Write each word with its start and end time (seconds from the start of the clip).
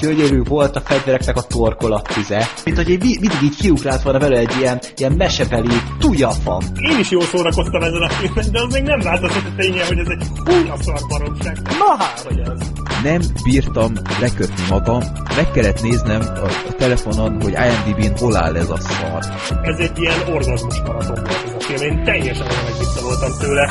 gyönyörű 0.00 0.42
volt 0.42 0.76
a 0.76 0.80
fegyvereknek 0.80 1.36
a 1.36 1.42
torkolattize, 1.42 2.48
mint 2.64 2.76
hogy 2.76 2.90
egy, 2.90 3.00
mindig 3.00 3.42
így 3.42 3.56
kiugrált 3.56 4.02
volna 4.02 4.18
vele 4.18 4.38
egy 4.38 4.56
ilyen, 4.58 4.80
ilyen 4.96 5.12
mesebeli 5.12 5.76
tujafam. 5.98 6.62
Én 6.74 6.98
is 6.98 7.10
jól 7.10 7.22
szórakoztam 7.22 7.82
ezen 7.82 8.02
a 8.02 8.08
filmen, 8.08 8.50
de 8.52 8.60
az 8.60 8.72
még 8.72 8.82
nem 8.82 9.00
változott 9.00 9.44
a 9.44 9.54
ténye, 9.56 9.86
hogy 9.86 9.98
ez 9.98 10.06
egy 10.06 10.26
húnya 10.44 10.76
szar 10.82 11.00
baromság. 11.08 11.58
Na 11.62 11.96
hát, 11.98 12.20
hogy 12.20 12.38
ez. 12.38 12.70
Nem 13.02 13.20
bírtam 13.44 13.92
lekötni 14.20 14.64
magam, 14.68 15.02
meg 15.36 15.50
kellett 15.50 15.82
néznem 15.82 16.20
a, 16.20 16.44
a 16.68 16.74
telefonon, 16.78 17.42
hogy 17.42 17.52
IMDb-n 17.52 18.16
hol 18.18 18.36
áll 18.36 18.56
ez 18.56 18.70
a 18.70 18.76
szar. 18.80 19.24
Ez 19.62 19.78
egy 19.78 19.98
ilyen 19.98 20.28
orgazmus 20.28 20.80
maraton 20.80 21.14
volt 21.14 21.44
ez 21.44 21.52
a 21.58 21.60
film, 21.60 21.92
én 21.92 22.04
teljesen 22.04 22.46
olyan 22.46 23.02
voltam 23.02 23.38
tőle. 23.38 23.70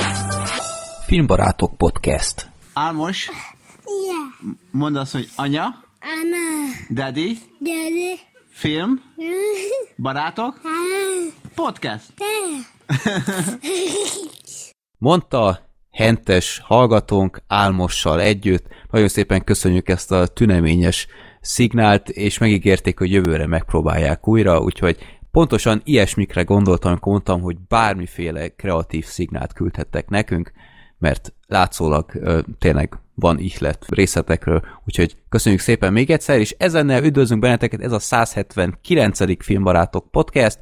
Filmbarátok 1.05 1.77
Podcast. 1.77 2.49
Álmos, 2.73 3.29
Yeah. 4.05 4.55
mondd 4.71 4.97
azt, 4.97 5.11
hogy 5.11 5.29
anya, 5.35 5.83
Anna. 6.01 6.71
daddy, 6.89 7.37
Daddy. 7.59 8.19
film, 8.49 9.01
barátok, 10.03 10.61
podcast. 11.55 12.13
Mondta 14.97 15.69
hentes 15.91 16.61
hallgatónk 16.63 17.41
Álmossal 17.47 18.21
együtt. 18.21 18.67
Nagyon 18.91 19.07
szépen 19.07 19.43
köszönjük 19.43 19.89
ezt 19.89 20.11
a 20.11 20.27
tüneményes 20.27 21.07
szignált, 21.41 22.09
és 22.09 22.37
megígérték, 22.37 22.99
hogy 22.99 23.11
jövőre 23.11 23.47
megpróbálják 23.47 24.27
újra, 24.27 24.59
úgyhogy 24.59 24.97
pontosan 25.31 25.81
ilyesmikre 25.83 26.41
gondoltam, 26.41 26.91
amikor 26.91 27.11
mondtam, 27.11 27.41
hogy 27.41 27.57
bármiféle 27.67 28.47
kreatív 28.49 29.05
szignált 29.05 29.53
küldhettek 29.53 30.09
nekünk, 30.09 30.51
mert 30.97 31.33
látszólag 31.47 32.15
ö, 32.15 32.39
tényleg 32.59 32.99
van 33.19 33.39
ihlet 33.39 33.85
részletekről, 33.87 34.61
úgyhogy 34.85 35.15
köszönjük 35.29 35.61
szépen 35.61 35.93
még 35.93 36.09
egyszer, 36.09 36.39
és 36.39 36.55
ezennel 36.57 37.03
üdvözlünk 37.03 37.41
benneteket, 37.41 37.81
ez 37.81 37.91
a 37.91 37.99
179. 37.99 39.43
Filmbarátok 39.43 40.11
podcast, 40.11 40.59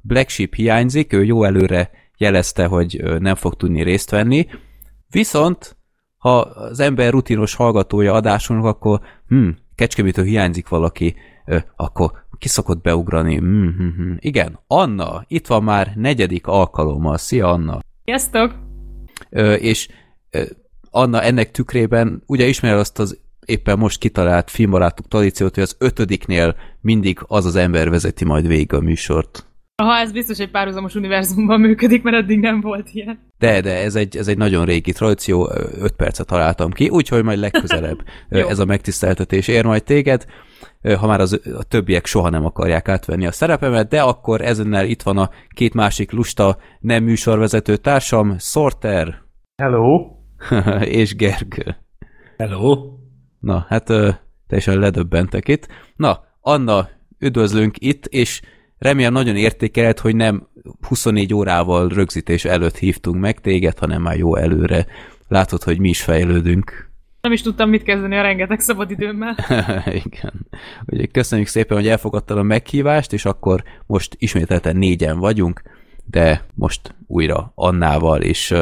Black 0.00 0.28
Sheep 0.28 0.54
hiányzik, 0.54 1.12
ő 1.12 1.24
jó 1.24 1.44
előre 1.44 1.90
jelezte, 2.16 2.66
hogy 2.66 3.02
nem 3.18 3.34
fog 3.34 3.54
tudni 3.54 3.82
részt 3.82 4.10
venni, 4.10 4.46
viszont 5.10 5.76
ha 6.16 6.38
az 6.38 6.80
ember 6.80 7.12
rutinos 7.12 7.54
hallgatója 7.54 8.12
adásunknak, 8.12 8.74
akkor 8.74 9.00
hm, 9.28 9.48
Kecskemétől 9.74 10.24
hiányzik 10.24 10.68
valaki, 10.68 11.14
akkor 11.76 12.12
ki 12.38 12.48
szokott 12.48 12.82
beugrani. 12.82 13.36
Hm, 13.36 13.68
hm, 13.68 13.88
hm. 13.96 14.12
Igen, 14.18 14.58
Anna, 14.66 15.24
itt 15.28 15.46
van 15.46 15.62
már 15.62 15.92
negyedik 15.96 16.46
alkalommal. 16.46 17.16
Szia, 17.16 17.48
Anna! 17.48 17.80
Sziasztok! 18.04 18.54
Ö, 19.30 19.52
és 19.52 19.88
ö, 20.30 20.42
Anna 20.94 21.22
ennek 21.22 21.50
tükrében 21.50 22.22
ugye 22.26 22.46
ismered 22.46 22.78
azt 22.78 22.98
az 22.98 23.18
éppen 23.46 23.78
most 23.78 23.98
kitalált 23.98 24.50
filmbarátok 24.50 25.08
tradíciót, 25.08 25.54
hogy 25.54 25.62
az 25.62 25.76
ötödiknél 25.78 26.56
mindig 26.80 27.18
az 27.26 27.44
az 27.44 27.56
ember 27.56 27.90
vezeti 27.90 28.24
majd 28.24 28.46
végig 28.46 28.72
a 28.72 28.80
műsort. 28.80 29.46
Aha, 29.76 29.96
ez 29.96 30.12
biztos 30.12 30.38
egy 30.38 30.50
párhuzamos 30.50 30.94
univerzumban 30.94 31.60
működik, 31.60 32.02
mert 32.02 32.16
eddig 32.16 32.40
nem 32.40 32.60
volt 32.60 32.88
ilyen. 32.92 33.18
De, 33.38 33.60
de 33.60 33.82
ez 33.82 33.94
egy, 33.94 34.16
ez 34.16 34.28
egy 34.28 34.36
nagyon 34.36 34.64
régi 34.64 34.92
tradíció, 34.92 35.50
öt 35.80 35.92
percet 35.92 36.26
találtam 36.26 36.70
ki, 36.70 36.88
úgyhogy 36.88 37.24
majd 37.24 37.38
legközelebb 37.38 37.98
ez 38.28 38.58
a 38.58 38.64
megtiszteltetés 38.64 39.48
ér 39.48 39.64
majd 39.64 39.84
téged, 39.84 40.24
ha 40.98 41.06
már 41.06 41.20
az, 41.20 41.40
a 41.58 41.64
többiek 41.64 42.06
soha 42.06 42.28
nem 42.28 42.44
akarják 42.44 42.88
átvenni 42.88 43.26
a 43.26 43.32
szerepemet, 43.32 43.88
de 43.88 44.02
akkor 44.02 44.40
ezennel 44.40 44.86
itt 44.86 45.02
van 45.02 45.18
a 45.18 45.30
két 45.48 45.74
másik 45.74 46.12
lusta 46.12 46.58
nem 46.80 47.04
műsorvezető 47.04 47.76
társam, 47.76 48.38
Sorter 48.38 49.22
Hello. 49.62 50.13
és 51.00 51.16
Gergő. 51.16 51.76
Hello. 52.36 52.92
Na, 53.40 53.66
hát 53.68 53.84
teljesen 54.46 54.78
ledöbbentek 54.78 55.48
itt. 55.48 55.68
Na, 55.96 56.24
Anna, 56.40 56.88
üdvözlünk 57.18 57.76
itt, 57.78 58.06
és 58.06 58.40
remélem 58.78 59.12
nagyon 59.12 59.36
értékeled, 59.36 59.98
hogy 59.98 60.16
nem 60.16 60.48
24 60.88 61.34
órával 61.34 61.88
rögzítés 61.88 62.44
előtt 62.44 62.76
hívtunk 62.76 63.20
meg 63.20 63.40
téged, 63.40 63.78
hanem 63.78 64.02
már 64.02 64.16
jó 64.16 64.36
előre. 64.36 64.86
Látod, 65.28 65.62
hogy 65.62 65.78
mi 65.78 65.88
is 65.88 66.02
fejlődünk. 66.02 66.92
Nem 67.20 67.32
is 67.32 67.42
tudtam 67.42 67.68
mit 67.68 67.82
kezdeni 67.82 68.16
a 68.16 68.22
rengeteg 68.22 68.60
szabadidőmmel. 68.60 69.36
Igen. 70.04 70.46
Úgyhogy 70.86 71.10
köszönjük 71.10 71.48
szépen, 71.48 71.76
hogy 71.76 71.88
elfogadtad 71.88 72.38
a 72.38 72.42
meghívást, 72.42 73.12
és 73.12 73.24
akkor 73.24 73.62
most 73.86 74.16
ismételten 74.18 74.76
négyen 74.76 75.18
vagyunk, 75.18 75.62
de 76.04 76.44
most 76.54 76.94
újra 77.06 77.52
Annával, 77.54 78.22
és 78.22 78.54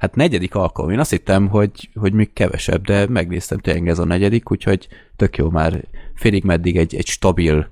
hát 0.00 0.14
negyedik 0.14 0.54
alkalom. 0.54 0.90
Én 0.90 0.98
azt 0.98 1.10
hittem, 1.10 1.48
hogy, 1.48 1.88
hogy 1.94 2.12
még 2.12 2.32
kevesebb, 2.32 2.82
de 2.84 3.08
megnéztem 3.08 3.58
tényleg 3.58 3.88
ez 3.88 3.98
a 3.98 4.04
negyedik, 4.04 4.50
úgyhogy 4.50 4.88
tök 5.16 5.36
jó 5.36 5.50
már 5.50 5.84
félig 6.14 6.44
meddig 6.44 6.76
egy, 6.76 6.94
egy 6.94 7.06
stabil 7.06 7.70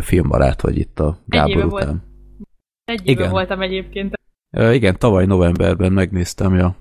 filmbarát 0.00 0.60
vagy 0.60 0.78
itt 0.78 1.00
a 1.00 1.18
Gábor 1.26 1.50
éve 1.50 1.64
után. 1.64 1.86
volt. 1.86 2.02
Egy 2.84 3.00
Igen. 3.04 3.30
voltam 3.30 3.60
egyébként. 3.60 4.14
Ö, 4.50 4.72
igen, 4.72 4.98
tavaly 4.98 5.26
novemberben 5.26 5.92
megnéztem, 5.92 6.54
ja. 6.54 6.76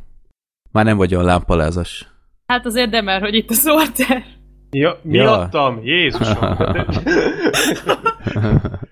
Már 0.72 0.86
nem 0.86 0.98
vagy 0.98 1.14
olyan 1.14 1.26
lámpalázas. 1.26 2.08
Hát 2.46 2.66
azért 2.66 2.90
de 2.90 3.02
mert, 3.02 3.24
hogy 3.24 3.34
itt 3.36 3.50
a 3.50 3.54
szorter. 3.54 4.24
Ja, 4.72 5.00
miattam? 5.02 5.80
Jézusom. 5.84 6.58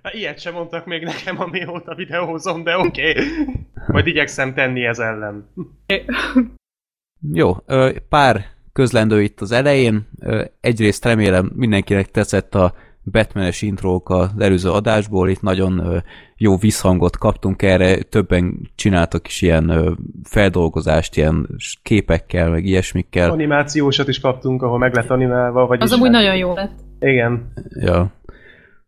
Hát 0.03 0.15
ilyet 0.15 0.39
sem 0.39 0.53
mondtak 0.53 0.85
még 0.85 1.03
nekem, 1.03 1.39
amióta 1.41 1.95
videózom, 1.95 2.63
de 2.63 2.77
oké. 2.77 3.09
Okay. 3.09 3.25
Majd 3.87 4.07
igyekszem 4.07 4.53
tenni 4.53 4.85
ez 4.85 4.99
ellen. 4.99 5.49
Jó, 7.33 7.55
pár 8.09 8.45
közlendő 8.73 9.21
itt 9.21 9.41
az 9.41 9.51
elején. 9.51 10.09
Egyrészt 10.59 11.05
remélem 11.05 11.51
mindenkinek 11.55 12.11
tetszett 12.11 12.55
a 12.55 12.73
Batmanes 13.11 13.61
intrók 13.61 14.09
az 14.09 14.29
előző 14.37 14.69
adásból, 14.69 15.29
itt 15.29 15.41
nagyon 15.41 16.03
jó 16.37 16.57
visszhangot 16.57 17.17
kaptunk 17.17 17.61
erre, 17.61 18.01
többen 18.01 18.71
csináltak 18.75 19.27
is 19.27 19.41
ilyen 19.41 19.97
feldolgozást, 20.23 21.17
ilyen 21.17 21.47
képekkel, 21.81 22.49
meg 22.49 22.65
ilyesmikkel. 22.65 23.31
Animációsat 23.31 24.07
is 24.07 24.19
kaptunk, 24.19 24.61
ahol 24.61 24.77
meg 24.77 24.93
lett 24.93 25.09
animálva, 25.09 25.65
vagyis... 25.67 25.83
Az 25.83 25.91
amúgy 25.91 26.09
hát- 26.13 26.21
nagyon 26.21 26.35
jó 26.35 26.53
lett. 26.53 26.79
Igen. 26.99 27.51
Ja. 27.69 28.11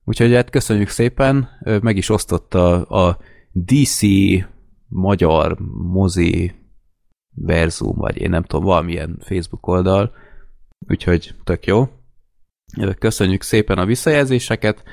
Úgyhogy 0.04 0.34
hát 0.34 0.50
köszönjük 0.50 0.90
szépen, 0.90 1.50
meg 1.82 1.98
is 1.98 2.10
osztotta 2.10 2.82
a 2.82 3.18
DC 3.52 4.02
magyar 4.88 5.58
mozi 5.92 6.52
verzum, 7.36 7.96
vagy 7.96 8.18
én 8.18 8.30
nem 8.30 8.44
tudom, 8.44 8.66
valamilyen 8.66 9.18
Facebook 9.20 9.68
oldal, 9.68 10.12
úgyhogy 10.88 11.36
tök 11.44 11.66
jó. 11.66 11.88
Köszönjük 13.00 13.42
szépen 13.42 13.78
a 13.78 13.86
visszajelzéseket, 13.86 14.84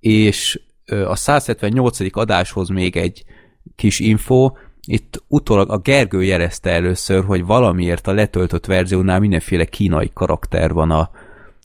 és 0.00 0.60
a 0.86 1.16
178. 1.16 2.16
adáshoz 2.16 2.68
még 2.68 2.96
egy 2.96 3.24
kis 3.76 3.98
info, 3.98 4.52
itt 4.88 5.24
utólag 5.28 5.70
a 5.70 5.78
Gergő 5.78 6.22
jelezte 6.24 6.70
először, 6.70 7.24
hogy 7.24 7.44
valamiért 7.44 8.06
a 8.06 8.12
letöltött 8.12 8.66
verziónál 8.66 9.20
mindenféle 9.20 9.64
kínai 9.64 10.10
karakter 10.14 10.72
van 10.72 10.90
a, 10.90 11.10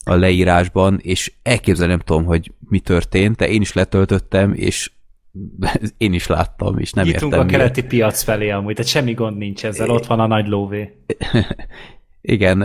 a 0.04 0.14
leírásban, 0.14 0.98
és 1.02 1.32
elképzelni 1.42 1.92
nem 1.92 2.00
tudom, 2.00 2.24
hogy 2.24 2.52
mi 2.68 2.80
történt, 2.80 3.36
de 3.36 3.48
én 3.48 3.60
is 3.60 3.72
letöltöttem, 3.72 4.52
és 4.54 4.90
én 5.96 6.12
is 6.12 6.26
láttam, 6.26 6.78
és 6.78 6.92
nem 6.92 7.04
Nyitunk 7.04 7.32
értem. 7.32 7.40
a 7.40 7.44
miért. 7.44 7.58
keleti 7.58 7.82
piac 7.82 8.22
felé 8.22 8.50
amúgy, 8.50 8.74
tehát 8.74 8.90
semmi 8.90 9.12
gond 9.12 9.36
nincs 9.36 9.64
ezzel, 9.64 9.90
ott 9.90 10.06
van 10.06 10.20
a 10.20 10.26
nagy 10.26 10.46
lóvé. 10.46 10.96
Igen, 12.20 12.62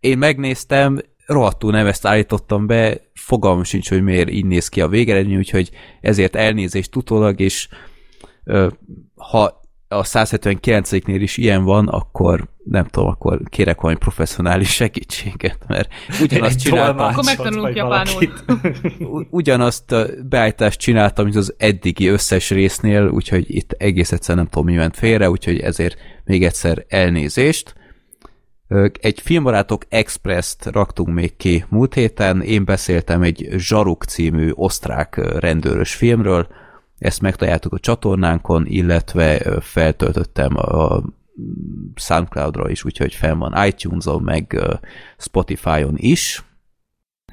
én 0.00 0.18
megnéztem, 0.18 0.98
rohadtul 1.28 1.70
nem 1.70 1.86
ezt 1.86 2.06
állítottam 2.06 2.66
be, 2.66 3.00
fogalmam 3.14 3.64
sincs, 3.64 3.88
hogy 3.88 4.02
miért 4.02 4.30
így 4.30 4.46
néz 4.46 4.68
ki 4.68 4.80
a 4.80 4.88
végeredmény, 4.88 5.36
úgyhogy 5.36 5.70
ezért 6.00 6.36
elnézést 6.36 6.96
utólag, 6.96 7.40
és 7.40 7.68
ö, 8.44 8.68
ha 9.16 9.60
a 9.88 10.02
179-nél 10.02 11.18
is 11.20 11.36
ilyen 11.36 11.64
van, 11.64 11.88
akkor 11.88 12.48
nem 12.64 12.84
tudom, 12.84 13.08
akkor 13.08 13.40
kérek 13.50 13.80
valami 13.80 13.98
professzionális 13.98 14.70
segítséget, 14.70 15.58
mert 15.66 15.92
ugyanazt 16.22 16.54
Egy 16.54 16.62
csináltam, 16.62 17.06
Akkor 17.06 17.24
megtanulunk 17.24 17.76
japánul. 17.76 18.32
ugyanazt 19.30 19.92
a 19.92 20.06
beállítást 20.28 20.78
csináltam, 20.78 21.24
mint 21.24 21.36
az 21.36 21.54
eddigi 21.56 22.06
összes 22.06 22.50
résznél, 22.50 23.08
úgyhogy 23.08 23.54
itt 23.54 23.72
egész 23.72 24.12
egyszer 24.12 24.36
nem 24.36 24.46
tudom, 24.46 24.64
mi 24.64 24.74
ment 24.74 24.96
félre, 24.96 25.30
úgyhogy 25.30 25.58
ezért 25.58 25.98
még 26.24 26.44
egyszer 26.44 26.84
elnézést. 26.88 27.74
Egy 29.00 29.20
Filmbarátok 29.20 29.84
Express-t 29.88 30.66
raktunk 30.66 31.08
még 31.08 31.36
ki 31.36 31.64
múlt 31.68 31.94
héten, 31.94 32.42
én 32.42 32.64
beszéltem 32.64 33.22
egy 33.22 33.48
Zsaruk 33.56 34.04
című 34.04 34.50
osztrák 34.54 35.16
rendőrös 35.38 35.94
filmről, 35.94 36.48
ezt 36.98 37.20
megtaláltuk 37.20 37.72
a 37.72 37.78
csatornánkon, 37.78 38.66
illetve 38.66 39.60
feltöltöttem 39.60 40.56
a 40.56 41.02
Soundcloud-ra 41.94 42.70
is, 42.70 42.84
úgyhogy 42.84 43.14
fenn 43.14 43.38
van 43.38 43.66
iTunes-on, 43.66 44.22
meg 44.22 44.60
Spotify-on 45.18 45.94
is, 45.96 46.44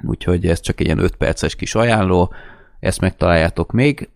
úgyhogy 0.02 0.46
ez 0.46 0.60
csak 0.60 0.80
egy 0.80 0.86
ilyen 0.86 1.00
5 1.00 1.16
perces 1.16 1.56
kis 1.56 1.76
ajánló, 1.76 2.34
ezt 2.80 3.02
megtaláljátok 3.02 3.72
még, 3.72 4.10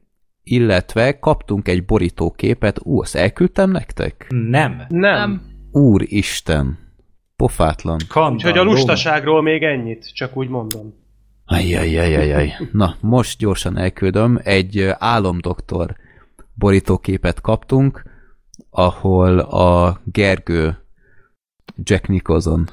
illetve 0.44 1.20
kaptunk 1.20 1.68
egy 1.68 1.86
borítóképet, 1.86 2.80
ú, 2.84 3.02
azt 3.02 3.16
elküldtem 3.16 3.72
nektek? 3.72 4.26
Nem. 4.30 4.86
Nem. 4.90 5.00
Nem. 5.00 5.42
Úristen! 5.72 6.89
Pofátlan. 7.40 8.00
Kandalló. 8.08 8.36
Úgyhogy 8.36 8.58
a 8.58 8.64
lustaságról 8.64 9.42
még 9.42 9.64
ennyit, 9.64 10.14
csak 10.14 10.38
úgy 10.38 10.50
mondom. 10.50 10.94
Ajjajjajjajjaj. 11.46 12.54
Na, 12.72 12.96
most 13.00 13.40
gyorsan 13.40 13.78
elküldöm. 13.78 14.40
Egy 14.44 14.90
álomdoktor 14.98 15.96
borítóképet 16.54 17.42
kaptunk, 17.42 18.04
ahol 18.70 19.40
a 19.40 20.00
Gergő 20.04 20.78
Jack 21.84 22.08
Nicholson 22.08 22.70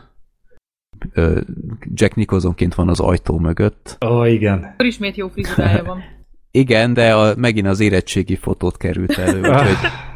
Jack 1.95 2.15
Nicholsonként 2.15 2.75
van 2.75 2.89
az 2.89 3.01
ajtó 3.01 3.39
mögött. 3.39 3.97
Ó, 4.07 4.25
igen. 4.25 4.65
Akkor 4.65 4.87
ismét 4.87 5.17
jó 5.17 5.29
frizurája 5.29 5.85
van. 5.85 6.03
Igen, 6.51 6.95
de 6.95 7.15
a, 7.15 7.35
megint 7.37 7.67
az 7.67 7.81
érettségi 7.81 8.37
fotót 8.37 8.77
került 8.77 9.19
elő, 9.19 9.41
úgyhogy. 9.41 9.77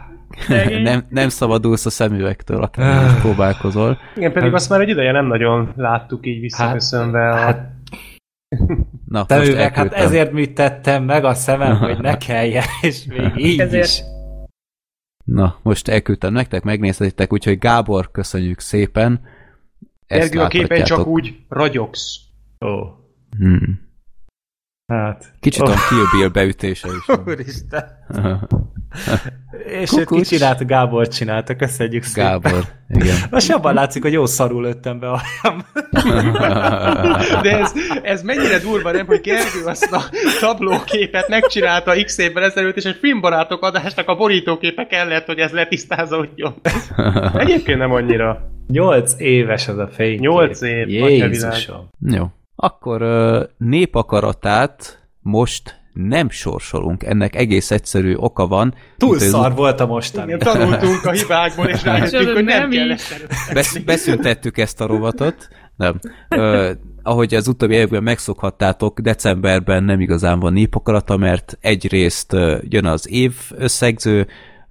nem, 0.82 1.06
nem 1.08 1.28
szabadulsz 1.28 1.86
a 1.86 1.90
szemüvegtől, 1.90 2.62
akár 2.62 3.20
próbálkozol. 3.20 3.98
Igen, 4.16 4.32
pedig 4.32 4.54
azt 4.54 4.68
már 4.70 4.80
egy 4.80 4.88
ideje 4.88 5.12
nem 5.12 5.26
nagyon 5.26 5.72
láttuk 5.76 6.26
így 6.26 6.40
visszaköszönve. 6.40 7.30
a... 7.30 7.36
Hát, 7.36 7.70
Na, 9.06 9.26
te 9.26 9.36
most 9.36 9.48
üveg, 9.50 9.74
hát 9.74 9.92
ezért 9.92 10.32
műtettem 10.32 11.04
meg 11.04 11.24
a 11.24 11.34
szemem, 11.34 11.76
hogy 11.76 11.98
ne 12.08 12.16
kelljen, 12.16 12.64
és 12.80 13.04
még 13.04 13.32
így 13.36 13.60
Ezért. 13.60 13.84
is. 13.84 14.00
Na, 15.24 15.58
most 15.62 15.88
elküldtem 15.88 16.32
nektek, 16.32 16.62
megnézhetitek, 16.62 17.32
úgyhogy 17.32 17.58
Gábor, 17.58 18.10
köszönjük 18.10 18.60
szépen. 18.60 19.20
Ezt 20.06 20.22
Ergő 20.22 20.40
a 20.40 20.48
képen 20.48 20.84
csak 20.84 21.06
úgy 21.06 21.36
ragyogsz. 21.48 22.16
Ó, 22.64 22.70
Hmm. 23.38 23.88
hát. 24.86 25.32
Kicsit 25.40 25.62
Ó, 25.62 25.66
a 25.66 25.74
Kill 25.88 26.20
Bill 26.20 26.28
beütése 26.28 26.88
is. 26.88 27.16
Úristen. 27.26 27.84
És 29.66 29.92
őt 29.92 29.98
ki 29.98 30.04
Kukucs. 30.04 30.28
csinálta? 30.28 30.64
Gábor 30.64 31.08
csinálta, 31.08 31.56
köszönjük 31.56 32.02
szépen. 32.02 32.40
Gábor, 32.40 32.64
igen. 32.88 33.16
Most 33.30 33.48
jobban 33.48 33.74
látszik, 33.74 34.02
hogy 34.02 34.12
jó 34.12 34.26
szarul 34.26 34.62
lőttem 34.62 34.98
be 34.98 35.10
a. 35.10 35.20
De 37.42 37.58
ez, 37.58 37.72
ez 38.02 38.22
mennyire 38.22 38.58
durva, 38.58 38.90
nem, 38.90 39.06
hogy 39.06 39.20
Gergő 39.20 39.64
azt 39.64 39.92
a 39.92 40.02
tablóképet 40.40 41.28
megcsinálta 41.28 42.04
x 42.04 42.18
évvel 42.18 42.42
ezelőtt, 42.42 42.76
és 42.76 42.84
egy 42.84 42.96
filmbarátok 43.00 43.62
adásnak 43.62 44.08
a 44.08 44.16
borítóképe 44.16 44.86
kellett, 44.86 45.26
hogy 45.26 45.38
ez 45.38 45.50
letisztázódjon. 45.50 46.54
Egyébként 47.34 47.78
nem 47.78 47.92
annyira. 47.92 48.50
Nyolc 48.66 49.14
éves 49.18 49.68
az 49.68 49.78
a 49.78 49.88
fény. 49.88 50.20
Nyolc 50.20 50.60
év. 50.60 50.88
Jézusom. 50.88 51.88
Jó. 52.06 52.26
Akkor 52.56 53.02
népakaratát 53.58 54.98
most 55.20 55.79
nem 55.92 56.30
sorsolunk. 56.30 57.04
Ennek 57.04 57.36
egész 57.36 57.70
egyszerű 57.70 58.14
oka 58.14 58.46
van. 58.46 58.74
Túl 58.96 59.10
Mint 59.10 59.22
az 59.22 59.28
szar 59.28 59.54
volt 59.54 59.80
a 59.80 59.86
mostani. 59.86 60.32
Igen, 60.32 60.38
tanultunk 60.38 61.04
a 61.04 61.10
hibákból, 61.10 61.66
és 61.66 61.82
rájöttünk, 61.82 62.30
hogy 62.30 62.44
nem 62.44 62.68
nem 62.68 62.88
kell. 62.88 62.96
Besz, 63.52 63.78
beszüntettük 63.78 64.58
ezt 64.58 64.80
a 64.80 64.86
rovatot. 64.86 65.48
Nem. 65.76 66.00
Ö, 66.28 66.70
ahogy 67.02 67.34
az 67.34 67.48
utóbbi 67.48 67.74
évben 67.74 68.02
megszokhattátok, 68.02 69.00
decemberben 69.00 69.84
nem 69.84 70.00
igazán 70.00 70.40
van 70.40 70.52
népakarata, 70.52 71.16
mert 71.16 71.58
egyrészt 71.60 72.32
jön 72.68 72.84
az 72.84 73.08
év 73.10 73.32
összegző, 73.50 74.26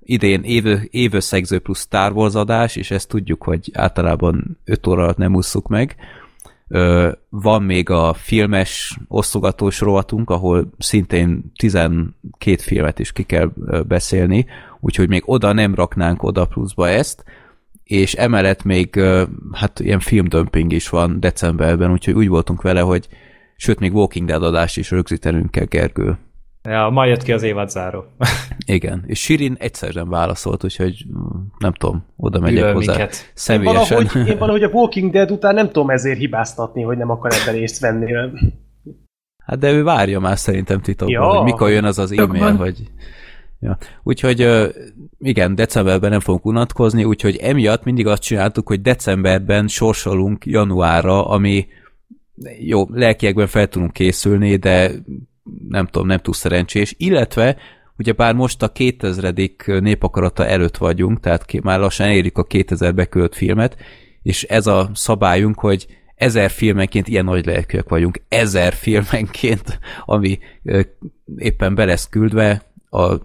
idén 0.09 0.41
év, 0.43 0.65
évösszegző 0.89 1.59
plusz 1.59 1.81
Star 1.81 2.11
Wars 2.11 2.33
adás, 2.33 2.75
és 2.75 2.91
ezt 2.91 3.07
tudjuk, 3.07 3.43
hogy 3.43 3.69
általában 3.73 4.57
5 4.65 4.87
óra 4.87 5.03
alatt 5.03 5.17
nem 5.17 5.35
ússzuk 5.35 5.67
meg. 5.67 5.95
Van 7.29 7.63
még 7.63 7.89
a 7.89 8.13
filmes 8.13 8.97
osztogatós 9.07 9.79
rovatunk, 9.79 10.29
ahol 10.29 10.69
szintén 10.77 11.51
12 11.55 12.11
filmet 12.57 12.99
is 12.99 13.11
ki 13.11 13.23
kell 13.23 13.51
beszélni, 13.87 14.45
úgyhogy 14.79 15.09
még 15.09 15.23
oda 15.25 15.53
nem 15.53 15.75
raknánk 15.75 16.23
oda 16.23 16.45
pluszba 16.45 16.89
ezt, 16.89 17.23
és 17.83 18.13
emellett 18.13 18.63
még 18.63 19.01
hát 19.51 19.79
ilyen 19.79 19.99
filmdömping 19.99 20.71
is 20.71 20.89
van 20.89 21.19
decemberben, 21.19 21.91
úgyhogy 21.91 22.13
úgy 22.13 22.27
voltunk 22.27 22.61
vele, 22.61 22.81
hogy 22.81 23.07
sőt, 23.55 23.79
még 23.79 23.95
Walking 23.95 24.27
Dead 24.27 24.43
adást 24.43 24.77
is 24.77 24.91
rögzítenünk 24.91 25.51
kell, 25.51 25.65
Gergő. 25.65 26.17
Ja, 26.63 26.89
ma 26.89 27.05
jött 27.05 27.23
ki 27.23 27.31
az 27.31 27.43
évadzáró. 27.43 28.05
Igen, 28.65 29.03
és 29.07 29.19
Sirin 29.19 29.55
egyszer 29.59 29.93
nem 29.93 30.09
válaszolt, 30.09 30.63
úgyhogy 30.63 31.05
mm, 31.07 31.41
nem 31.57 31.73
tudom, 31.73 32.05
oda 32.17 32.39
megyek 32.39 32.57
Gyűlöl 32.57 32.73
hozzá 32.73 32.95
minket. 32.95 33.13
Én 33.13 33.31
személyesen. 33.33 33.97
valahogy, 33.97 34.27
én 34.27 34.37
valahogy 34.43 34.63
a 34.63 34.67
Walking 34.67 35.11
Dead 35.11 35.31
után 35.31 35.53
nem 35.53 35.67
tudom 35.71 35.89
ezért 35.89 36.17
hibáztatni, 36.17 36.81
hogy 36.81 36.97
nem 36.97 37.09
akar 37.09 37.31
ebben 37.33 37.53
részt 37.53 37.79
venni. 37.79 38.13
Hát 39.45 39.59
de 39.59 39.71
ő 39.71 39.83
várja 39.83 40.19
már 40.19 40.37
szerintem 40.37 40.81
titokban, 40.81 41.21
Ja. 41.21 41.35
hogy 41.35 41.43
mikor 41.43 41.69
jön 41.69 41.83
az 41.83 41.99
az 41.99 42.11
e-mail, 42.11 42.55
hogy... 42.55 42.91
Ja. 43.59 43.77
Úgyhogy 44.03 44.69
igen, 45.19 45.55
decemberben 45.55 46.09
nem 46.09 46.19
fogunk 46.19 46.45
unatkozni, 46.45 47.03
úgyhogy 47.03 47.35
emiatt 47.35 47.83
mindig 47.83 48.07
azt 48.07 48.21
csináltuk, 48.21 48.67
hogy 48.67 48.81
decemberben 48.81 49.67
sorsolunk 49.67 50.45
januárra, 50.45 51.27
ami 51.27 51.67
jó, 52.59 52.85
lelkiekben 52.89 53.47
fel 53.47 53.67
tudunk 53.67 53.93
készülni, 53.93 54.55
de 54.55 54.91
nem 55.69 55.85
tudom, 55.85 56.07
nem 56.07 56.17
túl 56.17 56.33
szerencsés, 56.33 56.95
illetve 56.97 57.57
ugye 57.97 58.11
bár 58.11 58.33
most 58.33 58.61
a 58.61 58.71
2000. 58.71 59.33
népakarata 59.65 60.45
előtt 60.45 60.77
vagyunk, 60.77 61.19
tehát 61.19 61.61
már 61.61 61.79
lassan 61.79 62.07
elérjük 62.07 62.37
a 62.37 62.43
2000 62.43 62.93
bekölt 62.93 63.35
filmet, 63.35 63.77
és 64.21 64.43
ez 64.43 64.67
a 64.67 64.89
szabályunk, 64.93 65.59
hogy 65.59 65.87
ezer 66.15 66.49
filmenként 66.49 67.07
ilyen 67.07 67.25
nagy 67.25 67.45
lelkűek 67.45 67.89
vagyunk, 67.89 68.21
ezer 68.27 68.73
filmenként, 68.73 69.79
ami 70.05 70.39
éppen 71.37 71.75
be 71.75 71.85
lesz 71.85 72.09
küldve, 72.09 72.61
a 72.89 73.15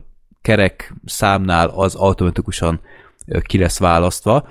kerek 0.43 0.95
számnál 1.05 1.69
az 1.69 1.95
automatikusan 1.95 2.81
ki 3.41 3.59
lesz 3.59 3.79
választva. 3.79 4.49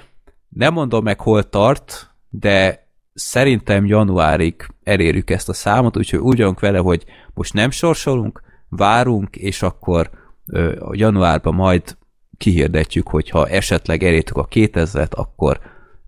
Nem 0.49 0.73
mondom 0.73 1.03
meg, 1.03 1.19
hol 1.19 1.49
tart, 1.49 2.09
de 2.29 2.82
szerintem 3.13 3.85
januárig 3.85 4.67
elérjük 4.83 5.29
ezt 5.29 5.49
a 5.49 5.53
számot, 5.53 5.97
úgyhogy 5.97 6.19
úgy 6.19 6.37
vagyunk 6.37 6.59
vele, 6.59 6.77
hogy 6.77 7.03
most 7.33 7.53
nem 7.53 7.69
sorsolunk, 7.69 8.41
várunk, 8.69 9.35
és 9.35 9.61
akkor 9.61 10.09
ö, 10.45 10.89
januárban 10.91 11.53
majd 11.53 11.97
kihirdetjük, 12.37 13.07
hogyha 13.07 13.47
esetleg 13.47 14.03
elértük 14.03 14.37
a 14.37 14.47
2000-et, 14.47 15.11
akkor 15.11 15.59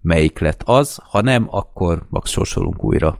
melyik 0.02 0.40
lett 0.40 0.62
az, 0.66 1.00
ha 1.04 1.22
nem, 1.22 1.48
akkor 1.50 2.06
max 2.10 2.30
sorsolunk 2.30 2.84
újra. 2.84 3.20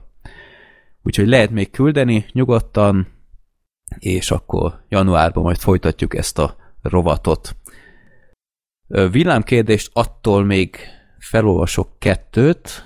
Úgyhogy 1.02 1.28
lehet 1.28 1.50
még 1.50 1.70
küldeni 1.70 2.26
nyugodtan, 2.32 3.06
és 3.98 4.30
akkor 4.30 4.84
januárban 4.88 5.42
majd 5.42 5.56
folytatjuk 5.56 6.14
ezt 6.14 6.38
a 6.38 6.56
rovatot. 6.82 7.56
Villámkérdést 8.86 9.90
attól 9.92 10.44
még 10.44 10.76
felolvasok 11.18 11.98
kettőt. 11.98 12.85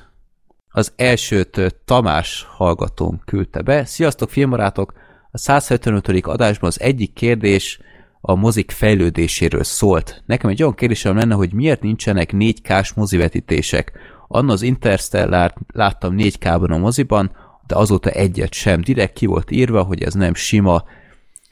Az 0.81 0.93
elsőt 0.97 1.75
Tamás 1.85 2.47
hallgatón 2.49 3.23
küldte 3.25 3.63
be. 3.63 3.85
Sziasztok, 3.85 4.31
filmbarátok! 4.31 4.93
A 5.31 5.39
175. 5.39 6.27
adásban 6.27 6.69
az 6.69 6.81
egyik 6.81 7.13
kérdés 7.13 7.81
a 8.21 8.35
mozik 8.35 8.71
fejlődéséről 8.71 9.63
szólt. 9.63 10.23
Nekem 10.27 10.51
egy 10.51 10.63
olyan 10.63 10.75
kérdésem 10.75 11.17
lenne, 11.17 11.35
hogy 11.35 11.53
miért 11.53 11.83
nincsenek 11.83 12.31
4K-s 12.33 12.93
mozivetítések. 12.93 13.93
Anna 14.29 14.53
az 14.53 14.63
Interstellar 14.63 15.55
láttam 15.73 16.15
4K-ban 16.19 16.71
a 16.71 16.79
moziban, 16.79 17.31
de 17.67 17.75
azóta 17.75 18.11
egyet 18.11 18.53
sem. 18.53 18.81
Direkt 18.81 19.13
ki 19.13 19.27
volt 19.27 19.51
írva, 19.51 19.83
hogy 19.83 20.03
ez 20.03 20.15
nem 20.15 20.35
sima 20.35 20.85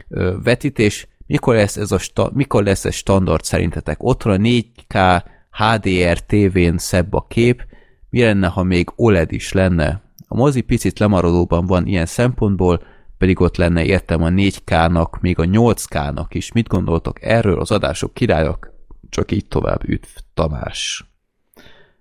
ö, 0.08 0.36
vetítés. 0.42 1.08
Mikor 1.26 1.54
lesz, 1.54 1.76
ez 1.76 1.92
a 1.92 1.98
sta- 1.98 2.34
mikor 2.34 2.62
lesz 2.62 2.84
ez 2.84 2.94
standard 2.94 3.44
szerintetek? 3.44 4.02
Otthon 4.02 4.32
a 4.32 4.36
4K 4.36 5.22
HDR 5.50 6.18
TV-n 6.18 6.76
szebb 6.76 7.14
a 7.14 7.26
kép, 7.28 7.66
mi 8.10 8.20
lenne, 8.22 8.46
ha 8.46 8.62
még 8.62 8.92
OLED 8.96 9.32
is 9.32 9.52
lenne? 9.52 10.02
A 10.26 10.36
mozi 10.36 10.60
picit 10.60 10.98
lemaradóban 10.98 11.66
van 11.66 11.86
ilyen 11.86 12.06
szempontból, 12.06 12.82
pedig 13.18 13.40
ott 13.40 13.56
lenne 13.56 13.84
értem 13.84 14.22
a 14.22 14.28
4K-nak, 14.28 15.20
még 15.20 15.38
a 15.38 15.44
8K-nak 15.44 16.26
is. 16.28 16.52
Mit 16.52 16.68
gondoltok 16.68 17.22
erről? 17.22 17.60
Az 17.60 17.70
adások 17.70 18.14
királyok? 18.14 18.72
Csak 19.08 19.32
így 19.32 19.46
tovább 19.46 19.88
üdv 19.88 20.08
Tamás. 20.34 21.10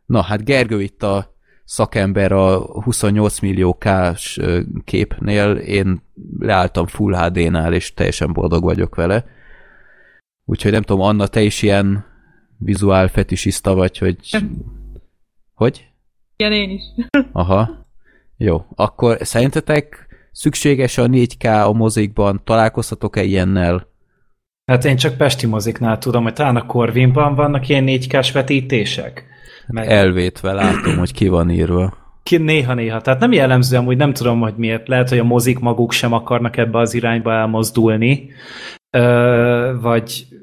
Na, 0.06 0.22
hát 0.22 0.46
Gergő 0.46 0.82
itt 0.82 1.04
a 1.04 1.36
szakember 1.66 2.32
a 2.32 2.58
28 2.60 3.40
millió 3.40 3.78
K-s 3.78 4.42
képnél, 4.84 5.52
én 5.52 6.02
leálltam 6.40 6.88
Full 6.88 7.16
HD-nál, 7.16 7.74
és 7.74 7.94
teljesen 7.94 8.34
boldog 8.34 8.64
vagyok 8.64 8.96
vele. 8.96 9.26
Úgyhogy 10.46 10.72
nem 10.72 10.82
tudom, 10.82 11.02
Anna, 11.02 11.28
te 11.28 11.42
is 11.42 11.62
ilyen 11.62 12.06
vizuál 12.58 13.08
fetisista 13.08 13.74
vagy, 13.74 13.98
hogy... 13.98 14.18
Hogy? 15.54 15.92
Igen, 16.38 16.52
én 16.52 16.70
is. 16.70 16.84
Aha. 17.32 17.86
Jó. 18.38 18.66
Akkor 18.76 19.18
szerintetek 19.22 20.08
szükséges 20.32 20.98
a 20.98 21.06
4K 21.08 21.66
a 21.66 21.72
mozikban? 21.74 22.42
Találkoztatok-e 22.44 23.24
ilyennel? 23.24 23.88
Hát 24.66 24.86
én 24.86 24.96
csak 24.98 25.18
Pesti 25.18 25.46
moziknál 25.48 25.98
tudom, 25.98 26.24
hogy 26.24 26.34
talán 26.34 26.56
a 26.56 26.66
Corvinban 26.66 27.36
vannak 27.36 27.70
ilyen 27.70 27.84
4K-s 27.88 28.32
vetítések. 28.32 29.26
Meg 29.68 29.88
Elvétve 29.88 30.54
látom, 30.54 30.98
hogy 30.98 31.14
ki 31.14 31.28
van 31.28 31.50
írva. 31.50 31.98
ki 32.24 32.38
néha-néha. 32.38 33.02
Tehát 33.02 33.20
nem 33.20 33.32
jellemző, 33.32 33.78
amúgy 33.78 33.98
nem 33.98 34.14
tudom, 34.14 34.40
hogy 34.40 34.54
miért. 34.58 34.88
Lehet, 34.88 35.10
hogy 35.10 35.20
a 35.20 35.24
mozik 35.24 35.60
maguk 35.60 35.92
sem 35.92 36.14
akarnak 36.14 36.58
ebbe 36.58 36.80
az 36.80 36.94
irányba 36.94 37.34
elmozdulni, 37.34 38.30
Ö, 38.90 39.78
vagy 39.82 40.28
va- 40.30 40.37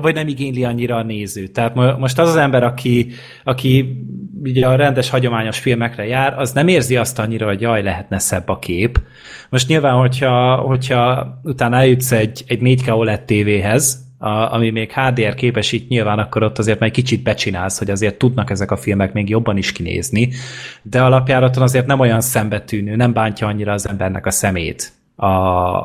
vagy 0.00 0.14
nem 0.14 0.28
igényli 0.28 0.64
annyira 0.64 0.96
a 0.96 1.02
néző. 1.02 1.46
Tehát 1.46 1.74
mo- 1.74 1.98
most 1.98 2.18
az 2.18 2.28
az 2.28 2.36
ember, 2.36 2.62
aki, 2.62 3.10
aki 3.44 4.02
ugye 4.42 4.66
a 4.66 4.76
rendes 4.76 5.10
hagyományos 5.10 5.58
filmekre 5.58 6.06
jár, 6.06 6.38
az 6.38 6.52
nem 6.52 6.68
érzi 6.68 6.96
azt 6.96 7.18
annyira, 7.18 7.46
hogy 7.46 7.60
jaj, 7.60 7.82
lehetne 7.82 8.18
szebb 8.18 8.48
a 8.48 8.58
kép. 8.58 9.00
Most 9.50 9.68
nyilván, 9.68 9.94
hogyha, 9.94 10.56
hogyha 10.56 11.26
utána 11.42 11.76
eljutsz 11.76 12.12
egy, 12.12 12.44
egy 12.46 12.58
4K 12.62 12.96
OLED 12.96 13.22
tévéhez, 13.22 14.06
a, 14.18 14.28
ami 14.28 14.70
még 14.70 14.92
HDR 14.92 15.34
képesít 15.34 15.88
nyilván, 15.88 16.18
akkor 16.18 16.42
ott 16.42 16.58
azért 16.58 16.78
már 16.78 16.88
egy 16.88 16.94
kicsit 16.94 17.22
becsinálsz, 17.22 17.78
hogy 17.78 17.90
azért 17.90 18.18
tudnak 18.18 18.50
ezek 18.50 18.70
a 18.70 18.76
filmek 18.76 19.12
még 19.12 19.28
jobban 19.28 19.56
is 19.56 19.72
kinézni, 19.72 20.30
de 20.82 21.02
alapjáraton 21.02 21.62
azért 21.62 21.86
nem 21.86 22.00
olyan 22.00 22.20
szembetűnő, 22.20 22.96
nem 22.96 23.12
bántja 23.12 23.46
annyira 23.46 23.72
az 23.72 23.88
embernek 23.88 24.26
a 24.26 24.30
szemét 24.30 24.92
a, 25.16 25.26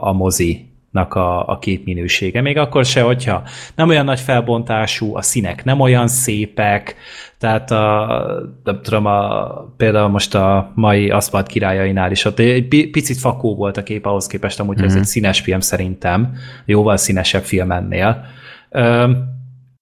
a 0.07 0.13
mozi 0.13 0.72
a, 0.93 1.47
a 1.47 1.59
képminősége. 1.59 2.41
Még 2.41 2.57
akkor 2.57 2.85
se, 2.85 3.01
hogyha 3.01 3.43
nem 3.75 3.89
olyan 3.89 4.05
nagy 4.05 4.19
felbontású, 4.19 5.15
a 5.15 5.21
színek 5.21 5.63
nem 5.63 5.79
olyan 5.79 6.07
szépek, 6.07 6.95
tehát 7.37 7.71
a, 7.71 8.07
nem 8.63 8.79
tudom, 8.81 9.05
a, 9.05 9.47
például 9.77 10.07
most 10.07 10.35
a 10.35 10.71
mai 10.75 11.09
Aszfalt 11.09 11.47
királyainál 11.47 12.11
is 12.11 12.25
ott 12.25 12.39
egy 12.39 12.67
picit 12.91 13.17
fakó 13.17 13.55
volt 13.55 13.77
a 13.77 13.83
kép 13.83 14.05
ahhoz 14.05 14.27
képest, 14.27 14.59
amúgy 14.59 14.77
mm-hmm. 14.77 14.85
ez 14.85 14.95
egy 14.95 15.05
színes 15.05 15.39
film 15.39 15.59
szerintem, 15.59 16.33
jóval 16.65 16.97
színesebb 16.97 17.43
film 17.43 17.71
ennél. 17.71 18.25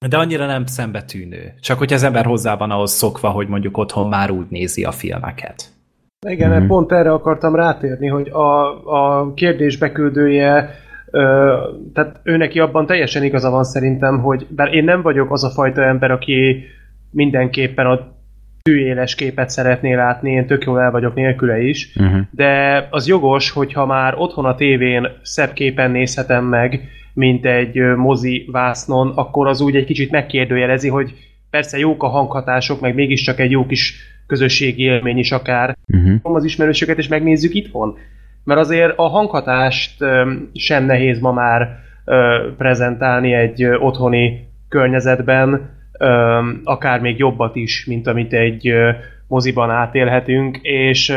De 0.08 0.18
annyira 0.18 0.46
nem 0.46 0.65
szembetűnő. 0.65 1.53
Csak 1.60 1.77
hogy 1.77 1.94
az 1.94 2.03
ember 2.03 2.25
hozzá 2.25 2.56
van 2.56 2.72
ahhoz 2.72 2.91
szokva, 2.91 3.30
hogy 3.30 3.48
mondjuk 3.48 3.77
otthon 3.77 4.10
már 4.10 4.32
úgy 4.32 4.46
nézi 4.50 4.84
a 4.84 4.91
filmeket. 4.91 5.63
Igen, 6.27 6.50
mm-hmm. 6.50 6.68
pont 6.68 6.91
erre 6.91 7.12
akartam 7.12 7.56
rátérni, 7.56 8.08
hogy 8.08 8.30
a, 8.30 9.20
a 9.20 9.34
kérdés 9.34 9.77
beküldője 9.77 10.70
Ö, 11.12 11.56
tehát 11.94 12.20
ő 12.24 12.38
neki 12.38 12.60
abban 12.60 12.86
teljesen 12.86 13.24
igaza 13.24 13.50
van 13.50 13.63
szerintem, 13.63 14.20
hogy 14.20 14.48
bár 14.50 14.74
én 14.74 14.84
nem 14.84 15.01
vagyok 15.01 15.32
az 15.32 15.44
a 15.44 15.50
fajta 15.50 15.82
ember, 15.82 16.12
aki 16.12 16.63
mindenképpen 17.12 17.86
a 17.86 18.20
tűéles 18.62 19.15
képet 19.15 19.50
szeretné 19.50 19.94
látni, 19.94 20.32
én 20.32 20.48
tök 20.48 20.63
jól 20.63 20.82
el 20.82 20.91
vagyok 20.91 21.15
nélküle 21.15 21.60
is, 21.60 21.96
uh-huh. 21.96 22.20
de 22.32 22.88
az 22.89 23.08
jogos, 23.08 23.51
hogyha 23.51 23.86
már 23.86 24.13
otthon 24.18 24.46
a 24.46 24.56
tévén 24.56 25.08
szebb 25.22 25.53
képen 25.53 25.91
nézhetem 25.91 26.46
meg, 26.46 26.82
mint 27.13 27.46
egy 27.46 27.80
mozi 27.96 28.48
vásznon, 28.51 29.12
akkor 29.15 29.48
az 29.48 29.62
úgy 29.62 29.75
egy 29.75 29.86
kicsit 29.86 30.12
megkérdőjelezi, 30.12 30.89
hogy 30.89 31.13
persze 31.50 31.77
jók 31.77 32.03
a 32.03 32.08
hanghatások, 32.08 32.82
meg 32.82 32.96
mégiscsak 32.96 33.39
egy 33.39 33.51
jó 33.51 33.65
kis 33.65 33.96
közösségi 34.27 34.84
élmény 34.84 35.18
is 35.18 35.32
akár. 35.32 35.77
Uh-huh. 35.88 36.36
Az 36.36 36.44
ismerősöket 36.44 36.98
és 36.98 37.08
megnézzük 37.08 37.53
itthon. 37.53 37.98
Mert 38.43 38.60
azért 38.60 38.93
a 38.98 39.07
hanghatást 39.07 40.03
sem 40.53 40.86
nehéz 40.86 41.19
ma 41.19 41.31
már 41.31 41.79
prezentálni 42.57 43.33
egy 43.33 43.65
otthoni 43.65 44.48
környezetben, 44.69 45.69
akár 46.63 47.00
még 47.00 47.17
jobbat 47.17 47.55
is, 47.55 47.86
mint 47.86 48.07
amit 48.07 48.33
egy 48.33 48.74
moziban 49.27 49.69
átélhetünk, 49.69 50.57
és 50.62 51.13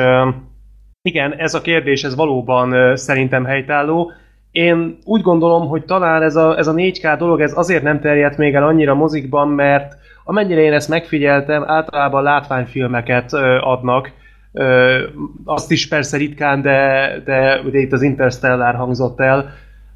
igen, 1.02 1.34
ez 1.34 1.54
a 1.54 1.60
kérdés, 1.60 2.04
ez 2.04 2.14
valóban 2.14 2.96
szerintem 2.96 3.44
helytálló. 3.44 4.12
Én 4.50 4.98
úgy 5.04 5.22
gondolom, 5.22 5.68
hogy 5.68 5.84
talán 5.84 6.22
ez 6.22 6.36
a, 6.36 6.58
ez 6.58 6.66
a 6.66 6.74
4K 6.74 7.14
dolog, 7.18 7.40
ez 7.40 7.56
azért 7.56 7.82
nem 7.82 8.00
terjedt 8.00 8.36
még 8.36 8.54
el 8.54 8.64
annyira 8.64 8.94
mozikban, 8.94 9.48
mert 9.48 9.96
amennyire 10.24 10.60
én 10.60 10.72
ezt 10.72 10.88
megfigyeltem, 10.88 11.64
általában 11.66 12.22
látványfilmeket 12.22 13.32
adnak, 13.60 14.10
Ö, 14.56 15.02
azt 15.44 15.70
is 15.70 15.88
persze 15.88 16.16
ritkán, 16.16 16.62
de, 16.62 17.10
de 17.24 17.60
ugye 17.64 17.78
itt 17.78 17.92
az 17.92 18.02
Interstellar 18.02 18.74
hangzott 18.74 19.20
el. 19.20 19.52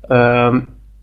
Ö, 0.08 0.56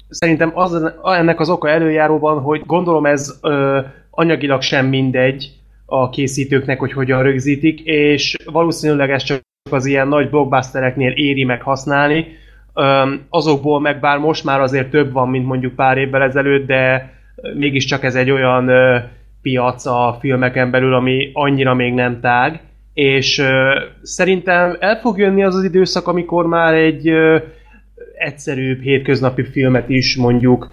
szerintem 0.10 0.52
az, 0.54 0.94
ennek 1.04 1.40
az 1.40 1.50
oka 1.50 1.70
előjáróban, 1.70 2.42
hogy 2.42 2.62
gondolom 2.66 3.06
ez 3.06 3.40
ö, 3.42 3.80
anyagilag 4.10 4.62
sem 4.62 4.86
mindegy 4.86 5.52
a 5.86 6.10
készítőknek, 6.10 6.80
hogy 6.80 6.94
hogyan 6.94 7.24
rögzítik, 7.24 7.80
és 7.84 8.36
valószínűleg 8.46 9.12
ez 9.12 9.24
csak 9.24 9.42
az 9.72 9.86
ilyen 9.86 10.08
nagy 10.08 10.30
blockbustereknél 10.30 11.12
éri 11.12 11.44
meg 11.44 11.62
használni. 11.62 12.28
Azokból 13.30 13.80
meg 13.80 14.00
bár 14.00 14.18
most 14.18 14.44
már 14.44 14.62
azért 14.62 14.90
több 14.90 15.12
van, 15.12 15.30
mint 15.30 15.46
mondjuk 15.46 15.76
pár 15.76 15.98
évvel 15.98 16.22
ezelőtt, 16.22 16.68
de 16.68 17.14
mégiscsak 17.56 18.04
ez 18.04 18.16
egy 18.16 18.32
olyan 18.32 18.72
piac 19.42 19.86
a 19.86 20.18
filmeken 20.20 20.72
belül, 20.72 20.94
ami 20.94 21.30
annyira 21.34 21.74
még 21.74 21.94
nem 21.94 22.20
tág 22.20 22.62
és 22.96 23.42
szerintem 24.02 24.76
el 24.80 25.00
fog 25.00 25.18
jönni 25.18 25.44
az 25.44 25.56
az 25.56 25.64
időszak, 25.64 26.08
amikor 26.08 26.48
már 26.48 26.74
egy 26.74 27.10
uh, 27.10 27.42
egyszerűbb 28.18 28.82
hétköznapi 28.82 29.44
filmet 29.44 29.90
is 29.90 30.16
mondjuk 30.16 30.68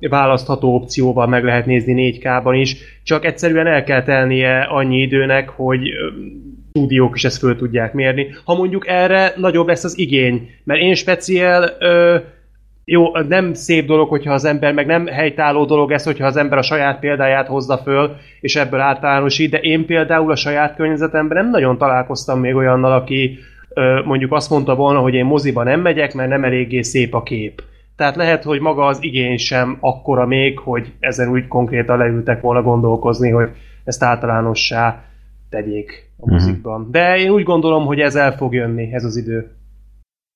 választható 0.00 0.74
opcióval 0.74 1.26
meg 1.26 1.44
lehet 1.44 1.66
nézni 1.66 2.18
4K-ban 2.22 2.56
is, 2.60 2.76
csak 3.02 3.24
egyszerűen 3.24 3.66
el 3.66 3.84
kell 3.84 4.02
telnie 4.02 4.60
annyi 4.60 5.00
időnek, 5.00 5.48
hogy 5.48 5.88
uh, 5.88 5.94
stúdiók 6.70 7.16
is 7.16 7.24
ezt 7.24 7.38
föl 7.38 7.56
tudják 7.56 7.92
mérni. 7.92 8.26
Ha 8.44 8.54
mondjuk 8.54 8.86
erre 8.86 9.32
nagyobb 9.36 9.66
lesz 9.66 9.84
az 9.84 9.98
igény, 9.98 10.50
mert 10.64 10.80
én 10.80 10.94
speciál 10.94 11.76
jó, 12.92 13.16
nem 13.28 13.54
szép 13.54 13.86
dolog, 13.86 14.08
hogyha 14.08 14.32
az 14.32 14.44
ember, 14.44 14.72
meg 14.72 14.86
nem 14.86 15.06
helytálló 15.06 15.64
dolog 15.64 15.92
ez, 15.92 16.04
hogyha 16.04 16.26
az 16.26 16.36
ember 16.36 16.58
a 16.58 16.62
saját 16.62 16.98
példáját 16.98 17.46
hozza 17.46 17.78
föl, 17.78 18.16
és 18.40 18.56
ebből 18.56 18.80
általánosít, 18.80 19.50
de 19.50 19.58
én 19.58 19.86
például 19.86 20.30
a 20.30 20.36
saját 20.36 20.76
környezetemben 20.76 21.42
nem 21.42 21.50
nagyon 21.50 21.78
találkoztam 21.78 22.40
még 22.40 22.54
olyannal, 22.54 22.92
aki 22.92 23.38
mondjuk 24.04 24.32
azt 24.32 24.50
mondta 24.50 24.74
volna, 24.74 24.98
hogy 24.98 25.14
én 25.14 25.24
moziba 25.24 25.62
nem 25.62 25.80
megyek, 25.80 26.14
mert 26.14 26.28
nem 26.28 26.44
eléggé 26.44 26.82
szép 26.82 27.14
a 27.14 27.22
kép. 27.22 27.62
Tehát 27.96 28.16
lehet, 28.16 28.42
hogy 28.42 28.60
maga 28.60 28.86
az 28.86 28.98
igény 29.00 29.36
sem 29.36 29.76
akkora 29.80 30.26
még, 30.26 30.58
hogy 30.58 30.92
ezen 31.00 31.30
úgy 31.30 31.48
konkrétan 31.48 31.98
leültek 31.98 32.40
volna 32.40 32.62
gondolkozni, 32.62 33.30
hogy 33.30 33.48
ezt 33.84 34.02
általánossá 34.02 35.02
tegyék 35.50 36.10
a 36.16 36.24
mhm. 36.24 36.34
mozikban. 36.34 36.88
De 36.90 37.18
én 37.18 37.30
úgy 37.30 37.44
gondolom, 37.44 37.86
hogy 37.86 38.00
ez 38.00 38.14
el 38.14 38.36
fog 38.36 38.54
jönni, 38.54 38.88
ez 38.92 39.04
az 39.04 39.16
idő. 39.16 39.50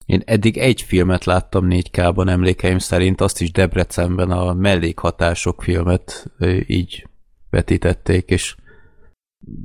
Én 0.07 0.23
eddig 0.25 0.59
egy 0.59 0.83
filmet 0.83 1.25
láttam 1.25 1.67
4K-ban 1.71 2.29
emlékeim 2.29 2.79
szerint, 2.79 3.21
azt 3.21 3.41
is 3.41 3.53
Debrecenben 3.53 4.31
a 4.31 4.55
mellékhatások 4.55 5.63
filmet 5.63 6.31
így 6.67 7.07
vetítették, 7.51 8.29
és 8.29 8.55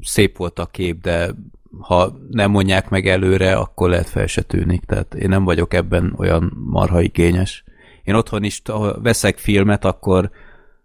szép 0.02 0.38
volt 0.38 0.60
a 0.60 0.66
kép, 0.66 1.02
de 1.02 1.36
ha 1.80 2.20
nem 2.30 2.52
mondják 2.52 2.90
meg 2.90 3.08
előre, 3.08 3.56
akkor 3.56 3.90
lehet 3.90 4.10
fel 4.10 4.28
se 4.28 4.42
tűnik. 4.42 4.86
Tehát 4.86 5.14
én 5.14 5.30
nem 5.30 5.44
vagyok 5.44 5.74
ebben 5.74 6.14
olyan 6.18 6.54
marha 6.66 7.02
igényes. 7.02 7.64
Én 8.04 8.16
otthon 8.16 8.44
is, 8.44 8.62
ha 8.66 9.02
veszek 9.02 9.38
filmet, 9.38 9.86
akkor 9.86 10.32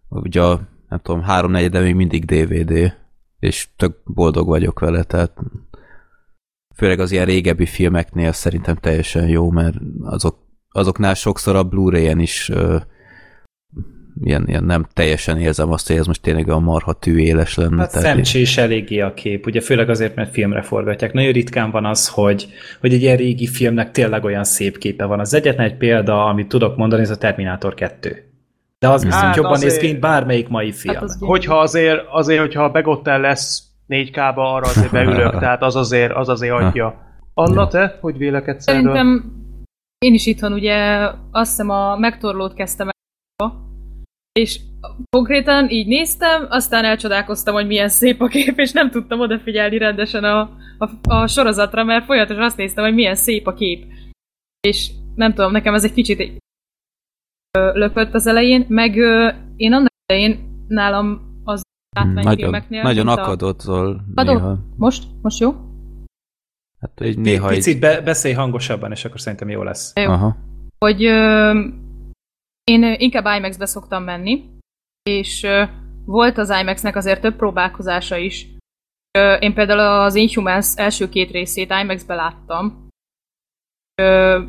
ugye 0.08 0.42
a, 0.42 0.68
nem 0.88 1.00
tudom, 1.02 1.22
háromnegyede 1.22 1.80
még 1.80 1.94
mindig 1.94 2.24
DVD, 2.24 2.94
és 3.40 3.68
tök 3.76 3.96
boldog 4.04 4.46
vagyok 4.46 4.78
vele, 4.78 5.02
tehát 5.02 5.38
főleg 6.76 7.00
az 7.00 7.12
ilyen 7.12 7.24
régebbi 7.24 7.66
filmeknél 7.66 8.32
szerintem 8.32 8.76
teljesen 8.76 9.28
jó, 9.28 9.50
mert 9.50 9.76
azok, 10.02 10.38
azoknál 10.68 11.14
sokszor 11.14 11.56
a 11.56 11.62
Blu-ray-en 11.62 12.18
is 12.18 12.48
uh, 12.48 12.80
ilyen, 14.22 14.44
ilyen 14.46 14.64
nem 14.64 14.86
teljesen 14.92 15.38
érzem 15.38 15.72
azt, 15.72 15.86
hogy 15.86 15.96
ez 15.96 16.06
most 16.06 16.22
tényleg 16.22 16.48
a 16.48 16.58
marha 16.58 16.92
tű 16.92 17.18
éles 17.18 17.54
lenne. 17.54 17.76
Hát 17.76 17.90
szemcsés 17.90 18.56
eléggé 18.56 19.00
a 19.00 19.14
kép, 19.14 19.46
ugye 19.46 19.60
főleg 19.60 19.88
azért, 19.88 20.14
mert 20.14 20.32
filmre 20.32 20.62
forgatják. 20.62 21.12
Nagyon 21.12 21.32
ritkán 21.32 21.70
van 21.70 21.84
az, 21.84 22.08
hogy, 22.08 22.46
hogy 22.80 22.92
egy 22.92 23.02
ilyen 23.02 23.16
régi 23.16 23.46
filmnek 23.46 23.90
tényleg 23.90 24.24
olyan 24.24 24.44
szép 24.44 24.78
képe 24.78 25.04
van. 25.04 25.20
Az 25.20 25.34
egyetlen 25.34 25.66
egy 25.66 25.76
példa, 25.76 26.24
amit 26.24 26.48
tudok 26.48 26.76
mondani, 26.76 27.02
ez 27.02 27.10
a 27.10 27.16
Terminátor 27.16 27.74
2. 27.74 28.28
De 28.78 28.88
az 28.88 29.04
viszont 29.04 29.22
hát 29.22 29.36
jobban 29.36 29.52
azért... 29.52 29.70
néz 29.70 29.80
ki, 29.80 29.86
mint 29.86 30.00
bármelyik 30.00 30.48
mai 30.48 30.72
film. 30.72 30.94
Hát 30.94 31.02
az 31.02 31.16
hogyha 31.20 31.58
azért, 31.58 32.00
azért, 32.10 32.40
hogyha 32.40 32.70
Begottel 32.70 33.20
lesz 33.20 33.62
4K-ba 33.88 34.54
arra 34.54 34.66
azért 34.66 34.92
beülök, 34.92 35.38
tehát 35.40 35.62
az 35.62 35.76
azért, 35.76 36.12
az 36.12 36.28
azért 36.28 36.52
adja. 36.52 37.02
Anna, 37.34 37.68
te 37.68 37.98
hogy 38.00 38.16
vélekedsz 38.16 38.64
Szerintem 38.64 39.32
én 39.98 40.14
is 40.14 40.26
itthon 40.26 40.52
ugye 40.52 40.76
azt 41.30 41.50
hiszem 41.50 41.70
a 41.70 41.96
megtorlót 41.96 42.54
kezdtem 42.54 42.88
el, 42.88 42.92
és 44.32 44.60
konkrétan 45.10 45.68
így 45.68 45.86
néztem, 45.86 46.46
aztán 46.48 46.84
elcsodálkoztam, 46.84 47.54
hogy 47.54 47.66
milyen 47.66 47.88
szép 47.88 48.20
a 48.20 48.26
kép, 48.26 48.58
és 48.58 48.72
nem 48.72 48.90
tudtam 48.90 49.20
odafigyelni 49.20 49.78
rendesen 49.78 50.24
a, 50.24 50.40
a, 50.78 50.90
a 51.02 51.26
sorozatra, 51.26 51.84
mert 51.84 52.04
folyamatosan 52.04 52.42
azt 52.42 52.56
néztem, 52.56 52.84
hogy 52.84 52.94
milyen 52.94 53.14
szép 53.14 53.46
a 53.46 53.54
kép. 53.54 53.84
És 54.60 54.90
nem 55.14 55.34
tudom, 55.34 55.52
nekem 55.52 55.74
ez 55.74 55.84
egy 55.84 55.92
kicsit 55.92 56.20
egy 56.20 56.38
löpött 57.72 58.14
az 58.14 58.26
elején, 58.26 58.64
meg 58.68 58.96
én 59.56 59.72
annak 59.72 59.92
elején 60.06 60.64
nálam 60.68 61.23
látványfilmeknél. 61.94 62.82
Nagyon, 62.82 63.04
nagyon 63.04 63.18
akadottól 63.18 64.04
néha. 64.14 64.58
Most? 64.76 65.04
Most 65.22 65.40
jó? 65.40 65.54
Hát 66.80 67.00
egy 67.00 67.18
néha 67.18 67.48
Picit 67.48 67.80
be, 67.80 68.00
beszélj 68.00 68.34
hangosabban, 68.34 68.92
és 68.92 69.04
akkor 69.04 69.20
szerintem 69.20 69.48
jó 69.48 69.62
lesz. 69.62 69.92
Jó. 69.94 70.10
Aha. 70.10 70.36
Hogy 70.78 71.04
ö, 71.04 71.50
én 72.64 72.94
inkább 72.98 73.36
IMAX-be 73.36 73.66
szoktam 73.66 74.04
menni, 74.04 74.44
és 75.02 75.42
ö, 75.42 75.64
volt 76.04 76.38
az 76.38 76.50
IMAX-nek 76.60 76.96
azért 76.96 77.20
több 77.20 77.36
próbálkozása 77.36 78.16
is. 78.16 78.48
Ö, 79.18 79.34
én 79.34 79.54
például 79.54 79.80
az 79.80 80.14
Inhumans 80.14 80.76
első 80.76 81.08
két 81.08 81.30
részét 81.30 81.74
IMAX-be 81.82 82.14
láttam. 82.14 82.88
Ö, 84.02 84.42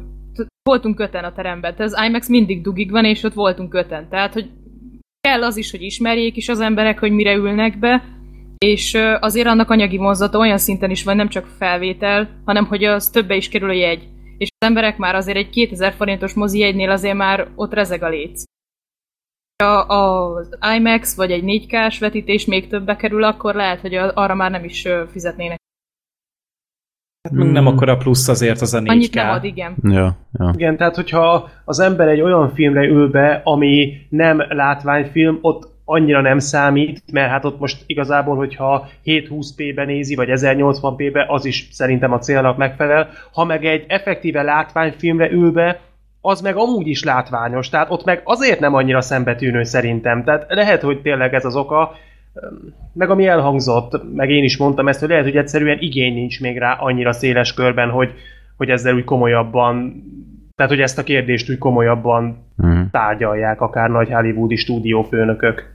voltunk 0.70 0.96
köten 0.96 1.24
a 1.24 1.34
teremben, 1.34 1.76
tehát 1.76 1.94
az 1.94 2.04
IMAX 2.06 2.28
mindig 2.28 2.62
dugig 2.62 2.92
van, 2.92 3.06
és 3.06 3.24
ott 3.24 3.34
voltunk 3.34 3.70
köten. 3.70 4.10
Tehát, 4.10 4.34
hogy 4.34 4.50
kell 5.26 5.44
az 5.44 5.58
is, 5.58 5.72
hogy 5.72 5.82
ismerjék 5.82 6.36
is 6.38 6.50
az 6.50 6.60
emberek, 6.60 7.00
hogy 7.00 7.12
mire 7.12 7.34
ülnek 7.34 7.80
be, 7.80 8.04
és 8.58 8.94
azért 9.20 9.48
annak 9.48 9.70
anyagi 9.70 9.98
vonzata 9.98 10.38
olyan 10.38 10.58
szinten 10.58 10.90
is 10.90 11.04
van, 11.04 11.16
nem 11.16 11.30
csak 11.30 11.46
felvétel, 11.58 12.42
hanem 12.46 12.66
hogy 12.66 12.84
az 12.84 13.10
többe 13.10 13.36
is 13.36 13.50
kerül 13.50 13.70
a 13.70 13.74
jegy. 13.74 14.08
És 14.38 14.50
az 14.58 14.68
emberek 14.68 14.98
már 14.98 15.16
azért 15.16 15.38
egy 15.38 15.50
2000 15.50 15.94
forintos 15.94 16.34
mozi 16.34 16.60
jegynél 16.60 16.90
azért 16.90 17.16
már 17.16 17.48
ott 17.56 17.74
rezeg 17.74 18.04
a 18.04 18.10
léc. 18.10 18.44
Ha 19.64 19.80
az 19.80 20.58
IMAX 20.76 21.16
vagy 21.16 21.32
egy 21.32 21.44
4K-s 21.46 22.00
vetítés 22.00 22.46
még 22.46 22.68
többe 22.68 22.96
kerül, 22.96 23.24
akkor 23.24 23.56
lehet, 23.56 23.80
hogy 23.80 23.96
arra 23.96 24.36
már 24.36 24.52
nem 24.52 24.64
is 24.64 24.88
fizetnének. 25.12 25.60
Hát 27.26 27.34
meg 27.34 27.52
nem 27.52 27.68
akkora 27.68 27.98
plusz 27.98 28.28
azért 28.28 28.62
az 28.62 28.74
a 28.74 28.80
4K. 28.80 28.88
Annyit 28.88 29.14
nem 29.14 29.30
ad, 29.30 29.44
igen. 29.44 29.76
Ja, 29.84 30.16
ja. 30.40 30.52
Igen, 30.56 30.78
tehát 30.78 30.96
hogyha 30.96 31.50
az 31.66 31.80
ember 31.80 32.08
egy 32.08 32.22
olyan 32.22 32.54
filmre 32.54 32.84
ül 32.88 33.10
be, 33.10 33.42
ami 33.44 33.94
nem 34.10 34.44
látványfilm, 34.50 35.38
ott 35.42 35.68
annyira 35.86 36.22
nem 36.22 36.40
számít, 36.40 37.04
mert 37.12 37.30
hát 37.30 37.46
ott 37.46 37.60
most 37.60 37.84
igazából, 37.86 38.36
hogyha 38.36 38.88
720p-be 39.06 39.86
nézi, 39.86 40.16
vagy 40.16 40.30
1080p-be, 40.32 41.28
az 41.28 41.46
is 41.46 41.68
szerintem 41.72 42.12
a 42.14 42.20
célnak 42.20 42.58
megfelel. 42.58 43.10
Ha 43.32 43.44
meg 43.44 43.66
egy 43.66 43.86
effektíve 43.88 44.42
látványfilmre 44.42 45.32
ül 45.32 45.52
be, 45.52 45.80
az 46.22 46.42
meg 46.42 46.56
amúgy 46.56 46.88
is 46.88 47.04
látványos, 47.04 47.70
tehát 47.70 47.90
ott 47.90 48.06
meg 48.06 48.22
azért 48.24 48.60
nem 48.60 48.74
annyira 48.74 49.02
szembetűnő 49.02 49.64
szerintem. 49.64 50.24
Tehát 50.24 50.46
lehet, 50.48 50.82
hogy 50.82 51.02
tényleg 51.02 51.34
ez 51.34 51.46
az 51.46 51.56
oka, 51.56 51.96
meg 52.94 53.10
ami 53.10 53.28
elhangzott, 53.28 54.14
meg 54.14 54.30
én 54.30 54.44
is 54.44 54.58
mondtam 54.58 54.88
ezt, 54.88 55.00
hogy 55.00 55.10
lehet, 55.10 55.24
hogy 55.24 55.36
egyszerűen 55.36 55.78
igény 55.80 56.14
nincs 56.14 56.42
még 56.42 56.58
rá 56.58 56.74
annyira 56.74 57.14
széles 57.14 57.54
körben, 57.54 57.90
hogy, 57.90 58.14
hogy 58.58 58.70
ezzel 58.70 58.96
úgy 58.96 59.04
komolyabban, 59.04 60.04
tehát 60.56 60.72
hogy 60.72 60.82
ezt 60.82 60.98
a 60.98 61.04
kérdést 61.04 61.50
úgy 61.50 61.58
komolyabban 61.58 62.46
Mhm. 62.56 62.82
tárgyalják 62.92 63.62
akár 63.62 63.90
nagy 63.90 64.10
hollywoodi 64.10 64.56
stúdiófőnökök. 64.56 65.74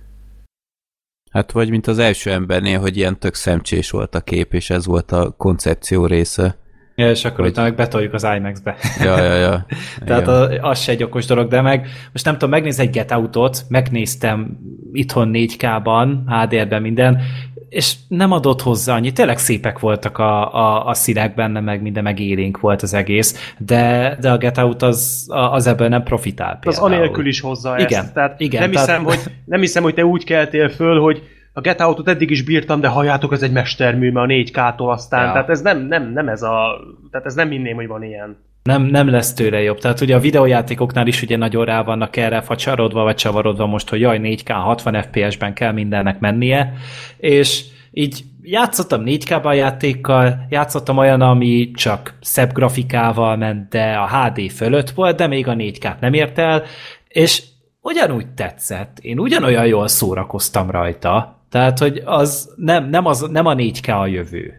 Hát 1.31 1.53
vagy 1.53 1.71
mint 1.71 1.87
az 1.87 1.99
első 1.99 2.31
embernél, 2.31 2.81
hogy 2.81 2.97
ilyen 2.97 3.19
tök 3.19 3.35
szemcsés 3.35 3.91
volt 3.91 4.15
a 4.15 4.21
kép, 4.21 4.53
és 4.53 4.71
ez 4.71 4.87
volt 4.87 5.13
a 5.13 5.35
koncepció 5.37 6.07
része. 6.07 6.57
Ja, 7.01 7.11
és 7.11 7.25
akkor 7.25 7.39
Hogy- 7.41 7.49
utána 7.51 7.67
meg 7.69 7.77
betoljuk 7.77 8.13
az 8.15 8.27
IMAX-be. 8.37 8.77
Ja, 9.05 9.23
ja, 9.23 9.35
ja. 9.35 9.67
Tehát 10.07 10.23
Igen. 10.23 10.61
a, 10.63 10.69
az 10.69 10.81
se 10.81 10.93
egy 10.93 11.03
okos 11.03 11.27
dolog, 11.27 11.49
de 11.49 11.61
meg 11.61 11.87
most 12.13 12.25
nem 12.25 12.35
tudom, 12.35 12.51
megnézni 12.51 12.83
egy 12.85 12.91
Get 12.91 13.11
Out-ot, 13.13 13.65
megnéztem 13.69 14.59
itthon 14.93 15.31
4K-ban, 15.33 16.09
HDR-ben 16.27 16.83
minden, 16.83 17.21
és 17.69 17.95
nem 18.09 18.33
adott 18.33 18.63
hozzá 18.63 18.95
annyi. 18.95 19.13
Tényleg 19.13 19.39
szépek 19.39 19.79
voltak 19.79 20.19
a, 20.19 20.55
a, 20.55 20.87
a 20.87 20.95
színek 20.95 21.35
benne, 21.35 21.61
meg 21.61 21.83
minden, 21.83 22.03
meg 22.03 22.21
élénk 22.21 22.61
volt 22.61 22.83
az 22.83 22.95
egész, 22.95 23.53
de, 23.59 24.17
de 24.21 24.31
a 24.31 24.37
Get 24.37 24.59
Out 24.59 24.83
az, 24.83 25.27
az 25.29 25.67
ebből 25.67 25.89
nem 25.89 26.03
profitál 26.03 26.53
Az 26.53 26.59
például. 26.61 26.93
anélkül 26.93 27.27
is 27.27 27.41
hozza 27.41 27.77
ezt. 27.77 27.91
Igen, 27.91 28.11
Tehát 28.15 28.41
igen, 28.41 28.61
nem, 28.61 28.71
tehát- 28.71 28.87
hiszem, 28.89 29.05
hogy, 29.05 29.19
nem 29.45 29.61
hiszem, 29.61 29.83
hogy 29.83 29.95
te 29.95 30.05
úgy 30.05 30.25
keltél 30.25 30.69
föl, 30.69 31.01
hogy 31.01 31.23
a 31.53 31.61
Get 31.61 31.81
Out-ot 31.81 32.09
eddig 32.09 32.31
is 32.31 32.43
bírtam, 32.43 32.81
de 32.81 32.89
halljátok, 32.89 33.33
ez 33.33 33.43
egy 33.43 33.53
mestermű, 33.53 34.11
mert 34.11 34.31
a 34.31 34.33
4K-tól 34.33 34.91
aztán. 34.91 35.25
Ja. 35.25 35.33
Tehát 35.33 35.51
ez 35.51 35.61
nem, 35.61 35.87
nem, 35.87 36.13
nem 36.13 36.29
ez 36.29 36.43
a... 36.43 36.81
Tehát 37.11 37.27
ez 37.27 37.35
nem 37.35 37.53
inném, 37.53 37.75
hogy 37.75 37.87
van 37.87 38.03
ilyen. 38.03 38.37
Nem, 38.63 38.83
nem 38.83 39.11
lesz 39.11 39.35
tőle 39.35 39.63
jobb. 39.63 39.79
Tehát 39.79 40.01
ugye 40.01 40.17
a 40.17 40.21
videójátékoknál 40.21 41.07
is 41.07 41.23
ugye 41.23 41.37
nagyon 41.37 41.65
rá 41.65 41.83
vannak 41.83 42.17
erre 42.17 42.41
facsarodva, 42.41 43.03
vagy 43.03 43.17
csavarodva 43.17 43.67
most, 43.67 43.89
hogy 43.89 44.01
jaj, 44.01 44.21
4K 44.23 44.49
60 44.49 45.03
FPS-ben 45.03 45.55
kell 45.55 45.73
mindennek 45.73 46.19
mennie, 46.21 46.73
és 47.17 47.65
így 47.91 48.25
játszottam 48.43 49.03
4K-ban 49.07 49.57
játékkal, 49.57 50.47
játszottam 50.49 50.97
olyan, 50.97 51.21
ami 51.21 51.71
csak 51.71 52.15
szebb 52.21 52.53
grafikával 52.53 53.37
ment, 53.37 53.69
de 53.69 53.93
a 53.93 54.09
HD 54.09 54.51
fölött 54.51 54.91
volt, 54.91 55.17
de 55.17 55.27
még 55.27 55.49
a 55.49 55.55
4K 55.55 55.99
nem 56.01 56.13
ért 56.13 56.39
el, 56.39 56.63
és 57.09 57.43
ugyanúgy 57.81 58.27
tetszett. 58.27 58.99
Én 58.99 59.19
ugyanolyan 59.19 59.67
jól 59.67 59.89
szórakoztam 59.89 60.71
rajta. 60.71 61.40
Tehát, 61.51 61.79
hogy 61.79 62.03
az 62.05 62.53
nem, 62.57 62.89
nem, 62.89 63.07
az, 63.07 63.21
nem 63.21 63.47
a 63.47 63.55
4K 63.55 64.01
a 64.01 64.07
jövő. 64.07 64.55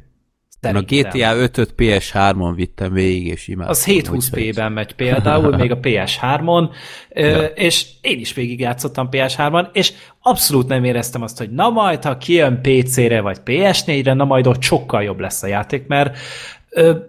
A 0.63 0.67
Szerintem. 0.67 1.11
GTA 1.11 1.35
5-öt 1.35 1.73
PS3-on 1.77 2.51
vittem 2.55 2.93
végig, 2.93 3.27
és 3.27 3.47
imádtam. 3.47 3.71
Az 3.71 3.85
720p-ben 3.87 4.71
megy 4.71 4.93
például, 4.93 5.57
még 5.57 5.71
a 5.71 5.79
PS3-on, 5.79 6.69
ja. 7.09 7.43
és 7.43 7.85
én 8.01 8.19
is 8.19 8.33
végigjátszottam 8.33 9.09
PS3-on, 9.11 9.67
és 9.73 9.93
abszolút 10.19 10.67
nem 10.67 10.83
éreztem 10.83 11.21
azt, 11.21 11.37
hogy 11.37 11.51
na 11.51 11.69
majd, 11.69 12.03
ha 12.03 12.17
kijön 12.17 12.61
PC-re 12.61 13.21
vagy 13.21 13.37
PS4-re, 13.45 14.13
na 14.13 14.25
majd 14.25 14.47
ott 14.47 14.61
sokkal 14.61 15.03
jobb 15.03 15.19
lesz 15.19 15.43
a 15.43 15.47
játék, 15.47 15.87
mert 15.87 16.17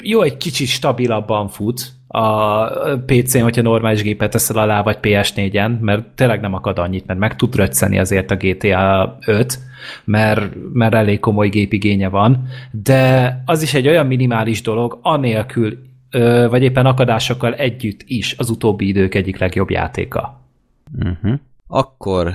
jó, 0.02 0.22
egy 0.22 0.36
kicsit 0.36 0.68
stabilabban 0.68 1.48
fut 1.48 1.92
a 2.12 2.66
PC-n, 3.06 3.42
hogyha 3.42 3.62
normális 3.62 4.02
gépet 4.02 4.30
teszel 4.30 4.56
alá, 4.56 4.82
vagy 4.82 4.98
PS4-en, 5.02 5.80
mert 5.80 6.06
tényleg 6.06 6.40
nem 6.40 6.54
akad 6.54 6.78
annyit, 6.78 7.06
mert 7.06 7.18
meg 7.18 7.36
tud 7.36 7.54
röcceni 7.54 7.98
azért 7.98 8.30
a 8.30 8.36
GTA 8.36 9.18
5, 9.26 9.58
mert, 10.04 10.54
mert 10.72 10.94
elég 10.94 11.20
komoly 11.20 11.48
gépigénye 11.48 12.08
van, 12.08 12.46
de 12.70 13.42
az 13.46 13.62
is 13.62 13.74
egy 13.74 13.88
olyan 13.88 14.06
minimális 14.06 14.62
dolog, 14.62 14.98
anélkül, 15.02 15.78
vagy 16.48 16.62
éppen 16.62 16.86
akadásokkal 16.86 17.54
együtt 17.54 18.00
is 18.06 18.34
az 18.38 18.50
utóbbi 18.50 18.86
idők 18.86 19.14
egyik 19.14 19.38
legjobb 19.38 19.70
játéka. 19.70 20.40
Uh-huh. 20.98 21.38
Akkor 21.66 22.32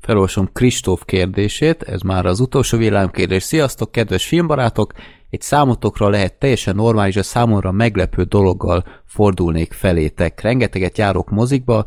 felolvasom 0.00 0.48
Kristóf 0.52 1.02
kérdését, 1.04 1.82
ez 1.82 2.00
már 2.00 2.26
az 2.26 2.40
utolsó 2.40 2.78
villámkérdés. 2.78 3.42
Sziasztok, 3.42 3.92
kedves 3.92 4.26
filmbarátok! 4.26 4.92
Egy 5.34 5.40
számotokra 5.40 6.08
lehet 6.08 6.38
teljesen 6.38 6.74
normális, 6.74 7.16
a 7.16 7.22
számomra 7.22 7.72
meglepő 7.72 8.22
dologgal 8.22 8.84
fordulnék 9.04 9.72
felétek. 9.72 10.40
Rengeteget 10.40 10.98
járok 10.98 11.30
mozikba, 11.30 11.84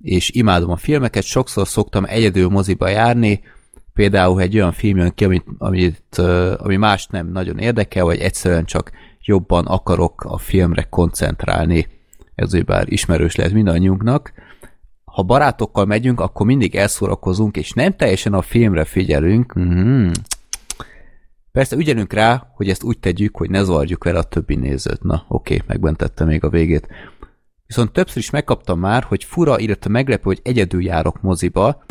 és 0.00 0.30
imádom 0.30 0.70
a 0.70 0.76
filmeket, 0.76 1.22
sokszor 1.22 1.68
szoktam 1.68 2.04
egyedül 2.04 2.48
moziba 2.48 2.88
járni, 2.88 3.40
például 3.92 4.40
egy 4.40 4.54
olyan 4.54 4.72
film 4.72 4.96
jön 4.96 5.12
ki, 5.14 5.24
amit, 5.24 5.44
amit, 5.58 6.18
ami 6.56 6.76
más 6.76 7.06
nem 7.06 7.30
nagyon 7.32 7.58
érdekel, 7.58 8.04
vagy 8.04 8.18
egyszerűen 8.18 8.64
csak 8.64 8.90
jobban 9.20 9.66
akarok 9.66 10.24
a 10.24 10.38
filmre 10.38 10.82
koncentrálni. 10.82 11.86
Ez 12.34 12.62
bár 12.62 12.92
ismerős 12.92 13.36
lehet 13.36 13.52
mindannyiunknak. 13.52 14.32
Ha 15.04 15.22
barátokkal 15.22 15.84
megyünk, 15.84 16.20
akkor 16.20 16.46
mindig 16.46 16.74
elszórakozunk, 16.74 17.56
és 17.56 17.72
nem 17.72 17.96
teljesen 17.96 18.32
a 18.32 18.42
filmre 18.42 18.84
figyelünk. 18.84 19.58
Mm-hmm. 19.58 20.10
Persze 21.52 21.76
ügyelünk 21.76 22.12
rá, 22.12 22.52
hogy 22.54 22.68
ezt 22.68 22.82
úgy 22.82 22.98
tegyük, 22.98 23.36
hogy 23.36 23.50
ne 23.50 23.62
zavarjuk 23.62 24.04
vele 24.04 24.18
a 24.18 24.22
többi 24.22 24.54
nézőt. 24.54 25.02
Na, 25.02 25.24
oké, 25.28 25.54
okay, 25.54 25.66
megmentette 25.66 26.24
még 26.24 26.44
a 26.44 26.50
végét. 26.50 26.88
Viszont 27.66 27.92
többször 27.92 28.16
is 28.16 28.30
megkaptam 28.30 28.78
már, 28.78 29.02
hogy 29.02 29.24
fura, 29.24 29.58
illetve 29.58 29.90
meglepő, 29.90 30.22
hogy 30.22 30.40
egyedül 30.42 30.82
járok 30.82 31.20
moziba. 31.20 31.84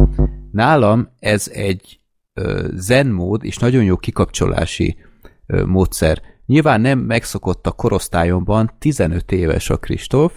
Nálam 0.51 1.09
ez 1.19 1.49
egy 1.53 1.99
ö, 2.33 2.67
zen 2.73 3.07
mód, 3.07 3.43
és 3.43 3.57
nagyon 3.57 3.83
jó 3.83 3.97
kikapcsolási 3.97 4.97
ö, 5.45 5.65
módszer. 5.65 6.21
Nyilván 6.45 6.81
nem 6.81 6.99
megszokott 6.99 7.67
a 7.67 7.71
korosztályomban, 7.71 8.71
15 8.79 9.31
éves 9.31 9.69
a 9.69 9.77
Kristóf, 9.77 10.33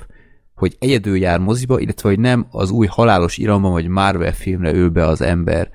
hogy 0.54 0.76
egyedül 0.78 1.16
jár 1.16 1.38
moziba, 1.38 1.80
illetve 1.80 2.08
hogy 2.08 2.18
nem 2.18 2.46
az 2.50 2.70
új 2.70 2.86
halálos 2.86 3.38
iramban 3.38 3.72
vagy 3.72 3.88
Marvel 3.88 4.32
filmre 4.32 4.72
ül 4.72 4.88
be 4.88 5.06
az 5.06 5.20
ember. 5.20 5.70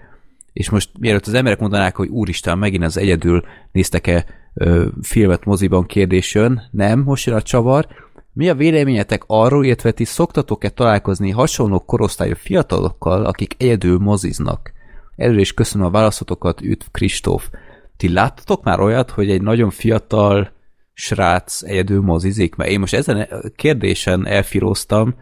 És 0.55 0.69
most 0.69 0.89
mielőtt 0.99 1.27
az 1.27 1.33
emberek 1.33 1.59
mondanák, 1.59 1.95
hogy 1.95 2.07
úristen, 2.07 2.57
megint 2.57 2.83
az 2.83 2.97
egyedül 2.97 3.43
néztek-e 3.71 4.25
ö, 4.53 4.85
filmet 5.01 5.45
moziban 5.45 5.85
kérdés 5.85 6.33
jön, 6.33 6.61
nem, 6.71 6.99
most 6.99 7.25
jön 7.25 7.35
a 7.35 7.41
csavar. 7.41 7.87
Mi 8.33 8.49
a 8.49 8.55
véleményetek 8.55 9.23
arról, 9.27 9.65
illetve 9.65 9.91
ti 9.91 10.03
szoktatok-e 10.03 10.69
találkozni 10.69 11.29
hasonló 11.31 11.79
korosztályú 11.79 12.33
fiatalokkal, 12.35 13.25
akik 13.25 13.55
egyedül 13.57 13.99
moziznak? 13.99 14.71
Előre 15.15 15.39
is 15.39 15.53
köszönöm 15.53 15.87
a 15.87 15.91
válaszotokat, 15.91 16.61
üdv 16.61 16.85
Kristóf. 16.91 17.49
Ti 17.97 18.13
láttatok 18.13 18.63
már 18.63 18.79
olyat, 18.79 19.09
hogy 19.09 19.29
egy 19.29 19.41
nagyon 19.41 19.69
fiatal 19.69 20.51
srác 20.93 21.61
egyedül 21.61 22.01
mozizik? 22.01 22.55
Mert 22.55 22.69
én 22.69 22.79
most 22.79 22.93
ezen 22.93 23.17
a 23.17 23.49
kérdésen 23.55 24.27
elfiroztam, 24.27 25.15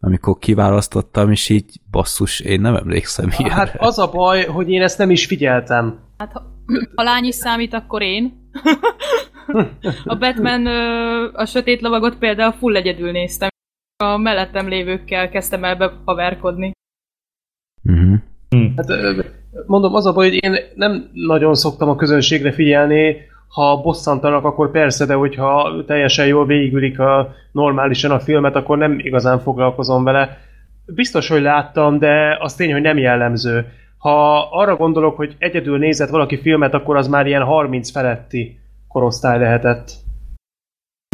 amikor 0.00 0.38
kiválasztottam, 0.38 1.30
és 1.30 1.48
így 1.48 1.80
basszus, 1.90 2.40
én 2.40 2.60
nem 2.60 2.74
emlékszem 2.74 3.30
ilyenre. 3.38 3.56
Hát 3.56 3.76
az 3.78 3.98
a 3.98 4.10
baj, 4.10 4.44
hogy 4.44 4.70
én 4.70 4.82
ezt 4.82 4.98
nem 4.98 5.10
is 5.10 5.26
figyeltem. 5.26 5.98
Hát 6.18 6.32
ha, 6.32 6.42
ha 6.94 7.02
lány 7.02 7.24
is 7.24 7.34
számít, 7.34 7.74
akkor 7.74 8.02
én. 8.02 8.50
a 10.04 10.16
Batman 10.16 10.66
a 11.34 11.44
sötét 11.46 11.80
lovagot 11.80 12.18
például 12.18 12.52
full 12.52 12.76
egyedül 12.76 13.10
néztem. 13.10 13.48
A 13.96 14.16
mellettem 14.16 14.68
lévőkkel 14.68 15.28
kezdtem 15.28 15.64
el 15.64 15.76
behaverkodni. 15.76 16.72
Uh-huh. 17.82 18.18
Hát 18.76 18.86
mondom, 19.66 19.94
az 19.94 20.06
a 20.06 20.12
baj, 20.12 20.28
hogy 20.28 20.44
én 20.44 20.56
nem 20.74 21.10
nagyon 21.12 21.54
szoktam 21.54 21.88
a 21.88 21.96
közönségre 21.96 22.52
figyelni, 22.52 23.16
ha 23.50 23.80
bosszantanak, 23.80 24.44
akkor 24.44 24.70
persze, 24.70 25.06
de 25.06 25.14
hogyha 25.14 25.84
teljesen 25.86 26.26
jól 26.26 26.46
végigülik 26.46 26.98
a, 26.98 27.34
normálisan 27.52 28.10
a 28.10 28.20
filmet, 28.20 28.56
akkor 28.56 28.78
nem 28.78 28.98
igazán 28.98 29.38
foglalkozom 29.38 30.04
vele. 30.04 30.38
Biztos, 30.86 31.28
hogy 31.28 31.40
láttam, 31.40 31.98
de 31.98 32.36
az 32.40 32.54
tény, 32.54 32.72
hogy 32.72 32.82
nem 32.82 32.98
jellemző. 32.98 33.66
Ha 33.98 34.38
arra 34.50 34.76
gondolok, 34.76 35.16
hogy 35.16 35.36
egyedül 35.38 35.78
nézett 35.78 36.08
valaki 36.08 36.40
filmet, 36.40 36.74
akkor 36.74 36.96
az 36.96 37.08
már 37.08 37.26
ilyen 37.26 37.42
30 37.42 37.90
feletti 37.90 38.58
korosztály 38.88 39.38
lehetett. 39.38 39.92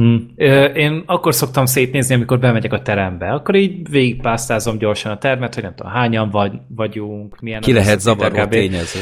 Hmm. 0.03 0.31
Én 0.75 1.03
akkor 1.07 1.35
szoktam 1.35 1.67
szétnézni, 1.67 2.15
amikor 2.15 2.39
bemegyek 2.39 2.73
a 2.73 2.83
terembe. 2.83 3.29
Akkor 3.29 3.55
így 3.55 3.91
végigpásztázom 3.91 4.79
gyorsan 4.79 5.13
a 5.13 5.19
termet, 5.19 5.55
hogy 5.55 5.63
nem 5.63 5.75
tudom, 5.75 5.93
hányan 5.93 6.31
vagy, 6.31 6.53
vagyunk, 6.69 7.41
milyen 7.41 7.61
Ki 7.61 7.73
lehet 7.73 8.01
zavaró 8.01 8.43
kb. 8.43 8.49
tényező. 8.49 9.01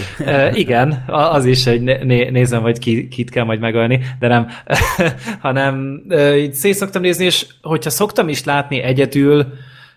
Igen, 0.53 1.05
az 1.07 1.45
is, 1.45 1.65
hogy 1.65 1.83
né- 1.83 2.05
né- 2.05 2.31
nézem, 2.31 2.63
hogy 2.63 2.79
ki, 2.79 3.09
kit 3.09 3.31
kell 3.31 3.45
majd 3.45 3.61
megölni, 3.61 4.01
de 4.19 4.29
nem, 4.29 4.47
hanem 5.41 6.03
így 6.37 6.53
szét 6.53 6.75
szoktam 6.75 7.03
nézni, 7.03 7.25
és 7.25 7.47
hogyha 7.63 7.91
szoktam 7.91 8.29
is 8.29 8.45
látni 8.45 8.81
egyedül, 8.81 9.47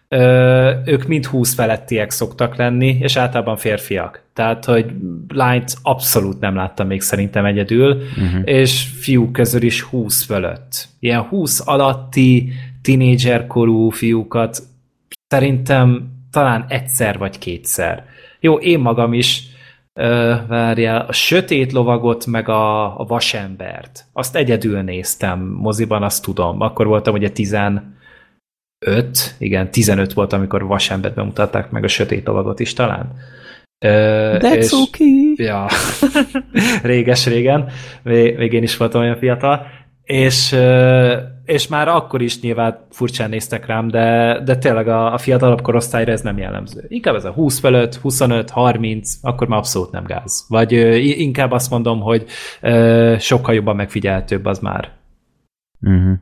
ö, 0.08 0.72
ők 0.86 1.08
mind 1.08 1.26
20 1.26 1.54
felettiek 1.54 2.12
szoktak 2.12 2.56
lenni, 2.56 2.98
és 3.00 3.16
általában 3.16 3.58
férfiak. 3.58 4.22
Tehát, 4.34 4.66
hogy 4.66 4.86
lányt 5.28 5.74
abszolút 5.82 6.40
nem 6.40 6.56
láttam 6.56 6.88
még 6.88 7.02
szerintem 7.02 7.46
egyedül, 7.46 7.96
uh-huh. 7.96 8.42
és 8.44 8.88
fiúk 9.00 9.32
közül 9.32 9.62
is 9.62 9.82
20 9.82 10.24
fölött. 10.24 10.88
Ilyen 11.00 11.22
20 11.22 11.62
alatti, 11.66 12.52
tinédzser 12.82 13.48
korú 13.48 13.90
fiúkat 13.90 14.60
szerintem 15.28 16.12
talán 16.32 16.66
egyszer 16.70 17.18
vagy 17.18 17.38
kétszer. 17.38 18.06
Jó, 18.40 18.56
én 18.56 18.80
magam 18.80 19.14
is 19.14 19.44
ö, 19.94 20.36
várjál, 20.48 21.06
a 21.08 21.12
sötét 21.12 21.72
lovagot 21.72 22.26
meg 22.26 22.50
a, 22.50 23.00
a 23.00 23.06
vasembert. 23.06 24.06
Azt 24.14 24.36
egyedül 24.36 24.82
néztem 24.82 25.40
moziban, 25.40 26.04
azt 26.04 26.24
tudom. 26.24 26.62
Akkor 26.62 26.88
voltam 26.88 27.14
ugye 27.14 27.32
15, 28.80 29.36
igen, 29.38 29.72
15 29.72 30.14
volt, 30.14 30.34
amikor 30.34 30.66
vasembert 30.66 31.16
bemutatták 31.16 31.70
meg 31.70 31.84
a 31.84 31.88
sötét 31.88 32.28
lovagot 32.28 32.60
is 32.60 32.74
talán. 32.74 33.12
Ö, 33.86 33.90
That's 34.40 34.56
és- 34.56 34.72
okay. 34.72 35.34
Ja, 35.36 35.68
réges-régen, 36.84 37.70
még, 38.04 38.38
még 38.38 38.54
én 38.54 38.64
is 38.64 38.78
voltam 38.78 39.02
olyan 39.02 39.18
fiatal, 39.18 39.66
és, 40.04 40.56
és 41.46 41.68
már 41.68 41.88
akkor 41.88 42.22
is 42.22 42.40
nyilván 42.40 42.86
furcsán 42.92 43.30
néztek 43.30 43.66
rám, 43.66 43.88
de, 43.88 44.40
de 44.46 44.58
tényleg 44.58 44.88
a, 44.88 45.14
a 45.14 45.18
fiatalabb 45.18 45.62
korosztályra 45.62 46.12
ez 46.12 46.22
nem 46.22 46.38
jellemző. 46.38 46.86
Inkább 46.88 47.16
ez 47.16 47.26
a 47.26 47.32
20 47.32 47.60
fölött, 47.60 47.96
25, 47.96 48.50
30, 48.50 49.14
akkor 49.22 49.48
már 49.48 49.58
abszolút 49.58 49.92
nem 49.92 50.04
gáz. 50.04 50.46
Vagy 50.48 50.72
inkább 51.20 51.52
azt 51.52 51.70
mondom, 51.70 52.00
hogy 52.02 52.26
sokkal 53.20 53.54
jobban 53.54 53.76
megfigyeltőbb 53.76 54.46
az 54.46 54.60
már. 54.60 54.92
Uh-huh. 55.82 56.14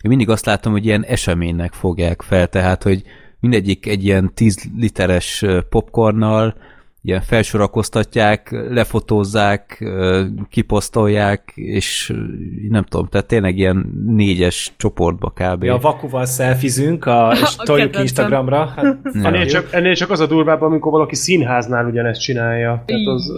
Én 0.00 0.10
mindig 0.10 0.28
azt 0.28 0.46
látom, 0.46 0.72
hogy 0.72 0.84
ilyen 0.84 1.04
eseménynek 1.04 1.72
fogják 1.72 2.22
fel, 2.22 2.46
tehát, 2.46 2.82
hogy 2.82 3.02
mindegyik 3.40 3.86
egy 3.86 4.04
ilyen 4.04 4.34
10 4.34 4.68
literes 4.76 5.44
popcornnal 5.68 6.54
ilyen 7.02 7.20
felsorakoztatják, 7.20 8.50
lefotózzák, 8.70 9.84
kiposztolják, 10.50 11.52
és 11.54 12.14
nem 12.68 12.84
tudom, 12.84 13.08
tehát 13.08 13.26
tényleg 13.26 13.58
ilyen 13.58 13.92
négyes 14.06 14.72
csoportba 14.76 15.32
kb. 15.34 15.64
Ja, 15.64 15.74
a 15.74 15.78
vakuval 15.78 16.24
szelfizünk, 16.24 17.04
a, 17.04 17.32
és 17.42 17.54
A 17.56 17.62
toljuk 17.62 17.90
kedvencem. 17.90 18.02
Instagramra. 18.02 18.66
Hát, 18.76 18.96
Ennél 19.26 19.46
csak, 19.46 19.72
ennél 19.72 19.94
csak 19.94 20.10
az 20.10 20.20
a 20.20 20.26
durvább, 20.26 20.62
amikor 20.62 20.92
valaki 20.92 21.14
színháznál 21.14 21.86
ugyanezt 21.86 22.20
csinálja. 22.20 22.82
Tehát 22.86 23.06
az 23.06 23.32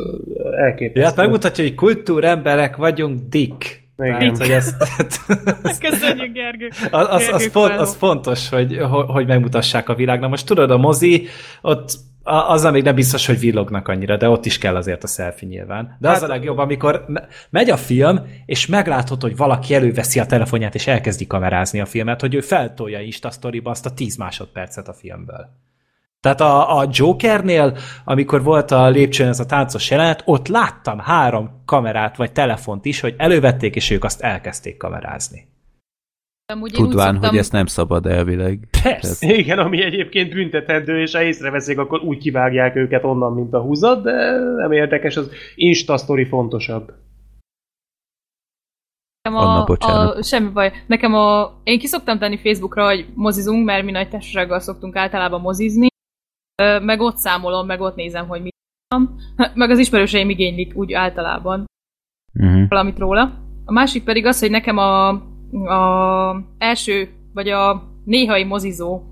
elképesztő. 0.57 1.01
Ja, 1.01 1.07
hát 1.07 1.17
megmutatja, 1.17 1.65
hogy 1.65 1.75
kultúremberek 1.75 2.77
vagyunk, 2.77 3.21
dick. 3.29 3.89
Igen. 4.01 4.37
Hogy 4.37 4.51
ezt, 4.51 4.77
Köszönjük, 5.81 6.33
Gergő. 6.33 6.69
az, 6.91 7.07
az, 7.11 7.19
Gergő 7.19 7.35
az, 7.35 7.47
felhov. 7.47 7.79
az 7.81 7.95
fontos, 7.97 8.49
hogy, 8.49 8.79
hogy 9.07 9.27
megmutassák 9.27 9.89
a 9.89 9.95
világnak. 9.95 10.31
Most 10.31 10.47
tudod, 10.47 10.71
a 10.71 10.77
mozi, 10.77 11.27
ott 11.63 11.93
azzal 12.23 12.71
még 12.73 12.83
nem 12.83 12.95
biztos, 12.95 13.27
hogy 13.27 13.39
villognak 13.39 13.89
annyira, 13.89 14.17
de 14.17 14.29
ott 14.29 14.47
is 14.47 14.59
kell 14.59 14.77
azért 14.77 15.05
a 15.05 15.07
selfie 15.07 15.49
nyilván. 15.49 15.97
De 16.01 16.09
az 16.09 16.15
Hát- 16.15 16.23
a 16.31 16.33
legjobb, 16.33 16.59
amikor 16.59 17.05
me- 17.07 17.29
megy 17.51 17.71
a 17.71 17.77
film, 17.77 18.21
és 18.47 18.67
meglátod, 18.67 19.23
hogy 19.23 19.37
valaki 19.37 19.75
előveszi 19.75 20.21
a 20.21 20.27
telefonját, 20.27 20.75
és 20.75 20.87
elkezdi 20.87 21.27
kamerázni 21.27 21.81
a 21.81 21.87
filmet, 21.87 22.21
hogy 22.21 22.35
ő 22.35 22.41
feltolja 22.41 23.01
Insta 23.01 23.31
sztoriba 23.31 23.71
azt 23.71 23.87
a 23.87 23.91
10 23.95 24.17
másodpercet 24.17 24.89
a 24.89 24.93
filmből. 24.93 25.49
Tehát 26.21 26.41
a, 26.41 26.79
a 26.79 26.89
Jokernél, 26.91 27.77
amikor 28.05 28.43
volt 28.43 28.71
a 28.71 28.89
lépcsőn 28.89 29.29
ez 29.29 29.41
a 29.41 29.47
táncos 29.47 29.91
jelenet, 29.91 30.23
ott 30.25 30.49
láttam 30.49 30.99
három 30.99 31.63
kamerát 31.65 32.17
vagy 32.17 32.33
telefont 32.33 32.85
is, 32.85 33.01
hogy 33.01 33.15
elővették, 33.17 33.77
és 33.77 33.91
ők 33.91 34.05
azt 34.05 34.21
elkezdték 34.21 34.77
kamerázni. 34.77 35.49
Amúgy 36.53 36.73
Tudván, 36.73 37.13
szoktam- 37.13 37.31
hogy 37.31 37.39
ezt 37.39 37.53
nem 37.53 37.67
szabad 37.67 38.07
elvileg. 38.07 38.69
Persze. 38.83 39.35
Igen, 39.35 39.59
ami 39.59 39.83
egyébként 39.83 40.33
büntetendő, 40.33 41.01
és 41.01 41.15
ha 41.15 41.23
észreveszik, 41.23 41.79
akkor 41.79 42.01
úgy 42.01 42.19
kivágják 42.19 42.77
őket 42.77 43.05
onnan, 43.05 43.33
mint 43.33 43.53
a 43.55 43.61
húzat, 43.61 44.03
de 44.03 44.39
nem 44.57 44.73
érdekes, 44.73 45.17
az 45.17 45.31
Insta 45.55 45.97
sztori 45.97 46.25
fontosabb. 46.25 46.93
Nekem 49.23 49.39
Anna, 49.39 49.61
a, 49.61 49.65
bocsánat. 49.65 50.17
a, 50.17 50.23
semmi 50.23 50.49
baj. 50.49 50.73
Nekem 50.87 51.15
a, 51.15 51.53
én 51.65 51.79
ki 51.79 51.87
szoktam 51.87 52.19
tenni 52.19 52.39
Facebookra, 52.39 52.85
hogy 52.85 53.07
mozizunk, 53.15 53.65
mert 53.65 53.85
mi 53.85 53.91
nagy 53.91 54.09
társasággal 54.09 54.61
szoktunk 54.61 54.97
általában 54.97 55.41
mozizni, 55.41 55.89
meg 56.83 57.01
ott 57.01 57.17
számolom, 57.17 57.67
meg 57.67 57.81
ott 57.81 57.95
nézem, 57.95 58.29
hogy 58.29 58.43
mit 58.43 58.55
van. 58.89 59.21
Meg 59.55 59.71
az 59.71 59.79
ismerőseim 59.79 60.31
igénylik 60.31 60.77
úgy 60.77 60.93
általában 60.93 61.65
Uh-huh. 62.35 62.69
valamit 62.69 62.99
róla. 62.99 63.39
A 63.65 63.73
másik 63.73 64.05
pedig 64.05 64.27
az, 64.27 64.39
hogy 64.41 64.51
nekem 64.51 64.77
a, 64.77 65.09
a 65.67 66.45
első, 66.59 67.09
vagy 67.35 67.49
a 67.49 67.83
néhai 68.05 68.45
mozizó, 68.45 69.03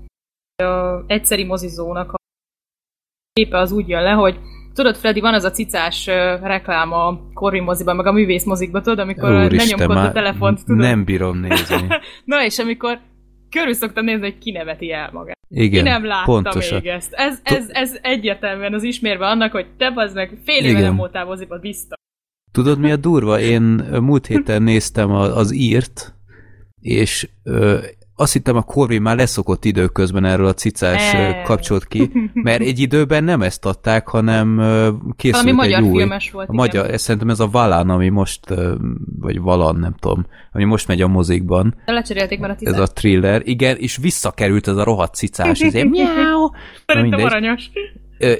a 0.63 1.03
egyszeri 1.07 1.43
mozizónak 1.43 2.11
a 2.11 2.17
képe 3.33 3.57
az 3.57 3.71
úgy 3.71 3.87
jön 3.87 4.03
le, 4.03 4.11
hogy 4.11 4.39
tudod, 4.73 4.95
Freddy, 4.95 5.19
van 5.19 5.33
az 5.33 5.43
a 5.43 5.51
cicás 5.51 6.05
reklám 6.41 6.91
a 6.91 7.19
Corvin 7.33 7.63
moziban, 7.63 7.95
meg 7.95 8.05
a 8.05 8.11
művész 8.11 8.45
mozikban, 8.45 8.83
tudod, 8.83 8.99
amikor 8.99 9.31
Úristen, 9.31 9.57
lenyomkod 9.57 10.05
a 10.05 10.11
telefont, 10.11 10.65
tudod? 10.65 10.81
nem 10.81 11.03
bírom 11.03 11.37
nézni. 11.37 11.87
Na 12.25 12.43
és 12.43 12.59
amikor 12.59 12.99
körül 13.49 13.73
szoktam 13.73 14.05
nézni, 14.05 14.21
hogy 14.23 14.37
ki 14.37 14.51
neveti 14.51 14.91
el 14.91 15.09
magát. 15.13 15.37
Igen, 15.49 15.83
Ki 15.83 15.89
nem 15.89 16.05
látta 16.05 16.25
pontosan. 16.25 16.77
még 16.81 16.91
ezt. 16.91 17.13
Ez, 17.13 17.39
ez, 17.43 17.69
ez 17.69 17.97
egyértelműen 18.01 18.73
az 18.73 18.83
ismérve 18.83 19.25
annak, 19.27 19.51
hogy 19.51 19.67
te 19.77 19.91
bazd 19.91 20.15
meg 20.15 20.37
fél 20.45 20.65
éve 20.65 20.79
nem 20.79 20.95
voltál 20.95 21.25
moziba, 21.25 21.57
biztos. 21.59 21.97
Tudod, 22.51 22.79
mi 22.79 22.91
a 22.91 22.95
durva? 22.95 23.39
Én 23.39 23.61
múlt 24.01 24.25
héten 24.27 24.61
néztem 24.61 25.11
az 25.11 25.53
írt, 25.53 26.13
és 26.81 27.29
ö, 27.43 27.77
azt 28.19 28.33
hittem 28.33 28.55
a 28.55 28.61
Corvin 28.61 29.01
már 29.01 29.15
leszokott 29.15 29.65
időközben 29.65 30.25
erről 30.25 30.45
a 30.47 30.53
cicás 30.53 31.11
Ne. 31.11 31.27
ö, 31.29 31.41
kapcsolt 31.43 31.85
ki, 31.87 32.11
mert 32.33 32.61
egy 32.61 32.79
időben 32.79 33.23
nem 33.23 33.41
ezt 33.41 33.65
adták, 33.65 34.07
hanem 34.07 34.57
készült 35.15 35.41
Valami 35.43 35.51
magyar 35.51 35.79
egy 35.79 35.85
új. 35.87 35.97
filmes 35.97 36.31
volt, 36.31 36.49
a 36.49 36.53
igen. 36.53 36.65
magyar, 36.65 36.91
ez 36.93 37.01
szerintem 37.01 37.29
ez 37.29 37.39
a 37.39 37.47
Valán, 37.47 37.89
ami 37.89 38.09
most, 38.09 38.39
vagy 39.19 39.39
Valan, 39.39 39.75
nem 39.75 39.95
tudom, 39.99 40.25
ami 40.51 40.63
most 40.63 40.87
megy 40.87 41.01
a 41.01 41.07
mozikban, 41.07 41.75
De 41.85 41.91
lecserélték 41.91 42.39
már 42.39 42.49
a 42.49 42.53
ez 42.53 42.59
tizet. 42.59 42.79
a 42.79 42.87
thriller, 42.93 43.41
igen, 43.45 43.75
és 43.77 43.97
visszakerült 43.97 44.67
ez 44.67 44.75
a 44.75 44.83
rohadt 44.83 45.15
cicás, 45.15 45.59
ezért 45.61 45.89
miau, 45.95 46.49
Szerintem 46.85 47.23
aranyos. 47.23 47.69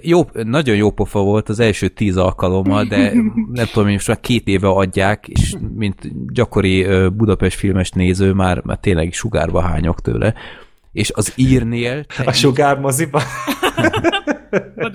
Jó, 0.02 0.22
nagyon 0.44 0.76
jó 0.76 0.92
pofa 0.92 1.20
volt 1.20 1.50
az 1.50 1.60
első 1.60 1.88
tíz 1.88 2.18
alkalommal, 2.18 2.84
de 2.84 3.12
nem 3.52 3.66
tudom, 3.66 3.84
hogy 3.84 3.94
most 3.94 4.08
már 4.08 4.20
két 4.20 4.48
éve 4.48 4.68
adják, 4.68 5.28
és 5.28 5.56
mint 5.76 6.34
gyakori 6.34 6.88
Budapest 7.10 7.58
filmes 7.58 7.90
néző 7.90 8.34
már, 8.34 8.62
már 8.64 8.78
tényleg 8.78 9.14
sugárba 9.14 9.62
hányok 9.62 10.02
tőle. 10.02 10.34
És 10.92 11.12
az 11.16 11.34
írnél, 11.36 12.06
A 12.26 12.32
sugár 12.32 12.80
moziba. 12.80 13.22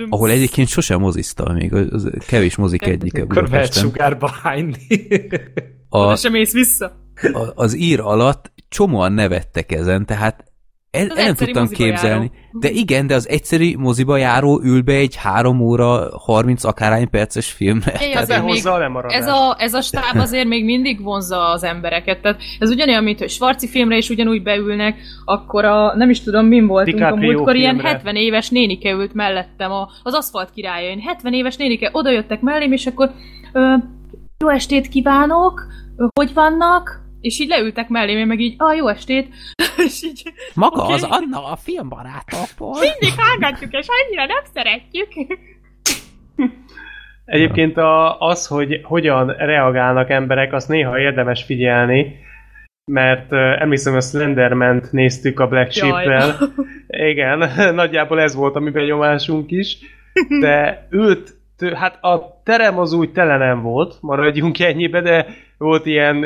Ahol 0.08 0.30
egyébként 0.30 0.68
sosem 0.68 1.00
moziztam 1.00 1.54
még, 1.54 1.74
az 1.74 2.10
kevés 2.26 2.56
mozik 2.56 2.86
egyike 2.86 3.24
Budapesten. 3.24 3.82
sugárba 3.82 4.28
hányni. 4.42 4.76
A, 5.88 6.16
sem 6.16 6.32
mész 6.32 6.52
vissza. 6.52 6.84
a, 7.32 7.52
az 7.54 7.76
ír 7.76 8.00
alatt 8.00 8.52
csomóan 8.68 9.12
nevettek 9.12 9.72
ezen, 9.72 10.06
tehát 10.06 10.52
el, 10.94 11.08
el 11.08 11.24
nem 11.24 11.34
tudtam 11.34 11.68
képzelni. 11.68 12.30
járó. 12.32 12.58
De 12.60 12.70
igen, 12.70 13.06
de 13.06 13.14
az 13.14 13.28
egyszeri 13.28 13.76
moziba 13.76 14.16
járó 14.16 14.60
ül 14.62 14.82
be 14.82 14.92
egy 14.92 15.16
három 15.16 15.60
óra, 15.60 16.08
30 16.18 16.64
akárhány 16.64 17.10
perces 17.10 17.52
filmre. 17.52 17.92
Éj, 18.00 18.12
Tehát- 18.12 18.22
azért 18.22 18.44
még, 18.44 18.66
a 18.66 19.04
ez, 19.08 19.26
a, 19.26 19.56
ez 19.58 19.74
a 19.74 19.80
stáb 19.80 20.16
azért 20.16 20.46
még 20.46 20.64
mindig 20.64 21.02
vonza 21.02 21.50
az 21.50 21.64
embereket. 21.64 22.20
Tehát 22.20 22.40
ez 22.58 22.70
ugyanolyan, 22.70 23.04
mint 23.04 23.18
hogy 23.18 23.30
Svarci 23.30 23.68
filmre 23.68 23.96
is 23.96 24.08
ugyanúgy 24.08 24.42
beülnek, 24.42 24.96
akkor 25.24 25.64
a, 25.64 25.96
nem 25.96 26.10
is 26.10 26.22
tudom, 26.22 26.46
min 26.46 26.66
voltunk 26.66 26.96
a 26.96 27.04
DiCaprio 27.04 27.32
múltkor, 27.32 27.56
ilyen 27.56 27.74
filmre. 27.74 27.88
70 27.88 28.16
éves 28.16 28.48
nénike 28.48 28.90
ült 28.90 29.14
mellettem 29.14 29.70
a, 29.70 29.88
az 30.02 30.14
aszfalt 30.14 30.50
királya. 30.54 30.88
Én 30.88 31.00
70 31.00 31.32
éves 31.32 31.56
nénike 31.56 31.88
oda 31.92 32.10
jöttek 32.10 32.40
mellém, 32.40 32.72
és 32.72 32.86
akkor 32.86 33.10
ö, 33.52 33.74
jó 34.38 34.48
estét 34.48 34.88
kívánok, 34.88 35.66
hogy 36.14 36.34
vannak? 36.34 37.03
És 37.24 37.40
így 37.40 37.48
leültek 37.48 37.88
mellém, 37.88 38.18
én 38.18 38.26
meg 38.26 38.40
így, 38.40 38.54
ah, 38.58 38.76
jó 38.76 38.88
estét. 38.88 39.34
és 39.86 40.02
így, 40.02 40.22
Maga 40.54 40.82
Oké. 40.82 40.92
az 40.92 41.02
Anna 41.02 41.44
a 41.44 41.56
filmbarátokból. 41.56 42.72
mindig 42.80 43.20
hallgatjuk, 43.20 43.72
és 43.72 43.86
annyira 43.88 44.26
nem 44.26 44.44
szeretjük. 44.54 45.08
Egyébként 47.24 47.76
a, 47.76 48.18
az, 48.18 48.46
hogy 48.46 48.80
hogyan 48.82 49.26
reagálnak 49.26 50.10
emberek, 50.10 50.52
azt 50.52 50.68
néha 50.68 50.98
érdemes 50.98 51.44
figyelni, 51.44 52.18
mert 52.92 53.32
uh, 53.32 53.38
emlékszem, 53.60 53.94
a 53.94 54.00
Slenderman-t 54.00 54.92
néztük 54.92 55.40
a 55.40 55.48
Black 55.48 55.74
Jaj. 55.74 55.90
Sheep-vel. 55.90 56.36
Igen, 56.86 57.50
nagyjából 57.74 58.20
ez 58.20 58.34
volt 58.34 58.56
a 58.56 58.60
mi 58.60 58.70
benyomásunk 58.70 59.50
is, 59.50 59.78
de 60.40 60.86
ült 60.90 61.30
tő- 61.56 61.74
hát 61.74 62.04
a 62.04 62.40
terem 62.44 62.78
az 62.78 62.92
úgy 62.92 63.12
tele 63.12 63.36
nem 63.36 63.62
volt, 63.62 63.96
maradjunk 64.00 64.60
ennyibe, 64.60 65.00
de 65.00 65.26
volt 65.58 65.86
ilyen 65.86 66.16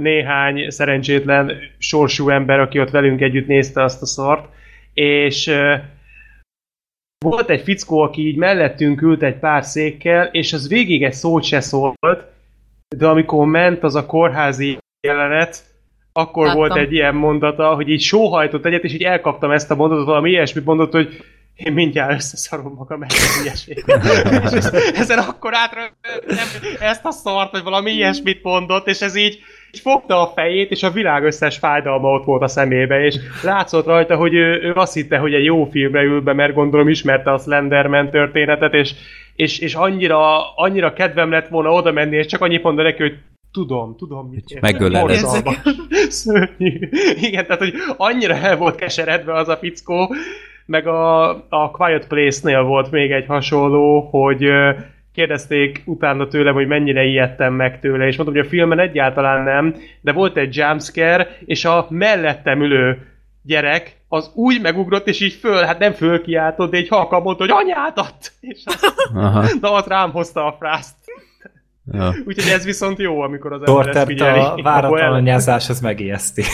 néhány 0.00 0.70
szerencsétlen 0.70 1.52
sorsú 1.78 2.28
ember, 2.28 2.60
aki 2.60 2.80
ott 2.80 2.90
velünk 2.90 3.20
együtt 3.20 3.46
nézte 3.46 3.82
azt 3.82 4.02
a 4.02 4.06
szart, 4.06 4.48
és 4.94 5.50
volt 7.24 7.50
egy 7.50 7.62
fickó, 7.62 8.00
aki 8.00 8.26
így 8.26 8.36
mellettünk 8.36 9.02
ült 9.02 9.22
egy 9.22 9.38
pár 9.38 9.64
székkel, 9.64 10.24
és 10.24 10.52
az 10.52 10.68
végig 10.68 11.04
egy 11.04 11.12
szót 11.12 11.44
se 11.44 11.60
szólt, 11.60 11.96
de 12.96 13.06
amikor 13.06 13.46
ment 13.46 13.82
az 13.82 13.94
a 13.94 14.06
kórházi 14.06 14.78
jelenet, 15.00 15.64
akkor 16.12 16.44
Láttam. 16.46 16.60
volt 16.60 16.76
egy 16.76 16.92
ilyen 16.92 17.14
mondata, 17.14 17.74
hogy 17.74 17.88
így 17.88 18.00
sóhajtott 18.00 18.66
egyet, 18.66 18.84
és 18.84 18.92
így 18.92 19.02
elkaptam 19.02 19.50
ezt 19.50 19.70
a 19.70 19.74
mondatot, 19.74 20.06
valami 20.06 20.30
ilyesmit 20.30 20.64
mondott, 20.64 20.92
hogy 20.92 21.24
én 21.58 21.72
mindjárt 21.72 22.12
összeszarom 22.12 22.74
magam 22.76 23.02
ezt 23.02 23.42
ilyesmit. 23.44 23.84
és 24.44 24.50
ez- 24.52 24.72
ezen 24.94 25.18
akkor 25.18 25.54
átra 25.54 25.80
nem, 26.26 26.46
ezt 26.80 27.04
a 27.04 27.10
szart, 27.10 27.50
vagy 27.52 27.62
valami 27.62 27.90
ilyesmit 27.90 28.42
mondott, 28.42 28.86
és 28.88 29.00
ez 29.00 29.16
így, 29.16 29.38
így 29.74 29.80
fogta 29.80 30.22
a 30.22 30.32
fejét, 30.34 30.70
és 30.70 30.82
a 30.82 30.90
világ 30.90 31.24
összes 31.24 31.56
fájdalma 31.58 32.08
ott 32.12 32.24
volt 32.24 32.42
a 32.42 32.48
szemébe, 32.48 33.04
és 33.04 33.16
látszott 33.42 33.86
rajta, 33.86 34.16
hogy 34.16 34.34
ő, 34.34 34.60
ő 34.62 34.72
azt 34.74 34.94
hitte, 34.94 35.16
hogy 35.18 35.34
egy 35.34 35.44
jó 35.44 35.64
filmre 35.70 36.02
ül 36.02 36.20
be, 36.20 36.32
mert 36.32 36.54
gondolom 36.54 36.88
ismerte 36.88 37.32
a 37.32 37.38
Slenderman 37.38 38.10
történetet, 38.10 38.74
és, 38.74 38.92
és, 39.34 39.58
és 39.58 39.74
annyira, 39.74 40.54
annyira 40.54 40.92
kedvem 40.92 41.30
lett 41.30 41.48
volna 41.48 41.70
oda 41.70 41.92
menni, 41.92 42.16
és 42.16 42.26
csak 42.26 42.40
annyit 42.40 42.62
mondani 42.62 42.88
neki, 42.88 43.02
hogy 43.02 43.16
tudom, 43.52 43.96
tudom, 43.96 44.28
mit 44.30 44.60
megöleled. 44.60 45.20
Szörnyű. 46.08 46.88
Igen, 47.20 47.46
tehát, 47.46 47.62
hogy 47.62 47.74
annyira 47.96 48.34
el 48.34 48.56
volt 48.56 48.74
keseredve 48.76 49.32
az 49.34 49.48
a 49.48 49.56
fickó, 49.56 50.14
meg 50.68 50.86
a, 50.86 51.28
a 51.48 51.70
Quiet 51.70 52.06
Place-nél 52.06 52.62
volt 52.62 52.90
még 52.90 53.10
egy 53.10 53.26
hasonló, 53.26 54.00
hogy 54.00 54.48
kérdezték 55.14 55.82
utána 55.84 56.28
tőlem, 56.28 56.54
hogy 56.54 56.66
mennyire 56.66 57.04
ijedtem 57.04 57.54
meg 57.54 57.80
tőle, 57.80 58.06
és 58.06 58.16
mondtam, 58.16 58.38
hogy 58.38 58.46
a 58.46 58.50
filmen 58.50 58.78
egyáltalán 58.78 59.42
nem, 59.42 59.74
de 60.00 60.12
volt 60.12 60.36
egy 60.36 60.56
jumpscare, 60.56 61.28
és 61.44 61.64
a 61.64 61.86
mellettem 61.90 62.62
ülő 62.62 63.06
gyerek 63.42 63.96
az 64.08 64.30
úgy 64.34 64.60
megugrott, 64.60 65.06
és 65.06 65.20
így 65.20 65.32
föl, 65.32 65.62
hát 65.62 65.78
nem 65.78 65.92
fölkiáltott, 65.92 66.70
de 66.70 66.76
egy 66.76 66.88
halkan 66.88 67.22
mondta, 67.22 67.42
hogy 67.42 67.52
anyádat! 67.64 68.32
És 68.40 68.62
az, 68.66 68.94
Aha. 69.14 69.44
na 69.60 69.70
ott 69.70 69.86
rám 69.86 70.10
hozta 70.10 70.46
a 70.46 70.56
frászt. 70.58 70.96
Ja. 71.92 72.14
Úgyhogy 72.26 72.52
ez 72.52 72.64
viszont 72.64 72.98
jó, 72.98 73.20
amikor 73.20 73.52
az 73.52 73.62
ember 73.66 73.88
ezt 73.96 74.06
figyeli. 74.06 74.38
a 74.38 74.62
váratlan 74.72 75.12
anyázás, 75.12 75.68
az 75.68 75.80
megijeszti. 75.80 76.42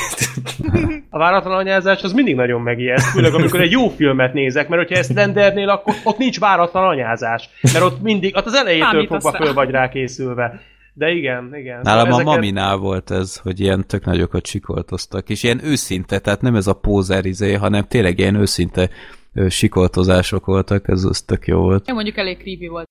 A 1.11 1.18
váratlan 1.18 1.57
anyázás 1.57 2.03
az 2.03 2.12
mindig 2.12 2.35
nagyon 2.35 2.61
megijeszt, 2.61 3.07
főleg 3.11 3.35
amikor 3.35 3.61
egy 3.61 3.70
jó 3.70 3.88
filmet 3.88 4.33
nézek, 4.33 4.68
mert 4.68 4.83
hogyha 4.83 4.99
ezt 4.99 5.11
Slendernél, 5.11 5.68
akkor 5.68 5.94
ott 6.05 6.18
nincs 6.18 6.38
váratlan 6.40 6.85
anyázás, 6.88 7.49
mert 7.62 7.85
ott 7.85 8.03
mindig, 8.03 8.37
ott 8.37 8.47
az 8.47 8.55
elejétől 8.55 9.07
fogva 9.07 9.33
föl 9.33 9.53
vagy 9.55 9.70
rá 9.70 9.88
készülve. 9.88 10.61
De 10.94 11.11
igen, 11.11 11.51
igen. 11.55 11.81
Nálam 11.83 12.05
a 12.07 12.09
ezeket- 12.09 12.25
maminál 12.35 12.77
volt 12.77 13.11
ez, 13.11 13.37
hogy 13.37 13.61
ilyen 13.61 13.87
tök 13.87 14.05
nagyokat 14.05 14.47
sikoltoztak, 14.47 15.29
és 15.29 15.42
ilyen 15.42 15.61
őszinte, 15.64 16.18
tehát 16.18 16.40
nem 16.40 16.55
ez 16.55 16.66
a 16.66 16.75
pózer 16.75 17.25
izé, 17.25 17.53
hanem 17.53 17.85
tényleg 17.88 18.18
ilyen 18.18 18.35
őszinte 18.35 18.90
sikoltozások 19.49 20.47
voltak, 20.47 20.88
ez 20.88 21.05
az 21.05 21.23
tök 21.23 21.47
jó 21.47 21.61
volt. 21.61 21.87
Ja, 21.88 21.94
mondjuk 21.94 22.16
elég 22.16 22.37
creepy 22.37 22.66
volt. 22.66 22.88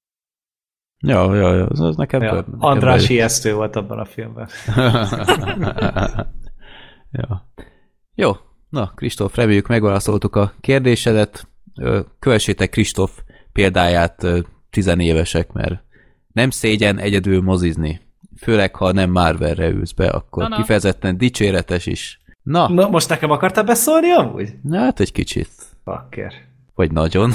Ja, 1.05 1.35
ja, 1.35 1.53
ja, 1.53 1.65
az, 1.65 1.79
az 1.79 1.95
nekem 1.95 2.21
Ja, 2.21 2.33
nekem 2.33 2.55
András 2.57 3.09
ijesztő 3.09 3.53
volt 3.53 3.75
abban 3.75 3.99
a 3.99 4.05
filmben. 4.05 4.47
ja. 7.11 7.49
Jó, 8.15 8.31
na, 8.69 8.91
Kristóf, 8.95 9.35
reméljük 9.35 9.67
megválaszoltuk 9.67 10.35
a 10.35 10.53
kérdésedet. 10.61 11.47
Kövessétek 12.19 12.69
Kristóf 12.69 13.19
példáját 13.51 14.27
tizenévesek, 14.69 15.51
mert 15.51 15.83
nem 16.33 16.49
szégyen 16.49 16.99
egyedül 16.99 17.41
mozizni. 17.41 18.01
Főleg, 18.41 18.75
ha 18.75 18.91
nem 18.91 19.09
Marvelre 19.11 19.69
ülsz 19.69 19.91
be, 19.91 20.09
akkor 20.09 20.43
Na, 20.43 20.49
na. 20.49 20.55
kifejezetten 20.55 21.17
dicséretes 21.17 21.85
is. 21.85 22.21
Na, 22.43 22.69
Na, 22.69 22.89
most 22.89 23.09
nekem 23.09 23.31
akartál 23.31 23.63
beszólni 23.63 24.11
amúgy? 24.11 24.53
hát 24.71 24.99
egy 24.99 25.11
kicsit. 25.11 25.49
Bakker. 25.83 26.33
Vagy 26.75 26.91
nagyon. 26.91 27.31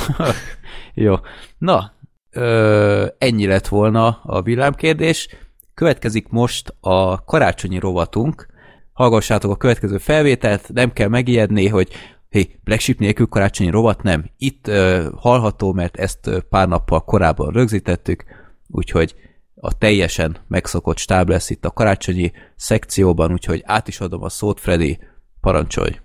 Jó. 0.95 1.17
Na, 1.59 1.93
ö, 2.31 3.07
ennyi 3.19 3.47
lett 3.47 3.69
volna 3.69 4.21
a 4.23 4.43
villámkérdés. 4.43 5.29
Következik 5.75 6.29
most 6.29 6.75
a 6.81 7.25
karácsonyi 7.25 7.79
rovatunk. 7.79 8.47
Hallgassátok 8.93 9.51
a 9.51 9.57
következő 9.57 9.99
felvételt, 9.99 10.73
nem 10.73 10.93
kell 10.93 11.09
megijedni, 11.09 11.69
hogy 11.69 11.93
hé, 12.29 12.59
Black 12.65 12.81
Sheep 12.81 12.99
nélkül 12.99 13.27
karácsonyi 13.27 13.71
rovat 13.71 14.03
nem. 14.03 14.31
Itt 14.39 14.67
ö, 14.67 15.09
hallható, 15.17 15.73
mert 15.73 15.97
ezt 15.97 16.27
ö, 16.27 16.41
pár 16.41 16.69
nappal 16.69 17.05
korábban 17.05 17.53
rögzítettük, 17.53 18.25
úgyhogy 18.69 19.15
a 19.61 19.79
teljesen 19.79 20.37
megszokott 20.49 20.99
stáb 20.99 21.29
lesz 21.29 21.51
itt 21.51 21.65
a 21.65 21.71
karácsonyi 21.71 22.33
szekcióban, 22.57 23.33
úgyhogy 23.33 23.63
át 23.65 23.89
is 23.89 24.01
adom 24.01 24.23
a 24.23 24.29
szót, 24.29 24.61
Freddy, 24.61 24.99
parancsolj! 25.41 25.99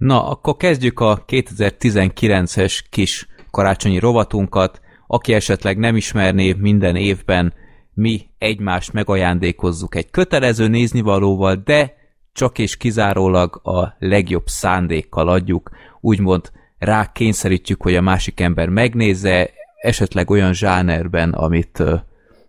Na, 0.00 0.28
akkor 0.28 0.56
kezdjük 0.56 1.00
a 1.00 1.24
2019-es 1.26 2.80
kis 2.90 3.28
karácsonyi 3.50 3.98
rovatunkat. 3.98 4.80
Aki 5.12 5.32
esetleg 5.32 5.78
nem 5.78 5.96
ismerné, 5.96 6.52
minden 6.52 6.96
évben 6.96 7.52
mi 7.94 8.26
egymást 8.38 8.92
megajándékozzuk 8.92 9.94
egy 9.94 10.10
kötelező 10.10 10.68
néznivalóval, 10.68 11.62
de 11.64 11.94
csak 12.32 12.58
és 12.58 12.76
kizárólag 12.76 13.60
a 13.62 13.94
legjobb 13.98 14.46
szándékkal 14.46 15.28
adjuk, 15.28 15.70
úgymond 16.00 16.50
rá 16.78 17.12
kényszerítjük, 17.12 17.82
hogy 17.82 17.94
a 17.94 18.00
másik 18.00 18.40
ember 18.40 18.68
megnézze, 18.68 19.50
esetleg 19.82 20.30
olyan 20.30 20.52
zsánerben, 20.52 21.30
amit 21.32 21.82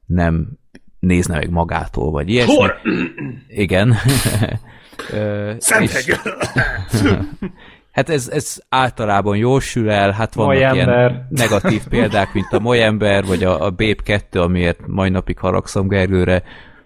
nem 0.06 0.48
nézne 1.00 1.36
meg 1.38 1.50
magától, 1.50 2.12
vagy 2.12 2.30
ilyesmi. 2.30 2.56
Hor! 2.56 2.76
Igen. 3.48 3.96
És- 5.82 6.06
Hát 7.92 8.10
ez, 8.10 8.30
ez 8.30 8.58
általában 8.70 9.38
jól 9.38 9.62
sül 9.62 9.90
el, 9.92 10.12
hát 10.12 10.34
vannak 10.34 10.52
Molyember. 10.54 10.88
ilyen 11.10 11.28
negatív 11.30 11.82
példák, 11.90 12.34
mint 12.34 12.48
a 12.52 12.60
Molyember, 12.60 13.26
vagy 13.26 13.44
a, 13.44 13.66
a 13.66 13.70
Bép 13.70 14.02
2, 14.04 14.40
amiért 14.42 14.80
mai 14.88 15.10
napig 15.10 15.38
haragszom 15.38 15.88
Gergőre, 15.88 16.44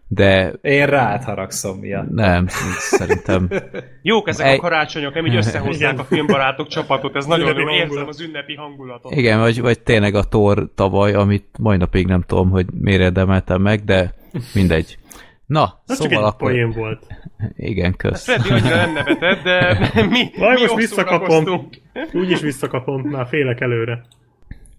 de 0.07 0.53
Én 0.61 0.85
rád 0.85 1.23
haragszom 1.23 1.77
miatt. 1.79 2.09
nem, 2.09 2.45
szerintem 2.77 3.49
Jók 4.01 4.27
ezek 4.29 4.47
Egy- 4.47 4.57
a 4.57 4.61
karácsonyok, 4.61 5.13
nem 5.13 5.25
így 5.25 5.35
összehozzák 5.35 5.99
a 5.99 6.03
filmbarátok 6.03 6.67
csapatot, 6.67 7.15
ez 7.15 7.25
nagyon 7.25 7.59
jó, 7.59 7.69
érzem 7.69 8.07
az 8.07 8.21
ünnepi 8.21 8.55
hangulatot. 8.55 9.15
igen, 9.15 9.39
vagy, 9.39 9.61
vagy 9.61 9.79
tényleg 9.79 10.15
a 10.15 10.23
Thor 10.23 10.69
tavaly, 10.75 11.13
amit 11.13 11.45
mai 11.59 11.77
napig 11.77 12.07
nem 12.07 12.21
tudom, 12.21 12.49
hogy 12.49 12.65
miért 12.79 13.01
érdemeltem 13.01 13.61
meg, 13.61 13.83
de 13.83 14.13
mindegy. 14.53 14.97
Na, 15.45 15.81
Ez 15.85 15.97
csak 15.99 16.09
szóval 16.11 16.25
egy 16.27 16.33
akkor... 16.33 16.51
poén 16.51 16.71
volt. 16.71 17.07
Igen, 17.55 17.95
kösz. 17.95 18.23
Freddy 18.23 18.49
annyira 18.49 18.75
nem 18.75 18.93
nevetett, 18.93 19.43
de 19.43 19.77
mi, 20.09 20.29
Majd 20.37 20.59
mi 20.59 20.61
most 20.61 20.75
visszakapom. 20.75 21.27
szórakoztunk. 21.45 21.75
Úgyis 22.13 22.41
visszakapom, 22.41 23.01
már 23.01 23.27
félek 23.27 23.61
előre. 23.61 24.05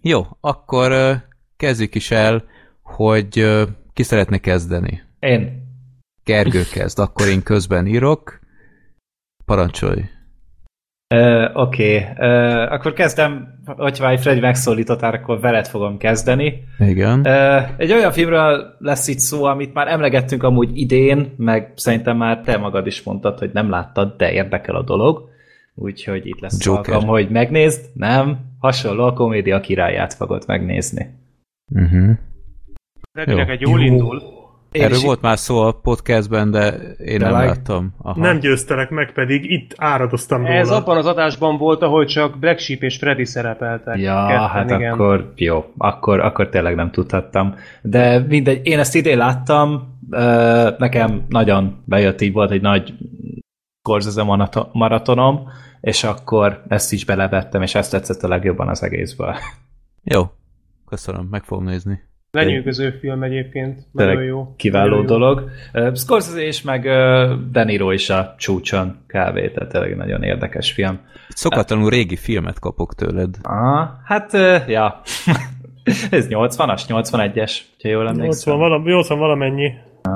Jó, 0.01 0.25
akkor 0.41 1.17
kezdjük 1.57 1.95
is 1.95 2.11
el, 2.11 2.43
hogy 2.81 3.45
ki 3.93 4.03
szeretne 4.03 4.37
kezdeni. 4.37 5.01
Én. 5.19 5.65
Gergő 6.23 6.61
kezd, 6.73 6.99
akkor 6.99 7.27
én 7.27 7.43
közben 7.43 7.87
írok. 7.87 8.39
Parancsolj. 9.45 10.03
Uh, 11.15 11.49
Oké, 11.53 11.97
okay. 11.97 12.29
uh, 12.29 12.71
akkor 12.71 12.93
kezdem, 12.93 13.59
hogyha 13.65 14.09
egy 14.09 14.19
Freddy 14.19 14.39
megszólítottál, 14.39 15.13
akkor 15.13 15.39
veled 15.39 15.67
fogom 15.67 15.97
kezdeni. 15.97 16.63
Igen. 16.79 17.19
Uh, 17.19 17.79
egy 17.79 17.91
olyan 17.91 18.11
filmről 18.11 18.75
lesz 18.79 19.07
itt 19.07 19.19
szó, 19.19 19.43
amit 19.43 19.73
már 19.73 19.87
emlegettünk 19.87 20.43
amúgy 20.43 20.77
idén, 20.77 21.33
meg 21.37 21.71
szerintem 21.75 22.17
már 22.17 22.41
te 22.41 22.57
magad 22.57 22.87
is 22.87 23.03
mondtad, 23.03 23.39
hogy 23.39 23.49
nem 23.53 23.69
láttad, 23.69 24.15
de 24.17 24.31
érdekel 24.31 24.75
a 24.75 24.83
dolog. 24.83 25.29
Úgyhogy 25.75 26.25
itt 26.25 26.39
lesz 26.39 26.65
Joker. 26.65 26.93
alkalom, 26.93 27.09
hogy 27.09 27.29
megnézd. 27.29 27.85
Nem, 27.93 28.37
hasonló 28.59 29.03
a 29.03 29.13
komédia 29.13 29.59
királyát 29.59 30.13
fogod 30.13 30.43
megnézni. 30.47 31.09
Uh-huh. 31.71 32.09
Freddynek 33.11 33.47
Jó. 33.47 33.53
egy 33.53 33.61
jól 33.61 33.81
indul. 33.81 34.21
Én 34.71 34.83
Erről 34.83 34.97
is 34.97 35.03
volt 35.03 35.21
már 35.21 35.37
szó 35.37 35.61
a 35.61 35.71
podcastben, 35.71 36.51
de 36.51 36.67
én 36.97 37.19
De 37.19 37.25
nem 37.29 37.33
like- 37.41 37.55
láttam. 37.55 37.93
Aha. 38.01 38.19
Nem 38.19 38.39
győztelek 38.39 38.89
meg, 38.89 39.11
pedig 39.13 39.51
itt 39.51 39.73
áradoztam 39.77 40.41
róla. 40.45 40.53
Ez 40.53 40.69
abban 40.69 40.97
az 40.97 41.05
adásban 41.05 41.57
volt, 41.57 41.81
ahol 41.81 42.05
csak 42.05 42.39
Black 42.39 42.59
Sheep 42.59 42.81
és 42.81 42.97
Freddy 42.97 43.25
szerepeltek. 43.25 43.97
Ja, 43.99 44.25
Ketten, 44.27 44.47
hát 44.47 44.69
igen. 44.71 44.91
akkor 44.93 45.31
jó, 45.35 45.65
akkor, 45.77 46.19
akkor 46.19 46.49
tényleg 46.49 46.75
nem 46.75 46.91
tudhattam. 46.91 47.55
De 47.81 48.19
mindegy, 48.19 48.65
én 48.65 48.79
ezt 48.79 48.95
idén 48.95 49.17
láttam, 49.17 49.97
nekem 50.77 51.25
nagyon 51.29 51.81
bejött, 51.85 52.21
így 52.21 52.33
volt 52.33 52.51
egy 52.51 52.61
nagy 52.61 52.93
marato- 54.25 54.73
maratonom, 54.73 55.47
és 55.81 56.03
akkor 56.03 56.63
ezt 56.67 56.93
is 56.93 57.05
belevettem, 57.05 57.61
és 57.61 57.75
ezt 57.75 57.91
tetszett 57.91 58.23
a 58.23 58.27
legjobban 58.27 58.67
az 58.67 58.83
egészből. 58.83 59.35
Jó. 60.03 60.21
Köszönöm, 60.89 61.27
meg 61.31 61.43
fogom 61.43 61.63
nézni. 61.63 61.99
Lenyűgöző 62.31 62.91
film 62.99 63.23
egyébként. 63.23 63.79
Nagyon 63.91 64.23
jó. 64.23 64.53
Kiváló 64.57 64.89
Nagyon 64.89 65.01
jó. 65.01 65.07
dolog. 65.07 65.49
Ö, 65.73 65.91
Scorsese 65.95 66.41
és 66.41 66.61
meg 66.61 66.83
De 67.51 67.63
Niro 67.63 67.91
is 67.91 68.09
a 68.09 68.35
csúcson 68.37 68.95
kávé, 69.07 69.49
tehát 69.49 69.71
tényleg 69.71 69.95
nagyon 69.95 70.23
érdekes 70.23 70.71
film. 70.71 70.99
Szokatlanul 71.29 71.89
régi 71.89 72.15
filmet 72.15 72.59
kapok 72.59 72.95
tőled. 72.95 73.35
Ah, 73.41 73.87
hát, 74.05 74.31
ja. 74.67 75.01
Ez 76.09 76.27
80-as, 76.29 76.81
81-es, 76.87 77.51
ha 77.81 77.89
jól 77.89 78.03
80, 78.03 78.19
emlékszem. 78.19 78.57
vala, 78.57 78.77
80 78.83 79.17
valamennyi. 79.19 79.71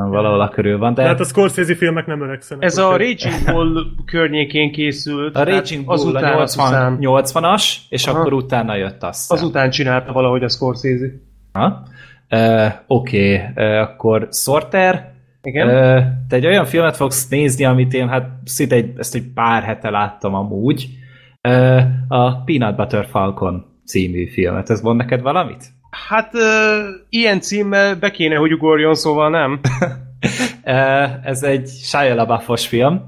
Valahol 0.10 0.41
a 0.41 0.50
körül 0.50 0.78
van, 0.78 0.93
de 0.93 1.04
hát 1.04 1.19
a 1.19 1.24
Scorsese 1.24 1.76
filmek 1.76 2.06
nem 2.06 2.21
öregszenek. 2.21 2.63
Ez 2.63 2.78
a 2.78 2.89
Raging 2.97 3.34
Bull 3.45 3.84
környékén 4.06 4.71
készült. 4.71 5.36
a 5.36 5.43
Raging 5.43 5.86
Bull 5.86 5.93
a 5.93 6.00
azután, 6.00 6.34
80, 6.38 6.65
azután, 6.65 6.97
80-as, 7.02 7.76
és 7.89 8.08
Aha. 8.08 8.19
akkor 8.19 8.34
utána 8.34 8.76
jött 8.76 9.04
azt. 9.04 9.32
azután 9.32 9.69
csinálta 9.69 10.12
valahogy 10.13 10.43
a 10.43 10.50
Scorsese. 10.50 11.06
Ha? 11.54 11.84
Uh, 12.32 12.72
Oké, 12.88 13.36
okay. 13.36 13.72
uh, 13.72 13.82
akkor 13.82 14.28
Sorter, 14.32 15.12
Igen? 15.41 15.67
uh, 15.67 16.04
te 16.28 16.36
egy 16.36 16.46
olyan 16.46 16.65
filmet 16.65 16.96
fogsz 16.96 17.28
nézni, 17.28 17.65
amit 17.65 17.94
én 17.94 18.08
hát 18.08 18.30
szinte 18.44 18.76
egy, 18.76 18.94
ezt 18.98 19.15
egy 19.15 19.26
pár 19.34 19.63
hete 19.63 19.89
láttam 19.89 20.34
amúgy, 20.34 20.88
uh, 21.48 21.82
a 22.08 22.44
Peanut 22.44 22.76
Butter 22.76 23.06
Falcon 23.06 23.65
című 23.86 24.28
filmet. 24.28 24.70
Ez 24.70 24.82
mond 24.82 24.98
neked 24.98 25.22
valamit? 25.22 25.63
Hát 26.10 26.36
ö, 26.36 26.80
ilyen 27.10 27.39
címmel 27.41 27.96
be 27.96 28.12
kéne, 28.12 28.36
hogy 28.36 28.54
ugorjon, 28.54 28.96
szóval 28.96 29.30
nem. 29.30 29.60
Uh, 30.65 31.26
ez 31.26 31.44
egy 31.44 31.67
Shia 31.67 32.15
LaBeouf-os 32.15 32.67
film, 32.67 33.02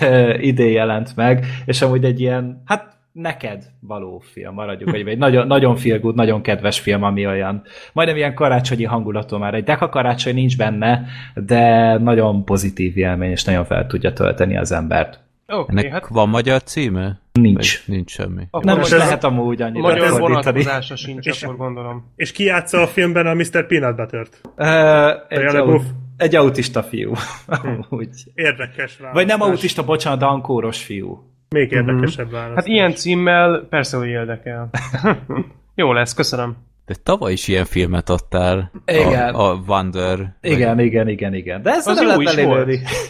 uh, 0.00 0.44
idén 0.44 0.72
jelent 0.72 1.16
meg, 1.16 1.46
és 1.64 1.82
amúgy 1.82 2.04
egy 2.04 2.20
ilyen, 2.20 2.62
hát 2.64 2.99
neked 3.12 3.64
való 3.80 4.22
film, 4.32 4.54
maradjuk, 4.54 4.90
vagy 4.90 5.08
egy 5.08 5.18
nagyon, 5.18 5.46
nagyon 5.46 5.76
feel 5.76 5.98
good, 5.98 6.14
nagyon 6.14 6.42
kedves 6.42 6.80
film, 6.80 7.02
ami 7.02 7.26
olyan, 7.26 7.62
majdnem 7.92 8.16
ilyen 8.16 8.34
karácsonyi 8.34 8.84
hangulatú 8.84 9.36
már, 9.36 9.54
egy 9.54 9.64
deka 9.64 9.88
karácsony 9.88 10.34
nincs 10.34 10.56
benne, 10.56 11.04
de 11.34 11.96
nagyon 11.98 12.44
pozitív 12.44 12.96
élmény, 12.96 13.30
és 13.30 13.44
nagyon 13.44 13.64
fel 13.64 13.86
tudja 13.86 14.12
tölteni 14.12 14.56
az 14.56 14.72
embert. 14.72 15.20
Okay, 15.46 15.64
Ennek 15.68 15.92
hát 15.92 16.08
van 16.08 16.28
magyar 16.28 16.62
címe? 16.62 17.20
Nincs. 17.32 17.84
Vagy 17.86 17.94
nincs 17.94 18.10
semmi. 18.10 18.42
akkor 18.50 18.64
Nem 18.64 18.78
most 18.78 18.90
lehet 18.90 19.24
amúgy 19.24 19.62
annyira 19.62 19.82
magyar 19.82 20.20
vonatkozása 20.20 20.96
sincs, 20.96 21.26
És- 21.26 21.42
akkor 21.42 21.56
gondolom. 21.56 22.12
És 22.16 22.32
ki 22.32 22.44
játsza 22.44 22.80
a 22.80 22.86
filmben 22.86 23.26
a 23.26 23.34
Mr. 23.34 23.66
Peanut 23.66 23.96
Butter-t? 23.96 24.40
Uh, 24.56 25.96
egy, 26.16 26.36
autista 26.36 26.82
fiú. 26.82 27.12
amúgy. 27.46 28.08
Érdekes 28.34 28.76
választás. 28.76 29.12
Vagy 29.12 29.26
nem 29.26 29.40
autista, 29.40 29.84
bocsánat, 29.84 30.18
dankóros 30.18 30.82
fiú. 30.82 31.29
Még 31.54 31.72
érdekesebb 31.72 32.30
választás. 32.30 32.56
Hát 32.56 32.66
ilyen 32.66 32.94
címmel 32.94 33.66
persze, 33.70 33.96
hogy 33.96 34.08
érdekel. 34.08 34.70
Jó 35.74 35.92
lesz, 35.92 36.14
köszönöm. 36.14 36.56
De 36.86 36.94
tavaly 37.02 37.32
is 37.32 37.48
ilyen 37.48 37.64
filmet 37.64 38.08
adtál. 38.08 38.70
Igen. 38.86 39.34
A, 39.34 39.50
a 39.50 39.62
Wonder. 39.66 40.36
Igen, 40.40 40.80
igen, 40.80 41.08
igen, 41.08 41.34
igen. 41.34 41.62
De 41.62 41.70
ez 41.70 41.86
Az 41.86 41.98
nem 41.98 42.20
jó 42.20 42.20
lehet. 42.20 42.66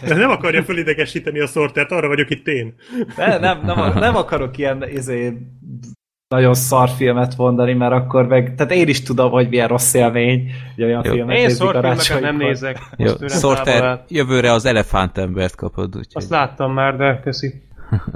De 0.07 0.14
nem 0.14 0.31
akarja 0.31 0.62
fölidegesíteni 0.62 1.40
a 1.40 1.46
szortert, 1.46 1.90
arra 1.90 2.09
vagyok 2.09 2.31
itt 2.31 2.46
én. 2.46 2.74
Ne, 3.16 3.38
nem, 3.38 3.61
nem, 3.64 3.92
nem 3.98 4.16
akarok 4.16 4.59
ilyen 4.59 4.85
izé, 4.88 5.37
nagyon 6.35 6.55
szar 6.55 6.88
filmet 6.88 7.37
mondani, 7.37 7.72
mert 7.72 7.92
akkor 7.92 8.26
meg, 8.26 8.55
tehát 8.55 8.72
én 8.72 8.88
is 8.88 9.03
tudom, 9.03 9.31
hogy 9.31 9.48
milyen 9.48 9.68
rossz 9.68 9.94
élmény, 9.94 10.50
hogy 10.74 10.85
olyan 10.85 11.03
Jó. 11.05 11.12
filmet 11.12 11.37
Én 11.37 11.42
nézni 11.42 11.64
szorfilmeket 11.64 12.20
nem 12.20 12.37
nézek. 12.37 12.79
Áll. 13.64 14.05
jövőre 14.09 14.53
az 14.53 14.64
elefántembert 14.64 15.55
kapod, 15.55 15.87
úgyhogy... 15.87 16.22
Azt 16.22 16.31
láttam 16.31 16.72
már, 16.72 16.96
de 16.96 17.20
köszi. 17.22 17.68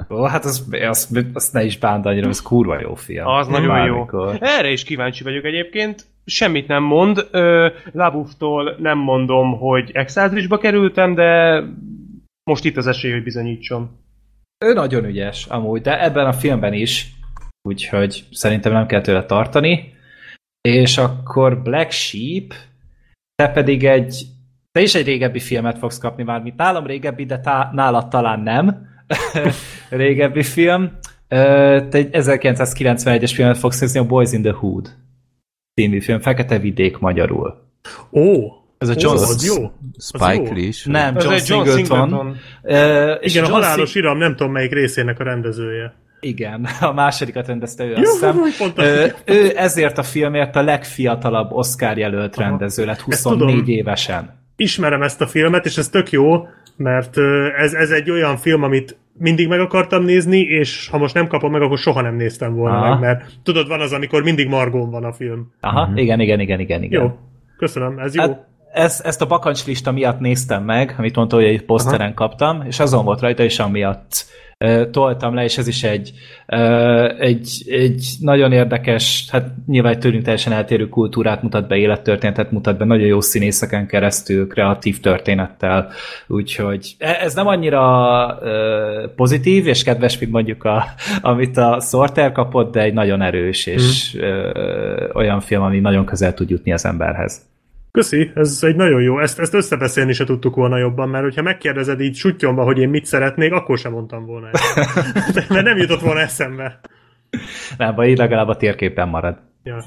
Ó, 0.09 0.23
hát 0.23 0.45
az, 0.45 0.67
az, 0.89 1.17
az 1.33 1.49
ne 1.49 1.63
is 1.63 1.77
bánt 1.77 2.05
annyira, 2.05 2.27
ez 2.27 2.41
kurva 2.41 2.79
jó 2.79 2.95
film. 2.95 3.27
Az 3.27 3.47
nagyon 3.47 3.85
jó. 3.85 3.93
Bármikor. 3.93 4.37
Erre 4.39 4.71
is 4.71 4.83
kíváncsi 4.83 5.23
vagyok 5.23 5.43
egyébként. 5.43 6.05
Semmit 6.25 6.67
nem 6.67 6.83
mond. 6.83 7.27
Ö, 7.31 7.67
Labuftól 7.91 8.75
nem 8.79 8.97
mondom, 8.97 9.57
hogy 9.57 9.91
exázrisba 9.93 10.57
kerültem, 10.57 11.15
de 11.15 11.61
most 12.49 12.65
itt 12.65 12.77
az 12.77 12.87
esély, 12.87 13.11
hogy 13.11 13.23
bizonyítson. 13.23 13.89
Ő 14.65 14.73
nagyon 14.73 15.05
ügyes, 15.05 15.45
amúgy, 15.45 15.81
de 15.81 16.03
ebben 16.03 16.25
a 16.25 16.33
filmben 16.33 16.73
is, 16.73 17.11
úgyhogy 17.67 18.23
szerintem 18.31 18.71
nem 18.71 18.85
kell 18.85 19.01
tőle 19.01 19.25
tartani. 19.25 19.93
És 20.61 20.97
akkor 20.97 21.61
Black 21.61 21.91
Sheep, 21.91 22.53
te 23.35 23.49
pedig 23.49 23.85
egy, 23.85 24.25
te 24.71 24.81
is 24.81 24.95
egy 24.95 25.05
régebbi 25.05 25.39
filmet 25.39 25.77
fogsz 25.77 25.97
kapni 25.97 26.23
már, 26.23 26.41
mint 26.41 26.55
nálam 26.57 26.85
régebbi, 26.85 27.25
de 27.25 27.39
tá, 27.39 27.69
nálad 27.73 28.07
talán 28.07 28.39
nem. 28.39 28.93
Régebbi 29.89 30.43
film. 30.43 30.91
Te 31.27 31.87
egy 31.91 32.09
1991-es 32.11 33.31
filmet 33.33 33.57
fogsz 33.57 33.79
nézni, 33.79 33.99
a 33.99 34.05
Boys 34.05 34.31
in 34.31 34.41
the 34.41 34.51
Hood 34.51 34.95
című 35.81 35.99
film, 36.01 36.19
Fekete 36.19 36.57
vidék 36.59 36.97
magyarul. 36.97 37.63
Ó, 38.11 38.23
Ez 38.77 38.89
a 38.89 38.93
John 38.97 39.15
az 39.15 39.45
jó. 39.45 39.71
Spike. 39.99 40.53
Lee 40.53 40.67
is? 40.67 40.85
Nem, 40.85 41.15
John, 41.15 41.27
John 41.27 41.37
Singleton. 41.43 41.75
Singleton. 41.77 42.35
És 43.21 43.33
Igen, 43.35 43.45
a 43.45 43.49
halálos 43.51 43.89
Sing- 43.89 44.05
iram, 44.05 44.17
nem 44.17 44.35
tudom 44.35 44.51
melyik 44.51 44.71
részének 44.73 45.19
a 45.19 45.23
rendezője. 45.23 45.93
Igen, 46.19 46.67
a 46.81 46.93
másodikat 46.93 47.47
rendezte 47.47 47.83
ő, 47.83 47.93
azt 47.93 48.11
hiszem. 48.11 48.41
azt- 48.41 49.21
ő 49.25 49.51
ezért 49.55 49.97
a 49.97 50.03
filmért 50.03 50.55
a 50.55 50.61
legfiatalabb 50.63 51.51
Oscar 51.51 51.97
jelölt 51.97 52.35
rendező 52.37 52.85
lett, 52.85 52.95
Ezt 52.95 53.03
24 53.23 53.55
tudom. 53.57 53.69
évesen. 53.75 54.43
Ismerem 54.55 55.01
ezt 55.01 55.21
a 55.21 55.27
filmet, 55.27 55.65
és 55.65 55.77
ez 55.77 55.89
tök 55.89 56.11
jó, 56.11 56.47
mert 56.75 57.17
ez, 57.57 57.73
ez 57.73 57.89
egy 57.89 58.11
olyan 58.11 58.37
film, 58.37 58.63
amit 58.63 58.97
mindig 59.17 59.47
meg 59.47 59.59
akartam 59.59 60.03
nézni, 60.03 60.39
és 60.39 60.87
ha 60.89 60.97
most 60.97 61.13
nem 61.13 61.27
kapom 61.27 61.51
meg, 61.51 61.61
akkor 61.61 61.77
soha 61.77 62.01
nem 62.01 62.15
néztem 62.15 62.55
volna 62.55 62.77
Aha. 62.77 62.89
meg, 62.89 62.99
mert 62.99 63.31
tudod, 63.43 63.67
van 63.67 63.79
az, 63.79 63.93
amikor 63.93 64.23
mindig 64.23 64.47
margón 64.47 64.89
van 64.89 65.03
a 65.03 65.13
film. 65.13 65.51
Aha, 65.59 65.91
igen, 65.95 66.19
igen, 66.19 66.39
igen, 66.39 66.59
igen, 66.59 66.83
igen. 66.83 67.01
Jó, 67.01 67.17
köszönöm, 67.57 67.99
ez 67.99 68.15
jó. 68.15 68.21
Hát, 68.21 68.47
ezt, 68.73 69.05
ezt 69.05 69.21
a 69.21 69.25
bakancslista 69.25 69.91
miatt 69.91 70.19
néztem 70.19 70.63
meg, 70.63 70.95
amit 70.97 71.15
mondta, 71.15 71.35
hogy 71.35 71.45
egy 71.45 71.65
poszteren 71.65 72.13
kaptam, 72.13 72.63
és 72.67 72.79
azon 72.79 73.05
volt 73.05 73.19
rajta, 73.19 73.43
és 73.43 73.59
amiatt 73.59 74.11
uh, 74.11 74.44
toltam 74.91 75.33
le, 75.33 75.43
és 75.43 75.57
ez 75.57 75.67
is 75.67 75.83
egy, 75.83 76.11
egy, 77.19 77.63
egy 77.67 78.05
nagyon 78.19 78.51
érdekes, 78.51 79.27
hát 79.31 79.51
nyilván 79.67 79.93
egy 79.93 79.99
tőlünk 79.99 80.23
teljesen 80.23 80.53
eltérő 80.53 80.89
kultúrát 80.89 81.41
mutat 81.41 81.67
be, 81.67 81.75
élettörténetet 81.75 82.51
mutat 82.51 82.77
be, 82.77 82.85
nagyon 82.85 83.07
jó 83.07 83.21
színészeken 83.21 83.87
keresztül, 83.87 84.47
kreatív 84.47 84.99
történettel, 84.99 85.91
úgyhogy 86.27 86.95
e- 86.97 87.17
ez 87.21 87.33
nem 87.33 87.47
annyira 87.47 88.39
pozitív 89.15 89.67
és 89.67 89.83
kedves, 89.83 90.19
mint 90.19 90.31
mondjuk 90.31 90.63
a, 90.63 90.83
amit 91.21 91.57
a 91.57 91.79
Sorter 91.79 92.31
kapott, 92.31 92.71
de 92.71 92.81
egy 92.81 92.93
nagyon 92.93 93.21
erős 93.21 93.65
és 93.65 94.17
uh, 94.19 95.15
olyan 95.15 95.39
film, 95.39 95.61
ami 95.61 95.79
nagyon 95.79 96.05
közel 96.05 96.33
tud 96.33 96.49
jutni 96.49 96.71
az 96.71 96.85
emberhez. 96.85 97.41
Köszi, 97.95 98.31
ez 98.35 98.59
egy 98.61 98.75
nagyon 98.75 99.01
jó. 99.01 99.19
Ezt, 99.19 99.39
ezt 99.39 99.53
összebeszélni 99.53 100.13
se 100.13 100.23
tudtuk 100.23 100.55
volna 100.55 100.77
jobban, 100.77 101.09
mert 101.09 101.23
hogyha 101.23 101.41
megkérdezed 101.41 102.01
így 102.01 102.15
sutyomba, 102.15 102.63
hogy 102.63 102.77
én 102.77 102.89
mit 102.89 103.05
szeretnék, 103.05 103.51
akkor 103.51 103.77
sem 103.77 103.91
mondtam 103.91 104.25
volna 104.25 104.49
ezt. 104.51 105.49
mert 105.49 105.65
nem 105.65 105.77
jutott 105.77 105.99
volna 105.99 106.19
eszembe. 106.19 106.79
Nem, 107.77 107.95
vagy 107.95 108.07
így 108.07 108.17
legalább 108.17 108.47
a 108.47 108.55
térképen 108.55 109.07
marad. 109.07 109.37
Ja. 109.63 109.83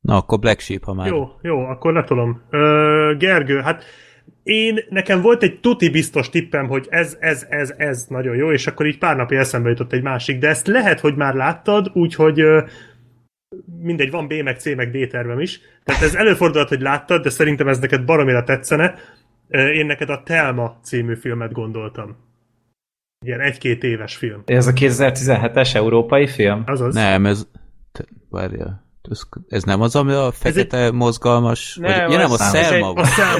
Na, 0.00 0.16
akkor 0.16 0.38
Black 0.38 0.60
Sheep, 0.60 0.84
ha 0.84 0.94
már. 0.94 1.06
Jó, 1.06 1.28
jó, 1.42 1.64
akkor 1.64 1.92
letolom. 1.92 2.42
Ö, 2.50 3.14
Gergő, 3.18 3.60
hát 3.60 3.84
én, 4.42 4.78
nekem 4.88 5.20
volt 5.20 5.42
egy 5.42 5.60
tuti 5.60 5.90
biztos 5.90 6.28
tippem, 6.28 6.68
hogy 6.68 6.86
ez, 6.90 7.16
ez, 7.20 7.46
ez, 7.48 7.74
ez 7.76 8.06
nagyon 8.08 8.36
jó, 8.36 8.52
és 8.52 8.66
akkor 8.66 8.86
így 8.86 8.98
pár 8.98 9.16
napja 9.16 9.38
eszembe 9.38 9.68
jutott 9.68 9.92
egy 9.92 10.02
másik, 10.02 10.38
de 10.38 10.48
ezt 10.48 10.66
lehet, 10.66 11.00
hogy 11.00 11.14
már 11.14 11.34
láttad, 11.34 11.90
úgyhogy 11.92 12.40
ö, 12.40 12.62
mindegy, 13.82 14.10
van 14.10 14.26
B, 14.28 14.32
meg 14.32 14.58
C, 14.58 14.74
meg 14.74 14.90
D 14.90 15.08
tervem 15.10 15.40
is. 15.40 15.60
Tehát 15.84 16.02
ez 16.02 16.14
előfordulhat, 16.14 16.68
hogy 16.68 16.80
láttad, 16.80 17.22
de 17.22 17.30
szerintem 17.30 17.68
ez 17.68 17.78
neked 17.78 18.04
baromira 18.04 18.44
tetszene. 18.44 18.94
Én 19.48 19.86
neked 19.86 20.08
a 20.08 20.22
Telma 20.22 20.78
című 20.82 21.14
filmet 21.16 21.52
gondoltam. 21.52 22.16
Ilyen 23.24 23.40
egy-két 23.40 23.82
éves 23.82 24.16
film. 24.16 24.42
Ez 24.46 24.66
a 24.66 24.72
2017-es 24.72 25.74
európai 25.74 26.26
film? 26.26 26.62
Azaz. 26.66 26.94
Nem, 26.94 27.26
ez... 27.26 27.46
Várjál. 28.30 28.86
Ez, 29.10 29.20
ez 29.48 29.62
nem 29.62 29.80
az, 29.80 29.96
ami 29.96 30.12
a 30.12 30.30
fekete 30.30 30.90
mozgalmas... 30.90 31.76
Nem, 31.76 32.04
vagy, 32.04 32.12
ja, 32.12 32.18
nem, 32.18 32.30
a 32.30 32.32
az- 32.32 32.40
ez 32.54 32.66
Selma 32.66 32.94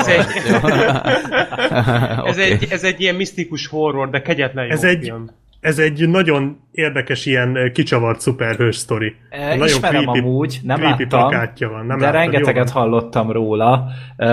egy-. 0.06 0.26
Ez 2.26 2.38
egy, 2.38 2.52
ez, 2.52 2.62
egy, 2.62 2.66
ez 2.70 2.84
egy 2.84 3.00
ilyen 3.00 3.14
misztikus 3.14 3.66
horror, 3.66 4.10
de 4.10 4.22
kegyetlen 4.22 4.64
jó 4.64 4.70
Ez 4.70 4.84
egy- 4.84 5.02
film. 5.04 5.30
Ez 5.60 5.78
egy 5.78 6.08
nagyon 6.08 6.60
érdekes 6.70 7.26
ilyen 7.26 7.56
ö, 7.56 7.70
kicsavart 7.70 8.20
szuperhős 8.20 8.76
sztori. 8.76 9.14
E, 9.30 9.48
Nagyon 9.48 9.66
ismerem 9.66 10.02
creepy- 10.02 10.22
amúgy, 10.22 10.60
nem 10.62 10.76
creepy 10.78 11.06
láttam, 11.10 11.70
van, 11.70 11.86
nem 11.86 11.98
de 11.98 12.04
láttad, 12.04 12.20
rengeteget 12.20 12.70
jó 12.74 12.80
hallottam 12.80 13.30
róla. 13.30 13.86
E, 14.16 14.28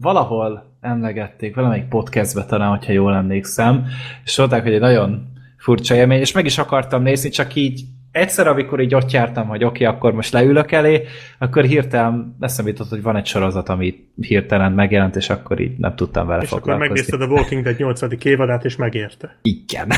valahol 0.00 0.72
emlegették, 0.80 1.54
valamelyik 1.54 1.88
podcastbe 1.88 2.44
talán, 2.44 2.68
hogyha 2.68 2.92
jól 2.92 3.14
emlékszem, 3.14 3.86
és 4.24 4.38
mondták, 4.38 4.62
hogy 4.62 4.72
egy 4.72 4.80
nagyon 4.80 5.32
furcsa 5.56 5.94
élmény, 5.94 6.20
és 6.20 6.32
meg 6.32 6.44
is 6.44 6.58
akartam 6.58 7.02
nézni, 7.02 7.28
csak 7.28 7.54
így 7.54 7.84
egyszer, 8.14 8.46
amikor 8.46 8.80
így 8.80 8.94
ott 8.94 9.10
jártam, 9.10 9.46
hogy 9.46 9.64
oké, 9.64 9.84
okay, 9.84 9.96
akkor 9.96 10.12
most 10.12 10.32
leülök 10.32 10.72
elé, 10.72 11.02
akkor 11.38 11.64
hirtelen 11.64 12.36
eszembe 12.40 12.70
jutott, 12.70 12.88
hogy 12.88 13.02
van 13.02 13.16
egy 13.16 13.26
sorozat, 13.26 13.68
ami 13.68 13.94
hirtelen 14.20 14.72
megjelent, 14.72 15.16
és 15.16 15.30
akkor 15.30 15.60
így 15.60 15.78
nem 15.78 15.94
tudtam 15.94 16.26
vele 16.26 16.42
És 16.42 16.48
akkor 16.48 16.60
foglalkozni. 16.60 16.94
megnézted 16.94 17.20
a 17.20 17.32
Walking 17.32 17.62
Dead 17.62 17.78
8. 17.78 18.24
évadát, 18.24 18.64
és 18.64 18.76
megérte. 18.76 19.38
Igen. 19.42 19.88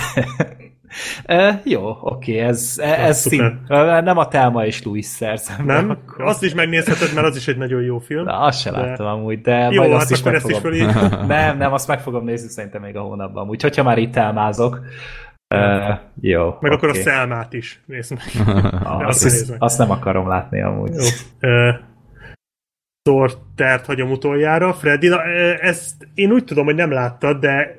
e, 1.24 1.60
jó, 1.64 1.96
oké, 2.00 2.38
ez, 2.38 2.74
e, 2.78 3.06
ez 3.06 3.18
szín. 3.18 3.60
Nem 4.02 4.18
a 4.18 4.28
Telma 4.28 4.66
és 4.66 4.82
Louis 4.82 5.06
szerzem. 5.06 5.66
Nem? 5.66 5.90
Akkor. 6.06 6.24
Azt 6.24 6.42
is 6.42 6.54
megnézheted, 6.54 7.14
mert 7.14 7.26
az 7.26 7.36
is 7.36 7.48
egy 7.48 7.56
nagyon 7.56 7.82
jó 7.82 7.98
film. 7.98 8.24
Na, 8.24 8.38
azt 8.40 8.60
se 8.60 8.70
De- 8.70 8.80
láttam 8.80 9.06
amúgy, 9.06 9.40
de 9.40 9.68
Jó, 9.70 9.80
majd 9.80 9.92
hát 9.92 10.00
azt 10.00 10.10
is 10.10 10.20
akkor 10.20 10.32
meg 10.32 10.40
is 10.40 10.46
fogom. 10.46 10.60
fölírjuk. 10.60 11.26
nem, 11.26 11.56
nem, 11.56 11.72
azt 11.72 11.88
meg 11.88 12.00
fogom 12.00 12.24
nézni 12.24 12.48
szerintem 12.48 12.82
még 12.82 12.96
a 12.96 13.00
hónapban. 13.00 13.42
Úgyhogy, 13.42 13.62
hogyha 13.62 13.82
már 13.82 13.98
itt 13.98 14.16
elmázok, 14.16 14.80
Uh, 15.54 15.98
jó. 16.20 16.56
Meg 16.60 16.72
akkor 16.72 16.88
a. 16.88 16.94
Szelmát 16.94 17.52
is. 17.52 17.80
Nézd 17.86 18.12
meg. 18.12 18.46
Ah, 18.84 19.06
azt, 19.06 19.22
nézd 19.22 19.40
azt, 19.40 19.50
meg. 19.50 19.62
azt 19.62 19.78
nem 19.78 19.90
akarom 19.90 20.28
látni 20.28 20.62
amúgy. 20.62 20.90
Jó. 20.94 21.04
Ö, 21.50 21.70
Sortert 23.08 23.86
hagyom 23.86 24.10
utoljára. 24.10 24.72
Freddy, 24.72 25.08
na, 25.08 25.22
ezt 25.60 26.08
én 26.14 26.32
úgy 26.32 26.44
tudom, 26.44 26.64
hogy 26.64 26.74
nem 26.74 26.90
láttad, 26.90 27.40
de 27.40 27.78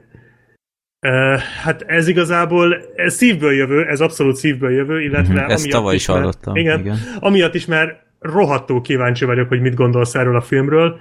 ö, 1.05 1.36
hát 1.63 1.82
ez 1.82 2.07
igazából 2.07 2.78
ez 2.95 3.13
szívből 3.13 3.53
jövő, 3.53 3.86
ez 3.88 4.01
abszolút 4.01 4.36
szívből 4.36 4.72
jövő, 4.72 5.01
illetve 5.01 5.34
Mhm, 5.41 5.49
ezt 5.49 5.63
amiatt 5.63 5.78
tavaly 5.80 5.95
is 5.95 6.07
mert- 6.07 6.20
hallottam, 6.20 6.55
Igen, 6.55 6.80
igen. 6.80 6.97
amiatt 7.20 7.53
is, 7.53 7.65
mert 7.65 8.05
rohadtul 8.20 8.82
kíváncsi 8.82 9.26
vagyok, 9.26 9.47
hogy 9.47 9.61
mit 9.61 9.76
gondolsz 9.76 10.15
erről 10.15 10.36
a 10.36 10.41
filmről. 10.41 10.99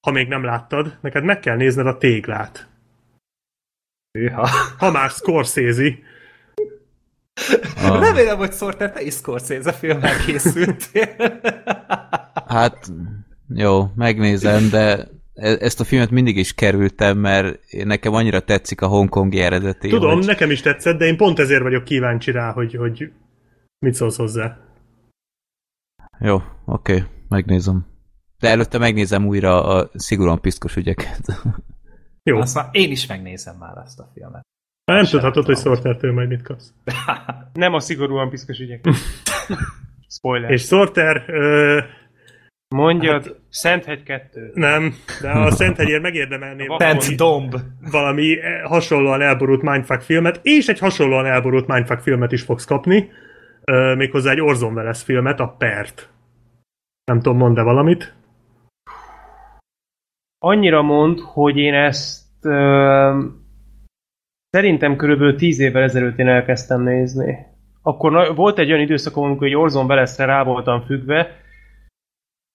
Ha 0.00 0.10
még 0.12 0.28
nem 0.28 0.44
láttad, 0.44 0.98
neked 1.00 1.24
meg 1.24 1.40
kell 1.40 1.56
nézned 1.56 1.86
a 1.86 1.98
téglát. 1.98 2.68
Hűha. 4.16 4.48
Ha 4.78 4.90
már 4.90 5.10
Scorsese, 5.10 5.98
A, 7.76 7.98
Remélem, 7.98 8.36
hogy 8.36 8.52
Sorter, 8.52 8.92
te 8.92 9.02
is 9.02 9.14
Scorsese 9.14 9.72
filmmel 9.72 10.16
készültél. 10.26 11.16
hát, 12.46 12.92
jó, 13.54 13.90
megnézem, 13.94 14.68
de 14.70 15.08
e- 15.34 15.56
ezt 15.60 15.80
a 15.80 15.84
filmet 15.84 16.10
mindig 16.10 16.36
is 16.36 16.54
kerültem, 16.54 17.18
mert 17.18 17.58
nekem 17.84 18.14
annyira 18.14 18.40
tetszik 18.40 18.80
a 18.80 18.86
hongkongi 18.86 19.40
eredeti. 19.40 19.88
tudom, 19.88 20.14
hogy... 20.14 20.26
nekem 20.26 20.50
is 20.50 20.60
tetszett, 20.60 20.98
de 20.98 21.04
én 21.04 21.16
pont 21.16 21.38
ezért 21.38 21.62
vagyok 21.62 21.84
kíváncsi 21.84 22.30
rá, 22.30 22.52
hogy, 22.52 22.74
hogy 22.74 23.10
mit 23.78 23.94
szólsz 23.94 24.16
hozzá. 24.16 24.58
Jó, 26.20 26.42
oké, 26.64 27.04
megnézem. 27.28 27.86
De 28.38 28.48
előtte 28.48 28.78
megnézem 28.78 29.26
újra 29.26 29.64
a 29.64 29.90
szigorúan 29.94 30.40
piszkos 30.40 30.76
ügyeket. 30.76 31.42
Jó. 32.26 32.38
Azt 32.38 32.54
már 32.54 32.66
én 32.70 32.90
is 32.90 33.06
megnézem 33.06 33.56
már 33.56 33.76
azt 33.78 33.98
a 34.00 34.10
filmet. 34.14 34.42
Már 34.84 34.96
nem 35.02 35.10
tudhatod, 35.10 35.44
hogy. 35.44 35.56
Sortertől 35.58 36.12
majd 36.12 36.28
mit 36.28 36.42
kapsz. 36.42 36.72
Nem 37.52 37.74
a 37.74 37.80
szigorúan 37.80 38.30
piszkos 38.30 38.58
ügyek. 38.58 38.84
Spoiler. 40.16 40.50
És 40.50 40.62
Sorter, 40.62 41.24
ö, 41.26 41.80
Mondjad, 42.74 43.24
Hát- 43.24 43.36
Szenthegy 43.48 44.02
2. 44.02 44.50
nem, 44.54 44.94
de 45.20 45.30
a 45.30 45.50
Szenthegyért 45.50 46.02
megérdemelné 46.02 46.66
A 46.66 46.76
valami, 46.76 47.14
Domb. 47.14 47.54
valami 47.90 48.40
eh, 48.40 48.62
hasonlóan 48.62 49.20
elborult 49.22 49.62
Mindfuck 49.62 50.00
filmet, 50.02 50.40
és 50.42 50.66
egy 50.66 50.78
hasonlóan 50.78 51.26
elborult 51.26 51.66
Mindfuck 51.66 52.00
filmet 52.00 52.32
is 52.32 52.42
fogsz 52.42 52.64
kapni, 52.64 53.10
ö, 53.64 53.94
méghozzá 53.94 54.30
egy 54.30 54.40
Orson 54.40 54.74
Welles 54.74 55.02
filmet, 55.02 55.40
a 55.40 55.48
Pert. 55.58 56.10
Nem 57.04 57.20
tudom, 57.20 57.38
mond-e 57.38 57.62
valamit? 57.62 58.14
Annyira 60.38 60.82
mond, 60.82 61.18
hogy 61.20 61.56
én 61.56 61.74
ezt 61.74 62.24
ö, 62.44 63.22
szerintem 64.50 64.96
körülbelül 64.96 65.36
10 65.36 65.58
évvel 65.58 65.82
ezelőtt 65.82 66.18
én 66.18 66.28
elkezdtem 66.28 66.82
nézni. 66.82 67.36
Akkor 67.82 68.10
na- 68.12 68.34
volt 68.34 68.58
egy 68.58 68.68
olyan 68.70 68.82
időszakom, 68.82 69.24
amikor 69.24 69.46
egy 69.46 69.54
Orson 69.54 69.86
Wellesre 69.86 70.24
rá 70.24 70.42
voltam 70.42 70.80
függve, 70.80 71.44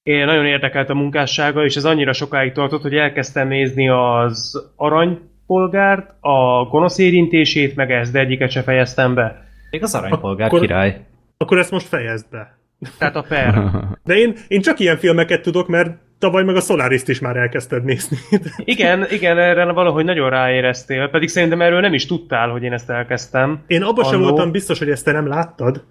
én 0.03 0.25
nagyon 0.25 0.45
érdekelt 0.45 0.89
a 0.89 0.93
munkássága, 0.93 1.63
és 1.63 1.75
ez 1.75 1.85
annyira 1.85 2.13
sokáig 2.13 2.51
tartott, 2.51 2.81
hogy 2.81 2.95
elkezdtem 2.95 3.47
nézni 3.47 3.89
az 3.89 4.69
aranypolgárt, 4.75 6.15
a 6.19 6.65
gonosz 6.69 6.97
érintését, 6.97 7.75
meg 7.75 7.91
ezt, 7.91 8.11
de 8.11 8.19
egyiket 8.19 8.49
se 8.51 8.61
fejeztem 8.61 9.13
be. 9.13 9.45
Még 9.71 9.83
az 9.83 9.95
aranypolgár 9.95 10.47
Akkor- 10.47 10.59
király. 10.59 11.05
Akkor 11.37 11.57
ezt 11.57 11.71
most 11.71 11.87
fejezd 11.87 12.29
be. 12.31 12.59
Tehát 12.97 13.15
a 13.15 13.21
per. 13.21 13.53
De 14.03 14.15
én, 14.17 14.33
én 14.47 14.61
csak 14.61 14.79
ilyen 14.79 14.97
filmeket 14.97 15.41
tudok, 15.41 15.67
mert 15.67 15.91
tavaly 16.19 16.43
meg 16.43 16.55
a 16.55 16.59
Solaris-t 16.59 17.07
is 17.07 17.19
már 17.19 17.35
elkezdted 17.35 17.83
nézni. 17.83 18.17
Igen, 18.73 19.05
igen, 19.09 19.37
erre 19.37 19.71
valahogy 19.71 20.05
nagyon 20.05 20.29
ráéreztél, 20.29 21.07
pedig 21.09 21.27
szerintem 21.29 21.61
erről 21.61 21.79
nem 21.79 21.93
is 21.93 22.05
tudtál, 22.05 22.49
hogy 22.49 22.63
én 22.63 22.73
ezt 22.73 22.89
elkezdtem. 22.89 23.63
Én 23.67 23.81
abban 23.83 24.05
sem 24.05 24.21
voltam 24.21 24.51
biztos, 24.51 24.79
hogy 24.79 24.89
ezt 24.89 25.05
te 25.05 25.11
nem 25.11 25.27
láttad, 25.27 25.83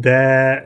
de 0.00 0.16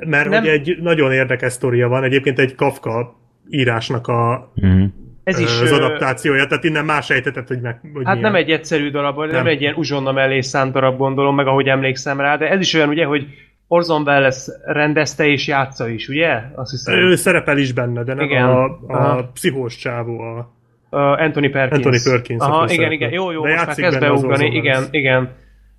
mert 0.07 0.29
Nem. 0.29 0.41
hogy 0.41 0.49
egy 0.49 0.77
nagyon 0.81 1.13
érdekes 1.13 1.53
sztoria 1.53 1.89
van, 1.89 2.05
egyébként 2.05 2.39
egy 2.39 2.55
Kafka 2.55 3.15
írásnak 3.51 4.07
a, 4.07 4.53
Mhm. 4.55 4.85
Ez 5.25 5.39
is... 5.39 5.61
az 5.61 5.73
adaptációja, 5.73 6.47
tehát 6.47 6.65
innen 6.65 6.85
más 6.85 7.05
sejtetett, 7.07 7.49
hogy 7.49 7.61
meg 7.61 7.81
hogy 7.95 8.05
Hát 8.05 8.17
milyen. 8.17 8.31
nem 8.33 8.41
egy 8.41 8.51
egyszerű 8.51 8.91
darab, 8.91 9.17
nem, 9.19 9.27
Nem. 9.27 9.37
nem 9.37 9.47
egy 9.47 9.61
ilyen 9.61 9.75
uzsonna 9.75 10.13
mellé 10.13 10.41
szánt 10.41 10.73
darab, 10.73 10.97
gondolom, 10.97 11.35
meg 11.35 11.47
ahogy 11.47 11.69
emlékszem 11.69 12.21
rá, 12.21 12.37
de 12.37 12.51
ez 12.51 12.61
is 12.61 12.75
olyan, 12.75 12.89
ugye, 12.89 13.05
hogy 13.05 13.27
Orson 13.73 14.03
Welles 14.03 14.47
rendezte 14.65 15.27
és 15.27 15.47
játsza 15.47 15.89
is, 15.89 16.09
ugye? 16.09 16.43
Azt 16.55 16.71
hiszem. 16.71 16.95
Ő 16.95 17.15
szerepel 17.15 17.59
is 17.59 17.73
benne, 17.73 18.03
de 18.03 18.15
nem 18.15 18.25
Igen. 18.25 18.45
a, 18.49 18.79
Aha. 18.87 19.17
a 19.17 19.31
pszihós 19.33 19.77
csávó. 19.77 20.19
A... 20.21 20.51
Uh, 20.91 21.01
Anthony 21.01 21.51
Perkins. 21.51 21.85
Anthony 21.87 22.13
Perkins, 22.13 22.41
Aha, 22.41 22.55
igen, 22.57 22.69
szerepel. 22.69 22.93
igen, 22.93 23.11
jó, 23.13 23.31
jó, 23.31 23.43
De 23.43 23.49
most 23.49 23.57
már 23.59 23.67
játszik 23.67 23.85
kezd 23.85 24.01
beugrani, 24.01 24.47
igen, 24.47 24.85
igen, 24.91 25.31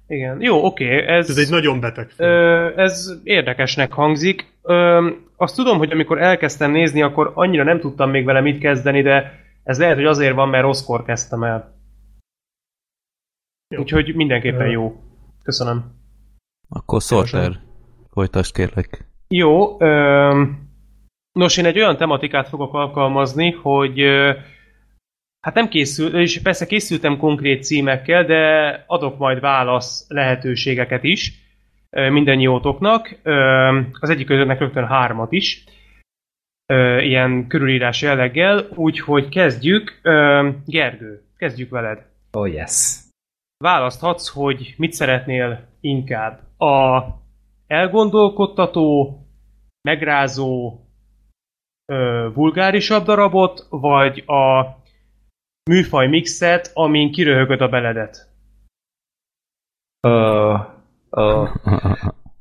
igen. 0.07 0.41
Jó, 0.41 0.65
oké, 0.65 1.07
ez, 1.07 1.29
Ez 1.29 1.37
egy 1.37 1.49
nagyon 1.49 1.79
beteg 1.79 2.09
film. 2.09 2.29
ö, 2.29 2.71
ez 2.81 3.19
érdekesnek 3.23 3.93
hangzik. 3.93 4.53
Ö, 4.61 5.09
azt 5.37 5.55
tudom, 5.55 5.77
hogy 5.77 5.91
amikor 5.91 6.21
elkezdtem 6.21 6.71
nézni, 6.71 7.01
akkor 7.01 7.31
annyira 7.33 7.63
nem 7.63 7.79
tudtam 7.79 8.09
még 8.09 8.25
vele 8.25 8.41
mit 8.41 8.59
kezdeni, 8.59 9.01
de 9.01 9.39
ez 9.63 9.79
lehet, 9.79 9.95
hogy 9.95 10.05
azért 10.05 10.35
van, 10.35 10.49
mert 10.49 10.63
rosszkor 10.63 11.03
kezdtem 11.03 11.43
el. 11.43 11.73
Jó. 13.75 13.81
Úgyhogy 13.81 14.15
mindenképpen 14.15 14.67
jó. 14.69 14.95
Köszönöm. 15.43 15.83
Akkor 16.69 17.01
Sorter, 17.01 17.51
folytasd 18.13 18.53
kérlek. 18.55 19.07
Jó, 19.27 19.81
öm, 19.81 20.69
nos, 21.31 21.57
én 21.57 21.65
egy 21.65 21.77
olyan 21.79 21.97
tematikát 21.97 22.47
fogok 22.47 22.73
alkalmazni, 22.73 23.51
hogy 23.51 24.01
ö, 24.01 24.31
hát 25.39 25.53
nem 25.53 25.67
készül, 25.67 26.19
és 26.19 26.41
persze 26.41 26.65
készültem 26.65 27.17
konkrét 27.17 27.63
címekkel, 27.63 28.25
de 28.25 28.83
adok 28.87 29.17
majd 29.17 29.39
válasz 29.39 30.05
lehetőségeket 30.07 31.03
is 31.03 31.31
ö, 31.89 32.09
mindennyiótoknak. 32.09 33.19
Öm, 33.23 33.89
Az 33.99 34.09
egyik 34.09 34.25
közöttnek 34.27 34.59
rögtön 34.59 34.87
hármat 34.87 35.31
is, 35.31 35.63
ö, 36.65 36.99
ilyen 37.01 37.47
körülírás 37.47 38.01
jelleggel, 38.01 38.67
úgyhogy 38.75 39.29
kezdjük. 39.29 40.01
Gergő, 40.65 41.21
kezdjük 41.37 41.69
veled. 41.69 42.05
Oh 42.31 42.53
yes. 42.53 42.97
választhatsz, 43.57 44.27
hogy 44.29 44.73
mit 44.77 44.93
szeretnél 44.93 45.67
inkább. 45.81 46.39
A 46.57 47.01
elgondolkodtató, 47.67 49.17
megrázó, 49.81 50.79
ö, 51.85 52.29
vulgárisabb 52.33 53.05
darabot, 53.05 53.67
vagy 53.69 54.23
a 54.25 54.65
műfaj 55.69 56.07
mixet, 56.07 56.71
amin 56.73 57.11
kiröhögöd 57.11 57.61
a 57.61 57.67
beledet. 57.67 58.27
Ö, 60.07 60.55
ö. 61.09 61.45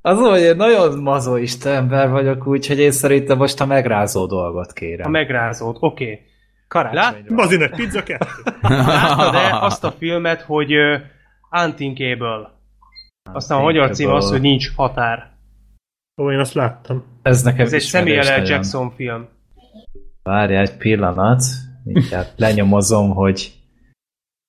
Az, 0.00 0.18
hogy 0.18 0.40
én 0.40 0.56
nagyon 0.56 0.98
mazoista 0.98 1.68
ember 1.68 2.10
vagyok, 2.10 2.46
úgyhogy 2.46 2.78
én 2.78 2.90
szerintem 2.90 3.36
most 3.36 3.60
a 3.60 3.66
megrázó 3.66 4.26
dolgot 4.26 4.70
A 4.70 4.72
kérem. 4.72 5.10
megrázót, 5.10 5.76
oké. 5.80 6.04
Okay. 6.04 6.26
Karácsonyra. 6.68 7.34
Bazinek, 7.34 7.74
pizza 7.74 8.02
kettő. 8.02 8.42
Láttad-e 8.60 9.58
azt 9.60 9.84
a 9.84 9.90
filmet, 9.90 10.42
hogy 10.42 10.76
uh, 10.76 11.00
Unthinkable? 11.64 12.50
Aztán 13.32 13.58
a 13.58 13.62
magyar 13.62 13.90
cím 13.90 14.10
az, 14.10 14.30
hogy 14.30 14.40
nincs 14.40 14.74
határ. 14.74 15.30
Ó, 16.22 16.32
én 16.32 16.38
azt 16.38 16.52
láttam. 16.54 17.04
Ez 17.22 17.42
nekem 17.42 17.66
Ez 17.66 17.72
egy 17.72 17.82
Samuel 17.82 18.42
L. 18.42 18.46
Jackson 18.46 18.90
film. 18.90 19.28
Várj 20.22 20.56
egy 20.56 20.76
pillanat, 20.76 21.42
mindjárt 21.84 22.32
lenyomozom, 22.44 23.10
hogy 23.10 23.52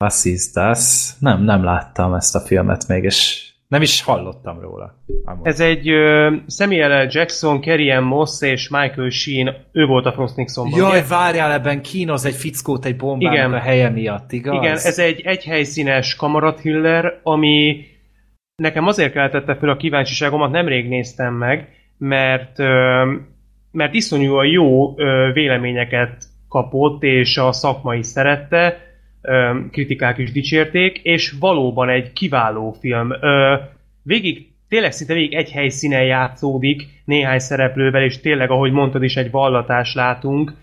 was 0.04 0.26
is 0.26 0.52
das? 0.52 1.12
Nem, 1.20 1.44
nem 1.44 1.64
láttam 1.64 2.14
ezt 2.14 2.36
a 2.36 2.40
filmet 2.40 2.88
még, 2.88 3.04
és 3.04 3.48
nem 3.68 3.82
is 3.82 4.02
hallottam 4.02 4.60
róla. 4.60 4.96
Amúgy. 5.26 5.48
Ez 5.48 5.60
egy 5.60 5.92
uh, 5.92 6.34
Samuel 6.48 7.04
L. 7.04 7.08
Jackson, 7.12 7.62
Ann 7.66 8.04
Moss 8.04 8.42
és 8.42 8.70
Michael 8.70 9.10
Sheen, 9.10 9.56
ő 9.72 9.86
volt 9.86 10.06
a 10.06 10.12
Frost 10.12 10.36
Nixonban. 10.36 10.80
Jaj, 10.80 10.90
ugye? 10.90 11.08
várjál, 11.08 11.52
ebben 11.52 11.82
kínoz 11.82 12.26
egy 12.26 12.36
fickót 12.36 12.86
egy 12.86 12.96
bombának 12.96 13.34
Igen. 13.34 13.54
a 13.54 13.60
helye 13.60 13.90
miatt, 13.90 14.32
igaz? 14.32 14.56
Igen, 14.56 14.74
ez 14.74 15.00
egy 15.00 15.22
egyhelyszínes 15.22 16.16
kamarathiller, 16.16 17.20
ami 17.24 17.86
nekem 18.56 18.88
azért 18.88 19.12
keltette 19.12 19.56
fel 19.56 19.70
a 19.70 19.78
kíváncsiságomat, 19.78 20.52
nemrég 20.52 20.88
néztem 20.88 21.34
meg, 21.34 21.68
mert, 21.98 22.58
mert 23.72 23.94
iszonyúan 23.94 24.46
jó 24.46 24.96
véleményeket 25.34 26.24
kapott, 26.50 27.04
és 27.04 27.38
a 27.38 27.52
szakma 27.52 27.96
is 27.96 28.06
szerette, 28.06 28.78
kritikák 29.72 30.18
is 30.18 30.32
dicsérték, 30.32 30.98
és 30.98 31.36
valóban 31.40 31.90
egy 31.90 32.14
kiváló 32.14 32.72
film. 32.72 33.12
Végig, 34.04 34.48
tényleg 34.70 34.92
szinte 34.92 35.14
végig 35.14 35.34
egy 35.34 35.52
helyszínen 35.52 36.04
játszódik, 36.04 37.02
néhány 37.06 37.40
szereplővel, 37.40 38.04
és 38.04 38.20
tényleg, 38.20 38.52
ahogy 38.52 38.72
mondtad 38.72 39.04
is, 39.04 39.16
egy 39.16 39.32
vallatást 39.32 39.96
látunk, 39.96 40.54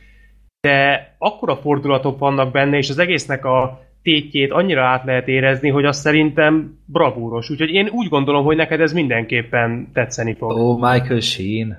de 0.61 1.09
akkora 1.18 1.57
fordulatok 1.57 2.18
vannak 2.18 2.53
benne, 2.53 2.76
és 2.76 2.91
az 2.91 2.99
egésznek 2.99 3.45
a 3.45 3.80
tétjét 4.03 4.51
annyira 4.51 4.84
át 4.84 5.05
lehet 5.05 5.28
érezni, 5.28 5.68
hogy 5.68 5.84
az 5.84 5.96
szerintem 5.96 6.78
bravúros. 6.86 7.51
Úgyhogy 7.51 7.70
én 7.70 7.88
úgy 7.92 8.09
gondolom, 8.09 8.44
hogy 8.44 8.57
neked 8.57 8.80
ez 8.80 8.92
mindenképpen 8.92 9.90
tetszeni 9.92 10.34
fog. 10.34 10.51
Ó, 10.51 10.76
Michael 10.76 11.20
Sheen. 11.20 11.78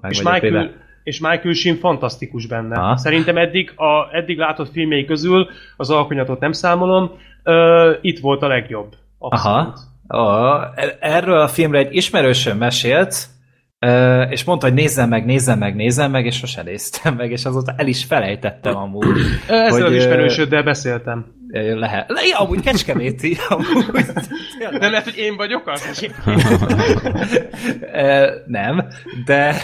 Meg 0.00 0.10
és, 0.10 0.22
Michael, 0.22 0.70
és 1.02 1.20
Michael 1.20 1.54
Sheen 1.54 1.76
fantasztikus 1.76 2.46
benne. 2.46 2.76
Aha. 2.76 2.96
Szerintem 2.96 3.36
eddig, 3.36 3.72
a, 3.76 4.16
eddig 4.16 4.38
látott 4.38 4.70
filmjei 4.70 5.04
közül, 5.04 5.48
az 5.76 5.90
alkonyatot 5.90 6.40
nem 6.40 6.52
számolom, 6.52 7.10
ö, 7.42 7.92
itt 8.00 8.18
volt 8.18 8.42
a 8.42 8.46
legjobb. 8.46 8.94
Abszolút. 9.18 9.56
Aha. 9.56 9.74
Ó, 10.08 10.60
erről 11.00 11.38
a 11.38 11.48
filmről 11.48 11.80
egy 11.80 11.94
ismerősöm 11.94 12.58
mesélt, 12.58 13.32
és 14.28 14.44
mondta, 14.44 14.66
hogy 14.66 14.74
nézzem 14.74 15.08
meg, 15.08 15.24
nézzem 15.24 15.58
meg, 15.58 15.74
nézzem 15.74 16.10
meg, 16.10 16.26
és 16.26 16.36
sose 16.36 16.62
néztem 16.62 17.14
meg, 17.14 17.30
és 17.30 17.44
azóta 17.44 17.74
el 17.76 17.86
is 17.86 18.04
felejtettem 18.04 18.76
amúgy. 18.76 19.16
Ezzel 19.48 19.70
hogy, 19.70 19.82
az 19.82 19.92
ismerősöddel 19.92 20.62
beszéltem. 20.62 21.26
Lehet. 21.54 22.10
Le, 22.10 22.20
ja, 22.26 22.38
amúgy 22.38 22.60
kecskeméti. 22.60 23.36
Amúgy. 23.48 24.06
Nem 24.58 24.90
lehet, 24.90 25.04
hogy 25.04 25.16
én 25.16 25.36
vagyok 25.36 25.66
az? 25.66 26.08
Ö, 27.92 28.30
nem, 28.46 28.88
de, 29.24 29.54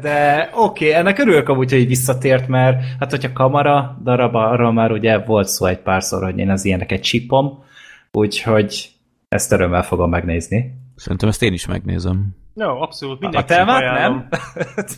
de 0.00 0.50
oké, 0.54 0.88
okay, 0.88 0.98
ennek 0.98 1.18
örülök 1.18 1.48
amúgy, 1.48 1.70
hogy 1.70 1.86
visszatért, 1.86 2.48
mert 2.48 2.82
hát 2.98 3.10
hogyha 3.10 3.32
kamera 3.32 4.00
darab, 4.02 4.34
arra 4.34 4.72
már 4.72 4.92
ugye 4.92 5.18
volt 5.18 5.48
szó 5.48 5.66
egy 5.66 5.78
párszor, 5.78 6.24
hogy 6.24 6.38
én 6.38 6.50
az 6.50 6.64
ilyeneket 6.64 7.02
csipom, 7.02 7.64
úgyhogy 8.12 8.90
ezt 9.28 9.52
örömmel 9.52 9.82
fogom 9.82 10.10
megnézni. 10.10 10.74
Szerintem 10.96 11.28
ezt 11.28 11.42
én 11.42 11.52
is 11.52 11.66
megnézem. 11.66 12.26
No, 12.54 12.82
abszolút. 12.82 13.16
A 13.16 13.20
Mindenki 13.20 13.52
telmát 13.52 13.80
ajánlom. 13.80 14.26
nem? 14.30 14.40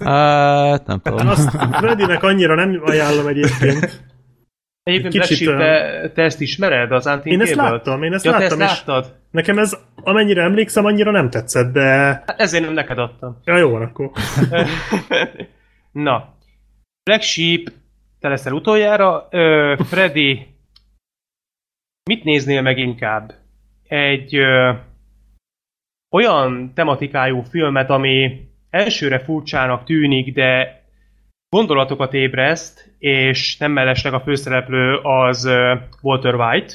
Hát, 0.13 0.87
nem 0.87 1.01
tudom. 1.01 1.29
Azt 1.29 1.51
Freddynek 1.73 2.23
annyira 2.23 2.55
nem 2.55 2.83
ajánlom 2.85 3.27
egyébként. 3.27 4.11
Egyébként 4.83 5.13
Kicsit 5.13 5.29
Kicsit, 5.29 5.57
te, 5.57 6.11
te, 6.15 6.23
ezt 6.23 6.41
ismered, 6.41 6.93
az 6.93 7.07
Antin 7.07 7.33
Én 7.33 7.41
ezt 7.41 7.55
láttam, 7.55 8.03
én 8.03 8.13
ezt 8.13 8.25
ja, 8.25 8.33
te 8.33 8.39
láttam, 8.39 8.61
ezt 8.61 8.73
és 8.81 8.85
láttad? 8.87 9.17
nekem 9.31 9.59
ez, 9.59 9.77
amennyire 9.95 10.43
emlékszem, 10.43 10.85
annyira 10.85 11.11
nem 11.11 11.31
tetszett, 11.31 11.73
de 11.73 11.83
Hát 12.27 12.41
ezért 12.41 12.65
nem 12.65 12.73
neked 12.73 12.99
adtam. 12.99 13.41
ja, 13.45 13.57
jó 13.57 13.71
van 13.71 13.83
akkor. 13.83 14.11
Na. 15.93 16.35
Black 17.03 17.23
Sheep, 17.23 17.73
te 18.21 18.29
leszel 18.29 18.53
utoljára. 18.53 19.29
Ö, 19.31 19.75
Freddy, 19.85 20.47
mit 22.11 22.25
néznél 22.25 22.63
meg 22.63 22.79
inkább? 22.79 23.35
Egy 23.89 24.37
ö, 24.37 24.73
olyan 26.11 26.73
tematikájú 26.75 27.43
filmet, 27.43 27.91
ami 27.91 28.49
elsőre 28.71 29.19
furcsának 29.19 29.85
tűnik, 29.85 30.35
de 30.35 30.83
gondolatokat 31.49 32.15
ébreszt, 32.15 32.92
és 33.03 33.57
nem 33.59 33.73
mellesleg 33.73 34.15
a 34.15 34.21
főszereplő 34.21 34.97
az 34.97 35.49
Walter 36.03 36.35
White, 36.35 36.75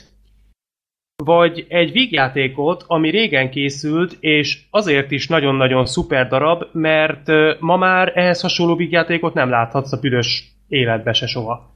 vagy 1.24 1.66
egy 1.70 1.92
vígjátékot, 1.92 2.84
ami 2.88 3.10
régen 3.10 3.50
készült, 3.50 4.18
és 4.20 4.60
azért 4.70 5.12
is 5.12 5.28
nagyon-nagyon 5.28 5.86
szuper 5.86 6.28
darab, 6.28 6.64
mert 6.72 7.28
ma 7.60 7.78
már 7.78 8.12
ehhez 8.16 8.42
hasonló 8.42 8.76
vígjátékot 8.76 9.34
nem 9.34 9.50
láthatsz 9.50 9.92
a 9.92 10.00
büdös 10.00 10.44
életbe 10.68 11.14
se 11.14 11.26
soha. 11.26 11.76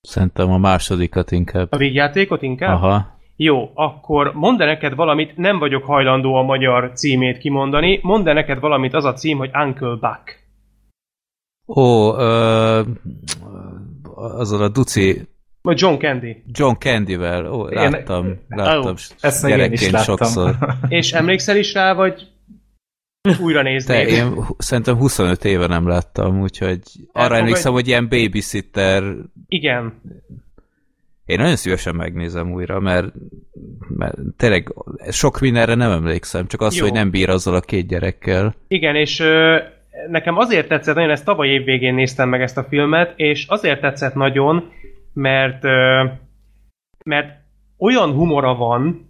Szerintem 0.00 0.50
a 0.50 0.58
másodikat 0.58 1.30
inkább. 1.30 1.72
A 1.72 1.76
vígjátékot 1.76 2.42
inkább? 2.42 2.74
Aha. 2.74 3.18
Jó, 3.36 3.70
akkor 3.74 4.32
mondd 4.34 4.58
neked 4.58 4.94
valamit, 4.94 5.36
nem 5.36 5.58
vagyok 5.58 5.84
hajlandó 5.84 6.34
a 6.34 6.42
magyar 6.42 6.92
címét 6.92 7.38
kimondani, 7.38 7.98
mondd 8.02 8.24
neked 8.24 8.60
valamit 8.60 8.94
az 8.94 9.04
a 9.04 9.12
cím, 9.12 9.38
hogy 9.38 9.50
Uncle 9.54 9.96
Buck. 10.00 10.46
Ó, 11.76 12.14
ö, 12.16 12.82
azon 14.14 14.60
a 14.62 14.68
duci 14.68 15.28
Vagy 15.62 15.80
John 15.80 15.98
Candy. 15.98 16.42
John 16.52 16.74
Candyvel, 16.78 17.52
ó, 17.52 17.66
láttam, 17.66 18.38
láttam 18.48 18.86
Ó, 18.94 18.96
ezt 19.20 19.44
én 19.44 19.50
gyerekként 19.50 19.90
láttam. 19.90 20.16
sokszor. 20.16 20.56
És 20.88 21.12
emlékszel 21.12 21.56
is 21.56 21.72
rá, 21.74 21.92
vagy 21.94 22.26
újra 23.40 23.62
De 23.62 23.68
néznéd? 23.68 24.08
én 24.08 24.34
szerintem 24.58 24.96
25 24.96 25.44
éve 25.44 25.66
nem 25.66 25.88
láttam, 25.88 26.40
úgyhogy 26.40 26.78
arra 27.12 27.22
Elfogad- 27.22 27.40
emlékszem, 27.40 27.72
hogy 27.72 27.86
ilyen 27.86 28.08
babysitter 28.08 29.02
Igen. 29.48 30.00
Én 31.24 31.38
nagyon 31.38 31.56
szívesen 31.56 31.94
megnézem 31.94 32.52
újra, 32.52 32.80
mert, 32.80 33.12
mert 33.88 34.16
tényleg 34.36 34.74
sok 35.10 35.40
mindenre 35.40 35.74
nem 35.74 35.90
emlékszem, 35.90 36.46
csak 36.46 36.60
az, 36.60 36.76
Jó. 36.76 36.82
hogy 36.84 36.92
nem 36.92 37.10
bír 37.10 37.28
azzal 37.30 37.54
a 37.54 37.60
két 37.60 37.86
gyerekkel. 37.88 38.54
Igen, 38.68 38.94
és 38.96 39.20
ö, 39.20 39.56
nekem 40.08 40.36
azért 40.36 40.68
tetszett 40.68 40.94
nagyon, 40.94 41.10
ezt 41.10 41.24
tavaly 41.24 41.48
év 41.48 41.64
végén 41.64 41.94
néztem 41.94 42.28
meg 42.28 42.42
ezt 42.42 42.58
a 42.58 42.66
filmet, 42.68 43.12
és 43.16 43.46
azért 43.46 43.80
tetszett 43.80 44.14
nagyon, 44.14 44.72
mert 45.12 45.62
mert 47.04 47.36
olyan 47.78 48.12
humora 48.12 48.54
van, 48.54 49.08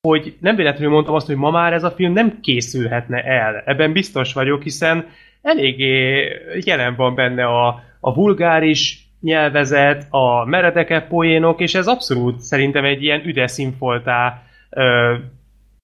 hogy 0.00 0.36
nem 0.40 0.56
véletlenül 0.56 0.92
mondtam 0.92 1.14
azt, 1.14 1.26
hogy 1.26 1.36
ma 1.36 1.50
már 1.50 1.72
ez 1.72 1.84
a 1.84 1.90
film 1.90 2.12
nem 2.12 2.40
készülhetne 2.40 3.22
el. 3.22 3.62
Ebben 3.64 3.92
biztos 3.92 4.32
vagyok, 4.32 4.62
hiszen 4.62 5.06
eléggé 5.42 6.28
jelen 6.64 6.94
van 6.96 7.14
benne 7.14 7.44
a, 7.44 7.82
a 8.00 8.14
vulgáris 8.14 9.08
nyelvezet, 9.20 10.06
a 10.10 10.44
meredekebb 10.44 11.08
poénok, 11.08 11.60
és 11.60 11.74
ez 11.74 11.86
abszolút 11.86 12.40
szerintem 12.40 12.84
egy 12.84 13.02
ilyen 13.02 13.26
üdes 13.26 13.50
színfoltá 13.50 14.42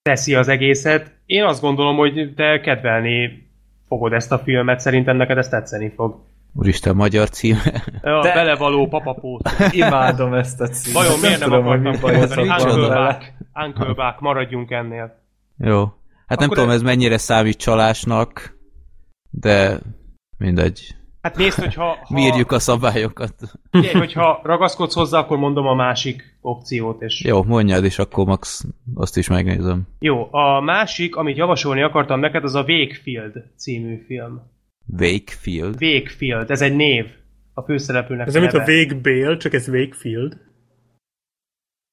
teszi 0.02 0.34
az 0.34 0.48
egészet. 0.48 1.12
Én 1.26 1.44
azt 1.44 1.60
gondolom, 1.60 1.96
hogy 1.96 2.32
te 2.36 2.60
kedvelni 2.60 3.43
fogod 3.88 4.12
ezt 4.12 4.32
a 4.32 4.38
filmet, 4.38 4.80
szerintem 4.80 5.16
neked 5.16 5.38
ez 5.38 5.48
tetszeni 5.48 5.92
fog. 5.96 6.20
Úristen, 6.56 6.96
magyar 6.96 7.28
címe. 7.30 7.82
A 8.02 8.20
De- 8.22 8.32
belevaló 8.34 8.86
papapót. 8.88 9.50
Imádom 9.70 10.34
ezt 10.34 10.60
a 10.60 10.66
címet. 10.68 11.02
Vajon 11.02 11.20
miért 11.20 11.38
nem 11.38 11.48
tudom, 11.48 11.66
akartam 11.66 11.84
Uncle 13.54 13.94
Buck, 13.94 14.20
maradjunk 14.20 14.70
ennél. 14.70 15.22
Jó. 15.58 15.82
Hát 16.26 16.38
nem 16.38 16.48
Akkor 16.48 16.56
tudom, 16.56 16.68
ez- 16.70 16.76
ez 16.76 16.82
mennyire 16.82 17.18
számít 17.18 17.56
csalásnak, 17.56 18.58
de 19.30 19.78
mindegy. 20.38 20.94
Hát 21.24 21.36
nézd, 21.36 21.58
hogyha 21.58 21.84
ha, 21.84 22.14
Mírjuk 22.14 22.52
a 22.52 22.58
szabályokat. 22.58 23.34
figyelj, 23.70 23.94
hogyha 23.94 24.40
ragaszkodsz 24.42 24.94
hozzá, 24.94 25.18
akkor 25.18 25.38
mondom 25.38 25.66
a 25.66 25.74
másik 25.74 26.38
opciót. 26.40 27.02
És... 27.02 27.24
Jó, 27.24 27.42
mondjad, 27.42 27.84
és 27.84 27.98
akkor 27.98 28.26
max 28.26 28.64
azt 28.94 29.16
is 29.16 29.28
megnézem. 29.28 29.86
Jó, 29.98 30.28
a 30.34 30.60
másik, 30.60 31.16
amit 31.16 31.36
javasolni 31.36 31.82
akartam 31.82 32.20
neked, 32.20 32.44
az 32.44 32.54
a 32.54 32.64
Wakefield 32.68 33.32
című 33.56 34.04
film. 34.06 34.40
Wakefield. 34.98 35.82
Wakefield, 35.82 36.50
ez 36.50 36.60
egy 36.62 36.76
név 36.76 37.06
a 37.54 37.62
főszereplőnek 37.62 38.26
Ez 38.26 38.32
nem, 38.32 38.42
mint 38.42 38.54
a. 38.54 38.58
Wake 38.58 38.94
Bale, 38.94 39.36
csak 39.36 39.52
ez 39.52 39.68
Wakefield. 39.68 40.36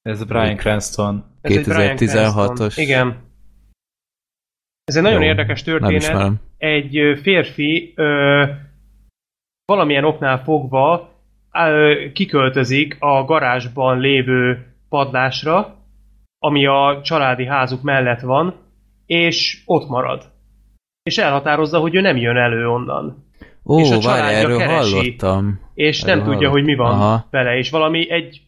Ez 0.02 0.24
Brian 0.24 0.56
Cranston. 0.56 1.24
Ez 1.40 1.56
egy 1.56 1.64
Bryan 1.64 1.96
2016-os. 1.96 2.54
Cranston. 2.56 2.84
Igen. 2.84 3.16
Ez 4.84 4.96
egy 4.96 5.02
nagyon 5.02 5.20
Jó, 5.22 5.26
érdekes 5.26 5.62
Nem 5.62 5.74
történet. 5.74 6.02
ismerem. 6.02 6.40
egy 6.58 6.98
férfi 7.22 7.92
ö, 7.96 8.44
valamilyen 9.72 10.04
oknál 10.04 10.42
fogva 10.42 11.10
kiköltözik 12.12 12.96
a 12.98 13.24
garázsban 13.24 13.98
lévő 13.98 14.66
padlásra, 14.88 15.76
ami 16.38 16.66
a 16.66 17.00
családi 17.02 17.46
házuk 17.46 17.82
mellett 17.82 18.20
van, 18.20 18.54
és 19.06 19.62
ott 19.66 19.88
marad. 19.88 20.30
És 21.02 21.18
elhatározza, 21.18 21.78
hogy 21.78 21.94
ő 21.94 22.00
nem 22.00 22.16
jön 22.16 22.36
elő 22.36 22.68
onnan. 22.68 23.24
Ó, 23.64 23.78
És 23.80 23.90
a 23.90 24.00
várj, 24.00 24.34
erről 24.34 24.58
keresi. 24.58 24.94
hallottam. 24.94 25.60
És 25.74 26.02
Erről 26.02 26.14
nem 26.14 26.24
tudja, 26.24 26.48
hallottam. 26.48 26.52
hogy 26.52 26.64
mi 26.64 26.74
van 26.74 27.00
Aha. 27.00 27.26
vele, 27.30 27.56
és 27.56 27.70
valami 27.70 28.10
egy 28.10 28.40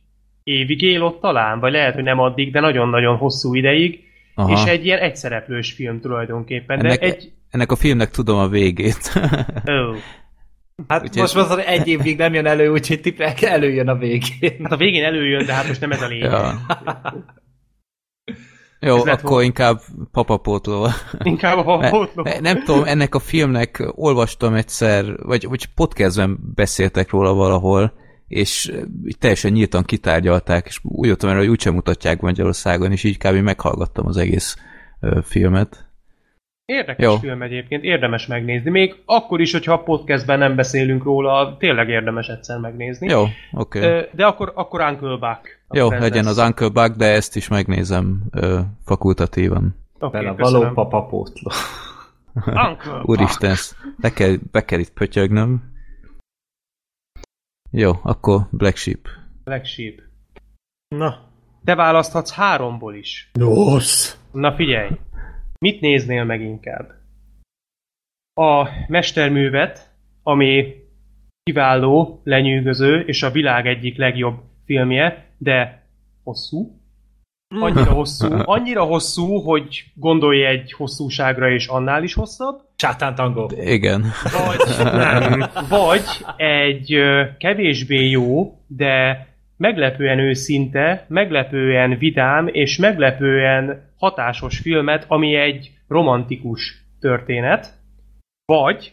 évig 0.42 0.82
él 0.82 1.02
ott 1.02 1.20
talán, 1.20 1.60
vagy 1.60 1.72
lehet, 1.72 1.94
hogy 1.94 2.02
nem 2.02 2.18
addig, 2.18 2.52
de 2.52 2.60
nagyon-nagyon 2.60 3.16
hosszú 3.16 3.54
ideig, 3.54 4.00
Aha. 4.34 4.52
és 4.52 4.64
egy 4.64 4.84
ilyen 4.84 4.98
egyszereplős 4.98 5.72
film 5.72 6.00
tulajdonképpen, 6.00 6.78
de 6.78 6.84
ennek, 6.84 7.02
egy... 7.02 7.32
ennek 7.50 7.72
a 7.72 7.76
filmnek 7.76 8.10
tudom 8.10 8.38
a 8.38 8.48
végét. 8.48 9.12
Ó. 9.68 9.94
Hát 10.88 11.02
Úgyhogy- 11.02 11.20
most 11.20 11.34
mondod, 11.34 11.54
hogy 11.54 11.64
egy 11.66 11.88
évig 11.88 12.16
nem 12.18 12.34
jön 12.34 12.46
elő, 12.46 12.68
úgyhogy 12.70 13.00
tippek 13.00 13.42
előjön 13.42 13.88
a 13.88 13.96
végén. 13.96 14.56
Hát 14.62 14.72
a 14.72 14.76
végén 14.76 15.04
előjön, 15.04 15.46
de 15.46 15.54
hát 15.54 15.66
most 15.66 15.80
nem 15.80 15.90
ez 15.92 16.02
a 16.02 16.06
lényeg. 16.06 16.30
ja. 16.30 16.60
Jó, 18.80 18.96
Ez 18.96 19.02
akkor 19.06 19.30
volna. 19.30 19.44
inkább 19.44 19.80
papapótló. 20.10 20.86
Inkább 21.22 21.66
a 21.66 21.76
Ne, 21.76 21.88
hótló. 21.88 22.22
ne, 22.22 22.38
nem 22.40 22.62
tudom, 22.64 22.84
ennek 22.84 23.14
a 23.14 23.18
filmnek 23.18 23.82
olvastam 23.94 24.54
egyszer, 24.54 25.16
vagy, 25.22 25.46
vagy 25.48 25.66
podcastben 25.74 26.38
beszéltek 26.54 27.10
róla 27.10 27.34
valahol, 27.34 27.92
és 28.28 28.66
eh, 28.66 28.82
teljesen 29.18 29.52
nyíltan 29.52 29.82
kitárgyalták, 29.84 30.66
és 30.66 30.78
úgy 30.82 31.08
jöttem 31.08 31.28
erre, 31.30 31.38
hogy 31.38 31.48
úgysem 31.48 31.74
mutatják 31.74 32.20
Magyarországon, 32.20 32.92
és 32.92 33.04
így 33.04 33.18
kb. 33.18 33.34
meghallgattam 33.36 34.06
az 34.06 34.16
egész 34.16 34.56
ö, 35.00 35.18
filmet. 35.22 35.83
Érdekes 36.66 37.04
Jó. 37.06 37.16
film 37.16 37.42
egyébként, 37.42 37.82
érdemes 37.82 38.26
megnézni. 38.26 38.70
Még 38.70 39.02
akkor 39.04 39.40
is, 39.40 39.52
hogyha 39.52 39.72
a 39.72 39.82
podcastben 39.82 40.38
nem 40.38 40.56
beszélünk 40.56 41.02
róla, 41.02 41.56
tényleg 41.58 41.88
érdemes 41.88 42.28
egyszer 42.28 42.58
megnézni. 42.58 43.08
Jó, 43.08 43.24
oké. 43.52 43.78
Ö, 43.80 44.02
De 44.12 44.26
akkor, 44.26 44.52
akkor 44.54 44.80
Uncle 44.80 45.16
Buck. 45.16 45.60
Jó, 45.70 45.90
legyen 45.90 46.24
lesz. 46.24 46.38
az 46.38 46.46
Uncle 46.46 46.68
Buck, 46.68 46.96
de 46.96 47.06
ezt 47.06 47.36
is 47.36 47.48
megnézem 47.48 48.22
ö, 48.30 48.60
fakultatívan. 48.84 49.76
Oké, 49.98 50.18
Bele 50.18 50.32
való 50.32 50.70
papapótló. 50.72 51.50
Úristen, 53.02 53.50
ezt 53.50 53.76
be 53.96 54.10
kell, 54.12 54.36
be 54.50 54.64
kell 54.64 54.78
itt 54.78 54.92
pötyögnöm. 54.92 55.72
Jó, 57.70 57.92
akkor 58.02 58.40
Black 58.50 58.76
Sheep. 58.76 59.08
Black 59.44 59.64
Sheep. 59.64 59.94
Na, 60.88 61.18
Te 61.64 61.74
választhatsz 61.74 62.32
háromból 62.32 62.94
is. 62.94 63.30
Nosz. 63.32 64.18
Na 64.32 64.54
figyelj, 64.54 64.90
mit 65.64 65.80
néznél 65.80 66.24
meg 66.24 66.40
inkább? 66.40 66.92
A 68.34 68.68
mesterművet, 68.86 69.90
ami 70.22 70.74
kiváló, 71.42 72.20
lenyűgöző, 72.24 73.00
és 73.00 73.22
a 73.22 73.30
világ 73.30 73.66
egyik 73.66 73.96
legjobb 73.96 74.34
filmje, 74.64 75.26
de 75.38 75.86
hosszú. 76.22 76.78
annyira 77.48 77.92
hosszú, 78.00 78.26
annyira 78.30 78.82
hosszú, 78.82 79.40
hogy 79.40 79.84
gondolj 79.94 80.44
egy 80.44 80.72
hosszúságra 80.72 81.50
és 81.50 81.66
annál 81.66 82.02
is 82.02 82.14
hosszabb, 82.14 82.60
Sátán 82.76 83.14
tangó. 83.14 83.50
Igen. 83.60 84.04
vagy, 84.46 84.92
Nem. 84.92 85.44
vagy 85.68 86.04
egy 86.36 86.96
kevésbé 87.38 88.08
jó, 88.08 88.58
de 88.66 89.26
meglepően 89.56 90.18
őszinte, 90.18 91.04
meglepően 91.08 91.98
vidám 91.98 92.48
és 92.52 92.76
meglepően 92.76 93.92
hatásos 94.04 94.58
filmet, 94.58 95.04
ami 95.08 95.34
egy 95.34 95.70
romantikus 95.88 96.84
történet, 97.00 97.72
vagy 98.44 98.92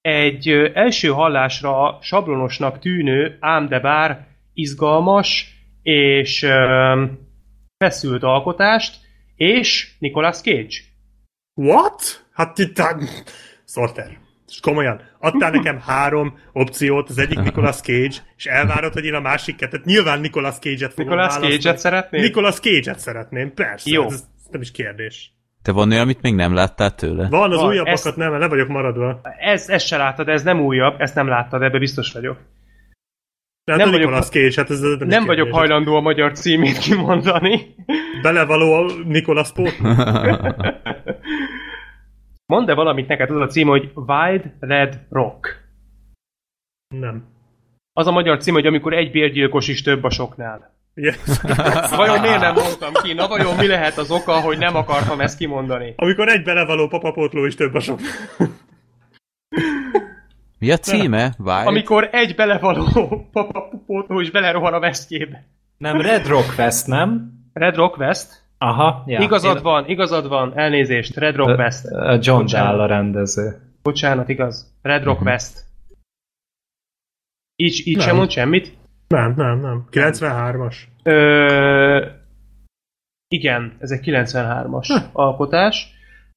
egy 0.00 0.48
első 0.74 1.08
hallásra 1.08 1.98
sablonosnak 2.02 2.78
tűnő, 2.78 3.36
ám 3.40 3.68
de 3.68 3.80
bár 3.80 4.26
izgalmas 4.54 5.54
és 5.82 6.46
feszült 7.84 8.22
alkotást, 8.22 9.00
és 9.36 9.94
Nicolas 9.98 10.40
Cage. 10.40 10.76
What? 11.54 12.26
Hát 12.32 12.58
itt... 12.58 12.82
Sorter. 13.64 14.18
És 14.50 14.60
komolyan, 14.60 15.00
adtál 15.18 15.50
nekem 15.50 15.80
három 15.86 16.38
opciót, 16.52 17.08
az 17.08 17.18
egyik 17.18 17.40
Nicolas 17.40 17.76
Cage, 17.80 18.14
és 18.36 18.46
elvárod, 18.46 18.92
hogy 18.92 19.04
én 19.04 19.14
a 19.14 19.20
másik 19.20 19.56
kettőt. 19.56 19.84
Nyilván 19.84 20.20
Nicolas 20.20 20.58
Cage-et 20.58 20.92
fogom 20.92 21.04
Nicolas 21.04 21.26
választani. 21.26 21.52
Cage-et 21.56 21.78
szeretnél? 21.78 22.20
Nicolas 22.22 22.60
Cage-et 22.60 22.98
szeretném, 22.98 23.54
persze. 23.54 23.90
Jó. 23.92 24.04
Ez, 24.06 24.12
ez 24.12 24.22
nem 24.50 24.60
is 24.60 24.70
kérdés. 24.70 25.32
Te 25.62 25.72
van 25.72 25.90
olyan, 25.90 26.02
amit 26.02 26.22
még 26.22 26.34
nem 26.34 26.54
láttál 26.54 26.94
tőle? 26.94 27.28
Van, 27.28 27.50
az 27.52 27.56
Van, 27.60 27.68
újabbakat 27.68 28.06
ezt- 28.06 28.16
nem, 28.16 28.38
le 28.38 28.48
vagyok 28.48 28.68
maradva. 28.68 29.20
Ez, 29.38 29.68
ezt 29.68 29.86
se 29.86 29.96
láttad, 29.96 30.28
ez 30.28 30.42
nem 30.42 30.60
újabb, 30.60 31.00
ezt 31.00 31.14
nem 31.14 31.28
láttad, 31.28 31.62
ebbe 31.62 31.78
biztos 31.78 32.12
vagyok. 32.12 32.36
Nem, 33.64 33.76
Nem 33.76 33.78
nem 33.78 33.90
vagyok- 33.90 34.00
Nicolas 34.10 34.28
Cage, 34.28 34.52
hát 34.56 34.70
ez 34.70 34.80
nem, 34.80 34.90
is 34.92 34.98
Nem 34.98 35.08
kérdés. 35.08 35.26
vagyok 35.26 35.52
hajlandó 35.52 35.96
a 35.96 36.00
magyar 36.00 36.32
címét 36.32 36.78
kimondani. 36.78 37.74
Belevaló 38.22 38.72
a 38.72 38.92
Nicolas 39.06 39.52
Pót? 39.52 39.76
Mondd-e 42.50 42.74
valamit 42.74 43.08
neked, 43.08 43.30
az 43.30 43.40
a 43.40 43.46
cím, 43.46 43.68
hogy 43.68 43.90
Wild 43.94 44.52
Red 44.60 45.06
Rock. 45.10 45.68
Nem. 46.94 47.24
Az 47.92 48.06
a 48.06 48.10
magyar 48.10 48.38
cím, 48.38 48.54
hogy 48.54 48.66
amikor 48.66 48.92
egy 48.92 49.10
bérgyilkos 49.10 49.68
is 49.68 49.82
több 49.82 50.04
a 50.04 50.10
soknál. 50.10 50.74
Ugye? 50.96 51.14
Vajon 51.96 52.20
miért 52.20 52.40
nem 52.40 52.54
mondtam 52.54 52.92
ki? 52.92 53.12
Na 53.12 53.28
vajon 53.28 53.56
mi 53.56 53.66
lehet 53.66 53.98
az 53.98 54.10
oka, 54.10 54.40
hogy 54.40 54.58
nem 54.58 54.76
akartam 54.76 55.20
ezt 55.20 55.38
kimondani? 55.38 55.94
Amikor 55.96 56.28
egy 56.28 56.42
belevaló 56.42 56.88
papapótló 56.88 57.44
is 57.44 57.54
több 57.54 57.74
a 57.74 57.80
sok. 57.80 58.00
Mi 60.58 60.70
a 60.70 60.76
címe? 60.76 61.34
Wild? 61.38 61.66
Amikor 61.66 62.08
egy 62.12 62.34
belevaló 62.34 63.28
papapótó 63.32 64.20
is 64.20 64.30
belerohan 64.30 64.72
a 64.72 64.80
vesztjébe. 64.80 65.44
Nem 65.78 66.00
Red 66.00 66.26
Rock 66.26 66.50
Fest, 66.50 66.86
nem? 66.86 67.32
Red 67.52 67.76
Rock 67.76 67.98
West? 67.98 68.39
Aha, 68.64 69.04
ja. 69.06 69.20
igazad 69.20 69.56
Én- 69.56 69.62
van, 69.62 69.88
igazad 69.88 70.28
van, 70.28 70.52
elnézést, 70.58 71.16
Red 71.16 71.36
Rock 71.36 71.58
West. 71.58 71.84
Ö, 71.84 72.16
John 72.20 72.40
Bocsánat. 72.40 72.68
Dahl 72.70 72.80
a 72.80 72.86
rendező. 72.86 73.60
Bocsánat, 73.82 74.28
igaz. 74.28 74.74
Red 74.82 75.02
Rock 75.04 75.20
West. 75.20 75.64
Így, 77.56 77.82
így 77.84 77.96
Nem. 77.96 78.06
sem 78.06 78.16
mond 78.16 78.30
semmit? 78.30 78.76
Nem, 79.08 79.34
nem, 79.36 79.60
nem. 79.60 79.84
93-as. 79.90 80.76
Ö, 81.02 82.06
igen, 83.28 83.76
ez 83.78 83.90
egy 83.90 84.00
93-as 84.04 85.02
alkotás. 85.12 85.86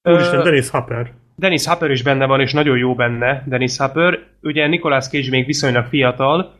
Úristen, 0.01 0.39
Ö, 0.39 0.43
Dennis 0.43 0.69
Hopper. 0.69 1.13
Dennis 1.35 1.65
Hopper 1.65 1.91
is 1.91 2.03
benne 2.03 2.25
van, 2.25 2.39
és 2.39 2.53
nagyon 2.53 2.77
jó 2.77 2.95
benne 2.95 3.43
Dennis 3.47 3.77
Hopper. 3.77 4.19
Ugye 4.41 4.67
Nicolas 4.67 5.07
Cage 5.07 5.29
még 5.29 5.45
viszonylag 5.45 5.85
fiatal, 5.85 6.55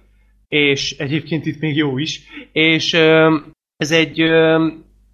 és 0.48 0.98
egyébként 0.98 1.46
itt 1.46 1.60
még 1.60 1.76
jó 1.76 1.98
is. 1.98 2.22
És 2.52 2.94
ö, 2.94 3.38
ez 3.78 3.92
egy, 3.92 4.22
ö, 4.22 4.68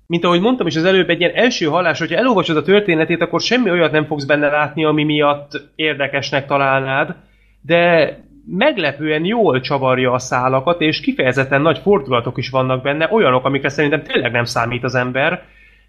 mint 0.09 0.23
ahogy 0.23 0.41
mondtam 0.41 0.67
is 0.67 0.75
az 0.75 0.85
előbb, 0.85 1.09
egy 1.09 1.19
ilyen 1.19 1.35
első 1.35 1.65
hallás, 1.65 1.99
hogyha 1.99 2.15
elolvasod 2.15 2.57
a 2.57 2.61
történetét, 2.61 3.21
akkor 3.21 3.41
semmi 3.41 3.69
olyat 3.69 3.91
nem 3.91 4.05
fogsz 4.05 4.25
benne 4.25 4.47
látni, 4.47 4.85
ami 4.85 5.03
miatt 5.03 5.61
érdekesnek 5.75 6.47
találnád, 6.47 7.15
de 7.61 8.13
meglepően 8.45 9.25
jól 9.25 9.59
csavarja 9.59 10.11
a 10.11 10.19
szálakat, 10.19 10.81
és 10.81 10.99
kifejezetten 11.01 11.61
nagy 11.61 11.77
fordulatok 11.77 12.37
is 12.37 12.49
vannak 12.49 12.83
benne, 12.83 13.09
olyanok, 13.11 13.45
amikre 13.45 13.69
szerintem 13.69 14.03
tényleg 14.03 14.31
nem 14.31 14.43
számít 14.43 14.83
az 14.83 14.95
ember. 14.95 15.43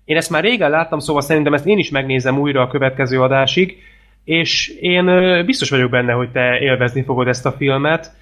Én 0.04 0.16
ezt 0.16 0.30
már 0.30 0.42
régen 0.42 0.70
láttam, 0.70 0.98
szóval 0.98 1.22
szerintem 1.22 1.54
ezt 1.54 1.66
én 1.66 1.78
is 1.78 1.90
megnézem 1.90 2.38
újra 2.38 2.62
a 2.62 2.68
következő 2.68 3.20
adásig, 3.22 3.76
és 4.24 4.68
én 4.80 5.06
biztos 5.46 5.70
vagyok 5.70 5.90
benne, 5.90 6.12
hogy 6.12 6.30
te 6.30 6.58
élvezni 6.58 7.02
fogod 7.02 7.28
ezt 7.28 7.46
a 7.46 7.52
filmet, 7.52 8.18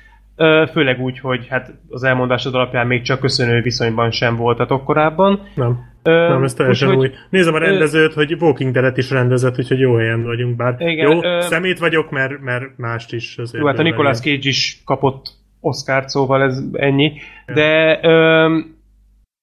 főleg 0.73 1.01
úgy, 1.01 1.19
hogy 1.19 1.47
hát 1.49 1.73
az 1.91 2.03
elmondásod 2.03 2.55
alapján 2.55 2.87
még 2.87 3.03
csak 3.03 3.21
köszönő 3.21 3.61
viszonyban 3.61 4.11
sem 4.11 4.37
voltatok 4.37 4.85
korábban. 4.85 5.49
Nem, 5.55 5.88
Ö, 6.03 6.29
nem, 6.29 6.43
ez 6.43 6.55
teljesen 6.55 6.89
úgyhogy- 6.89 7.09
új. 7.09 7.15
Nézem 7.31 7.55
a 7.55 7.59
rendezőt, 7.59 8.13
hogy 8.13 8.37
Walking 8.41 8.73
Dead-et 8.73 8.97
is 8.97 9.11
rendezett, 9.11 9.59
úgyhogy 9.59 9.79
jó 9.79 9.97
helyen 9.97 10.23
vagyunk, 10.23 10.57
bár 10.57 10.75
Igen, 10.81 11.11
jó, 11.13 11.23
ö- 11.25 11.43
szemét 11.43 11.79
vagyok, 11.79 12.11
mert, 12.11 12.41
mert 12.41 12.77
mást 12.77 13.13
is 13.13 13.39
azért. 13.39 13.63
Jó, 13.63 13.69
hát 13.69 13.79
a 13.79 13.83
Nicolas. 13.83 14.19
Cage 14.21 14.49
is 14.49 14.83
kapott 14.85 15.31
Oscar-t, 15.61 16.09
szóval 16.09 16.43
ez 16.43 16.63
ennyi. 16.73 17.13
De 17.55 17.99
öm, 18.03 18.77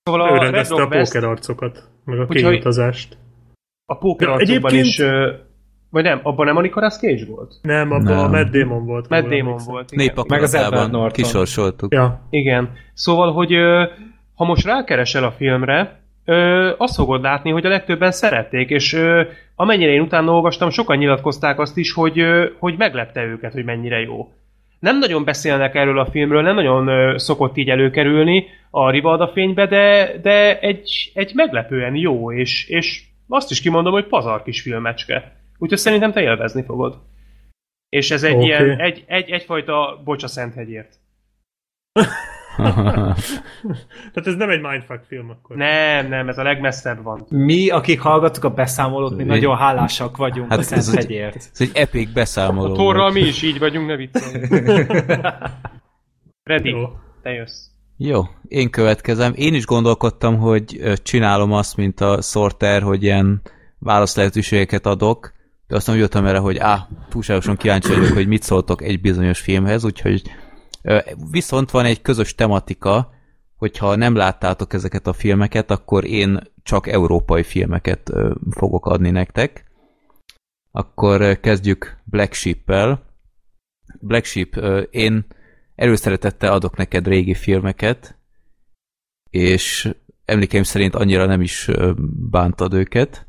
szóval 0.04 0.30
Ő 0.30 0.34
a 0.34 0.42
rendezte 0.42 0.74
a 0.76 0.78
Rock 0.78 0.92
West, 0.92 1.12
póker 1.14 1.30
arcokat, 1.30 1.84
meg 2.06 2.20
a 2.20 2.26
kényutazást. 2.28 3.18
a 3.86 3.98
póker 3.98 4.28
Ja, 4.30 4.70
is, 4.70 5.00
ö, 5.00 5.32
vagy 5.90 6.04
nem, 6.04 6.20
abban 6.24 6.46
nem 6.46 6.58
a 6.58 6.62
Nicolas 6.62 6.98
Cage 6.98 7.26
volt? 7.26 7.54
Nem, 7.62 7.92
abban 7.92 8.04
Nem. 8.04 8.18
a 8.20 8.28
Matt 8.28 8.52
Damon 8.52 8.86
volt. 8.86 9.10
Matt 9.10 9.28
Damon 9.30 9.58
volt. 9.66 9.92
Igen. 9.92 10.14
Meg 10.28 10.42
az 10.42 10.54
Edward 10.54 10.92
Norton. 10.92 11.12
kisorsoltuk. 11.24 11.94
Ja, 11.94 12.28
igen. 12.30 12.70
Szóval, 12.94 13.32
hogy 13.34 13.54
ö, 13.54 13.84
ha 14.36 14.46
most 14.46 14.66
rákeresel 14.66 15.24
a 15.24 15.32
filmre, 15.32 16.00
ö, 16.26 16.72
azt 16.78 16.96
fogod 16.96 17.22
látni, 17.22 17.52
hogy 17.52 17.66
a 17.66 17.70
legtöbben 17.70 18.12
szerették, 18.12 18.70
és 18.70 18.94
ö, 18.94 19.24
amennyire 19.56 19.92
én 19.92 20.02
utána 20.02 20.32
olvastam, 20.32 20.70
sokan 20.70 20.98
nyilatkozták 20.98 21.60
azt 21.60 21.78
is, 21.78 21.94
hogy, 21.94 22.20
ö, 22.20 22.50
hogy 22.60 22.78
meglepte 22.78 23.24
őket, 23.24 23.54
hogy 23.54 23.66
mennyire 23.66 24.00
jó. 24.00 24.34
Nem 24.80 24.98
nagyon 24.98 25.24
beszélnek 25.24 25.76
erről 25.76 26.00
a 26.00 26.06
filmről, 26.06 26.42
nem 26.42 26.56
nagyon 26.56 26.88
ö, 26.88 27.18
szokott 27.18 27.58
így 27.58 27.70
előkerülni 27.70 28.46
a 28.70 28.90
Rivalda 28.90 29.28
fénybe, 29.28 29.68
de, 29.68 30.12
de 30.22 30.60
egy, 30.60 31.12
egy 31.14 31.32
meglepően 31.34 31.96
jó, 31.96 32.32
és, 32.32 32.68
és 32.68 33.04
azt 33.28 33.52
is 33.52 33.62
kimondom, 33.62 33.94
hogy 33.94 34.08
pazar 34.08 34.44
kis 34.44 34.62
filmecske. 34.62 35.36
Úgyhogy 35.58 35.78
szerintem 35.78 36.12
te 36.12 36.22
élvezni 36.22 36.64
fogod. 36.64 36.98
És 37.90 38.12
ez 38.12 38.24
egy 38.24 38.36
Oké. 38.36 38.46
ilyen, 38.46 38.80
egy, 38.80 39.04
egy, 39.08 39.30
egyfajta 39.30 40.02
bocsa 40.04 40.28
Szenthegyért. 40.28 40.94
tehát 44.14 44.26
ez 44.26 44.36
nem 44.36 44.50
egy 44.50 44.62
mindfuck 44.62 45.04
film 45.08 45.30
akkor. 45.30 45.56
Nem, 45.56 46.08
nem, 46.08 46.30
ez 46.30 46.38
a 46.38 46.44
legmesszebb 46.44 47.04
van. 47.04 47.26
Mi, 47.30 47.70
akik 47.70 48.00
hallgattuk 48.00 48.44
a 48.44 48.50
beszámolót, 48.50 49.16
mi 49.16 49.22
Egy- 49.22 49.28
nagyon 49.28 49.58
hálásak 49.58 50.18
vagyunk 50.18 50.50
Hát 50.50 50.58
a 50.58 50.62
ez 50.62 50.72
egy- 50.72 50.82
Szenthegyért. 50.82 51.36
Ez 51.36 51.62
egy 51.62 51.72
epic 51.74 52.12
beszámoló. 52.14 52.74
A 52.74 52.76
torral 52.76 53.12
mi 53.12 53.20
is 53.20 53.42
így 53.42 53.60
vagyunk, 53.60 53.88
ne 53.88 53.96
viccelj. 53.96 54.46
Ready, 56.44 56.70
Jó. 56.70 56.90
te 57.22 57.30
jössz. 57.32 57.66
Jó, 57.98 58.22
én 58.48 58.70
következem. 58.70 59.34
Én 59.36 59.54
is 59.54 59.66
gondolkodtam, 59.66 60.38
hogy 60.38 60.82
csinálom 61.04 61.52
azt, 61.52 61.78
mint 61.78 62.00
a 62.02 62.22
Sorter, 62.22 62.82
hogy 62.82 63.04
ilyen 63.04 63.42
válasz 63.80 64.16
lehetőségeket 64.16 64.86
adok, 64.86 65.34
de 65.68 65.76
aztán 65.76 65.96
úgy 65.96 66.02
jöttem 66.02 66.26
erre, 66.26 66.38
hogy 66.38 66.58
á, 66.58 66.88
túlságosan 67.10 67.56
kíváncsi 67.56 67.94
vagyok, 67.94 68.14
hogy 68.14 68.28
mit 68.28 68.44
szóltok 68.44 68.82
egy 68.82 69.02
bizonyos 69.02 69.40
filmhez, 69.40 69.86
úgyhogy 69.86 70.22
viszont 71.32 71.72
van 71.72 71.86
egy 71.86 72.02
közös 72.02 72.36
tematika, 72.36 73.14
hogyha 73.56 73.96
nem 73.96 74.16
láttátok 74.16 74.74
ezeket 74.74 75.08
a 75.08 75.14
filmeket, 75.14 75.72
akkor 75.72 76.06
én 76.06 76.40
csak 76.64 76.88
európai 76.88 77.44
filmeket 77.44 78.12
fogok 78.50 78.86
adni 78.86 79.10
nektek. 79.10 79.66
Akkor 80.72 81.40
kezdjük 81.40 81.98
Black 82.04 82.34
Sheep-el. 82.34 83.04
Black 84.00 84.26
Sheep, 84.26 84.56
én 84.90 85.26
előszeretettel 85.76 86.54
adok 86.54 86.78
neked 86.78 87.08
régi 87.08 87.34
filmeket, 87.34 88.18
és 89.30 89.94
emlékeim 90.26 90.64
szerint 90.64 90.96
annyira 90.96 91.26
nem 91.26 91.42
is 91.42 91.70
bántad 92.30 92.74
őket, 92.74 93.26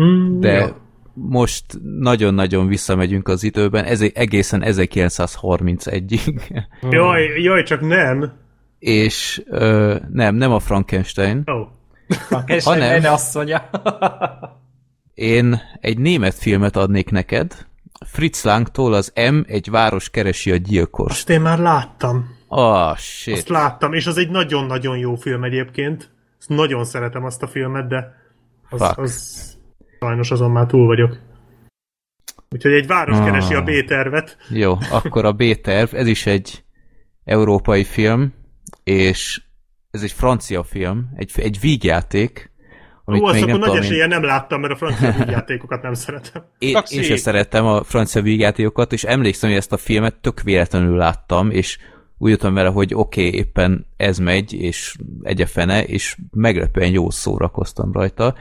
Mm, 0.00 0.40
de. 0.40 0.74
Most 1.14 1.64
nagyon-nagyon 2.00 2.66
visszamegyünk 2.66 3.28
az 3.28 3.42
időben, 3.42 3.84
ez 3.84 4.00
egészen 4.00 4.62
1931-ig, 4.66 6.40
Jaj, 6.90 7.40
jaj, 7.42 7.62
csak 7.62 7.80
nem. 7.80 8.32
és 8.78 9.42
ö, 9.46 9.96
nem, 10.12 10.34
nem 10.34 10.52
a 10.52 10.58
Frankenstein, 10.58 11.42
oh. 11.46 11.66
És 12.46 12.64
Ha 12.64 12.74
nem. 12.74 12.90
egy 12.92 13.04
asszonya. 13.04 13.70
én 15.14 15.60
egy 15.80 15.98
német 15.98 16.34
filmet 16.34 16.76
adnék 16.76 17.10
neked, 17.10 17.66
Fritz 18.06 18.44
Langtól 18.44 18.92
az 18.92 19.12
M, 19.32 19.38
egy 19.46 19.70
város 19.70 20.10
keresi 20.10 20.50
a 20.50 20.56
gyilkost. 20.56 21.10
azt 21.14 21.30
én 21.30 21.40
már 21.40 21.58
láttam. 21.58 22.36
Ah, 22.48 22.96
shit. 22.96 23.34
Azt 23.34 23.48
láttam, 23.48 23.92
és 23.92 24.06
az 24.06 24.18
egy 24.18 24.30
nagyon-nagyon 24.30 24.98
jó 24.98 25.14
film 25.14 25.44
egyébként. 25.44 26.10
Azt 26.38 26.48
nagyon 26.48 26.84
szeretem 26.84 27.24
azt 27.24 27.42
a 27.42 27.46
filmet, 27.46 27.88
de 27.88 28.14
az, 28.70 28.80
Fuck. 28.80 28.98
az 28.98 29.42
sajnos 30.04 30.30
azon 30.30 30.50
már 30.50 30.66
túl 30.66 30.86
vagyok. 30.86 31.18
Úgyhogy 32.50 32.72
egy 32.72 32.86
város 32.86 33.16
Ah. 33.16 33.24
keresi 33.24 33.54
a 33.54 33.62
B-tervet. 33.62 34.36
Jó, 34.48 34.74
akkor 34.90 35.24
a 35.24 35.32
B-terv, 35.32 35.94
ez 35.94 36.06
is 36.06 36.26
egy 36.26 36.64
európai 37.24 37.84
film, 37.84 38.34
és 38.84 39.42
ez 39.90 40.02
egy 40.02 40.12
francia 40.12 40.62
film, 40.62 41.10
egy, 41.16 41.32
egy 41.36 41.60
vígjáték, 41.60 42.52
amit 43.04 43.22
Ó, 43.22 43.24
azt 43.24 43.34
még 43.34 43.42
akkor 43.42 43.58
nem 43.58 43.60
nagy 43.60 43.68
tudom, 43.68 43.84
én, 43.84 43.90
esélye 43.90 44.06
nem 44.06 44.22
láttam, 44.22 44.60
mert 44.60 44.72
a 44.72 44.76
francia 44.76 45.30
játékokat 45.30 45.82
nem 45.82 45.94
szeretem. 45.94 46.42
én, 46.58 46.76
én 46.88 47.02
sem 47.02 47.16
szerettem 47.16 47.66
a 47.66 47.82
francia 47.82 48.22
vígjátékokat, 48.22 48.92
és 48.92 49.04
emlékszem, 49.04 49.48
hogy 49.48 49.58
ezt 49.58 49.72
a 49.72 49.76
filmet 49.76 50.20
tök 50.20 50.42
véletlenül 50.42 50.96
láttam, 50.96 51.50
és 51.50 51.78
úgy 52.18 52.30
jöttem 52.30 52.54
vele, 52.54 52.68
hogy 52.68 52.94
oké, 52.94 53.26
okay, 53.26 53.38
éppen 53.38 53.86
ez 53.96 54.18
megy, 54.18 54.52
és 54.52 54.96
egyefene, 55.22 55.84
és 55.84 56.16
meglepően 56.30 56.90
jó 56.90 57.10
szórakoztam 57.10 57.92
rajta, 57.92 58.34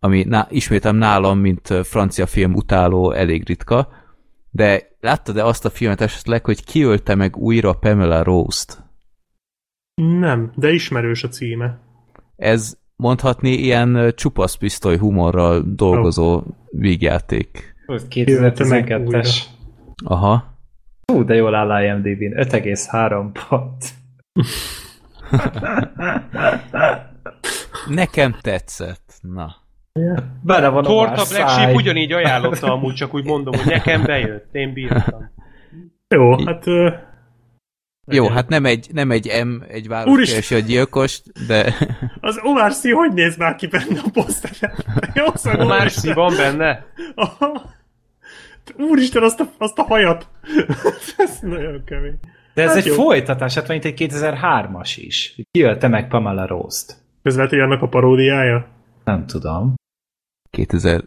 ami 0.00 0.24
ná, 0.28 0.46
ismétem 0.50 0.96
nálam, 0.96 1.38
mint 1.38 1.74
francia 1.82 2.26
film 2.26 2.54
utáló, 2.54 3.12
elég 3.12 3.46
ritka, 3.46 3.88
de 4.50 4.88
láttad-e 5.00 5.44
azt 5.44 5.64
a 5.64 5.70
filmet 5.70 6.00
esetleg, 6.00 6.44
hogy 6.44 6.64
kiölte 6.64 7.14
meg 7.14 7.36
újra 7.36 7.72
Pamela 7.72 8.22
Rose-t? 8.22 8.82
Nem, 9.94 10.52
de 10.54 10.70
ismerős 10.70 11.24
a 11.24 11.28
címe. 11.28 11.78
Ez 12.36 12.78
mondhatni 12.96 13.50
ilyen 13.50 14.12
csupasz 14.16 14.54
pisztoly 14.54 14.96
humorral 14.96 15.62
dolgozó 15.66 16.34
oh. 16.34 16.44
vígjáték. 16.70 17.74
Ez 17.86 18.06
Jöttem 18.14 18.68
meg 18.68 18.86
2012-es. 18.88 19.40
Aha. 20.04 20.58
Hú, 21.06 21.24
de 21.24 21.34
jól 21.34 21.54
áll 21.54 21.84
IMDb-n. 21.84 22.34
5,3 22.36 23.30
pont. 23.48 23.84
Nekem 28.00 28.36
tetszett. 28.40 29.14
Na. 29.20 29.59
Benne 30.42 30.68
van 30.68 30.84
a 30.84 30.86
Torta 30.86 31.10
más 31.10 31.28
Black 31.28 31.48
száj. 31.48 31.62
Sheep 31.64 31.74
ugyanígy 31.74 32.12
ajánlotta 32.12 32.72
amúgy, 32.74 32.94
csak 32.94 33.14
úgy 33.14 33.24
mondom, 33.24 33.54
hogy 33.54 33.66
nekem 33.66 34.02
bejött, 34.02 34.54
én 34.54 34.72
bírtam. 34.72 35.30
Jó, 36.08 36.44
hát... 36.44 36.66
Ö, 36.66 36.90
Jó, 38.06 38.28
hát 38.28 38.48
nem 38.48 38.64
egy, 38.64 38.86
nem 38.92 39.10
egy 39.10 39.44
M, 39.44 39.62
egy 39.68 39.88
keresi 39.88 40.54
a 40.54 40.58
gyilkost, 40.58 41.46
de 41.46 41.74
az 42.20 42.40
Omar 42.42 42.72
Sy 42.72 42.90
hogy 42.90 43.12
néz 43.12 43.36
már 43.36 43.56
ki 43.56 43.66
benne 43.66 44.00
a 44.04 44.10
poszteren? 44.12 44.74
Szóval 45.34 45.66
Márci 45.66 46.12
van 46.12 46.36
benne? 46.36 46.86
Aha. 47.14 47.62
Úristen, 48.76 49.22
azt 49.22 49.40
a, 49.40 49.44
azt 49.58 49.78
a 49.78 49.82
hajat! 49.82 50.28
Ez 51.16 51.38
nagyon 51.40 51.84
kemény. 51.84 52.18
De 52.54 52.62
ez 52.62 52.68
Hát 52.68 52.76
egy 52.76 52.86
jó. 52.86 52.94
folytatás, 52.94 53.54
hát 53.54 53.66
van 53.66 53.76
itt 53.76 53.84
egy 53.84 54.08
2003-as 54.10 54.92
is. 54.96 55.34
Kiölte 55.50 55.88
meg 55.88 56.08
Pamela 56.08 56.46
Rose-t. 56.46 56.96
Hogy 57.22 57.58
annak 57.58 57.82
a 57.82 57.88
paródiája? 57.88 58.66
Nem 59.04 59.26
tudom. 59.26 59.74
2000... 60.50 61.04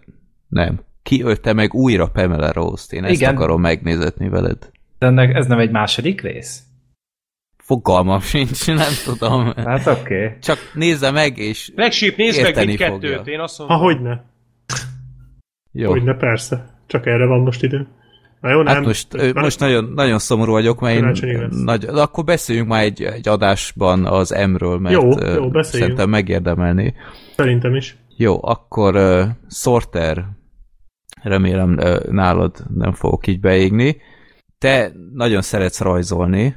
Nem. 0.48 0.80
Kiölte 1.04 1.54
meg 1.54 1.74
újra 1.74 2.08
Pamela 2.08 2.52
Rose-t. 2.52 2.92
Én 2.94 3.04
ezt 3.04 3.14
Igen. 3.14 3.36
akarom 3.36 3.62
megnézetni 3.62 4.30
veled. 4.30 4.70
De 5.00 5.06
ennek, 5.06 5.36
ez 5.36 5.48
nem 5.48 5.60
egy 5.60 5.72
második 5.72 6.22
rész? 6.22 6.64
Fogalmam 7.58 8.20
sincs, 8.20 8.68
nem 8.68 8.92
tudom. 9.04 9.54
Hát 9.56 9.88
oké. 9.88 10.26
Okay. 10.26 10.38
Csak 10.40 10.58
nézze 10.74 11.12
meg, 11.12 11.38
és 11.38 11.72
Sheep, 11.90 12.16
nézd 12.16 12.38
meg 12.42 12.48
Érteni 12.50 12.72
egy 12.72 12.78
kettőt, 12.78 13.16
fogja. 13.16 13.34
én 13.34 13.40
azt 13.40 13.58
mondom. 13.60 13.78
Ha, 13.78 13.84
hogyne. 13.84 14.24
jó. 15.72 15.90
Hogyne, 15.90 16.14
persze. 16.14 16.66
Csak 16.88 17.06
erre 17.06 17.26
van 17.26 17.40
most 17.40 17.64
idő. 17.64 17.88
Na 18.42 18.50
jó, 18.50 18.62
nem. 18.62 18.74
Hát 18.74 18.86
most, 18.86 19.14
ö, 19.14 19.32
Már- 19.34 19.44
most 19.44 19.60
nagyon, 19.60 19.92
nagyon 19.96 20.20
szomorú 20.20 20.52
vagyok, 20.52 20.80
mert 20.80 21.24
én 21.24 21.48
nagy, 21.50 21.86
de 21.86 22.02
akkor 22.02 22.24
beszéljünk 22.24 22.68
már 22.68 22.84
egy, 22.84 23.02
egy 23.02 23.28
adásban 23.28 24.06
az 24.06 24.30
M-ről, 24.48 24.80
mert 24.80 24.96
Jó, 24.96 25.02
jó, 25.10 25.16
beszéljünk. 25.50 25.66
szerintem 25.66 26.10
megérdemelni. 26.10 26.94
Szerintem 27.36 27.76
is. 27.76 27.98
Jó, 28.18 28.40
akkor 28.44 28.96
uh, 28.96 29.24
Sorter, 29.50 30.26
remélem 31.22 31.78
uh, 31.78 32.04
nálad 32.06 32.64
nem 32.76 32.92
fogok 32.94 33.28
így 33.28 33.40
beégni. 33.40 33.98
Te 34.58 34.92
nagyon 35.14 35.42
szeretsz 35.42 35.80
rajzolni, 35.80 36.56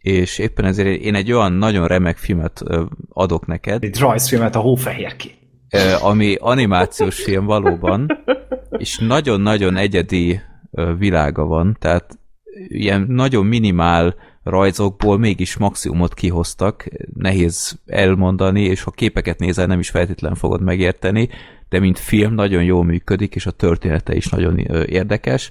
és 0.00 0.38
éppen 0.38 0.64
ezért 0.64 1.00
én 1.00 1.14
egy 1.14 1.32
olyan 1.32 1.52
nagyon 1.52 1.86
remek 1.86 2.16
filmet 2.16 2.60
uh, 2.64 2.82
adok 3.08 3.46
neked, 3.46 3.84
Egy 3.84 3.98
rajzfilmet 3.98 4.54
a 4.56 4.60
hófehérké. 4.60 5.30
uh, 5.72 6.04
ami 6.06 6.36
animációs 6.40 7.22
film 7.22 7.44
valóban, 7.44 8.24
és 8.70 8.98
nagyon-nagyon 8.98 9.76
egyedi 9.76 10.40
uh, 10.70 10.98
világa 10.98 11.44
van, 11.44 11.76
tehát 11.80 12.18
ilyen 12.68 13.06
nagyon 13.08 13.46
minimál 13.46 14.14
rajzokból 14.44 15.18
mégis 15.18 15.56
maximumot 15.56 16.14
kihoztak, 16.14 16.84
nehéz 17.14 17.80
elmondani, 17.86 18.60
és 18.62 18.82
ha 18.82 18.90
képeket 18.90 19.38
nézel, 19.38 19.66
nem 19.66 19.78
is 19.78 19.90
feltétlen 19.90 20.34
fogod 20.34 20.62
megérteni, 20.62 21.28
de 21.68 21.78
mint 21.80 21.98
film 21.98 22.34
nagyon 22.34 22.62
jól 22.62 22.84
működik, 22.84 23.34
és 23.34 23.46
a 23.46 23.50
története 23.50 24.14
is 24.14 24.28
nagyon 24.28 24.58
érdekes. 24.86 25.50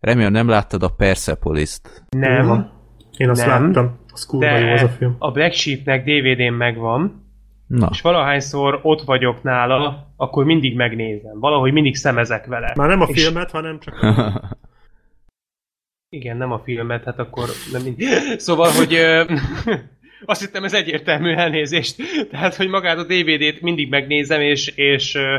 Remélem 0.00 0.32
nem 0.32 0.48
láttad 0.48 0.82
a 0.82 0.88
Persepolis-t. 0.88 2.04
Nem, 2.10 2.70
Én 3.16 3.28
azt 3.28 3.46
Nem. 3.46 3.64
láttam. 3.64 3.98
Az 4.12 4.26
kurva 4.26 4.58
jó 4.58 4.72
az 4.72 4.82
a 4.82 4.86
de 4.86 4.90
film. 4.92 5.16
a 5.18 5.30
Black 5.30 5.52
Sheepnek 5.54 6.04
DVD-n 6.04 6.52
megvan, 6.52 7.22
Na, 7.66 7.88
és 7.92 8.00
valahányszor 8.00 8.78
ott 8.82 9.02
vagyok 9.02 9.42
nála, 9.42 10.06
akkor 10.16 10.44
mindig 10.44 10.76
megnézem. 10.76 11.38
Valahogy 11.40 11.72
mindig 11.72 11.94
szemezek 11.96 12.46
vele. 12.46 12.72
Már 12.76 12.88
nem 12.88 13.00
a 13.00 13.06
És- 13.08 13.22
filmet, 13.22 13.50
hanem 13.50 13.78
csak... 13.80 13.94
Igen, 16.14 16.36
nem 16.36 16.52
a 16.52 16.62
filmet, 16.64 17.04
hát 17.04 17.18
akkor 17.18 17.48
nem 17.72 17.82
mind... 17.82 18.02
Szóval, 18.46 18.70
hogy 18.70 18.94
ö, 18.94 19.24
azt 20.32 20.40
hittem 20.40 20.64
ez 20.64 20.74
egyértelmű 20.74 21.32
elnézést. 21.34 21.96
Tehát, 22.30 22.54
hogy 22.54 22.68
magát 22.68 22.98
a 22.98 23.04
DVD-t 23.04 23.60
mindig 23.60 23.88
megnézem, 23.88 24.40
és, 24.40 24.66
és 24.66 25.14
ö, 25.14 25.38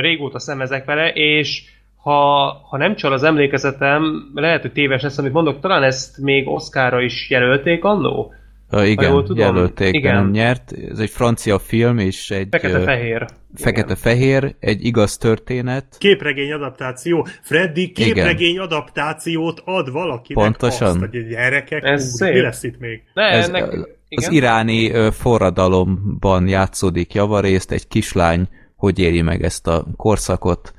régóta 0.00 0.38
szemezek 0.38 0.84
vele, 0.84 1.12
és 1.12 1.62
ha, 1.96 2.46
ha 2.68 2.76
nem 2.76 2.96
csal 2.96 3.12
az 3.12 3.22
emlékezetem, 3.22 4.30
lehet, 4.34 4.60
hogy 4.60 4.72
téves 4.72 5.02
lesz, 5.02 5.18
amit 5.18 5.32
mondok, 5.32 5.60
talán 5.60 5.82
ezt 5.82 6.18
még 6.18 6.48
Oscarra 6.48 7.00
is 7.00 7.30
jelölték 7.30 7.84
annó? 7.84 8.34
Igen, 8.72 9.10
jól 9.10 9.22
tudom, 9.22 9.46
jelölték, 9.54 9.94
igen. 9.94 10.14
nem 10.14 10.30
nyert. 10.30 10.72
Ez 10.90 10.98
egy 10.98 11.10
francia 11.10 11.58
film, 11.58 11.98
és 11.98 12.30
egy 12.30 12.46
Fekete-fehér. 12.50 13.26
fekete-fehér, 13.54 14.54
egy 14.60 14.84
igaz 14.84 15.16
történet. 15.16 15.96
Képregény 15.98 16.52
adaptáció. 16.52 17.26
Freddy 17.42 17.92
képregény 17.92 18.58
adaptációt 18.58 19.62
ad 19.64 19.92
valakinek. 19.92 20.44
Pontosan. 20.44 20.88
Azt, 20.88 20.98
hogy 20.98 21.26
gyerekek, 21.28 21.82
Ez 21.84 22.02
Ez 22.02 22.08
szép. 22.14 22.32
mi 22.32 22.40
lesz 22.40 22.62
itt 22.62 22.78
még? 22.78 23.02
Ne, 23.14 23.22
Ez, 23.22 23.48
ennek, 23.48 23.72
igen? 23.72 23.84
az 24.08 24.32
iráni 24.32 25.10
forradalomban 25.10 26.48
játszódik 26.48 27.14
javarészt, 27.14 27.72
egy 27.72 27.88
kislány 27.88 28.48
hogy 28.76 28.98
éri 28.98 29.22
meg 29.22 29.42
ezt 29.42 29.66
a 29.66 29.86
korszakot. 29.96 30.72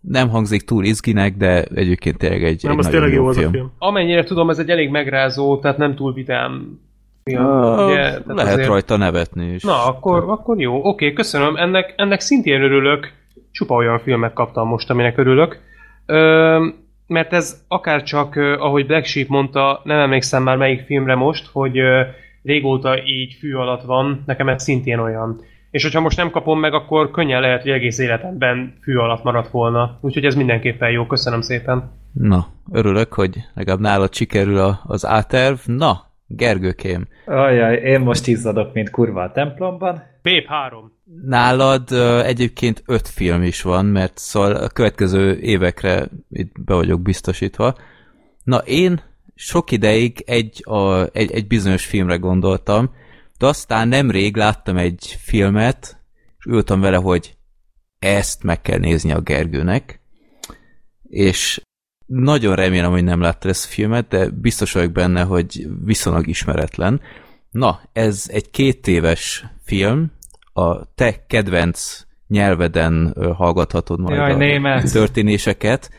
Nem 0.00 0.28
hangzik 0.28 0.62
túl 0.62 0.84
izginek, 0.84 1.36
de 1.36 1.62
egyébként 1.62 2.18
tényleg 2.18 2.44
egy, 2.44 2.62
Nem, 2.62 2.72
egy 2.72 2.78
az 2.78 2.84
nagyon 2.84 3.00
tényleg 3.00 3.16
jó 3.16 3.22
jó 3.22 3.28
az 3.28 3.36
a 3.36 3.40
film. 3.40 3.52
film. 3.52 3.72
Amennyire 3.78 4.24
tudom, 4.24 4.50
ez 4.50 4.58
egy 4.58 4.70
elég 4.70 4.90
megrázó, 4.90 5.58
tehát 5.58 5.78
nem 5.78 5.94
túl 5.96 6.12
vidám 6.12 6.80
film. 7.24 7.46
Ah, 7.46 7.86
ugye, 7.86 8.02
lehet 8.26 8.52
azért- 8.52 8.68
rajta 8.68 8.96
nevetni 8.96 9.46
is. 9.46 9.62
Na, 9.62 9.86
akkor, 9.86 10.24
akkor 10.28 10.60
jó. 10.60 10.84
Oké, 10.84 11.12
köszönöm. 11.12 11.56
Ennek, 11.56 11.94
ennek 11.96 12.20
szintén 12.20 12.62
örülök. 12.62 13.12
Csupa 13.50 13.74
olyan 13.74 13.98
filmet 13.98 14.32
kaptam 14.32 14.68
most, 14.68 14.90
aminek 14.90 15.18
örülök. 15.18 15.60
Ö, 16.06 16.66
mert 17.06 17.32
ez 17.32 17.64
akár 17.68 18.02
csak, 18.02 18.36
ahogy 18.36 18.86
Black 18.86 19.04
Sheep 19.04 19.28
mondta, 19.28 19.80
nem 19.84 19.98
emlékszem 19.98 20.42
már 20.42 20.56
melyik 20.56 20.80
filmre 20.80 21.14
most, 21.14 21.48
hogy 21.52 21.78
ö, 21.78 22.00
régóta 22.42 23.04
így 23.04 23.36
fű 23.38 23.54
alatt 23.54 23.82
van, 23.82 24.22
nekem 24.26 24.48
ez 24.48 24.62
szintén 24.62 24.98
olyan. 24.98 25.40
És 25.70 25.82
hogyha 25.82 26.00
most 26.00 26.16
nem 26.16 26.30
kapom 26.30 26.60
meg, 26.60 26.74
akkor 26.74 27.10
könnyen 27.10 27.40
lehet, 27.40 27.62
hogy 27.62 27.70
egész 27.70 27.98
életemben 27.98 28.74
fű 28.82 28.96
alatt 28.96 29.22
maradt 29.22 29.50
volna. 29.50 29.98
Úgyhogy 30.00 30.24
ez 30.24 30.34
mindenképpen 30.34 30.90
jó, 30.90 31.06
köszönöm 31.06 31.40
szépen. 31.40 31.90
Na, 32.12 32.46
örülök, 32.72 33.12
hogy 33.12 33.36
legalább 33.54 33.80
nálad 33.80 34.14
sikerül 34.14 34.58
a, 34.58 34.80
az 34.86 35.06
áterv. 35.06 35.56
Na, 35.66 36.09
Gergőkém, 36.32 37.06
Ajaj, 37.24 37.76
én 37.76 38.00
most 38.00 38.26
izzadok, 38.26 38.74
mint 38.74 38.90
kurva 38.90 39.22
a 39.22 39.32
templomban. 39.32 40.02
Pép 40.22 40.46
3. 40.46 40.92
nálad 41.24 41.90
ö, 41.90 42.22
egyébként 42.22 42.82
öt 42.86 43.08
film 43.08 43.42
is 43.42 43.62
van, 43.62 43.86
mert 43.86 44.18
szóval 44.18 44.54
a 44.54 44.68
következő 44.68 45.38
évekre 45.38 46.08
itt 46.30 46.52
be 46.64 46.74
vagyok 46.74 47.00
biztosítva. 47.00 47.74
Na, 48.44 48.56
én 48.56 49.00
sok 49.34 49.70
ideig 49.70 50.22
egy, 50.26 50.62
a, 50.64 51.02
egy, 51.12 51.30
egy 51.32 51.46
bizonyos 51.46 51.86
filmre 51.86 52.16
gondoltam, 52.16 52.90
de 53.38 53.46
aztán 53.46 53.88
nemrég 53.88 54.36
láttam 54.36 54.76
egy 54.76 55.16
filmet, 55.20 56.00
és 56.38 56.44
ültem 56.44 56.80
vele, 56.80 56.96
hogy 56.96 57.34
ezt 57.98 58.42
meg 58.42 58.60
kell 58.60 58.78
nézni 58.78 59.12
a 59.12 59.20
Gergőnek, 59.20 60.00
és 61.08 61.60
nagyon 62.10 62.54
remélem, 62.54 62.90
hogy 62.90 63.04
nem 63.04 63.20
láttad 63.20 63.50
ezt 63.50 63.64
a 63.64 63.68
filmet, 63.68 64.08
de 64.08 64.28
biztos 64.28 64.72
vagyok 64.72 64.92
benne, 64.92 65.22
hogy 65.22 65.66
viszonylag 65.84 66.26
ismeretlen. 66.26 67.00
Na, 67.50 67.80
ez 67.92 68.24
egy 68.32 68.50
két 68.50 68.86
éves 68.86 69.46
film, 69.64 70.12
a 70.52 70.94
te 70.94 71.26
kedvenc 71.26 72.06
nyelveden 72.28 73.14
hallgathatod 73.36 74.00
majd 74.00 74.16
Jaj, 74.16 74.32
a 74.32 74.36
német. 74.36 74.92
történéseket. 74.92 75.90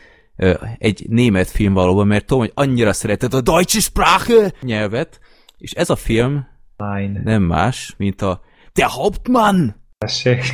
Egy 0.78 1.06
német 1.08 1.50
film 1.50 1.72
valóban, 1.72 2.06
mert 2.06 2.26
tudom, 2.26 2.42
hogy 2.42 2.52
annyira 2.54 2.92
szereted 2.92 3.34
a 3.34 3.40
Deutsche 3.40 3.80
Sprache 3.80 4.52
nyelvet, 4.62 5.20
és 5.58 5.72
ez 5.72 5.90
a 5.90 5.96
film 5.96 6.46
Fine. 6.76 7.20
nem 7.24 7.42
más, 7.42 7.94
mint 7.96 8.22
a 8.22 8.40
Der 8.72 8.88
Hauptmann! 8.88 9.68
Tessék. 9.98 10.44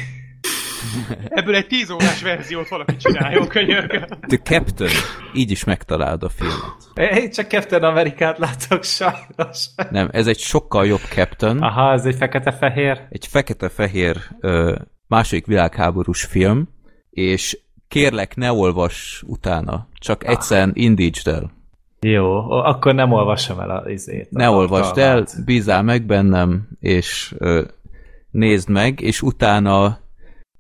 Ebből 1.29 1.55
egy 1.55 1.67
10 1.67 1.91
órás 1.91 2.23
verziót 2.23 2.69
valaki 2.69 2.97
csináljon, 2.97 3.49
könyörgöm. 3.49 4.05
The 4.27 4.39
Captain. 4.43 4.91
Így 5.35 5.51
is 5.51 5.65
megtalálod 5.65 6.23
a 6.23 6.29
filmet. 6.29 7.21
Én 7.23 7.31
csak 7.31 7.49
Captain 7.49 7.83
Amerikát 7.83 8.39
látok 8.39 8.85
sajnos. 8.85 9.67
Nem, 9.91 10.09
ez 10.13 10.27
egy 10.27 10.39
sokkal 10.39 10.87
jobb 10.87 11.01
Captain. 11.09 11.59
Aha, 11.59 11.93
ez 11.93 12.05
egy 12.05 12.17
fekete-fehér. 12.17 13.07
Egy 13.11 13.27
fekete-fehér 13.27 14.17
második 15.07 15.47
világháborús 15.47 16.25
film, 16.25 16.69
és 17.11 17.59
kérlek, 17.89 18.37
ne 18.37 18.53
olvas 18.53 19.23
utána. 19.27 19.89
Csak 20.01 20.27
egyszerűen 20.27 20.71
indítsd 20.75 21.29
el. 21.29 21.57
Jó, 22.01 22.51
akkor 22.51 22.95
nem 22.95 23.13
olvasom 23.13 23.61
el 23.61 23.71
az 23.71 23.89
izét. 23.91 24.31
Ne 24.31 24.51
olvasd 24.51 24.99
el, 24.99 25.27
bízál 25.45 25.83
meg 25.83 26.07
bennem, 26.07 26.69
és 26.81 27.35
ö, 27.39 27.63
nézd 28.31 28.69
meg, 28.69 29.01
és 29.01 29.23
utána 29.23 29.99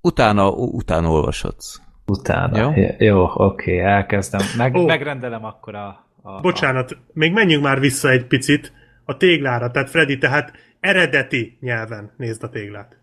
utána, 0.00 0.50
utána 0.50 1.10
olvashatsz. 1.10 1.80
Utána. 2.06 2.58
Jó? 2.58 2.72
Jó, 2.98 3.30
oké, 3.34 3.78
elkezdem. 3.78 4.40
Meg, 4.56 4.76
Ó. 4.76 4.86
megrendelem 4.86 5.44
akkor 5.44 5.74
a... 5.74 6.06
a 6.22 6.40
Bocsánat, 6.40 6.96
még 7.12 7.32
menjünk 7.32 7.62
már 7.62 7.80
vissza 7.80 8.10
egy 8.10 8.26
picit 8.26 8.72
a 9.04 9.16
téglára. 9.16 9.70
Tehát 9.70 9.90
Freddy, 9.90 10.18
tehát 10.18 10.52
eredeti 10.80 11.58
nyelven 11.60 12.12
nézd 12.16 12.42
a 12.42 12.48
téglát. 12.48 12.96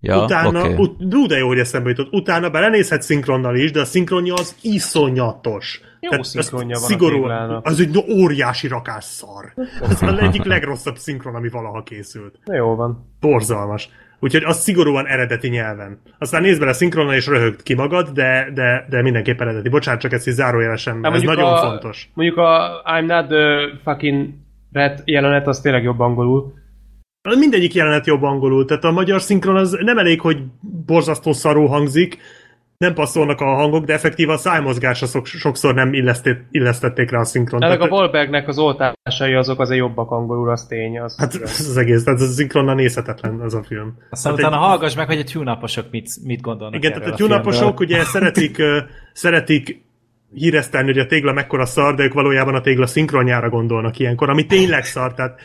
Ja, 0.00 0.22
utána, 0.22 0.64
oké. 0.64 0.74
ut- 0.76 1.26
de 1.28 1.36
jó, 1.36 1.46
hogy 1.46 1.58
eszembe 1.58 1.88
jutott. 1.88 2.12
Utána 2.12 2.50
belenézhet 2.50 3.02
szinkronnal 3.02 3.56
is, 3.56 3.70
de 3.70 3.80
a 3.80 3.84
szinkronja 3.84 4.34
az 4.34 4.56
iszonyatos. 4.62 5.80
Jó 6.00 6.22
szinkronja 6.22 6.74
van 6.74 6.84
a 6.84 6.86
szigorú, 6.86 7.20
téglának. 7.20 7.66
Az 7.66 7.80
egy 7.80 8.04
óriási 8.10 8.68
rakás 8.68 9.04
szar. 9.04 9.52
Ez 9.90 10.02
az 10.02 10.18
egyik 10.18 10.44
legrosszabb 10.44 10.96
szinkron, 10.96 11.34
ami 11.34 11.48
valaha 11.48 11.82
készült. 11.82 12.38
Na 12.44 12.54
jó 12.54 12.74
van. 12.74 13.14
Borzalmas. 13.20 13.88
Úgyhogy 14.24 14.44
az 14.44 14.60
szigorúan 14.60 15.06
eredeti 15.06 15.48
nyelven. 15.48 16.00
Aztán 16.18 16.42
nézd 16.42 16.60
bele 16.60 16.72
szinkronnal 16.72 17.14
és 17.14 17.26
röhögd 17.26 17.62
ki 17.62 17.74
magad, 17.74 18.08
de, 18.08 18.50
de, 18.54 18.86
de 18.88 19.02
mindenképp 19.02 19.40
eredeti. 19.40 19.68
Bocsánat, 19.68 20.00
csak 20.00 20.12
ezt 20.12 20.26
is 20.26 20.32
zárójelesen, 20.32 20.98
Hát 21.02 21.14
ez 21.14 21.22
nagyon 21.22 21.52
a, 21.52 21.56
fontos. 21.56 22.08
Mondjuk 22.14 22.38
a 22.38 22.82
I'm 22.84 23.06
not 23.06 23.28
the 23.28 23.68
fucking 23.82 24.28
red 24.72 25.02
jelenet, 25.04 25.46
az 25.46 25.60
tényleg 25.60 25.82
jobb 25.82 26.00
angolul. 26.00 26.54
Mindegyik 27.38 27.74
jelenet 27.74 28.06
jobb 28.06 28.22
angolul, 28.22 28.64
tehát 28.64 28.84
a 28.84 28.90
magyar 28.90 29.20
szinkron 29.20 29.56
az 29.56 29.78
nem 29.80 29.98
elég, 29.98 30.20
hogy 30.20 30.38
borzasztó 30.86 31.32
szarú 31.32 31.66
hangzik, 31.66 32.18
nem 32.84 32.94
passzolnak 32.94 33.40
a 33.40 33.54
hangok, 33.54 33.84
de 33.84 33.92
effektív 33.92 34.28
a 34.28 34.36
szájmozgása 34.36 35.06
szok, 35.06 35.26
sokszor 35.26 35.74
nem 35.74 35.92
illesztét, 35.92 36.44
illesztették 36.50 37.10
rá 37.10 37.20
a 37.20 37.24
szinkron. 37.24 37.62
Ennek 37.62 37.80
a 37.80 37.88
Wahlbergnek 37.88 38.48
az 38.48 38.58
oltásai 38.58 39.34
azok 39.34 39.60
azért 39.60 39.80
jobbak 39.80 40.10
angolul, 40.10 40.50
az 40.50 40.66
tény. 40.66 41.00
Az 41.00 41.18
Hát 41.18 41.34
ez 41.34 41.66
az 41.68 41.76
egész, 41.76 42.04
tehát 42.04 42.20
ez 42.20 42.28
a 42.28 42.32
szinkronnal 42.32 42.74
nézhetetlen 42.74 43.40
az 43.40 43.54
a 43.54 43.62
film. 43.62 43.98
Aztán 44.10 44.34
Tehát 44.34 44.38
utána 44.50 44.62
egy- 44.62 44.68
hallgass 44.68 44.94
meg, 44.94 45.06
hogy 45.06 45.18
a 45.18 45.24
tyúnaposok 45.24 45.90
mit, 45.90 46.10
mit 46.24 46.40
gondolnak 46.40 46.74
Igen, 46.84 46.92
tehát 46.92 47.12
a 47.12 47.14
tyúnaposok 47.16 47.80
ugye 47.80 48.02
szeretik, 48.02 48.62
szeretik 49.12 49.82
híresztelni, 50.34 50.86
hogy 50.86 50.98
a 50.98 51.06
tégla 51.06 51.32
mekkora 51.32 51.66
szar, 51.66 51.94
de 51.94 52.02
ők 52.02 52.12
valójában 52.12 52.54
a 52.54 52.60
tégla 52.60 52.86
szinkronjára 52.86 53.48
gondolnak 53.48 53.98
ilyenkor, 53.98 54.30
ami 54.30 54.46
tényleg 54.46 54.84
szar, 54.84 55.14
tehát, 55.14 55.40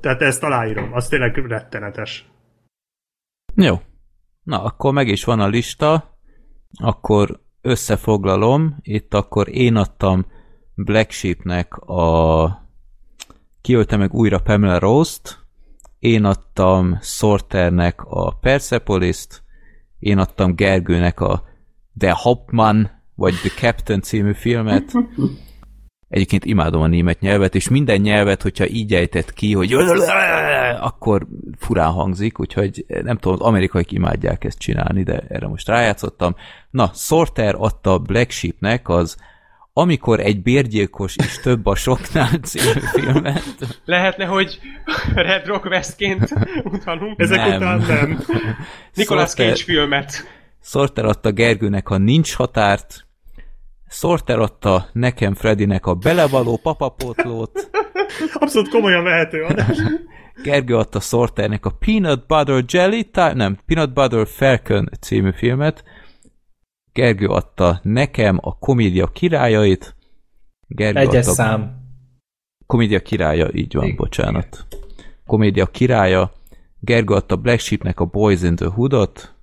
tehát 0.00 0.22
ezt 0.22 0.42
aláírom, 0.42 0.90
az 0.92 1.08
tényleg 1.08 1.46
rettenetes. 1.48 2.24
Jó. 3.54 3.80
Na, 4.42 4.62
akkor 4.62 4.92
meg 4.92 5.08
is 5.08 5.24
van 5.24 5.40
a 5.40 5.46
lista, 5.46 6.13
akkor 6.82 7.40
összefoglalom, 7.60 8.76
itt 8.82 9.14
akkor 9.14 9.48
én 9.48 9.76
adtam 9.76 10.26
Black 10.74 11.10
Sheepnek 11.10 11.76
a 11.76 12.62
kiölte 13.60 13.96
meg 13.96 14.14
újra 14.14 14.38
Pamela 14.38 14.78
Rose-t, 14.78 15.38
én 15.98 16.24
adtam 16.24 16.98
Sorternek 17.02 18.02
a 18.04 18.36
Persepolis-t, 18.36 19.42
én 19.98 20.18
adtam 20.18 20.54
Gergőnek 20.54 21.20
a 21.20 21.44
The 21.98 22.12
Hauptmann, 22.16 22.86
vagy 23.14 23.34
The 23.34 23.48
Captain 23.48 24.00
című 24.00 24.32
filmet. 24.32 24.92
Egyébként 26.08 26.44
imádom 26.44 26.82
a 26.82 26.86
német 26.86 27.20
nyelvet, 27.20 27.54
és 27.54 27.68
minden 27.68 28.00
nyelvet, 28.00 28.42
hogyha 28.42 28.68
így 28.68 28.94
ejtett 28.94 29.32
ki, 29.32 29.52
hogy 29.52 29.72
akkor 30.80 31.26
furán 31.58 31.90
hangzik, 31.90 32.40
úgyhogy 32.40 32.84
nem 33.02 33.16
tudom, 33.16 33.38
az 33.40 33.46
amerikaiak 33.46 33.92
imádják 33.92 34.44
ezt 34.44 34.58
csinálni, 34.58 35.02
de 35.02 35.18
erre 35.28 35.46
most 35.46 35.68
rájátszottam. 35.68 36.34
Na, 36.74 36.90
Sorter 36.94 37.54
adta 37.58 37.98
Black 37.98 38.30
Sheepnek 38.30 38.88
az 38.88 39.16
amikor 39.72 40.20
egy 40.20 40.42
bérgyilkos 40.42 41.16
is 41.16 41.38
több 41.38 41.66
a 41.66 41.74
soknál 41.74 42.38
című 42.38 42.80
filmet. 42.92 43.54
Lehetne, 43.84 44.24
hogy 44.24 44.58
Red 45.14 45.46
Rock 45.46 45.64
Westként 45.64 46.28
utalunk. 46.64 47.20
Ezek 47.20 47.36
Nem. 47.36 47.56
után 47.56 47.78
nem. 47.78 48.24
Nicolas 48.94 49.28
Sorter- 49.28 49.56
Cage 49.56 49.64
filmet. 49.64 50.12
Sorter 50.62 51.04
adta 51.04 51.30
Gergőnek 51.32 51.90
a 51.90 51.96
nincs 51.96 52.34
határt, 52.34 53.06
Sorter 53.88 54.38
adta 54.38 54.88
nekem 54.92 55.34
Fredinek 55.34 55.86
a 55.86 55.94
belevaló 55.94 56.56
papapótlót, 56.62 57.70
Abszolút 58.34 58.68
komolyan 58.68 59.04
vehető 59.04 59.42
adás. 59.42 59.78
Gergő 60.42 60.76
adta 60.76 61.00
Sorternek 61.00 61.66
a 61.66 61.70
Peanut 61.70 62.26
Butter 62.26 62.64
Jelly 62.68 63.10
nem, 63.12 63.58
Peanut 63.66 63.92
Butter 63.92 64.26
Falcon 64.26 64.88
című 65.00 65.30
filmet, 65.32 65.84
Gergő 66.94 67.26
adta 67.26 67.80
nekem 67.82 68.38
a 68.40 68.58
komédia 68.58 69.06
királyait, 69.06 69.96
Gergő 70.66 70.98
Egyes 70.98 71.26
adta 71.26 71.32
szám. 71.32 71.76
komédia 72.66 73.02
királya, 73.02 73.52
így 73.52 73.74
van, 73.74 73.84
Igen. 73.84 73.96
bocsánat. 73.96 74.66
Komédia 75.26 75.66
királya, 75.66 76.32
Gergő 76.80 77.14
adta 77.14 77.36
Black 77.36 77.60
Sheepnek 77.60 78.00
a 78.00 78.04
Boys 78.04 78.42
in 78.42 78.56
the 78.56 78.66
Hoodot, 78.66 79.34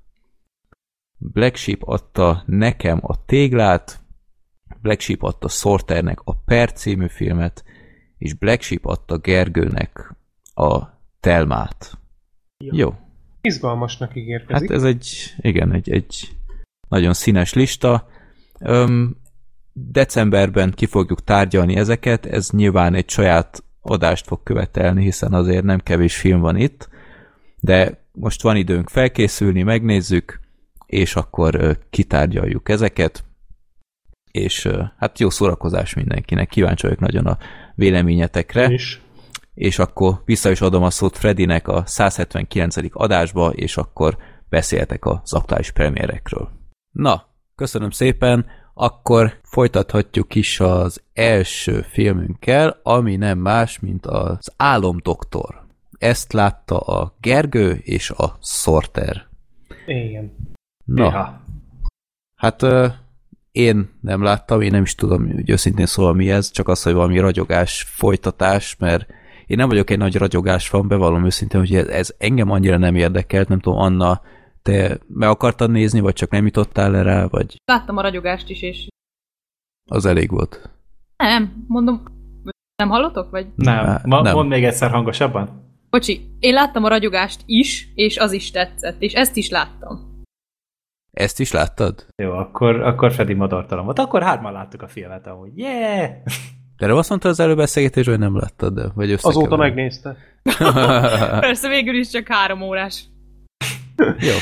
Black 1.18 1.56
Sheep 1.56 1.82
adta 1.84 2.43
nekem 2.45 2.99
a 3.02 3.26
téglát, 3.26 3.99
Black 4.82 4.99
Sheep 4.99 5.24
adta 5.24 5.47
Sorternek 5.47 6.20
a 6.24 6.36
Per 6.36 6.72
című 6.74 7.08
filmet, 7.08 7.64
és 8.18 8.34
Black 8.34 8.62
Sheep 8.62 8.86
adta 8.86 9.18
Gergőnek 9.18 10.16
a 10.54 10.84
Telmát. 11.20 11.97
Jó. 12.58 12.78
Jó. 12.78 12.93
Izgalmasnak 13.41 14.16
ígérkezik. 14.16 14.70
Hát 14.70 14.78
ez 14.78 14.84
egy, 14.84 15.34
igen, 15.38 15.74
egy, 15.74 15.89
egy 15.91 16.30
nagyon 16.92 17.14
színes 17.14 17.54
lista. 17.54 18.08
Öm, 18.60 19.18
decemberben 19.74 20.72
ki 20.72 20.86
fogjuk 20.86 21.24
tárgyalni 21.24 21.76
ezeket, 21.76 22.26
ez 22.26 22.50
nyilván 22.50 22.94
egy 22.94 23.10
saját 23.10 23.64
adást 23.82 24.28
fog 24.28 24.44
követelni, 24.44 25.04
hiszen 25.04 25.34
azért 25.34 25.64
nem 25.64 25.80
kevés 25.80 26.16
film 26.16 26.39
van 26.39 26.56
itt, 26.56 26.89
de 27.60 28.06
most 28.12 28.42
van 28.42 28.56
időnk 28.56 28.89
felkészülni, 28.89 29.64
megnézzük, 29.64 30.39
és 30.86 31.16
akkor 31.16 31.78
kitárgyaljuk 31.89 32.70
ezeket, 32.70 33.24
és 34.32 34.70
hát 34.98 35.20
jó 35.20 35.30
szórakozás 35.30 35.94
mindenkinek, 35.94 36.50
kíváncsi 36.50 36.86
vagyok 36.86 37.00
nagyon 37.00 37.26
a 37.26 37.38
véleményetekre 37.76 38.64
Én 38.64 38.72
is. 38.72 39.02
és 39.54 39.80
akkor 39.80 40.22
vissza 40.26 40.52
is 40.52 40.62
adom 40.62 40.84
a 40.84 40.89
szót 40.89 41.18
Fredinek 41.18 41.68
a 41.68 41.84
179. 41.86 42.76
adásba, 42.92 43.50
és 43.50 43.78
akkor 43.78 44.18
beszéltek 44.50 45.06
az 45.06 45.34
aktuális 45.34 45.72
premierekről. 45.72 46.61
Na, 46.92 47.26
köszönöm 47.56 47.89
szépen, 47.89 48.46
akkor 48.74 49.39
folytathatjuk 49.44 50.36
is 50.36 50.60
az 50.60 51.04
első 51.14 51.82
filmünkkel, 51.82 52.80
ami 52.84 53.16
nem 53.16 53.38
más, 53.38 53.80
mint 53.80 54.06
az 54.06 54.54
Álomdoktor. 54.58 55.66
Ezt 55.98 56.34
látta 56.34 56.80
a 56.80 57.16
Gergő 57.20 57.72
és 57.72 58.10
a 58.10 58.38
Sorter. 58.42 59.28
Igen. 59.86 60.36
Na, 60.86 61.04
Ja. 61.04 61.42
Hát 62.36 62.66
én 63.52 63.89
nem 64.02 64.24
láttam, 64.24 64.62
én 64.62 64.72
nem 64.72 64.82
is 64.82 64.96
tudom, 64.96 65.32
hogy 65.32 65.50
őszintén 65.50 65.86
szóval 65.86 66.14
mi 66.14 66.32
ez, 66.32 66.52
csak 66.52 66.68
az, 66.68 66.84
hogy 66.84 66.94
valami 66.94 67.20
ragyogás 67.20 67.86
folytatás, 67.89 68.76
mert 68.80 69.10
én 69.46 69.58
nem 69.58 69.68
vagyok 69.68 69.89
egy 69.89 69.98
nagy 69.98 70.16
ragyogás 70.16 70.68
fan, 70.68 70.88
bevallom 70.88 71.26
őszintén, 71.26 71.60
hogy 71.60 71.76
ez, 71.76 71.88
ez 71.88 72.14
engem 72.18 72.52
annyira 72.52 72.78
nem 72.78 72.96
érdekelt, 72.96 73.48
nem 73.48 73.60
tudom, 73.60 73.80
Anna, 73.80 74.22
te 74.62 74.99
meg 75.07 75.30
akartad 75.30 75.72
nézni, 75.72 75.99
vagy 75.99 76.14
csak 76.14 76.30
nem 76.30 76.45
jutottál 76.45 76.91
le 76.91 77.01
rá, 77.01 77.26
vagy 77.26 77.55
Láttam 77.66 77.97
a 77.97 78.01
ragyogást 78.01 78.49
is, 78.49 78.62
és 78.62 78.88
az 79.89 80.05
elég 80.05 80.30
volt. 80.30 80.70
nem, 81.18 81.66
mondom, 81.68 82.03
nem 82.76 82.89
hallotok, 82.89 83.30
vagy? 83.30 83.47
Nem. 83.55 83.86
Á, 83.86 84.01
Ma, 84.05 84.22
nem. 84.22 84.34
Mondd 84.34 84.49
még 84.49 84.64
egyszer 84.64 84.91
hangosabban. 84.91 85.70
Bocsi, 85.89 86.36
én 86.39 86.53
láttam 86.53 86.84
a 86.84 86.88
ragyogást 86.88 87.41
is, 87.45 87.91
és 87.95 88.18
az 88.18 88.32
is 88.32 88.51
tetszett, 88.51 89.01
és 89.01 89.14
ezt 89.14 89.36
is 89.36 89.49
láttam. 89.49 90.09
Ezt 91.12 91.39
is 91.39 91.51
láttad? 91.51 92.05
Jó, 92.16 92.32
akkor, 92.32 92.82
akkor 92.82 93.12
Freddy 93.12 93.34
madartalan 93.34 93.86
volt. 93.86 93.99
Akkor 93.99 94.24
hárman 94.24 94.53
láttuk 94.53 94.82
a 94.82 94.88
filmet 94.88 95.28
amúgy. 95.28 95.57
Yeah! 95.57 96.09
De 96.78 96.88
nem 96.88 96.97
azt 96.97 97.09
mondta 97.09 97.30
az 97.30 97.39
előbb 97.39 97.57
beszélgetésben, 97.57 98.16
hogy 98.16 98.24
nem 98.24 98.38
láttad, 98.38 98.74
de 98.74 98.89
vagy 98.95 99.12
összekeverem. 99.12 99.41
Azóta 99.41 99.57
megnézte. 99.57 100.18
Persze 101.39 101.70
végül 101.70 101.95
is 101.95 102.09
csak 102.09 102.28
három 102.28 102.62
órás. 102.62 103.03
Jó, 104.30 104.36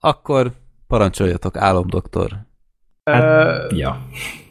akkor 0.00 0.50
parancsoljatok, 0.86 1.56
álomdoktor. 1.56 2.28
Hát, 3.10 3.72
Ja. 3.72 4.00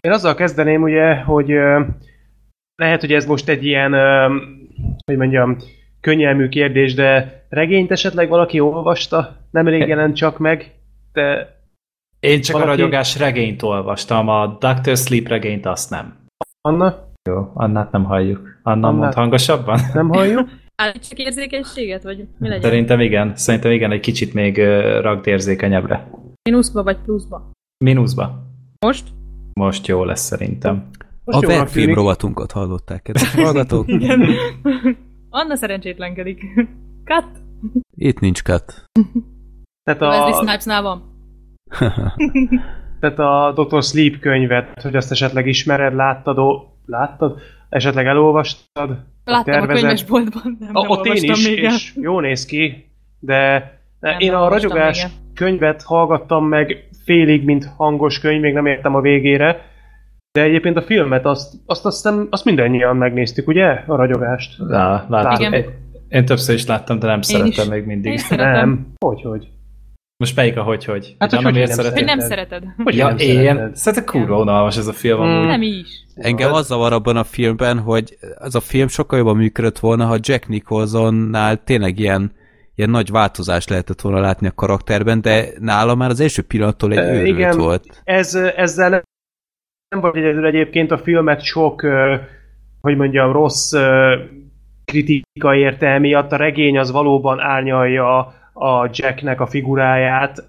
Én 0.01 0.11
azzal 0.11 0.35
kezdeném, 0.35 0.81
ugye, 0.81 1.15
hogy 1.15 1.47
lehet, 2.75 2.99
hogy 3.01 3.13
ez 3.13 3.25
most 3.25 3.49
egy 3.49 3.65
ilyen, 3.65 3.93
hogy 5.05 5.17
mondjam, 5.17 5.57
könnyelmű 6.01 6.47
kérdés, 6.47 6.93
de 6.93 7.41
regényt 7.49 7.91
esetleg 7.91 8.29
valaki 8.29 8.59
olvasta? 8.59 9.35
Nemrég 9.51 9.87
jelent 9.87 10.15
csak 10.15 10.37
meg. 10.37 10.71
de 11.13 11.55
Én 12.19 12.41
csak 12.41 12.53
Valaki- 12.55 12.71
a 12.71 12.75
ragyogás 12.75 13.17
regényt 13.17 13.61
olvastam, 13.61 14.27
a 14.29 14.57
Dr. 14.59 14.97
Sleep 14.97 15.27
regényt 15.27 15.65
azt 15.65 15.89
nem. 15.89 16.15
Anna, 16.61 17.05
Jó, 17.29 17.51
Annát 17.53 17.91
nem 17.91 18.03
halljuk. 18.03 18.59
Anna, 18.63 18.87
Annát- 18.87 19.01
mond 19.01 19.13
hangosabban? 19.13 19.79
nem 19.93 20.09
halljuk? 20.09 20.49
Állítsuk 20.81 21.17
érzékenységet, 21.19 22.03
vagy 22.03 22.27
mi 22.37 22.47
legyen? 22.47 22.61
Szerintem 22.61 22.99
igen. 22.99 23.35
Szerintem 23.35 23.71
igen, 23.71 23.91
egy 23.91 23.99
kicsit 23.99 24.33
még 24.33 24.57
ragd 25.01 25.27
érzékenyebbre. 25.27 26.09
Mínuszba 26.49 26.83
vagy 26.83 26.97
pluszba? 26.97 27.51
Mínuszba. 27.77 28.43
Most? 28.79 29.07
Most 29.53 29.87
jó 29.87 30.03
lesz 30.03 30.21
szerintem. 30.21 30.89
Most 31.23 31.43
A 31.47 31.65
tűnik. 31.65 31.95
rovatunkat 31.95 32.51
hallották, 32.51 33.01
kedves 33.01 33.33
hallgatók. 33.43 33.87
Igen. 33.87 34.25
Anna 35.29 35.55
szerencsétlenkedik. 35.55 36.41
Cut! 37.03 37.27
Itt 37.95 38.19
nincs 38.19 38.41
cut. 38.41 38.83
Tehát 39.83 40.01
Wesley 40.01 40.29
a, 40.29 40.33
Snipesnál 40.33 40.81
van. 40.81 41.01
tehát 42.99 43.19
a 43.19 43.53
Dr. 43.55 43.83
Sleep 43.83 44.19
könyvet, 44.19 44.81
hogy 44.81 44.95
azt 44.95 45.11
esetleg 45.11 45.47
ismered, 45.47 45.93
láttad, 45.93 46.37
ó, 46.37 46.61
láttad? 46.85 47.39
Esetleg 47.69 48.05
elolvastad? 48.05 48.89
Láttam 49.25 49.53
a 49.53 49.57
tervezett? 49.57 49.81
könyvesboltban, 49.81 50.57
nem, 50.59 50.69
A, 50.73 50.81
nem 50.81 50.89
ott 50.89 51.05
én 51.05 51.13
is, 51.13 51.47
még 51.47 51.63
el. 51.63 51.73
és 51.73 51.93
jó 52.01 52.19
néz 52.19 52.45
ki, 52.45 52.89
de 53.19 53.71
Nem, 53.99 54.19
én 54.19 54.31
nem 54.31 54.41
a 54.41 54.47
ragyogás 54.47 55.03
még 55.03 55.11
könyvet 55.33 55.83
hallgattam 55.83 56.45
meg 56.45 56.87
félig, 57.03 57.43
mint 57.43 57.65
hangos 57.77 58.19
könyv, 58.19 58.41
még 58.41 58.53
nem 58.53 58.65
értem 58.65 58.95
a 58.95 59.01
végére, 59.01 59.61
de 60.31 60.41
egyébként 60.41 60.77
a 60.77 60.81
filmet 60.81 61.25
azt, 61.25 61.53
azt, 61.65 61.85
azt, 61.85 62.03
nem, 62.03 62.27
azt 62.29 62.45
mindannyian 62.45 62.95
megnéztük, 62.95 63.47
ugye? 63.47 63.65
A 63.65 63.95
ragyogást. 63.95 64.55
Lá, 64.57 65.05
láttam. 65.09 65.41
Igen. 65.41 65.53
Én, 65.53 65.65
én 66.09 66.25
többször 66.25 66.55
is 66.55 66.65
láttam, 66.65 66.99
de 66.99 67.07
nem 67.07 67.21
szeretem 67.21 67.65
is. 67.65 67.69
még 67.69 67.85
mindig. 67.85 68.11
Én 68.11 68.17
szeretem. 68.17 68.69
Nem. 68.69 68.93
Hogy, 68.99 69.21
hogy? 69.21 69.47
Most 70.17 70.35
melyik 70.35 70.57
a 70.57 70.63
hogy-hogy? 70.63 71.15
Hát, 71.19 71.33
Anna 71.33 71.43
hogy 71.43 71.53
miért 71.53 71.67
nem 71.67 71.77
szereted? 71.77 71.97
Hogy 71.97 72.07
nem 72.07 72.19
Szereted. 72.19 72.63
Hogy 72.83 72.95
Ja, 72.95 73.07
nem 73.07 73.17
én? 73.17 73.35
szereted? 73.35 73.75
Szerintem 73.75 74.13
kurva 74.13 74.39
unalmas 74.39 74.77
ez 74.77 74.87
a 74.87 74.93
film 74.93 75.21
Mm. 75.21 75.45
Nem 75.45 75.61
is. 75.61 75.87
Engem 76.15 76.53
az 76.53 76.65
zavar 76.67 76.93
abban 76.93 77.17
a 77.17 77.23
filmben, 77.23 77.79
hogy 77.79 78.17
az 78.35 78.55
a 78.55 78.59
film 78.59 78.87
sokkal 78.87 79.17
jobban 79.17 79.35
működött 79.35 79.79
volna, 79.79 80.05
ha 80.05 80.17
Jack 80.19 80.47
Nicholsonnál 80.47 81.63
tényleg 81.63 81.99
ilyen, 81.99 82.31
ilyen 82.75 82.89
nagy 82.89 83.11
változást 83.11 83.69
lehetett 83.69 84.01
volna 84.01 84.19
látni 84.19 84.47
a 84.47 84.51
karakterben, 84.55 85.21
de 85.21 85.45
nála 85.59 85.95
már 85.95 86.09
az 86.09 86.19
első 86.19 86.41
pillanattól 86.41 86.91
egy 86.91 86.97
őrült 86.97 87.27
igen. 87.27 87.57
volt. 87.57 88.01
Ez, 88.03 88.35
ezzel 88.35 88.89
nem, 88.89 89.01
nem 89.89 90.01
vagy 90.01 90.17
egyedül 90.17 90.45
egyébként 90.45 90.91
a 90.91 90.97
filmet 90.97 91.41
sok, 91.41 91.81
hogy 92.81 92.95
mondjam, 92.95 93.31
rossz 93.31 93.73
kritika 94.85 95.55
érte 95.55 95.99
miatt. 95.99 96.31
A 96.31 96.35
regény 96.35 96.77
az 96.77 96.91
valóban 96.91 97.39
árnyalja 97.39 98.33
a 98.59 98.89
Jacknek 98.93 99.41
a 99.41 99.45
figuráját. 99.47 100.43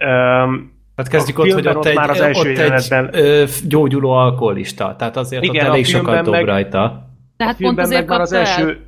Hát 0.96 1.09
kezdjük 1.09 1.38
A 1.38 1.42
ott, 1.42 1.50
hogy 1.52 1.68
ott, 1.68 1.76
ott 1.76 1.84
egy, 1.84 1.94
már 1.96 2.11
az 2.11 2.20
első 2.20 2.40
ott 2.40 2.46
egy 2.46 2.56
jelenetben- 2.56 3.14
ö, 3.14 3.44
gyógyuló 3.68 4.11
alkoholista, 4.11 4.94
tehát 4.98 5.16
azért 5.16 5.44
Igen, 5.44 5.64
ott 5.64 5.70
a 5.70 5.72
elég 5.72 5.84
sokat 5.86 6.02
filmben 6.04 6.24
dob 6.24 6.34
meg- 6.34 6.44
rajta. 6.44 6.78
Tehát 7.36 7.54
a 7.54 7.56
pont 7.56 7.56
filmben 7.56 7.84
azért 7.84 8.00
meg 8.00 8.09
már 8.09 8.20
az 8.20 8.32
el. 8.32 8.38
első... 8.40 8.82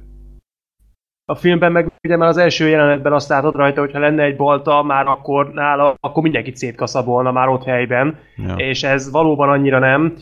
A 1.24 1.34
filmben 1.34 1.72
meg 1.72 1.90
ugye 2.02 2.16
már 2.16 2.28
az 2.28 2.36
első 2.36 2.68
jelenetben 2.68 3.12
azt 3.12 3.28
látod 3.28 3.54
rajta, 3.54 3.80
hogyha 3.80 3.98
lenne 3.98 4.22
egy 4.22 4.36
balta, 4.36 4.82
már 4.82 5.06
akkor 5.06 5.50
nála, 5.52 5.94
akkor 6.00 6.22
mindenkit 6.22 6.56
szétkaszabolna 6.56 7.32
már 7.32 7.48
ott 7.48 7.64
helyben. 7.64 8.18
Ja. 8.36 8.54
és 8.54 8.82
ez 8.82 9.10
valóban 9.10 9.48
annyira 9.48 9.78
nem. 9.78 10.14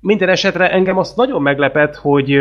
Minden 0.00 0.28
esetre 0.28 0.70
engem 0.72 0.98
azt 0.98 1.16
nagyon 1.16 1.42
meglepett, 1.42 1.94
hogy 1.96 2.38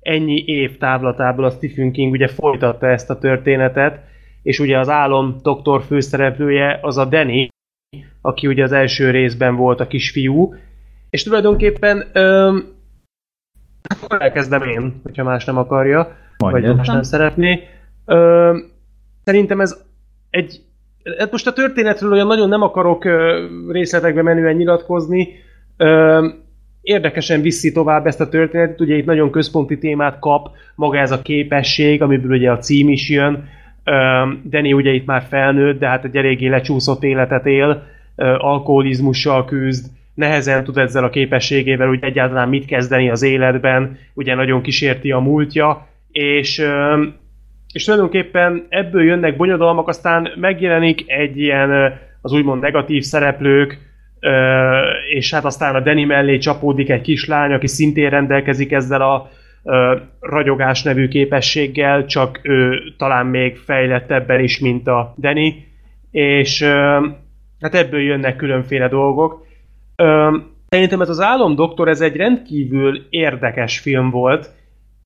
ennyi 0.00 0.44
év 0.46 0.78
távlatából 0.78 1.44
a 1.44 1.50
Stephen 1.50 1.92
King 1.92 2.12
ugye 2.12 2.28
folytatta 2.28 2.86
ezt 2.86 3.10
a 3.10 3.18
történetet, 3.18 4.00
és 4.46 4.58
ugye 4.58 4.78
az 4.78 4.88
álom 4.88 5.36
doktor 5.42 5.82
főszereplője 5.82 6.78
az 6.82 6.96
a 6.96 7.04
Danny, 7.04 7.48
aki 8.20 8.46
ugye 8.46 8.62
az 8.62 8.72
első 8.72 9.10
részben 9.10 9.56
volt 9.56 9.80
a 9.80 9.86
kisfiú, 9.86 10.54
és 11.10 11.22
tulajdonképpen 11.22 12.04
öm, 12.12 12.64
hát 13.88 14.02
akkor 14.02 14.22
elkezdem 14.22 14.62
én, 14.62 15.00
hogyha 15.02 15.24
más 15.24 15.44
nem 15.44 15.56
akarja, 15.56 16.16
Mondja. 16.38 16.68
vagy 16.68 16.76
más 16.76 16.86
nem 16.86 17.02
szeretné. 17.02 17.62
Öm, 18.04 18.70
szerintem 19.24 19.60
ez 19.60 19.84
egy 20.30 20.60
Hát 21.18 21.30
most 21.30 21.46
a 21.46 21.52
történetről 21.52 22.12
olyan 22.12 22.26
nagyon 22.26 22.48
nem 22.48 22.62
akarok 22.62 23.04
részletekbe 23.68 24.22
menően 24.22 24.56
nyilatkozni. 24.56 25.28
Érdekesen 26.80 27.40
viszi 27.40 27.72
tovább 27.72 28.06
ezt 28.06 28.20
a 28.20 28.28
történetet, 28.28 28.80
ugye 28.80 28.96
itt 28.96 29.04
nagyon 29.04 29.30
központi 29.30 29.78
témát 29.78 30.18
kap 30.18 30.48
maga 30.74 30.98
ez 30.98 31.10
a 31.10 31.22
képesség, 31.22 32.02
amiből 32.02 32.36
ugye 32.36 32.50
a 32.50 32.58
cím 32.58 32.88
is 32.88 33.10
jön. 33.10 33.48
Danny 34.44 34.72
ugye 34.72 34.90
itt 34.90 35.06
már 35.06 35.22
felnőtt, 35.28 35.78
de 35.78 35.88
hát 35.88 36.04
egy 36.04 36.16
eléggé 36.16 36.48
lecsúszott 36.48 37.02
életet 37.02 37.46
él, 37.46 37.82
alkoholizmussal 38.38 39.44
küzd, 39.44 39.86
nehezen 40.14 40.64
tud 40.64 40.76
ezzel 40.76 41.04
a 41.04 41.10
képességével 41.10 41.88
úgy 41.88 42.04
egyáltalán 42.04 42.48
mit 42.48 42.64
kezdeni 42.64 43.10
az 43.10 43.22
életben, 43.22 43.98
ugye 44.14 44.34
nagyon 44.34 44.62
kísérti 44.62 45.10
a 45.10 45.18
múltja, 45.18 45.86
és 46.10 46.62
és 47.72 47.84
tulajdonképpen 47.84 48.66
ebből 48.68 49.04
jönnek 49.04 49.36
bonyodalmak, 49.36 49.88
aztán 49.88 50.28
megjelenik 50.36 51.04
egy 51.06 51.38
ilyen 51.38 51.98
az 52.20 52.32
úgymond 52.32 52.62
negatív 52.62 53.02
szereplők, 53.02 53.78
és 55.08 55.34
hát 55.34 55.44
aztán 55.44 55.74
a 55.74 55.80
Danny 55.80 56.06
mellé 56.06 56.38
csapódik 56.38 56.90
egy 56.90 57.00
kislány, 57.00 57.52
aki 57.52 57.66
szintén 57.66 58.10
rendelkezik 58.10 58.72
ezzel 58.72 59.02
a 59.02 59.30
ragyogás 60.20 60.82
nevű 60.82 61.08
képességgel, 61.08 62.06
csak 62.06 62.40
ő 62.42 62.78
talán 62.96 63.26
még 63.26 63.56
fejlettebben 63.56 64.40
is, 64.40 64.58
mint 64.58 64.86
a 64.86 65.14
Danny, 65.18 65.64
és 66.10 66.62
hát 67.60 67.74
ebből 67.74 68.00
jönnek 68.00 68.36
különféle 68.36 68.88
dolgok. 68.88 69.46
Szerintem 70.68 71.00
ez 71.00 71.08
az 71.08 71.20
Álom 71.20 71.54
Doktor, 71.54 71.88
ez 71.88 72.00
egy 72.00 72.16
rendkívül 72.16 73.06
érdekes 73.10 73.78
film 73.78 74.10
volt, 74.10 74.50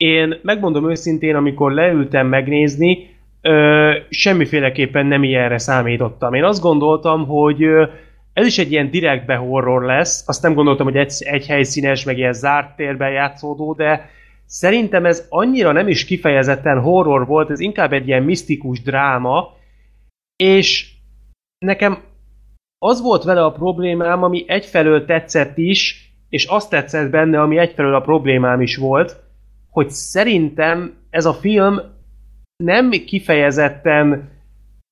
én 0.00 0.38
megmondom 0.42 0.90
őszintén, 0.90 1.34
amikor 1.34 1.72
leültem 1.72 2.26
megnézni, 2.26 3.16
ö, 3.42 3.96
semmiféleképpen 4.08 5.06
nem 5.06 5.22
ilyenre 5.22 5.58
számítottam. 5.58 6.34
Én 6.34 6.44
azt 6.44 6.62
gondoltam, 6.62 7.26
hogy 7.26 7.62
ö, 7.62 7.84
ez 8.32 8.46
is 8.46 8.58
egy 8.58 8.72
ilyen 8.72 8.90
direktbe 8.90 9.34
horror 9.34 9.82
lesz, 9.82 10.28
azt 10.28 10.42
nem 10.42 10.54
gondoltam, 10.54 10.86
hogy 10.86 10.96
egy, 10.96 11.12
egy 11.18 11.46
helyszínes, 11.46 12.04
meg 12.04 12.18
ilyen 12.18 12.32
zárt 12.32 12.76
térben 12.76 13.11
játszódó, 13.11 13.72
de 13.72 14.11
szerintem 14.51 15.07
ez 15.07 15.26
annyira 15.28 15.72
nem 15.72 15.88
is 15.88 16.05
kifejezetten 16.05 16.80
horror 16.80 17.26
volt, 17.26 17.51
ez 17.51 17.61
inkább 17.61 17.92
egy 17.92 18.07
ilyen 18.07 18.22
misztikus 18.22 18.82
dráma, 18.82 19.57
és 20.36 20.92
nekem 21.59 22.03
az 22.78 23.01
volt 23.01 23.22
vele 23.22 23.44
a 23.44 23.53
problémám, 23.53 24.22
ami 24.22 24.44
egyfelől 24.46 25.05
tetszett 25.05 25.59
is, 25.59 26.12
és 26.28 26.44
azt 26.44 26.70
tetszett 26.70 27.11
benne, 27.11 27.40
ami 27.40 27.59
egyfelől 27.59 27.94
a 27.94 28.01
problémám 28.01 28.61
is 28.61 28.76
volt, 28.76 29.16
hogy 29.70 29.90
szerintem 29.90 30.94
ez 31.11 31.24
a 31.24 31.32
film 31.32 31.80
nem 32.57 32.90
kifejezetten 32.90 34.30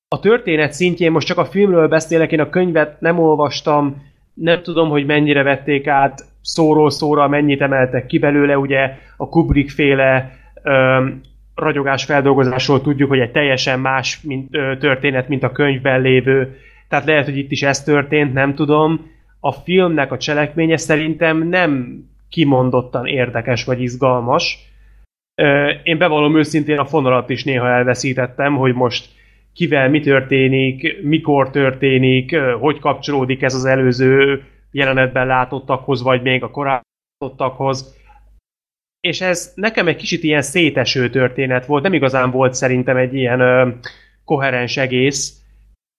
a 0.08 0.20
történet 0.20 0.72
szintjén, 0.72 1.10
most 1.10 1.26
csak 1.26 1.38
a 1.38 1.44
filmről 1.44 1.88
beszélek, 1.88 2.32
én 2.32 2.40
a 2.40 2.50
könyvet 2.50 3.00
nem 3.00 3.18
olvastam, 3.18 4.02
nem 4.34 4.62
tudom, 4.62 4.88
hogy 4.88 5.06
mennyire 5.06 5.42
vették 5.42 5.86
át 5.86 6.24
szóról 6.42 6.90
szóra, 6.90 7.28
mennyit 7.28 7.60
emeltek 7.60 8.06
ki 8.06 8.18
belőle, 8.18 8.58
ugye 8.58 8.96
a 9.16 9.28
Kubrick 9.28 9.70
féle 9.70 10.32
öm, 10.62 11.20
ragyogás 11.54 12.04
feldolgozásról 12.04 12.80
tudjuk, 12.80 13.08
hogy 13.08 13.18
egy 13.18 13.30
teljesen 13.30 13.80
más 13.80 14.20
mint, 14.22 14.54
ö, 14.54 14.76
történet, 14.78 15.28
mint 15.28 15.42
a 15.42 15.52
könyvben 15.52 16.00
lévő, 16.00 16.56
tehát 16.88 17.04
lehet, 17.04 17.24
hogy 17.24 17.38
itt 17.38 17.50
is 17.50 17.62
ez 17.62 17.82
történt, 17.82 18.32
nem 18.32 18.54
tudom. 18.54 19.10
A 19.40 19.52
filmnek 19.52 20.12
a 20.12 20.18
cselekménye 20.18 20.76
szerintem 20.76 21.48
nem 21.48 22.02
kimondottan 22.28 23.06
érdekes 23.06 23.64
vagy 23.64 23.82
izgalmas. 23.82 24.58
Ö, 25.34 25.70
Én 25.82 25.98
bevallom 25.98 26.36
őszintén 26.36 26.78
a 26.78 26.84
fonalat 26.84 27.30
is 27.30 27.44
néha 27.44 27.68
elveszítettem, 27.68 28.56
hogy 28.56 28.74
most 28.74 29.08
kivel 29.54 29.88
mi 29.88 30.00
történik, 30.00 31.02
mikor 31.02 31.50
történik, 31.50 32.36
hogy 32.60 32.78
kapcsolódik 32.78 33.42
ez 33.42 33.54
az 33.54 33.64
előző 33.64 34.42
jelenetben 34.70 35.26
látottakhoz, 35.26 36.02
vagy 36.02 36.22
még 36.22 36.42
a 36.42 36.50
korábbi 36.50 36.84
látottakhoz. 37.18 37.96
És 39.00 39.20
ez 39.20 39.52
nekem 39.54 39.88
egy 39.88 39.96
kicsit 39.96 40.22
ilyen 40.22 40.42
széteső 40.42 41.10
történet 41.10 41.66
volt, 41.66 41.82
nem 41.82 41.92
igazán 41.92 42.30
volt 42.30 42.54
szerintem 42.54 42.96
egy 42.96 43.14
ilyen 43.14 43.40
ö, 43.40 43.68
koherens 44.24 44.76
egész. 44.76 45.42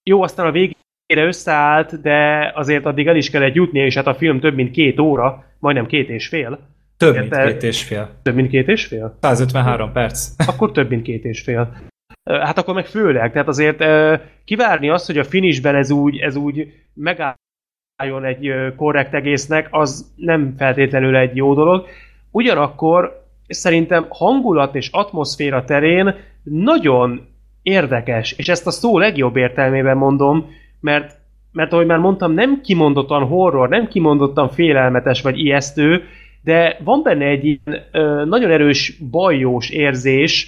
Jó, 0.09 0.22
aztán 0.22 0.45
a 0.45 0.51
végére 0.51 1.28
összeállt, 1.28 2.01
de 2.01 2.51
azért 2.55 2.86
addig 2.86 3.07
el 3.07 3.15
is 3.15 3.30
kellett 3.30 3.53
jutni, 3.53 3.80
és 3.80 3.95
hát 3.95 4.07
a 4.07 4.15
film 4.15 4.39
több 4.39 4.55
mint 4.55 4.72
két 4.72 4.99
óra, 4.99 5.45
majdnem 5.59 5.86
két 5.86 6.09
és 6.09 6.28
fél. 6.28 6.59
Több 6.97 7.13
mint 7.13 7.26
Érted? 7.26 7.51
két 7.51 7.63
és 7.63 7.84
fél. 7.84 8.20
Több 8.22 8.36
mint 8.36 8.49
két 8.49 8.67
és 8.67 8.86
fél? 8.86 9.17
153 9.22 9.91
perc. 9.91 10.30
Akkor 10.49 10.72
több 10.72 10.89
mint 10.89 11.03
két 11.03 11.24
és 11.24 11.41
fél. 11.41 11.78
Hát 12.24 12.57
akkor 12.57 12.74
meg 12.74 12.86
főleg, 12.86 13.32
tehát 13.32 13.47
azért 13.47 13.84
kivárni 14.45 14.89
azt, 14.89 15.05
hogy 15.05 15.17
a 15.17 15.24
finishben 15.24 15.76
ez 15.76 15.91
úgy, 15.91 16.17
ez 16.17 16.36
úgy 16.36 16.74
megálljon 18.00 18.26
egy 18.26 18.76
korrekt 18.76 19.14
egésznek, 19.14 19.68
az 19.72 20.14
nem 20.16 20.54
feltétlenül 20.58 21.16
egy 21.16 21.36
jó 21.36 21.54
dolog. 21.54 21.86
Ugyanakkor 22.32 23.24
szerintem 23.47 24.06
hangulat 24.10 24.76
és 24.76 24.89
atmoszféra 24.91 25.64
terén 25.64 26.16
nagyon 26.43 27.28
érdekes, 27.62 28.32
és 28.32 28.50
ezt 28.50 28.68
a 28.68 28.72
szó 28.72 28.97
legjobb 28.97 29.36
értelmében 29.36 29.97
mondom, 29.97 30.50
mert 30.80 31.18
mert 31.52 31.74
ahogy 31.74 31.86
már 31.86 31.97
mondtam, 31.97 32.34
nem 32.34 32.62
kimondottan 32.62 33.24
horror, 33.24 33.70
nem 33.70 33.88
kimondottan 33.88 34.50
félelmetes 34.50 35.22
vagy 35.22 35.39
ijesztő, 35.39 36.04
de 36.43 36.78
van 36.84 37.02
benne 37.04 37.26
egy 37.26 37.45
ilyen 37.45 37.82
ö, 37.91 38.26
nagyon 38.26 38.52
erős 38.52 38.97
bajós 39.12 39.70
érzés, 39.70 40.47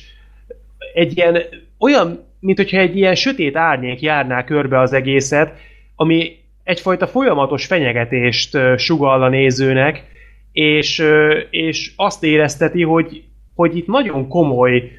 egy 0.93 1.17
ilyen 1.17 1.37
olyan, 1.79 2.19
mint 2.39 2.57
hogyha 2.57 2.77
egy 2.77 2.97
ilyen 2.97 3.15
sötét 3.15 3.55
árnyék 3.55 4.01
járná 4.01 4.43
körbe 4.43 4.79
az 4.79 4.93
egészet, 4.93 5.53
ami 5.95 6.40
egyfajta 6.71 7.07
folyamatos 7.07 7.65
fenyegetést 7.65 8.57
sugall 8.77 9.21
a 9.21 9.29
nézőnek, 9.29 10.03
és, 10.51 11.03
és 11.49 11.91
azt 11.95 12.23
érezteti, 12.23 12.83
hogy, 12.83 13.23
hogy 13.55 13.77
itt 13.77 13.87
nagyon 13.87 14.27
komoly 14.27 14.91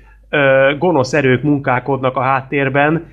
gonosz 0.78 1.12
erők 1.12 1.42
munkálkodnak 1.42 2.16
a 2.16 2.22
háttérben, 2.22 3.10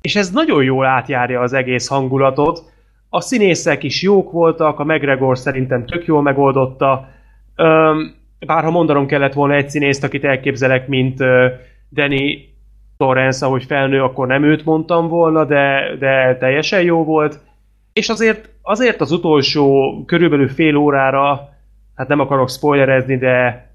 és 0.00 0.16
ez 0.16 0.30
nagyon 0.30 0.64
jól 0.64 0.86
átjárja 0.86 1.40
az 1.40 1.52
egész 1.52 1.88
hangulatot. 1.88 2.62
A 3.08 3.20
színészek 3.20 3.82
is 3.82 4.02
jók 4.02 4.30
voltak, 4.32 4.78
a 4.78 4.84
McGregor 4.84 5.38
szerintem 5.38 5.86
tök 5.86 6.04
jól 6.04 6.22
megoldotta, 6.22 7.08
bár 8.46 8.64
ha 8.64 8.70
mondanom 8.70 9.06
kellett 9.06 9.32
volna 9.32 9.54
egy 9.54 9.70
színészt, 9.70 10.04
akit 10.04 10.24
elképzelek, 10.24 10.88
mint 10.88 11.18
Danny 11.92 12.48
Torrance, 12.96 13.46
ahogy 13.46 13.64
felnő, 13.64 14.02
akkor 14.02 14.26
nem 14.26 14.44
őt 14.44 14.64
mondtam 14.64 15.08
volna, 15.08 15.44
de, 15.44 15.96
de 15.98 16.36
teljesen 16.36 16.82
jó 16.82 17.04
volt. 17.04 17.48
És 18.00 18.08
azért, 18.08 18.48
azért 18.62 19.00
az 19.00 19.12
utolsó 19.12 19.94
körülbelül 20.06 20.48
fél 20.48 20.76
órára, 20.76 21.48
hát 21.94 22.08
nem 22.08 22.20
akarok 22.20 22.50
spoilerezni, 22.50 23.16
de 23.16 23.66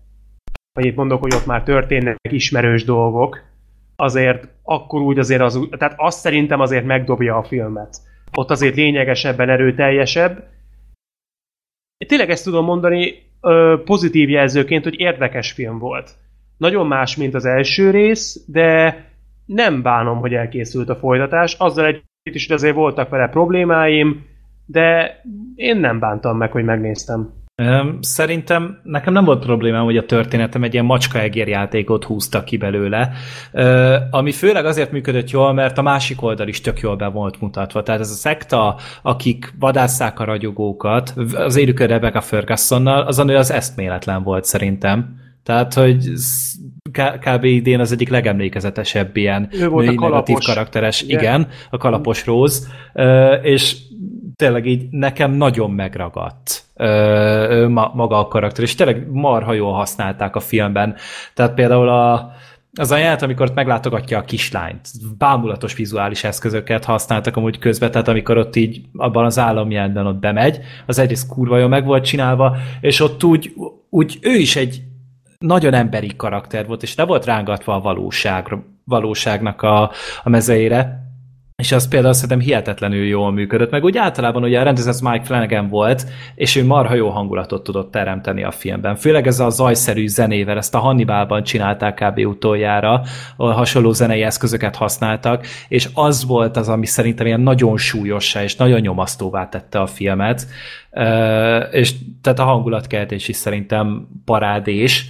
annyit 0.74 0.96
mondok, 0.96 1.22
hogy 1.22 1.34
ott 1.34 1.46
már 1.46 1.64
történnek 1.64 2.18
ismerős 2.30 2.84
dolgok, 2.84 3.40
azért 3.96 4.48
akkor 4.64 5.02
úgy 5.02 5.20
azért 5.20 5.42
az, 5.42 5.60
tehát 5.78 5.94
azt 5.98 6.20
szerintem 6.20 6.60
azért 6.60 6.86
megdobja 6.86 7.38
a 7.38 7.44
filmet. 7.44 7.98
Ott 8.32 8.50
azért 8.50 8.76
lényegesebben 8.76 9.50
erőteljesebb. 9.50 10.48
Tényleg 12.08 12.30
ezt 12.30 12.44
tudom 12.44 12.66
mondani, 12.66 13.14
pozitív 13.86 14.30
jelzőként, 14.30 14.84
hogy 14.84 15.00
érdekes 15.00 15.52
film 15.52 15.80
volt. 15.80 16.12
Nagyon 16.58 16.88
más, 16.88 17.16
mint 17.16 17.34
az 17.34 17.46
első 17.46 17.90
rész, 17.90 18.44
de 18.48 19.00
nem 19.46 19.82
bánom, 19.82 20.18
hogy 20.18 20.34
elkészült 20.34 20.90
a 20.90 20.96
folytatás. 20.96 21.54
Azzal 21.54 21.86
együtt 22.26 22.42
is, 22.42 22.50
azért 22.50 22.76
voltak 22.76 23.10
vele 23.10 23.28
problémáim, 23.28 24.26
de 24.66 25.20
én 25.56 25.78
nem 25.78 26.00
bántam 26.00 26.38
meg, 26.38 26.52
hogy 26.52 26.64
megnéztem. 26.64 27.34
Szerintem 28.00 28.80
nekem 28.84 29.14
nem 29.14 29.26
volt 29.26 29.46
problémám, 29.46 29.84
hogy 29.84 29.98
a 29.98 30.06
történetem 30.06 30.64
egy 30.64 30.74
ilyen 30.74 30.86
macskaegér 30.86 31.48
játékot 31.48 32.04
húztak 32.04 32.46
ki 32.46 32.58
belőle, 32.58 33.12
ami 34.10 34.32
főleg 34.32 34.66
azért 34.66 34.92
működött 34.92 35.30
jól, 35.30 35.54
mert 35.54 35.78
a 35.78 35.82
másik 35.82 36.22
oldal 36.22 36.48
is 36.48 36.62
tök 36.62 36.80
jól 36.80 36.96
be 36.96 37.08
volt 37.08 37.42
mutatva. 37.42 37.84
Tehát 37.84 38.02
ez 38.02 38.10
a 38.10 38.14
szekta, 38.14 38.76
akik 39.02 39.54
vadásszák 39.60 40.20
a 40.20 40.24
ragyogókat, 40.24 41.14
az 41.36 41.56
élükör 41.56 41.90
Rebecca 41.90 42.22
Fergusonnal, 42.22 43.02
az 43.02 43.20
a 43.20 43.24
nő 43.24 43.36
az 43.36 43.52
eszméletlen 43.52 44.24
volt 44.24 44.44
szerintem. 44.44 45.20
Tehát, 45.44 45.74
hogy 45.74 45.98
kb. 46.92 47.44
idén 47.44 47.80
az 47.80 47.92
egyik 47.92 48.10
legemlékezetesebb 48.10 49.18
ilyen 49.18 49.48
Ő 49.52 49.68
volt 49.68 49.86
női 49.86 49.96
a 49.96 50.00
kalapos. 50.00 50.28
negatív 50.28 50.54
karakteres, 50.54 51.02
Igen. 51.02 51.20
igen, 51.20 51.48
a 51.70 51.78
kalapos 51.78 52.26
Róz, 52.26 52.68
és 53.42 53.78
tényleg 54.36 54.66
így 54.66 54.88
nekem 54.90 55.32
nagyon 55.32 55.72
megragadt 55.72 56.64
maga 57.94 58.20
a 58.20 58.28
karakter, 58.28 58.64
és 58.64 58.76
tényleg 58.76 59.08
marha 59.12 59.54
jól 59.54 59.74
használták 59.74 60.36
a 60.36 60.40
filmben. 60.40 60.96
Tehát 61.34 61.54
például 61.54 61.90
a, 61.90 62.32
az 62.78 62.92
a 62.92 62.98
jelenet, 62.98 63.22
amikor 63.22 63.50
ott 63.50 63.56
meglátogatja 63.56 64.18
a 64.18 64.24
kislányt, 64.24 64.90
bámulatos 65.18 65.76
vizuális 65.76 66.24
eszközöket 66.24 66.86
használtak 66.86 67.36
amúgy 67.36 67.60
közben, 67.60 67.92
tehát 67.92 68.08
amikor 68.08 68.38
ott 68.38 68.56
így 68.56 68.82
abban 68.96 69.26
az 69.26 69.40
államjelentben 69.40 70.08
ott 70.08 70.20
bemegy, 70.20 70.60
az 70.86 71.00
egyrészt 71.00 71.28
kurva 71.28 71.58
jól 71.58 71.68
meg 71.68 71.86
volt 71.86 72.06
csinálva, 72.06 72.58
és 72.82 73.00
ott 73.00 73.24
úgy, 73.24 73.54
úgy 73.90 74.18
ő 74.22 74.34
is 74.34 74.56
egy 74.56 74.82
nagyon 75.40 75.74
emberi 75.74 76.16
karakter 76.16 76.68
volt, 76.68 76.84
és 76.84 76.96
le 76.96 77.06
volt 77.06 77.26
rángatva 77.26 77.74
a 77.74 77.80
valóság, 77.80 78.58
valóságnak 78.84 79.62
a, 79.62 79.92
a 80.24 80.30
mezeire, 80.30 81.05
és 81.56 81.72
az 81.72 81.88
például 81.88 82.14
szerintem 82.14 82.40
hihetetlenül 82.40 83.06
jól 83.06 83.32
működött, 83.32 83.72
meg 83.72 83.84
úgy 83.84 83.98
általában 83.98 84.44
ugye 84.44 84.60
a 84.60 84.64
rendező 84.64 84.92
Mike 85.10 85.24
Flanagan 85.24 85.70
volt, 85.70 86.06
és 86.36 86.56
ő 86.56 86.66
marha 86.66 86.94
jó 86.94 87.10
hangulatot 87.10 87.64
tudott 87.64 87.92
teremteni 87.92 88.44
a 88.44 88.52
filmben. 88.52 88.96
Főleg 88.96 89.28
ez 89.28 89.40
a 89.40 89.50
zajszerű 89.50 90.08
zenével, 90.08 90.58
ezt 90.58 90.76
a 90.76 90.80
Hannibalban 90.80 91.44
csinálták 91.44 92.04
kb. 92.04 92.20
utoljára, 92.20 93.02
hasonló 93.38 93.92
zenei 93.92 94.22
eszközöket 94.22 94.76
használtak, 94.76 95.46
és 95.68 95.90
az 95.94 96.26
volt 96.26 96.58
az, 96.58 96.70
ami 96.70 96.86
szerintem 96.86 97.26
ilyen 97.26 97.42
nagyon 97.42 97.78
súlyossá 97.78 98.44
és 98.44 98.56
nagyon 98.56 98.80
nyomasztóvá 98.80 99.50
tette 99.50 99.80
a 99.80 99.88
filmet, 99.88 100.48
és 101.72 101.94
tehát 102.22 102.40
a 102.40 102.44
hangulatkeltés 102.44 103.28
is 103.28 103.36
szerintem 103.36 104.08
parádés. 104.26 105.06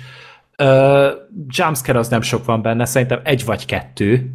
Jumpscare 1.48 2.00
az 2.00 2.08
nem 2.08 2.22
sok 2.22 2.46
van 2.46 2.62
benne, 2.62 2.86
szerintem 2.86 3.20
egy 3.24 3.46
vagy 3.46 3.66
kettő, 3.66 4.30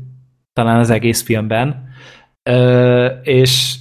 talán 0.61 0.79
az 0.79 0.91
egész 0.91 1.23
filmben, 1.23 1.89
Ö, 2.43 3.07
és, 3.23 3.75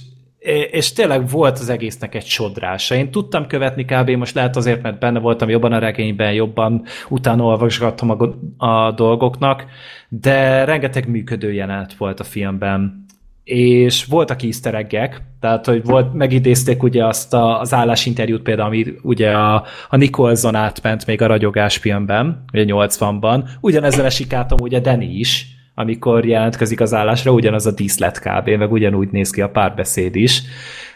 és 0.70 0.92
tényleg 0.92 1.28
volt 1.28 1.58
az 1.58 1.68
egésznek 1.68 2.14
egy 2.14 2.26
sodrása. 2.26 2.94
Én 2.94 3.10
tudtam 3.10 3.46
követni 3.46 3.84
kb. 3.84 4.10
most 4.10 4.34
lehet 4.34 4.56
azért, 4.56 4.82
mert 4.82 4.98
benne 4.98 5.18
voltam 5.18 5.48
jobban 5.48 5.72
a 5.72 5.78
regényben, 5.78 6.32
jobban 6.32 6.82
utána 7.08 7.42
olvasgattam 7.42 8.10
a, 8.10 8.66
a 8.66 8.92
dolgoknak, 8.92 9.64
de 10.08 10.64
rengeteg 10.64 11.08
működő 11.08 11.52
jelenet 11.52 11.94
volt 11.94 12.20
a 12.20 12.24
filmben 12.24 13.04
és 13.44 14.04
voltak 14.04 14.42
easter 14.42 14.74
egg 14.74 15.14
tehát 15.40 15.66
hogy 15.66 15.84
volt, 15.84 16.14
megidézték 16.14 16.82
ugye 16.82 17.06
azt 17.06 17.34
a, 17.34 17.60
az 17.60 17.74
állásinterjút 17.74 18.42
például, 18.42 18.68
ami 18.68 18.86
ugye 19.02 19.30
a, 19.30 19.64
a 19.88 19.96
Nicholson 19.96 20.54
átment 20.54 21.06
még 21.06 21.22
a 21.22 21.26
ragyogás 21.26 21.76
filmben, 21.76 22.44
ugye 22.52 22.64
80-ban, 22.66 23.48
ugyanezzel 23.60 24.04
esik 24.04 24.32
át 24.32 24.52
amúgy 24.52 24.74
a 24.74 24.80
Danny 24.80 25.18
is, 25.18 25.59
amikor 25.74 26.26
jelentkezik 26.26 26.80
az 26.80 26.94
állásra, 26.94 27.32
ugyanaz 27.32 27.66
a 27.66 27.70
díszlet 27.70 28.20
kb, 28.20 28.48
meg 28.48 28.72
ugyanúgy 28.72 29.08
néz 29.10 29.30
ki 29.30 29.40
a 29.40 29.50
párbeszéd 29.50 30.16
is, 30.16 30.42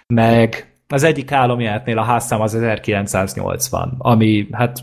meg 0.07 0.75
az 0.89 1.03
egyik 1.03 1.33
álomjelentnél 1.33 1.99
a 1.99 2.03
házszám 2.03 2.41
az 2.41 2.55
1980, 2.55 3.95
ami 3.99 4.49
hát 4.53 4.79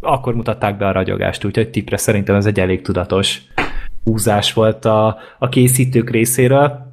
akkor 0.00 0.34
mutatták 0.34 0.76
be 0.76 0.86
a 0.86 0.92
ragyogást, 0.92 1.44
úgyhogy 1.44 1.70
tipre 1.70 1.96
szerintem 1.96 2.34
ez 2.34 2.46
egy 2.46 2.60
elég 2.60 2.82
tudatos 2.82 3.42
húzás 4.04 4.52
volt 4.52 4.84
a, 4.84 5.18
a 5.38 5.48
készítők 5.48 6.10
részéről. 6.10 6.85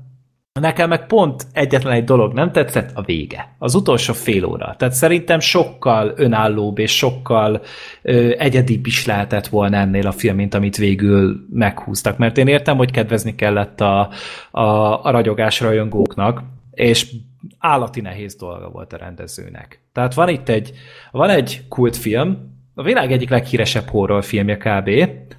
Nekem 0.60 0.89
meg 0.89 1.06
pont 1.06 1.47
egyetlen 1.51 1.93
egy 1.93 2.04
dolog 2.04 2.34
nem 2.34 2.51
tetszett, 2.51 2.91
a 2.93 3.01
vége. 3.01 3.56
Az 3.58 3.76
utolsó 3.76 4.14
fél 4.14 4.45
óra. 4.45 4.76
Tehát 4.78 4.93
szerintem 4.93 5.39
sokkal 5.39 6.14
önállóbb 6.16 6.80
és 6.80 6.97
sokkal 6.97 7.62
ö, 8.01 8.32
egyedibb 8.38 8.86
is 8.86 9.06
lehetett 9.06 9.47
volna 9.47 9.78
ennél 9.78 10.08
a 10.08 10.12
film, 10.12 10.36
mint 10.36 10.54
amit 10.54 10.78
végül 10.78 11.47
meghúztak. 11.49 12.18
Mert 12.18 12.38
én 12.38 12.47
értem, 12.47 12.78
hogy 12.78 12.91
kedvezni 12.91 13.36
kellett 13.36 13.82
a, 13.82 14.10
a, 14.51 14.62
a 15.06 15.12
ragyogás 15.12 15.60
rajongóknak, 15.60 16.43
és 16.72 17.12
állati 17.60 18.01
nehéz 18.01 18.36
dolga 18.36 18.70
volt 18.70 18.93
a 18.93 18.97
rendezőnek. 18.97 19.82
Tehát 19.93 20.14
van 20.14 20.30
itt 20.30 20.49
egy, 20.49 20.72
van 21.12 21.30
egy 21.30 21.62
kultfilm, 21.70 22.51
a 22.76 22.84
világ 22.84 23.12
egyik 23.12 23.30
leghíresebb 23.30 23.88
horrorfilmje 23.88 24.58
kb., 24.58 24.89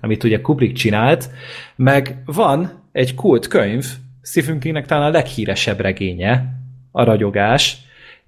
amit 0.00 0.24
ugye 0.24 0.40
Kubrick 0.40 0.76
csinált, 0.76 1.30
meg 1.76 2.22
van 2.24 2.82
egy 2.92 3.14
kult 3.14 3.46
könyv, 3.46 3.86
Stephen 4.24 4.58
Kingnek 4.58 4.86
talán 4.86 5.08
a 5.08 5.10
leghíresebb 5.10 5.80
regénye, 5.80 6.44
a 6.92 7.04
ragyogás, 7.04 7.78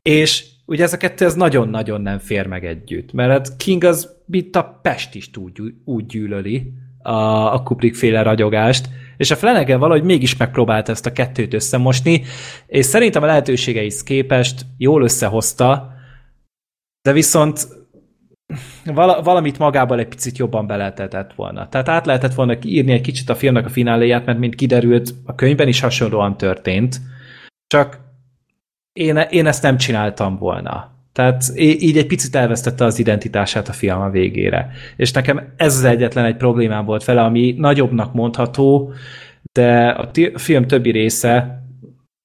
és 0.02 0.44
ugye 0.64 0.82
ez 0.82 0.92
a 0.92 0.96
kettő 0.96 1.24
ez 1.24 1.34
nagyon-nagyon 1.34 2.00
nem 2.00 2.18
fér 2.18 2.46
meg 2.46 2.64
együtt, 2.66 3.12
mert 3.12 3.30
hát 3.30 3.56
King 3.56 3.84
az 3.84 4.14
mint 4.26 4.56
a 4.56 4.78
Pest 4.82 5.14
is 5.14 5.30
úgy, 5.36 5.60
úgy 5.84 6.06
gyűlöli 6.06 6.72
a, 7.02 7.54
a 7.54 7.62
Kubrick 7.62 7.94
féle 7.94 8.22
ragyogást, 8.22 8.88
és 9.16 9.30
a 9.30 9.36
Flanagan 9.36 9.78
valahogy 9.78 10.02
mégis 10.02 10.36
megpróbálta 10.36 10.92
ezt 10.92 11.06
a 11.06 11.12
kettőt 11.12 11.54
összemosni, 11.54 12.22
és 12.66 12.84
szerintem 12.84 13.22
a 13.22 13.26
lehetőségeihez 13.26 14.02
képest 14.02 14.66
jól 14.78 15.02
összehozta, 15.02 15.94
de 17.02 17.12
viszont 17.12 17.68
vala, 18.84 19.22
valamit 19.22 19.58
magában 19.58 19.98
egy 19.98 20.08
picit 20.08 20.38
jobban 20.38 20.66
beletetett 20.66 21.32
volna. 21.32 21.68
Tehát 21.68 21.88
át 21.88 22.06
lehetett 22.06 22.34
volna 22.34 22.56
írni 22.62 22.92
egy 22.92 23.00
kicsit 23.00 23.30
a 23.30 23.34
filmnek 23.34 23.64
a 23.64 23.68
fináléját, 23.68 24.26
mert 24.26 24.38
mint 24.38 24.54
kiderült, 24.54 25.14
a 25.24 25.34
könyvben 25.34 25.68
is 25.68 25.80
hasonlóan 25.80 26.36
történt, 26.36 27.00
csak 27.66 27.98
én, 28.92 29.16
én 29.16 29.46
ezt 29.46 29.62
nem 29.62 29.76
csináltam 29.76 30.38
volna. 30.38 30.94
Tehát 31.12 31.52
így 31.56 31.96
egy 31.96 32.06
picit 32.06 32.34
elvesztette 32.34 32.84
az 32.84 32.98
identitását 32.98 33.68
a 33.68 33.72
film 33.72 34.00
a 34.00 34.10
végére. 34.10 34.70
És 34.96 35.12
nekem 35.12 35.52
ez 35.56 35.76
az 35.76 35.84
egyetlen 35.84 36.24
egy 36.24 36.36
problémám 36.36 36.84
volt 36.84 37.04
vele, 37.04 37.22
ami 37.22 37.54
nagyobbnak 37.58 38.14
mondható, 38.14 38.92
de 39.52 39.88
a 39.88 40.10
film 40.34 40.66
többi 40.66 40.90
része 40.90 41.65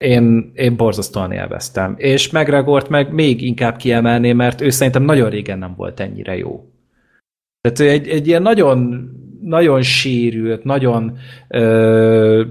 én, 0.02 0.52
én 0.56 0.76
borzasztóan 0.76 1.32
élveztem. 1.32 1.94
És 1.98 2.32
McGregort 2.32 2.90
meg 2.90 3.14
még 3.14 3.42
inkább 3.42 3.78
kiemelném, 3.78 4.36
mert 4.36 4.62
ő 4.62 4.70
szerintem 4.70 5.04
nagyon 5.04 5.30
régen 5.30 5.60
nem 5.60 5.74
volt 5.78 6.00
ennyire 6.00 6.38
jó. 6.38 6.66
Tehát 7.62 7.94
egy, 7.94 8.08
egy 8.08 8.28
ilyen 8.28 8.42
nagyon, 8.42 9.10
nagyon 9.42 9.82
sérült, 9.82 10.64
nagyon 10.64 11.18
ö, 11.48 12.44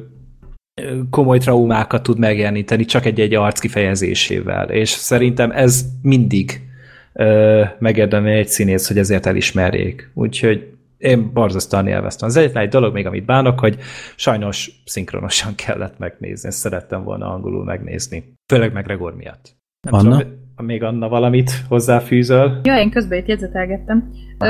komoly 1.11 1.39
traumákat 1.39 2.03
tud 2.03 2.19
megjeleníteni 2.19 2.85
csak 2.85 3.05
egy-egy 3.05 3.35
arc 3.35 3.61
kifejezésével, 3.61 4.71
és 4.71 4.89
szerintem 4.89 5.51
ez 5.51 5.85
mindig 6.03 6.61
ö, 7.13 7.63
megérdemli 7.79 8.33
egy 8.33 8.49
színész, 8.49 8.89
hogy 8.89 8.99
ezért 8.99 9.27
elismerjék. 9.27 10.11
Úgyhogy 10.15 10.67
én 11.01 11.33
borzasztóan 11.33 11.87
élveztem. 11.87 12.29
Az 12.29 12.37
egyetlen 12.37 12.63
egy 12.63 12.69
dolog 12.69 12.93
még, 12.93 13.07
amit 13.07 13.25
bánok, 13.25 13.61
hogy 13.61 13.79
sajnos 14.17 14.83
szinkronosan 14.85 15.55
kellett 15.55 15.99
megnézni, 15.99 16.49
ezt 16.49 16.59
szerettem 16.59 17.05
volna 17.05 17.33
angolul 17.33 17.65
megnézni. 17.65 18.33
Főleg 18.53 18.73
meg 18.73 18.85
Gregor 18.85 19.17
miatt. 19.17 19.57
Nem 19.81 19.95
Anna? 19.95 20.19
tudom, 20.19 20.39
még 20.57 20.83
Anna 20.83 21.09
valamit 21.09 21.51
hozzáfűzöl? 21.69 22.61
Ja, 22.63 22.79
én 22.79 22.91
közben 22.91 23.19
itt 23.19 23.27
jegyzetelgettem. 23.27 24.11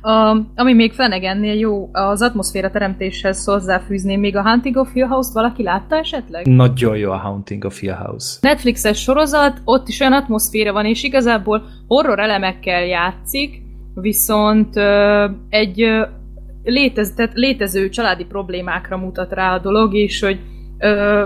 A, 0.00 0.36
ami 0.54 0.72
még 0.74 0.92
Flanagannél 0.92 1.54
jó, 1.54 1.88
az 1.92 2.22
atmoszféra 2.22 2.70
teremtéshez 2.70 3.44
hozzáfűzném 3.44 4.20
még 4.20 4.36
a 4.36 4.42
Hunting 4.42 4.76
of 4.76 4.92
Hill 4.92 5.06
House-t 5.06 5.32
valaki 5.32 5.62
látta 5.62 5.96
esetleg? 5.96 6.46
Nagyon 6.46 6.96
jó 6.96 7.10
a 7.10 7.16
Haunting 7.16 7.64
of 7.64 7.80
Hill 7.80 7.94
House. 7.94 8.38
Netflixes 8.40 9.02
sorozat, 9.02 9.60
ott 9.64 9.88
is 9.88 10.00
olyan 10.00 10.12
atmoszféra 10.12 10.72
van, 10.72 10.86
és 10.86 11.02
igazából 11.02 11.62
horror 11.86 12.18
elemekkel 12.18 12.84
játszik, 12.84 13.61
viszont 13.94 14.76
egy 15.48 15.88
létez, 16.64 17.12
tehát 17.14 17.32
létező 17.34 17.88
családi 17.88 18.24
problémákra 18.24 18.96
mutat 18.96 19.32
rá 19.32 19.54
a 19.54 19.58
dolog, 19.58 19.94
és 19.94 20.20
hogy 20.20 20.40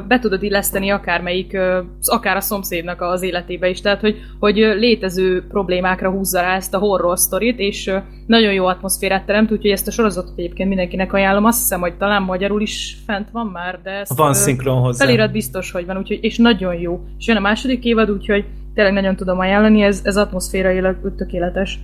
be 0.08 0.18
tudod 0.20 0.42
illeszteni 0.42 0.90
akármelyik, 0.90 1.58
akár 2.00 2.36
a 2.36 2.40
szomszédnak 2.40 3.00
az 3.00 3.22
életébe 3.22 3.68
is, 3.68 3.80
tehát 3.80 4.00
hogy, 4.00 4.16
hogy 4.38 4.56
létező 4.56 5.46
problémákra 5.48 6.10
húzza 6.10 6.40
rá 6.40 6.54
ezt 6.54 6.74
a 6.74 6.78
horror 6.78 7.18
sztorit, 7.18 7.58
és 7.58 7.90
nagyon 8.26 8.52
jó 8.52 8.66
atmoszférát 8.66 9.26
teremt, 9.26 9.50
úgyhogy 9.50 9.70
ezt 9.70 9.88
a 9.88 9.90
sorozatot 9.90 10.38
egyébként 10.38 10.68
mindenkinek 10.68 11.12
ajánlom. 11.12 11.44
Azt 11.44 11.58
hiszem, 11.58 11.80
hogy 11.80 11.96
talán 11.96 12.22
magyarul 12.22 12.60
is 12.60 12.96
fent 13.06 13.28
van 13.30 13.46
már, 13.46 13.80
de 13.82 13.90
ezt, 13.90 14.16
Van 14.16 14.34
szinkron 14.34 14.80
hozzá. 14.80 15.04
Felirat 15.04 15.32
biztos, 15.32 15.70
hogy 15.70 15.86
van, 15.86 15.96
úgyhogy, 15.96 16.18
és 16.22 16.38
nagyon 16.38 16.74
jó. 16.74 17.04
És 17.18 17.26
jön 17.26 17.36
a 17.36 17.40
második 17.40 17.84
évad, 17.84 18.10
úgyhogy 18.10 18.44
tényleg 18.74 18.92
nagyon 18.92 19.16
tudom 19.16 19.38
ajánlani, 19.38 19.82
ez, 19.82 20.00
ez 20.04 20.16
atmoszférailag 20.16 21.14
tökéletes. 21.16 21.78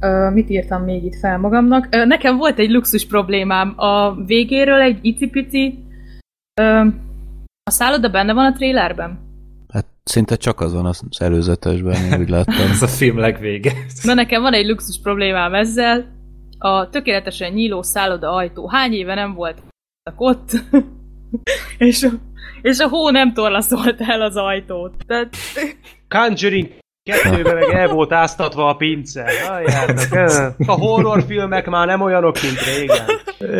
Ö, 0.00 0.30
mit 0.30 0.50
írtam 0.50 0.82
még 0.82 1.04
itt 1.04 1.18
fel 1.18 1.38
magamnak? 1.38 1.88
Ö, 1.90 2.04
nekem 2.04 2.36
volt 2.36 2.58
egy 2.58 2.70
luxus 2.70 3.06
problémám 3.06 3.72
a 3.76 4.14
végéről, 4.14 4.80
egy 4.80 4.98
icipici. 5.02 5.78
Ö, 6.60 6.86
a 7.62 7.70
szálloda 7.70 8.08
benne 8.08 8.32
van 8.32 8.44
a 8.44 8.52
trailerben? 8.52 9.18
Hát 9.72 9.86
szinte 10.04 10.36
csak 10.36 10.60
az 10.60 10.74
van 10.74 10.86
az 10.86 11.02
előzetesben, 11.18 12.04
én 12.04 12.20
úgy 12.20 12.28
láttam. 12.28 12.70
Ez 12.70 12.82
a 12.82 12.86
film 12.86 13.18
legvége. 13.18 13.72
Na 14.02 14.14
nekem 14.14 14.42
van 14.42 14.52
egy 14.52 14.66
luxus 14.66 15.00
problémám 15.00 15.54
ezzel. 15.54 16.16
A 16.58 16.88
tökéletesen 16.88 17.52
nyíló 17.52 17.82
szálloda 17.82 18.32
ajtó. 18.32 18.68
Hány 18.68 18.92
éve 18.92 19.14
nem 19.14 19.34
volt 19.34 19.62
ott? 20.16 20.50
és, 21.78 22.02
a, 22.02 22.08
és 22.62 22.78
a 22.78 22.88
hó 22.88 23.10
nem 23.10 23.32
torlaszolt 23.32 24.00
el 24.00 24.22
az 24.22 24.36
ajtót. 24.36 24.94
Tehát 25.06 25.36
Conjuring 26.08 26.68
kettőben 27.08 27.54
meg 27.54 27.70
el 27.70 27.88
volt 27.88 28.12
áztatva 28.12 28.68
a 28.68 28.74
pince. 28.74 29.24
Halljátok, 29.48 30.44
a 30.66 30.72
horrorfilmek 30.72 31.66
már 31.66 31.86
nem 31.86 32.00
olyanok, 32.00 32.36
mint 32.42 32.60
régen. 32.76 33.06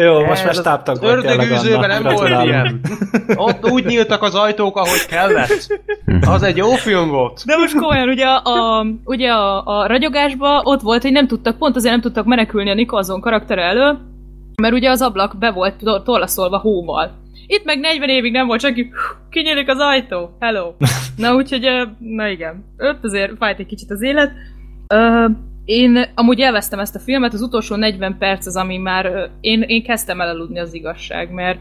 Jó, 0.04 0.24
most 0.24 0.44
már 0.44 0.54
stábtag 0.54 1.00
vagy 1.00 1.08
Ördögűzőben 1.08 1.88
nem 1.88 2.02
volt 2.02 2.44
ilyen. 2.44 2.80
Ott 3.34 3.70
úgy 3.70 3.84
nyíltak 3.84 4.22
az 4.22 4.34
ajtók, 4.34 4.76
ahogy 4.76 5.06
kellett. 5.08 5.66
Az 6.26 6.42
egy 6.42 6.56
jó 6.56 6.68
film 6.70 7.08
volt. 7.08 7.42
De 7.46 7.56
most 7.56 7.74
komolyan, 7.74 8.08
ugye 8.08 8.26
a, 8.26 8.42
a, 8.44 8.86
ugye 9.04 9.30
a, 9.30 9.66
a 9.66 9.86
ragyogásban 9.86 10.60
ott 10.64 10.80
volt, 10.80 11.02
hogy 11.02 11.12
nem 11.12 11.26
tudtak, 11.26 11.58
pont 11.58 11.76
azért 11.76 11.92
nem 11.92 12.02
tudtak 12.02 12.24
menekülni 12.24 12.70
a 12.70 12.74
Nicholson 12.74 13.20
karaktere 13.20 13.62
elől, 13.62 13.98
mert 14.62 14.74
ugye 14.74 14.90
az 14.90 15.02
ablak 15.02 15.38
be 15.38 15.50
volt 15.50 15.74
to- 15.76 16.04
torlaszolva 16.04 16.58
hóval. 16.58 17.10
Itt 17.50 17.64
meg 17.64 17.78
40 17.78 18.08
évig 18.08 18.32
nem 18.32 18.46
volt, 18.46 18.68
így, 18.68 18.88
kinyílik 19.30 19.68
az 19.68 19.78
ajtó, 19.78 20.36
hello. 20.38 20.74
Na 21.16 21.34
úgyhogy, 21.34 21.88
na 21.98 22.28
igen, 22.28 22.64
ott 22.78 23.04
azért 23.04 23.36
fájt 23.36 23.58
egy 23.58 23.66
kicsit 23.66 23.90
az 23.90 24.02
élet. 24.02 24.32
Én 25.64 26.04
amúgy 26.14 26.40
elvesztem 26.40 26.78
ezt 26.78 26.94
a 26.94 26.98
filmet, 26.98 27.32
az 27.32 27.40
utolsó 27.40 27.76
40 27.76 28.18
perc 28.18 28.46
az, 28.46 28.56
ami 28.56 28.76
már, 28.76 29.30
én, 29.40 29.62
én 29.62 29.82
kezdtem 29.82 30.20
el 30.20 30.28
aludni 30.28 30.58
az 30.58 30.74
igazság, 30.74 31.30
mert 31.30 31.60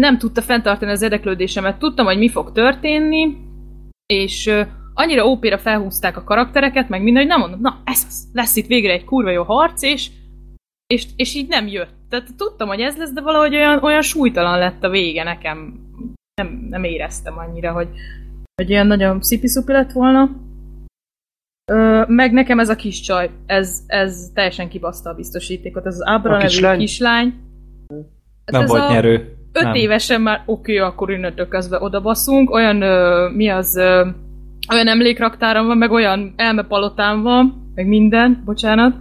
nem 0.00 0.18
tudta 0.18 0.42
fenntartani 0.42 0.90
az 0.90 1.02
érdeklődésemet. 1.02 1.78
Tudtam, 1.78 2.06
hogy 2.06 2.18
mi 2.18 2.28
fog 2.28 2.52
történni, 2.52 3.36
és 4.06 4.50
annyira 4.94 5.26
ópéra 5.26 5.58
felhúzták 5.58 6.16
a 6.16 6.24
karaktereket, 6.24 6.88
meg 6.88 7.02
minden, 7.02 7.22
hogy 7.22 7.30
nem 7.30 7.40
mondom, 7.40 7.60
na 7.60 7.80
ez 7.84 8.06
lesz 8.32 8.56
itt 8.56 8.66
végre 8.66 8.92
egy 8.92 9.04
kurva 9.04 9.30
jó 9.30 9.42
harc, 9.42 9.82
és, 9.82 10.10
és, 10.86 11.06
és 11.16 11.34
így 11.34 11.48
nem 11.48 11.66
jött. 11.66 12.01
Tehát 12.12 12.36
tudtam, 12.36 12.68
hogy 12.68 12.80
ez 12.80 12.96
lesz, 12.96 13.12
de 13.12 13.20
valahogy 13.20 13.54
olyan, 13.54 13.82
olyan 13.82 14.02
súlytalan 14.02 14.58
lett 14.58 14.84
a 14.84 14.88
vége 14.90 15.22
nekem. 15.22 15.74
Nem, 16.34 16.66
nem 16.70 16.84
éreztem 16.84 17.38
annyira, 17.38 17.72
hogy, 17.72 17.88
hogy 18.54 18.72
olyan 18.72 18.86
nagyon 18.86 19.22
szipi 19.22 19.48
lett 19.66 19.92
volna. 19.92 20.30
Ö, 21.72 22.04
meg 22.06 22.32
nekem 22.32 22.58
ez 22.58 22.68
a 22.68 22.74
kis 22.76 23.00
csaj, 23.00 23.30
ez, 23.46 23.82
ez 23.86 24.30
teljesen 24.34 24.68
kibaszta 24.68 25.10
a 25.10 25.14
biztosítékot. 25.14 25.86
Ez 25.86 25.94
az 25.94 26.00
Abra 26.00 26.30
A 26.30 26.36
nevű 26.36 26.46
kislány? 26.46 26.78
kislány. 26.78 27.34
Hát 28.44 28.60
Nem 28.60 28.66
volt 28.66 28.82
a- 28.82 28.92
nyerő. 28.92 29.36
Öt 29.52 29.62
Nem. 29.62 29.74
évesen 29.74 30.20
már 30.20 30.42
oké, 30.46 30.78
akkor 30.78 31.10
innentől 31.10 31.48
kezdve 31.48 31.80
odabaszunk. 31.80 32.50
Olyan, 32.50 32.82
ö, 32.82 33.28
mi 33.34 33.48
az, 33.48 33.76
ö, 33.76 34.08
olyan 34.72 34.88
emlékraktáram 34.88 35.66
van, 35.66 35.78
meg 35.78 35.90
olyan 35.90 36.32
elmepalotám 36.36 37.22
van, 37.22 37.70
meg 37.74 37.86
minden, 37.86 38.42
bocsánat. 38.44 38.94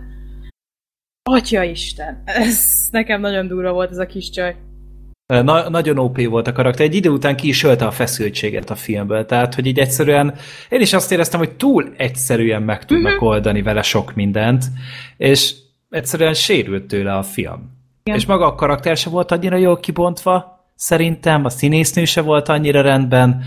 Atya 1.23 1.63
Isten, 1.63 2.21
ez 2.25 2.87
nekem 2.91 3.21
nagyon 3.21 3.47
durva 3.47 3.71
volt 3.71 3.91
ez 3.91 3.97
a 3.97 4.05
kis 4.05 4.29
csaj. 4.29 4.55
Na, 5.25 5.69
nagyon 5.69 5.97
OP 5.97 6.25
volt 6.27 6.47
a 6.47 6.51
karakter. 6.51 6.85
Egy 6.85 6.95
idő 6.95 7.09
után 7.09 7.35
ki 7.35 7.47
is 7.47 7.63
ölte 7.63 7.85
a 7.85 7.91
feszültséget 7.91 8.69
a 8.69 8.75
filmből. 8.75 9.25
Tehát, 9.25 9.55
hogy 9.55 9.65
így 9.65 9.79
egyszerűen, 9.79 10.35
én 10.69 10.81
is 10.81 10.93
azt 10.93 11.11
éreztem, 11.11 11.39
hogy 11.39 11.51
túl 11.55 11.93
egyszerűen 11.97 12.61
meg 12.63 12.85
tudnak 12.85 13.15
Mhm. 13.15 13.25
oldani 13.25 13.61
vele 13.61 13.81
sok 13.81 14.13
mindent, 14.15 14.63
és 15.17 15.53
egyszerűen 15.89 16.33
sérült 16.33 16.87
tőle 16.87 17.15
a 17.15 17.23
film. 17.23 17.69
Igen. 18.03 18.17
És 18.19 18.25
maga 18.25 18.45
a 18.45 18.55
karakter 18.55 18.97
se 18.97 19.09
volt 19.09 19.31
annyira 19.31 19.57
jól 19.57 19.79
kibontva, 19.79 20.59
szerintem, 20.75 21.45
a 21.45 21.49
színésznő 21.49 22.05
se 22.05 22.21
volt 22.21 22.49
annyira 22.49 22.81
rendben, 22.81 23.43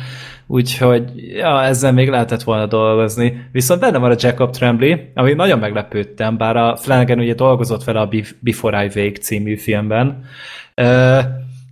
úgyhogy 0.46 1.10
ja, 1.16 1.62
ezzel 1.62 1.92
még 1.92 2.08
lehetett 2.08 2.42
volna 2.42 2.66
dolgozni. 2.66 3.48
Viszont 3.52 3.80
benne 3.80 3.98
van 3.98 4.10
a 4.10 4.16
Jacob 4.18 4.50
Tremblay, 4.50 5.10
ami 5.14 5.32
nagyon 5.32 5.58
meglepődtem, 5.58 6.36
bár 6.36 6.56
a 6.56 6.76
Flanagan 6.76 7.18
ugye 7.18 7.34
dolgozott 7.34 7.84
vele 7.84 8.00
a 8.00 8.06
Bef- 8.06 8.36
Before 8.40 8.84
I 8.84 8.86
Wake 8.86 9.20
című 9.20 9.56
filmben, 9.56 10.24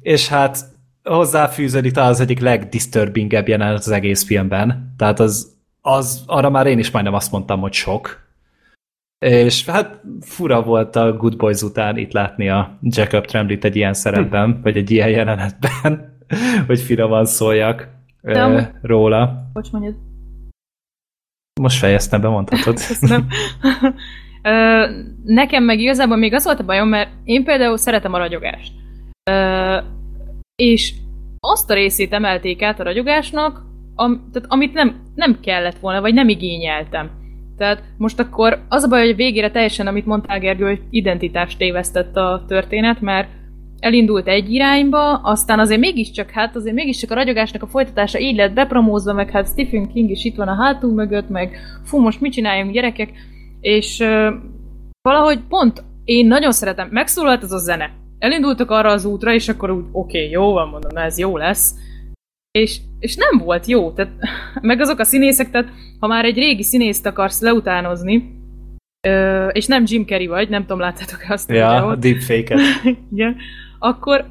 és 0.00 0.28
hát 0.28 0.58
hozzáfűződik 1.02 1.92
talán 1.92 2.10
az 2.10 2.20
egyik 2.20 2.40
legdisturbingebb 2.40 3.48
jelenet 3.48 3.78
az 3.78 3.90
egész 3.90 4.24
filmben. 4.24 4.94
Tehát 4.96 5.20
az, 5.20 5.52
az, 5.80 6.22
arra 6.26 6.50
már 6.50 6.66
én 6.66 6.78
is 6.78 6.90
majdnem 6.90 7.14
azt 7.14 7.32
mondtam, 7.32 7.60
hogy 7.60 7.72
sok. 7.72 8.20
És 9.18 9.64
hát 9.64 10.00
fura 10.20 10.62
volt 10.62 10.96
a 10.96 11.12
Good 11.12 11.36
Boys 11.36 11.62
után 11.62 11.96
itt 11.96 12.12
látni 12.12 12.48
a 12.48 12.78
Jacob 12.82 13.24
Tremblay-t 13.24 13.64
egy 13.64 13.76
ilyen 13.76 13.94
szerepben, 13.94 14.60
vagy 14.62 14.76
egy 14.76 14.90
ilyen 14.90 15.08
jelenetben, 15.08 16.18
hogy 16.66 16.80
finoman 16.80 17.24
szóljak 17.24 17.88
De 18.22 18.38
ö, 18.38 18.42
amúgy- 18.42 18.70
róla. 18.82 19.50
Bocs, 19.52 19.70
mondjad. 19.70 19.94
Most 21.60 21.78
fejeztem 21.78 22.20
be, 22.20 22.28
mondhatod. 22.28 22.74
Köszönöm. 22.88 23.26
Ö, 24.42 24.86
nekem 25.24 25.64
meg 25.64 25.78
igazából 25.80 26.16
még 26.16 26.32
az 26.34 26.44
volt 26.44 26.60
a 26.60 26.64
bajom, 26.64 26.88
mert 26.88 27.10
én 27.24 27.44
például 27.44 27.76
szeretem 27.76 28.12
a 28.12 28.18
ragyogást. 28.18 28.72
Ö, 29.30 29.80
és 30.62 30.94
azt 31.40 31.70
a 31.70 31.74
részét 31.74 32.12
emelték 32.12 32.62
át 32.62 32.80
a 32.80 32.84
ragyogásnak, 32.84 33.62
am, 33.94 34.28
tehát 34.32 34.48
amit 34.50 34.72
nem, 34.74 35.00
nem 35.14 35.40
kellett 35.40 35.78
volna, 35.78 36.00
vagy 36.00 36.14
nem 36.14 36.28
igényeltem. 36.28 37.10
Tehát 37.56 37.82
most 37.96 38.18
akkor 38.18 38.64
az 38.68 38.82
a 38.82 38.88
baj, 38.88 39.00
hogy 39.00 39.10
a 39.10 39.14
végére 39.14 39.50
teljesen, 39.50 39.86
amit 39.86 40.06
mondtál 40.06 40.38
Gergő, 40.38 40.66
hogy 40.66 40.82
identitást 40.90 41.58
tévesztett 41.58 42.16
a 42.16 42.44
történet, 42.48 43.00
mert 43.00 43.28
elindult 43.82 44.28
egy 44.28 44.52
irányba, 44.52 45.14
aztán 45.14 45.58
azért 45.58 45.80
mégiscsak, 45.80 46.30
hát 46.30 46.56
azért 46.56 46.74
mégiscsak 46.74 47.10
a 47.10 47.14
ragyogásnak 47.14 47.62
a 47.62 47.66
folytatása 47.66 48.18
így 48.18 48.36
lett 48.36 48.52
bepromózva, 48.52 49.12
meg 49.12 49.30
hát 49.30 49.48
Stephen 49.48 49.92
King 49.92 50.10
is 50.10 50.24
itt 50.24 50.36
van 50.36 50.48
a 50.48 50.62
hátunk 50.62 50.94
mögött, 50.94 51.28
meg 51.28 51.58
fú, 51.84 51.98
most 51.98 52.20
mit 52.20 52.32
csináljunk 52.32 52.72
gyerekek, 52.72 53.10
és 53.60 54.00
ö, 54.00 54.34
valahogy 55.02 55.40
pont 55.48 55.84
én 56.04 56.26
nagyon 56.26 56.52
szeretem, 56.52 56.88
megszólalt 56.90 57.42
ez 57.42 57.52
a 57.52 57.58
zene. 57.58 57.90
Elindultak 58.18 58.70
arra 58.70 58.90
az 58.90 59.04
útra, 59.04 59.32
és 59.32 59.48
akkor 59.48 59.70
úgy, 59.70 59.84
oké, 59.92 60.18
okay, 60.18 60.30
jó 60.30 60.52
van, 60.52 60.68
mondom, 60.68 60.96
ez 60.96 61.18
jó 61.18 61.36
lesz. 61.36 61.74
És, 62.58 62.78
és 62.98 63.16
nem 63.16 63.44
volt 63.44 63.66
jó, 63.66 63.90
tehát, 63.90 64.12
meg 64.60 64.80
azok 64.80 64.98
a 64.98 65.04
színészek, 65.04 65.50
tehát 65.50 65.68
ha 66.00 66.06
már 66.06 66.24
egy 66.24 66.36
régi 66.36 66.62
színészt 66.62 67.06
akarsz 67.06 67.40
leutánozni, 67.40 68.40
ö, 69.08 69.46
és 69.46 69.66
nem 69.66 69.84
Jim 69.86 70.04
Carrey 70.04 70.26
vagy, 70.26 70.48
nem 70.48 70.60
tudom, 70.60 70.78
láttátok 70.78 71.24
azt 71.28 71.50
a 71.50 71.54
ja, 71.54 71.72
videót, 71.72 71.98
deepfake-et. 71.98 72.60
igen, 73.12 73.36
akkor 73.82 74.24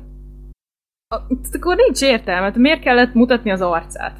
akkor 1.53 1.75
nincs 1.75 2.01
értelme, 2.01 2.41
hát 2.41 2.55
miért 2.55 2.81
kellett 2.81 3.13
mutatni 3.13 3.51
az 3.51 3.61
arcát? 3.61 4.17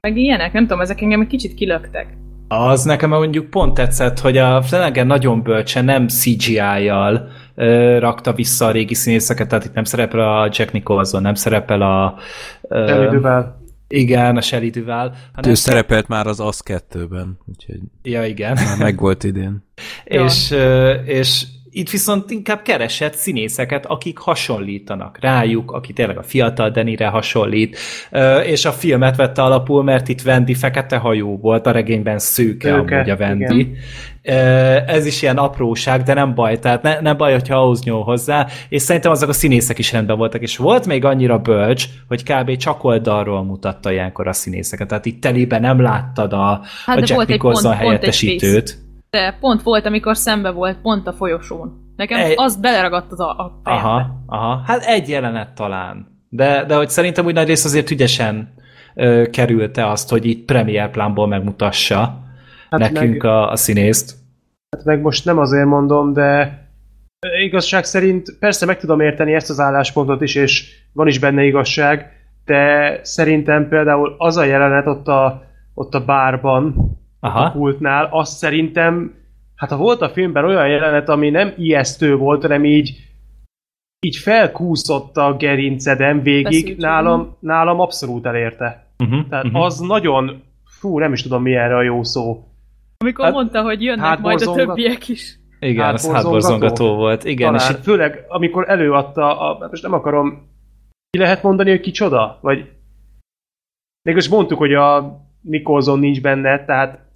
Meg 0.00 0.16
ilyenek, 0.16 0.52
nem 0.52 0.62
tudom, 0.62 0.80
ezek 0.80 1.00
engem 1.00 1.20
egy 1.20 1.26
kicsit 1.26 1.54
kilöktek. 1.54 2.16
Az 2.48 2.84
nekem 2.84 3.08
mondjuk 3.10 3.50
pont 3.50 3.74
tetszett, 3.74 4.18
hogy 4.18 4.36
a 4.36 4.62
Flanagan 4.62 5.06
nagyon 5.06 5.42
bölcsen, 5.42 5.84
nem 5.84 6.08
CGI-jal 6.08 7.28
ö, 7.54 7.98
rakta 7.98 8.32
vissza 8.32 8.66
a 8.66 8.70
régi 8.70 8.94
színészeket, 8.94 9.48
tehát 9.48 9.64
itt 9.64 9.74
nem 9.74 9.84
szerepel 9.84 10.20
a 10.40 10.44
Jack 10.52 10.72
Nicholson, 10.72 11.22
nem 11.22 11.34
szerepel 11.34 11.82
a... 11.82 12.18
Ö, 12.62 12.88
Elidővel. 12.88 13.60
igen, 13.88 14.36
a 14.36 14.40
Shelley 14.40 14.70
Duval. 14.70 15.14
Ő 15.46 15.54
szerepelt 15.54 16.08
már 16.08 16.26
az 16.26 16.40
Az 16.40 16.62
2-ben, 16.66 17.38
úgyhogy 17.46 17.80
Ja, 18.02 18.24
igen. 18.24 18.52
már 18.54 18.78
megvolt 18.78 19.24
idén. 19.24 19.64
És, 20.04 20.50
ö, 20.50 20.90
és 20.92 21.44
itt 21.72 21.90
viszont 21.90 22.30
inkább 22.30 22.62
keresett 22.62 23.14
színészeket, 23.14 23.86
akik 23.86 24.18
hasonlítanak 24.18 25.18
rájuk, 25.20 25.72
aki 25.72 25.92
tényleg 25.92 26.18
a 26.18 26.22
fiatal 26.22 26.70
Denire 26.70 27.06
hasonlít, 27.06 27.78
és 28.44 28.64
a 28.64 28.72
filmet 28.72 29.16
vette 29.16 29.42
alapul, 29.42 29.82
mert 29.82 30.08
itt 30.08 30.22
Wendy 30.24 30.54
fekete 30.54 30.96
hajú 30.96 31.38
volt, 31.38 31.66
a 31.66 31.70
regényben 31.70 32.18
szőke, 32.18 32.68
Szőke, 32.70 32.96
amúgy 32.96 33.10
a 33.10 33.32
igen. 33.34 33.76
Ö, 34.22 34.32
Ez 34.86 35.06
is 35.06 35.22
ilyen 35.22 35.36
apróság, 35.36 36.02
de 36.02 36.14
nem 36.14 36.34
baj, 36.34 36.58
tehát 36.58 36.82
ne, 36.82 37.00
nem 37.00 37.16
baj, 37.16 37.32
hogyha 37.32 37.56
ahhoz 37.56 37.82
nyúl 37.84 38.02
hozzá, 38.02 38.46
és 38.68 38.82
szerintem 38.82 39.10
azok 39.10 39.28
a 39.28 39.32
színészek 39.32 39.78
is 39.78 39.92
rendben 39.92 40.16
voltak, 40.16 40.42
és 40.42 40.56
volt 40.56 40.86
még 40.86 41.04
annyira 41.04 41.38
bölcs, 41.38 41.84
hogy 42.08 42.22
kb. 42.22 42.56
csak 42.56 42.84
oldalról 42.84 43.44
mutatta 43.44 43.92
ilyenkor 43.92 44.28
a 44.28 44.32
színészeket, 44.32 44.88
tehát 44.88 45.06
itt 45.06 45.20
telibe 45.20 45.58
nem 45.58 45.80
láttad 45.80 46.32
a, 46.32 46.60
Hát 46.86 46.96
a 46.96 47.02
Jack 47.06 47.26
Nicholson 47.28 47.62
pont- 47.62 47.62
pont 47.62 47.74
egy 47.74 47.78
helyettesítőt. 47.86 48.78
De 49.10 49.36
pont 49.40 49.62
volt, 49.62 49.86
amikor 49.86 50.16
szembe 50.16 50.50
volt, 50.50 50.80
pont 50.82 51.06
a 51.06 51.12
folyosón. 51.12 51.92
Nekem 51.96 52.20
Egy- 52.20 52.34
az 52.36 52.56
beleragadt 52.56 53.12
az 53.12 53.20
a, 53.20 53.30
a 53.30 53.60
fejembe. 53.64 53.88
Aha, 53.88 54.22
aha. 54.26 54.62
Hát 54.66 54.82
egy 54.82 55.08
jelenet 55.08 55.54
talán. 55.54 56.06
De, 56.28 56.64
de 56.64 56.76
hogy 56.76 56.88
szerintem 56.90 57.24
úgy 57.24 57.34
nagy 57.34 57.46
rész 57.46 57.64
azért 57.64 57.90
ügyesen 57.90 58.54
ö, 58.94 59.24
kerülte 59.30 59.86
azt, 59.86 60.10
hogy 60.10 60.24
itt 60.24 60.44
premier 60.44 60.90
plánból 60.90 61.26
megmutassa 61.26 61.98
hát 62.70 62.80
nekünk 62.80 63.10
meg- 63.22 63.24
a, 63.24 63.50
a 63.50 63.56
színészt. 63.56 64.14
Hát 64.76 64.84
meg 64.84 65.00
most 65.00 65.24
nem 65.24 65.38
azért 65.38 65.66
mondom, 65.66 66.12
de 66.12 66.58
igazság 67.42 67.84
szerint 67.84 68.36
persze 68.38 68.66
meg 68.66 68.78
tudom 68.78 69.00
érteni 69.00 69.34
ezt 69.34 69.50
az 69.50 69.60
álláspontot 69.60 70.20
is, 70.22 70.34
és 70.34 70.74
van 70.92 71.06
is 71.06 71.18
benne 71.18 71.42
igazság, 71.44 72.06
de 72.44 72.98
szerintem 73.02 73.68
például 73.68 74.14
az 74.18 74.36
a 74.36 74.44
jelenet 74.44 74.86
ott 74.86 75.08
a, 75.08 75.42
ott 75.74 75.94
a 75.94 76.04
bárban, 76.04 76.74
a 77.20 77.26
Aha. 77.26 77.50
pultnál, 77.50 78.08
azt 78.10 78.36
szerintem, 78.36 79.14
hát 79.56 79.70
ha 79.70 79.76
volt 79.76 80.00
a 80.00 80.08
filmben 80.08 80.44
olyan 80.44 80.68
jelenet, 80.68 81.08
ami 81.08 81.30
nem 81.30 81.52
ijesztő 81.56 82.16
volt, 82.16 82.42
hanem 82.42 82.64
így 82.64 83.08
így 84.06 84.16
felkúszott 84.16 85.16
a 85.16 85.36
gerinceden 85.36 86.22
végig, 86.22 86.44
Feszültség. 86.44 86.76
nálam, 86.78 87.36
nálam 87.40 87.80
abszolút 87.80 88.26
elérte. 88.26 88.86
Uh-huh, 88.98 89.28
Tehát 89.28 89.44
uh-huh. 89.44 89.62
az 89.64 89.78
nagyon, 89.78 90.42
fú, 90.64 90.98
nem 90.98 91.12
is 91.12 91.22
tudom 91.22 91.42
mi 91.42 91.54
erre 91.54 91.76
a 91.76 91.82
jó 91.82 92.02
szó. 92.02 92.44
Amikor 92.98 93.24
Hát- 93.24 93.34
mondta, 93.34 93.62
hogy 93.62 93.82
jönnek 93.82 94.18
majd 94.18 94.42
a 94.42 94.52
többiek 94.52 95.08
is. 95.08 95.38
Igen, 95.60 95.94
az 95.94 96.10
hátborzongató. 96.12 96.94
volt. 96.94 97.24
Igen, 97.24 97.52
Talán, 97.52 97.70
és 97.70 97.76
itt, 97.76 97.82
főleg 97.82 98.24
amikor 98.28 98.68
előadta, 98.70 99.40
a, 99.40 99.58
hát 99.60 99.70
most 99.70 99.82
nem 99.82 99.92
akarom, 99.92 100.48
ki 101.10 101.18
lehet 101.18 101.42
mondani, 101.42 101.70
hogy 101.70 101.80
kicsoda? 101.80 102.38
Vagy 102.40 102.70
még 104.02 104.14
most 104.14 104.30
mondtuk, 104.30 104.58
hogy 104.58 104.74
a 104.74 105.20
Nicholson 105.40 105.98
nincs 105.98 106.20
benne, 106.20 106.64
tehát 106.64 107.09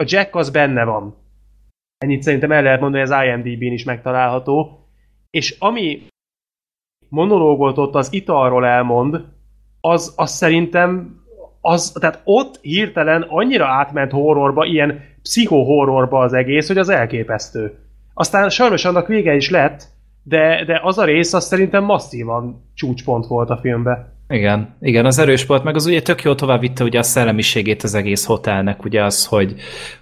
a 0.00 0.04
Jack 0.06 0.34
az 0.34 0.50
benne 0.50 0.84
van. 0.84 1.16
Ennyit 1.98 2.22
szerintem 2.22 2.52
el 2.52 2.62
lehet 2.62 2.80
mondani, 2.80 3.02
az 3.02 3.14
IMDb-n 3.24 3.72
is 3.72 3.84
megtalálható. 3.84 4.86
És 5.30 5.56
ami 5.58 6.02
monológot 7.08 7.78
ott 7.78 7.94
az 7.94 8.12
italról 8.12 8.66
elmond, 8.66 9.24
az, 9.80 10.12
az 10.16 10.30
szerintem 10.30 11.18
az, 11.60 11.92
tehát 12.00 12.20
ott 12.24 12.58
hirtelen 12.60 13.22
annyira 13.22 13.66
átment 13.66 14.10
horrorba, 14.10 14.64
ilyen 14.64 15.02
pszichohorrorba 15.22 16.18
az 16.18 16.32
egész, 16.32 16.66
hogy 16.66 16.78
az 16.78 16.88
elképesztő. 16.88 17.78
Aztán 18.14 18.48
sajnos 18.48 18.84
annak 18.84 19.06
vége 19.06 19.34
is 19.34 19.50
lett, 19.50 19.82
de, 20.22 20.64
de 20.64 20.80
az 20.82 20.98
a 20.98 21.04
rész 21.04 21.32
az 21.32 21.44
szerintem 21.44 21.84
masszívan 21.84 22.70
csúcspont 22.74 23.26
volt 23.26 23.50
a 23.50 23.56
filmbe. 23.56 24.12
Igen, 24.30 24.76
igen, 24.80 25.06
az 25.06 25.18
erős 25.18 25.46
volt, 25.46 25.64
meg 25.64 25.74
az 25.74 25.86
ugye 25.86 26.02
tök 26.02 26.22
jó 26.22 26.34
tovább 26.34 26.60
vitte 26.60 26.84
ugye 26.84 26.98
a 26.98 27.02
szellemiségét 27.02 27.82
az 27.82 27.94
egész 27.94 28.24
hotelnek, 28.24 28.84
ugye 28.84 29.04
az, 29.04 29.26
hogy, 29.26 29.54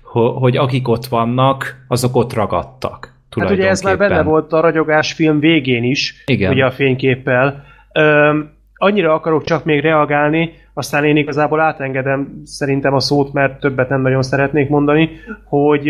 ho- 0.02 0.38
hogy 0.38 0.56
akik 0.56 0.88
ott 0.88 1.06
vannak, 1.06 1.84
azok 1.88 2.16
ott 2.16 2.32
ragadtak. 2.32 3.16
Hát 3.40 3.50
ugye 3.50 3.68
ez 3.68 3.82
már 3.82 3.98
benne 3.98 4.22
volt 4.22 4.52
a 4.52 4.60
ragyogás 4.60 5.12
film 5.12 5.40
végén 5.40 5.84
is, 5.84 6.22
Igen. 6.26 6.52
ugye 6.52 6.64
a 6.64 6.70
fényképpel. 6.70 7.64
Öm, 7.92 8.50
annyira 8.74 9.14
akarok 9.14 9.44
csak 9.44 9.64
még 9.64 9.80
reagálni, 9.80 10.52
aztán 10.74 11.04
én 11.04 11.16
igazából 11.16 11.60
átengedem 11.60 12.42
szerintem 12.44 12.94
a 12.94 13.00
szót, 13.00 13.32
mert 13.32 13.60
többet 13.60 13.88
nem 13.88 14.00
nagyon 14.00 14.22
szeretnék 14.22 14.68
mondani, 14.68 15.10
hogy 15.44 15.88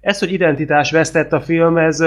ez, 0.00 0.18
hogy 0.18 0.32
identitás 0.32 0.90
vesztett 0.90 1.32
a 1.32 1.40
film, 1.40 1.76
ez 1.76 2.04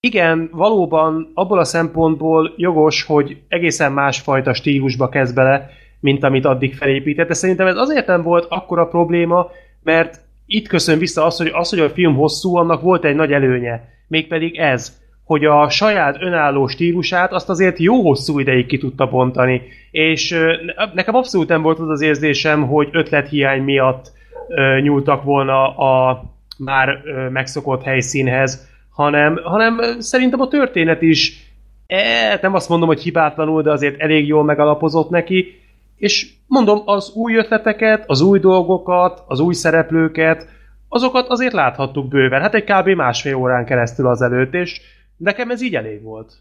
igen, 0.00 0.48
valóban 0.52 1.30
abból 1.34 1.58
a 1.58 1.64
szempontból 1.64 2.54
jogos, 2.56 3.04
hogy 3.04 3.36
egészen 3.48 3.92
másfajta 3.92 4.54
stílusba 4.54 5.08
kezd 5.08 5.34
bele, 5.34 5.70
mint 6.00 6.24
amit 6.24 6.44
addig 6.44 6.74
felépített, 6.74 7.28
de 7.28 7.34
szerintem 7.34 7.66
ez 7.66 7.76
azért 7.76 8.06
nem 8.06 8.22
volt 8.22 8.46
akkora 8.48 8.86
probléma, 8.86 9.50
mert 9.82 10.20
itt 10.46 10.68
köszön 10.68 10.98
vissza 10.98 11.24
az, 11.24 11.36
hogy 11.36 11.50
az, 11.52 11.70
hogy 11.70 11.78
a 11.78 11.90
film 11.90 12.14
hosszú, 12.14 12.56
annak 12.56 12.82
volt 12.82 13.04
egy 13.04 13.14
nagy 13.14 13.32
előnye. 13.32 13.88
Mégpedig 14.08 14.56
ez, 14.56 14.96
hogy 15.24 15.44
a 15.44 15.68
saját 15.68 16.22
önálló 16.22 16.66
stílusát 16.66 17.32
azt 17.32 17.48
azért 17.48 17.78
jó 17.78 18.02
hosszú 18.02 18.38
ideig 18.38 18.66
ki 18.66 18.78
tudta 18.78 19.08
bontani. 19.08 19.62
És 19.90 20.36
nekem 20.94 21.14
abszolút 21.14 21.48
nem 21.48 21.62
volt 21.62 21.78
az 21.78 21.88
az 21.88 22.00
érzésem, 22.00 22.66
hogy 22.66 22.88
ötlethiány 22.92 23.62
miatt 23.62 24.12
nyúltak 24.82 25.22
volna 25.22 25.76
a 25.76 26.22
már 26.58 26.98
megszokott 27.30 27.82
helyszínhez, 27.82 28.67
hanem, 28.98 29.40
hanem 29.44 30.00
szerintem 30.00 30.40
a 30.40 30.48
történet 30.48 31.02
is 31.02 31.52
e, 31.86 32.38
nem 32.42 32.54
azt 32.54 32.68
mondom, 32.68 32.88
hogy 32.88 33.02
hibátlanul, 33.02 33.62
de 33.62 33.70
azért 33.70 34.00
elég 34.00 34.26
jól 34.26 34.44
megalapozott 34.44 35.10
neki, 35.10 35.60
és 35.96 36.30
mondom, 36.46 36.82
az 36.84 37.12
új 37.14 37.36
ötleteket, 37.36 38.04
az 38.06 38.20
új 38.20 38.38
dolgokat, 38.38 39.22
az 39.26 39.40
új 39.40 39.54
szereplőket, 39.54 40.48
azokat 40.88 41.28
azért 41.28 41.52
láthattuk 41.52 42.08
bőven. 42.08 42.40
Hát 42.40 42.54
egy 42.54 42.64
kb. 42.64 42.88
másfél 42.88 43.34
órán 43.34 43.64
keresztül 43.64 44.06
azelőtt, 44.06 44.54
és 44.54 44.80
nekem 45.16 45.50
ez 45.50 45.62
így 45.62 45.74
elég 45.74 46.02
volt. 46.02 46.32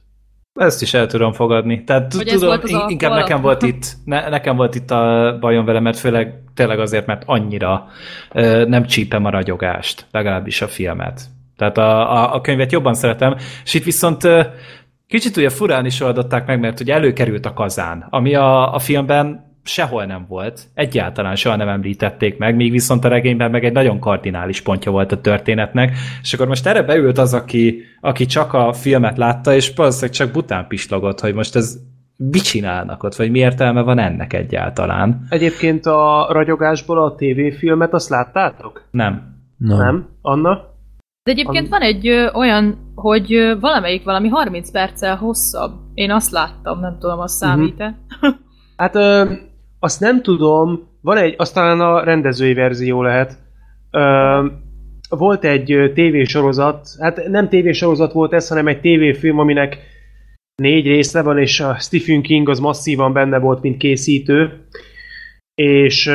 Ezt 0.53 0.81
is 0.81 0.93
el 0.93 1.07
tudom 1.07 1.34
fogadni. 1.34 1.84
Tehát 1.84 2.13
Hogy 2.13 2.27
ez 2.27 2.34
tudom, 2.34 2.47
volt 2.47 2.63
az 2.63 2.89
inkább 2.91 3.11
alap. 3.11 3.23
nekem 3.23 3.41
volt 3.41 3.61
itt, 3.61 3.85
ne, 4.05 4.29
nekem 4.29 4.55
volt 4.55 4.75
itt 4.75 4.91
a 4.91 5.38
bajom 5.39 5.65
vele, 5.65 5.79
mert 5.79 5.97
főleg 5.99 6.34
tényleg 6.53 6.79
azért, 6.79 7.05
mert 7.05 7.23
annyira 7.25 7.88
ö, 8.31 8.65
nem 8.65 8.85
csípem 8.85 9.25
a 9.25 9.29
ragyogást, 9.29 10.05
legalábbis 10.11 10.61
a 10.61 10.67
filmet. 10.67 11.21
Tehát 11.57 11.77
a, 11.77 12.11
a, 12.11 12.34
a 12.35 12.41
könyvet 12.41 12.71
jobban 12.71 12.93
szeretem, 12.93 13.35
és 13.63 13.73
itt 13.73 13.84
viszont 13.84 14.27
kicsit 15.07 15.38
ugye 15.38 15.49
furán 15.49 15.85
is 15.85 16.01
oldották 16.01 16.47
meg, 16.47 16.59
mert 16.59 16.79
ugye 16.79 16.93
előkerült 16.93 17.45
a 17.45 17.53
kazán, 17.53 18.07
ami 18.09 18.35
a, 18.35 18.73
a 18.73 18.79
filmben 18.79 19.45
sehol 19.63 20.05
nem 20.05 20.25
volt, 20.27 20.61
egyáltalán 20.73 21.35
soha 21.35 21.55
nem 21.55 21.67
említették 21.67 22.38
meg, 22.38 22.55
míg 22.55 22.71
viszont 22.71 23.05
a 23.05 23.07
regényben 23.07 23.51
meg 23.51 23.65
egy 23.65 23.73
nagyon 23.73 23.99
kardinális 23.99 24.61
pontja 24.61 24.91
volt 24.91 25.11
a 25.11 25.21
történetnek, 25.21 25.97
és 26.21 26.34
akkor 26.34 26.47
most 26.47 26.67
erre 26.67 26.84
beült 26.84 27.17
az, 27.17 27.34
aki, 27.34 27.84
aki 28.01 28.25
csak 28.25 28.53
a 28.53 28.73
filmet 28.73 29.17
látta, 29.17 29.53
és 29.53 29.71
valószínűleg 29.75 30.15
csak 30.15 30.31
bután 30.31 30.67
pislogott, 30.67 31.19
hogy 31.19 31.34
most 31.34 31.55
ez 31.55 31.77
mit 32.17 32.43
csinálnak 32.43 33.03
ott, 33.03 33.15
vagy 33.15 33.31
mi 33.31 33.39
értelme 33.39 33.81
van 33.81 33.99
ennek 33.99 34.34
egyáltalán. 34.34 35.25
Egyébként 35.29 35.85
a 35.85 36.27
ragyogásból 36.29 37.03
a 37.03 37.15
tévéfilmet 37.15 37.93
azt 37.93 38.09
láttátok? 38.09 38.88
Nem. 38.91 39.35
Na. 39.57 39.77
Nem? 39.77 40.07
Anna? 40.21 40.75
De 41.28 41.34
egyébként 41.34 41.64
Am- 41.64 41.70
van 41.70 41.82
egy 41.82 42.08
ö, 42.08 42.32
olyan, 42.34 42.91
hogy 42.95 43.34
ö, 43.34 43.60
valamelyik 43.60 44.04
valami 44.04 44.28
30 44.28 44.72
perccel 44.72 45.16
hosszabb. 45.16 45.72
Én 45.94 46.12
azt 46.12 46.32
láttam, 46.32 46.80
nem 46.80 46.98
tudom, 46.99 47.20
az 47.20 47.41
Mhm. 47.41 47.49
számít-e. 47.49 47.98
Hát 48.78 48.95
ö, 48.95 49.32
azt 49.80 49.99
nem 49.99 50.22
tudom, 50.22 50.88
van 51.02 51.18
egy, 51.18 51.34
aztán 51.38 51.80
a 51.80 52.04
rendezői 52.04 52.54
verzió 52.54 53.02
lehet. 53.02 53.38
Ö, 53.91 54.45
volt 55.10 55.44
egy 55.44 55.91
tévésorozat, 55.94 56.88
hát 56.99 57.28
nem 57.28 57.49
tévésorozat 57.49 58.12
volt 58.12 58.34
ez, 58.34 58.48
hanem 58.48 58.68
egy 58.68 58.80
tévéfilm, 58.80 59.40
aminek 59.40 59.78
négy 60.56 60.86
része 60.88 61.22
van, 61.22 61.38
és 61.38 61.60
a 61.60 61.76
Stephen 61.80 62.22
King 62.22 62.49
az 62.49 62.60
masszívan 62.60 63.14
benne 63.14 63.40
volt, 63.40 63.62
mint 63.62 63.78
készítő. 63.78 64.68
És 65.62 66.12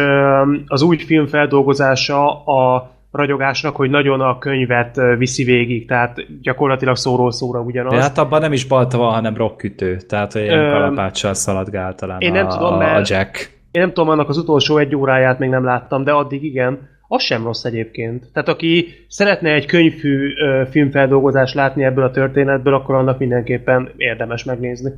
az 0.66 0.82
új 0.82 0.96
film 0.96 1.26
feldolgozása 1.26 2.44
a 2.44 2.90
ragyogásnak, 3.12 3.76
hogy 3.76 3.90
nagyon 3.90 4.20
a 4.20 4.38
könyvet 4.38 5.00
viszi 5.18 5.44
végig, 5.44 5.86
tehát 5.86 6.40
gyakorlatilag 6.42 6.96
szóról 6.96 7.32
szóra 7.32 7.60
ugyanaz. 7.60 7.92
De 7.92 8.00
hát 8.00 8.18
abban 8.18 8.40
nem 8.40 8.52
is 8.52 8.64
balta 8.64 8.98
van, 8.98 9.12
hanem 9.12 9.36
rockütő, 9.36 9.96
tehát 9.96 10.32
hogy 10.32 10.42
ilyen 10.42 10.70
kalapáccsal 10.70 11.34
szaladgál 11.34 11.94
talán 11.94 12.20
én 12.20 12.32
nem 12.32 12.46
a, 12.46 12.50
tudom, 12.50 12.72
a, 12.72 12.74
a 12.74 12.78
mert- 12.78 13.08
Jack. 13.08 13.60
Én 13.70 13.80
nem 13.80 13.92
tudom, 13.92 14.08
annak 14.08 14.28
az 14.28 14.36
utolsó 14.36 14.78
egy 14.78 14.96
óráját 14.96 15.38
még 15.38 15.50
nem 15.50 15.64
láttam, 15.64 16.04
de 16.04 16.12
addig 16.12 16.44
igen. 16.44 16.90
Az 17.08 17.22
sem 17.22 17.44
rossz 17.44 17.64
egyébként. 17.64 18.30
Tehát 18.32 18.48
aki 18.48 18.86
szeretne 19.08 19.52
egy 19.52 19.66
könyvfű 19.66 20.32
filmfeldolgozást 20.70 21.54
látni 21.54 21.84
ebből 21.84 22.04
a 22.04 22.10
történetből, 22.10 22.74
akkor 22.74 22.94
annak 22.94 23.18
mindenképpen 23.18 23.90
érdemes 23.96 24.44
megnézni. 24.44 24.90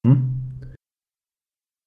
Hm? 0.00 0.12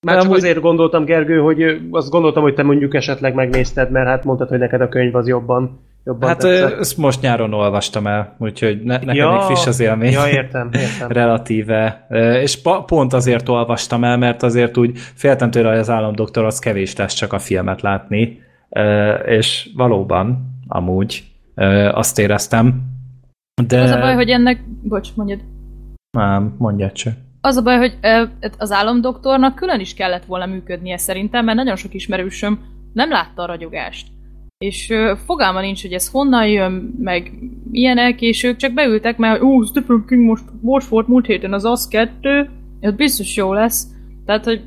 Már 0.05 0.15
csak 0.15 0.26
amúgy- 0.26 0.38
azért 0.38 0.59
gondoltam, 0.61 1.05
Gergő, 1.05 1.39
hogy 1.39 1.81
azt 1.91 2.09
gondoltam, 2.09 2.43
hogy 2.43 2.53
te 2.53 2.63
mondjuk 2.63 2.93
esetleg 2.93 3.34
megnézted, 3.34 3.91
mert 3.91 4.07
hát 4.07 4.23
mondtad, 4.23 4.49
hogy 4.49 4.59
neked 4.59 4.81
a 4.81 4.89
könyv 4.89 5.15
az 5.15 5.27
jobban 5.27 5.80
jobban 6.05 6.30
Hát 6.30 6.38
tetszett. 6.38 6.80
ezt 6.80 6.97
most 6.97 7.21
nyáron 7.21 7.53
olvastam 7.53 8.07
el, 8.07 8.35
úgyhogy 8.39 8.81
ne, 8.84 8.97
nekem 8.97 9.15
Ja, 9.15 9.31
még 9.31 9.39
friss 9.41 9.67
az 9.67 9.80
élmény. 9.80 10.11
Ja, 10.11 10.27
értem, 10.27 10.69
értem. 10.73 11.07
relatíve. 11.21 12.07
És 12.41 12.61
pa- 12.61 12.85
pont 12.85 13.13
azért 13.13 13.49
olvastam 13.49 14.03
el, 14.03 14.17
mert 14.17 14.43
azért 14.43 14.77
úgy 14.77 14.91
féltem 14.95 15.51
tőle, 15.51 15.69
hogy 15.69 15.77
az 15.77 15.89
államdoktor 15.89 16.45
az 16.45 16.59
kevés 16.59 16.95
lesz 16.95 17.13
csak 17.13 17.34
a 17.34 17.39
filmet 17.39 17.81
látni, 17.81 18.39
és 19.26 19.69
valóban, 19.76 20.55
amúgy 20.67 21.23
azt 21.91 22.19
éreztem. 22.19 22.81
De... 23.67 23.81
Az 23.81 23.91
a 23.91 23.99
baj, 23.99 24.13
hogy 24.13 24.30
ennek... 24.30 24.63
Bocs, 24.84 25.09
mondjad. 25.15 25.39
Nem, 26.17 26.55
mondjad 26.57 26.91
csak. 26.91 27.13
Az 27.41 27.57
a 27.57 27.61
baj, 27.61 27.78
hogy 27.78 27.98
az 28.57 28.72
államdoktornak 28.72 29.56
külön 29.56 29.80
is 29.80 29.94
kellett 29.94 30.26
volna 30.26 30.45
működnie 30.45 30.98
szerintem, 30.98 31.45
mert 31.45 31.57
nagyon 31.57 31.76
sok 31.76 31.94
ismerősöm 31.94 32.60
nem 32.94 33.10
látta 33.10 33.41
a 33.41 33.45
ragyogást. 33.45 34.07
És 34.57 34.94
fogalma 35.26 35.61
nincs, 35.61 35.82
hogy 35.82 35.94
ez 35.94 36.10
honnan 36.10 36.48
jön, 36.48 36.95
meg 36.99 37.32
ilyenek, 37.72 38.22
és 38.22 38.44
ők 38.44 38.56
csak 38.57 38.74
beültek, 38.74 39.18
mert 39.18 39.41
ó, 39.41 39.61
Stephen 39.64 40.03
King 40.07 40.26
most, 40.26 40.44
most 40.61 40.88
volt 40.88 41.07
múlt 41.07 41.26
héten 41.26 41.53
az 41.53 41.66
az 41.66 41.88
kettő, 41.88 42.49
ez 42.80 42.94
biztos 42.94 43.36
jó 43.36 43.53
lesz. 43.53 43.88
Tehát, 44.26 44.44
hogy 44.44 44.61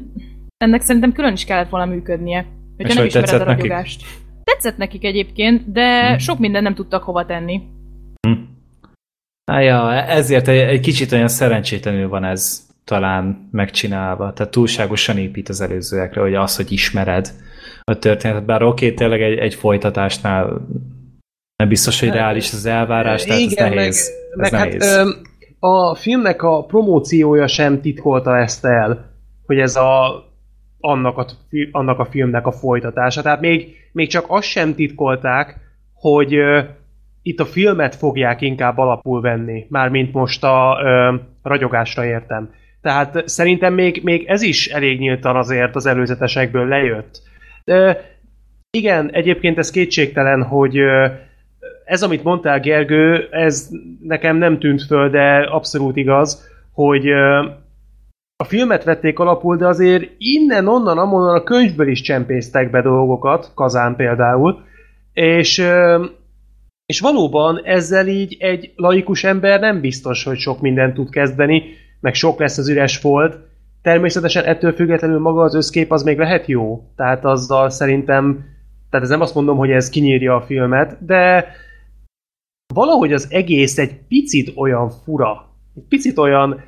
ennek 0.56 0.80
szerintem 0.80 1.12
külön 1.12 1.32
is 1.32 1.44
kellett 1.44 1.68
volna 1.68 1.86
működnie. 1.92 2.46
Hogyha 2.76 2.88
És 2.88 2.94
nem 2.94 2.96
hogy 2.96 3.06
ismered 3.06 3.28
a 3.28 3.32
tetszett 3.32 3.46
nekik? 3.46 3.62
ragyogást. 3.62 4.04
Tetszett 4.44 4.76
nekik 4.76 5.04
egyébként, 5.04 5.72
de 5.72 6.12
Hm. 6.12 6.18
sok 6.18 6.38
minden 6.38 6.62
nem 6.62 6.74
tudtak 6.74 7.02
hova 7.02 7.26
tenni. 7.26 7.60
Á, 9.52 9.60
ja, 9.60 9.92
ezért 9.92 10.48
egy, 10.48 10.58
egy 10.58 10.80
kicsit 10.80 11.12
olyan 11.12 11.28
szerencsétlenül 11.28 12.08
van 12.08 12.24
ez 12.24 12.66
talán 12.84 13.48
megcsinálva. 13.50 14.32
Tehát 14.32 14.52
túlságosan 14.52 15.18
épít 15.18 15.48
az 15.48 15.60
előzőekre, 15.60 16.20
hogy 16.20 16.34
az, 16.34 16.56
hogy 16.56 16.72
ismered 16.72 17.30
a 17.84 17.98
történetet. 17.98 18.44
Bár 18.44 18.62
oké, 18.62 18.92
tényleg 18.92 19.22
egy, 19.22 19.38
egy 19.38 19.54
folytatásnál 19.54 20.66
nem 21.56 21.68
biztos, 21.68 22.00
hogy 22.00 22.08
reális 22.08 22.52
az 22.52 22.66
elvárás, 22.66 23.24
tehát 23.24 23.40
ez 23.42 23.52
nehéz. 23.52 23.76
meg, 23.76 23.86
ez 23.86 24.10
meg 24.36 24.52
nehéz. 24.52 24.96
hát 24.96 25.06
a 25.58 25.94
filmnek 25.94 26.42
a 26.42 26.64
promóciója 26.64 27.46
sem 27.46 27.80
titkolta 27.80 28.38
ezt 28.38 28.64
el, 28.64 29.10
hogy 29.46 29.58
ez 29.58 29.76
a 29.76 30.24
annak 30.80 31.18
a, 31.18 31.26
annak 31.70 31.98
a 31.98 32.04
filmnek 32.04 32.46
a 32.46 32.52
folytatása. 32.52 33.22
Tehát 33.22 33.40
még, 33.40 33.76
még 33.92 34.08
csak 34.08 34.24
azt 34.28 34.48
sem 34.48 34.74
titkolták, 34.74 35.56
hogy 35.92 36.34
itt 37.22 37.40
a 37.40 37.44
filmet 37.44 37.94
fogják 37.94 38.40
inkább 38.40 38.78
alapul 38.78 39.20
venni, 39.20 39.66
mármint 39.68 40.12
most 40.12 40.44
a 40.44 40.80
ö, 40.84 41.14
ragyogásra 41.42 42.04
értem. 42.04 42.50
Tehát 42.80 43.28
szerintem 43.28 43.74
még, 43.74 44.00
még 44.02 44.24
ez 44.26 44.42
is 44.42 44.66
elég 44.66 44.98
nyíltan 44.98 45.36
azért 45.36 45.74
az 45.74 45.86
előzetesekből 45.86 46.68
lejött. 46.68 47.22
Ö, 47.64 47.90
igen, 48.70 49.10
egyébként 49.12 49.58
ez 49.58 49.70
kétségtelen, 49.70 50.42
hogy 50.42 50.78
ö, 50.78 51.06
ez, 51.84 52.02
amit 52.02 52.24
mondtál, 52.24 52.60
Gergő, 52.60 53.28
ez 53.30 53.68
nekem 54.02 54.36
nem 54.36 54.58
tűnt 54.58 54.82
föl, 54.82 55.10
de 55.10 55.36
abszolút 55.36 55.96
igaz, 55.96 56.48
hogy 56.72 57.08
ö, 57.08 57.46
a 58.36 58.44
filmet 58.44 58.84
vették 58.84 59.18
alapul, 59.18 59.56
de 59.56 59.66
azért 59.66 60.10
innen, 60.18 60.68
onnan, 60.68 60.98
amonnan 60.98 61.34
a 61.34 61.42
könyvből 61.42 61.88
is 61.88 62.00
csempésztek 62.00 62.70
be 62.70 62.82
dolgokat, 62.82 63.52
Kazán 63.54 63.96
például, 63.96 64.64
és, 65.12 65.58
ö, 65.58 66.04
és 66.92 67.00
valóban 67.00 67.60
ezzel 67.64 68.08
így 68.08 68.36
egy 68.38 68.72
laikus 68.76 69.24
ember 69.24 69.60
nem 69.60 69.80
biztos, 69.80 70.24
hogy 70.24 70.38
sok 70.38 70.60
mindent 70.60 70.94
tud 70.94 71.10
kezdeni, 71.10 71.62
meg 72.00 72.14
sok 72.14 72.38
lesz 72.38 72.58
az 72.58 72.68
üres 72.68 72.96
folt. 72.96 73.38
Természetesen 73.82 74.44
ettől 74.44 74.72
függetlenül 74.72 75.18
maga 75.18 75.42
az 75.42 75.54
összkép 75.54 75.92
az 75.92 76.02
még 76.02 76.18
lehet 76.18 76.46
jó, 76.46 76.84
tehát 76.96 77.24
azzal 77.24 77.70
szerintem, 77.70 78.44
tehát 78.90 79.04
ez 79.04 79.10
nem 79.10 79.20
azt 79.20 79.34
mondom, 79.34 79.56
hogy 79.56 79.70
ez 79.70 79.88
kinyírja 79.88 80.34
a 80.34 80.42
filmet, 80.42 81.04
de 81.04 81.46
valahogy 82.74 83.12
az 83.12 83.26
egész 83.30 83.78
egy 83.78 83.94
picit 84.08 84.52
olyan 84.56 84.90
fura, 84.90 85.48
egy 85.76 85.84
picit 85.88 86.18
olyan, 86.18 86.62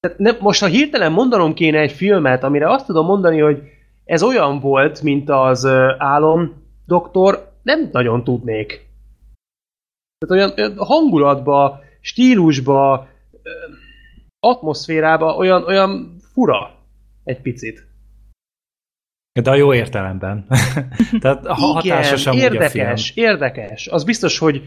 tehát 0.00 0.18
nem, 0.18 0.36
most 0.40 0.60
ha 0.60 0.66
hirtelen 0.66 1.12
mondanom 1.12 1.54
kéne 1.54 1.78
egy 1.78 1.92
filmet, 1.92 2.44
amire 2.44 2.70
azt 2.70 2.86
tudom 2.86 3.06
mondani, 3.06 3.40
hogy 3.40 3.62
ez 4.04 4.22
olyan 4.22 4.60
volt, 4.60 5.02
mint 5.02 5.30
az 5.30 5.66
álom 5.98 6.52
doktor, 6.86 7.50
nem 7.62 7.88
nagyon 7.92 8.24
tudnék. 8.24 8.90
Tehát 10.26 10.44
olyan, 10.44 10.52
olyan 10.58 10.86
hangulatba, 10.86 11.80
stílusba, 12.00 13.08
atmoszférába 14.40 15.36
olyan, 15.36 15.64
olyan 15.64 16.16
fura 16.32 16.70
egy 17.24 17.40
picit. 17.40 17.86
De 19.42 19.50
a 19.50 19.54
jó 19.54 19.74
értelemben. 19.74 20.46
Tehát 21.20 21.46
ha 21.46 21.54
hatásos 21.54 22.26
amúgy 22.26 22.40
a 22.40 22.48
film. 22.48 22.62
érdekes, 22.62 23.12
érdekes. 23.16 23.86
Az 23.86 24.04
biztos, 24.04 24.38
hogy 24.38 24.62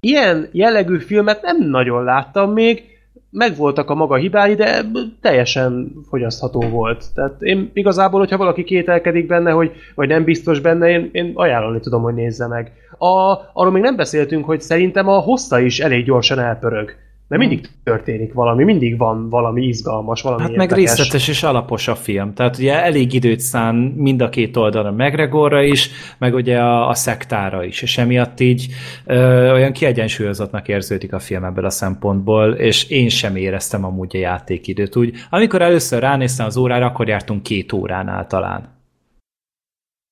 ilyen 0.00 0.48
jellegű 0.52 0.98
filmet 0.98 1.42
nem 1.42 1.68
nagyon 1.68 2.04
láttam 2.04 2.52
még, 2.52 2.92
megvoltak 3.30 3.90
a 3.90 3.94
maga 3.94 4.16
hibái, 4.16 4.54
de 4.54 4.84
teljesen 5.20 5.92
fogyasztható 6.08 6.60
volt. 6.60 7.04
Tehát 7.14 7.42
én 7.42 7.70
igazából, 7.72 8.20
hogyha 8.20 8.36
valaki 8.36 8.64
kételkedik 8.64 9.26
benne, 9.26 9.50
hogy, 9.50 9.72
vagy 9.94 10.08
nem 10.08 10.24
biztos 10.24 10.60
benne, 10.60 10.88
én, 10.88 11.08
én 11.12 11.32
ajánlani 11.34 11.80
tudom, 11.80 12.02
hogy 12.02 12.14
nézze 12.14 12.46
meg. 12.46 12.72
A, 13.02 13.50
arról 13.52 13.72
még 13.72 13.82
nem 13.82 13.96
beszéltünk, 13.96 14.44
hogy 14.44 14.60
szerintem 14.60 15.08
a 15.08 15.18
hossza 15.18 15.60
is 15.60 15.80
elég 15.80 16.04
gyorsan 16.04 16.38
elpörög. 16.38 16.96
Mert 17.28 17.40
mindig 17.44 17.68
történik 17.84 18.32
valami, 18.32 18.64
mindig 18.64 18.98
van 18.98 19.28
valami 19.30 19.62
izgalmas, 19.62 20.22
valami 20.22 20.42
Hát 20.42 20.50
meg 20.50 20.70
érdekes. 20.70 20.96
részletes 20.96 21.28
és 21.28 21.42
alapos 21.42 21.88
a 21.88 21.94
film. 21.94 22.34
Tehát 22.34 22.58
ugye 22.58 22.82
elég 22.82 23.12
időt 23.12 23.40
szán 23.40 23.74
mind 23.74 24.20
a 24.20 24.28
két 24.28 24.56
oldalra 24.56 24.90
McGregorra 24.90 25.62
is, 25.62 25.90
meg 26.18 26.34
ugye 26.34 26.58
a, 26.58 26.88
a 26.88 26.94
szektára 26.94 27.64
is, 27.64 27.82
és 27.82 27.98
emiatt 27.98 28.40
így 28.40 28.66
ö, 29.04 29.52
olyan 29.52 29.72
kiegyensúlyozottnak 29.72 30.68
érződik 30.68 31.12
a 31.12 31.18
film 31.18 31.44
ebből 31.44 31.64
a 31.64 31.70
szempontból, 31.70 32.52
és 32.52 32.88
én 32.90 33.08
sem 33.08 33.36
éreztem 33.36 33.84
amúgy 33.84 34.16
a 34.16 34.18
játékidőt. 34.18 34.96
Úgy, 34.96 35.14
amikor 35.30 35.62
először 35.62 36.00
ránéztem 36.00 36.46
az 36.46 36.56
órára, 36.56 36.86
akkor 36.86 37.08
jártunk 37.08 37.42
két 37.42 37.72
óránál 37.72 38.26
talán. 38.26 38.80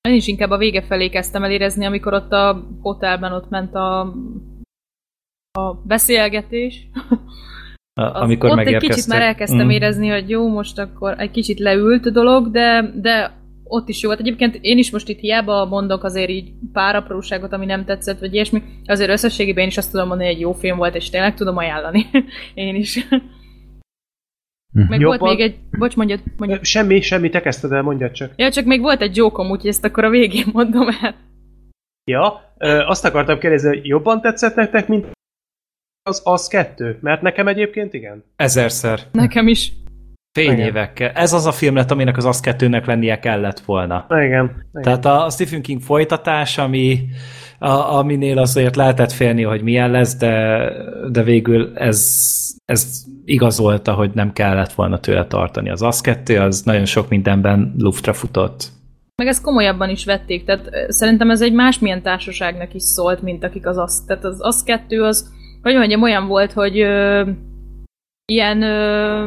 Én 0.09 0.13
is 0.15 0.27
inkább 0.27 0.49
a 0.49 0.57
vége 0.57 0.81
felé 0.81 1.09
kezdtem 1.09 1.43
el 1.43 1.51
érezni, 1.51 1.85
amikor 1.85 2.13
ott 2.13 2.31
a 2.31 2.67
hotelben 2.81 3.31
ott 3.31 3.49
ment 3.49 3.75
a, 3.75 3.99
a 5.51 5.73
beszélgetés. 5.83 6.87
A, 7.93 8.01
amikor 8.01 8.49
ott 8.49 8.57
egy 8.57 8.77
kicsit 8.77 9.07
már 9.07 9.21
elkezdtem 9.21 9.65
Mm. 9.65 9.69
érezni, 9.69 10.07
hogy 10.07 10.29
jó, 10.29 10.47
most 10.49 10.79
akkor 10.79 11.15
egy 11.19 11.31
kicsit 11.31 11.59
leült 11.59 12.05
a 12.05 12.09
dolog, 12.09 12.51
de, 12.51 12.91
de 12.95 13.39
ott 13.63 13.89
is 13.89 14.01
jó 14.01 14.07
volt. 14.07 14.19
Egyébként 14.21 14.57
én 14.61 14.77
is 14.77 14.91
most 14.91 15.09
itt 15.09 15.19
hiába 15.19 15.65
mondok 15.65 16.03
azért 16.03 16.29
így 16.29 16.51
pár 16.73 16.95
apróságot, 16.95 17.53
ami 17.53 17.65
nem 17.65 17.85
tetszett, 17.85 18.19
vagy 18.19 18.33
ilyesmi, 18.33 18.61
azért 18.85 19.09
összességében 19.09 19.63
én 19.63 19.69
is 19.69 19.77
azt 19.77 19.91
tudom 19.91 20.07
mondani, 20.07 20.27
hogy 20.27 20.37
egy 20.37 20.43
jó 20.43 20.53
film 20.53 20.77
volt, 20.77 20.95
és 20.95 21.09
tényleg 21.09 21.33
tudom 21.33 21.57
ajánlani. 21.57 22.05
én 22.53 22.75
is. 22.75 23.07
Meg 24.71 24.99
Jobban- 24.99 25.19
volt 25.19 25.37
még 25.37 25.39
egy... 25.39 25.55
Bocs, 25.79 25.95
mondjad, 25.95 26.19
mondjad. 26.37 26.65
Semmi, 26.65 27.01
semmi, 27.01 27.29
te 27.29 27.41
kezdted 27.41 27.71
el, 27.71 27.81
mondjad 27.81 28.11
csak. 28.11 28.33
Ja, 28.35 28.51
csak 28.51 28.65
még 28.65 28.81
volt 28.81 29.01
egy 29.01 29.15
jókom, 29.15 29.49
úgyhogy 29.49 29.69
ezt 29.69 29.85
akkor 29.85 30.03
a 30.03 30.09
végén 30.09 30.45
mondom 30.53 30.87
el. 31.01 31.15
Ja, 32.11 32.53
ö, 32.57 32.79
azt 32.79 33.05
akartam 33.05 33.39
kérdezni, 33.39 33.67
hogy 33.67 33.85
jobban 33.87 34.21
tetszett 34.21 34.55
nektek, 34.55 34.87
mint 34.87 35.07
az 36.03 36.21
az 36.25 36.47
kettő? 36.47 36.97
Mert 37.01 37.21
nekem 37.21 37.47
egyébként 37.47 37.93
igen. 37.93 38.23
Ezerszer. 38.35 38.99
Nekem 39.11 39.47
is. 39.47 39.71
Fényévekkel. 40.33 41.09
Ez 41.09 41.33
az 41.33 41.45
a 41.45 41.51
film 41.51 41.75
lett, 41.75 41.91
aminek 41.91 42.17
az 42.17 42.25
az 42.25 42.39
kettőnek 42.39 42.85
lennie 42.85 43.19
kellett 43.19 43.59
volna. 43.59 44.05
Na, 44.09 44.23
igen. 44.23 44.65
igen. 44.71 44.81
Tehát 44.81 45.05
a 45.05 45.29
Stephen 45.29 45.61
King 45.61 45.81
folytatás, 45.81 46.57
ami, 46.57 46.99
a, 47.59 47.69
aminél 47.69 48.37
azért 48.37 48.75
lehetett 48.75 49.11
félni, 49.11 49.43
hogy 49.43 49.61
milyen 49.61 49.91
lesz, 49.91 50.15
de, 50.17 50.67
de 51.11 51.23
végül 51.23 51.71
ez, 51.75 52.27
ez 52.65 53.03
igazolta, 53.25 53.93
hogy 53.93 54.11
nem 54.13 54.33
kellett 54.33 54.73
volna 54.73 54.99
tőle 54.99 55.25
tartani. 55.25 55.69
Az 55.69 55.81
az 55.81 56.01
kettő, 56.01 56.39
az 56.39 56.61
nagyon 56.61 56.85
sok 56.85 57.09
mindenben 57.09 57.75
luftra 57.77 58.13
futott. 58.13 58.67
Meg 59.15 59.27
ezt 59.27 59.43
komolyabban 59.43 59.89
is 59.89 60.05
vették, 60.05 60.45
tehát 60.45 60.69
szerintem 60.87 61.29
ez 61.29 61.41
egy 61.41 61.53
másmilyen 61.53 62.01
társaságnak 62.01 62.73
is 62.73 62.83
szólt, 62.83 63.21
mint 63.21 63.43
akik 63.43 63.67
az 63.67 63.77
az. 63.77 64.03
Tehát 64.07 64.23
az 64.23 64.37
az 64.39 64.63
kettő 64.63 65.03
az, 65.03 65.29
hogy 65.61 65.75
mondjam, 65.75 66.01
olyan 66.01 66.27
volt, 66.27 66.51
hogy 66.51 66.79
ö, 66.79 67.29
ilyen 68.25 68.61
ö, 68.61 69.25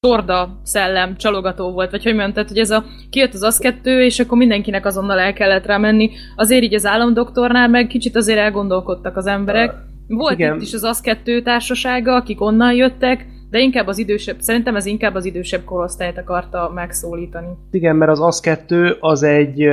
torda 0.00 0.60
szellem 0.62 1.16
csalogató 1.16 1.72
volt, 1.72 1.90
vagy 1.90 2.02
hogy 2.02 2.12
mondjam, 2.12 2.32
tehát 2.32 2.48
hogy 2.48 2.58
ez 2.58 2.70
a 2.70 2.84
kijött 3.10 3.34
az 3.34 3.42
az 3.42 3.58
kettő, 3.58 4.02
és 4.02 4.20
akkor 4.20 4.38
mindenkinek 4.38 4.86
azonnal 4.86 5.18
el 5.18 5.32
kellett 5.32 5.66
rá 5.66 5.76
menni. 5.76 6.10
Azért 6.36 6.62
így 6.62 6.74
az 6.74 6.86
államdoktornál 6.86 7.68
meg 7.68 7.86
kicsit 7.86 8.16
azért 8.16 8.38
elgondolkodtak 8.38 9.16
az 9.16 9.26
emberek. 9.26 9.74
Volt 10.06 10.32
igen. 10.32 10.54
itt 10.54 10.62
is 10.62 10.74
az 10.74 10.82
az 10.82 11.00
kettő 11.00 11.42
társasága, 11.42 12.14
akik 12.14 12.40
onnan 12.40 12.74
jöttek, 12.74 13.26
de 13.50 13.58
inkább 13.58 13.86
az 13.86 13.98
idősebb, 13.98 14.40
szerintem 14.40 14.76
ez 14.76 14.86
inkább 14.86 15.14
az 15.14 15.24
idősebb 15.24 15.64
korosztályt 15.64 16.18
akarta 16.18 16.70
megszólítani. 16.74 17.56
Igen, 17.70 17.96
mert 17.96 18.10
az 18.10 18.20
az 18.20 18.40
kettő 18.40 18.96
az 19.00 19.22
egy 19.22 19.68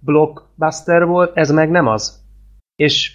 blockbuster 0.00 1.04
volt, 1.04 1.36
ez 1.36 1.50
meg 1.50 1.70
nem 1.70 1.86
az. 1.86 2.20
És 2.76 3.12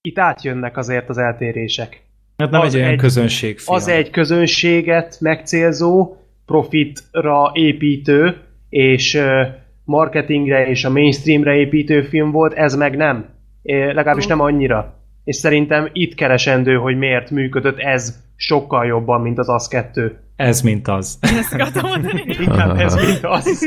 itt 0.00 0.18
átjönnek 0.18 0.76
azért 0.76 1.08
az 1.08 1.18
eltérések. 1.18 2.07
Hát 2.42 2.50
nem 2.50 2.60
Az 2.60 2.74
egy 2.74 2.80
olyan 2.80 2.92
egy- 2.92 2.98
közönségfilm. 2.98 3.76
Az 3.76 3.88
egy 3.88 4.10
közönséget 4.10 5.16
megcélzó, 5.20 6.16
profitra 6.46 7.50
építő, 7.54 8.36
és 8.68 9.20
marketingre 9.84 10.66
és 10.68 10.84
a 10.84 10.90
mainstreamre 10.90 11.54
építő 11.54 12.02
film 12.02 12.30
volt, 12.30 12.52
ez 12.52 12.74
meg 12.74 12.96
nem. 12.96 13.24
Legalábbis 13.62 14.26
nem 14.26 14.40
annyira. 14.40 14.94
És 15.24 15.36
szerintem 15.36 15.88
itt 15.92 16.14
keresendő, 16.14 16.74
hogy 16.74 16.98
miért 16.98 17.30
működött 17.30 17.78
ez 17.78 18.16
sokkal 18.36 18.86
jobban, 18.86 19.20
mint 19.20 19.38
az 19.38 19.48
az 19.48 19.68
kettő. 19.68 20.18
Ez 20.36 20.60
mint 20.60 20.88
az. 20.88 21.18
Ezt 21.20 21.52
akartam 21.54 21.88
mondani. 21.88 22.24
Inkább 22.40 22.78
ez, 22.78 22.94
mint 22.94 23.20
az. 23.24 23.66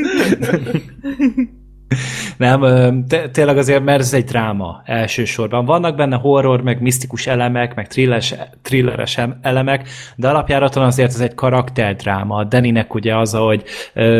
Nem, 2.36 2.60
te, 3.08 3.28
tényleg 3.28 3.58
azért, 3.58 3.84
mert 3.84 4.00
ez 4.00 4.12
egy 4.12 4.24
dráma 4.24 4.82
elsősorban. 4.84 5.64
Vannak 5.64 5.96
benne 5.96 6.16
horror, 6.16 6.62
meg 6.62 6.80
misztikus 6.80 7.26
elemek, 7.26 7.74
meg 7.74 7.88
thrilleres, 7.88 8.34
thrilleres 8.62 9.18
em- 9.18 9.36
elemek, 9.42 9.88
de 10.16 10.28
alapjáraton 10.28 10.84
azért 10.84 11.08
ez 11.08 11.20
egy 11.20 11.34
karakterdráma. 11.34 12.44
Deninek 12.44 12.94
ugye 12.94 13.16
az, 13.16 13.32
hogy 13.32 13.64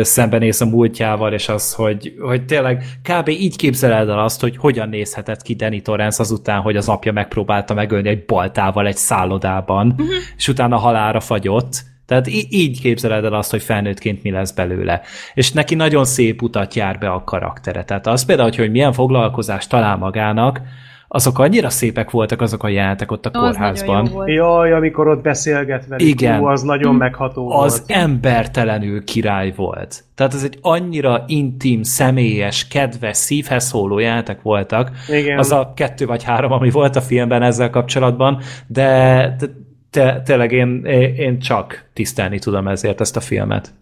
szembenéz 0.01 0.61
a 0.61 0.65
múltjával, 0.65 1.33
és 1.33 1.49
az, 1.49 1.73
hogy, 1.73 2.13
hogy 2.19 2.45
tényleg 2.45 2.83
kb. 3.03 3.27
így 3.27 3.55
képzeled 3.55 4.09
el 4.09 4.19
azt, 4.19 4.41
hogy 4.41 4.57
hogyan 4.57 4.89
nézhetett 4.89 5.41
ki 5.41 5.55
Danny 5.55 5.81
Torrance 5.81 6.21
azután, 6.21 6.61
hogy 6.61 6.75
az 6.75 6.89
apja 6.89 7.11
megpróbálta 7.11 7.73
megölni 7.73 8.09
egy 8.09 8.25
baltával 8.25 8.87
egy 8.87 8.97
szállodában, 8.97 9.87
uh-huh. 9.91 10.07
és 10.37 10.47
utána 10.47 10.77
halára 10.77 11.19
fagyott. 11.19 11.91
Tehát 12.05 12.27
í- 12.27 12.53
így 12.53 12.81
képzeled 12.81 13.25
el 13.25 13.33
azt, 13.33 13.51
hogy 13.51 13.61
felnőttként 13.61 14.23
mi 14.23 14.31
lesz 14.31 14.51
belőle. 14.51 15.01
És 15.33 15.51
neki 15.51 15.75
nagyon 15.75 16.05
szép 16.05 16.41
utat 16.41 16.73
jár 16.73 16.97
be 16.97 17.09
a 17.09 17.23
karaktere. 17.23 17.83
Tehát 17.83 18.07
az 18.07 18.25
például, 18.25 18.51
hogy 18.55 18.71
milyen 18.71 18.93
foglalkozást 18.93 19.69
talál 19.69 19.97
magának, 19.97 20.61
azok 21.07 21.39
annyira 21.39 21.69
szépek 21.69 22.11
voltak 22.11 22.41
azok 22.41 22.63
a 22.63 22.67
jelentek 22.67 23.11
ott 23.11 23.25
a 23.25 23.29
Az 23.33 23.39
kórházban. 23.55 24.11
Jaj, 24.25 24.71
amikor 24.73 25.07
ott 25.07 25.21
beszélget 25.21 25.87
velük, 25.87 26.07
Igen. 26.07 26.37
Hú, 26.37 26.45
az 26.45 26.61
nagyon 26.61 26.95
megható 26.95 27.51
Az 27.51 27.77
volt. 27.87 27.91
embertelenül 28.01 29.03
király 29.03 29.53
volt. 29.55 30.03
Tehát 30.15 30.33
ez 30.33 30.43
egy 30.43 30.57
annyira 30.61 31.23
intim, 31.27 31.83
személyes, 31.83 32.67
kedves, 32.67 33.17
szívhez 33.17 33.63
szóló 33.65 33.99
jelentek 33.99 34.41
voltak. 34.41 34.91
Igen. 35.09 35.37
Az 35.37 35.51
a 35.51 35.71
kettő 35.75 36.05
vagy 36.05 36.23
három, 36.23 36.51
ami 36.51 36.69
volt 36.69 36.95
a 36.95 37.01
filmben 37.01 37.41
ezzel 37.41 37.69
kapcsolatban, 37.69 38.39
de, 38.67 39.35
de 39.39 39.45
te, 39.93 40.21
tényleg 40.21 40.51
én, 40.51 40.85
én 41.15 41.39
csak 41.39 41.89
tisztelni 41.93 42.39
tudom 42.39 42.67
ezért 42.67 43.01
ezt 43.01 43.15
a 43.15 43.19
filmet. 43.19 43.73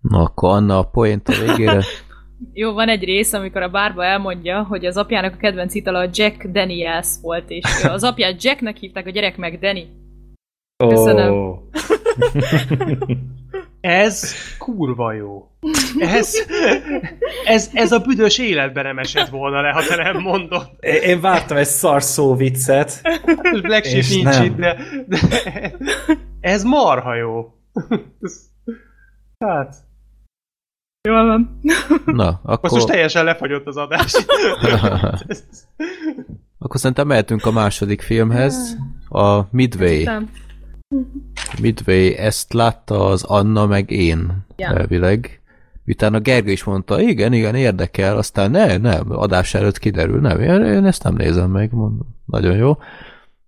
Na, 0.00 0.20
akkor 0.20 0.50
Anna 0.50 0.78
a 0.78 0.82
poént 0.82 1.28
a 1.28 1.32
végére. 1.46 1.82
Jó, 2.52 2.72
van 2.72 2.88
egy 2.88 3.04
rész, 3.04 3.32
amikor 3.32 3.62
a 3.62 3.68
bárba 3.68 4.04
elmondja, 4.04 4.62
hogy 4.62 4.86
az 4.86 4.96
apjának 4.96 5.34
a 5.34 5.36
kedvenc 5.36 5.74
itala 5.74 5.98
a 5.98 6.08
Jack 6.12 6.46
Daniels 6.46 7.08
volt, 7.22 7.50
és 7.50 7.84
az 7.84 8.04
apját 8.04 8.44
Jacknek 8.44 8.76
hívták, 8.76 9.06
a 9.06 9.10
gyerek 9.10 9.36
meg 9.36 9.58
Danny. 9.58 9.88
Köszönöm. 10.88 11.32
Ó. 11.32 11.54
Ez 13.86 14.32
kurva 14.58 15.12
jó. 15.12 15.50
Ez, 15.98 16.34
ez, 17.44 17.70
ez 17.72 17.92
a 17.92 17.98
büdös 17.98 18.38
életben 18.38 18.84
nem 18.84 18.98
esett 18.98 19.28
volna 19.28 19.60
le, 19.60 19.70
ha 19.70 19.82
te 19.82 19.96
nem 19.96 20.22
mondod. 20.22 20.70
Én 20.80 21.20
vártam 21.20 21.56
egy 21.56 21.66
szarszó 21.66 22.34
viccet. 22.34 23.00
Black 23.62 23.84
Sheep 23.84 23.98
És 23.98 24.08
nincs 24.14 24.24
nem. 24.24 24.44
itt, 24.44 24.56
de, 24.56 24.76
de 25.06 25.18
ez 26.40 26.62
marha 26.64 27.14
jó. 27.14 27.54
Hát, 29.38 29.74
Jól 31.08 31.26
van. 31.26 31.60
Na, 32.04 32.24
most 32.24 32.38
akkor, 32.42 32.70
most 32.70 32.86
teljesen 32.86 33.24
lefagyott 33.24 33.66
az 33.66 33.76
adás. 33.76 34.12
akkor 36.58 36.80
szerintem 36.80 37.06
mehetünk 37.06 37.44
a 37.44 37.50
második 37.50 38.00
filmhez. 38.00 38.76
A 39.08 39.40
Midway. 39.50 39.98
Aztán- 39.98 40.30
Midway, 41.60 42.14
ezt 42.16 42.52
látta 42.52 43.06
az 43.06 43.22
Anna 43.22 43.66
meg 43.66 43.90
én 43.90 44.44
Ja. 44.56 44.68
elvileg. 44.68 45.40
Utána 45.86 46.20
Gergő 46.20 46.50
is 46.50 46.64
mondta, 46.64 47.00
igen, 47.00 47.32
igen, 47.32 47.54
érdekel, 47.54 48.16
aztán 48.16 48.50
ne, 48.50 48.76
nem, 48.76 49.04
adás 49.10 49.54
előtt 49.54 49.78
kiderül, 49.78 50.20
nem, 50.20 50.40
én, 50.40 50.64
én 50.64 50.84
ezt 50.84 51.02
nem 51.02 51.14
nézem 51.14 51.50
meg, 51.50 51.72
mondom, 51.72 52.16
nagyon 52.24 52.56
jó. 52.56 52.78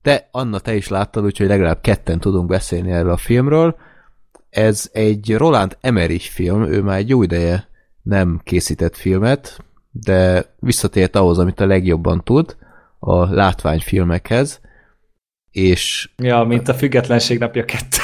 De 0.02 0.28
Anna, 0.30 0.58
te 0.58 0.74
is 0.74 0.88
láttad, 0.88 1.24
úgyhogy 1.24 1.46
legalább 1.46 1.80
ketten 1.80 2.18
tudunk 2.20 2.46
beszélni 2.48 2.90
erről 2.90 3.10
a 3.10 3.16
filmről. 3.16 3.76
Ez 4.50 4.90
egy 4.92 5.34
Roland 5.36 5.76
Emmerich 5.80 6.30
film, 6.30 6.62
ő 6.62 6.82
már 6.82 6.98
egy 6.98 7.08
jó 7.08 7.22
ideje 7.22 7.68
nem 8.02 8.40
készített 8.44 8.96
filmet, 8.96 9.64
de 9.90 10.44
visszatért 10.58 11.16
ahhoz, 11.16 11.38
amit 11.38 11.60
a 11.60 11.66
legjobban 11.66 12.24
tud, 12.24 12.56
a 12.98 13.34
látványfilmekhez, 13.34 14.60
és 15.50 16.10
Ja, 16.16 16.42
mint 16.42 16.68
a 16.68 16.74
függetlenség 16.74 17.38
napja 17.38 17.64
kettő. 17.64 17.96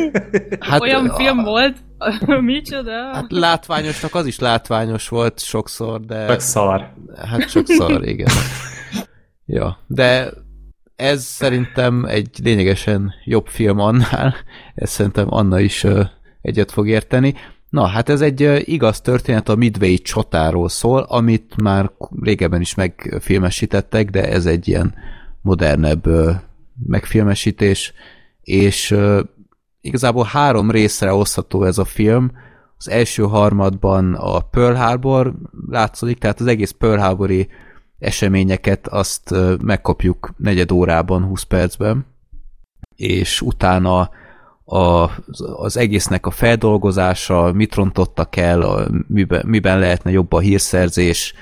hát 0.60 0.80
Olyan 0.80 1.08
a- 1.08 1.16
film 1.16 1.42
volt, 1.42 1.76
micsoda? 2.40 3.10
Hát 3.14 3.26
látványosnak 3.32 4.14
az 4.14 4.26
is 4.26 4.38
látványos 4.38 5.08
volt 5.08 5.40
sokszor, 5.40 6.00
de 6.00 6.26
Csak 6.26 6.40
szar. 6.40 6.92
hát 7.28 7.48
sokszor, 7.48 8.08
igen. 8.08 8.28
Ja, 9.46 9.78
de 9.86 10.30
ez 10.96 11.22
szerintem 11.24 12.04
egy 12.04 12.28
lényegesen 12.42 13.12
jobb 13.24 13.46
film 13.46 13.78
annál, 13.78 14.34
ezt 14.74 14.92
szerintem 14.92 15.26
Anna 15.34 15.60
is 15.60 15.86
egyet 16.40 16.70
fog 16.72 16.88
érteni. 16.88 17.34
Na, 17.68 17.86
hát 17.86 18.08
ez 18.08 18.20
egy 18.20 18.62
igaz 18.64 19.00
történet 19.00 19.48
a 19.48 19.54
Midway 19.56 19.96
csatáról 19.96 20.68
szól, 20.68 21.02
amit 21.02 21.54
már 21.62 21.90
régebben 22.22 22.60
is 22.60 22.74
megfilmesítettek, 22.74 24.10
de 24.10 24.28
ez 24.28 24.46
egy 24.46 24.68
ilyen 24.68 24.94
modernebb 25.42 26.04
megfilmesítés, 26.86 27.92
és 28.42 28.96
igazából 29.80 30.24
három 30.24 30.70
részre 30.70 31.12
osztható 31.12 31.64
ez 31.64 31.78
a 31.78 31.84
film. 31.84 32.30
Az 32.76 32.88
első 32.88 33.22
harmadban 33.22 34.14
a 34.14 34.40
Pearl 34.40 34.76
Harbor 34.76 35.34
látszik, 35.68 36.18
tehát 36.18 36.40
az 36.40 36.46
egész 36.46 36.70
Pearl 36.70 37.00
Harbori 37.00 37.48
eseményeket 37.98 38.88
azt 38.88 39.34
megkapjuk 39.62 40.34
negyed 40.36 40.70
órában, 40.70 41.24
20 41.24 41.42
percben, 41.42 42.06
és 42.96 43.40
utána 43.40 44.10
a, 44.64 45.10
az 45.56 45.76
egésznek 45.76 46.26
a 46.26 46.30
feldolgozása, 46.30 47.52
mit 47.52 47.74
rontottak 47.74 48.36
el, 48.36 48.62
a, 48.62 48.88
miben, 49.06 49.42
miben 49.46 49.78
lehetne 49.78 50.10
jobb 50.10 50.32
a 50.32 50.38
hírszerzés, 50.38 51.34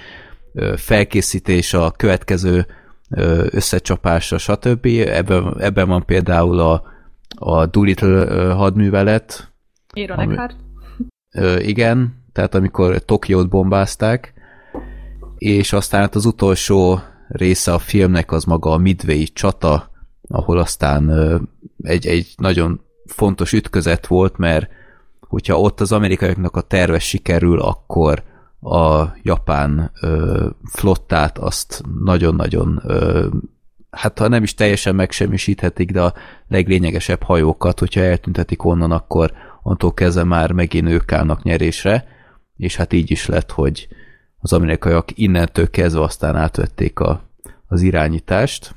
felkészítés 0.77 1.75
a 1.75 1.91
következő 1.91 2.67
összecsapásra, 3.51 4.39
stb. 4.39 4.87
Ebben, 5.07 5.61
ebben 5.61 5.89
van 5.89 6.05
például 6.05 6.59
a, 6.59 6.83
a 7.37 7.67
Doolittle 7.67 8.53
hadművelet, 8.53 9.53
Aaron 9.95 10.19
Ami-. 10.19 10.37
Ö, 11.35 11.59
igen, 11.59 12.25
tehát 12.33 12.55
amikor 12.55 12.99
Tokiót 12.99 13.49
bombázták, 13.49 14.33
és 15.39 15.73
aztán 15.73 16.01
hát 16.01 16.15
az 16.15 16.25
utolsó 16.25 17.01
része 17.29 17.73
a 17.73 17.79
filmnek 17.79 18.33
az 18.33 18.45
maga 18.45 18.71
a 18.71 18.77
Midway 18.77 19.25
csata, 19.33 19.91
ahol 20.29 20.59
aztán 20.59 21.11
egy, 21.83 22.07
egy 22.07 22.35
nagyon 22.37 22.81
fontos 23.07 23.53
ütközet 23.53 24.07
volt, 24.07 24.37
mert 24.37 24.69
hogyha 25.21 25.61
ott 25.61 25.81
az 25.81 25.93
amerikaiaknak 25.93 26.57
a 26.57 26.61
terve 26.61 26.99
sikerül, 26.99 27.61
akkor 27.61 28.23
a 28.61 29.05
japán 29.23 29.91
ö, 30.01 30.49
flottát 30.71 31.39
azt 31.39 31.83
nagyon-nagyon 32.05 32.81
ö, 32.85 33.27
hát 33.91 34.19
ha 34.19 34.29
nem 34.29 34.43
is 34.43 34.55
teljesen 34.55 34.95
megsemmisíthetik, 34.95 35.91
de 35.91 36.03
a 36.03 36.15
leglényegesebb 36.49 37.23
hajókat, 37.23 37.79
hogyha 37.79 38.01
eltüntetik 38.01 38.65
onnan, 38.65 38.91
akkor 38.91 39.33
onnantól 39.63 39.95
kezdve 39.95 40.25
már 40.25 40.53
megint 40.53 40.89
ők 40.89 41.13
állnak 41.13 41.43
nyerésre, 41.43 42.05
és 42.57 42.77
hát 42.77 42.93
így 42.93 43.11
is 43.11 43.27
lett, 43.27 43.51
hogy 43.51 43.89
az 44.39 44.53
amerikaiak 44.53 45.19
innentől 45.19 45.71
kezdve 45.71 46.03
aztán 46.03 46.37
átvették 46.37 47.01
a, 47.01 47.23
az 47.67 47.83
irányítást, 47.83 48.75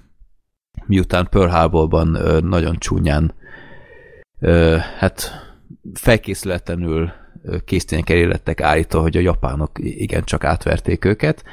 miután 0.85 1.27
Pearl 1.29 1.49
Harborban 1.49 2.07
nagyon 2.43 2.75
csúnyán 2.77 3.33
ö, 4.39 4.77
hát 4.97 5.31
felkészületlenül 5.93 7.11
késztényekkel 7.65 8.27
lettek 8.27 8.61
állítva, 8.61 9.01
hogy 9.01 9.17
a 9.17 9.21
japánok 9.21 9.71
igencsak 9.81 10.43
átverték 10.43 11.05
őket. 11.05 11.43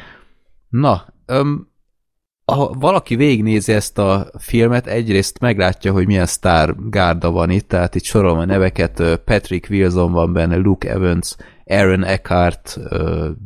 Na, 0.69 1.15
öm, 1.27 1.69
ha 2.45 2.75
valaki 2.79 3.17
végignézi 3.17 3.73
ezt 3.73 3.99
a 3.99 4.31
filmet, 4.39 4.87
egyrészt 4.87 5.39
meglátja, 5.39 5.93
hogy 5.93 6.07
milyen 6.07 6.27
sztár 6.27 6.75
gárda 6.91 7.31
van 7.31 7.51
itt, 7.51 7.69
tehát 7.69 7.95
itt 7.95 8.05
sorolom 8.05 8.39
a 8.39 8.45
neveket, 8.45 9.21
Patrick 9.25 9.71
Wilson 9.71 10.13
van 10.13 10.33
benne, 10.33 10.57
Luke 10.57 10.91
Evans, 10.91 11.37
Aaron 11.65 12.05
Eckhart, 12.05 12.79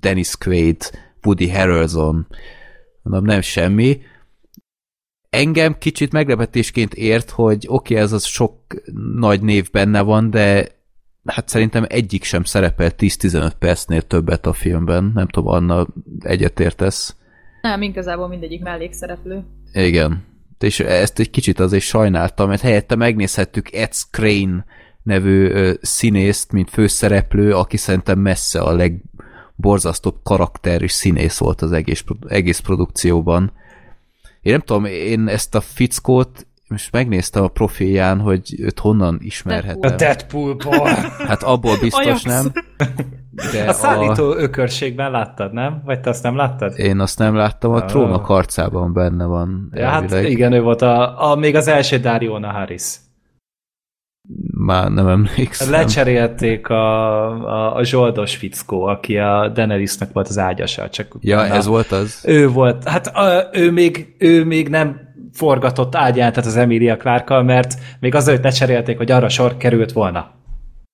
Dennis 0.01 0.36
Quaid, 0.36 0.90
Woody 1.23 1.51
Harrelson, 1.51 2.27
mondom, 3.02 3.24
nem 3.24 3.40
semmi. 3.40 4.01
Engem 5.31 5.78
kicsit 5.78 6.12
meglepetésként 6.12 6.94
ért, 6.94 7.31
hogy 7.31 7.66
oké, 7.69 7.94
okay, 7.94 8.05
ez 8.05 8.12
az 8.12 8.24
sok 8.24 8.55
nagy 9.16 9.43
név 9.43 9.70
benne 9.70 10.01
van, 10.01 10.31
de 10.31 10.69
hát 11.24 11.49
szerintem 11.49 11.85
egyik 11.89 12.24
sem 12.24 12.44
szerepel 12.44 12.90
10-15 12.99 13.53
percnél 13.59 14.03
többet 14.03 14.47
a 14.47 14.53
filmben. 14.53 15.11
Nem 15.15 15.28
tudom, 15.28 15.55
Anna, 15.55 15.86
egyetértesz? 16.20 17.16
Nem, 17.62 17.82
igazából 17.82 18.28
mindegyik 18.28 18.62
mellékszereplő. 18.62 19.44
Igen. 19.73 20.24
És 20.59 20.81
ezt 20.81 21.19
egy 21.19 21.31
kicsit 21.31 21.61
azért 21.61 21.85
sajnáltam, 21.85 22.49
mert 22.49 22.61
helyette 22.61 22.97
megnézhettük 22.97 23.73
Ed 23.73 23.94
Skrein 23.94 24.65
nevű 25.03 25.49
ö, 25.49 25.73
színészt, 25.81 26.53
mint 26.53 26.70
főszereplő, 26.70 27.55
aki 27.55 27.77
szerintem 27.77 28.19
messze 28.19 28.61
a 28.61 28.73
leg, 28.73 29.03
borzasztó 29.57 30.20
karakter 30.23 30.82
és 30.82 30.93
színész 30.93 31.39
volt 31.39 31.62
az 31.62 31.73
egész, 31.73 32.05
egész 32.27 32.59
produkcióban. 32.59 33.53
Én 34.40 34.53
nem 34.53 34.61
tudom, 34.61 34.85
én 34.85 35.28
ezt 35.28 35.55
a 35.55 35.61
fickót 35.61 36.47
most 36.73 36.93
megnéztem 36.93 37.43
a 37.43 37.49
profilján, 37.49 38.20
hogy 38.20 38.55
őt 38.59 38.78
honnan 38.78 39.19
ismerhetem. 39.20 39.93
A 39.93 39.97
Deadpoolból. 39.97 40.89
Hát 41.27 41.43
abból 41.43 41.77
biztos 41.81 42.05
Ajax. 42.05 42.23
nem. 42.23 42.53
De 43.53 43.69
A 43.69 43.73
szállító 43.73 44.35
ökörségben 44.36 45.11
láttad, 45.11 45.53
nem? 45.53 45.82
Vagy 45.85 46.01
te 46.01 46.11
azt 46.11 46.23
nem 46.23 46.36
láttad? 46.36 46.78
Én 46.78 47.01
azt 47.01 47.19
nem 47.19 47.35
láttam, 47.35 47.73
a 47.73 47.77
Ah. 47.77 47.85
trónok 47.86 48.24
harcában 48.27 48.93
benne 48.93 49.24
van. 49.24 49.70
Ja, 49.74 49.89
hát 49.89 50.11
igen, 50.24 50.53
ő 50.53 50.61
volt 50.61 50.82
a, 50.82 51.31
a, 51.31 51.35
még 51.36 51.55
az 51.55 51.69
első 51.69 51.99
Dariona 51.99 52.51
Harris. 52.51 52.97
Már 54.59 54.90
nem 54.90 55.07
emlékszem. 55.09 55.70
Lecserélték 55.70 56.69
a, 56.69 57.27
a, 57.31 57.77
a 57.77 57.85
zsoldos 57.85 58.36
fickó, 58.36 58.82
aki 58.85 59.19
a 59.19 59.49
Daenerysnek 59.55 60.12
volt 60.12 60.28
az 60.28 60.39
ágyasa. 60.39 60.89
Csak 60.89 61.16
Ja, 61.20 61.36
utána- 61.39 61.55
ez 61.55 61.66
volt 61.66 61.93
az? 61.93 62.23
Ő 62.27 62.49
volt. 62.49 62.89
Hát 62.89 63.07
a, 63.07 63.49
ő, 63.53 63.70
még, 63.70 64.15
ő 64.19 64.44
még 64.44 64.69
nem 64.69 65.01
forgatott 65.33 65.95
ágyát 65.95 66.37
az 66.37 66.57
Emilia 66.57 66.97
clarke 66.97 67.43
mert 67.43 67.75
még 68.01 68.15
azelőtt 68.15 68.43
lecserélték, 68.43 68.97
hogy 68.97 69.11
arra 69.11 69.29
sor 69.29 69.57
került 69.57 69.93
volna. 69.93 70.31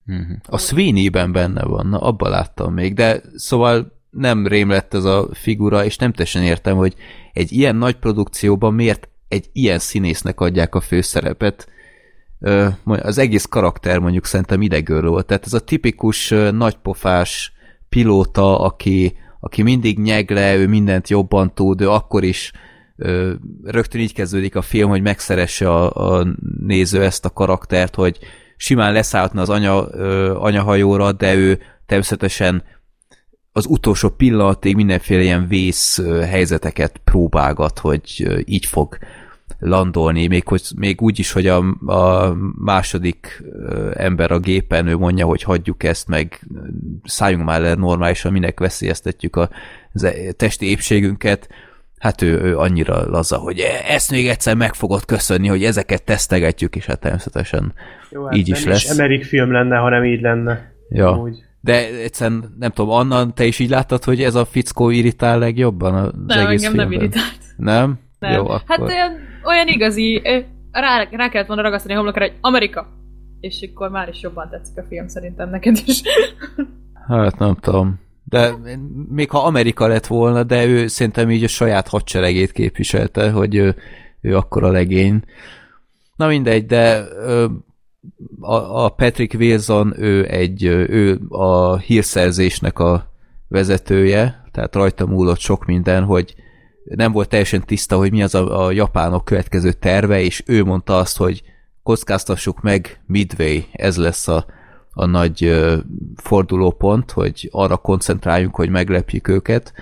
Mhm. 0.04 0.32
A 0.48 0.58
Sweeney-ben 0.58 1.32
benne 1.32 1.62
van, 1.62 1.86
na 1.86 1.98
abba 1.98 2.28
láttam 2.28 2.72
még, 2.72 2.94
de 2.94 3.20
szóval 3.34 3.92
nem 4.10 4.46
rém 4.46 4.70
lett 4.70 4.94
ez 4.94 5.04
a 5.04 5.28
figura, 5.32 5.84
és 5.84 5.96
nem 5.96 6.12
teljesen 6.12 6.42
értem, 6.42 6.76
hogy 6.76 6.94
egy 7.32 7.52
ilyen 7.52 7.76
nagy 7.76 7.96
produkcióban 7.96 8.74
miért 8.74 9.08
egy 9.28 9.48
ilyen 9.52 9.78
színésznek 9.78 10.40
adják 10.40 10.74
a 10.74 10.80
főszerepet. 10.80 11.68
Az 12.84 13.18
egész 13.18 13.44
karakter 13.44 13.98
mondjuk 13.98 14.24
szerintem 14.24 14.62
idegőr 14.62 15.04
volt. 15.04 15.26
Tehát 15.26 15.46
ez 15.46 15.52
a 15.52 15.60
tipikus 15.60 16.34
nagypofás 16.50 17.52
pilóta, 17.88 18.60
aki, 18.60 19.16
aki 19.40 19.62
mindig 19.62 19.98
nyegle, 19.98 20.56
ő 20.56 20.66
mindent 20.66 21.08
jobban 21.08 21.54
tud, 21.54 21.80
ő 21.80 21.90
akkor 21.90 22.24
is 22.24 22.52
rögtön 23.64 24.00
így 24.00 24.12
kezdődik 24.12 24.56
a 24.56 24.62
film, 24.62 24.88
hogy 24.88 25.02
megszeresse 25.02 25.70
a, 25.70 26.18
a 26.18 26.26
néző 26.60 27.02
ezt 27.02 27.24
a 27.24 27.30
karaktert, 27.30 27.94
hogy 27.94 28.18
simán 28.56 28.92
leszállhatna 28.92 29.40
az 29.40 29.48
anya, 29.48 29.86
anyahajóra, 30.40 31.12
de 31.12 31.34
ő 31.34 31.58
természetesen 31.86 32.62
az 33.52 33.66
utolsó 33.66 34.08
pillanatig 34.08 34.74
mindenféle 34.74 35.22
ilyen 35.22 35.48
vész 35.48 36.02
helyzeteket 36.22 37.00
próbálgat, 37.04 37.78
hogy 37.78 38.28
így 38.44 38.66
fog 38.66 38.98
landolni, 39.58 40.26
még, 40.26 40.48
hogy, 40.48 40.62
még 40.76 41.00
úgy 41.00 41.18
is, 41.18 41.32
hogy 41.32 41.46
a, 41.46 41.56
a 41.86 42.34
második 42.64 43.42
ember 43.92 44.30
a 44.30 44.38
gépen, 44.38 44.86
ő 44.86 44.96
mondja, 44.96 45.26
hogy 45.26 45.42
hagyjuk 45.42 45.82
ezt, 45.82 46.08
meg 46.08 46.46
szálljunk 47.04 47.44
már 47.44 47.60
le 47.60 47.74
normálisan, 47.74 48.32
minek 48.32 48.60
veszélyeztetjük 48.60 49.36
a 49.36 49.50
e- 49.92 50.32
testi 50.32 50.66
épségünket, 50.66 51.48
hát 51.98 52.22
ő, 52.22 52.40
ő 52.40 52.58
annyira 52.58 53.10
laza, 53.10 53.36
hogy 53.36 53.58
"E, 53.58 53.92
ezt 53.94 54.10
még 54.10 54.28
egyszer 54.28 54.54
meg 54.56 54.74
fogod 54.74 55.04
köszönni, 55.04 55.48
hogy 55.48 55.64
ezeket 55.64 56.04
tesztegetjük, 56.04 56.76
és 56.76 56.86
hát 56.86 57.00
természetesen 57.00 57.72
Jó, 58.10 58.24
hát 58.24 58.36
így 58.36 58.48
is 58.48 58.60
nem 58.62 58.72
lesz. 58.72 58.84
is 58.84 58.90
Emerik 58.98 59.24
film 59.24 59.52
lenne, 59.52 59.76
hanem 59.76 60.04
így 60.04 60.20
lenne. 60.20 60.72
Ja. 60.88 61.10
Amúgy. 61.12 61.42
De 61.60 61.86
egyszerűen, 62.02 62.54
nem 62.58 62.70
tudom, 62.70 62.90
Anna, 62.90 63.32
te 63.32 63.44
is 63.44 63.58
így 63.58 63.70
láttad, 63.70 64.04
hogy 64.04 64.22
ez 64.22 64.34
a 64.34 64.44
fickó 64.44 64.90
irritál 64.90 65.38
legjobban 65.38 65.94
az 65.94 66.12
Nem, 66.26 66.46
egész 66.46 66.64
engem 66.64 66.76
nem 66.76 66.88
filmben? 66.88 66.92
irritált. 67.08 67.38
Nem? 67.56 67.98
Nem. 68.18 68.32
Jó, 68.32 68.42
akkor... 68.48 68.62
Hát 68.66 68.80
olyan, 68.80 69.12
olyan 69.44 69.66
igazi, 69.66 70.22
rá, 70.72 71.08
rá 71.10 71.28
kellett 71.28 71.46
volna 71.46 71.62
ragasztani 71.62 71.94
a 71.94 71.96
homlokra, 71.96 72.22
hogy 72.22 72.34
Amerika. 72.40 72.86
És 73.40 73.68
akkor 73.72 73.90
már 73.90 74.08
is 74.08 74.20
jobban 74.22 74.48
tetszik 74.50 74.78
a 74.78 74.84
film 74.88 75.08
szerintem 75.08 75.50
neked 75.50 75.76
is. 75.86 76.00
Hát 77.08 77.38
nem 77.38 77.54
tudom. 77.54 78.00
De 78.28 78.54
még 79.08 79.30
ha 79.30 79.44
Amerika 79.44 79.86
lett 79.86 80.06
volna, 80.06 80.42
de 80.42 80.64
ő 80.64 80.86
szerintem 80.86 81.30
így 81.30 81.44
a 81.44 81.48
saját 81.48 81.88
hadseregét 81.88 82.52
képviselte, 82.52 83.30
hogy 83.30 83.54
ő, 83.54 83.76
ő 84.20 84.36
akkor 84.36 84.64
a 84.64 84.70
legény. 84.70 85.22
Na 86.16 86.26
mindegy, 86.26 86.66
de 86.66 87.04
a, 88.40 88.88
Patrick 88.88 89.34
Wilson, 89.40 89.94
ő 89.98 90.26
egy, 90.26 90.64
ő 90.64 91.20
a 91.28 91.76
hírszerzésnek 91.76 92.78
a 92.78 93.12
vezetője, 93.48 94.44
tehát 94.52 94.74
rajta 94.74 95.06
múlott 95.06 95.38
sok 95.38 95.64
minden, 95.64 96.04
hogy 96.04 96.34
nem 96.84 97.12
volt 97.12 97.28
teljesen 97.28 97.66
tiszta, 97.66 97.96
hogy 97.96 98.10
mi 98.10 98.22
az 98.22 98.34
a, 98.34 98.66
a 98.66 98.70
japánok 98.70 99.24
következő 99.24 99.72
terve, 99.72 100.20
és 100.20 100.42
ő 100.46 100.64
mondta 100.64 100.96
azt, 100.96 101.16
hogy 101.16 101.42
kockáztassuk 101.82 102.60
meg 102.60 103.00
Midway, 103.06 103.60
ez 103.72 103.96
lesz 103.96 104.28
a, 104.28 104.46
a 104.98 105.06
nagy 105.06 105.60
fordulópont, 106.16 107.10
hogy 107.10 107.48
arra 107.52 107.76
koncentráljunk, 107.76 108.54
hogy 108.54 108.68
meglepjük 108.68 109.28
őket. 109.28 109.72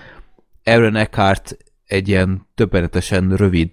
Aaron 0.64 0.97
Eckhart 0.97 1.56
egy 1.84 2.09
ilyen 2.09 2.47
többenetesen 2.55 3.36
rövid 3.36 3.70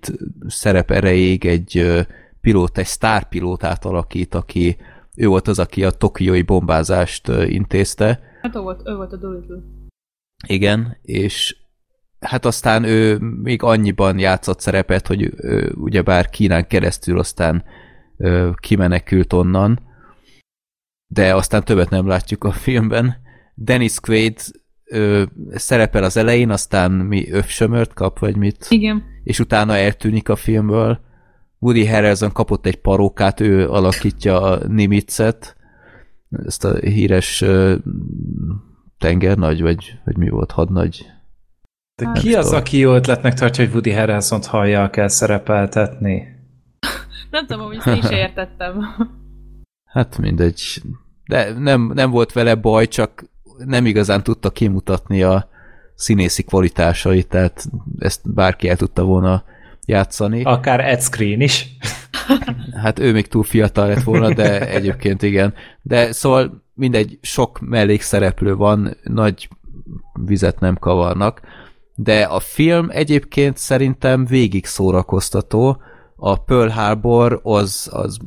szerep 0.48 0.92
erejéig 0.92 1.46
egy 1.46 1.78
ö, 1.78 2.02
pilóta, 2.42 2.80
egy 2.80 2.88
sztárpilótát 2.88 3.86
alakít, 3.86 4.36
aki 4.36 4.78
ő 5.16 5.28
volt 5.28 5.48
az, 5.48 5.60
aki 5.60 5.84
a 5.84 5.92
tokiói 5.92 6.42
bombázást 6.42 7.28
intézte. 7.28 8.20
Hát 8.42 8.56
ő 8.56 8.60
volt, 8.60 8.82
ő 8.86 8.96
volt 8.96 9.14
a 9.14 9.18
Dolittle. 9.18 9.58
Igen, 10.48 10.98
és 11.02 11.56
hát 12.20 12.46
aztán 12.46 12.84
ő 12.84 13.18
még 13.18 13.64
annyiban 13.64 14.20
játszott 14.20 14.60
szerepet, 14.60 15.08
hogy 15.08 15.34
ő, 15.38 15.74
ugyebár 15.76 16.30
Kínán 16.30 16.68
keresztül 16.68 17.20
aztán 17.20 17.64
ö, 18.18 18.50
kimenekült 18.60 19.34
onnan, 19.34 19.92
de 21.14 21.36
aztán 21.36 21.64
többet 21.64 21.90
nem 21.90 22.08
látjuk 22.08 22.44
a 22.44 22.52
filmben. 22.52 23.16
Dennis 23.56 24.00
Quaid 24.00 24.40
ö, 24.86 25.24
szerepel 25.52 26.04
az 26.04 26.18
elején, 26.18 26.50
aztán 26.50 26.92
mi 26.92 27.32
övsömört 27.32 27.94
kap, 27.94 28.20
vagy 28.20 28.36
mit, 28.36 28.66
Igen. 28.70 29.04
és 29.24 29.40
utána 29.40 29.76
eltűnik 29.76 30.30
a 30.30 30.36
filmből. 30.36 31.00
Woody 31.60 31.88
Harrelson 31.88 32.32
kapott 32.32 32.66
egy 32.66 32.82
parókát, 32.82 33.40
ő 33.40 33.70
alakítja 33.70 34.42
a 34.42 34.68
Nimitzet, 34.68 35.56
ezt 36.46 36.66
a 36.66 36.76
híres 36.76 37.42
ö, 37.42 37.76
tengernagy, 38.98 39.62
vagy, 39.62 40.00
vagy 40.06 40.18
mi 40.18 40.30
volt, 40.30 40.52
hadnagy. 40.52 41.06
De 41.96 42.06
Hát. 42.08 42.20
ki 42.20 42.34
az, 42.36 42.46
tudom. 42.46 42.60
aki 42.60 42.78
jó 42.78 42.94
ötletnek 42.94 43.34
tartja, 43.34 43.64
hogy 43.64 43.74
Woody 43.74 43.92
Harrelson-t 43.92 44.46
hallja 44.46 44.90
kell 44.90 45.08
szerepeltetni? 45.08 46.24
Nem 47.30 47.46
tudom, 47.46 47.66
hogy 47.66 47.76
ezt 47.76 47.88
én 47.88 48.02
se 48.02 48.18
értettem. 48.18 48.86
Hát 49.84 50.18
mindegy. 50.18 50.82
De 51.34 51.54
nem, 51.60 51.92
nem 51.94 52.12
volt 52.12 52.32
vele 52.32 52.56
baj, 52.56 52.88
csak 52.88 53.24
nem 53.66 53.86
igazán 53.86 54.24
tudta 54.24 54.50
kimutatni 54.50 55.24
a 55.24 55.50
színészi 55.96 56.44
kvalitásait, 56.44 57.28
tehát 57.28 57.66
ezt 58.00 58.34
bárki 58.34 58.70
el 58.70 58.76
tudta 58.76 59.04
volna 59.04 59.44
játszani. 59.86 60.44
Akár 60.44 60.80
Ed 60.80 61.02
Screen 61.02 61.42
is. 61.42 61.78
Hát 62.84 63.00
ő 63.00 63.12
még 63.12 63.28
túl 63.28 63.44
fiatal 63.44 63.88
lett 63.88 64.04
volna, 64.04 64.34
de 64.34 64.70
egyébként 64.70 65.22
igen. 65.22 65.54
De 65.82 66.12
szóval 66.12 66.64
mindegy, 66.74 67.18
sok 67.22 67.60
mellékszereplő 67.60 68.56
van, 68.56 68.98
nagy 69.04 69.50
vizet 70.26 70.60
nem 70.60 70.78
kavarnak, 70.78 71.42
de 71.96 72.24
a 72.24 72.40
film 72.40 72.88
egyébként 72.92 73.58
szerintem 73.58 74.26
végig 74.26 74.66
szórakoztató. 74.66 75.82
A 76.16 76.36
Pearl 76.36 76.70
Harbor 76.70 77.40
az, 77.44 77.90
az 77.92 78.18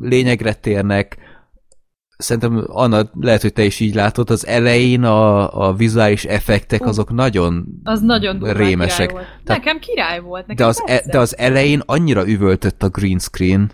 lényegre 0.00 0.54
térnek, 0.54 1.18
szerintem 2.16 2.64
Anna, 2.66 3.02
lehet, 3.20 3.42
hogy 3.42 3.52
te 3.52 3.64
is 3.64 3.80
így 3.80 3.94
látod, 3.94 4.30
az 4.30 4.46
elején 4.46 5.02
a, 5.04 5.50
a 5.68 5.72
vizuális 5.72 6.24
effektek 6.24 6.82
Hú. 6.82 6.88
azok 6.88 7.12
nagyon 7.12 7.64
Az 7.84 8.00
nagyon 8.00 8.38
rémesek. 8.52 9.08
király 9.08 9.12
volt. 9.24 9.40
Tehát- 9.44 9.64
Nekem 9.64 9.78
király 9.80 10.20
volt. 10.20 10.46
Nekem 10.46 10.56
de 10.66 10.70
az, 10.70 10.82
e, 10.86 11.02
de 11.10 11.18
az 11.18 11.38
elején 11.38 11.82
annyira 11.86 12.26
üvöltött 12.28 12.82
a 12.82 12.88
green 12.88 13.18
screen, 13.18 13.70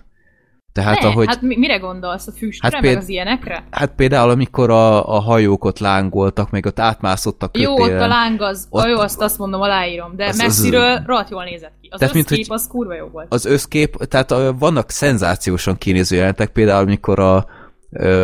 tehát 0.72 1.00
ne, 1.02 1.08
ahogy... 1.08 1.26
hát 1.26 1.42
mi, 1.42 1.56
mire 1.58 1.76
gondolsz? 1.76 2.26
A 2.26 2.32
füstre, 2.32 2.68
Hát 2.72 2.80
péld- 2.80 2.94
meg 2.94 3.02
az 3.02 3.08
ilyenekre? 3.08 3.64
Hát 3.70 3.92
például, 3.96 4.30
amikor 4.30 4.70
a, 4.70 5.14
a 5.16 5.20
hajók 5.20 5.64
ott 5.64 5.78
lángoltak, 5.78 6.50
meg 6.50 6.66
ott 6.66 6.78
átmászottak 6.80 7.58
Jó, 7.58 7.72
ott 7.80 7.90
a 7.90 8.06
láng 8.06 8.40
az, 8.40 8.66
Ott- 8.70 8.82
ott, 8.84 8.88
jó, 8.90 8.96
azt 8.98 9.20
azt 9.20 9.38
mondom, 9.38 9.60
aláírom, 9.60 10.16
de 10.16 10.24
Az- 10.24 10.30
az, 10.34 10.38
az- 10.40 10.46
messziről 10.46 11.02
rohadt 11.06 11.30
jól 11.30 11.44
nézett 11.44 11.72
ki. 11.80 11.88
Az 11.90 11.98
Tehát, 11.98 12.14
mint, 12.14 12.30
összkép 12.30 12.46
hogy- 12.46 12.56
az 12.56 12.66
kurva 12.66 12.94
jó 12.94 13.06
volt. 13.06 13.26
Az 13.28 13.44
összkép, 13.44 13.96
tehát 13.96 14.30
a, 14.30 14.54
vannak 14.58 14.90
szenzációsan 14.90 15.78
kinéző 15.78 16.16
jelentek, 16.16 16.48
például 16.50 16.82
amikor 16.86 17.18
a, 17.18 17.46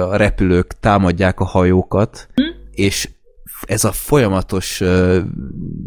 a 0.01 0.17
repülők 0.17 0.79
támadják 0.81 1.41
a 1.41 1.45
hajókat, 1.45 2.29
hm? 2.35 2.43
és 2.71 3.09
ez 3.67 3.85
a 3.85 3.93
folyamatos 3.93 4.83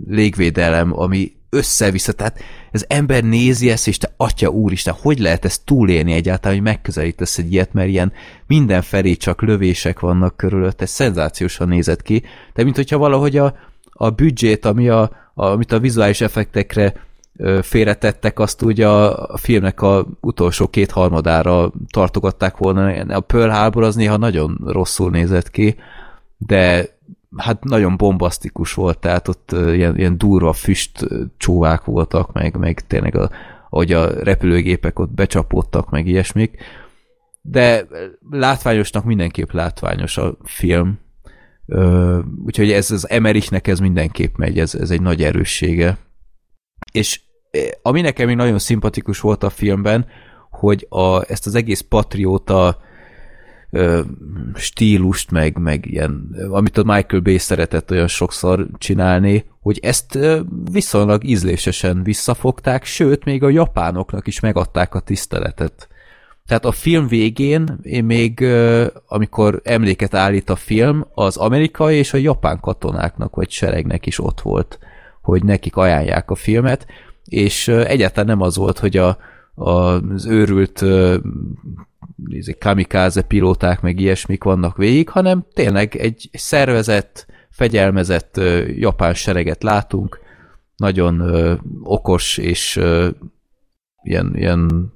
légvédelem, 0.07 0.99
ami 0.99 1.37
össze-vissza, 1.49 2.11
tehát 2.11 2.39
az 2.71 2.85
ember 2.87 3.23
nézi 3.23 3.69
ezt, 3.69 3.87
és 3.87 3.97
te 3.97 4.13
atya 4.17 4.49
úristen, 4.49 4.93
hogy 5.01 5.19
lehet 5.19 5.45
ezt 5.45 5.65
túlélni 5.65 6.13
egyáltalán, 6.13 6.57
hogy 6.57 6.65
megközelítesz 6.65 7.37
egy 7.37 7.53
ilyet, 7.53 7.73
mert 7.73 7.89
ilyen 7.89 8.11
mindenfelé 8.47 9.15
csak 9.15 9.41
lövések 9.41 9.99
vannak 9.99 10.37
körülött, 10.37 10.81
ez 10.81 10.89
szenzációsan 10.89 11.67
nézett 11.67 12.01
ki, 12.01 12.23
de 12.53 12.63
mint 12.63 12.75
hogyha 12.75 12.97
valahogy 12.97 13.37
a, 13.37 13.55
a 13.91 14.09
büdzsét, 14.09 14.65
ami 14.65 14.89
a, 14.89 15.01
a, 15.33 15.45
amit 15.45 15.71
a 15.71 15.79
vizuális 15.79 16.21
effektekre 16.21 16.93
félretettek, 17.61 18.39
azt 18.39 18.63
úgy 18.63 18.81
a, 18.81 19.27
filmnek 19.37 19.81
a 19.81 20.07
utolsó 20.21 20.67
két 20.67 20.91
harmadára 20.91 21.71
tartogatták 21.91 22.57
volna. 22.57 23.15
A 23.15 23.19
Pearl 23.19 23.51
Harbor 23.51 23.83
az 23.83 23.95
néha 23.95 24.17
nagyon 24.17 24.61
rosszul 24.65 25.09
nézett 25.09 25.51
ki, 25.51 25.75
de 26.37 26.85
hát 27.37 27.63
nagyon 27.63 27.97
bombasztikus 27.97 28.73
volt, 28.73 28.99
tehát 28.99 29.27
ott 29.27 29.51
ilyen, 29.51 29.97
ilyen 29.97 30.17
durva 30.17 30.53
füst 30.53 31.07
csóvák 31.37 31.83
voltak, 31.83 32.33
meg, 32.33 32.57
meg 32.57 32.87
tényleg 32.87 33.15
a, 33.15 33.29
ahogy 33.69 33.91
a 33.91 34.23
repülőgépek 34.23 34.99
ott 34.99 35.11
becsapódtak, 35.11 35.89
meg 35.89 36.07
ilyesmik. 36.07 36.57
De 37.41 37.87
látványosnak 38.29 39.03
mindenképp 39.03 39.51
látványos 39.51 40.17
a 40.17 40.37
film. 40.43 40.99
Úgyhogy 42.45 42.71
ez 42.71 42.91
az 42.91 43.09
Emerichnek 43.09 43.67
ez 43.67 43.79
mindenképp 43.79 44.35
megy, 44.35 44.59
ez, 44.59 44.75
ez 44.75 44.89
egy 44.89 45.01
nagy 45.01 45.23
erőssége. 45.23 45.97
És 46.91 47.21
ami 47.81 48.01
nekem 48.01 48.27
még 48.27 48.35
nagyon 48.35 48.59
szimpatikus 48.59 49.19
volt 49.19 49.43
a 49.43 49.49
filmben, 49.49 50.05
hogy 50.51 50.85
a, 50.89 51.31
ezt 51.31 51.45
az 51.45 51.55
egész 51.55 51.81
patrióta 51.81 52.77
ö, 53.69 54.01
stílust, 54.55 55.31
meg, 55.31 55.57
meg 55.57 55.85
ilyen, 55.85 56.35
amit 56.49 56.77
a 56.77 56.83
Michael 56.83 57.21
Bay 57.21 57.37
szeretett 57.37 57.91
olyan 57.91 58.07
sokszor 58.07 58.67
csinálni, 58.77 59.45
hogy 59.61 59.79
ezt 59.81 60.15
ö, 60.15 60.39
viszonylag 60.71 61.23
ízlésesen 61.23 62.03
visszafogták, 62.03 62.85
sőt, 62.85 63.23
még 63.23 63.43
a 63.43 63.49
japánoknak 63.49 64.27
is 64.27 64.39
megadták 64.39 64.95
a 64.95 64.99
tiszteletet. 64.99 65.87
Tehát 66.49 66.65
a 66.65 66.71
film 66.71 67.07
végén, 67.07 67.79
én 67.81 68.03
még, 68.03 68.45
amikor 69.07 69.61
emléket 69.63 70.13
állít 70.13 70.49
a 70.49 70.55
film, 70.55 71.05
az 71.13 71.37
amerikai 71.37 71.97
és 71.97 72.13
a 72.13 72.17
japán 72.17 72.59
katonáknak 72.59 73.35
vagy 73.35 73.49
seregnek 73.49 74.05
is 74.05 74.19
ott 74.19 74.41
volt, 74.41 74.79
hogy 75.21 75.43
nekik 75.43 75.75
ajánlják 75.75 76.31
a 76.31 76.35
filmet, 76.35 76.85
és 77.29 77.67
egyáltalán 77.67 78.25
nem 78.25 78.41
az 78.41 78.55
volt, 78.55 78.79
hogy 78.79 78.97
a, 78.97 79.17
a, 79.55 79.69
az 80.13 80.25
őrült 80.25 80.83
nézzék, 82.15 82.57
kamikáze 82.57 83.21
pilóták, 83.21 83.81
meg 83.81 83.99
ilyesmik 83.99 84.43
vannak 84.43 84.77
végig, 84.77 85.09
hanem 85.09 85.45
tényleg 85.53 85.95
egy 85.95 86.29
szervezett, 86.33 87.25
fegyelmezett 87.49 88.41
japán 88.75 89.13
sereget 89.13 89.63
látunk, 89.63 90.19
nagyon 90.75 91.19
ö, 91.19 91.53
okos 91.83 92.37
és 92.37 92.75
ö, 92.75 93.09
ilyen, 94.03 94.31
ilyen, 94.35 94.91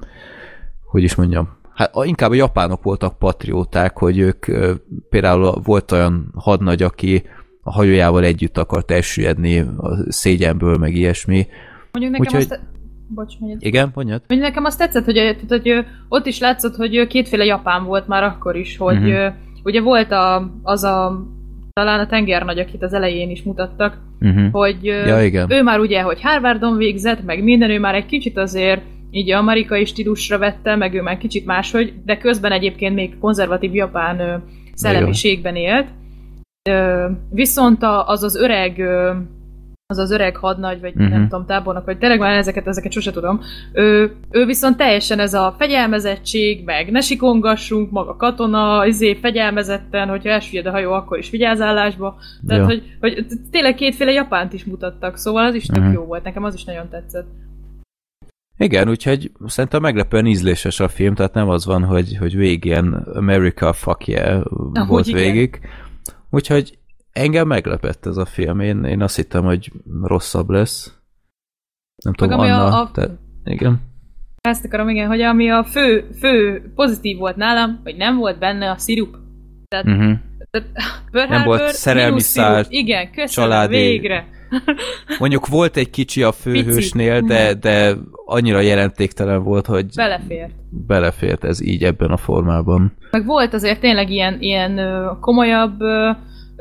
hogy 0.86 1.04
is 1.04 1.16
mondjam, 1.16 1.58
hát 1.74 1.92
inkább 2.04 2.32
a 2.32 2.34
japánok 2.34 2.84
voltak 2.84 3.18
patrióták, 3.18 3.98
hogy 3.98 4.18
ők 4.18 4.48
ö, 4.48 4.74
például 5.10 5.62
volt 5.64 5.92
olyan 5.92 6.32
hadnagy, 6.36 6.84
aki 6.84 7.24
a 7.62 7.72
hajójával 7.72 8.24
együtt 8.24 8.58
akart 8.58 8.92
elsüllyedni 8.92 9.60
a 9.60 10.12
szégyenből, 10.12 10.78
meg 10.78 10.96
ilyesmi. 10.96 11.48
Mondjuk 11.94 12.18
nekem 12.18 12.36
Úgyhogy- 12.40 12.52
azt... 12.52 12.72
Bocs, 13.08 13.34
mondjad. 13.40 13.62
Igen, 13.64 13.92
mondjad? 13.94 14.22
Mondjuk 14.28 14.50
nekem 14.50 14.66
azt 14.66 14.78
tetszett, 14.78 15.06
hogy, 15.06 15.36
hogy 15.48 15.70
ö, 15.70 15.80
ott 16.10 16.26
is 16.26 16.40
látszott, 16.40 16.76
hogy 16.76 17.08
kétféle 17.08 17.46
japán 17.46 17.84
volt 17.84 18.08
már 18.08 18.24
akkor 18.24 18.56
is, 18.56 18.78
hogy 18.78 18.98
uh-huh. 18.98 19.34
ugye 19.64 19.82
volt 19.82 20.12
a, 20.12 20.52
az 20.64 20.84
a 20.84 21.26
talán 21.74 22.00
a 22.00 22.08
tengernagy, 22.08 22.60
akit 22.60 22.84
az 22.84 22.94
elején 22.94 23.30
is 23.30 23.44
mutattak, 23.44 24.02
Uh-huh. 24.20 24.52
hogy 24.52 24.84
Ja, 24.84 25.24
igen. 25.24 25.52
ő 25.52 25.64
már 25.64 25.80
ugye, 25.80 26.02
hogy 26.02 26.22
Harvardon 26.22 26.78
végzett, 26.78 27.24
meg 27.26 27.44
minden, 27.44 27.70
ő 27.70 27.80
már 27.80 27.96
egy 27.96 28.06
kicsit 28.06 28.38
azért 28.38 28.82
így 29.12 29.32
amerikai 29.32 29.86
stílusra 29.86 30.38
vette, 30.38 30.76
meg 30.76 30.94
ő 30.94 31.02
már 31.02 31.18
kicsit 31.18 31.46
máshogy, 31.46 31.94
de 32.06 32.18
közben 32.18 32.52
egyébként 32.52 32.96
még 32.96 33.18
konzervatív 33.20 33.74
japán 33.74 34.20
ö, 34.20 34.36
szellemiségben 34.74 35.56
élt. 35.56 35.88
Ö, 36.70 37.08
viszont 37.32 37.84
a, 37.84 38.08
az 38.08 38.24
az 38.24 38.36
öreg 38.36 38.80
ö, 38.80 39.12
az 39.94 40.00
az 40.04 40.12
öreg 40.12 40.36
hadnagy, 40.36 40.82
vagy 40.82 40.94
uh-huh. 40.94 41.10
nem 41.10 41.20
Mhm. 41.20 41.30
tudom, 41.30 41.46
tábornok, 41.46 41.86
vagy 41.86 41.98
tényleg 41.98 42.20
már 42.20 42.38
ezeket, 42.38 42.68
ezeket 42.68 42.92
sose 42.92 43.12
tudom. 43.12 43.42
Ő, 43.74 44.16
ő 44.32 44.46
viszont 44.46 44.78
teljesen 44.78 45.20
ez 45.20 45.34
a 45.34 45.56
fegyelmezettség, 45.58 46.64
meg 46.66 46.92
ne 46.92 47.02
sikongassunk, 47.02 47.92
maga 47.92 48.16
katona, 48.16 48.86
izé, 48.86 49.14
fegyelmezetten, 49.16 50.08
hogyha 50.10 50.30
elsüllyed 50.30 50.66
a 50.66 50.72
hajó, 50.72 50.92
akkor 50.92 51.18
is 51.18 51.30
vigyázállásba. 51.30 52.16
Tehát, 52.48 52.62
Ja. 52.62 52.68
hogy, 52.68 52.84
hogy 53.00 53.26
tényleg 53.52 53.76
kétféle 53.76 54.12
japánt 54.12 54.54
is 54.54 54.64
mutattak, 54.66 55.18
szóval 55.18 55.46
az 55.46 55.56
is 55.56 55.66
tök 55.66 55.84
Mhm. 55.84 55.92
jó 55.94 56.04
volt, 56.04 56.24
nekem 56.24 56.44
az 56.44 56.54
is 56.54 56.64
nagyon 56.64 56.90
tetszett. 56.90 57.28
Igen, 58.58 58.90
úgyhogy 58.90 59.32
szerintem 59.46 59.82
meglepően 59.82 60.26
ízléses 60.26 60.80
a 60.80 60.88
film, 60.88 61.16
tehát 61.16 61.34
nem 61.34 61.50
az 61.50 61.66
van, 61.66 61.84
hogy, 61.84 62.18
hogy 62.20 62.36
végig 62.36 62.66
ilyen 62.66 62.94
America 62.94 63.74
fuck 63.74 64.08
yeah 64.08 64.44
volt 64.88 65.08
igen. 65.08 65.22
végig. 65.22 65.60
Úgyhogy 66.30 66.78
engem 67.14 67.48
meglepett 67.48 68.06
ez 68.06 68.18
a 68.18 68.26
film. 68.26 68.60
Én, 68.60 68.84
én 68.84 69.02
azt 69.02 69.16
hittem, 69.16 69.44
hogy 69.44 69.72
rosszabb 70.02 70.50
lesz. 70.50 70.98
Nem 72.04 72.14
tudom, 72.14 72.40
ami 72.40 72.50
a- 72.50 72.66
Anna, 72.66 72.82
a- 72.82 72.92
te... 72.94 73.10
Igen. 73.44 73.82
Ezt 74.42 74.66
akarom, 74.66 74.90
igen, 74.90 75.08
hogy 75.08 75.22
ami 75.22 75.50
a 75.50 75.64
fő, 75.64 76.10
fő 76.20 76.62
pozitív 76.76 77.18
volt 77.18 77.36
nálam, 77.36 77.80
hogy 77.84 77.96
nem 77.96 78.18
volt 78.18 78.40
benne 78.40 78.70
a 78.72 78.78
szirup. 78.78 79.16
Tehát, 79.68 79.86
Uh-huh. 79.86 80.14
tehát 80.52 80.68
Pearl 81.12 81.30
Nem 81.32 81.44
volt 81.44 81.68
szerelmi 81.68 82.20
szál, 82.20 82.66
Igen, 82.70 83.06
köszönöm, 83.12 83.28
családi- 83.28 83.76
végre. 83.76 84.28
Mondjuk 85.20 85.48
volt 85.48 85.78
egy 85.78 85.90
kicsi 85.90 86.24
a 86.24 86.32
főhősnél, 86.32 87.22
de, 87.22 87.54
de 87.54 87.96
annyira 88.26 88.60
jelentéktelen 88.60 89.44
volt, 89.44 89.66
hogy 89.66 89.86
Belefért. 89.96 90.52
belefért 90.70 91.44
ez 91.44 91.62
így 91.62 91.84
ebben 91.84 92.12
a 92.12 92.18
formában. 92.18 92.94
Meg 93.12 93.26
volt 93.26 93.54
azért 93.54 93.80
tényleg 93.80 94.10
ilyen, 94.10 94.42
ilyen 94.42 94.80
komolyabb 95.20 95.80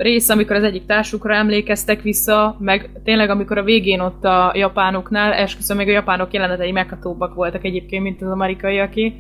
rész, 0.03 0.29
amikor 0.29 0.57
az 0.57 0.63
egyik 0.63 0.87
társukra 0.87 1.35
emlékeztek 1.35 2.03
vissza, 2.03 2.57
meg 2.59 2.91
tényleg 3.05 3.31
amikor 3.31 3.59
a 3.59 3.63
végén 3.63 4.01
ott 4.01 4.25
a 4.25 4.53
japánoknál, 4.55 5.33
esküszöm, 5.33 5.77
még 5.77 5.89
a 5.89 5.93
japánok 5.93 6.33
jelenetei 6.33 6.73
meghatóbbak 6.73 7.35
voltak 7.35 7.65
egyébként, 7.65 8.03
mint 8.03 8.23
az 8.23 8.31
amerikaiaké. 8.31 9.13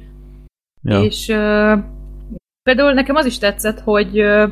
Ja. 0.82 1.02
És 1.02 1.28
ö, 1.28 1.74
például 2.62 2.92
nekem 2.92 3.16
az 3.16 3.26
is 3.26 3.38
tetszett, 3.38 3.80
hogy 3.80 4.18
ö, 4.18 4.46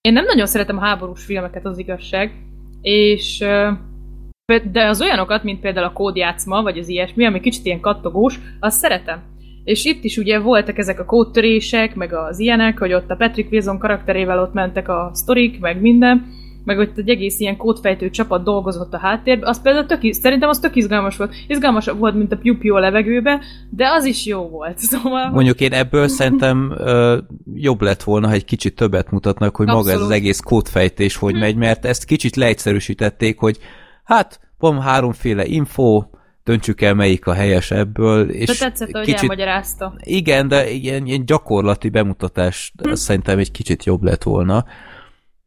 én 0.00 0.12
nem 0.12 0.24
nagyon 0.24 0.46
szeretem 0.46 0.78
a 0.78 0.84
háborús 0.84 1.24
filmeket, 1.24 1.66
az 1.66 1.78
igazság, 1.78 2.32
és 2.80 3.38
pe- 4.44 4.70
de 4.70 4.86
az 4.86 5.00
olyanokat, 5.00 5.42
mint 5.42 5.60
például 5.60 5.86
a 5.86 5.92
kódjátszma, 5.92 6.62
vagy 6.62 6.78
az 6.78 6.88
ilyesmi, 6.88 7.26
ami 7.26 7.40
kicsit 7.40 7.64
ilyen 7.64 7.80
kattogós, 7.80 8.38
azt 8.60 8.78
szeretem. 8.78 9.22
És 9.68 9.84
itt 9.84 10.04
is 10.04 10.16
ugye 10.16 10.38
voltak 10.38 10.78
ezek 10.78 11.00
a 11.00 11.04
kódtörések, 11.04 11.94
meg 11.94 12.12
az 12.14 12.38
ilyenek, 12.38 12.78
hogy 12.78 12.92
ott 12.92 13.10
a 13.10 13.16
Patrick 13.16 13.52
Wilson 13.52 13.78
karakterével 13.78 14.40
ott 14.40 14.52
mentek 14.52 14.88
a 14.88 15.10
sztorik, 15.12 15.60
meg 15.60 15.80
minden, 15.80 16.26
meg 16.64 16.78
ott 16.78 16.98
egy 16.98 17.08
egész 17.08 17.40
ilyen 17.40 17.56
kódfejtő 17.56 18.10
csapat 18.10 18.44
dolgozott 18.44 18.94
a 18.94 18.98
háttérben, 18.98 19.48
az 19.48 19.62
például 19.62 19.86
tök, 19.86 20.12
szerintem 20.12 20.48
az 20.48 20.58
tök 20.58 20.76
izgalmas 20.76 21.16
volt. 21.16 21.34
Izgalmasabb 21.46 21.98
volt, 21.98 22.14
mint 22.14 22.32
a 22.32 22.36
piu 22.36 22.58
piu 22.58 22.74
a 22.74 22.78
levegőbe, 22.78 23.40
de 23.70 23.88
az 23.88 24.04
is 24.04 24.26
jó 24.26 24.48
volt. 24.48 24.78
Szóval, 24.90 25.30
Mondjuk 25.30 25.60
én 25.60 25.72
ebből 25.72 26.08
szerintem 26.08 26.74
ö, 26.76 27.18
jobb 27.54 27.80
lett 27.80 28.02
volna, 28.02 28.26
ha 28.26 28.32
egy 28.32 28.44
kicsit 28.44 28.76
többet 28.76 29.10
mutatnak, 29.10 29.56
hogy 29.56 29.66
maga 29.66 29.78
ez 29.78 29.86
az 29.86 29.92
Abszolút. 29.92 30.12
egész 30.12 30.40
kódfejtés 30.40 31.16
hogy 31.16 31.34
megy, 31.34 31.56
mert 31.56 31.84
ezt 31.84 32.04
kicsit 32.04 32.36
leegyszerűsítették, 32.36 33.38
hogy 33.38 33.58
hát 34.04 34.40
van 34.58 34.80
háromféle 34.80 35.44
info, 35.44 36.02
döntsük 36.48 36.80
el 36.80 36.94
melyik 36.94 37.26
a 37.26 37.32
helyes 37.32 37.70
ebből, 37.70 38.26
de 38.26 38.32
és 38.32 38.58
tetszett, 38.58 38.90
hogy 38.90 39.04
kicsit, 39.04 39.20
elmagyarázta. 39.20 39.94
igen, 39.98 40.48
de 40.48 40.70
ilyen, 40.70 41.06
ilyen 41.06 41.24
gyakorlati 41.24 41.88
bemutatás 41.88 42.72
Hm. 42.82 42.92
szerintem 42.92 43.38
egy 43.38 43.50
kicsit 43.50 43.84
jobb 43.84 44.02
lett 44.02 44.22
volna. 44.22 44.64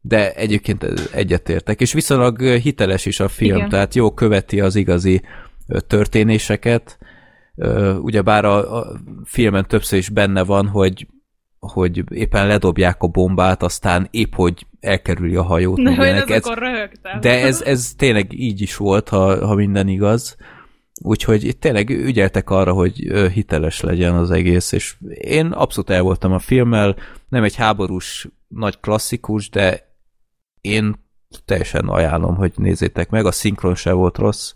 De 0.00 0.32
egyébként 0.32 0.84
egyetértek. 1.12 1.80
És 1.80 1.92
viszonylag 1.92 2.40
hiteles 2.42 3.06
is 3.06 3.20
a 3.20 3.28
film, 3.28 3.56
Igen. 3.56 3.68
tehát 3.68 3.94
jó 3.94 4.12
követi 4.14 4.60
az 4.60 4.74
igazi 4.76 5.22
történéseket. 5.86 6.98
Ugyebár 8.00 8.44
a, 8.44 8.78
a 8.78 8.86
filmen 9.24 9.66
többször 9.66 9.98
is 9.98 10.08
benne 10.08 10.44
van, 10.44 10.66
hogy 10.66 11.06
hogy 11.58 12.04
éppen 12.14 12.46
ledobják 12.46 13.02
a 13.02 13.06
bombát, 13.06 13.62
aztán 13.62 14.08
épp 14.10 14.34
hogy 14.34 14.66
elkerüli 14.80 15.36
a 15.36 15.42
hajót. 15.42 15.78
Na, 15.78 15.90
én. 16.06 16.14
Ez- 16.26 16.42
de 17.20 17.40
ez, 17.40 17.62
ez 17.62 17.92
tényleg 17.96 18.32
így 18.32 18.60
is 18.60 18.76
volt, 18.76 19.08
ha, 19.08 19.46
ha 19.46 19.54
minden 19.54 19.88
igaz. 19.88 20.36
Úgyhogy 21.00 21.44
itt 21.44 21.60
tényleg 21.60 21.90
ügyeltek 21.90 22.50
arra, 22.50 22.72
hogy 22.72 22.94
hiteles 23.32 23.80
legyen 23.80 24.14
az 24.14 24.30
egész, 24.30 24.72
és 24.72 24.94
én 25.20 25.46
abszolút 25.46 25.90
el 25.90 26.02
voltam 26.02 26.32
a 26.32 26.38
filmmel, 26.38 26.96
nem 27.28 27.42
egy 27.42 27.54
háborús 27.54 28.28
nagy 28.48 28.80
klasszikus, 28.80 29.50
de 29.50 29.90
én 30.60 30.94
teljesen 31.44 31.88
ajánlom, 31.88 32.34
hogy 32.34 32.52
nézzétek 32.56 33.10
meg, 33.10 33.26
a 33.26 33.32
szinkron 33.32 33.74
se 33.74 33.92
volt 33.92 34.18
rossz, 34.18 34.54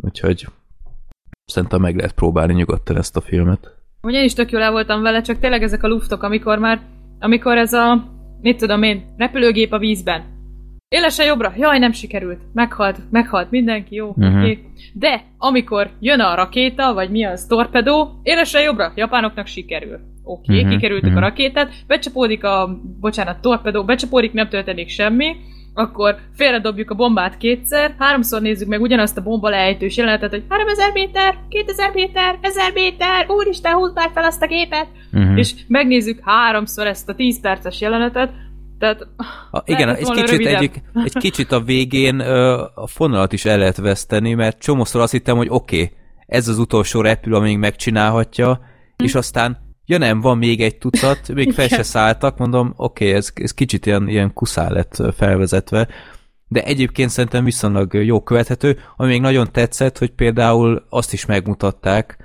úgyhogy 0.00 0.46
szerintem 1.44 1.80
meg 1.80 1.96
lehet 1.96 2.12
próbálni 2.12 2.52
nyugodtan 2.52 2.96
ezt 2.96 3.16
a 3.16 3.20
filmet. 3.20 3.74
Ugye 4.02 4.18
én 4.18 4.24
is 4.24 4.32
tök 4.32 4.50
jól 4.50 4.62
el 4.62 4.70
voltam 4.70 5.02
vele, 5.02 5.20
csak 5.20 5.38
tényleg 5.38 5.62
ezek 5.62 5.82
a 5.82 5.88
luftok, 5.88 6.22
amikor 6.22 6.58
már, 6.58 6.80
amikor 7.18 7.56
ez 7.56 7.72
a, 7.72 8.10
mit 8.40 8.58
tudom 8.58 8.82
én, 8.82 9.14
repülőgép 9.16 9.72
a 9.72 9.78
vízben. 9.78 10.38
Élesen 10.88 11.26
jobbra, 11.26 11.52
jaj, 11.56 11.78
nem 11.78 11.92
sikerült, 11.92 12.40
meghalt, 12.52 13.10
meghalt 13.10 13.50
mindenki, 13.50 13.94
jó, 13.94 14.08
uh-huh. 14.08 14.26
oké. 14.26 14.36
Okay. 14.36 14.69
De, 14.92 15.24
amikor 15.38 15.90
jön 16.00 16.20
a 16.20 16.34
rakéta, 16.34 16.94
vagy 16.94 17.10
mi 17.10 17.24
az, 17.24 17.46
torpedó, 17.46 18.20
élesen 18.22 18.62
jobbra, 18.62 18.92
japánoknak 18.94 19.46
sikerül. 19.46 19.98
Oké, 20.24 20.42
okay, 20.42 20.56
Mhm, 20.56 20.64
uh-huh. 20.64 20.70
kikerültük 20.70 21.08
mhm. 21.08 21.16
uh-huh. 21.16 21.26
a 21.26 21.30
rakétát, 21.30 21.72
becsapódik 21.86 22.44
a, 22.44 22.80
bocsánat, 23.00 23.40
torpedó, 23.40 23.84
becsapódik, 23.84 24.32
nem 24.32 24.48
történik 24.48 24.88
semmi, 24.88 25.36
akkor 25.74 26.16
félredobjuk 26.34 26.90
a 26.90 26.94
bombát 26.94 27.36
kétszer, 27.36 27.94
háromszor 27.98 28.40
nézzük 28.40 28.68
meg 28.68 28.80
ugyanazt 28.80 29.16
a 29.16 29.22
bomba 29.22 29.48
leejtős 29.48 29.96
jelenetet, 29.96 30.30
hogy 30.30 30.44
3000 30.48 30.92
méter, 30.92 31.34
2000 31.48 31.90
méter, 31.94 32.38
1000 32.40 32.72
méter, 32.74 33.26
úristen, 33.28 33.72
húzd 33.72 33.94
már 33.94 34.10
fel 34.14 34.24
azt 34.24 34.42
a 34.42 34.46
gépet, 34.46 34.86
Uh-huh. 35.12 35.38
és 35.38 35.52
megnézzük 35.68 36.20
háromszor 36.24 36.86
ezt 36.86 37.08
a 37.08 37.14
10 37.14 37.40
perces 37.40 37.80
jelenetet, 37.80 38.30
Tehát 38.80 39.06
A, 39.50 39.62
igen, 39.64 39.88
egy 39.88 40.10
kicsit, 40.10 40.30
rövidebb. 40.30 40.60
egy, 41.04 41.14
kicsit 41.18 41.52
a 41.52 41.60
végén 41.60 42.20
ö, 42.20 42.64
a 42.74 42.86
fonalat 42.86 43.32
is 43.32 43.44
el 43.44 43.58
lehet 43.58 43.76
veszteni, 43.76 44.34
mert 44.34 44.58
csomószor 44.58 45.00
azt 45.00 45.12
hittem, 45.12 45.36
hogy 45.36 45.48
oké, 45.50 45.82
okay, 45.82 45.96
ez 46.26 46.48
az 46.48 46.58
utolsó 46.58 47.00
repülő, 47.00 47.34
amíg 47.36 47.58
megcsinálhatja, 47.58 48.60
Hm. 49.00 49.06
és 49.06 49.14
aztán 49.14 49.58
ja 49.84 49.98
nem, 49.98 50.20
van 50.20 50.38
még 50.38 50.62
egy 50.62 50.78
tucat, 50.78 51.32
még 51.34 51.52
fel 51.58 51.68
se 51.68 51.82
szálltak, 51.82 52.38
mondom, 52.38 52.72
oké, 52.76 53.04
okay, 53.04 53.16
ez, 53.16 53.30
ez 53.34 53.54
kicsit 53.54 53.86
ilyen, 53.86 54.08
ilyen 54.08 54.32
kuszál 54.32 54.72
lett 54.72 55.02
felvezetve, 55.16 55.88
de 56.48 56.62
egyébként 56.62 57.10
szerintem 57.10 57.44
viszonylag 57.44 57.94
jó 57.94 58.22
követhető, 58.22 58.78
ami 58.96 59.08
még 59.08 59.20
nagyon 59.20 59.52
tetszett, 59.52 59.98
hogy 59.98 60.10
például 60.10 60.86
azt 60.88 61.12
is 61.12 61.26
megmutatták, 61.26 62.16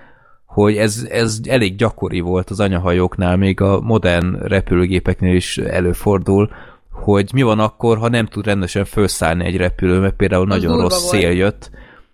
hogy 0.55 0.77
ez, 0.77 1.07
ez 1.09 1.39
elég 1.47 1.75
gyakori 1.75 2.19
volt 2.19 2.49
az 2.49 2.59
anyahajóknál, 2.59 3.37
még 3.37 3.61
a 3.61 3.81
modern 3.81 4.35
repülőgépeknél 4.35 5.35
is 5.35 5.57
előfordul, 5.57 6.49
hogy 6.91 7.29
mi 7.33 7.41
van 7.41 7.59
akkor, 7.59 7.97
ha 7.97 8.09
nem 8.09 8.25
tud 8.25 8.45
rendesen 8.45 8.85
felszállni 8.85 9.45
egy 9.45 9.57
repülő, 9.57 9.99
mert 9.99 10.15
például 10.15 10.45
nagyon 10.45 10.81
rossz 10.81 11.01
volt. 11.01 11.13
szél 11.13 11.31
jött, 11.31 11.69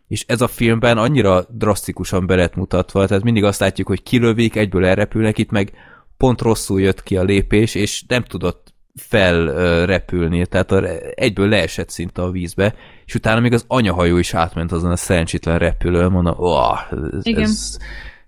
és 0.07 0.25
ez 0.27 0.41
a 0.41 0.47
filmben 0.47 0.97
annyira 0.97 1.45
drasztikusan 1.49 2.27
be 2.27 2.35
lett 2.35 2.55
mutatva, 2.55 3.05
tehát 3.05 3.23
mindig 3.23 3.43
azt 3.43 3.59
látjuk, 3.59 3.87
hogy 3.87 4.03
kilövik, 4.03 4.55
egyből 4.55 4.85
elrepülnek, 4.85 5.37
itt 5.37 5.51
meg 5.51 5.71
pont 6.17 6.41
rosszul 6.41 6.81
jött 6.81 7.03
ki 7.03 7.17
a 7.17 7.23
lépés, 7.23 7.75
és 7.75 8.03
nem 8.07 8.23
tudott 8.23 8.73
felrepülni, 8.95 10.45
tehát 10.45 10.71
a, 10.71 10.83
egyből 11.15 11.49
leesett 11.49 11.89
szinte 11.89 12.21
a 12.21 12.31
vízbe, 12.31 12.75
és 13.05 13.15
utána 13.15 13.39
még 13.39 13.53
az 13.53 13.65
anyahajó 13.67 14.17
is 14.17 14.33
átment 14.33 14.71
azon 14.71 14.91
a 14.91 14.95
szerencsétlen 14.95 15.57
repülőn, 15.57 16.11
mondom, 16.11 16.35
oh, 16.37 16.79
ez, 16.91 17.25
Igen. 17.25 17.41
ez, 17.43 17.77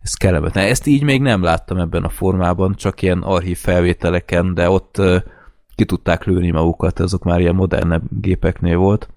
ez 0.04 0.14
kellemetlen. 0.14 0.66
Ezt 0.68 0.88
így 0.88 1.04
még 1.04 1.22
nem 1.22 1.44
láttam 1.44 1.78
ebben 1.78 2.04
a 2.04 2.10
formában, 2.10 2.76
csak 2.76 3.02
ilyen 3.02 3.22
archív 3.22 3.58
felvételeken, 3.58 4.54
de 4.54 4.70
ott 4.70 5.02
ki 5.76 5.86
tudták 5.86 6.24
lőni 6.24 6.52
magukat, 6.52 7.00
azok 7.00 7.24
már 7.24 7.40
ilyen 7.40 7.56
modernebb 7.56 8.04
gépeknél 8.10 8.78
volt. 8.78 9.10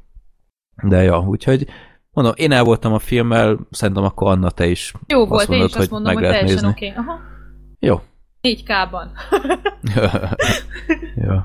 De 0.83 1.03
ja, 1.03 1.19
úgyhogy 1.19 1.67
mondom, 2.11 2.33
én 2.37 2.53
el 2.53 2.65
voltam 2.65 2.93
a 2.93 2.99
filmmel, 2.99 3.59
szerintem 3.71 4.05
akkor 4.05 4.31
Anna, 4.31 4.51
te 4.51 4.67
is 4.67 4.93
Jó 5.07 5.21
azt 5.21 5.29
volt, 5.29 5.49
én 5.49 5.49
mondod, 5.49 5.69
is 5.69 5.77
azt 5.77 5.91
mondom, 5.91 6.13
hogy 6.13 6.23
meg 6.23 6.31
lehet 6.31 6.45
teljesen 6.45 6.71
oké. 6.71 6.91
Okay. 6.91 7.05
Aha. 7.05 7.21
Jó. 7.79 8.01
4K-ban. 8.43 9.07
Jó. 11.27 11.37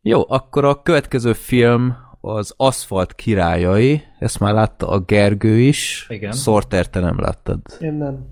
Jó, 0.00 0.24
akkor 0.28 0.64
a 0.64 0.82
következő 0.82 1.32
film 1.32 1.96
az 2.20 2.54
Aszfalt 2.56 3.14
királyai, 3.14 4.02
ezt 4.18 4.40
már 4.40 4.54
látta 4.54 4.88
a 4.88 5.00
Gergő 5.00 5.58
is. 5.58 6.06
Igen. 6.08 6.32
Sorter, 6.32 6.88
te 6.88 7.00
nem 7.00 7.20
láttad. 7.20 7.60
Én 7.80 7.94
nem. 7.94 8.26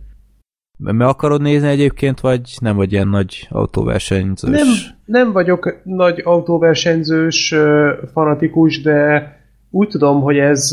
Me 0.78 1.06
akarod 1.06 1.40
nézni 1.40 1.68
egyébként, 1.68 2.20
vagy 2.20 2.56
nem 2.60 2.76
vagy 2.76 2.92
ilyen 2.92 3.08
nagy 3.08 3.46
autóversenyzős? 3.50 4.50
Nem, 4.50 4.66
nem 5.04 5.32
vagyok 5.32 5.80
nagy 5.84 6.20
autóversenyzős 6.24 7.54
fanatikus, 8.12 8.82
de 8.82 9.30
úgy 9.70 9.88
tudom, 9.88 10.20
hogy 10.20 10.38
ez 10.38 10.70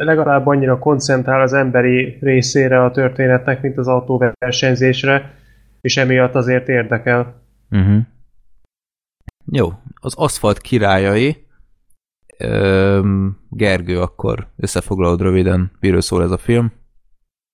legalább 0.00 0.46
annyira 0.46 0.78
koncentrál 0.78 1.40
az 1.40 1.52
emberi 1.52 2.18
részére 2.20 2.84
a 2.84 2.90
történetnek, 2.90 3.62
mint 3.62 3.78
az 3.78 3.88
autóversenyzésre, 3.88 5.34
és 5.80 5.96
emiatt 5.96 6.34
azért 6.34 6.68
érdekel. 6.68 7.34
Uh-huh. 7.70 7.98
Jó, 9.52 9.72
az 10.00 10.14
Aszfalt 10.16 10.58
királyai. 10.58 11.43
Gergő, 13.50 14.00
akkor 14.00 14.46
összefoglalod 14.56 15.20
röviden, 15.20 15.70
miről 15.80 16.00
szól 16.00 16.22
ez 16.22 16.30
a 16.30 16.38
film. 16.38 16.72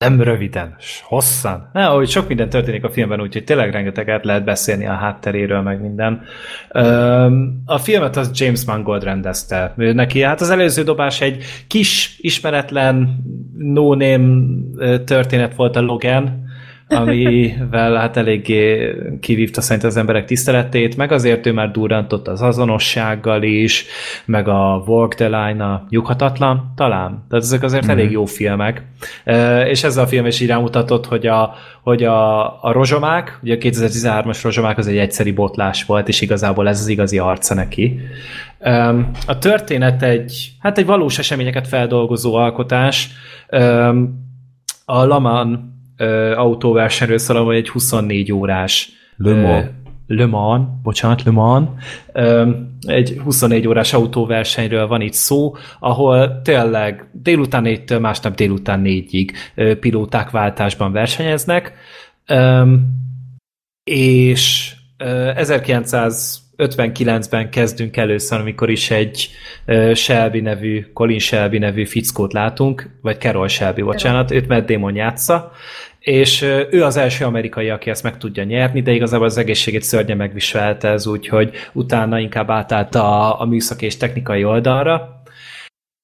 Nem 0.05 0.23
röviden, 0.23 0.77
hosszan. 1.03 1.71
Ne, 1.73 1.85
hogy 1.85 2.09
sok 2.09 2.29
minden 2.29 2.49
történik 2.49 2.85
a 2.85 2.91
filmben, 2.91 3.21
úgyhogy 3.21 3.45
tényleg 3.45 3.73
rengeteget 3.73 4.25
lehet 4.25 4.45
beszélni 4.45 4.87
a 4.87 4.93
hátteréről, 4.93 5.61
meg 5.61 5.81
minden. 5.81 6.23
A 7.65 7.79
filmet 7.79 8.17
az 8.17 8.31
James 8.35 8.65
Mangold 8.65 9.05
rendezte. 9.05 9.75
Ő 9.77 9.93
Neki 9.93 10.23
hát 10.23 10.41
az 10.41 10.51
előző 10.51 10.83
dobás 10.83 11.21
egy 11.21 11.45
kis, 11.67 12.17
ismeretlen, 12.21 13.25
no-name 13.57 14.45
történet 15.05 15.55
volt 15.55 15.77
a 15.77 15.81
Logan, 15.81 16.49
amivel 16.93 17.95
hát 17.95 18.17
eléggé 18.17 18.95
kivívta 19.21 19.61
szerint 19.61 19.85
az 19.85 19.97
emberek 19.97 20.25
tiszteletét, 20.25 20.97
meg 20.97 21.13
azért 21.13 21.47
ő 21.47 21.53
már 21.53 21.71
durrantott 21.71 22.29
az 22.29 22.43
azonossággal 22.43 23.43
is, 23.43 23.87
meg 24.25 24.49
a 24.49 24.83
Walk 24.87 25.15
the 25.15 25.27
Line, 25.27 25.65
a 25.65 25.87
nyughatatlan, 25.89 26.73
talán. 26.77 27.25
Tehát 27.29 27.45
ezek 27.45 27.63
azért 27.63 27.87
mm. 27.87 27.91
elég 27.91 28.11
jó 28.11 28.25
filmek. 28.25 28.83
És 29.67 29.85
ez 29.85 29.97
a 29.97 30.07
film 30.07 30.27
is 30.27 30.41
így 30.41 30.49
rámutatott, 30.49 31.07
hogy 31.07 31.27
a, 31.27 31.55
hogy 31.83 32.05
a, 32.05 32.45
a 32.63 32.73
rozsomák, 32.73 33.39
ugye 33.43 33.55
a 33.55 33.59
2013-as 33.59 34.41
rozsomák 34.43 34.79
az 34.79 34.87
egy 34.87 34.99
egyszeri 34.99 35.33
botlás 35.33 35.85
volt, 35.85 36.09
és 36.09 36.21
igazából 36.21 36.69
ez 36.69 36.81
az 36.81 36.89
igazi 36.89 37.19
arca 37.19 37.55
neki. 37.55 38.01
A 39.27 39.39
történet 39.39 40.03
egy, 40.03 40.53
hát 40.59 40.79
egy 40.79 40.87
valós 40.87 41.19
eseményeket 41.19 41.69
feldolgozó 41.69 42.35
alkotás. 42.35 43.11
A 44.85 45.05
Laman 45.05 45.70
ö, 46.01 46.35
autóversenyről 46.35 47.19
szól, 47.19 47.37
amely 47.37 47.57
egy 47.57 47.69
24 47.69 48.33
órás 48.33 48.91
Le 49.17 49.35
Mans. 49.35 49.65
ö, 50.07 50.15
Le 50.15 50.27
Mans, 50.27 50.69
bocsánat, 50.83 51.23
Le 51.23 51.31
Mans. 51.31 51.69
Ö, 52.13 52.51
egy 52.87 53.21
24 53.25 53.67
órás 53.67 53.93
autóversenyről 53.93 54.87
van 54.87 55.01
itt 55.01 55.13
szó, 55.13 55.55
ahol 55.81 56.41
tényleg 56.43 57.09
délután 57.13 57.63
4-től 57.67 58.01
másnap 58.01 58.35
délután 58.35 58.83
4-ig 58.85 59.31
ö, 59.55 59.79
pilóták 59.79 60.31
váltásban 60.31 60.93
versenyeznek, 60.93 61.75
Ö, 62.27 62.75
és 63.85 64.73
ö, 64.99 65.31
1959-ben 65.37 67.51
kezdünk 67.51 67.97
először, 67.97 68.41
amikor 68.41 68.71
is 68.71 68.91
egy 68.91 69.29
Shelby 69.95 70.41
nevű, 70.41 70.87
Colin 70.93 71.19
Shelby 71.19 71.59
nevű 71.59 71.85
fickót 71.85 72.33
látunk, 72.33 72.99
vagy 73.03 73.21
Carol 73.21 73.49
Shelby, 73.49 73.83
bocsánat, 73.83 74.31
őt 74.31 74.49
Matt 74.49 74.67
Damon 74.67 74.95
játsza, 74.95 75.53
és 76.01 76.43
ő 76.71 76.85
az 76.85 76.97
első 76.97 77.25
amerikai, 77.25 77.71
aki 77.71 77.91
ezt 77.91 78.03
meg 78.03 78.19
tudja 78.19 78.45
nyerni, 78.45 78.83
de 78.83 78.93
igazából 78.93 79.27
az 79.27 79.37
egészségét 79.37 79.83
szörnyen 79.83 80.17
megviselte 80.17 80.89
ez, 80.89 81.07
úgyhogy 81.07 81.51
utána 81.73 82.19
inkább 82.19 82.51
átállt 82.51 82.95
a, 82.95 83.41
a 83.41 83.45
műszaki 83.45 83.85
és 83.85 83.97
technikai 83.97 84.45
oldalra, 84.45 85.23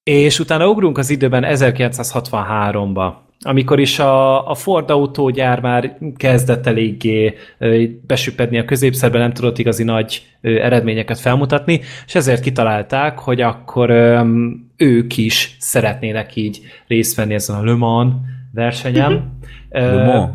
és 0.03 0.39
utána 0.39 0.69
ugrunk 0.69 0.99
az 0.99 1.11
időben 1.11 1.45
1963-ba, 1.47 3.13
amikor 3.41 3.81
is 3.81 3.99
a, 3.99 4.49
a 4.51 4.55
Ford 4.55 4.91
autógyár 4.91 5.61
már 5.61 5.99
kezdett 6.17 6.67
eléggé 6.67 7.35
besüppedni 8.07 8.59
a 8.59 8.65
középszerbe, 8.65 9.19
nem 9.19 9.33
tudott 9.33 9.59
igazi 9.59 9.85
nagy 9.85 10.23
eredményeket 10.41 11.19
felmutatni, 11.19 11.81
és 12.07 12.15
ezért 12.15 12.43
kitalálták, 12.43 13.19
hogy 13.19 13.41
akkor 13.41 13.91
ők 14.77 15.17
is 15.17 15.57
szeretnének 15.59 16.37
így 16.37 16.61
részt 16.87 17.17
venni 17.17 17.35
ezen 17.35 17.57
a 17.57 17.65
Le 17.65 17.75
Mans 17.75 18.15
versenyen. 18.57 19.39
Le 19.69 20.05
Mans. 20.05 20.31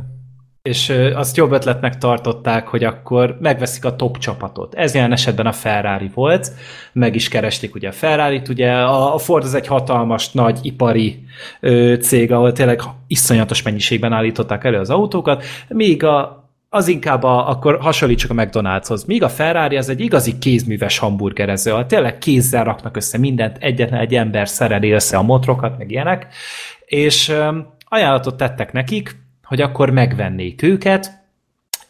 És 0.61 0.93
azt 1.15 1.37
jobb 1.37 1.51
ötletnek 1.51 1.97
tartották, 1.97 2.67
hogy 2.67 2.83
akkor 2.83 3.37
megveszik 3.39 3.85
a 3.85 3.95
top 3.95 4.17
csapatot. 4.17 4.73
Ez 4.73 4.95
jelen 4.95 5.11
esetben 5.11 5.45
a 5.45 5.51
Ferrari 5.51 6.11
volt, 6.13 6.51
meg 6.93 7.15
is 7.15 7.27
keresték 7.27 7.75
ugye 7.75 7.87
a 7.87 7.91
Ferrari-t, 7.91 8.47
ugye 8.47 8.71
a 8.71 9.13
a 9.13 9.17
Ford 9.17 9.43
az 9.43 9.53
egy 9.53 9.67
hatalmas, 9.67 10.31
nagy 10.31 10.59
ipari 10.61 11.23
ö, 11.59 11.95
cég, 12.01 12.31
ahol 12.31 12.51
tényleg 12.51 12.81
iszonyatos 13.07 13.61
mennyiségben 13.61 14.13
állították 14.13 14.63
elő 14.63 14.79
az 14.79 14.89
autókat, 14.89 15.43
míg 15.67 16.03
a, 16.03 16.49
az 16.69 16.87
inkább 16.87 17.23
a, 17.23 17.49
akkor 17.49 17.79
hasonlítsuk 17.79 18.31
a 18.31 18.33
McDonald'shoz. 18.33 19.05
Míg 19.05 19.23
a 19.23 19.29
Ferrari 19.29 19.77
az 19.77 19.89
egy 19.89 19.99
igazi 19.99 20.37
kézműves 20.37 20.97
hamburgerező, 20.97 21.71
ahol 21.71 21.85
tényleg 21.85 22.17
kézzel 22.17 22.63
raknak 22.63 22.95
össze 22.95 23.17
mindent, 23.17 23.57
egyetlen 23.59 23.99
egy 23.99 24.15
ember 24.15 24.47
szereli 24.47 24.91
össze 24.91 25.17
a 25.17 25.21
motrokat, 25.21 25.77
meg 25.77 25.91
ilyenek, 25.91 26.27
és 26.85 27.29
ö, 27.29 27.57
ajánlatot 27.93 28.37
tettek 28.37 28.71
nekik, 28.71 29.15
hogy 29.43 29.61
akkor 29.61 29.89
megvennék 29.89 30.61
őket, 30.61 31.19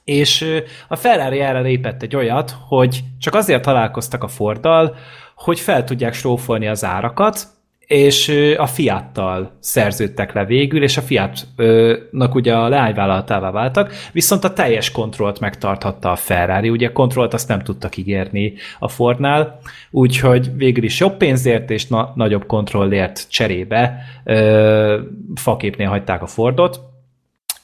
és 0.03 0.61
a 0.87 0.95
Ferrari 0.95 1.39
erre 1.39 1.59
lépett 1.59 2.01
egy 2.01 2.15
olyat, 2.15 2.55
hogy 2.67 3.03
csak 3.19 3.35
azért 3.35 3.61
találkoztak 3.61 4.23
a 4.23 4.27
Forddal, 4.27 4.95
hogy 5.35 5.59
fel 5.59 5.83
tudják 5.83 6.13
strófolni 6.13 6.67
az 6.67 6.83
árakat, 6.83 7.47
és 7.91 8.31
a 8.57 8.65
Fiattal 8.65 9.57
szerződtek 9.59 10.33
le 10.33 10.45
végül, 10.45 10.83
és 10.83 10.97
a 10.97 11.01
Fiatnak 11.01 12.35
ugye 12.35 12.55
a 12.55 12.67
leányvállalatává 12.67 13.51
váltak, 13.51 13.93
viszont 14.11 14.43
a 14.43 14.53
teljes 14.53 14.91
kontrollt 14.91 15.39
megtarthatta 15.39 16.11
a 16.11 16.15
Ferrari, 16.15 16.69
ugye 16.69 16.91
kontrollt 16.91 17.33
azt 17.33 17.47
nem 17.47 17.61
tudtak 17.61 17.97
ígérni 17.97 18.53
a 18.79 18.87
Fordnál, 18.87 19.59
úgyhogy 19.89 20.55
végül 20.55 20.83
is 20.83 20.99
jobb 20.99 21.17
pénzért 21.17 21.69
és 21.69 21.87
na- 21.87 22.11
nagyobb 22.15 22.45
kontrollért 22.45 23.25
cserébe 23.29 23.97
ö, 24.23 24.99
faképnél 25.35 25.87
hagyták 25.87 26.21
a 26.21 26.27
Fordot, 26.27 26.79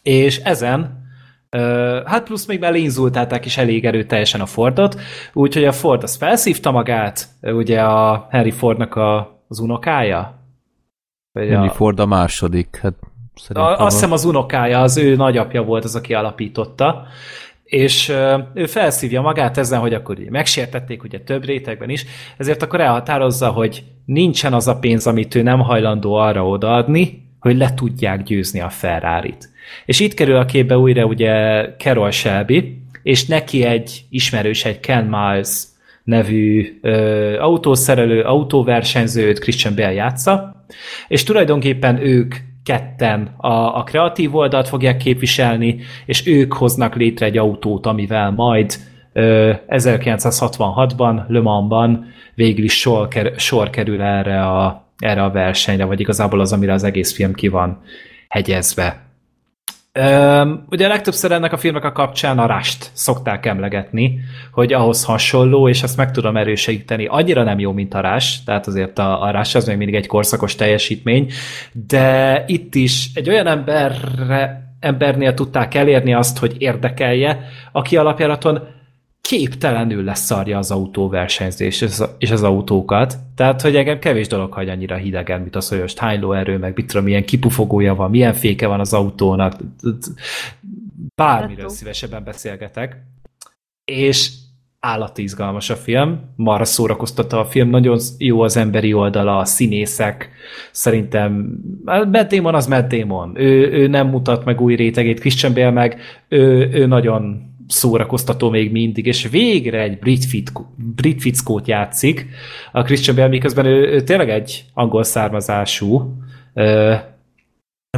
és 0.04 0.38
ezen 0.38 1.06
hát 2.06 2.24
plusz 2.24 2.46
még 2.46 2.60
belénzultálták 2.60 3.46
is 3.46 3.58
elég 3.58 3.86
erőteljesen 3.86 4.42
a 4.42 4.46
Fordot, 4.46 5.00
úgyhogy 5.34 5.66
a 5.66 5.72
Ford 5.72 6.04
az 6.04 6.16
felszívta 6.16 6.72
magát, 6.72 7.28
ugye 7.42 7.82
a 7.82 8.28
Henry 8.32 8.52
Fordnak 8.52 8.96
a, 8.96 9.37
az 9.48 9.60
unokája? 9.60 10.40
Vagy 11.32 11.50
Henry 11.50 11.68
a, 11.68 11.72
Ford 11.72 12.00
a 12.00 12.06
második, 12.06 12.80
hát 12.82 12.94
szerintem 13.36 13.72
a, 13.72 13.86
azt 13.86 13.96
hiszem 13.96 14.12
az 14.12 14.26
unokája, 14.26 14.82
az 14.82 14.98
ő 14.98 15.16
nagyapja 15.16 15.64
volt 15.64 15.84
az, 15.84 15.96
aki 15.96 16.14
alapította, 16.14 17.08
és 17.64 18.14
ő 18.54 18.66
felszívja 18.66 19.22
magát 19.22 19.58
ezen, 19.58 19.80
hogy 19.80 19.94
akkor 19.94 20.20
ugye 20.20 20.30
megsértették 20.30 21.04
ugye 21.04 21.20
több 21.20 21.46
rétegben 21.46 21.90
is, 21.90 22.06
ezért 22.38 22.62
akkor 22.62 22.82
elhatározza, 22.82 23.50
hogy 23.50 23.84
nincsen 24.06 24.54
az 24.54 24.68
a 24.68 24.80
pénz, 24.80 25.08
amit 25.08 25.36
ő 25.36 25.42
nem 25.42 25.60
hajlandó 25.60 26.14
arra 26.14 26.48
odaadni, 26.48 27.26
hogy 27.40 27.58
le 27.58 27.74
tudják 27.74 28.24
győzni 28.24 28.60
a 28.60 28.70
Ferrari-t. 28.70 29.50
És 29.86 30.00
itt 30.00 30.14
kerül 30.14 30.36
a 30.36 30.46
képbe 30.46 30.78
újra 30.78 31.06
ugye 31.06 31.66
Carol 31.78 32.12
Shelby, 32.12 32.82
és 33.04 33.26
neki 33.26 33.64
egy 33.64 34.06
ismerős, 34.10 34.66
egy 34.66 34.80
Ken 34.80 35.06
Miles 35.06 35.64
nevű 36.08 36.78
ö, 36.82 37.40
autószerelő, 37.40 38.22
autóversenyzőt 38.22 39.40
Christian 39.40 39.76
Bale 39.76 39.94
játsza, 39.94 40.66
és 41.08 41.24
tulajdonképpen 41.24 42.02
ők 42.02 42.36
ketten 42.64 43.34
a, 43.38 43.78
a 43.78 43.84
kreatív 43.84 44.36
oldalt 44.36 44.68
fogják 44.68 44.98
képviselni, 44.98 45.80
és 46.06 46.28
ők 46.28 46.54
hoznak 46.54 46.96
létre 46.96 47.26
egy 47.26 47.38
autót, 47.38 47.86
amivel 47.86 48.32
majd 48.32 48.74
ö, 49.14 49.54
1966-ban, 49.68 51.28
Le 51.28 51.40
Mansban 51.40 52.06
végül 52.36 52.64
is 52.64 52.80
sor, 52.80 53.08
sor 53.36 53.70
kerül 53.70 54.02
erre 54.02 54.46
a, 54.46 54.88
erre 54.98 55.24
a 55.24 55.32
versenyre, 55.32 55.86
vagy 55.86 56.00
igazából 56.00 56.40
az, 56.40 56.54
amire 56.54 56.74
az 56.74 56.84
egész 56.84 57.14
film 57.14 57.34
ki 57.34 57.48
van 57.48 57.82
hegyezve. 58.28 59.07
Üm, 59.98 60.66
ugye 60.70 60.88
legtöbbször 60.88 61.32
ennek 61.32 61.54
a 61.54 61.58
filmnek 61.58 61.84
a 61.84 61.92
kapcsán 61.92 62.40
a 62.40 62.46
rást 62.46 62.90
szokták 62.94 63.46
emlegetni, 63.46 64.20
hogy 64.52 64.74
ahhoz 64.74 65.04
hasonló, 65.04 65.70
és 65.70 65.84
ezt 65.84 65.98
meg 65.98 66.12
tudom 66.12 66.38
erősíteni, 66.38 67.06
annyira 67.06 67.44
nem 67.44 67.60
jó, 67.60 67.72
mint 67.72 67.94
a 67.94 68.00
rás, 68.00 68.44
tehát 68.44 68.68
azért 68.68 69.00
a, 69.00 69.22
a 69.22 69.32
rás 69.32 69.56
az 69.56 69.66
még 69.66 69.78
mindig 69.78 69.96
egy 69.96 70.08
korszakos 70.08 70.56
teljesítmény, 70.56 71.32
de 71.72 72.44
itt 72.48 72.76
is 72.76 73.10
egy 73.14 73.30
olyan 73.30 73.48
emberre, 73.48 74.72
embernél 74.80 75.34
tudták 75.34 75.74
elérni 75.74 76.14
azt, 76.14 76.38
hogy 76.38 76.56
érdekelje, 76.58 77.40
aki 77.72 77.98
alapjáraton 77.98 78.68
képtelenül 79.22 80.04
leszarja 80.04 80.58
az 80.58 80.72
autóversenyzés 80.72 81.86
és 82.18 82.32
az 82.32 82.44
autókat. 82.44 83.18
Tehát, 83.36 83.62
hogy 83.62 83.76
engem 83.76 84.00
kevés 84.00 84.28
dolog 84.28 84.54
hagy 84.54 84.70
annyira 84.70 84.96
hidegen, 84.96 85.42
mint 85.42 85.56
az, 85.56 85.70
hogy 85.70 85.80
most 85.80 85.98
hány 85.98 86.20
lóerő, 86.20 86.58
meg 86.58 86.76
mit 86.76 86.88
tudom, 86.88 87.04
milyen 87.04 87.26
kipufogója 87.26 87.96
van, 87.96 88.10
milyen 88.10 88.34
féke 88.34 88.68
van 88.68 88.80
az 88.80 88.94
autónak. 88.94 89.54
Bármiről 91.16 91.70
szívesebben 91.70 92.24
beszélgetek. 92.24 92.98
És 93.86 94.32
állati 94.80 95.22
izgalmas 95.22 95.70
a 95.70 95.76
film, 95.76 96.20
marra 96.36 96.66
szórakoztatta 96.66 97.40
a 97.40 97.46
film, 97.46 97.70
nagyon 97.70 98.00
jó 98.18 98.42
az 98.42 98.58
emberi 98.58 98.94
oldala, 98.94 99.38
a 99.38 99.46
színészek, 99.46 100.30
szerintem 100.72 101.60
Matt 101.86 102.34
Damon 102.34 102.56
az 102.56 102.68
Matt 102.68 102.94
Damon, 102.94 103.34
ő, 103.38 103.72
ő 103.72 103.88
nem 103.88 104.08
mutat 104.08 104.46
meg 104.46 104.62
új 104.62 104.76
rétegét, 104.76 105.20
Christian 105.20 105.54
Bale 105.54 105.72
meg, 105.72 106.02
ő, 106.28 106.70
ő 106.72 106.86
nagyon 106.86 107.56
szórakoztató 107.68 108.50
még 108.50 108.72
mindig, 108.72 109.06
és 109.06 109.28
végre 109.30 109.82
egy 109.82 110.00
brit, 110.00 110.26
fitkó, 110.26 110.74
brit 110.96 111.22
fickót 111.22 111.68
játszik. 111.68 112.28
A 112.72 112.82
Christian 112.82 113.16
Bale 113.16 113.28
miközben 113.28 113.66
ő, 113.66 113.92
ő 113.92 114.02
tényleg 114.02 114.30
egy 114.30 114.66
angol 114.74 115.04
származású 115.04 116.14
uh, 116.54 116.94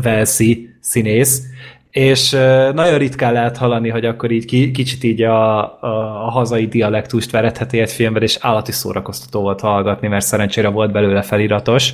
Velszi 0.01 0.69
színész, 0.79 1.43
és 1.91 2.31
uh, 2.33 2.73
nagyon 2.73 2.97
ritkán 2.97 3.33
lehet 3.33 3.57
hallani, 3.57 3.89
hogy 3.89 4.05
akkor 4.05 4.31
így 4.31 4.45
ki, 4.45 4.71
kicsit 4.71 5.03
így 5.03 5.21
a, 5.21 5.59
a, 5.83 6.25
a 6.25 6.29
hazai 6.29 6.67
dialektust 6.67 7.31
veretheti 7.31 7.79
egy 7.79 7.91
filmben, 7.91 8.21
és 8.21 8.37
állati 8.41 8.71
szórakoztató 8.71 9.41
volt 9.41 9.59
hallgatni, 9.59 10.07
mert 10.07 10.25
szerencsére 10.25 10.67
volt 10.67 10.91
belőle 10.91 11.21
feliratos. 11.21 11.93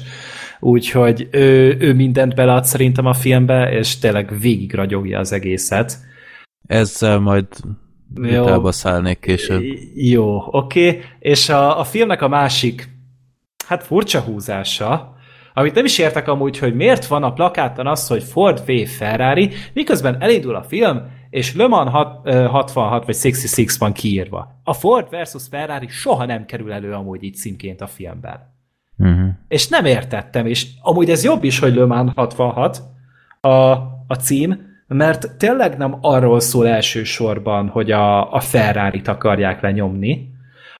Úgyhogy 0.60 1.28
ő, 1.32 1.76
ő 1.80 1.94
mindent 1.94 2.36
belead 2.36 2.66
szerintem 2.66 3.06
a 3.06 3.14
filmbe, 3.14 3.72
és 3.72 3.98
tényleg 3.98 4.40
végig 4.40 4.74
ragyogja 4.74 5.20
az 5.20 5.32
egészet. 5.32 5.98
Ezzel 6.68 7.20
majd 7.20 7.48
vitába 8.14 8.72
szállnék 8.72 9.20
később. 9.20 9.64
Jó, 9.96 10.44
oké. 10.52 10.88
Okay. 10.88 11.02
És 11.20 11.50
a, 11.50 11.80
a 11.80 11.84
filmnek 11.84 12.22
a 12.22 12.28
másik, 12.28 12.90
hát 13.68 13.84
furcsa 13.84 14.20
húzása, 14.20 15.16
amit 15.54 15.74
nem 15.74 15.86
is 15.86 15.98
értek 15.98 16.28
amúgy, 16.28 16.58
hogy 16.58 16.76
miért 16.76 17.06
van 17.06 17.24
a 17.24 17.34
plakáton 17.34 17.88
az, 17.88 18.08
hogy 18.08 18.24
Ford 18.24 18.66
V 18.66 18.88
Ferrari, 18.88 19.50
miközben 19.74 20.22
elindul 20.22 20.56
a 20.56 20.64
film, 20.64 21.02
és 21.30 21.56
Le 21.56 21.68
Mans 21.68 21.92
66 21.92 22.72
vagy 22.72 23.16
66 23.16 23.78
van 23.78 23.94
kiírva. 23.94 24.62
A 24.64 24.74
Ford 24.74 25.10
versus 25.10 25.44
Ferrari 25.50 25.88
soha 25.88 26.26
nem 26.26 26.46
kerül 26.46 26.72
elő 26.72 26.94
amúgy 26.94 27.24
így 27.24 27.36
címként 27.36 27.82
a 27.82 27.88
filmben. 27.88 28.54
Uh-huh. 28.98 29.30
És 29.48 29.68
nem 29.68 29.86
értettem, 29.86 30.46
és 30.46 30.68
amúgy 30.82 31.10
ez 31.10 31.24
jobb 31.24 31.44
is, 31.44 31.60
hogy 31.60 31.76
Le 31.76 31.86
Mans 31.86 32.12
66 32.16 32.82
a, 33.42 33.50
a 34.08 34.16
cím, 34.20 34.75
mert 34.88 35.38
tényleg 35.38 35.78
nem 35.78 35.98
arról 36.02 36.40
szól 36.40 36.68
elsősorban, 36.68 37.68
hogy 37.68 37.92
a, 37.92 38.34
a 38.34 38.40
Ferrari-t 38.40 39.08
akarják 39.08 39.62
lenyomni, 39.62 40.34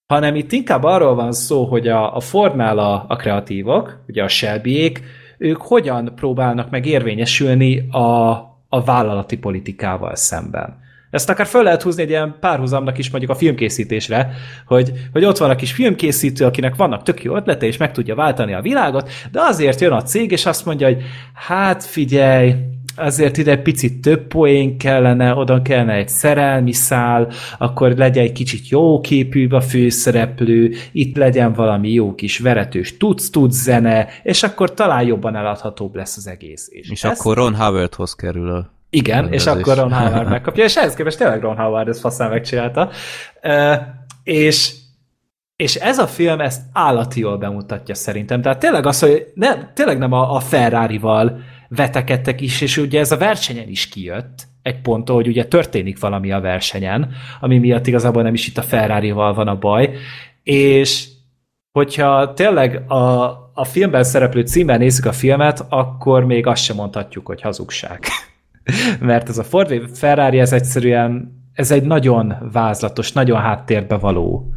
hanem 0.08 0.36
itt 0.36 0.52
inkább 0.52 0.84
arról 0.84 1.16
van 1.16 1.32
szó, 1.32 1.66
hogy 1.66 1.88
a, 1.88 2.16
a 2.16 2.20
Fordnál 2.20 2.80
a, 2.80 3.06
a 3.08 3.16
kreatívok, 3.16 4.04
ugye 4.08 4.24
a 4.24 4.28
shelby 4.28 4.92
ők 5.38 5.62
hogyan 5.62 6.12
próbálnak 6.16 6.70
meg 6.70 6.86
érvényesülni 6.86 7.90
a, 7.90 8.30
a 8.70 8.84
vállalati 8.86 9.38
politikával 9.38 10.16
szemben. 10.16 10.84
Ezt 11.10 11.30
akár 11.30 11.46
fel 11.46 11.64
lehet 11.64 11.82
húzni 11.82 12.02
egy 12.02 12.10
ilyen 12.10 12.36
párhuzamnak 12.40 12.98
is 12.98 13.10
mondjuk 13.10 13.32
a 13.32 13.36
filmkészítésre, 13.36 14.32
hogy, 14.66 14.92
hogy 15.12 15.26
ott 15.26 15.38
van 15.38 15.50
a 15.50 15.56
kis 15.56 15.72
filmkészítő, 15.72 16.46
akinek 16.46 16.76
vannak 16.76 17.04
tök 17.04 17.24
jó 17.24 17.36
ötlete, 17.36 17.66
és 17.66 17.78
meg 17.78 17.92
tudja 17.92 18.16
váltani 18.16 18.54
a 18.54 18.62
világot, 18.62 19.10
de 19.32 19.42
azért 19.42 19.82
jön 19.82 19.92
a 19.92 20.02
cég, 20.02 20.32
és 20.32 20.46
azt 20.46 20.66
mondja, 20.66 20.88
hogy 20.88 21.04
hát 21.34 21.84
figyelj, 21.84 22.54
azért 22.96 23.38
ide 23.38 23.58
picit 23.58 24.02
több 24.02 24.28
poén 24.28 24.78
kellene, 24.78 25.36
oda 25.36 25.62
kellene 25.62 25.94
egy 25.94 26.10
szerelmi 26.10 26.72
szál, 26.72 27.32
akkor 27.58 27.92
legyen 27.92 28.24
egy 28.24 28.32
kicsit 28.32 28.70
jó 28.70 29.02
képű 29.02 29.48
a 29.50 29.62
főszereplő, 29.62 30.74
itt 30.92 31.18
legyen 31.18 31.54
valami 31.54 31.92
jó 31.92 32.16
kis 32.16 32.40
veretős 32.40 32.98
tudsz-tudsz 32.98 33.62
zene, 33.64 34.08
és 34.24 34.44
akkor 34.44 34.74
talán 34.74 35.04
jobban 35.04 35.36
eladhatóbb 35.36 35.96
lesz 35.96 36.18
az 36.18 36.28
egész. 36.28 36.68
És, 36.72 36.90
és 36.90 37.04
ezt... 37.04 37.20
akkor 37.20 37.36
Ron 37.36 37.56
Howardhoz 37.56 38.14
kerül 38.16 38.50
a 38.50 38.74
igen, 38.90 39.22
rendezés. 39.22 39.42
és 39.42 39.52
akkor 39.52 39.78
Ron 39.78 39.94
Howard 39.94 40.30
megkapja, 40.36 40.64
és 40.64 40.76
ehhez 40.76 40.94
képest 40.94 41.18
tényleg 41.18 41.42
Ron 41.42 41.58
Howard 41.58 41.88
ezt 41.88 42.00
faszán 42.00 42.30
megcsinálta. 42.30 42.90
Uh, 43.44 43.76
és 44.24 44.74
és 45.56 45.76
ez 45.76 45.98
a 45.98 46.08
film 46.08 46.40
ezt 46.40 46.62
állati 46.74 47.20
jól 47.20 47.38
bemutatja 47.38 47.96
szerintem. 47.96 48.42
Tehát 48.42 48.60
tényleg 48.60 48.86
az, 48.86 49.00
hogy 49.00 49.32
nem, 49.34 49.72
tényleg 49.74 49.98
nem 49.98 50.12
a, 50.12 50.36
a 50.36 50.40
Ferrari-val 50.40 51.40
vetekedtek 51.68 52.42
is, 52.42 52.62
és 52.62 52.78
ugye 52.78 53.00
ez 53.00 53.12
a 53.12 53.18
versenyen 53.18 53.70
is 53.70 53.88
kijött, 53.88 54.48
egy 54.62 54.82
ponton, 54.82 55.16
hogy 55.16 55.28
ugye 55.28 55.46
történik 55.46 56.00
valami 56.00 56.32
a 56.32 56.40
versenyen, 56.40 57.12
ami 57.40 57.58
miatt 57.58 57.88
igazából 57.88 58.24
nem 58.24 58.34
is 58.34 58.48
itt 58.48 58.58
a 58.58 58.62
Ferrari-val 58.62 59.34
van 59.34 59.48
a 59.48 59.58
baj, 59.58 59.92
és 60.44 61.08
hogyha 61.72 62.34
tényleg 62.34 62.92
a, 62.92 63.24
a 63.54 63.64
filmben 63.64 64.04
szereplő 64.04 64.42
címmel 64.42 64.78
nézzük 64.78 65.06
a 65.06 65.12
filmet, 65.12 65.66
akkor 65.70 66.26
még 66.26 66.48
azt 66.48 66.64
sem 66.64 66.76
mondhatjuk, 66.76 67.26
hogy 67.26 67.42
hazugság. 67.42 68.00
Mert 69.00 69.30
ez 69.30 69.38
a 69.38 69.44
Ford 69.44 69.98
Ferrari, 69.98 70.40
ez 70.40 70.54
egyszerűen 70.54 71.44
ez 71.54 71.72
egy 71.72 71.84
nagyon 71.84 72.50
vázlatos, 72.52 73.12
nagyon 73.12 73.40
háttérbe 73.40 73.98
való 73.98 74.54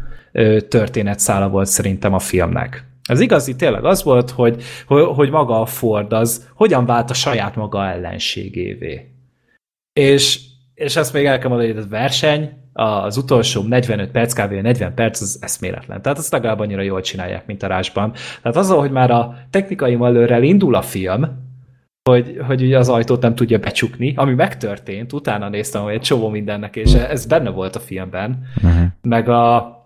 történetszála 0.68 1.48
volt 1.48 1.66
szerintem 1.66 2.14
a 2.14 2.18
filmnek. 2.18 2.87
Az 3.08 3.20
igazi 3.20 3.56
tényleg 3.56 3.84
az 3.84 4.02
volt, 4.02 4.30
hogy, 4.30 4.62
hogy 4.86 5.30
maga 5.30 5.60
a 5.60 5.66
Ford 5.66 6.12
az 6.12 6.48
hogyan 6.54 6.86
vált 6.86 7.10
a 7.10 7.14
saját 7.14 7.56
maga 7.56 7.86
ellenségévé. 7.86 9.12
És, 9.92 10.40
és 10.74 10.96
ezt 10.96 11.12
még 11.12 11.24
el 11.24 11.38
kell 11.38 11.48
mondani, 11.48 11.70
hogy 11.70 11.78
ez 11.78 11.88
verseny, 11.88 12.58
az 12.72 13.16
utolsó 13.16 13.62
45 13.62 14.10
perc, 14.10 14.32
kb. 14.32 14.52
40 14.52 14.94
perc, 14.94 15.20
az 15.20 15.38
eszméletlen. 15.40 16.02
Tehát 16.02 16.18
azt 16.18 16.32
legalább 16.32 16.58
annyira 16.58 16.82
jól 16.82 17.00
csinálják, 17.00 17.46
mint 17.46 17.62
a 17.62 17.66
rásban. 17.66 18.12
Tehát 18.42 18.56
azzal, 18.56 18.78
hogy 18.78 18.90
már 18.90 19.10
a 19.10 19.36
technikai 19.50 19.94
malőrrel 19.94 20.42
indul 20.42 20.74
a 20.74 20.82
film, 20.82 21.46
hogy, 22.10 22.38
hogy 22.46 22.62
ugye 22.62 22.78
az 22.78 22.88
ajtót 22.88 23.22
nem 23.22 23.34
tudja 23.34 23.58
becsukni, 23.58 24.12
ami 24.16 24.34
megtörtént, 24.34 25.12
utána 25.12 25.48
néztem, 25.48 25.82
hogy 25.82 25.92
egy 25.92 26.00
csomó 26.00 26.28
mindennek, 26.28 26.76
és 26.76 26.92
ez 26.92 27.26
benne 27.26 27.50
volt 27.50 27.76
a 27.76 27.80
filmben. 27.80 28.42
Uh-huh. 28.56 28.86
Meg 29.02 29.28
a, 29.28 29.77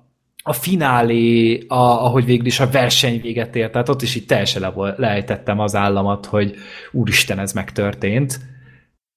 a 0.43 0.53
finálé, 0.53 1.59
a, 1.69 1.75
ahogy 1.75 2.25
végül 2.25 2.47
is 2.47 2.61
a 2.61 2.71
verseny 2.71 3.21
véget 3.21 3.57
ért, 3.57 3.73
tehát 3.73 3.89
ott 3.89 4.03
is 4.03 4.15
így 4.15 4.27
teljesen 4.27 4.63
le, 4.63 4.95
lejtettem 4.97 5.59
az 5.59 5.75
államat, 5.75 6.27
hogy 6.27 6.55
úristen, 6.93 7.39
ez 7.39 7.53
megtörtént. 7.53 8.41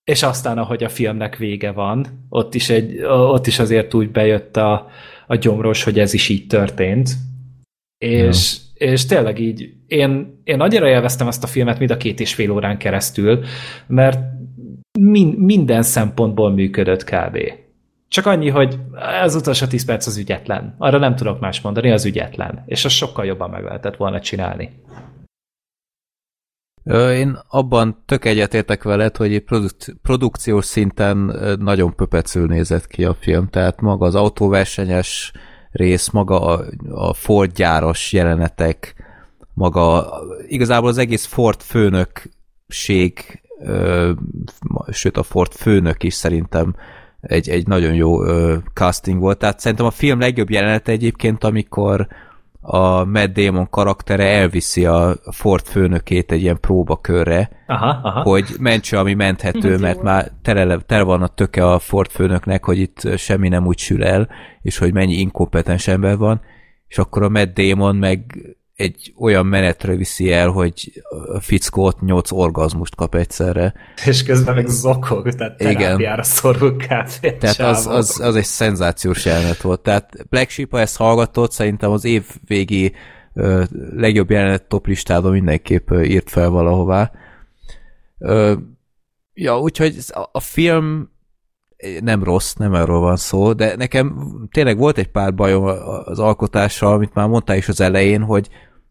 És 0.04 0.24
aztán, 0.24 0.58
ahogy 0.58 0.84
a 0.84 0.90
filmnek 0.90 1.38
vége 1.38 1.72
van, 1.72 2.26
ott 2.30 2.56
is, 2.56 2.70
egy, 2.70 3.04
ott 3.04 3.48
is 3.48 3.60
azért 3.60 3.94
úgy 3.94 4.12
bejött 4.12 4.58
a, 4.58 4.88
a 5.28 5.36
gyomros, 5.36 5.84
hogy 5.84 6.00
ez 6.00 6.14
is 6.14 6.30
így 6.30 6.48
történt. 6.48 7.10
És, 7.98 8.58
ja. 8.76 8.88
és 8.88 9.06
tényleg 9.06 9.40
így, 9.40 9.74
én, 9.88 10.42
én 10.44 10.62
annyira 10.62 10.88
élveztem 10.88 11.28
ezt 11.28 11.44
a 11.44 11.48
filmet, 11.48 11.80
mind 11.80 11.92
a 11.92 11.98
két 11.98 12.20
és 12.20 12.34
fél 12.34 12.52
órán 12.52 12.78
keresztül, 12.78 13.44
mert 13.88 14.20
min, 15.00 15.28
minden 15.28 15.84
szempontból 15.84 16.52
működött 16.52 17.04
kb. 17.04 17.38
Csak 18.16 18.26
annyi, 18.26 18.50
hogy 18.50 18.80
az 19.22 19.36
utolsó 19.36 19.66
10 19.66 19.86
perc 19.86 20.08
az 20.08 20.18
ügyetlen. 20.18 20.76
Arra 20.78 20.98
nem 20.98 21.16
tudok 21.16 21.40
más 21.40 21.62
mondani, 21.62 21.92
az 21.92 22.06
ügyetlen. 22.06 22.64
És 22.66 22.86
az 22.86 22.92
sokkal 22.92 23.26
jobban 23.26 23.50
meg 23.50 23.64
lehetett 23.64 23.96
volna 23.96 24.20
csinálni. 24.20 24.84
Én 26.94 27.40
abban 27.48 28.04
tök 28.06 28.26
egyetértek 28.26 28.84
veled, 28.84 29.16
hogy 29.18 29.40
produk- 29.40 29.96
produkciós 30.02 30.66
szinten 30.66 31.18
nagyon 31.60 31.96
pöpecül 31.96 32.48
nézett 32.48 32.88
ki 32.88 33.06
a 33.06 33.14
film, 33.14 33.48
tehát 33.48 33.82
maga 33.82 34.06
az 34.06 34.16
autóversenyes 34.16 35.32
rész, 35.72 36.10
maga 36.10 36.42
a, 36.42 36.66
a 36.90 37.14
Ford 37.14 37.52
gyáros 37.52 38.14
jelenetek, 38.14 38.96
maga 39.54 40.14
igazából 40.48 40.90
az 40.90 40.98
egész 40.98 41.26
Ford 41.26 41.62
főnökség, 41.62 43.42
ö, 43.60 44.12
sőt 44.92 45.18
a 45.18 45.24
Ford 45.24 45.52
főnök 45.52 46.04
is 46.04 46.14
szerintem 46.14 46.76
egy, 47.28 47.50
egy 47.50 47.68
nagyon 47.68 47.94
jó 47.94 48.24
ö, 48.24 48.56
casting 48.74 49.20
volt, 49.20 49.38
tehát 49.38 49.60
szerintem 49.60 49.86
a 49.86 49.92
film 49.92 50.20
legjobb 50.20 50.50
jelenete 50.50 50.92
egyébként, 50.92 51.44
amikor 51.44 52.08
a 52.62 53.04
Matt 53.04 53.34
Damon 53.34 53.70
karaktere 53.70 54.24
elviszi 54.24 54.86
a 54.86 55.16
Ford 55.32 55.66
főnökét 55.66 56.32
egy 56.32 56.42
ilyen 56.42 56.60
próbakörre, 56.60 57.50
Aha, 57.68 58.00
aha. 58.04 58.22
hogy 58.22 58.56
mentse, 58.60 59.00
ami 59.00 59.14
menthető, 59.14 59.78
mert 59.78 60.02
már 60.02 60.32
tele, 60.42 60.78
tele 60.78 61.04
van 61.04 61.22
a 61.22 61.28
töke 61.28 61.68
a 61.68 61.80
Ford 61.80 62.10
főnöknek, 62.10 62.66
hogy 62.66 62.78
itt 62.78 63.18
semmi 63.18 63.48
nem 63.48 63.66
úgy 63.66 63.78
sül 63.78 64.04
el, 64.04 64.30
és 64.62 64.78
hogy 64.78 64.94
mennyi 64.94 65.14
inkompetens 65.14 65.88
ember 65.88 66.18
van, 66.18 66.42
és 66.88 66.98
akkor 66.98 67.24
a 67.24 67.30
Matt 67.30 67.54
Damon 67.54 67.96
meg 67.96 68.38
egy 68.76 69.14
olyan 69.18 69.46
menetre 69.46 69.96
viszi 69.96 70.32
el, 70.32 70.50
hogy 70.50 71.04
a 71.34 71.40
fickó 71.40 71.84
ott 71.84 72.02
nyolc 72.02 72.32
orgazmust 72.32 72.96
kap 72.96 73.16
egyszerre. 73.16 73.74
És 74.06 74.24
közben 74.24 74.56
meg 74.56 74.68
zokog, 74.68 75.34
tehát 75.34 75.62
Igen. 75.62 75.76
terápiára 75.76 76.24
szorul 76.24 76.76
kb. 76.76 77.38
Tehát 77.40 77.60
az, 77.60 77.88
az, 77.88 78.20
az 78.20 78.36
egy 78.36 78.46
szenzációs 78.46 79.26
jelenet 79.26 79.62
volt. 79.62 79.80
Tehát 79.80 80.28
Black 80.30 80.50
Sheep, 80.50 80.72
ha 80.72 80.80
ezt 80.80 80.98
hallgatott, 80.98 81.52
szerintem 81.52 81.92
az 81.92 82.06
év 82.06 82.26
végi 82.46 82.94
ö, 83.34 83.64
legjobb 83.96 84.30
jelenet 84.30 84.64
top 84.64 84.88
listádon 84.88 85.32
mindenképp 85.32 85.90
ö, 85.90 86.02
írt 86.02 86.30
fel 86.30 86.50
valahová. 86.50 87.12
Ö, 88.18 88.54
ja, 89.34 89.60
úgyhogy 89.60 89.96
a 90.32 90.40
film 90.40 91.10
nem 92.00 92.24
rossz, 92.24 92.54
nem 92.54 92.74
erről 92.74 93.00
van 93.00 93.16
szó, 93.16 93.54
de 93.54 93.76
nekem 93.76 94.30
tényleg 94.52 94.78
volt 94.78 94.98
egy 94.98 95.08
pár 95.08 95.36
bajom 95.36 95.64
az 96.04 96.20
alkotással, 96.20 96.94
amit 96.94 97.14
már 97.14 97.28
mondtál 97.28 97.58
is 97.58 97.68
az 97.68 97.82
elején, 97.82 98.22
hogy 98.22 98.50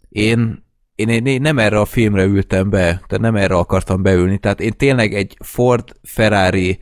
én, 0.09 0.65
én, 0.94 1.27
én, 1.27 1.40
nem 1.40 1.59
erre 1.59 1.81
a 1.81 1.85
filmre 1.85 2.24
ültem 2.24 2.70
be, 2.70 2.81
tehát 2.81 3.20
nem 3.20 3.36
erre 3.36 3.55
akartam 3.55 4.02
beülni, 4.02 4.39
tehát 4.39 4.61
én 4.61 4.73
tényleg 4.77 5.15
egy 5.15 5.36
Ford-Ferrari 5.40 6.78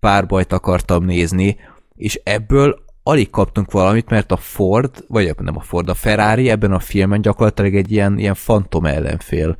párbajt 0.00 0.52
akartam 0.52 1.04
nézni, 1.04 1.56
és 1.94 2.20
ebből 2.24 2.82
alig 3.02 3.30
kaptunk 3.30 3.70
valamit, 3.70 4.10
mert 4.10 4.32
a 4.32 4.36
Ford, 4.36 5.04
vagy 5.08 5.34
nem 5.38 5.56
a 5.56 5.60
Ford, 5.60 5.88
a 5.88 5.94
Ferrari 5.94 6.50
ebben 6.50 6.72
a 6.72 6.78
filmen 6.78 7.20
gyakorlatilag 7.20 7.74
egy 7.74 7.92
ilyen, 7.92 8.18
ilyen 8.18 8.34
fantom 8.34 8.84
ellenfél. 8.84 9.56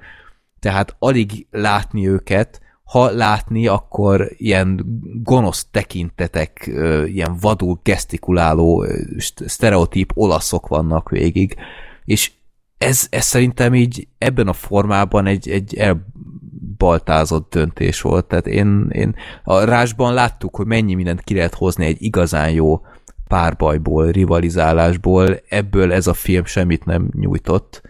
Tehát 0.58 0.96
alig 0.98 1.46
látni 1.50 2.08
őket, 2.08 2.60
ha 2.84 3.10
látni, 3.10 3.66
akkor 3.66 4.30
ilyen 4.36 4.84
gonosz 5.22 5.66
tekintetek, 5.70 6.70
ilyen 7.06 7.36
vadul 7.40 7.80
gesztikuláló, 7.82 8.84
ö, 8.84 8.98
st- 9.18 9.48
sztereotíp 9.48 10.10
olaszok 10.14 10.66
vannak 10.68 11.08
végig, 11.08 11.56
és 12.04 12.32
ez, 12.78 13.06
ez 13.10 13.24
szerintem 13.24 13.74
így 13.74 14.08
ebben 14.18 14.48
a 14.48 14.52
formában 14.52 15.26
egy, 15.26 15.48
egy 15.48 15.76
elbaltázott 15.76 17.50
döntés 17.54 18.00
volt. 18.00 18.26
Tehát 18.26 18.46
én, 18.46 18.88
én 18.90 19.14
a 19.44 19.64
rásban 19.64 20.14
láttuk, 20.14 20.56
hogy 20.56 20.66
mennyi 20.66 20.94
mindent 20.94 21.20
ki 21.20 21.34
lehet 21.34 21.54
hozni 21.54 21.86
egy 21.86 22.02
igazán 22.02 22.50
jó 22.50 22.80
párbajból, 23.28 24.10
rivalizálásból, 24.10 25.40
ebből 25.48 25.92
ez 25.92 26.06
a 26.06 26.14
film 26.14 26.44
semmit 26.44 26.84
nem 26.84 27.08
nyújtott. 27.12 27.82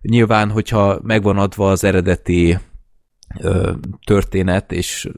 Nyilván, 0.00 0.50
hogyha 0.50 0.98
megvan 1.02 1.38
adva 1.38 1.70
az 1.70 1.84
eredeti 1.84 2.58
ö, 3.38 3.72
történet, 4.04 4.72
és 4.72 5.08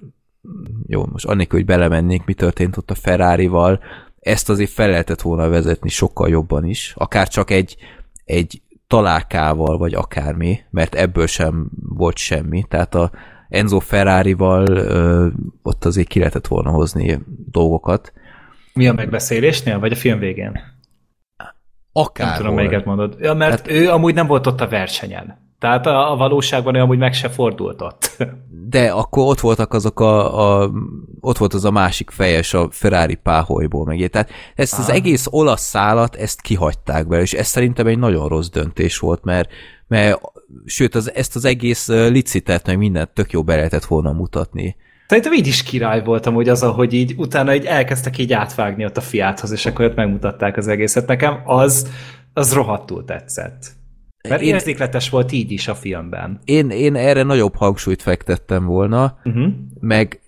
jó, 0.86 1.06
most 1.06 1.24
annélkül, 1.24 1.59
hogy 1.59 1.68
belemennénk, 1.68 2.24
mi 2.24 2.34
történt 2.34 2.76
ott 2.76 2.90
a 2.90 2.94
Ferrari-val, 2.94 3.80
ezt 4.20 4.48
azért 4.48 4.70
fel 4.70 4.90
lehetett 4.90 5.20
volna 5.20 5.48
vezetni 5.48 5.89
sokkal 5.89 6.28
jobban 6.28 6.64
is, 6.64 6.93
akár 6.97 7.28
csak 7.28 7.51
egy, 7.51 7.76
egy 8.24 8.62
találkával, 8.86 9.78
vagy 9.78 9.94
akármi, 9.94 10.60
mert 10.70 10.94
ebből 10.94 11.26
sem 11.26 11.70
volt 11.89 12.16
semmi, 12.16 12.64
tehát 12.68 12.94
a 12.94 13.10
Enzo 13.48 13.78
Ferrari-val 13.78 14.66
ö, 14.66 15.28
ott 15.62 15.84
azért 15.84 16.09
ki 16.09 16.18
lehetett 16.18 16.47
volna 16.47 16.70
hozni 16.70 17.20
dolgokat. 17.51 18.12
Mi 18.74 18.89
a 18.89 18.93
megbeszélésnél, 18.93 19.78
vagy 19.78 19.93
a 19.93 19.97
film 19.97 20.18
végén? 20.18 20.60
Akár 21.93 22.26
Nem 22.26 22.36
tudom, 22.36 22.55
melyiket 22.55 22.84
mondod. 22.84 23.16
Ja, 23.20 23.34
mert 23.34 23.51
hát, 23.51 23.70
ő 23.70 23.90
amúgy 23.90 24.14
nem 24.14 24.26
volt 24.26 24.47
ott 24.47 24.60
a 24.60 24.68
versenyen. 24.68 25.51
Tehát 25.62 25.86
a, 25.86 26.12
a 26.12 26.16
valóságban 26.16 26.74
ő 26.74 26.80
amúgy 26.80 26.98
meg 26.98 27.14
se 27.14 27.28
fordult 27.28 27.82
ott. 27.82 28.16
De 28.68 28.90
akkor 28.90 29.26
ott 29.26 29.40
voltak 29.40 29.72
azok 29.72 30.01
a, 30.01 30.62
a 30.62 30.70
ott 31.20 31.39
volt 31.39 31.55
az 31.55 31.64
a 31.64 31.70
másik 31.70 32.10
fejes 32.10 32.55
a 32.55 32.68
Ferrari 32.70 33.14
páholyból 33.14 33.84
meg. 33.84 34.09
Tehát 34.10 34.30
ezt 34.55 34.78
az 34.78 34.89
Ah. 34.89 34.94
egész 34.94 35.26
olasz 35.30 35.62
szálat, 35.62 36.16
ezt 36.16 36.40
kihagyták 36.40 37.06
be, 37.06 37.20
és 37.20 37.32
ez 37.32 37.47
szerintem 37.47 37.86
egy 37.86 37.98
nagyon 37.98 38.28
rossz 38.28 38.48
döntés 38.48 38.98
volt, 38.98 39.24
mert, 39.24 39.51
mert 39.89 40.20
sőt, 40.64 40.94
az, 40.94 41.14
ezt 41.14 41.36
az 41.36 41.44
egész 41.44 41.89
licitet, 41.89 42.66
meg 42.66 42.78
mindent 42.78 43.10
tök 43.10 43.32
jó 43.32 43.43
be 43.43 43.56
lehetett 43.56 43.84
volna 43.84 44.12
mutatni. 44.12 44.76
Szerintem 45.06 45.32
így 45.32 45.47
is 45.47 45.62
király 45.62 46.02
voltam, 46.05 46.34
hogy 46.34 46.48
az, 46.48 46.62
ahogy 46.62 46.93
így 46.93 47.14
utána 47.16 47.55
így 47.55 47.64
elkezdtek 47.64 48.18
így 48.18 48.32
átvágni 48.32 48.84
ott 48.84 48.97
a 48.97 49.01
fiáthoz, 49.01 49.52
és 49.52 49.66
akkor 49.66 49.84
ott 49.84 49.97
megmutatták 49.97 50.56
az 50.56 50.68
egészet. 50.68 51.06
Nekem 51.06 51.40
az, 51.44 51.89
az 52.32 52.55
rohadtul 52.55 53.05
tetszett. 53.05 53.80
Mert 54.28 54.43
Én- 54.43 54.55
érzékletes 54.55 55.09
volt 55.09 55.32
így 55.32 55.51
is 55.51 55.69
a 55.69 55.74
filmben. 55.74 56.40
Én, 56.44 56.70
én 56.70 56.94
erre 56.97 57.23
nagyobb 57.23 57.57
hangsúlyt 57.57 58.03
fektettem 58.03 58.65
volna, 58.65 59.19
Uh-huh. 59.24 59.47
meg 59.81 60.20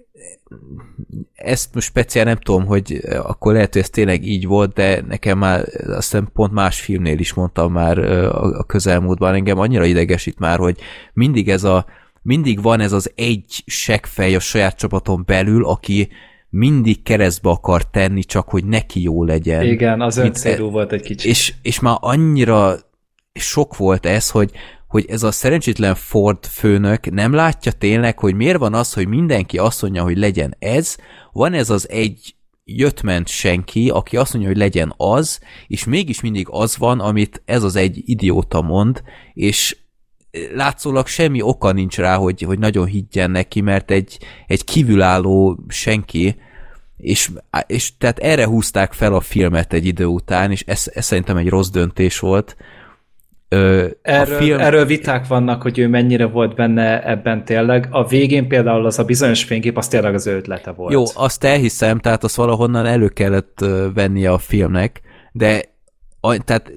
ezt 1.35 1.75
most 1.75 1.87
speciál 1.87 2.25
nem 2.25 2.37
tudom, 2.37 2.65
hogy 2.67 3.01
akkor 3.23 3.53
lehet, 3.53 3.73
hogy 3.73 3.83
ez 3.83 3.91
tényleg 3.91 4.27
így 4.27 4.47
volt, 4.47 4.73
de 4.73 5.03
nekem 5.09 5.39
már 5.39 5.61
azt 5.87 6.11
hiszem 6.11 6.29
pont 6.33 6.53
más 6.53 6.81
filmnél 6.81 7.19
is 7.19 7.33
mondtam 7.35 7.73
már 7.73 7.99
ö, 7.99 8.29
a 8.31 8.65
közelmúltban, 8.65 9.35
engem 9.35 9.59
annyira 9.59 9.85
idegesít 9.85 10.39
már, 10.39 10.59
hogy 10.59 10.79
mindig 11.13 11.49
ez 11.49 11.65
a 11.65 11.87
mindig 12.23 12.63
van 12.63 12.81
ez 12.81 12.93
az 12.93 13.13
egy 13.15 13.63
seggfej 13.67 14.35
a 14.35 14.39
saját 14.41 14.77
csapaton 14.79 15.23
belül, 15.27 15.65
aki 15.67 16.09
mindig 16.51 17.03
keresztbe 17.03 17.49
akar 17.51 17.91
tenni, 17.91 18.23
csak 18.25 18.49
hogy 18.49 18.65
neki 18.65 19.03
jó 19.03 19.25
legyen. 19.25 19.65
Igen, 19.65 20.01
az 20.01 20.17
Mint- 20.17 20.29
öncélú 20.29 20.71
volt 20.71 20.93
egy 20.93 21.03
kicsit. 21.03 21.31
És, 21.31 21.55
és 21.63 21.81
már 21.81 21.97
annyira 22.01 22.75
sok 23.41 23.77
volt 23.77 24.07
ez, 24.07 24.31
hogy, 24.31 24.51
hogy 24.89 25.05
ez 25.09 25.23
a 25.23 25.31
szerencsétlen 25.31 25.95
Ford 25.95 26.47
főnök 26.47 27.11
nem 27.11 27.33
látja 27.33 27.73
tényleg, 27.73 28.19
hogy 28.19 28.35
miért 28.35 28.59
van 28.59 28.75
az, 28.75 28.93
hogy 28.93 29.09
mindenki 29.09 29.59
azt 29.59 29.83
mondja, 29.83 30.03
hogy 30.03 30.17
legyen 30.17 30.57
ez, 30.59 30.97
van 31.33 31.53
ez 31.53 31.71
az 31.71 31.89
egy 31.89 32.35
jött-ment 32.65 33.29
senki, 33.29 33.91
aki 33.91 34.17
azt 34.17 34.33
mondja, 34.33 34.51
hogy 34.51 34.61
legyen 34.61 34.95
az, 34.97 35.41
és 35.67 35.85
mégis 35.85 36.21
mindig 36.21 36.47
az 36.51 36.77
van, 36.77 37.01
amit 37.01 37.43
ez 37.45 37.63
az 37.63 37.77
egy 37.77 38.03
idióta 38.05 38.63
mond, 38.63 39.03
és 39.35 39.77
látszólag 40.55 41.07
semmi 41.07 41.43
oka 41.43 41.73
nincs 41.73 41.97
rá, 41.97 42.17
hogy, 42.17 42.43
hogy 42.43 42.59
nagyon 42.59 42.87
higgyen 42.87 43.31
neki, 43.31 43.61
mert 43.61 43.91
egy, 43.91 44.19
egy 44.47 44.65
kívülálló 44.65 45.65
senki, 45.69 46.37
és, 46.97 47.31
és 47.67 47.97
tehát 47.97 48.19
erre 48.19 48.47
húzták 48.47 48.93
fel 48.93 49.15
a 49.15 49.21
filmet 49.21 49.73
egy 49.73 49.87
idő 49.87 50.05
után, 50.05 50.51
és 50.51 50.63
ez, 50.67 50.91
ez 50.95 51.05
szerintem 51.05 51.37
egy 51.37 51.49
rossz 51.49 51.69
döntés 51.69 52.19
volt. 52.19 52.57
Ö, 53.55 53.87
Erről, 54.03 54.37
film, 54.37 54.59
erről 54.59 54.85
viták 54.85 55.27
vannak, 55.27 55.63
hogy 55.63 55.79
ő 55.79 55.89
mennyire 55.89 56.25
volt 56.25 56.55
benne 56.55 57.09
ebben 57.09 57.45
tényleg. 57.45 57.89
A 57.91 58.07
végén 58.07 58.49
például 58.49 58.87
az 58.87 58.99
a 58.99 59.05
bizonyos 59.05 59.45
fénykép, 59.45 59.77
az 59.77 59.89
tényleg 59.89 60.15
az 60.15 60.27
ő 60.27 60.37
ötlete 60.37 60.71
volt. 60.71 60.93
Jó, 60.93 61.05
azt 61.15 61.45
elhiszem, 61.45 61.99
tehát 61.99 62.25
azt 62.25 62.37
valahonnan 62.37 62.87
elő 62.87 63.09
kellett 63.09 63.65
vennie 63.95 64.31
a 64.31 64.39
filmnek, 64.39 65.01
de 65.33 65.63
a, 66.21 66.37
tehát 66.39 66.73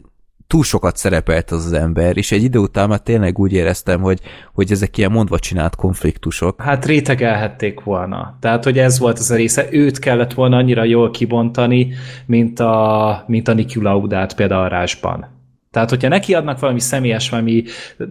túl 0.48 0.64
sokat 0.64 0.98
szerepelt 0.98 1.52
az 1.52 1.66
az 1.66 1.74
ember, 1.74 2.18
és 2.18 2.32
egy 2.32 2.44
idő 2.44 2.60
után 2.60 2.90
már 2.90 3.00
tényleg 3.00 3.40
úgy 3.40 3.54
éreztem, 3.54 4.02
hogy, 4.02 4.20
hogy 4.54 4.72
ezek 4.72 4.98
ilyen 4.98 5.12
mondva 5.12 5.40
csinált 5.40 5.76
konfliktusok. 5.76 6.62
Hát 6.62 6.86
rétegelhették 6.86 7.84
volna. 7.84 8.38
Tehát, 8.40 8.64
hogy 8.64 8.78
ez 8.80 9.00
volt 9.00 9.20
az 9.20 9.32
a 9.32 9.36
része. 9.36 9.68
Őt 9.72 10.00
kellett 10.00 10.34
volna 10.34 10.58
annyira 10.58 10.84
jól 10.84 11.12
kibontani, 11.12 11.94
mint 12.26 12.60
a, 12.60 13.24
mint 13.28 13.48
a 13.48 13.54
Niki 13.54 13.82
Laudát 13.82 14.36
például 14.36 14.64
a 14.64 14.68
Rásban. 14.68 15.36
Tehát, 15.72 15.90
hogyha 15.90 16.08
neki 16.08 16.34
adnak 16.34 16.60
valami 16.60 16.80
személyes, 16.80 17.30
valami 17.30 17.64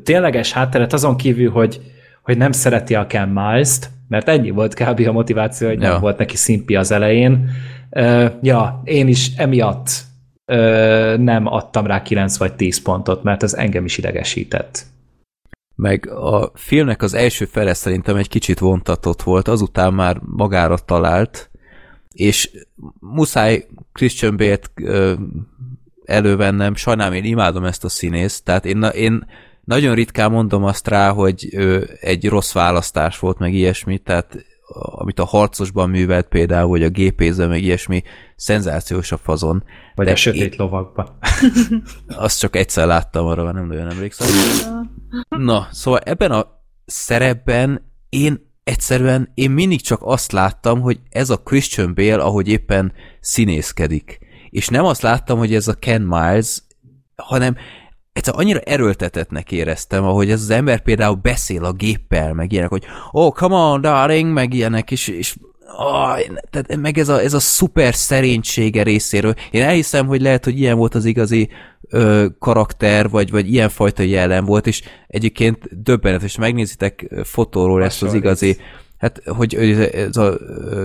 tényleges 0.04 0.52
hátteret, 0.52 0.92
azon 0.92 1.16
kívül, 1.16 1.50
hogy, 1.50 1.80
hogy 2.22 2.36
nem 2.36 2.52
szereti 2.52 2.94
a 2.94 3.06
Ken 3.06 3.28
Miles-t, 3.28 3.90
mert 4.08 4.28
ennyi 4.28 4.50
volt 4.50 4.74
kb. 4.74 5.06
a 5.08 5.12
motiváció, 5.12 5.68
hogy 5.68 5.78
nem 5.78 5.92
Ja. 5.92 5.98
volt 5.98 6.18
neki 6.18 6.36
szimpi 6.36 6.76
az 6.76 6.90
elején. 6.90 7.50
Uh, 7.90 8.30
ja, 8.42 8.80
én 8.84 9.08
is 9.08 9.30
emiatt 9.36 9.88
uh, 10.52 11.16
nem 11.16 11.46
adtam 11.46 11.86
rá 11.86 12.02
9 12.02 12.36
vagy 12.36 12.52
10 12.52 12.82
pontot, 12.82 13.22
mert 13.22 13.42
ez 13.42 13.54
engem 13.54 13.84
is 13.84 13.98
idegesített. 13.98 14.84
Meg 15.74 16.08
a 16.10 16.50
filmnek 16.54 17.02
az 17.02 17.14
első 17.14 17.44
fele 17.44 17.74
szerintem 17.74 18.16
egy 18.16 18.28
kicsit 18.28 18.58
vontatott 18.58 19.22
volt, 19.22 19.48
azután 19.48 19.94
már 19.94 20.20
magára 20.24 20.78
talált, 20.78 21.50
és 22.12 22.50
muszáj 23.00 23.66
Christian 23.92 24.36
Bale-t 24.36 24.70
elővennem, 26.06 26.74
sajnálom, 26.74 27.14
én 27.14 27.24
imádom 27.24 27.64
ezt 27.64 27.84
a 27.84 27.88
színészt, 27.88 28.44
tehát 28.44 28.64
én, 28.64 28.82
én 28.82 29.26
nagyon 29.64 29.94
ritkán 29.94 30.30
mondom 30.30 30.64
azt 30.64 30.88
rá, 30.88 31.10
hogy 31.10 31.48
ö, 31.52 31.84
egy 32.00 32.28
rossz 32.28 32.52
választás 32.52 33.18
volt, 33.18 33.38
meg 33.38 33.54
ilyesmi, 33.54 33.98
tehát 33.98 34.44
amit 34.74 35.18
a 35.18 35.24
harcosban 35.24 35.90
művelt 35.90 36.26
például, 36.28 36.68
vagy 36.68 36.82
a 36.82 36.88
gépéző, 36.88 37.46
meg 37.46 37.62
ilyesmi, 37.62 38.02
szenzációs 38.36 39.12
a 39.12 39.16
fazon. 39.16 39.64
Vagy 39.94 40.06
De 40.06 40.12
a 40.12 40.16
sötét 40.16 40.52
én- 40.52 40.54
lovakban. 40.58 41.18
Azt 42.06 42.38
csak 42.38 42.56
egyszer 42.56 42.86
láttam, 42.86 43.26
arra 43.26 43.52
nem 43.52 43.66
nagyon 43.66 43.90
emlékszem. 43.90 44.28
Na, 45.28 45.68
szóval 45.70 46.00
ebben 46.00 46.30
a 46.30 46.46
szerepben 46.86 47.92
én 48.08 48.54
egyszerűen, 48.64 49.30
én 49.34 49.50
mindig 49.50 49.80
csak 49.80 50.00
azt 50.02 50.32
láttam, 50.32 50.80
hogy 50.80 51.00
ez 51.10 51.30
a 51.30 51.36
Christian 51.42 51.94
Bale, 51.94 52.22
ahogy 52.22 52.48
éppen 52.48 52.92
színészkedik. 53.20 54.18
És 54.50 54.68
nem 54.68 54.84
azt 54.84 55.02
láttam, 55.02 55.38
hogy 55.38 55.54
ez 55.54 55.68
a 55.68 55.74
Ken 55.74 56.02
Miles, 56.02 56.62
hanem 57.16 57.56
egyszer 58.12 58.34
annyira 58.36 58.58
erőltetetnek 58.58 59.52
éreztem, 59.52 60.04
ahogy 60.04 60.30
ez 60.30 60.40
az 60.40 60.50
ember 60.50 60.82
például 60.82 61.14
beszél 61.14 61.64
a 61.64 61.72
géppel, 61.72 62.32
meg 62.32 62.52
ilyenek, 62.52 62.70
hogy 62.70 62.84
oh, 63.10 63.32
come 63.32 63.54
on, 63.54 63.80
darling, 63.80 64.32
meg 64.32 64.54
ilyenek, 64.54 64.90
és, 64.90 65.08
és 65.08 65.36
oh, 65.78 66.18
tehát 66.50 66.76
meg 66.76 66.98
ez 66.98 67.08
a, 67.08 67.20
ez 67.20 67.34
a 67.34 67.40
szuper 67.40 67.94
szerénysége 67.94 68.82
részéről. 68.82 69.34
Én 69.50 69.62
elhiszem, 69.62 70.06
hogy 70.06 70.20
lehet, 70.20 70.44
hogy 70.44 70.60
ilyen 70.60 70.76
volt 70.76 70.94
az 70.94 71.04
igazi 71.04 71.48
ö, 71.88 72.26
karakter, 72.38 73.10
vagy, 73.10 73.30
vagy 73.30 73.52
ilyen 73.52 73.68
fajta 73.68 74.02
jellem 74.02 74.44
volt, 74.44 74.66
és 74.66 74.82
egyébként 75.06 75.82
döbbenetes, 75.82 76.36
megnézitek 76.36 77.06
ö, 77.08 77.20
fotóról 77.24 77.84
ezt 77.84 78.02
az 78.02 78.14
igazi, 78.14 78.56
hát 78.98 79.22
hogy 79.26 79.54
ez 79.92 80.16
a 80.16 80.36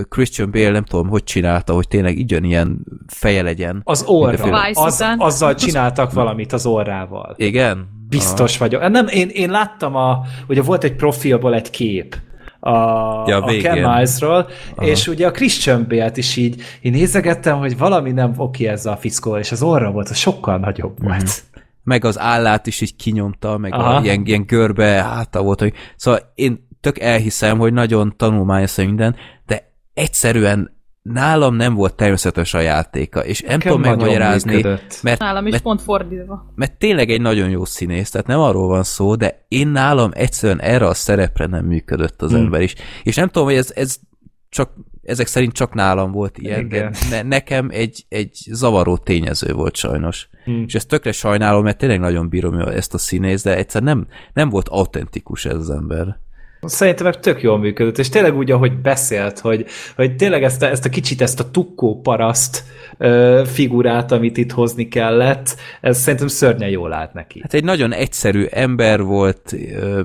Christian 0.08 0.50
Bale 0.50 0.70
nem 0.70 0.84
tudom, 0.84 1.08
hogy 1.08 1.24
csinálta, 1.24 1.72
hogy 1.74 1.88
tényleg 1.88 2.16
ugyanilyen 2.16 2.78
feje 3.06 3.42
legyen. 3.42 3.80
Az 3.84 4.02
orra. 4.06 4.60
Az, 4.72 5.04
azzal 5.18 5.54
csináltak 5.54 6.12
valamit 6.12 6.52
az 6.52 6.66
orrával. 6.66 7.34
Igen? 7.36 7.88
Biztos 8.08 8.58
vagyok. 8.58 8.88
Nem, 8.88 9.06
én, 9.06 9.28
én 9.28 9.50
láttam, 9.50 9.94
a, 9.96 10.20
ugye 10.48 10.62
volt 10.62 10.84
egy 10.84 10.94
profilból 10.96 11.54
egy 11.54 11.70
kép 11.70 12.16
a, 12.60 12.70
Ja, 13.28 13.42
a 13.42 13.46
végén. 13.46 13.62
Ken 13.62 13.74
Milesról, 13.78 14.48
és 14.80 15.08
ugye 15.08 15.26
a 15.26 15.30
Christian 15.30 15.86
Bale-t 15.88 16.16
is 16.16 16.36
így, 16.36 16.62
én 16.80 16.92
nézegettem, 16.92 17.58
hogy 17.58 17.78
valami 17.78 18.10
nem 18.12 18.32
oké 18.36 18.66
ezzel 18.66 18.92
a 18.92 18.96
fickóval, 18.96 19.38
és 19.40 19.52
az 19.52 19.62
orra 19.62 19.90
volt, 19.90 20.08
az 20.08 20.16
sokkal 20.16 20.58
nagyobb 20.58 20.98
Mhm. 20.98 21.08
volt. 21.08 21.42
meg 21.84 22.04
az 22.04 22.18
állát 22.18 22.66
is 22.66 22.80
így 22.80 22.96
kinyomta, 22.96 23.58
meg 23.58 23.72
Aha. 23.72 23.94
a, 23.94 24.02
ilyen, 24.02 24.22
ilyen 24.24 24.44
görbe 24.46 24.84
háta 24.86 25.42
volt. 25.42 25.60
Hogy, 25.60 25.72
szóval 25.96 26.20
én 26.34 26.68
tök 26.82 26.98
elhiszem, 26.98 27.58
hogy 27.58 27.72
nagyon 27.72 28.14
tanulmányos 28.16 28.76
minden, 28.76 29.16
de 29.46 29.72
egyszerűen 29.94 30.80
nálam 31.02 31.54
nem 31.54 31.74
volt 31.74 31.94
természetes 31.94 32.54
a 32.54 32.60
játéka, 32.60 33.24
és 33.24 33.40
nem 33.40 33.58
tudom 33.60 33.80
megmagyarázni, 33.80 34.54
működött. 34.54 34.98
mert, 35.02 35.20
Nálam 35.20 35.46
is 35.46 35.50
mert, 35.52 35.62
pont 35.62 35.82
fordítva. 35.82 36.52
mert 36.54 36.78
tényleg 36.78 37.10
egy 37.10 37.20
nagyon 37.20 37.50
jó 37.50 37.64
színész, 37.64 38.10
tehát 38.10 38.26
nem 38.26 38.40
arról 38.40 38.66
van 38.68 38.82
szó, 38.82 39.14
de 39.14 39.44
én 39.48 39.68
nálam 39.68 40.10
egyszerűen 40.14 40.60
erre 40.60 40.86
a 40.86 40.94
szerepre 40.94 41.46
nem 41.46 41.64
működött 41.64 42.22
az 42.22 42.30
Hmm. 42.30 42.40
ember 42.40 42.60
is. 42.60 42.74
És 43.02 43.16
nem 43.16 43.26
tudom, 43.28 43.48
hogy 43.48 43.56
ez, 43.56 43.72
ez 43.74 43.96
csak 44.48 44.70
ezek 45.02 45.26
szerint 45.26 45.52
csak 45.52 45.74
nálam 45.74 46.12
volt 46.12 46.38
ilyen, 46.38 46.68
de 46.68 46.76
Igen. 46.76 46.94
ne, 47.10 47.22
nekem 47.22 47.68
egy, 47.72 48.04
egy 48.08 48.38
zavaró 48.50 48.96
tényező 48.96 49.52
volt 49.52 49.76
sajnos. 49.76 50.28
Hmm. 50.44 50.64
És 50.66 50.74
ezt 50.74 50.88
tökre 50.88 51.12
sajnálom, 51.12 51.62
mert 51.64 51.78
tényleg 51.78 52.00
nagyon 52.00 52.28
bírom 52.28 52.58
ezt 52.58 52.94
a 52.94 52.98
színész, 52.98 53.42
de 53.42 53.56
egyszer 53.56 53.82
nem, 53.82 54.06
nem 54.32 54.48
volt 54.48 54.68
autentikus 54.68 55.44
ez 55.44 55.56
az 55.56 55.70
ember. 55.70 56.18
Szerintem 56.66 57.04
meg 57.04 57.20
tök 57.20 57.42
jól 57.42 57.58
működött, 57.58 57.98
és 57.98 58.08
tényleg 58.08 58.36
úgy, 58.36 58.50
ahogy 58.50 58.80
beszélt, 58.80 59.38
hogy, 59.38 59.66
hogy 59.96 60.16
tényleg 60.16 60.42
ezt 60.42 60.62
a, 60.62 60.66
ezt 60.66 60.84
a 60.84 60.88
kicsit, 60.88 61.20
ezt 61.20 61.40
a 61.40 61.50
tukkó 61.50 62.00
paraszt 62.00 62.64
ö, 62.98 63.42
figurát, 63.46 64.12
amit 64.12 64.36
itt 64.36 64.52
hozni 64.52 64.88
kellett, 64.88 65.56
ez 65.80 65.98
szerintem 65.98 66.28
szörnyen 66.28 66.68
jól 66.68 66.92
állt 66.92 67.12
neki. 67.12 67.40
Hát 67.42 67.54
egy 67.54 67.64
nagyon 67.64 67.92
egyszerű 67.92 68.44
ember 68.44 69.02
volt, 69.02 69.54
ö, 69.74 70.02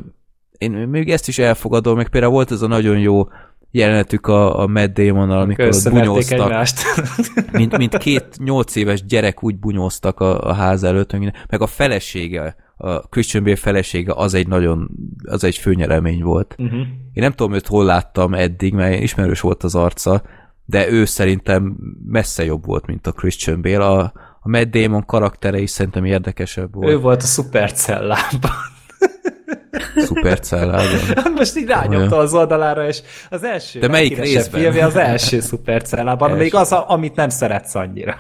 én 0.58 0.72
még 0.72 1.10
ezt 1.10 1.28
is 1.28 1.40
elfogadom, 1.40 1.96
meg 1.96 2.10
például 2.10 2.34
volt 2.34 2.52
ez 2.52 2.62
a 2.62 2.68
nagyon 2.68 3.00
jó 3.00 3.28
jelenetük 3.72 4.28
a, 4.28 4.60
a 4.60 4.68
Matt 4.68 4.94
Damon-nal, 4.94 5.42
amikor 5.42 5.66
ott 5.66 5.90
bunyóztak, 5.90 6.40
egymást. 6.40 6.80
mint, 7.52 7.78
mint 7.78 7.98
két 7.98 8.26
nyolc 8.38 8.76
éves 8.76 9.06
gyerek 9.06 9.44
úgy 9.44 9.56
bunyóztak 9.56 10.20
a, 10.20 10.42
a 10.50 10.54
ház 10.54 10.84
előtt, 10.84 11.12
meg 11.50 11.62
a 11.62 11.68
felesége, 11.68 12.56
a 12.78 13.00
Christian 13.00 13.44
Bale 13.44 13.56
felesége, 13.56 14.14
az 14.16 14.34
egy 14.34 14.48
nagyon, 14.48 14.90
az 15.24 15.44
egy 15.44 15.56
főnyeremény 15.58 16.24
volt. 16.24 16.56
uh-huh. 16.58 16.80
Én 17.14 17.24
nem 17.24 17.32
tudom 17.32 17.54
őt 17.54 17.68
hol 17.68 17.86
láttam 17.86 18.34
eddig, 18.34 18.74
mert 18.74 19.02
ismerős 19.02 19.40
volt 19.40 19.64
az 19.64 19.76
arca, 19.76 20.22
de 20.66 20.90
ő 20.90 21.06
szerintem 21.06 21.76
messze 22.06 22.44
jobb 22.46 22.66
volt, 22.66 22.86
mint 22.86 23.08
a 23.08 23.12
Christian 23.12 23.62
Bale. 23.62 23.86
A, 23.86 24.00
a 24.42 24.50
Matt 24.50 24.72
Damon 24.72 25.06
karaktere 25.06 25.60
is 25.60 25.70
szerintem 25.70 26.06
érdekesebb 26.06 26.74
volt. 26.74 26.90
Ő 26.92 26.98
volt 27.00 27.22
a 27.22 27.26
szupercellában. 27.26 28.52
Szupercellában. 29.96 31.32
Most 31.36 31.58
így 31.58 31.68
rányomta 31.68 32.18
az 32.18 32.34
oldalára, 32.34 32.88
és 32.88 33.02
az 33.30 33.44
első 33.44 33.80
De 33.80 33.88
melyik 33.88 34.18
részben? 34.18 34.62
filmje 34.62 34.86
az 34.86 34.96
első 34.96 35.40
szupercellában, 35.40 36.30
Első. 36.30 36.42
még 36.42 36.56
az, 36.56 36.72
a- 36.72 36.90
amit 36.90 37.16
nem 37.16 37.30
szeretsz 37.30 37.76
annyira. 37.76 38.16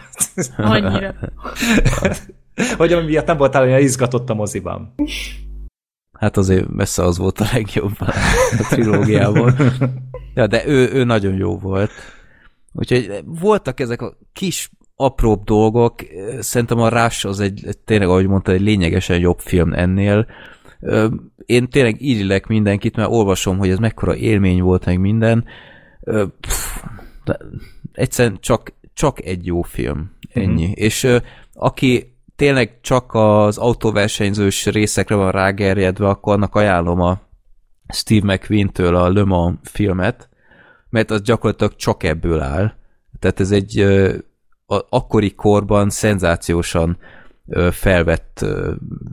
Annyira. 0.57 1.13
Vagy 2.77 2.93
ami 2.93 3.05
miatt 3.05 3.25
nem 3.25 3.37
voltál 3.37 3.63
olyan 3.63 3.81
izgatott 3.81 4.29
a 4.29 4.33
moziban. 4.33 4.93
Hát 6.13 6.37
azért 6.37 6.67
messze 6.69 7.03
az 7.03 7.17
volt 7.17 7.39
a 7.39 7.45
legjobb 7.53 7.95
a 7.99 8.13
trilógiából. 8.69 9.53
Ja, 10.33 10.47
de 10.47 10.67
ő, 10.67 10.89
ő 10.93 11.03
nagyon 11.03 11.35
jó 11.35 11.57
volt. 11.57 11.91
Úgyhogy 12.73 13.23
voltak 13.25 13.79
ezek 13.79 14.01
a 14.01 14.17
kis 14.33 14.71
apróbb 14.95 15.43
dolgok, 15.43 15.95
szerintem 16.39 16.79
a 16.79 16.89
Rush 16.89 17.25
az 17.25 17.39
egy, 17.39 17.67
tényleg, 17.85 18.07
ahogy 18.07 18.27
mondta, 18.27 18.51
egy 18.51 18.61
lényegesen 18.61 19.19
jobb 19.19 19.39
film 19.39 19.73
ennél. 19.73 20.27
Én 21.45 21.69
tényleg 21.69 22.01
írlek 22.01 22.47
mindenkit, 22.47 22.95
mert 22.95 23.11
olvasom, 23.11 23.57
hogy 23.57 23.69
ez 23.69 23.77
mekkora 23.77 24.15
élmény 24.15 24.61
volt, 24.61 24.85
meg 24.85 24.99
minden. 24.99 25.45
Pff, 26.39 26.83
Egyszerűen 27.93 28.37
csak, 28.39 28.73
csak 28.93 29.25
egy 29.25 29.45
jó 29.45 29.61
film. 29.61 30.11
Ennyi. 30.33 30.63
Mm-hmm. 30.63 30.71
És 30.73 31.07
aki 31.53 32.16
tényleg 32.37 32.77
csak 32.81 33.13
az 33.13 33.57
autóversenyzős 33.57 34.65
részekre 34.65 35.15
van 35.15 35.31
rágerjedve, 35.31 36.07
akkor 36.07 36.33
annak 36.33 36.55
ajánlom 36.55 37.01
a 37.01 37.19
Steve 37.93 38.33
McQueen-től 38.33 38.95
a 38.95 39.11
Le 39.11 39.23
Mans 39.23 39.57
filmet, 39.63 40.29
mert 40.89 41.11
az 41.11 41.21
gyakorlatilag 41.21 41.75
csak 41.75 42.03
ebből 42.03 42.39
áll. 42.39 42.73
Tehát 43.19 43.39
ez 43.39 43.51
egy 43.51 43.79
a, 44.65 44.85
akkori 44.89 45.35
korban 45.35 45.89
szenzációsan 45.89 46.97
felvett 47.71 48.45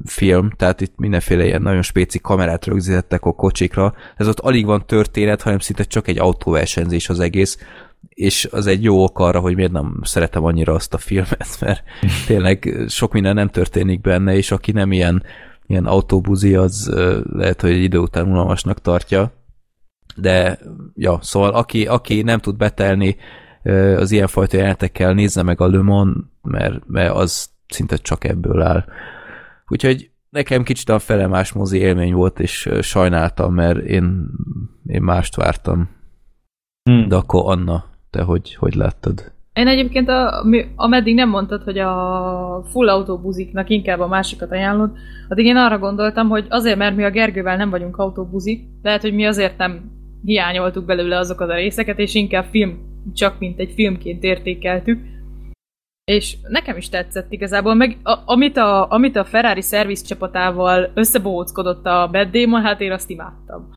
film, 0.04 0.50
tehát 0.50 0.80
itt 0.80 0.96
mindenféle 0.96 1.44
ilyen 1.44 1.62
nagyon 1.62 1.82
spéci 1.82 2.18
kamerát 2.18 2.66
rögzítettek 2.66 3.24
a 3.24 3.32
kocsikra. 3.32 3.94
Ez 4.16 4.28
ott 4.28 4.40
alig 4.40 4.66
van 4.66 4.86
történet, 4.86 5.42
hanem 5.42 5.58
szinte 5.58 5.84
csak 5.84 6.08
egy 6.08 6.18
autóversenyzés 6.18 7.08
az 7.08 7.20
egész, 7.20 7.58
és 8.14 8.48
az 8.50 8.66
egy 8.66 8.82
jó 8.82 9.02
ok 9.02 9.18
arra, 9.18 9.40
hogy 9.40 9.54
miért 9.54 9.72
nem 9.72 10.00
szeretem 10.02 10.44
annyira 10.44 10.72
azt 10.72 10.94
a 10.94 10.98
filmet, 10.98 11.56
mert 11.60 11.82
tényleg 12.26 12.84
sok 12.88 13.12
minden 13.12 13.34
nem 13.34 13.48
történik 13.48 14.00
benne, 14.00 14.36
és 14.36 14.50
aki 14.50 14.72
nem 14.72 14.92
ilyen, 14.92 15.22
ilyen 15.66 15.86
autóbuzi, 15.86 16.54
az 16.54 16.92
lehet, 17.32 17.60
hogy 17.60 17.70
egy 17.70 17.82
idő 17.82 17.98
után 17.98 18.26
unalmasnak 18.26 18.80
tartja. 18.80 19.32
De, 20.16 20.58
ja, 20.94 21.18
szóval 21.22 21.50
aki, 21.50 21.86
aki 21.86 22.22
nem 22.22 22.38
tud 22.38 22.56
betelni 22.56 23.16
az 23.96 24.10
ilyenfajta 24.10 24.56
jelenetekkel, 24.56 25.12
nézze 25.12 25.42
meg 25.42 25.60
a 25.60 25.68
Le 25.68 25.82
Mans, 25.82 26.16
mert, 26.42 26.86
mert 26.86 27.14
az 27.14 27.50
szinte 27.68 27.96
csak 27.96 28.24
ebből 28.24 28.62
áll. 28.62 28.84
Úgyhogy 29.66 30.10
nekem 30.30 30.62
kicsit 30.62 30.88
a 30.88 30.98
felemás 30.98 31.52
mozi 31.52 31.78
élmény 31.78 32.14
volt, 32.14 32.40
és 32.40 32.70
sajnáltam, 32.80 33.54
mert 33.54 33.78
én, 33.78 34.26
én 34.86 35.02
mást 35.02 35.36
vártam. 35.36 35.88
Hmm. 36.82 37.08
De 37.08 37.16
akkor 37.16 37.42
Anna, 37.46 37.84
te 38.14 38.22
hogy, 38.22 38.54
hogy 38.54 38.74
láttad? 38.74 39.32
Én 39.52 39.66
egyébként, 39.66 40.08
a, 40.08 40.44
ameddig 40.76 41.14
nem 41.14 41.28
mondtad, 41.28 41.62
hogy 41.62 41.78
a 41.78 42.64
full 42.70 42.88
autóbuziknak 42.88 43.68
inkább 43.70 44.00
a 44.00 44.06
másikat 44.06 44.50
ajánlod, 44.50 44.90
addig 45.28 45.44
én 45.44 45.56
arra 45.56 45.78
gondoltam, 45.78 46.28
hogy 46.28 46.46
azért, 46.48 46.76
mert 46.76 46.96
mi 46.96 47.04
a 47.04 47.10
Gergővel 47.10 47.56
nem 47.56 47.70
vagyunk 47.70 47.96
autóbuzik, 47.96 48.62
lehet, 48.82 49.00
hogy 49.00 49.14
mi 49.14 49.26
azért 49.26 49.58
nem 49.58 49.90
hiányoltuk 50.24 50.84
belőle 50.84 51.18
azokat 51.18 51.50
a 51.50 51.54
részeket, 51.54 51.98
és 51.98 52.14
inkább 52.14 52.44
film, 52.44 52.78
csak 53.14 53.38
mint 53.38 53.58
egy 53.58 53.72
filmként 53.74 54.22
értékeltük. 54.22 55.00
És 56.04 56.36
nekem 56.48 56.76
is 56.76 56.88
tetszett 56.88 57.32
igazából, 57.32 57.74
meg 57.74 57.96
a, 58.02 58.18
amit, 58.24 58.56
a, 58.56 58.90
amit 58.90 59.16
a 59.16 59.24
Ferrari 59.24 59.62
szerviz 59.62 60.02
csapatával 60.02 60.90
összebóckodott 60.94 61.86
a 61.86 62.08
Bad 62.12 62.28
Damon, 62.30 62.62
hát 62.62 62.80
én 62.80 62.92
azt 62.92 63.10
imádtam. 63.10 63.72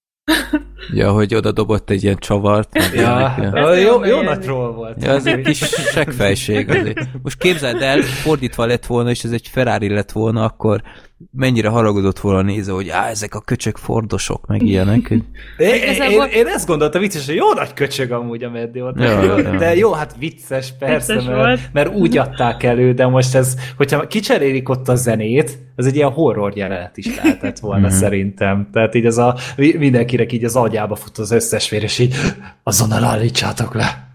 Ja, 0.94 1.12
hogy 1.12 1.36
oda 1.36 1.52
dobott 1.52 1.90
egy 1.90 2.04
ilyen 2.04 2.18
csavart. 2.18 2.78
Ja, 2.94 3.36
ja. 3.41 3.76
jó, 3.76 4.06
jó 4.06 4.22
nagy 4.22 4.40
troll 4.40 4.72
volt. 4.72 5.04
Ja, 5.04 5.12
az 5.12 5.26
egy 5.26 5.41
kis 5.41 5.58
seggfejség 5.94 6.70
azért. 6.70 7.08
Most 7.24 7.38
képzeld 7.38 7.82
el, 7.82 8.02
fordítva 8.02 8.66
lett 8.66 8.86
volna, 8.86 9.10
és 9.10 9.24
ez 9.24 9.32
egy 9.32 9.48
Ferrari 9.48 9.90
lett 9.90 10.12
volna, 10.12 10.44
akkor 10.44 10.82
mennyire 11.31 11.68
haragudott 11.69 12.19
volna 12.19 12.41
nézve, 12.41 12.73
hogy 12.73 12.89
á, 12.89 13.07
ezek 13.10 13.35
a 13.35 13.41
köcsök 13.41 13.77
fordosok, 13.77 14.45
meg 14.48 14.61
ilyenek. 14.61 15.07
hogy- 15.07 15.23
Én, 15.57 16.30
én, 16.34 16.48
ezt 16.48 16.68
gondoltam 16.68 17.02
vicces, 17.02 17.26
hogy 17.26 17.35
jó 17.35 17.53
nagy 17.53 17.73
köcsög 17.73 18.11
amúgy 18.11 18.44
a 18.44 18.49
Meddi 18.49 18.81
ott. 18.81 18.99
Ja, 18.99 19.22
jó, 19.23 19.38
ja. 19.38 19.57
De 19.57 19.76
jó, 19.76 19.91
hát 19.94 20.15
vicces, 20.19 20.73
persze, 20.80 21.14
Vicces 21.14 21.27
mert, 21.30 21.38
volt. 21.45 21.60
mert 21.73 21.95
úgy 21.95 22.18
adták 22.18 22.64
elő, 22.64 22.94
de 22.94 23.07
most 23.07 23.35
ez, 23.35 23.56
hogyha 23.77 24.07
kicserélik 24.07 24.69
ott 24.69 24.88
a 24.88 24.95
zenét, 24.95 25.57
az 25.76 25.85
egy 25.85 25.95
ilyen 25.95 26.11
horror 26.11 26.57
jelenet 26.57 26.98
is 26.98 27.15
lehetett 27.15 27.60
volna 27.60 27.89
szerintem. 27.89 28.69
Tehát 28.72 28.95
így 28.95 29.06
az 29.06 29.18
a, 29.18 29.35
mindenkinek 29.56 30.31
így 30.31 30.44
az 30.44 30.56
agyába 30.56 30.95
fut 30.95 31.18
az 31.18 31.31
összes 31.31 31.69
vér, 31.69 31.84
és 31.84 31.99
így 31.99 32.15
azonnal 32.64 33.03
állítsátok 33.03 33.73
le. 33.73 34.07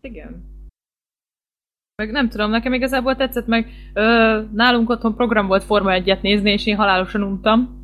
Igen. 0.00 0.49
Meg 2.00 2.10
nem 2.10 2.28
tudom, 2.28 2.50
nekem 2.50 2.72
igazából 2.72 3.16
tetszett, 3.16 3.46
meg 3.46 3.66
ö, 3.94 4.38
nálunk 4.52 4.90
otthon 4.90 5.14
program 5.14 5.46
volt 5.46 5.64
Forma 5.64 5.90
1-et 5.92 6.20
nézni, 6.20 6.50
és 6.50 6.66
én 6.66 6.76
halálosan 6.76 7.22
untam. 7.22 7.78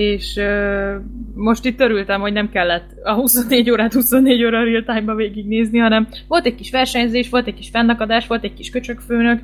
És 0.00 0.36
ö, 0.36 0.94
most 1.34 1.64
itt 1.64 1.80
örültem, 1.80 2.20
hogy 2.20 2.32
nem 2.32 2.50
kellett 2.50 2.90
a 3.02 3.12
24 3.12 3.70
órát 3.70 3.92
24 3.92 4.44
óra 4.44 4.64
real 4.64 4.82
time-ba 4.82 5.14
végignézni, 5.14 5.78
hanem 5.78 6.08
volt 6.28 6.46
egy 6.46 6.54
kis 6.54 6.70
versenyzés, 6.70 7.28
volt 7.30 7.46
egy 7.46 7.54
kis 7.54 7.68
fennakadás, 7.68 8.26
volt 8.26 8.44
egy 8.44 8.54
kis 8.54 8.70
köcsögfőnök. 8.70 9.40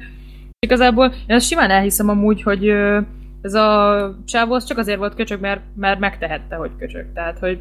Igazából 0.58 1.14
én 1.26 1.36
azt 1.36 1.46
simán 1.46 1.70
elhiszem 1.70 2.08
amúgy, 2.08 2.42
hogy 2.42 2.68
ö, 2.68 3.00
ez 3.42 3.54
a 3.54 4.18
csávó 4.26 4.52
az 4.52 4.64
csak 4.64 4.78
azért 4.78 4.98
volt 4.98 5.14
köcsög, 5.14 5.40
mert, 5.40 5.60
mert 5.76 6.00
megtehette, 6.00 6.56
hogy 6.56 6.70
köcsög. 6.78 7.12
Tehát, 7.14 7.38
hogy 7.38 7.58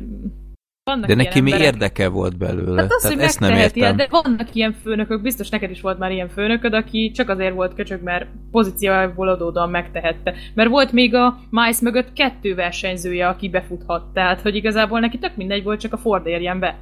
vannak 0.90 1.08
De 1.08 1.14
ilyen 1.14 1.26
neki 1.26 1.42
mi 1.42 1.52
emberek. 1.52 1.74
érdeke 1.74 2.08
volt 2.08 2.38
belőle? 2.38 2.82
Hát 2.82 2.92
az, 2.92 3.02
Tehát 3.02 3.18
hogy 3.18 3.26
ezt 3.26 3.40
nem 3.40 3.56
értem. 3.58 3.96
de 3.96 4.08
vannak 4.10 4.48
ilyen 4.56 4.76
főnökök, 4.84 5.22
biztos 5.22 5.50
neked 5.50 5.70
is 5.70 5.82
volt 5.82 6.00
már 6.00 6.12
ilyen 6.12 6.30
főnököd, 6.30 6.74
aki 6.74 7.12
csak 7.12 7.30
azért 7.30 7.54
volt 7.54 7.74
köcsög, 7.74 8.04
mert 8.04 8.26
pozíciójából 8.52 9.28
adódóan 9.28 9.70
megtehette. 9.70 10.34
Mert 10.54 10.70
volt 10.70 10.92
még 10.92 11.16
a 11.16 11.40
Mice 11.50 11.80
mögött 11.84 12.14
kettő 12.14 12.56
versenyzője, 12.56 13.28
aki 13.28 13.50
befuthat. 13.50 14.04
Tehát, 14.14 14.42
hogy 14.42 14.56
igazából 14.56 15.00
neki 15.00 15.18
tök 15.18 15.36
mindegy 15.36 15.64
volt, 15.64 15.80
csak 15.80 15.94
a 15.94 15.98
Ford 15.98 16.26
érjen 16.28 16.60
be. 16.60 16.78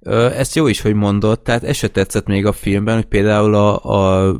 Ö, 0.00 0.26
Ezt 0.26 0.54
jó 0.54 0.66
is, 0.66 0.80
hogy 0.80 0.94
mondod, 0.94 1.40
tehát 1.40 1.62
ez 1.64 1.76
se 1.76 1.88
tetszett 1.88 2.26
még 2.26 2.46
a 2.46 2.52
filmben, 2.52 2.94
hogy 2.94 3.04
például 3.04 3.54
a, 3.54 3.84
a 3.84 4.34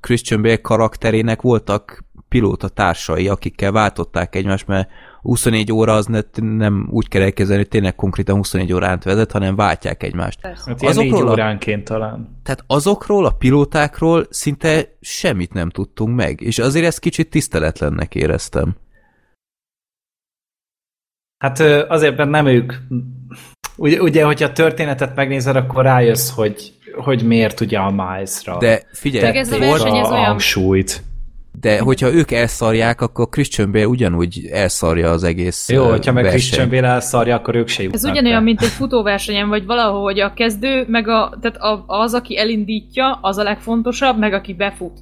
Christian 0.00 0.42
Bale 0.42 0.60
karakterének 0.60 1.42
voltak 1.42 2.04
pilóta 2.28 2.68
társai, 2.68 3.28
akikkel 3.28 3.72
váltották 3.72 4.34
egymást, 4.34 4.66
mert 4.66 4.88
24 5.26 5.72
óra 5.72 5.92
az 5.94 6.06
ne, 6.06 6.20
nem 6.34 6.88
úgy 6.90 7.08
kell 7.08 7.22
elkezdeni, 7.22 7.58
hogy 7.58 7.68
tényleg 7.68 7.94
konkrétan 7.94 8.36
24 8.36 8.72
órán 8.72 9.00
vezet, 9.04 9.32
hanem 9.32 9.56
váltják 9.56 10.02
egymást. 10.02 10.40
Persze. 10.40 10.62
Hát 10.66 10.82
Azokról 10.82 11.28
a- 11.28 11.30
óránként 11.30 11.84
talán. 11.84 12.38
Tehát 12.42 12.64
azokról, 12.66 13.26
a 13.26 13.30
pilótákról 13.30 14.26
szinte 14.30 14.96
semmit 15.00 15.52
nem 15.52 15.70
tudtunk 15.70 16.16
meg, 16.16 16.40
és 16.40 16.58
azért 16.58 16.86
ezt 16.86 16.98
kicsit 16.98 17.30
tiszteletlennek 17.30 18.14
éreztem. 18.14 18.74
Hát 21.38 21.60
azért, 21.90 22.16
mert 22.16 22.30
nem 22.30 22.46
ők... 22.46 22.72
Ugye, 23.76 24.00
ugye, 24.02 24.24
hogyha 24.24 24.48
a 24.48 24.52
történetet 24.52 25.14
megnézed, 25.14 25.56
akkor 25.56 25.84
rájössz, 25.84 26.30
hogy, 26.30 26.72
hogy 26.94 27.22
miért 27.22 27.60
ugye 27.60 27.78
a 27.78 27.90
Miles-ra 27.90 28.58
De 28.58 28.82
figyelj, 28.92 29.24
Meg 29.24 29.36
ez 29.36 29.52
a 29.52 29.58
verseny, 29.58 29.96
ez 29.96 30.08
a 30.08 30.12
olyan- 30.12 30.24
hangsúlyt. 30.24 31.02
De 31.60 31.78
hogyha 31.78 32.12
ők 32.12 32.30
elszarják, 32.30 33.00
akkor 33.00 33.28
Christian 33.28 33.72
Bale 33.72 33.88
ugyanúgy 33.88 34.48
elszarja 34.52 35.10
az 35.10 35.24
egész 35.24 35.68
Jó, 35.68 35.84
hogyha 35.88 36.12
meg 36.12 36.22
versenyt. 36.22 36.42
Christian 36.42 36.68
Bale 36.68 36.92
elszarja, 36.92 37.36
akkor 37.36 37.54
ők 37.54 37.68
se 37.68 37.82
jutnak 37.82 38.02
Ez 38.02 38.10
ugyanolyan, 38.10 38.38
be. 38.38 38.44
mint 38.44 38.62
egy 38.62 38.68
futóversenyen, 38.68 39.48
vagy 39.48 39.66
valahogy 39.66 40.20
a 40.20 40.32
kezdő, 40.32 40.84
meg 40.88 41.08
a, 41.08 41.38
tehát 41.40 41.56
a, 41.56 41.84
az, 41.86 42.14
aki 42.14 42.38
elindítja, 42.38 43.18
az 43.22 43.38
a 43.38 43.42
legfontosabb, 43.42 44.18
meg 44.18 44.32
aki 44.32 44.54
befut. 44.54 44.98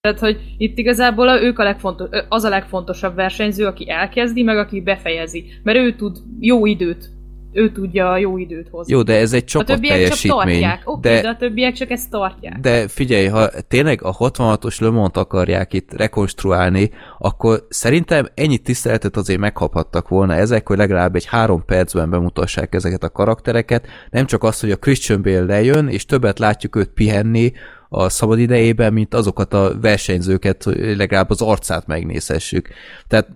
Tehát, 0.00 0.18
hogy 0.18 0.40
itt 0.58 0.78
igazából 0.78 1.28
a, 1.28 1.42
ők 1.42 1.58
a 1.58 1.62
legfontos, 1.62 2.08
az 2.28 2.44
a 2.44 2.48
legfontosabb 2.48 3.14
versenyző, 3.14 3.66
aki 3.66 3.90
elkezdi, 3.90 4.42
meg 4.42 4.56
aki 4.56 4.80
befejezi. 4.80 5.44
Mert 5.62 5.78
ő 5.78 5.94
tud 5.94 6.16
jó 6.40 6.66
időt, 6.66 7.10
ő 7.52 7.72
tudja 7.72 8.10
a 8.10 8.16
jó 8.16 8.38
időt 8.38 8.68
hozni. 8.70 8.92
Jó, 8.92 9.02
de 9.02 9.18
ez 9.18 9.32
egy 9.32 9.42
a 9.42 9.46
csapat 9.46 9.66
többiek 9.66 9.92
csak 9.92 10.00
teljesítmény. 10.00 10.60
tartják. 10.60 10.82
Oké, 10.84 11.08
de... 11.08 11.14
de, 11.14 11.22
de 11.22 11.28
a 11.28 11.36
többiek 11.36 11.74
csak 11.74 11.90
ezt 11.90 12.10
tartják. 12.10 12.60
de 12.60 12.88
figyelj, 12.88 13.26
ha 13.26 13.50
tényleg 13.68 14.02
a 14.02 14.16
66-os 14.16 14.80
Le 14.80 14.90
Mans-t 14.90 15.16
akarják 15.16 15.72
itt 15.72 15.92
rekonstruálni, 15.92 16.90
akkor 17.18 17.66
szerintem 17.68 18.26
ennyi 18.34 18.58
tiszteletet 18.58 19.16
azért 19.16 19.38
megkaphattak 19.38 20.08
volna 20.08 20.34
ezek, 20.34 20.68
hogy 20.68 20.76
legalább 20.76 21.14
egy 21.14 21.26
három 21.26 21.64
percben 21.64 22.10
bemutassák 22.10 22.74
ezeket 22.74 23.02
a 23.02 23.10
karaktereket. 23.10 23.86
Nem 24.10 24.26
csak 24.26 24.42
az, 24.42 24.60
hogy 24.60 24.70
a 24.70 24.76
Christian 24.76 25.22
Bale 25.22 25.44
lejön, 25.44 25.88
és 25.88 26.04
többet 26.04 26.38
látjuk 26.38 26.76
őt 26.76 26.88
pihenni 26.88 27.52
a 27.88 28.08
szabad 28.08 28.38
idejében, 28.38 28.92
mint 28.92 29.14
azokat 29.14 29.54
a 29.54 29.72
versenyzőket, 29.80 30.62
hogy 30.62 30.96
legalább 30.96 31.30
az 31.30 31.42
arcát 31.42 31.86
megnézhessük. 31.86 32.68
Tehát 33.06 33.28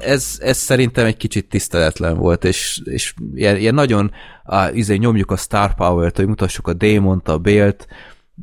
Ez 0.00 0.38
ez, 0.40 0.56
szerintem 0.56 1.06
egy 1.06 1.16
kicsit 1.16 1.48
tiszteletlen 1.48 2.16
volt, 2.16 2.44
és, 2.44 2.80
és 2.84 3.14
ilyen, 3.34 3.56
ilyen 3.56 3.74
nagyon 3.74 4.12
á, 4.44 4.70
izé, 4.72 4.96
nyomjuk 4.96 5.30
a 5.30 5.36
Star 5.36 5.74
Power-t, 5.74 6.16
hogy 6.16 6.26
mutassuk 6.26 6.68
a 6.68 6.72
Démont, 6.72 7.28
a 7.28 7.38
Bélt, 7.38 7.86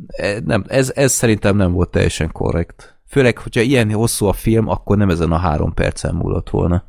E, 0.07 0.39
nem, 0.45 0.63
ez, 0.67 0.91
ez 0.95 1.11
szerintem 1.11 1.55
nem 1.55 1.71
volt 1.71 1.89
teljesen 1.89 2.31
korrekt. 2.31 2.97
Főleg, 3.07 3.37
hogyha 3.37 3.61
ilyen 3.61 3.91
hosszú 3.91 4.25
a 4.25 4.33
film, 4.33 4.67
akkor 4.67 4.97
nem 4.97 5.09
ezen 5.09 5.31
a 5.31 5.37
három 5.37 5.73
percen 5.73 6.15
múlott 6.15 6.49
volna. 6.49 6.83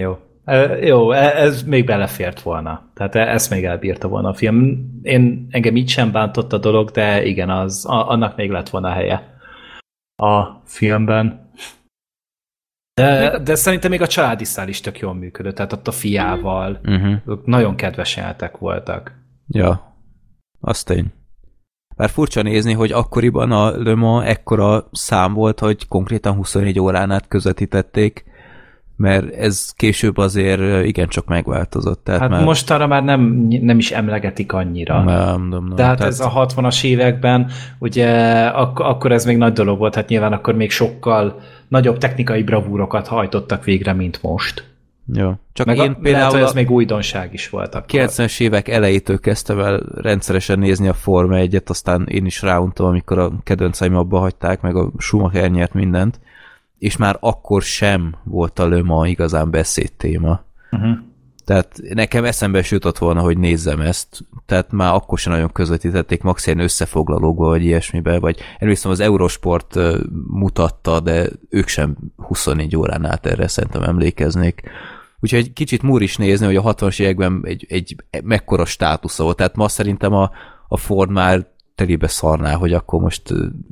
Jó. 0.00 0.18
E, 0.44 0.86
jó, 0.86 1.10
e- 1.12 1.36
ez 1.36 1.62
még 1.62 1.84
belefért 1.84 2.40
volna. 2.40 2.90
Tehát 2.94 3.14
ezt 3.14 3.50
még 3.50 3.64
elbírta 3.64 4.08
volna 4.08 4.28
a 4.28 4.34
film. 4.34 4.88
Én, 5.02 5.46
engem 5.50 5.76
így 5.76 5.88
sem 5.88 6.12
bántott 6.12 6.52
a 6.52 6.58
dolog, 6.58 6.90
de 6.90 7.24
igen, 7.24 7.50
az, 7.50 7.86
a, 7.86 8.08
annak 8.08 8.36
még 8.36 8.50
lett 8.50 8.68
volna 8.68 8.90
helye 8.90 9.38
a 10.16 10.62
filmben. 10.64 11.50
De, 12.94 13.38
de 13.38 13.54
szerintem 13.54 13.90
még 13.90 14.02
a 14.02 14.06
családi 14.06 14.44
szál 14.44 14.68
is 14.68 14.80
tök 14.80 14.98
jól 14.98 15.14
működött, 15.14 15.54
tehát 15.54 15.72
ott 15.72 15.88
a 15.88 15.92
fiával. 15.92 16.80
Uh-huh. 16.84 17.38
Nagyon 17.44 17.74
kedves 17.76 18.16
jelentek 18.16 18.56
voltak. 18.58 19.12
Ja, 19.48 19.96
az 20.60 20.82
tény. 20.82 21.12
Bár 21.96 22.10
furcsa 22.10 22.42
nézni, 22.42 22.72
hogy 22.72 22.92
akkoriban 22.92 23.52
a 23.52 23.70
Le 23.82 23.94
Mans 23.94 24.26
ekkora 24.28 24.88
szám 24.92 25.32
volt, 25.32 25.60
hogy 25.60 25.88
konkrétan 25.88 26.34
24 26.34 26.78
órán 26.78 27.10
át 27.10 27.28
közvetítették, 27.28 28.24
mert 28.96 29.34
ez 29.34 29.72
később 29.76 30.16
azért 30.16 30.84
igencsak 30.86 31.26
megváltozott. 31.26 32.04
Tehát 32.04 32.20
Hát 32.20 32.30
már, 32.30 32.44
mostanra 32.44 32.86
már 32.86 33.04
nem, 33.04 33.20
nem 33.60 33.78
is 33.78 33.90
emlegetik 33.90 34.52
annyira. 34.52 35.02
Nem, 35.02 35.48
nem, 35.48 35.64
nem. 35.64 35.74
De 35.74 35.82
hát 35.84 35.96
Tehát- 35.96 36.12
ez 36.12 36.20
a 36.20 36.46
60-as 36.46 36.84
években, 36.84 37.50
ugye 37.78 38.08
ak- 38.46 38.80
akkor 38.80 39.12
ez 39.12 39.24
még 39.24 39.36
nagy 39.36 39.52
dolog 39.52 39.78
volt, 39.78 39.94
hát 39.94 40.08
nyilván 40.08 40.32
akkor 40.32 40.54
még 40.54 40.70
sokkal 40.70 41.40
nagyobb 41.68 41.98
technikai 41.98 42.42
bravúrokat 42.42 43.06
hajtottak 43.06 43.64
végre, 43.64 43.92
mint 43.92 44.22
most. 44.22 44.72
Jó. 45.12 45.32
Csak 45.52 45.66
Meg 45.66 45.76
én 45.76 45.82
a, 45.82 45.84
lehet, 45.84 46.00
például 46.02 46.42
a 46.42 46.46
ez 46.46 46.52
még 46.52 46.70
újdonság 46.70 47.32
is 47.32 47.48
volt 47.48 47.74
akkor. 47.74 48.00
90-es 48.00 48.40
évek 48.40 48.68
elejétől 48.68 49.20
kezdtem 49.20 49.58
el 49.58 49.82
rendszeresen 49.94 50.58
nézni 50.58 50.88
a 50.88 50.92
Forma 50.92 51.36
1-et, 51.38 51.66
aztán 51.66 52.06
én 52.06 52.26
is 52.26 52.42
ráuntam, 52.42 52.86
amikor 52.86 53.18
a 53.18 53.32
kedvenceim 53.42 53.96
abba 53.96 54.18
hagyták, 54.18 54.60
meg 54.60 54.76
a 54.76 54.90
Schumacher 54.98 55.50
nyert 55.50 55.74
mindent, 55.74 56.20
és 56.78 56.96
már 56.96 57.16
akkor 57.20 57.62
sem 57.62 58.16
volt 58.24 58.58
a 58.58 58.68
Le 58.68 58.82
Mans 58.82 59.08
igazán 59.08 59.50
beszédtéma. 59.50 60.44
Uh-huh. 60.70 60.96
Tehát 61.44 61.80
nekem 61.94 62.24
eszembe 62.24 62.62
jutott 62.68 62.98
volna, 62.98 63.20
hogy 63.20 63.38
nézzem 63.38 63.80
ezt, 63.80 64.24
tehát 64.46 64.72
már 64.72 64.94
akkor 64.94 65.18
sem 65.18 65.32
nagyon 65.32 65.52
közvetítették, 65.52 66.22
max. 66.22 66.46
ilyen 66.46 66.58
összefoglalókba, 66.58 67.46
vagy 67.46 67.64
ilyesmibe, 67.64 68.18
vagy 68.18 68.38
emlékszem 68.58 68.90
az 68.90 69.00
Eurosport 69.00 69.78
mutatta, 70.26 71.00
de 71.00 71.28
ők 71.48 71.68
sem 71.68 71.96
24 72.16 72.76
órán 72.76 73.04
át 73.04 73.26
erre 73.26 73.48
szerintem 73.48 73.82
emlékeznék. 73.82 74.62
Úgyhogy 75.20 75.52
kicsit 75.52 75.82
múr 75.82 76.02
is 76.02 76.16
nézni, 76.16 76.46
hogy 76.46 76.56
a 76.56 76.74
60-as 76.74 77.00
években 77.00 77.40
egy, 77.44 77.66
egy 77.68 77.96
mekkora 78.24 78.64
státusza 78.64 79.22
volt. 79.22 79.36
Tehát 79.36 79.56
ma 79.56 79.68
szerintem 79.68 80.12
a, 80.12 80.30
a 80.68 80.76
Ford 80.76 81.10
már 81.10 81.46
telibe 81.74 82.06
szarná, 82.06 82.54
hogy 82.54 82.72
akkor 82.72 83.00
most 83.00 83.22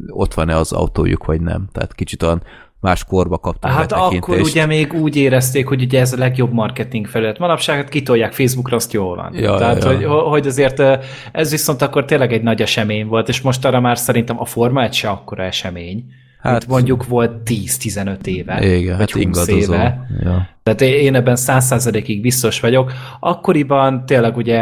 ott 0.08 0.34
van-e 0.34 0.56
az 0.56 0.72
autójuk, 0.72 1.24
vagy 1.24 1.40
nem. 1.40 1.68
Tehát 1.72 1.94
kicsit 1.94 2.22
olyan 2.22 2.42
más 2.82 3.04
korba 3.04 3.38
kaptam 3.38 3.70
Hát 3.70 3.92
akkor 3.92 4.40
ugye 4.40 4.66
még 4.66 4.92
úgy 4.92 5.16
érezték, 5.16 5.66
hogy 5.66 5.82
ugye 5.82 6.00
ez 6.00 6.12
a 6.12 6.18
legjobb 6.18 6.52
marketing 6.52 7.06
felület. 7.06 7.38
Manapság 7.38 7.76
hát 7.76 7.88
kitolják 7.88 8.32
Facebookra, 8.32 8.76
azt 8.76 8.92
jól 8.92 9.16
van. 9.16 9.34
Ja, 9.34 9.56
Tehát, 9.56 9.84
ja. 9.84 9.88
Hogy, 9.90 10.04
hogy 10.30 10.46
azért 10.46 10.82
ez 11.32 11.50
viszont 11.50 11.82
akkor 11.82 12.04
tényleg 12.04 12.32
egy 12.32 12.42
nagy 12.42 12.62
esemény 12.62 13.06
volt, 13.06 13.28
és 13.28 13.40
most 13.40 13.64
arra 13.64 13.80
már 13.80 13.98
szerintem 13.98 14.40
a 14.40 14.44
Forma 14.44 14.82
1 14.82 14.92
se 14.92 15.08
akkora 15.08 15.42
esemény. 15.42 16.04
Hát 16.40 16.52
Hát- 16.52 16.66
mondjuk 16.66 17.06
volt 17.06 17.32
10-15 17.50 18.26
éve, 18.26 18.64
Igen, 18.76 18.96
vagy 18.96 19.10
hát 19.12 19.22
20 19.22 19.22
ingadozó. 19.22 19.56
éve. 19.74 20.06
Ja. 20.22 20.48
Tehát 20.62 20.80
én 20.80 21.14
ebben 21.14 21.36
száz 21.36 21.64
százalékig 21.66 22.20
biztos 22.20 22.60
vagyok. 22.60 22.92
Akkoriban 23.20 24.06
tényleg 24.06 24.36
ugye 24.36 24.60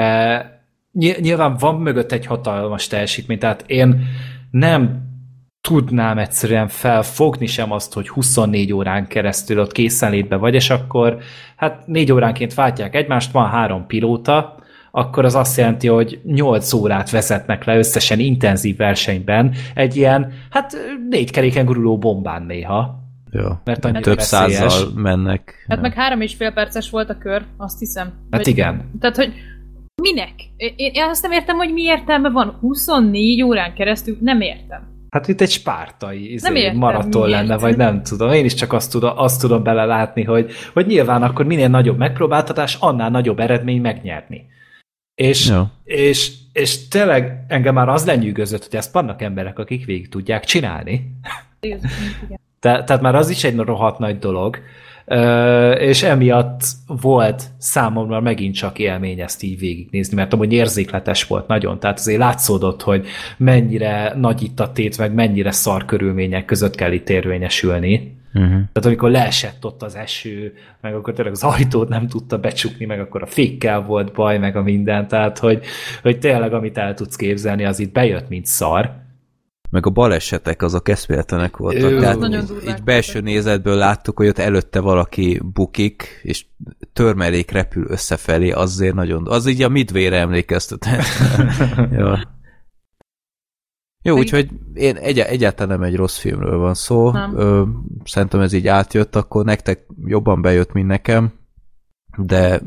ny- 0.92 1.20
nyilván 1.20 1.56
van 1.58 1.74
mögött 1.74 2.12
egy 2.12 2.26
hatalmas 2.26 2.86
teljesítmény, 2.86 3.38
tehát 3.38 3.64
én 3.66 4.04
nem 4.50 5.08
tudnám 5.60 6.18
egyszerűen 6.18 6.68
felfogni 6.68 7.46
sem 7.46 7.72
azt, 7.72 7.92
hogy 7.92 8.08
24 8.08 8.72
órán 8.72 9.06
keresztül 9.06 9.60
ott 9.60 9.72
készenlétbe 9.72 10.36
vagy, 10.36 10.54
és 10.54 10.70
akkor 10.70 11.18
hát 11.56 11.86
négy 11.86 12.12
óránként 12.12 12.54
váltják 12.54 12.94
egymást, 12.94 13.32
van 13.32 13.48
három 13.48 13.86
pilóta, 13.86 14.58
akkor 14.90 15.24
az 15.24 15.34
azt 15.34 15.56
jelenti, 15.56 15.88
hogy 15.88 16.20
8 16.24 16.72
órát 16.72 17.10
vezetnek 17.10 17.64
le 17.64 17.76
összesen 17.78 18.18
intenzív 18.18 18.76
versenyben 18.76 19.54
egy 19.74 19.96
ilyen, 19.96 20.32
hát 20.50 20.76
négy 21.08 21.30
keréken 21.30 21.64
guruló 21.64 21.98
bombán 21.98 22.42
néha. 22.42 22.98
Ja. 23.30 23.60
Mert 23.64 23.84
annyira 23.84 24.00
Több 24.00 24.16
veszélyes. 24.16 24.54
százzal 24.54 24.90
mennek. 24.94 25.64
Hát 25.68 25.80
meg 25.80 25.94
három 25.94 26.20
és 26.20 26.34
fél 26.34 26.52
perces 26.52 26.90
volt 26.90 27.10
a 27.10 27.18
kör, 27.18 27.42
azt 27.56 27.78
hiszem. 27.78 28.06
Hát 28.30 28.40
Hogy- 28.44 28.52
igen. 28.52 28.90
Tehát, 29.00 29.16
hogy 29.16 29.32
minek? 30.02 30.32
Én, 30.56 30.74
én 30.76 31.04
azt 31.08 31.22
nem 31.22 31.32
értem, 31.32 31.56
hogy 31.56 31.72
mi 31.72 31.82
értelme 31.82 32.30
van 32.30 32.56
24 32.60 33.42
órán 33.42 33.74
keresztül, 33.74 34.16
nem 34.20 34.40
értem. 34.40 34.89
Hát 35.10 35.28
itt 35.28 35.40
egy 35.40 35.50
spártai 35.50 36.18
Nem 36.42 36.54
izé, 36.54 36.60
értem, 36.64 36.78
maraton 36.78 37.26
miért. 37.26 37.40
lenne, 37.40 37.58
vagy 37.58 37.76
nem 37.76 38.02
tudom. 38.02 38.32
Én 38.32 38.44
is 38.44 38.54
csak 38.54 38.72
azt 38.72 38.90
tudom, 38.90 39.12
azt 39.18 39.40
tudom 39.40 39.62
belelátni, 39.62 40.24
hogy, 40.24 40.50
hogy 40.72 40.86
nyilván 40.86 41.22
akkor 41.22 41.44
minél 41.46 41.68
nagyobb 41.68 41.96
megpróbáltatás, 41.98 42.76
annál 42.80 43.10
nagyobb 43.10 43.38
eredmény 43.40 43.80
megnyerni. 43.80 44.46
És, 45.14 45.48
Ja. 45.48 45.70
és, 45.84 46.32
és 46.52 46.88
tényleg 46.88 47.44
engem 47.48 47.74
már 47.74 47.88
az 47.88 48.06
lenyűgözött, 48.06 48.64
hogy 48.64 48.74
ezt 48.76 48.92
vannak 48.92 49.22
emberek, 49.22 49.58
akik 49.58 49.84
végig 49.84 50.08
tudják 50.08 50.44
csinálni. 50.44 51.10
Igen. 51.60 51.80
Te, 52.60 52.84
tehát 52.84 53.02
már 53.02 53.14
az 53.14 53.30
is 53.30 53.44
egy 53.44 53.56
rohadt 53.56 53.98
nagy 53.98 54.18
dolog, 54.18 54.58
és 55.78 56.02
emiatt 56.02 56.60
volt 56.86 57.42
számomra 57.58 58.20
megint 58.20 58.54
csak 58.54 58.78
élmény 58.78 59.20
ezt 59.20 59.42
így 59.42 59.58
végignézni, 59.58 60.16
mert 60.16 60.32
amúgy 60.32 60.52
érzékletes 60.52 61.24
volt 61.26 61.46
nagyon, 61.46 61.78
tehát 61.78 61.98
azért 61.98 62.18
látszódott, 62.18 62.82
hogy 62.82 63.06
mennyire 63.36 64.14
nagy 64.16 64.42
itt 64.42 64.60
a 64.60 64.72
tét, 64.72 64.98
meg 64.98 65.14
mennyire 65.14 65.50
szar 65.50 65.84
körülmények 65.84 66.44
között 66.44 66.74
kell 66.74 66.92
itt 66.92 67.08
érvényesülni. 67.08 68.18
Uh-huh. 68.34 68.50
Tehát 68.50 68.84
amikor 68.84 69.10
leesett 69.10 69.64
ott 69.64 69.82
az 69.82 69.96
eső, 69.96 70.54
meg 70.80 70.94
akkor 70.94 71.14
tényleg 71.14 71.32
az 71.32 71.42
ajtót 71.42 71.88
nem 71.88 72.08
tudta 72.08 72.38
becsukni, 72.38 72.84
meg 72.84 73.00
akkor 73.00 73.22
a 73.22 73.26
fékkel 73.26 73.80
volt 73.82 74.12
baj, 74.12 74.38
meg 74.38 74.56
a 74.56 74.62
minden, 74.62 75.08
tehát 75.08 75.38
hogy, 75.38 75.64
hogy 76.02 76.18
tényleg 76.18 76.52
amit 76.52 76.78
el 76.78 76.94
tudsz 76.94 77.16
képzelni, 77.16 77.64
az 77.64 77.78
itt 77.78 77.92
bejött, 77.92 78.28
mint 78.28 78.46
szar. 78.46 78.92
Meg 79.70 79.86
a 79.86 79.90
balesetek 79.90 80.62
azok 80.62 80.88
eszméletlenek 80.88 81.56
voltak. 81.56 81.90
Ö, 81.90 82.00
Tehát 82.00 82.18
Nagyon 82.18 82.44
így, 82.68 82.82
belső 82.84 83.12
voltak. 83.12 83.30
nézetből 83.30 83.76
láttuk, 83.76 84.16
hogy 84.16 84.28
ott 84.28 84.38
előtte 84.38 84.80
valaki 84.80 85.40
bukik, 85.52 86.20
és 86.22 86.46
törmelék 86.92 87.50
repül 87.50 87.84
összefelé, 87.88 88.50
azért 88.50 88.94
nagyon... 88.94 89.26
Az 89.28 89.46
így 89.46 89.62
a 89.62 89.68
midvére 89.68 90.18
emlékeztet. 90.18 90.86
ja. 91.90 92.18
Jó, 94.02 94.16
úgyhogy 94.16 94.48
én 94.74 94.96
egy, 94.96 95.18
egyáltalán 95.18 95.78
nem 95.78 95.88
egy 95.88 95.96
rossz 95.96 96.18
filmről 96.18 96.58
van 96.58 96.74
szó. 96.74 97.10
Nem. 97.10 97.36
Ö, 97.36 97.62
szerintem 98.04 98.40
ez 98.40 98.52
így 98.52 98.66
átjött, 98.66 99.16
akkor 99.16 99.44
nektek 99.44 99.86
jobban 100.04 100.42
bejött, 100.42 100.72
mint 100.72 100.86
nekem, 100.86 101.32
de 102.16 102.60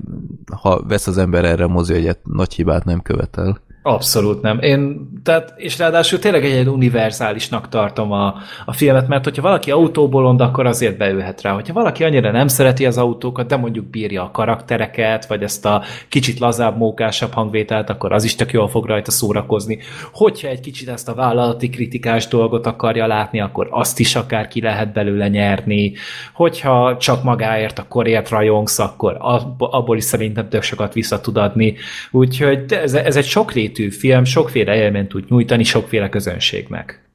ha 0.61 0.83
vesz 0.87 1.07
az 1.07 1.17
ember 1.17 1.45
erre 1.45 1.63
a 1.63 1.67
mozijegyet, 1.67 2.19
nagy 2.23 2.53
hibát 2.53 2.85
nem 2.85 3.01
követel. 3.01 3.61
Abszolút 3.85 4.41
nem. 4.41 4.59
Én, 4.59 5.09
tehát, 5.23 5.53
és 5.55 5.77
ráadásul 5.77 6.19
tényleg 6.19 6.45
egy, 6.45 6.51
egy 6.51 6.67
univerzálisnak 6.67 7.69
tartom 7.69 8.11
a, 8.11 8.35
a 8.65 8.73
filmet, 8.73 9.07
mert 9.07 9.23
hogyha 9.23 9.41
valaki 9.41 9.71
autóbolond, 9.71 10.41
akkor 10.41 10.65
azért 10.65 10.97
beülhet 10.97 11.41
rá. 11.41 11.51
Hogyha 11.51 11.73
valaki 11.73 12.03
annyira 12.03 12.31
nem 12.31 12.47
szereti 12.47 12.85
az 12.85 12.97
autókat, 12.97 13.47
de 13.47 13.55
mondjuk 13.55 13.85
bírja 13.85 14.23
a 14.23 14.31
karaktereket, 14.31 15.25
vagy 15.25 15.43
ezt 15.43 15.65
a 15.65 15.83
kicsit 16.09 16.39
lazább, 16.39 16.77
mókásabb 16.77 17.31
hangvételt, 17.31 17.89
akkor 17.89 18.11
az 18.11 18.23
is 18.23 18.35
tök 18.35 18.51
jól 18.51 18.67
fog 18.67 18.85
rajta 18.85 19.11
szórakozni. 19.11 19.79
Hogyha 20.11 20.47
egy 20.47 20.59
kicsit 20.59 20.89
ezt 20.89 21.09
a 21.09 21.13
vállalati 21.13 21.69
kritikás 21.69 22.27
dolgot 22.27 22.65
akarja 22.65 23.07
látni, 23.07 23.41
akkor 23.41 23.67
azt 23.71 23.99
is 23.99 24.15
akár 24.15 24.47
ki 24.47 24.61
lehet 24.61 24.93
belőle 24.93 25.27
nyerni. 25.27 25.93
Hogyha 26.33 26.97
csak 26.97 27.23
magáért, 27.23 27.79
akkor 27.79 28.07
ért 28.07 28.29
rajongsz, 28.29 28.79
akkor 28.79 29.17
abból, 29.57 29.97
is 29.97 30.03
szerintem 30.03 30.49
tök 30.49 30.61
sokat 30.61 30.93
vissza 30.93 31.21
tud 31.21 31.37
adni. 31.37 31.75
Úgyhogy 32.11 32.73
ez, 32.73 32.93
ez 32.93 33.15
egy 33.15 33.25
sokrétű 33.73 33.89
film, 33.89 34.23
sokféle 34.23 34.75
élményt 34.75 35.07
tud 35.07 35.29
nyújtani 35.29 35.63
sokféle 35.63 36.09
közönségnek. 36.09 37.09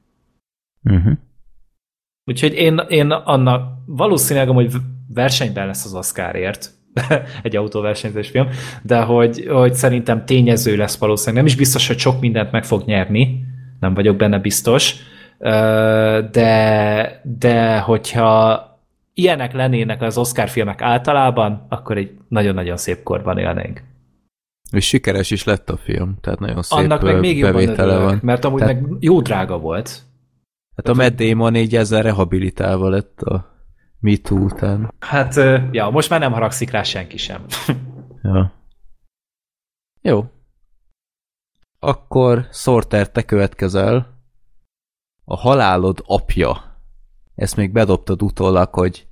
Uh-huh. 0.83 1.13
Úgyhogy 2.25 2.53
én, 2.53 2.81
én 2.87 3.11
annak 3.11 3.77
valószínűleg 3.85 4.49
hogy 4.49 4.73
versenyben 5.13 5.67
lesz 5.67 5.85
az 5.85 5.93
Oscarért, 5.93 6.71
egy 7.43 7.55
autóversenyzős 7.55 8.29
film, 8.29 8.47
de 8.81 9.01
hogy, 9.01 9.47
hogy 9.49 9.73
szerintem 9.73 10.25
tényező 10.25 10.75
lesz 10.75 10.97
valószínűleg. 10.97 11.43
Nem 11.43 11.51
is 11.51 11.55
biztos, 11.55 11.87
hogy 11.87 11.97
sok 11.97 12.19
mindent 12.19 12.51
meg 12.51 12.65
fog 12.65 12.85
nyerni, 12.85 13.45
nem 13.79 13.93
vagyok 13.93 14.15
benne 14.15 14.39
biztos, 14.39 14.95
de, 16.31 17.21
de 17.23 17.79
hogyha 17.79 18.67
ilyenek 19.13 19.53
lennének 19.53 20.01
az 20.01 20.17
Oscar 20.17 20.49
filmek 20.49 20.81
általában, 20.81 21.65
akkor 21.69 21.97
egy 21.97 22.11
nagyon-nagyon 22.27 22.77
szép 22.77 23.03
korban 23.03 23.37
élnénk. 23.37 23.88
És 24.71 24.87
sikeres 24.87 25.31
is 25.31 25.43
lett 25.43 25.69
a 25.69 25.77
film, 25.77 26.17
tehát 26.21 26.39
nagyon 26.39 26.61
szép 26.63 26.79
Annak 26.79 27.01
meg 27.01 27.19
még 27.19 27.41
bevétele 27.41 27.91
örülök, 27.93 28.09
van. 28.09 28.19
mert 28.23 28.45
amúgy 28.45 28.59
Tehát- 28.59 28.81
meg 28.81 28.91
jó 28.99 29.21
drága 29.21 29.59
volt. 29.59 30.01
Hát 30.75 30.87
a 30.87 30.93
Matt 30.93 31.15
Damon 31.15 31.55
így 31.55 31.75
ezzel 31.75 32.01
rehabilitálva 32.01 32.89
lett 32.89 33.21
a 33.21 33.57
Me 33.99 34.17
Too 34.17 34.37
után. 34.39 34.93
Hát, 34.99 35.35
ja, 35.71 35.89
most 35.89 36.09
már 36.09 36.19
nem 36.19 36.31
haragszik 36.31 36.69
rá 36.71 36.83
senki 36.83 37.17
sem. 37.17 37.45
Ja. 38.23 38.53
Jó. 40.01 40.25
Akkor 41.79 42.47
Sorter, 42.51 43.11
te 43.11 43.23
következel. 43.23 44.17
A 45.25 45.35
halálod 45.37 46.03
apja. 46.05 46.81
Ezt 47.35 47.55
még 47.55 47.71
bedobtad 47.71 48.21
utólag, 48.21 48.73
hogy 48.73 49.07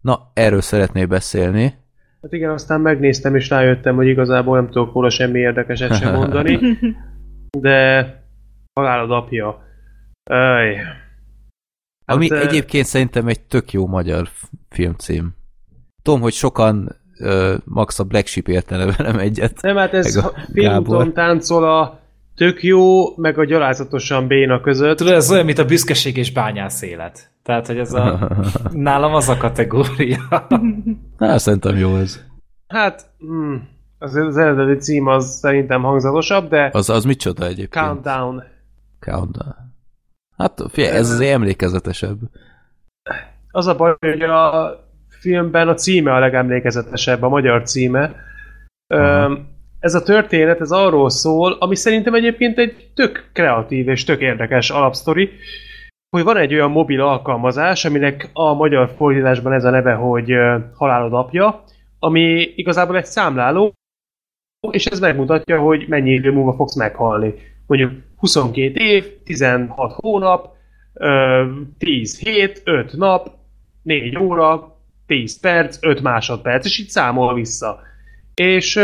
na, 0.00 0.30
erről 0.34 0.60
szeretnél 0.60 1.06
beszélni. 1.06 1.81
Hát 2.22 2.32
igen, 2.32 2.50
aztán 2.50 2.80
megnéztem 2.80 3.34
és 3.34 3.48
rájöttem, 3.48 3.94
hogy 3.94 4.06
igazából 4.06 4.56
nem 4.56 4.70
tudok 4.70 4.92
róla 4.92 5.10
semmi 5.10 5.38
érdekeset 5.38 5.96
sem 5.96 6.14
mondani. 6.14 6.58
De 7.58 8.06
halálod 8.74 9.10
apja. 9.10 9.62
Öj. 10.30 10.74
Hát, 10.74 12.16
Ami 12.16 12.30
ö, 12.30 12.40
egyébként 12.40 12.86
szerintem 12.86 13.26
egy 13.28 13.40
tök 13.40 13.72
jó 13.72 13.86
magyar 13.86 14.28
filmcím. 14.68 15.34
Tudom, 16.02 16.20
hogy 16.20 16.32
sokan 16.32 16.96
uh, 17.18 17.54
max 17.64 17.98
a 17.98 18.04
Black 18.04 18.26
Sheep 18.26 18.48
értene 18.48 18.94
velem 18.96 19.18
egyet. 19.18 19.60
Nem, 19.60 19.76
hát 19.76 19.94
ez 19.94 20.20
Gábor. 20.52 21.12
táncol 21.12 21.64
a 21.64 22.01
tök 22.34 22.62
jó, 22.62 23.16
meg 23.16 23.38
a 23.38 23.44
gyalázatosan 23.44 24.26
béna 24.26 24.60
között. 24.60 24.96
Tudod, 24.96 25.12
ez 25.12 25.30
olyan, 25.30 25.44
mint 25.44 25.58
a 25.58 25.64
büszkeség 25.64 26.16
és 26.16 26.32
bányász 26.32 26.82
élet. 26.82 27.30
Tehát, 27.42 27.66
hogy 27.66 27.78
ez 27.78 27.92
a, 27.92 28.30
nálam 28.72 29.14
az 29.14 29.28
a 29.28 29.36
kategória. 29.36 30.48
Na, 31.18 31.38
szerintem 31.38 31.76
jó 31.76 31.96
ez. 31.96 32.24
Hát, 32.66 33.06
hmm, 33.18 33.68
az, 33.98 34.14
az 34.14 34.36
eredeti 34.36 34.80
cím 34.80 35.06
az 35.06 35.26
szerintem 35.26 35.82
hangzatosabb, 35.82 36.48
de 36.48 36.70
Az, 36.72 36.90
az 36.90 37.04
micsoda 37.04 37.46
egyébként? 37.46 37.84
Countdown. 37.84 38.42
Countdown. 39.00 39.54
Hát 40.36 40.62
figyelj, 40.68 40.96
ez 40.96 41.10
azért 41.10 41.32
emlékezetesebb. 41.32 42.18
Az 43.50 43.66
a 43.66 43.76
baj, 43.76 43.96
hogy 44.00 44.22
a 44.22 44.70
filmben 45.08 45.68
a 45.68 45.74
címe 45.74 46.14
a 46.14 46.18
legemlékezetesebb, 46.18 47.22
a 47.22 47.28
magyar 47.28 47.62
címe. 47.62 48.14
Ö, 48.86 49.32
ez 49.82 49.94
a 49.94 50.02
történet, 50.02 50.60
ez 50.60 50.70
arról 50.70 51.10
szól, 51.10 51.56
ami 51.58 51.76
szerintem 51.76 52.14
egyébként 52.14 52.58
egy 52.58 52.90
tök 52.94 53.30
kreatív 53.32 53.88
és 53.88 54.04
tök 54.04 54.20
érdekes 54.20 54.70
alapsztori, 54.70 55.30
hogy 56.16 56.24
van 56.24 56.36
egy 56.36 56.54
olyan 56.54 56.70
mobil 56.70 57.00
alkalmazás, 57.00 57.84
aminek 57.84 58.30
a 58.32 58.54
magyar 58.54 58.90
fordításban 58.96 59.52
ez 59.52 59.64
a 59.64 59.70
neve, 59.70 59.92
hogy 59.92 60.32
halálod 60.74 61.12
apja, 61.12 61.64
ami 61.98 62.52
igazából 62.54 62.96
egy 62.96 63.04
számláló, 63.04 63.72
és 64.70 64.86
ez 64.86 65.00
megmutatja, 65.00 65.60
hogy 65.60 65.84
mennyi 65.88 66.10
idő 66.10 66.32
múlva 66.32 66.52
fogsz 66.52 66.76
meghalni. 66.76 67.34
Mondjuk 67.66 67.92
22 68.16 68.84
év, 68.84 69.22
16 69.24 69.92
hónap, 69.92 70.48
ö, 70.94 71.44
10 71.78 72.18
hét, 72.18 72.62
5 72.64 72.92
nap, 72.92 73.28
4 73.82 74.18
óra, 74.18 74.76
10 75.06 75.40
perc, 75.40 75.78
5 75.80 76.02
másodperc, 76.02 76.64
és 76.64 76.78
így 76.78 76.88
számol 76.88 77.34
vissza. 77.34 77.80
És 78.34 78.80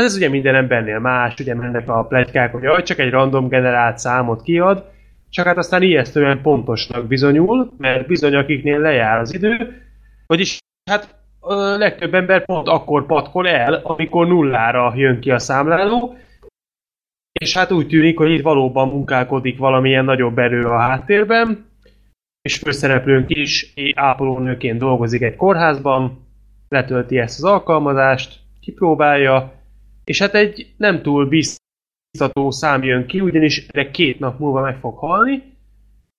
hát 0.00 0.08
ez 0.08 0.16
ugye 0.16 0.28
minden 0.28 0.54
embernél 0.54 0.98
más, 0.98 1.34
ugye 1.40 1.54
mennek 1.54 1.88
a 1.88 2.04
plegykák, 2.04 2.52
hogy 2.52 2.62
jaj, 2.62 2.82
csak 2.82 2.98
egy 2.98 3.10
random 3.10 3.48
generált 3.48 3.98
számot 3.98 4.42
kiad, 4.42 4.84
csak 5.30 5.46
hát 5.46 5.56
aztán 5.56 5.82
ijesztően 5.82 6.42
pontosnak 6.42 7.06
bizonyul, 7.06 7.72
mert 7.78 8.06
bizony 8.06 8.34
akiknél 8.34 8.78
lejár 8.78 9.18
az 9.18 9.34
idő, 9.34 9.82
vagyis 10.26 10.58
hát 10.90 11.14
a 11.40 11.54
legtöbb 11.54 12.14
ember 12.14 12.44
pont 12.44 12.68
akkor 12.68 13.06
patkol 13.06 13.48
el, 13.48 13.74
amikor 13.74 14.26
nullára 14.26 14.92
jön 14.96 15.20
ki 15.20 15.30
a 15.30 15.38
számláló, 15.38 16.16
és 17.40 17.56
hát 17.56 17.72
úgy 17.72 17.86
tűnik, 17.86 18.18
hogy 18.18 18.30
itt 18.30 18.42
valóban 18.42 18.88
munkálkodik 18.88 19.58
valamilyen 19.58 20.04
nagyobb 20.04 20.38
erő 20.38 20.64
a 20.64 20.78
háttérben, 20.78 21.66
és 22.42 22.58
főszereplőnk 22.58 23.30
is 23.30 23.72
ápolónőként 23.94 24.78
dolgozik 24.78 25.22
egy 25.22 25.36
kórházban, 25.36 26.26
letölti 26.68 27.18
ezt 27.18 27.38
az 27.38 27.44
alkalmazást, 27.44 28.38
kipróbálja, 28.60 29.59
és 30.10 30.18
hát 30.18 30.34
egy 30.34 30.66
nem 30.76 31.02
túl 31.02 31.28
biztató 31.28 32.50
szám 32.50 32.82
jön 32.82 33.06
ki, 33.06 33.20
ugyanis 33.20 33.66
erre 33.68 33.90
két 33.90 34.18
nap 34.18 34.38
múlva 34.38 34.60
meg 34.60 34.76
fog 34.76 34.98
halni, 34.98 35.42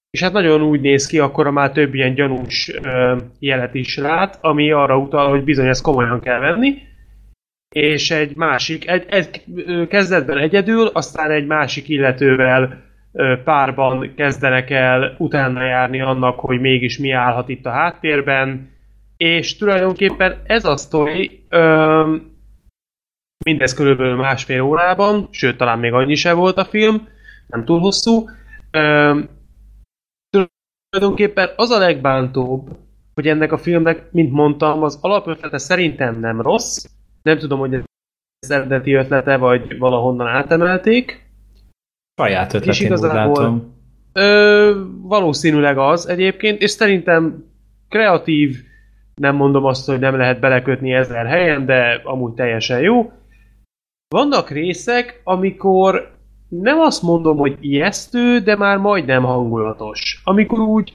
és 0.09 0.21
hát 0.21 0.33
nagyon 0.33 0.61
úgy 0.61 0.81
néz 0.81 1.07
ki, 1.07 1.19
akkor 1.19 1.49
már 1.49 1.71
több 1.71 1.93
ilyen 1.93 2.13
gyanús 2.13 2.71
ö, 2.81 3.17
jelet 3.39 3.73
is 3.73 3.97
lát, 3.97 4.37
ami 4.41 4.71
arra 4.71 4.97
utal, 4.97 5.29
hogy 5.29 5.43
bizony 5.43 5.67
ezt 5.67 5.81
komolyan 5.81 6.19
kell 6.19 6.39
venni, 6.39 6.77
és 7.75 8.11
egy 8.11 8.35
másik, 8.35 8.89
egy, 8.89 9.05
egy, 9.09 9.43
kezdetben 9.87 10.37
egyedül, 10.37 10.87
aztán 10.87 11.31
egy 11.31 11.45
másik 11.45 11.89
illetővel 11.89 12.83
ö, 13.11 13.35
párban 13.43 14.13
kezdenek 14.15 14.69
el 14.69 15.15
utána 15.17 15.63
járni 15.63 16.01
annak, 16.01 16.39
hogy 16.39 16.59
mégis 16.59 16.97
mi 16.97 17.11
állhat 17.11 17.49
itt 17.49 17.65
a 17.65 17.71
háttérben, 17.71 18.69
és 19.17 19.57
tulajdonképpen 19.57 20.41
ez 20.45 20.65
a 20.65 20.77
sztori, 20.77 21.43
ö, 21.49 22.15
mindez 23.43 23.73
körülbelül 23.73 24.15
másfél 24.15 24.61
órában, 24.61 25.27
sőt, 25.31 25.57
talán 25.57 25.79
még 25.79 25.93
annyi 25.93 26.15
se 26.15 26.33
volt 26.33 26.57
a 26.57 26.65
film, 26.65 27.07
nem 27.47 27.65
túl 27.65 27.79
hosszú. 27.79 28.29
Ö, 28.71 29.19
tulajdonképpen 30.89 31.49
az 31.55 31.69
a 31.69 31.77
legbántóbb, 31.79 32.69
hogy 33.13 33.27
ennek 33.27 33.51
a 33.51 33.57
filmnek, 33.57 34.11
mint 34.11 34.31
mondtam, 34.31 34.83
az 34.83 34.97
alapötlete 35.01 35.57
szerintem 35.57 36.19
nem 36.19 36.41
rossz. 36.41 36.85
Nem 37.21 37.37
tudom, 37.37 37.59
hogy 37.59 37.73
ez 38.39 38.51
eredeti 38.51 38.93
ötlete, 38.93 39.37
vagy 39.37 39.77
valahonnan 39.77 40.27
átemelték. 40.27 41.29
Saját 42.21 42.53
És 42.53 42.59
ötletén 42.59 42.81
úgy 42.91 42.97
igazából- 42.97 43.41
látom. 43.41 43.79
Ö, 44.13 44.83
valószínűleg 45.01 45.77
az 45.77 46.07
egyébként, 46.07 46.61
és 46.61 46.69
szerintem 46.69 47.45
kreatív, 47.89 48.55
nem 49.15 49.35
mondom 49.35 49.65
azt, 49.65 49.85
hogy 49.85 49.99
nem 49.99 50.17
lehet 50.17 50.39
belekötni 50.39 50.93
ezer 50.93 51.25
helyen, 51.25 51.65
de 51.65 52.01
amúgy 52.03 52.33
teljesen 52.33 52.81
jó. 52.81 53.11
Vannak 54.11 54.49
részek, 54.49 55.21
amikor 55.23 56.11
nem 56.49 56.79
azt 56.79 57.01
mondom, 57.01 57.37
hogy 57.37 57.57
ijesztő, 57.59 58.39
de 58.39 58.55
már 58.55 58.77
majdnem 58.77 59.23
hangulatos. 59.23 60.21
Amikor 60.23 60.59
úgy 60.59 60.93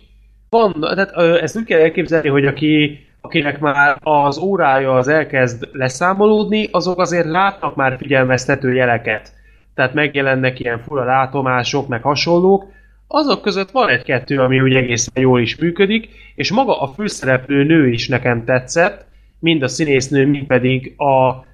van, 0.50 0.72
tehát 0.80 1.40
ezt 1.42 1.56
úgy 1.56 1.64
kell 1.64 1.80
elképzelni, 1.80 2.28
hogy 2.28 2.46
aki, 2.46 2.98
akinek 3.20 3.60
már 3.60 3.96
az 4.02 4.38
órája 4.38 4.94
az 4.94 5.08
elkezd 5.08 5.68
leszámolódni, 5.72 6.68
azok 6.70 7.00
azért 7.00 7.26
látnak 7.26 7.74
már 7.74 7.96
figyelmeztető 7.98 8.74
jeleket. 8.74 9.32
Tehát 9.74 9.94
megjelennek 9.94 10.60
ilyen 10.60 10.78
fura 10.78 11.04
látomások, 11.04 11.88
meg 11.88 12.02
hasonlók. 12.02 12.64
Azok 13.06 13.42
között 13.42 13.70
van 13.70 13.88
egy-kettő, 13.88 14.40
ami 14.40 14.60
úgy 14.60 14.74
egészen 14.74 15.22
jól 15.22 15.40
is 15.40 15.56
működik, 15.56 16.08
és 16.34 16.52
maga 16.52 16.80
a 16.80 16.86
főszereplő 16.86 17.64
nő 17.64 17.88
is 17.88 18.08
nekem 18.08 18.44
tetszett, 18.44 19.06
mind 19.38 19.62
a 19.62 19.68
színésznő, 19.68 20.26
mind 20.26 20.46
pedig 20.46 20.94
a 20.96 21.44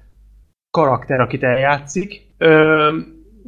karakter, 0.73 1.19
akit 1.19 1.43
eljátszik. 1.43 2.21
Ö, 2.37 2.89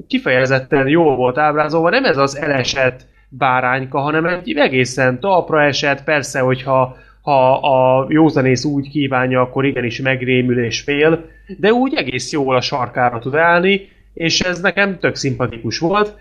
kifejezetten 0.08 0.88
jól 0.88 1.16
volt 1.16 1.38
ábrázolva, 1.38 1.90
nem 1.90 2.06
ez 2.06 2.18
az 2.18 2.38
elesett 2.38 3.06
bárányka, 3.30 4.00
hanem 4.00 4.26
egy 4.26 4.58
egészen 4.58 5.20
talpra 5.20 5.64
esett, 5.64 6.04
persze, 6.04 6.40
hogyha 6.40 6.98
ha 7.22 7.54
a 7.54 8.06
józanész 8.10 8.64
úgy 8.64 8.90
kívánja, 8.90 9.42
akkor 9.42 9.66
igenis 9.66 10.02
megrémül 10.02 10.64
és 10.64 10.82
fél, 10.82 11.30
de 11.58 11.74
úgy 11.74 11.94
egész 11.94 12.32
jól 12.32 12.56
a 12.56 12.62
sarkára 12.62 13.20
tud 13.20 13.36
állni, 13.36 13.90
és 14.14 14.40
ez 14.40 14.62
nekem 14.62 15.00
tök 15.00 15.16
szimpatikus 15.16 15.80
volt. 15.80 16.18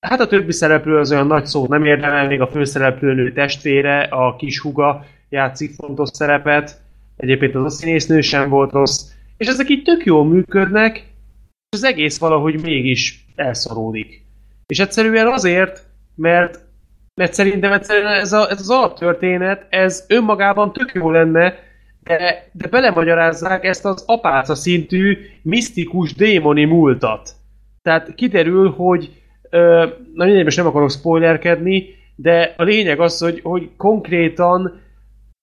Hát 0.00 0.20
a 0.20 0.26
többi 0.26 0.52
szereplő 0.52 0.98
az 0.98 1.12
olyan 1.12 1.26
nagy 1.26 1.46
szót 1.46 1.68
nem 1.68 1.84
érdemel, 1.84 2.26
még 2.26 2.40
a 2.40 2.46
főszereplőnő 2.46 3.32
testvére, 3.32 4.00
a 4.00 4.36
kis 4.36 4.60
huga 4.60 5.04
játszik 5.28 5.74
fontos 5.74 6.08
szerepet, 6.12 6.80
egyébként 7.16 7.54
az 7.54 7.64
a 7.64 7.68
színésznő 7.68 8.20
sem 8.20 8.48
volt 8.48 8.72
rossz, 8.72 9.13
és 9.36 9.46
ezek 9.46 9.68
így 9.68 9.82
tök 9.82 10.04
jól 10.04 10.24
működnek, 10.24 10.96
és 11.68 11.78
az 11.78 11.84
egész 11.84 12.18
valahogy 12.18 12.62
mégis 12.62 13.24
elszoródik. 13.34 14.22
És 14.66 14.78
egyszerűen 14.78 15.26
azért, 15.26 15.86
mert, 16.14 16.60
mert 17.14 17.32
szerintem 17.32 17.72
egyszerűen 17.72 18.12
ez, 18.12 18.32
a, 18.32 18.50
ez 18.50 18.60
az 18.60 18.70
alaptörténet, 18.70 19.66
ez 19.70 20.04
önmagában 20.08 20.72
tök 20.72 20.92
jó 20.94 21.10
lenne, 21.10 21.54
de, 22.02 22.48
de 22.52 22.68
belemagyarázzák 22.68 23.64
ezt 23.64 23.84
az 23.84 24.04
apáca 24.06 24.54
szintű, 24.54 25.18
misztikus, 25.42 26.14
démoni 26.14 26.64
múltat. 26.64 27.30
Tehát 27.82 28.14
kiderül, 28.14 28.70
hogy 28.70 29.22
ö, 29.50 29.86
na 30.14 30.24
mindegy, 30.24 30.44
most 30.44 30.56
nem 30.56 30.66
akarok 30.66 30.90
spoilerkedni, 30.90 31.86
de 32.16 32.54
a 32.56 32.62
lényeg 32.62 33.00
az, 33.00 33.18
hogy, 33.18 33.40
hogy 33.42 33.70
konkrétan 33.76 34.80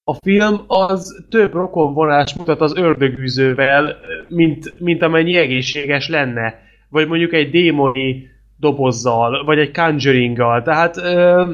a 0.04 0.14
film 0.14 0.64
az 0.68 1.26
több 1.30 1.54
rokonvonást 1.54 2.38
mutat 2.38 2.62
az 2.62 2.76
ördögűzővel, 2.76 3.96
mint, 4.28 4.80
mint 4.80 5.02
amennyi 5.02 5.36
egészséges 5.36 6.10
lenne. 6.10 6.60
Vagy 6.90 7.08
mondjuk 7.08 7.34
egy 7.34 7.50
démoni 7.50 8.30
dobozzal, 8.58 9.44
vagy 9.46 9.60
egy 9.60 9.72
conjuringgal. 9.72 10.62
Tehát 10.62 10.98
ö, 10.98 11.52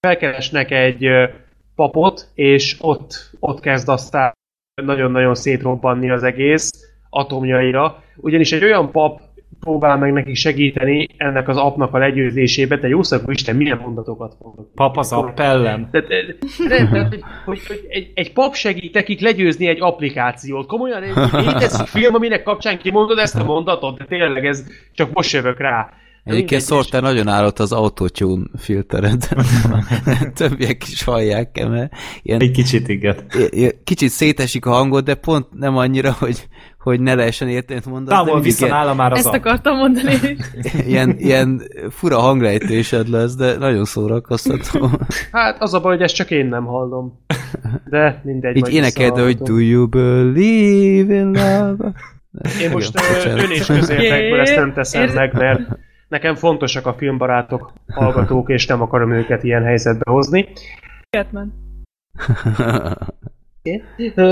felkeresnek 0.00 0.70
egy 0.70 1.08
papot, 1.74 2.30
és 2.34 2.76
ott, 2.80 3.30
ott 3.40 3.60
kezd 3.60 3.88
aztán 3.88 4.32
nagyon-nagyon 4.82 5.34
szétrobbanni 5.34 6.10
az 6.10 6.22
egész 6.22 6.70
atomjaira. 7.10 8.02
Ugyanis 8.16 8.52
egy 8.52 8.64
olyan 8.64 8.90
pap 8.90 9.20
próbál 9.60 9.96
meg 9.96 10.12
nekik 10.12 10.34
segíteni 10.34 11.06
ennek 11.16 11.48
az 11.48 11.56
apnak 11.56 11.94
a 11.94 11.98
legyőzésébe, 11.98 12.78
te 12.78 12.88
jószakú 12.88 13.30
Isten, 13.30 13.56
milyen 13.56 13.78
mondatokat 13.78 14.36
mondok. 14.38 14.74
Pap 14.74 14.96
az 14.96 15.12
appellem. 15.12 15.88
Tehát, 15.90 16.10
eh, 16.10 16.18
nem, 16.68 16.90
tehát, 16.90 17.08
hogy, 17.08 17.22
hogy, 17.44 17.66
hogy 17.66 17.84
egy, 17.88 18.10
egy 18.14 18.32
pap 18.32 18.54
segít 18.54 18.94
nekik 18.94 19.20
legyőzni 19.20 19.66
egy 19.66 19.80
applikációt. 19.80 20.66
Komolyan 20.66 21.02
egy 21.02 21.14
létezik 21.32 21.86
film, 21.86 22.14
aminek 22.14 22.42
kapcsán 22.42 22.78
kimondod 22.78 23.18
ezt 23.18 23.36
a 23.36 23.44
mondatot, 23.44 23.98
de 23.98 24.04
tényleg 24.04 24.46
ez 24.46 24.66
csak 24.92 25.12
most 25.12 25.32
jövök 25.32 25.58
rá. 25.58 25.92
Egyébként 26.26 26.60
Szorter 26.60 27.02
nagyon 27.02 27.28
állott 27.28 27.58
az 27.58 27.72
autotune 27.72 28.46
filtered. 28.58 29.28
Többiek 30.34 30.88
is 30.88 31.04
hallják 31.04 31.58
-e, 31.58 31.68
mert 31.68 31.92
ilyen, 32.22 32.40
Egy 32.40 32.50
kicsit 32.50 32.88
igen. 32.88 33.16
kicsit 33.84 34.08
szétesik 34.08 34.66
a 34.66 34.70
hangod, 34.70 35.04
de 35.04 35.14
pont 35.14 35.46
nem 35.50 35.76
annyira, 35.76 36.12
hogy, 36.12 36.48
hogy 36.86 37.00
ne 37.00 37.14
lehessen 37.14 37.48
érteni 37.48 37.80
mondatot. 37.84 38.24
de 38.24 38.24
Távol 38.24 38.40
visszanáll 38.40 38.94
már 38.94 39.12
az 39.12 39.18
Ezt 39.18 39.34
akartam 39.34 39.76
mondani. 39.76 40.36
ilyen, 40.86 41.14
ilyen 41.18 41.62
fura 41.90 42.18
hanglejtésed 42.18 43.08
lesz, 43.08 43.36
de 43.36 43.56
nagyon 43.58 43.84
szórakoztató. 43.84 44.90
Hát 45.32 45.62
az 45.62 45.74
a 45.74 45.80
baj, 45.80 45.92
hogy 45.92 46.02
ezt 46.02 46.14
csak 46.14 46.30
én 46.30 46.46
nem 46.46 46.64
hallom. 46.64 47.20
De 47.90 48.20
mindegy. 48.24 48.56
Így 48.56 48.72
énekeld, 48.72 49.18
hogy 49.18 49.36
do 49.36 49.58
you 49.58 49.88
believe 49.88 51.14
in 51.14 51.30
love? 51.30 51.92
Én 52.62 52.70
most 52.70 52.92
Igen, 52.94 53.10
ö, 53.10 53.14
bocsánat. 53.14 53.44
önés 53.44 53.66
közértekből 53.66 54.40
ezt 54.40 54.56
nem 54.56 54.72
teszem 54.72 55.10
meg, 55.14 55.32
mert 55.32 55.60
nekem 56.08 56.34
fontosak 56.34 56.86
a 56.86 56.94
filmbarátok, 56.94 57.72
hallgatók, 57.86 58.50
és 58.50 58.66
nem 58.66 58.82
akarom 58.82 59.12
őket 59.12 59.44
ilyen 59.44 59.62
helyzetbe 59.62 60.10
hozni. 60.10 60.48
Catman. 61.10 61.52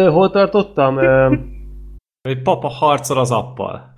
Hol 0.08 0.30
tartottam? 0.30 0.98
Hogy 2.28 2.42
papa 2.42 2.68
harcol 2.68 3.18
az 3.18 3.30
appal. 3.30 3.92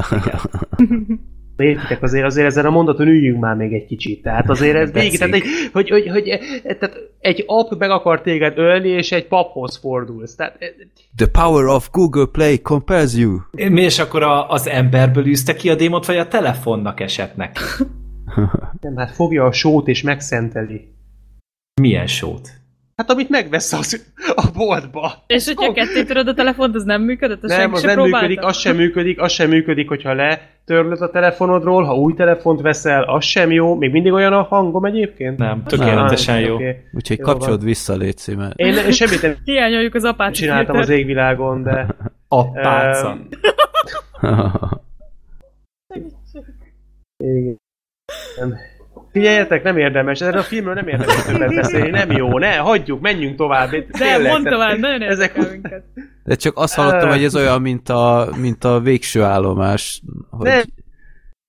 Értitek 1.57 2.03
azért, 2.03 2.25
azért 2.25 2.47
ezen 2.47 2.67
a 2.67 2.71
mondaton 2.71 3.07
üljünk 3.07 3.41
már 3.41 3.57
még 3.57 3.73
egy 3.73 3.87
kicsit. 3.87 4.23
Tehát 4.23 4.51
azért 4.51 4.77
ez 4.77 4.93
végig, 4.93 5.19
tehát 5.19 5.35
egy, 5.35 5.45
hogy, 5.73 5.89
hogy, 5.89 6.09
hogy, 6.09 6.25
tehát 6.63 6.97
egy 7.19 7.45
app 7.47 7.79
meg 7.79 7.91
akar 7.91 8.21
téged 8.21 8.59
ölni, 8.59 8.89
és 8.89 9.13
egy 9.13 9.27
paphoz 9.27 9.77
fordulsz. 9.77 10.35
Tehát, 10.35 10.57
eh, 10.59 10.69
The 11.17 11.27
power 11.27 11.67
of 11.67 11.91
Google 11.91 12.27
Play 12.33 12.61
compels 12.61 13.15
you. 13.15 13.39
Mi 13.51 13.81
és 13.81 13.99
akkor 13.99 14.23
a, 14.23 14.51
az 14.51 14.69
emberből 14.69 15.27
űzte 15.27 15.55
ki 15.55 15.71
a 15.71 15.75
démot, 15.75 16.07
vagy 16.07 16.17
a 16.17 16.29
telefonnak 16.29 17.01
esett 17.01 17.37
neki? 17.37 17.61
nem, 18.81 18.97
hát 18.97 19.11
fogja 19.11 19.45
a 19.45 19.53
sót 19.53 19.89
és 19.89 20.03
megszenteli. 20.03 20.95
Milyen 21.81 22.07
sót? 22.07 22.51
Hát 22.97 23.11
amit 23.11 23.29
megvesz 23.29 23.73
az, 23.73 24.13
a 24.35 24.49
boltba. 24.55 25.13
És 25.27 25.47
hogyha 25.47 25.73
ketté 25.73 26.05
töröd 26.05 26.29
a 26.29 26.35
telefont, 26.35 26.75
az 26.75 26.85
nem 26.85 27.03
működött? 27.03 27.43
Az 27.45 27.51
Nem, 27.51 27.73
az 27.73 27.83
nem 27.83 27.95
próbálta? 27.95 28.27
működik, 28.27 28.45
az 28.45 28.57
sem 28.57 28.77
működik, 28.77 29.21
az 29.21 29.33
sem 29.33 29.49
működik, 29.49 29.89
hogyha 29.89 30.13
letörlöd 30.15 31.01
a 31.01 31.11
telefonodról, 31.11 31.85
ha 31.85 31.95
új 31.95 32.15
telefont 32.15 32.61
veszel, 32.61 33.03
az 33.03 33.25
sem 33.25 33.51
jó. 33.51 33.75
Még 33.75 33.91
mindig 33.91 34.13
olyan 34.13 34.33
a 34.33 34.43
hangom 34.43 34.85
egyébként? 34.85 35.39
Nem, 35.39 35.63
tökéletesen 35.63 36.41
jó. 36.41 36.55
Oké. 36.55 36.83
Úgyhogy 36.93 37.19
Jó 37.19 37.25
kapcsolod 37.25 37.57
van. 37.59 37.67
vissza, 37.67 37.97
légy 37.97 38.35
mert... 38.37 38.59
Én 38.59 38.75
én 38.75 38.93
semmit 38.93 39.23
nem 39.23 39.37
Hiányoljuk 39.45 39.95
az 39.95 40.05
apát. 40.05 40.35
csináltam 40.35 40.77
az 40.77 40.89
égvilágon, 40.89 41.63
de... 41.63 41.87
Appáca. 42.29 43.19
Öm, 44.21 44.49
Igen. 47.25 47.57
Figyeljetek, 49.17 49.63
nem 49.63 49.77
érdemes, 49.77 50.21
erről 50.21 50.41
a 50.41 50.43
filmről 50.43 50.75
nem 50.75 50.89
érdemes 50.89 51.25
többet 51.25 51.55
beszélni, 51.61 51.91
nem 51.91 52.11
jó, 52.11 52.39
ne, 52.39 52.57
hagyjuk, 52.57 53.01
menjünk 53.01 53.37
tovább. 53.37 53.71
De 53.71 53.85
Tényleg, 53.91 54.31
mondd 54.31 54.45
tehát 54.45 54.59
tovább, 54.59 54.79
nagyon 54.79 55.03
ezek- 55.03 55.51
minket. 55.51 55.85
De 56.25 56.35
csak 56.35 56.59
azt 56.59 56.75
hallottam, 56.75 57.09
hogy 57.09 57.25
ez 57.25 57.37
olyan, 57.37 57.61
mint 57.61 57.89
a, 57.89 58.29
mint 58.41 58.65
a 58.65 58.81
végső 58.81 59.23
állomás. 59.23 60.03
Hogy... 60.31 60.47
Nem. 60.47 60.63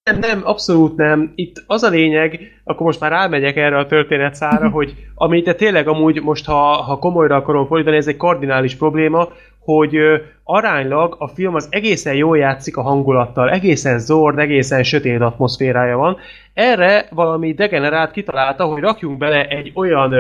Nem, 0.04 0.20
nem, 0.20 0.42
abszolút 0.44 0.96
nem. 0.96 1.32
Itt 1.36 1.64
az 1.68 1.84
a 1.84 1.90
lényeg, 1.90 2.40
akkor 2.64 2.86
most 2.86 3.00
már 3.00 3.12
rámegyek 3.12 3.56
erre 3.56 3.78
a 3.78 3.88
történetszára, 3.88 4.70
hogy 4.78 4.96
amit 5.16 5.44
te 5.46 5.54
tényleg 5.54 5.88
amúgy 5.88 6.22
most, 6.22 6.46
ha, 6.46 6.64
ha 6.64 6.98
komolyra 7.00 7.36
akarom 7.36 7.68
fordítani, 7.68 7.98
ez 7.98 8.08
egy 8.08 8.18
kardinális 8.18 8.76
probléma, 8.76 9.28
hogy 9.68 9.98
aránylag 10.44 11.16
a 11.20 11.28
film 11.28 11.56
az 11.56 11.68
egészen 11.70 12.16
jól 12.16 12.38
játszik 12.38 12.78
a 12.78 12.82
hangulattal, 12.82 13.50
egészen 13.50 14.00
zord, 14.00 14.40
egészen 14.40 14.84
sötét 14.84 15.22
atmoszférája 15.22 15.98
van. 15.98 16.18
Erre 16.54 17.08
valami 17.12 17.54
degenerát 17.54 18.12
kitalálta, 18.12 18.66
hogy 18.66 18.82
rakjunk 18.82 19.18
bele 19.18 19.48
egy 19.48 19.72
olyan, 19.76 20.14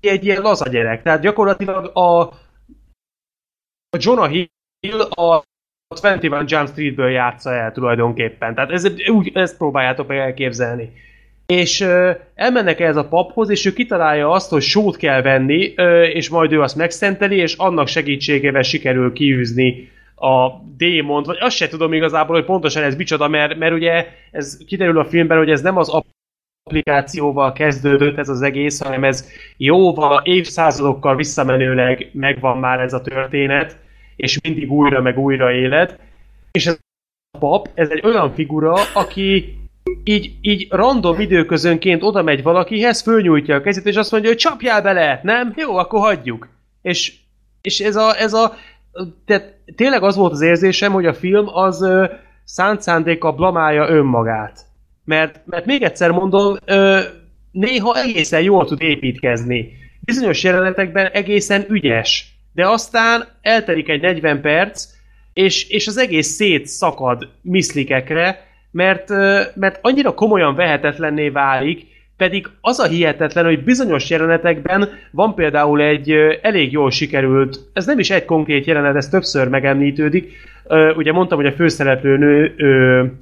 egy 0.00 0.24
ilyen 0.24 0.42
laza 0.42 0.68
gyerek. 0.68 1.02
Tehát 1.02 1.20
gyakorlatilag 1.20 1.90
a, 1.96 2.20
a 3.90 3.98
Jonah 3.98 4.30
Hill 4.30 5.00
a 5.00 5.42
21 5.88 6.50
Jump 6.50 6.68
Streetből 6.68 7.10
játsza 7.10 7.54
el 7.54 7.72
tulajdonképpen. 7.72 8.54
Tehát 8.54 8.70
ez, 8.70 8.86
úgy, 9.10 9.30
ezt 9.34 9.56
próbáljátok 9.56 10.06
meg 10.06 10.18
elképzelni. 10.18 10.92
És 11.54 11.80
ö, 11.80 12.10
elmennek 12.34 12.80
ez 12.80 12.96
a 12.96 13.08
paphoz, 13.08 13.50
és 13.50 13.64
ő 13.64 13.72
kitalálja 13.72 14.30
azt, 14.30 14.50
hogy 14.50 14.62
sót 14.62 14.96
kell 14.96 15.22
venni, 15.22 15.72
ö, 15.76 16.02
és 16.02 16.28
majd 16.28 16.52
ő 16.52 16.60
azt 16.60 16.76
megszenteli, 16.76 17.36
és 17.36 17.54
annak 17.56 17.88
segítségével 17.88 18.62
sikerül 18.62 19.12
kiűzni 19.12 19.90
a 20.16 20.48
démont, 20.76 21.26
vagy 21.26 21.36
azt 21.40 21.56
se 21.56 21.68
tudom 21.68 21.92
igazából, 21.92 22.36
hogy 22.36 22.44
pontosan 22.44 22.82
ez 22.82 22.96
micsoda, 22.96 23.28
mert, 23.28 23.58
mert 23.58 23.74
ugye 23.74 24.06
ez 24.30 24.58
kiderül 24.66 24.98
a 24.98 25.04
filmben, 25.04 25.38
hogy 25.38 25.50
ez 25.50 25.60
nem 25.60 25.76
az 25.76 26.02
applikációval 26.64 27.52
kezdődött 27.52 28.18
ez 28.18 28.28
az 28.28 28.42
egész, 28.42 28.82
hanem 28.82 29.04
ez 29.04 29.28
jóval, 29.56 30.22
évszázadokkal 30.24 31.16
visszamenőleg 31.16 32.10
megvan 32.12 32.58
már 32.58 32.80
ez 32.80 32.92
a 32.92 33.00
történet, 33.00 33.78
és 34.16 34.40
mindig 34.40 34.72
újra 34.72 35.00
meg 35.00 35.18
újra 35.18 35.52
élet. 35.52 35.98
És 36.50 36.66
ez 36.66 36.78
a 37.30 37.38
pap, 37.38 37.68
ez 37.74 37.90
egy 37.90 38.04
olyan 38.04 38.34
figura, 38.34 38.74
aki 38.94 39.58
így, 40.04 40.32
így 40.40 40.66
random 40.70 41.20
időközönként 41.20 42.02
oda 42.02 42.22
megy 42.22 42.42
valakihez, 42.42 43.02
fölnyújtja 43.02 43.54
a 43.56 43.60
kezét, 43.60 43.86
és 43.86 43.96
azt 43.96 44.10
mondja, 44.10 44.30
hogy 44.30 44.38
csapjál 44.38 44.82
bele, 44.82 45.20
nem? 45.22 45.52
Jó, 45.56 45.76
akkor 45.76 46.00
hagyjuk. 46.00 46.48
És, 46.82 47.12
és 47.60 47.80
ez 47.80 47.96
a, 47.96 48.18
ez 48.18 48.32
a 48.32 48.54
tehát 49.24 49.54
tényleg 49.76 50.02
az 50.02 50.16
volt 50.16 50.32
az 50.32 50.40
érzésem, 50.40 50.92
hogy 50.92 51.06
a 51.06 51.14
film 51.14 51.48
az 51.48 51.86
szánt 52.44 52.82
szándéka 52.82 53.32
blamálja 53.32 53.88
önmagát. 53.88 54.60
Mert, 55.04 55.40
mert 55.46 55.66
még 55.66 55.82
egyszer 55.82 56.10
mondom, 56.10 56.56
ö, 56.64 57.00
néha 57.50 57.96
egészen 57.96 58.42
jól 58.42 58.66
tud 58.66 58.82
építkezni. 58.82 59.72
Bizonyos 60.00 60.42
jelenetekben 60.42 61.06
egészen 61.06 61.64
ügyes. 61.68 62.34
De 62.52 62.68
aztán 62.68 63.24
eltelik 63.40 63.88
egy 63.88 64.00
40 64.00 64.40
perc, 64.40 64.86
és, 65.32 65.68
és 65.68 65.86
az 65.86 65.96
egész 65.96 66.28
szét 66.28 66.66
szakad 66.66 67.28
miszlikekre, 67.42 68.46
mert, 68.74 69.08
mert 69.54 69.78
annyira 69.80 70.14
komolyan 70.14 70.54
vehetetlenné 70.54 71.28
válik, 71.28 71.86
pedig 72.16 72.46
az 72.60 72.78
a 72.78 72.86
hihetetlen, 72.86 73.44
hogy 73.44 73.64
bizonyos 73.64 74.10
jelenetekben 74.10 74.88
van 75.10 75.34
például 75.34 75.80
egy 75.80 76.10
elég 76.42 76.72
jól 76.72 76.90
sikerült, 76.90 77.58
ez 77.72 77.86
nem 77.86 77.98
is 77.98 78.10
egy 78.10 78.24
konkrét 78.24 78.66
jelenet, 78.66 78.96
ez 78.96 79.08
többször 79.08 79.48
megemlítődik. 79.48 80.32
Ugye 80.96 81.12
mondtam, 81.12 81.38
hogy 81.38 81.46
a 81.46 81.52
főszereplő 81.52 82.16
nő 82.16 82.54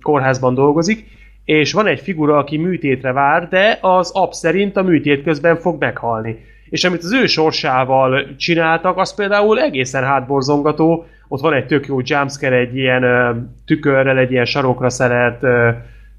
kórházban 0.03 0.55
dolgozik, 0.55 1.05
és 1.45 1.73
van 1.73 1.87
egy 1.87 2.01
figura, 2.01 2.37
aki 2.37 2.57
műtétre 2.57 3.12
vár, 3.12 3.49
de 3.49 3.79
az 3.81 4.11
ap 4.15 4.33
szerint 4.33 4.77
a 4.77 4.83
műtét 4.83 5.23
közben 5.23 5.57
fog 5.57 5.81
meghalni. 5.81 6.45
És 6.70 6.85
amit 6.85 7.03
az 7.03 7.12
ő 7.12 7.27
sorsával 7.27 8.37
csináltak, 8.37 8.99
az 8.99 9.15
például 9.15 9.61
egészen 9.61 10.05
hátborzongató. 10.05 11.07
Ott 11.32 11.40
van 11.40 11.54
egy 11.54 11.66
tök 11.66 11.86
jó 11.86 11.98
jumpscare, 12.02 12.56
egy 12.56 12.76
ilyen 12.76 13.02
ö, 13.02 13.30
tükörrel, 13.66 14.18
egy 14.18 14.30
ilyen 14.30 14.44
sarokra 14.44 14.90
szerelt 14.90 15.42
ö, 15.42 15.70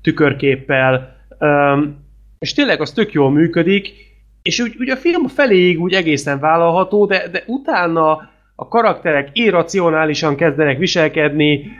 tükörképpel, 0.02 1.16
ö, 1.40 1.82
és 2.40 2.54
tényleg 2.54 2.82
az 2.82 2.92
tök 2.92 3.12
jól 3.12 3.32
működik, 3.32 3.94
és 4.42 4.60
úgy, 4.60 4.76
úgy 4.80 4.90
a 4.90 4.96
film 4.96 5.28
feléig 5.28 5.82
úgy 5.82 5.94
egészen 5.94 6.40
vállalható, 6.40 7.06
de, 7.06 7.28
de 7.32 7.44
utána 7.46 8.30
a 8.56 8.68
karakterek 8.68 9.30
irracionálisan 9.34 10.36
kezdenek 10.36 10.78
viselkedni, 10.78 11.72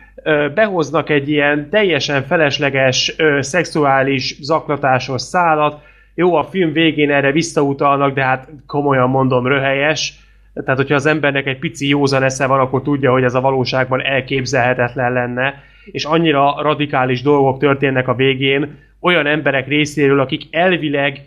behoznak 0.54 1.10
egy 1.10 1.30
ilyen 1.30 1.70
teljesen 1.70 2.24
felesleges 2.24 3.16
szexuális 3.40 4.38
zaklatásos 4.42 5.22
szálat, 5.22 5.82
jó, 6.16 6.36
a 6.36 6.44
film 6.44 6.74
végén 6.74 7.12
erre 7.12 7.32
visszautalnak, 7.32 8.14
de 8.14 8.24
hát 8.24 8.50
komolyan 8.68 9.10
mondom, 9.10 9.48
röhelyes. 9.48 10.14
Tehát, 10.54 10.80
hogyha 10.80 10.96
az 10.96 11.06
embernek 11.06 11.46
egy 11.46 11.60
pici 11.60 11.88
józan 11.88 12.24
esze 12.24 12.48
van, 12.48 12.60
akkor 12.60 12.82
tudja, 12.82 13.12
hogy 13.12 13.24
ez 13.24 13.34
a 13.34 13.42
valóságban 13.42 14.02
elképzelhetetlen 14.02 15.14
lenne, 15.14 15.64
és 15.86 16.04
annyira 16.04 16.62
radikális 16.62 17.22
dolgok 17.22 17.60
történnek 17.60 18.08
a 18.08 18.16
végén, 18.16 18.78
olyan 19.00 19.26
emberek 19.26 19.68
részéről, 19.68 20.20
akik 20.20 20.44
elvileg 20.52 21.22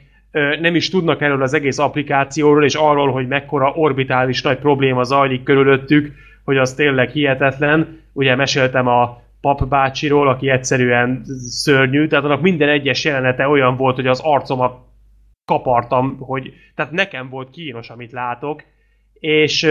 nem 0.61 0.75
is 0.75 0.91
tudnak 0.91 1.21
erről 1.21 1.43
az 1.43 1.55
egész 1.55 1.79
applikációról, 1.79 2.65
és 2.65 2.75
arról, 2.75 3.13
hogy 3.13 3.29
mekkora 3.29 3.73
orbitális 3.75 4.43
nagy 4.43 4.59
probléma 4.59 5.03
zajlik 5.03 5.43
körülöttük, 5.43 6.13
hogy 6.45 6.57
az 6.57 6.75
tényleg 6.75 7.11
hihetetlen. 7.11 8.01
Ugye 8.13 8.35
meséltem 8.35 8.87
a 8.87 9.23
pap 9.41 9.69
bácsiról, 9.69 10.29
aki 10.29 10.51
egyszerűen 10.51 11.23
szörnyű, 11.49 12.07
tehát 12.07 12.25
annak 12.25 12.41
minden 12.41 12.69
egyes 12.69 13.05
jelenete 13.05 13.49
olyan 13.49 13.77
volt, 13.77 13.97
hogy 13.97 14.07
az 14.07 14.21
arcomat 14.25 14.79
kapartam, 15.45 16.17
hogy 16.19 16.53
tehát 16.75 16.93
nekem 16.93 17.29
volt 17.29 17.51
kínos, 17.51 17.91
amit 17.91 18.13
látok, 18.13 18.63
és 19.21 19.63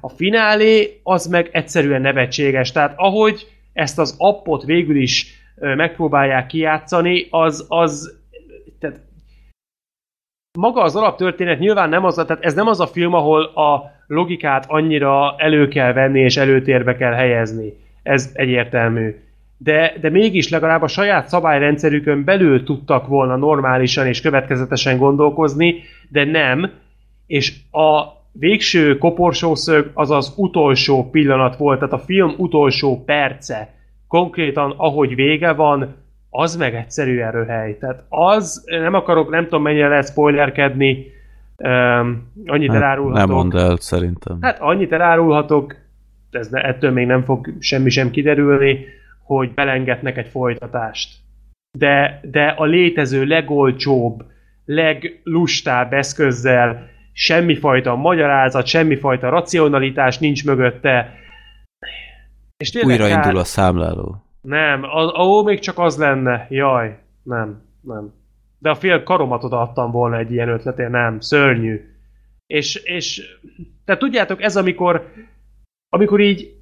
a 0.00 0.08
finálé 0.08 1.00
az 1.02 1.26
meg 1.26 1.48
egyszerűen 1.52 2.00
nevetséges, 2.00 2.72
tehát 2.72 2.94
ahogy 2.96 3.46
ezt 3.72 3.98
az 3.98 4.14
appot 4.18 4.64
végül 4.64 4.96
is 4.96 5.42
megpróbálják 5.54 6.46
kijátszani, 6.46 7.26
az, 7.30 7.66
az 7.68 8.18
tehát 8.80 9.00
maga 10.58 10.82
az 10.82 10.96
alaptörténet 10.96 11.58
nyilván 11.58 11.88
nem 11.88 12.04
az, 12.04 12.14
tehát 12.14 12.44
ez 12.44 12.54
nem 12.54 12.66
az 12.66 12.80
a 12.80 12.86
film, 12.86 13.14
ahol 13.14 13.42
a 13.44 13.92
logikát 14.06 14.64
annyira 14.68 15.34
elő 15.38 15.68
kell 15.68 15.92
venni 15.92 16.20
és 16.20 16.36
előtérbe 16.36 16.96
kell 16.96 17.12
helyezni. 17.12 17.72
Ez 18.02 18.30
egyértelmű. 18.34 19.14
De, 19.58 19.94
de 20.00 20.10
mégis 20.10 20.48
legalább 20.48 20.82
a 20.82 20.86
saját 20.86 21.28
szabályrendszerükön 21.28 22.24
belül 22.24 22.64
tudtak 22.64 23.06
volna 23.06 23.36
normálisan 23.36 24.06
és 24.06 24.20
következetesen 24.20 24.98
gondolkozni, 24.98 25.82
de 26.08 26.24
nem. 26.24 26.70
És 27.26 27.52
a 27.70 28.02
végső 28.38 28.98
koporsószög 28.98 29.90
az 29.94 30.10
az 30.10 30.32
utolsó 30.36 31.10
pillanat 31.10 31.56
volt, 31.56 31.78
tehát 31.78 31.94
a 31.94 31.98
film 31.98 32.34
utolsó 32.36 33.02
perce. 33.04 33.74
Konkrétan, 34.08 34.74
ahogy 34.76 35.14
vége 35.14 35.52
van, 35.52 35.94
az 36.30 36.56
meg 36.56 36.74
egyszerűen 36.74 37.32
röhely. 37.32 37.78
Tehát 37.78 38.04
az, 38.08 38.64
nem 38.66 38.94
akarok, 38.94 39.30
nem 39.30 39.44
tudom 39.44 39.62
mennyire 39.62 39.88
lehet 39.88 40.08
spoilerkedni, 40.08 41.06
um, 41.56 42.32
annyit 42.46 42.68
Hát, 42.70 42.76
elárulhatok. 42.76 43.26
nem 43.26 43.36
mondd 43.36 43.56
el, 43.56 43.76
szerintem. 43.76 44.38
Hát 44.40 44.60
annyit 44.60 44.92
elárulhatok, 44.92 45.76
ez 46.30 46.48
ne, 46.48 46.60
ettől 46.60 46.90
még 46.90 47.06
nem 47.06 47.24
fog 47.24 47.52
semmi 47.58 47.90
sem 47.90 48.10
kiderülni, 48.10 48.84
hogy 49.24 49.54
belengetnek 49.54 50.16
egy 50.16 50.28
folytatást. 50.28 51.14
De, 51.78 52.20
de 52.30 52.46
a 52.46 52.64
létező 52.64 53.24
legolcsóbb, 53.24 54.24
leglustább 54.64 55.92
eszközzel 55.92 56.88
semmifajta 57.14 57.94
magyarázat, 57.96 58.66
semmifajta 58.66 59.28
racionalitás 59.28 60.18
nincs 60.18 60.44
mögötte. 60.44 61.14
És 62.56 62.70
tényleg 62.70 62.90
Újraindul 62.90 63.22
kár- 63.22 63.34
a 63.40 63.44
számláló. 63.44 64.22
Nem, 64.40 64.82
a- 64.82 65.18
ahol 65.20 65.44
még 65.44 65.58
csak 65.58 65.78
az 65.78 65.98
lenne. 65.98 66.46
Jaj, 66.50 66.98
nem, 67.22 67.62
nem. 67.80 68.12
De 68.58 68.70
a 68.70 68.74
fél 68.74 69.02
karomat 69.02 69.44
odaadtam 69.44 69.90
volna 69.90 70.18
egy 70.18 70.32
ilyen 70.32 70.48
ötletért, 70.48 70.90
nem, 70.90 71.20
szörnyű. 71.20 71.80
És, 72.46 72.74
és 72.74 73.22
tehát 73.84 74.00
tudjátok, 74.00 74.42
ez 74.42 74.56
amikor 74.56 75.12
amikor 75.88 76.20
így 76.20 76.54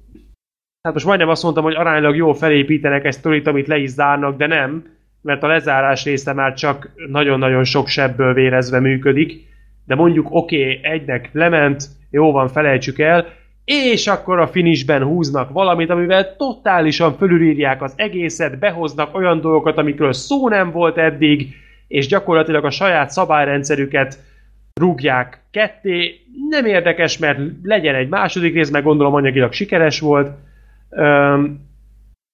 hát 0.81 0.93
most 0.93 1.05
majdnem 1.05 1.29
azt 1.29 1.43
mondtam, 1.43 1.63
hogy 1.63 1.75
aránylag 1.75 2.15
jól 2.15 2.33
felépítenek 2.33 3.05
egy 3.05 3.13
sztorit, 3.13 3.47
amit 3.47 3.67
le 3.67 3.77
is 3.77 3.89
zárnak, 3.89 4.37
de 4.37 4.47
nem, 4.47 4.85
mert 5.21 5.43
a 5.43 5.47
lezárás 5.47 6.03
része 6.03 6.33
már 6.33 6.53
csak 6.53 6.89
nagyon-nagyon 7.07 7.63
sok 7.63 7.87
sebből 7.87 8.33
vérezve 8.33 8.79
működik, 8.79 9.47
de 9.85 9.95
mondjuk 9.95 10.27
oké, 10.29 10.61
okay, 10.61 10.91
egynek 10.91 11.29
lement, 11.33 11.83
jó 12.09 12.31
van, 12.31 12.47
felejtsük 12.47 12.99
el, 12.99 13.25
és 13.65 14.07
akkor 14.07 14.39
a 14.39 14.47
finishben 14.47 15.03
húznak 15.03 15.51
valamit, 15.51 15.89
amivel 15.89 16.35
totálisan 16.35 17.17
fölülírják 17.17 17.81
az 17.81 17.93
egészet, 17.95 18.59
behoznak 18.59 19.15
olyan 19.15 19.41
dolgokat, 19.41 19.77
amikről 19.77 20.13
szó 20.13 20.49
nem 20.49 20.71
volt 20.71 20.97
eddig, 20.97 21.55
és 21.87 22.07
gyakorlatilag 22.07 22.65
a 22.65 22.69
saját 22.69 23.09
szabályrendszerüket 23.09 24.19
rúgják 24.73 25.41
ketté. 25.51 26.19
Nem 26.49 26.65
érdekes, 26.65 27.17
mert 27.17 27.39
legyen 27.63 27.95
egy 27.95 28.09
második 28.09 28.53
rész, 28.53 28.69
meg 28.69 28.83
gondolom 28.83 29.13
anyagilag 29.13 29.53
sikeres 29.53 29.99
volt. 29.99 30.31
Öm, 30.89 31.59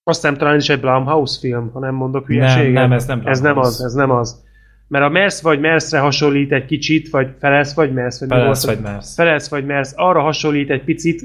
azt 0.03 0.21
hiszem 0.21 0.37
talán 0.37 0.55
is 0.55 0.69
egy 0.69 0.79
Blumhouse 0.79 1.39
film, 1.39 1.71
ha 1.73 1.79
nem 1.79 1.95
mondok 1.95 2.27
hülyeséget. 2.27 2.73
nem, 2.73 2.91
ez 2.91 3.05
nem 3.05 3.21
Ez 3.25 3.41
nem 3.41 3.57
az, 3.57 3.83
ez 3.83 3.93
nem 3.93 4.11
az. 4.11 4.47
Mert 4.89 5.05
a 5.05 5.09
Mersz 5.09 5.41
vagy 5.41 5.59
Merszre 5.59 5.99
hasonlít 5.99 6.51
egy 6.51 6.65
kicsit, 6.65 7.09
vagy 7.09 7.27
Felesz 7.39 7.73
vagy 7.73 7.93
Mersz, 7.93 8.19
vagy 8.19 8.29
Felesz 8.29 8.65
vagy 8.65 8.79
Mersz. 8.79 9.15
Felesz 9.15 9.49
vagy 9.49 9.65
Mersz, 9.65 9.93
arra 9.95 10.21
hasonlít 10.21 10.69
egy 10.69 10.83
picit. 10.83 11.21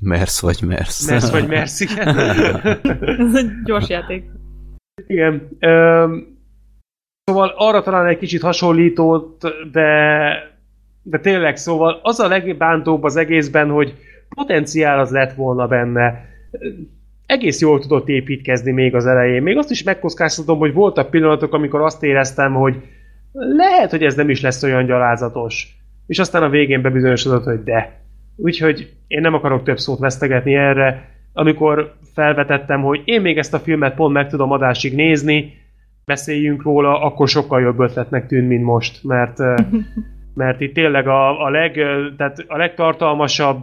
Mersz 0.00 0.40
vagy 0.40 0.58
mersz. 0.66 1.10
Mersz 1.10 1.30
vagy 1.30 1.46
Mersz, 1.46 1.80
igen. 1.80 2.18
Ez 3.26 3.34
egy 3.34 3.62
gyors 3.64 3.88
játék. 3.88 4.24
Igen. 5.06 5.48
Öm, 5.58 6.26
szóval 7.24 7.52
arra 7.56 7.82
talán 7.82 8.06
egy 8.06 8.18
kicsit 8.18 8.42
hasonlított, 8.42 9.46
de, 9.72 9.88
de 11.02 11.18
tényleg, 11.18 11.56
szóval 11.56 12.00
az 12.02 12.20
a 12.20 12.28
legbántóbb 12.28 13.02
az 13.02 13.16
egészben, 13.16 13.68
hogy 13.70 13.94
potenciál 14.28 14.98
az 14.98 15.10
lett 15.10 15.34
volna 15.34 15.66
benne. 15.66 16.24
Egész 17.26 17.60
jól 17.60 17.80
tudott 17.80 18.08
építkezni 18.08 18.72
még 18.72 18.94
az 18.94 19.06
elején. 19.06 19.42
Még 19.42 19.56
azt 19.56 19.70
is 19.70 19.82
megkockáztatom, 19.82 20.58
hogy 20.58 20.72
voltak 20.72 21.10
pillanatok, 21.10 21.54
amikor 21.54 21.80
azt 21.80 22.02
éreztem, 22.02 22.54
hogy 22.54 22.82
lehet, 23.32 23.90
hogy 23.90 24.02
ez 24.02 24.14
nem 24.14 24.30
is 24.30 24.40
lesz 24.40 24.62
olyan 24.62 24.86
gyalázatos. 24.86 25.76
És 26.06 26.18
aztán 26.18 26.42
a 26.42 26.48
végén 26.48 26.82
bebizonyosodott, 26.82 27.44
hogy 27.44 27.62
de. 27.62 28.00
Úgyhogy 28.36 28.92
én 29.06 29.20
nem 29.20 29.34
akarok 29.34 29.62
több 29.62 29.78
szót 29.78 29.98
vesztegetni 29.98 30.54
erre. 30.54 31.10
amikor 31.32 31.94
felvetettem, 32.14 32.82
hogy 32.82 33.02
én 33.04 33.20
még 33.20 33.38
ezt 33.38 33.54
a 33.54 33.58
filmet 33.58 33.94
pont 33.94 34.12
meg 34.12 34.28
tudom 34.28 34.50
adásig 34.50 34.94
nézni, 34.94 35.54
beszéljünk 36.04 36.62
róla, 36.62 37.00
akkor 37.00 37.28
sokkal 37.28 37.60
jobb 37.60 37.80
ötletnek 37.80 38.26
tűn, 38.26 38.44
mint 38.44 38.64
most, 38.64 39.04
mert, 39.04 39.38
mert 40.34 40.60
itt 40.60 40.74
tényleg 40.74 41.08
a, 41.08 41.44
a, 41.44 41.50
leg, 41.50 41.72
tehát 42.16 42.44
a 42.46 42.56
legtartalmasabb 42.56 43.62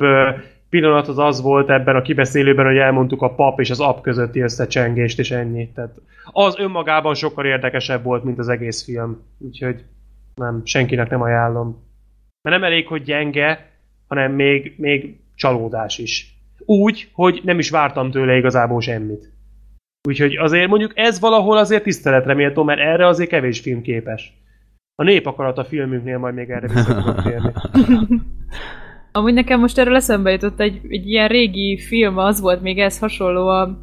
pillanat 0.70 1.08
az 1.08 1.18
az 1.18 1.42
volt 1.42 1.70
ebben 1.70 1.96
a 1.96 2.02
kibeszélőben, 2.02 2.66
hogy 2.66 2.78
elmondtuk 2.78 3.22
a 3.22 3.36
pap 3.36 3.60
és 3.60 3.70
az 3.70 3.80
ap 3.80 4.02
közötti 4.02 4.42
összecsengést, 4.42 5.20
és 5.20 5.32
ennyi. 5.32 5.72
Tehát 5.76 5.96
az 6.32 6.60
önmagában 6.60 7.16
sokkal 7.16 7.46
érdekesebb 7.46 8.04
volt, 8.04 8.24
mint 8.24 8.40
az 8.40 8.48
egész 8.48 8.84
film. 8.84 9.22
Úgyhogy 9.38 9.84
nem, 10.36 10.62
senkinek 10.66 11.10
nem 11.10 11.22
ajánlom. 11.22 11.88
Mert 12.42 12.56
nem 12.60 12.64
elég, 12.64 12.88
hogy 12.88 13.04
gyenge, 13.04 13.72
hanem 14.08 14.32
még, 14.32 14.74
még 14.78 15.20
csalódás 15.36 15.98
is. 15.98 16.38
Úgy, 16.66 17.10
hogy 17.14 17.42
nem 17.44 17.60
is 17.60 17.70
vártam 17.70 18.12
tőle 18.12 18.38
igazából 18.38 18.82
semmit. 18.82 19.32
Úgyhogy 20.08 20.36
azért 20.36 20.68
mondjuk 20.68 20.92
ez 20.96 21.20
valahol 21.20 21.58
azért 21.58 21.84
tiszteletre 21.84 22.34
méltó, 22.34 22.64
mert 22.64 22.80
erre 22.80 23.08
azért 23.08 23.30
kevés 23.30 23.60
film 23.60 23.82
képes. 23.82 24.34
A 24.96 25.04
nép 25.04 25.26
akarat 25.26 25.58
a 25.58 25.66
filmünknél 25.66 26.18
majd 26.18 26.34
még 26.34 26.50
erre 26.50 26.68
vissza 26.68 26.96
tudok. 26.96 27.24
Amúgy 29.12 29.34
nekem 29.34 29.60
most 29.60 29.78
erről 29.78 29.96
eszembe 29.96 30.32
jutott 30.32 30.60
egy, 30.60 30.80
egy 30.90 31.08
ilyen 31.10 31.28
régi 31.28 31.78
film, 31.78 32.18
az 32.18 32.42
volt 32.42 32.62
még 32.62 32.80
ez 32.80 33.00
hasonló 33.00 33.48
a 33.48 33.78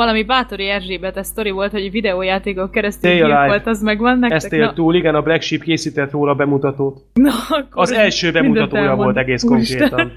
valami 0.00 0.22
Bátori 0.24 0.68
Erzsébet 0.68 1.24
sztori 1.24 1.50
volt, 1.50 1.70
hogy 1.72 1.90
videójátékon 1.90 2.70
keresztül 2.70 3.10
Stay 3.10 3.22
Alive. 3.22 3.46
volt, 3.46 3.66
az 3.66 3.82
megvan 3.82 4.18
nektek? 4.18 4.36
Ezt 4.42 4.52
élt 4.52 4.74
túl, 4.74 4.94
igen, 4.94 5.14
a 5.14 5.22
Black 5.22 5.42
Sheep 5.42 5.62
készített 5.62 6.10
róla 6.10 6.34
bemutatót. 6.34 7.00
na, 7.14 7.30
akkor 7.48 7.82
Az 7.82 7.92
első 7.92 8.32
bemutatója 8.32 8.94
volt 8.94 9.16
egész 9.16 9.44
Úristen. 9.44 9.78
konkrétan. 9.88 10.12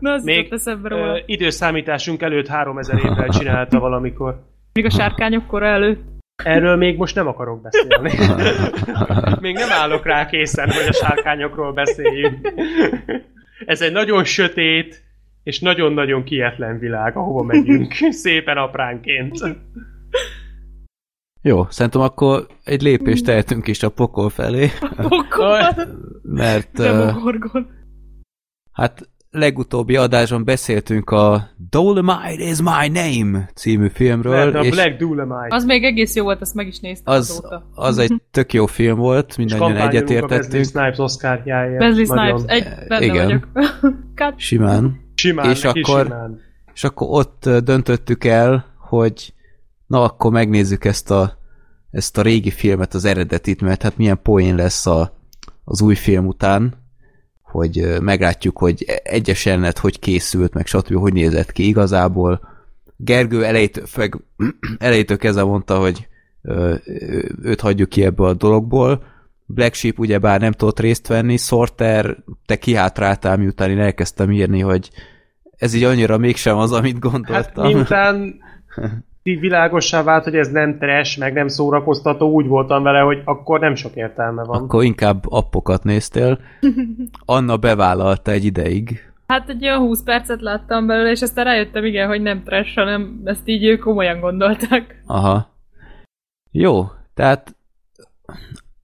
Na, 0.00 0.10
az 0.12 0.24
Még 0.24 0.36
Még, 0.36 0.52
eszembe 0.52 0.88
róla. 0.88 1.14
ö, 1.16 1.18
időszámításunk 1.26 2.22
előtt 2.22 2.46
3000 2.46 2.98
évvel 2.98 3.28
csinálta 3.28 3.78
valamikor. 3.78 4.42
Még 4.72 4.84
a 4.84 4.90
sárkányok 4.90 5.46
kora 5.46 5.66
előtt. 5.66 6.02
Erről 6.42 6.76
még 6.76 6.96
most 6.96 7.14
nem 7.14 7.26
akarok 7.26 7.60
beszélni. 7.60 8.12
még 9.46 9.54
nem 9.54 9.70
állok 9.70 10.04
rá 10.06 10.26
készen, 10.26 10.70
hogy 10.70 10.86
a 10.88 10.92
sárkányokról 10.92 11.72
beszéljünk. 11.72 12.52
Ez 13.66 13.80
egy 13.80 13.92
nagyon 13.92 14.24
sötét 14.24 15.02
és 15.42 15.60
nagyon-nagyon 15.60 16.24
kietlen 16.24 16.78
világ, 16.78 17.16
ahova 17.16 17.42
megyünk. 17.42 17.92
Szépen 18.10 18.56
apránként. 18.56 19.38
Jó, 21.42 21.66
szerintem 21.68 22.00
akkor 22.00 22.46
egy 22.64 22.82
lépést 22.82 23.24
tehetünk 23.24 23.66
is 23.66 23.82
a 23.82 23.88
pokol 23.88 24.30
felé, 24.30 24.68
Pokol. 24.96 25.58
mert 26.22 26.78
ö, 26.78 26.82
Demogorgon. 26.82 27.70
hát 28.72 29.08
legutóbbi 29.34 29.96
adásban 29.96 30.44
beszéltünk 30.44 31.10
a 31.10 31.48
Dolomite 31.70 32.44
is 32.44 32.58
my 32.62 32.88
name 32.88 33.50
című 33.54 33.88
filmről, 33.88 34.56
a 34.56 34.64
és 34.64 34.70
Black 34.70 34.98
Doolemite. 34.98 35.46
Az 35.48 35.64
még 35.64 35.84
egész 35.84 36.14
jó 36.14 36.24
volt, 36.24 36.40
azt 36.40 36.54
meg 36.54 36.66
is 36.66 36.78
néztem 36.78 37.14
az, 37.14 37.30
azóta. 37.30 37.68
az 37.74 37.98
egy 37.98 38.22
tök 38.30 38.52
jó 38.52 38.66
film 38.66 38.98
volt, 38.98 39.36
mindannyian 39.36 39.70
a 39.70 39.74
Wesley 39.74 39.88
egyetértettünk, 39.88 40.64
Snipes 40.64 40.98
Oscar-jáért. 40.98 41.80
Wesley 41.80 42.04
Snipes, 42.04 42.42
egy, 42.46 42.64
benne 42.88 43.04
igen. 43.04 43.24
vagyok. 43.24 43.48
Simán. 44.36 45.00
Simán, 45.14 45.50
És 45.50 45.64
akkor- 45.64 46.04
simán. 46.06 46.40
És 46.74 46.84
akkor 46.84 47.06
ott 47.10 47.50
döntöttük 47.64 48.24
el, 48.24 48.64
hogy 48.78 49.34
na 49.86 50.02
akkor 50.02 50.32
megnézzük 50.32 50.84
ezt 50.84 51.10
a, 51.10 51.38
ezt 51.90 52.18
a 52.18 52.22
régi 52.22 52.50
filmet, 52.50 52.94
az 52.94 53.04
eredetit, 53.04 53.60
mert 53.60 53.82
hát 53.82 53.96
milyen 53.96 54.18
poén 54.22 54.54
lesz 54.54 54.86
a, 54.86 55.16
az 55.64 55.82
új 55.82 55.94
film 55.94 56.26
után, 56.26 56.83
hogy 57.54 58.00
meglátjuk, 58.00 58.58
hogy 58.58 58.84
egyes 59.02 59.44
jelenet 59.44 59.78
hogy 59.78 59.98
készült, 59.98 60.54
meg 60.54 60.66
stb. 60.66 60.94
hogy 60.94 61.12
nézett 61.12 61.52
ki 61.52 61.66
igazából. 61.66 62.40
Gergő 62.96 63.44
elejétől, 63.44 63.86
feg, 63.86 64.20
elejétől 64.78 65.16
kezdve 65.16 65.44
mondta, 65.44 65.78
hogy 65.78 66.08
őt 67.42 67.60
hagyjuk 67.60 67.88
ki 67.88 68.04
ebből 68.04 68.26
a 68.26 68.34
dologból. 68.34 69.02
Black 69.46 69.74
Sheep 69.74 69.98
ugyebár 69.98 70.40
nem 70.40 70.52
tudott 70.52 70.80
részt 70.80 71.06
venni, 71.06 71.36
Sorter, 71.36 72.16
te 72.46 72.56
kihátráltál, 72.56 73.36
miután 73.36 73.70
én 73.70 73.80
elkezdtem 73.80 74.32
írni, 74.32 74.60
hogy 74.60 74.90
ez 75.56 75.74
így 75.74 75.84
annyira 75.84 76.18
mégsem 76.18 76.56
az, 76.56 76.72
amit 76.72 76.92
Hát 76.92 77.02
gondoltam. 77.02 77.66
miután 77.66 78.34
így 79.26 79.40
világossá 79.40 80.02
vált, 80.02 80.24
hogy 80.24 80.36
ez 80.36 80.48
nem 80.48 80.78
trash, 80.78 81.18
meg 81.18 81.32
nem 81.32 81.48
szórakoztató, 81.48 82.30
úgy 82.30 82.46
voltam 82.46 82.82
vele, 82.82 83.00
hogy 83.00 83.22
akkor 83.24 83.60
nem 83.60 83.74
sok 83.74 83.94
értelme 83.94 84.44
van. 84.44 84.62
Akkor 84.62 84.84
inkább 84.84 85.24
appokat 85.28 85.84
néztél. 85.84 86.38
Anna 87.24 87.56
bevállalta 87.56 88.30
egy 88.30 88.44
ideig. 88.44 89.12
Hát 89.26 89.48
egy 89.48 89.64
olyan 89.64 89.78
20 89.78 90.02
percet 90.02 90.40
láttam 90.40 90.86
belőle, 90.86 91.10
és 91.10 91.22
aztán 91.22 91.44
rájöttem, 91.44 91.84
igen, 91.84 92.08
hogy 92.08 92.22
nem 92.22 92.42
trash, 92.42 92.74
hanem 92.74 93.20
ezt 93.24 93.48
így 93.48 93.64
ők 93.64 93.80
komolyan 93.80 94.20
gondolták. 94.20 95.02
Aha. 95.06 95.48
Jó, 96.50 96.84
tehát 97.14 97.56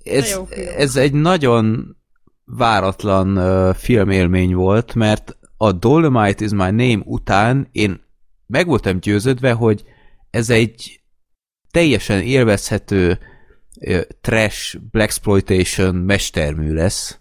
ez, 0.05 0.31
jó 0.31 0.44
film. 0.44 0.67
ez 0.77 0.97
egy 0.97 1.12
nagyon 1.12 1.97
váratlan 2.44 3.39
uh, 3.39 3.75
filmélmény 3.75 4.55
volt, 4.55 4.94
mert 4.94 5.39
a 5.57 5.73
Dolomite 5.73 6.44
is 6.44 6.51
my 6.51 6.70
name 6.70 7.01
után 7.05 7.69
én 7.73 8.01
meg 8.47 8.67
voltam 8.67 9.01
győződve, 9.01 9.52
hogy 9.52 9.85
ez 10.31 10.50
egy 10.50 11.00
teljesen 11.70 12.20
élvezhető 12.23 13.18
trash, 14.20 14.78
blaxploitation 14.91 15.94
mestermű 15.94 16.73
lesz. 16.73 17.18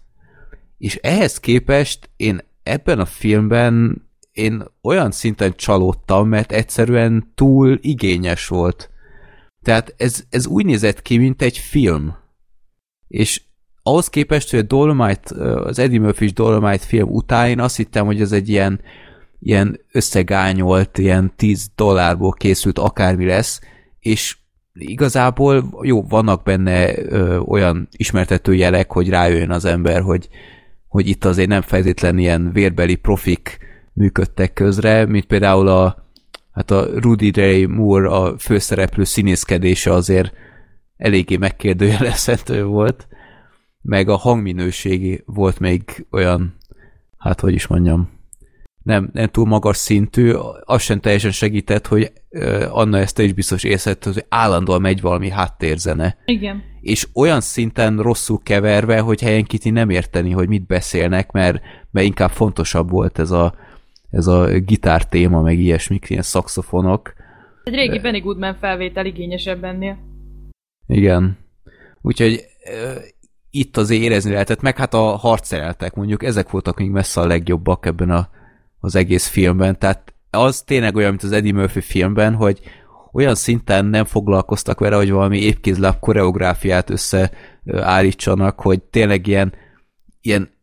És 0.78 0.96
ehhez 0.96 1.40
képest 1.40 2.10
én 2.16 2.40
ebben 2.62 2.98
a 2.98 3.04
filmben 3.04 4.04
én 4.32 4.64
olyan 4.82 5.10
szinten 5.10 5.54
csalódtam, 5.56 6.28
mert 6.28 6.52
egyszerűen 6.52 7.32
túl 7.34 7.78
igényes 7.80 8.46
volt. 8.46 8.90
Tehát 9.62 9.94
ez, 9.96 10.24
ez 10.30 10.46
úgy 10.46 10.64
nézett 10.64 11.02
ki, 11.02 11.18
mint 11.18 11.42
egy 11.42 11.58
film. 11.58 12.16
És 13.08 13.42
ahhoz 13.82 14.08
képest, 14.08 14.50
hogy 14.50 14.58
a 14.58 14.62
Dolomite, 14.62 15.44
az 15.44 15.78
Eddie 15.78 16.00
murphy 16.00 16.26
Dolomite 16.26 16.84
film 16.84 17.08
után 17.08 17.48
én 17.48 17.60
azt 17.60 17.76
hittem, 17.76 18.06
hogy 18.06 18.20
ez 18.20 18.32
egy 18.32 18.48
ilyen, 18.48 18.80
ilyen 19.40 19.80
összegányolt, 19.92 20.98
ilyen 20.98 21.32
10 21.36 21.70
dollárból 21.74 22.32
készült 22.32 22.78
akármi 22.78 23.24
lesz, 23.24 23.60
és 23.98 24.36
igazából 24.72 25.78
jó, 25.82 26.02
vannak 26.02 26.42
benne 26.42 26.98
ö, 26.98 27.36
olyan 27.36 27.88
ismertető 27.90 28.54
jelek, 28.54 28.92
hogy 28.92 29.08
rájöjjön 29.08 29.50
az 29.50 29.64
ember, 29.64 30.00
hogy, 30.00 30.28
hogy 30.88 31.08
itt 31.08 31.24
azért 31.24 31.48
nem 31.48 31.62
feltétlen 31.62 32.18
ilyen 32.18 32.52
vérbeli 32.52 32.94
profik 32.94 33.58
működtek 33.92 34.52
közre, 34.52 35.06
mint 35.06 35.24
például 35.24 35.68
a, 35.68 36.06
hát 36.52 36.70
a 36.70 36.86
Rudy 36.94 37.30
Ray 37.30 37.64
Moore 37.64 38.08
a 38.08 38.38
főszereplő 38.38 39.04
színészkedése 39.04 39.92
azért 39.92 40.32
eléggé 40.96 41.36
megkérdőjelezhető 41.36 42.64
volt, 42.64 43.08
meg 43.82 44.08
a 44.08 44.16
hangminőségi 44.16 45.22
volt 45.26 45.58
még 45.58 46.06
olyan, 46.10 46.56
hát 47.18 47.40
hogy 47.40 47.54
is 47.54 47.66
mondjam, 47.66 48.19
nem, 48.82 49.10
nem 49.12 49.28
túl 49.28 49.46
magas 49.46 49.76
szintű, 49.76 50.32
az 50.64 50.82
sem 50.82 51.00
teljesen 51.00 51.30
segített, 51.30 51.86
hogy 51.86 52.12
Anna 52.70 52.98
ezt 52.98 53.14
te 53.14 53.22
is 53.22 53.32
biztos 53.32 53.64
észrevett, 53.64 54.04
hogy 54.04 54.24
állandóan 54.28 54.80
megy 54.80 55.00
valami 55.00 55.30
háttérzene. 55.30 56.16
Igen. 56.24 56.62
És 56.80 57.06
olyan 57.14 57.40
szinten 57.40 57.98
rosszul 57.98 58.40
keverve, 58.42 59.00
hogy 59.00 59.20
helyenként 59.20 59.64
nem 59.72 59.90
érteni, 59.90 60.30
hogy 60.30 60.48
mit 60.48 60.66
beszélnek, 60.66 61.30
mert, 61.30 61.60
mert 61.90 62.06
inkább 62.06 62.30
fontosabb 62.30 62.90
volt 62.90 63.18
ez 63.18 63.30
a, 63.30 63.54
ez 64.10 64.26
a 64.26 64.58
gitár 64.58 65.06
téma, 65.06 65.42
meg 65.42 65.58
ilyesmik, 65.58 66.10
ilyen 66.10 66.22
szakszofonok. 66.22 67.12
Egy 67.64 67.74
régi 67.74 67.98
Benny 67.98 68.20
Goodman 68.20 68.56
felvétel 68.60 69.06
igényesebb 69.06 69.64
ennél. 69.64 69.98
Igen. 70.86 71.38
Úgyhogy 72.02 72.44
itt 73.50 73.76
azért 73.76 74.02
érezni 74.02 74.30
lehetett, 74.30 74.60
meg 74.60 74.76
hát 74.76 74.94
a 74.94 75.00
harcszereltek 75.00 75.94
mondjuk, 75.94 76.22
ezek 76.22 76.50
voltak 76.50 76.78
még 76.78 76.90
messze 76.90 77.20
a 77.20 77.26
legjobbak 77.26 77.86
ebben 77.86 78.10
a, 78.10 78.28
az 78.80 78.94
egész 78.94 79.26
filmben, 79.26 79.78
tehát 79.78 80.14
az 80.30 80.62
tényleg 80.62 80.96
olyan, 80.96 81.10
mint 81.10 81.22
az 81.22 81.32
Eddie 81.32 81.52
Murphy 81.52 81.80
filmben, 81.80 82.34
hogy 82.34 82.60
olyan 83.12 83.34
szinten 83.34 83.84
nem 83.84 84.04
foglalkoztak 84.04 84.80
vele, 84.80 84.96
hogy 84.96 85.10
valami 85.10 85.38
épkézláb 85.38 85.98
koreográfiát 85.98 86.90
összeállítsanak, 86.90 88.60
hogy 88.60 88.82
tényleg 88.82 89.26
ilyen, 89.26 89.52
ilyen 90.20 90.58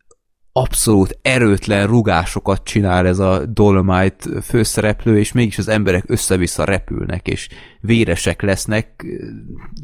abszolút 0.61 1.19
erőtlen 1.21 1.87
rugásokat 1.87 2.63
csinál 2.63 3.07
ez 3.07 3.19
a 3.19 3.45
Dolomite 3.45 4.41
főszereplő, 4.41 5.17
és 5.19 5.31
mégis 5.31 5.57
az 5.57 5.67
emberek 5.67 6.03
össze-vissza 6.07 6.63
repülnek, 6.63 7.27
és 7.27 7.49
véresek 7.81 8.41
lesznek, 8.41 9.05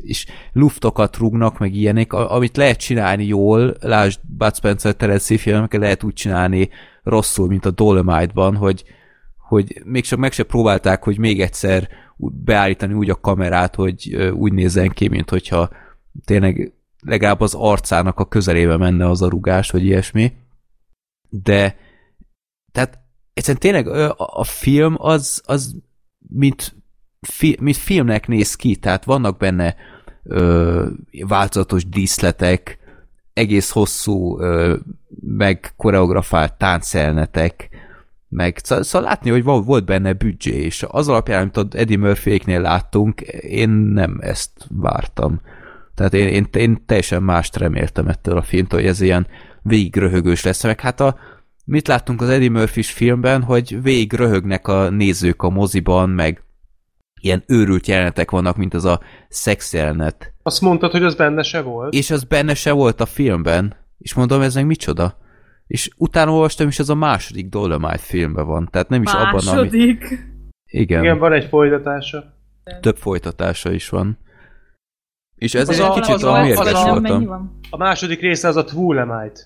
és 0.02 0.26
luftokat 0.54 1.18
rúgnak, 1.18 1.60
meg 1.60 1.74
ilyenek, 1.76 2.14
amit 2.14 2.58
lehet 2.58 2.78
csinálni 2.78 3.26
jól, 3.26 3.76
lásd 3.80 4.20
Bud 4.38 4.56
Spencer 4.56 4.94
Terence 4.94 5.38
filmeket 5.38 5.80
lehet 5.80 6.04
úgy 6.04 6.14
csinálni 6.14 6.70
rosszul, 7.04 7.48
mint 7.48 7.66
a 7.66 7.72
Dolomite-ban, 7.72 8.56
hogy, 8.56 8.84
hogy 9.38 9.82
még 9.86 10.04
csak 10.04 10.20
meg 10.20 10.32
se 10.32 10.44
próbálták, 10.44 11.04
hogy 11.04 11.18
még 11.18 11.42
egyszer 11.42 11.88
beállítani 12.18 12.94
úgy 12.94 13.10
a 13.10 13.20
kamerát, 13.20 13.76
hogy 13.76 14.16
úgy 14.34 14.54
nézzen 14.54 14.90
ki, 14.90 15.08
mint 15.08 15.30
hogyha 15.30 15.70
tényleg 16.26 16.74
legalább 17.00 17.42
az 17.42 17.54
arcának 17.54 18.20
a 18.20 18.26
közelébe 18.26 18.78
menne 18.78 19.10
az 19.10 19.22
a 19.22 19.30
rugás, 19.30 19.72
vagy 19.72 19.86
ilyesmi. 19.86 20.32
De 21.42 21.76
tehát 22.72 23.00
egyszerűen 23.34 23.62
tényleg 23.62 23.88
a, 23.88 24.16
a 24.18 24.44
film 24.44 24.96
az, 24.98 25.42
az 25.46 25.76
mint, 26.28 26.76
fi, 27.22 27.58
mint 27.62 27.78
filmnek 27.78 28.28
néz 28.28 28.56
ki, 28.56 28.76
tehát 28.76 29.04
vannak 29.04 29.38
benne 29.38 29.76
ö, 30.24 30.88
változatos 31.28 31.90
díszletek, 31.90 32.78
egész 33.34 33.70
hosszú, 33.70 34.40
ö, 34.40 34.76
meg 35.20 35.74
koreografált 35.78 36.54
táncelnetek, 36.54 37.70
meg 38.28 38.60
szóval, 38.64 38.84
szóval 38.84 39.08
látni, 39.08 39.30
hogy 39.30 39.44
volt 39.44 39.86
benne 39.86 40.14
büdzsé, 40.14 40.56
és 40.56 40.86
az 40.88 41.08
alapján, 41.08 41.42
amit 41.42 41.58
ott 41.58 41.74
Eddie 41.74 41.98
Murphy-éknél 41.98 42.62
láttunk, 42.62 43.22
én 43.42 43.70
nem 43.70 44.18
ezt 44.22 44.68
vártam. 44.70 45.42
Tehát 45.96 46.14
én, 46.14 46.28
én, 46.28 46.48
én 46.52 46.86
teljesen 46.86 47.24
mást 47.24 47.58
reméltem 47.58 48.08
ettől 48.08 48.38
a 48.38 48.42
filmtől, 48.42 48.80
hogy 48.80 48.90
ez 48.90 49.02
ilyen 49.02 49.28
végig 49.64 49.96
röhögős 49.96 50.44
lesz, 50.44 50.64
meg 50.64 50.80
hát 50.80 51.00
a, 51.00 51.16
mit 51.66 51.88
láttunk 51.88 52.22
az 52.22 52.30
Eddie 52.30 52.50
murphy 52.50 52.82
filmben, 52.84 53.44
hogy 53.44 53.82
végig 53.82 54.14
röhögnek 54.14 54.68
a 54.68 54.90
nézők 54.90 55.42
a 55.42 55.50
moziban, 55.50 56.10
meg 56.10 56.44
ilyen 57.22 57.44
őrült 57.48 57.88
jelenetek 57.88 58.32
vannak, 58.32 58.58
mint 58.58 58.74
az 58.74 58.86
a 58.86 59.00
szex 59.30 59.74
jelenet. 59.74 60.34
Azt 60.44 60.62
mondtad, 60.62 60.92
hogy 60.92 61.04
az 61.04 61.16
benne 61.16 61.44
se 61.44 61.62
volt. 61.62 61.94
És 61.94 62.12
az 62.12 62.24
benne 62.24 62.54
se 62.54 62.72
volt 62.72 63.02
a 63.02 63.06
filmben. 63.06 63.76
És 63.98 64.14
mondom, 64.14 64.42
ez 64.42 64.56
meg 64.56 64.66
micsoda? 64.66 65.18
És 65.68 65.90
utána 65.98 66.32
olvastam, 66.32 66.68
és 66.68 66.80
az 66.80 66.90
a 66.90 66.96
második 66.96 67.50
Dolomite 67.50 67.98
filmben 67.98 68.46
van. 68.46 68.68
Tehát 68.72 68.90
nem 68.90 69.02
is 69.02 69.12
abban, 69.12 69.48
ami... 69.48 69.58
Második. 69.58 70.06
Igen, 70.66 71.04
Igen, 71.04 71.18
van 71.20 71.34
egy 71.34 71.46
folytatása. 71.46 72.24
több 72.82 72.98
folytatása 72.98 73.72
is 73.72 73.90
van. 73.90 74.18
És 75.36 75.54
ezért 75.54 75.70
Az 75.80 75.80
egy 75.86 75.92
a- 75.92 75.94
kicsit 75.94 76.14
az 76.16 76.24
a- 76.24 76.34
a 76.34 76.42
mérges 76.42 76.84
voltam. 76.84 77.60
A 77.70 77.78
második 77.78 78.20
része 78.20 78.48
az 78.48 78.56
a 78.56 78.64
Twulemite. 78.64 79.42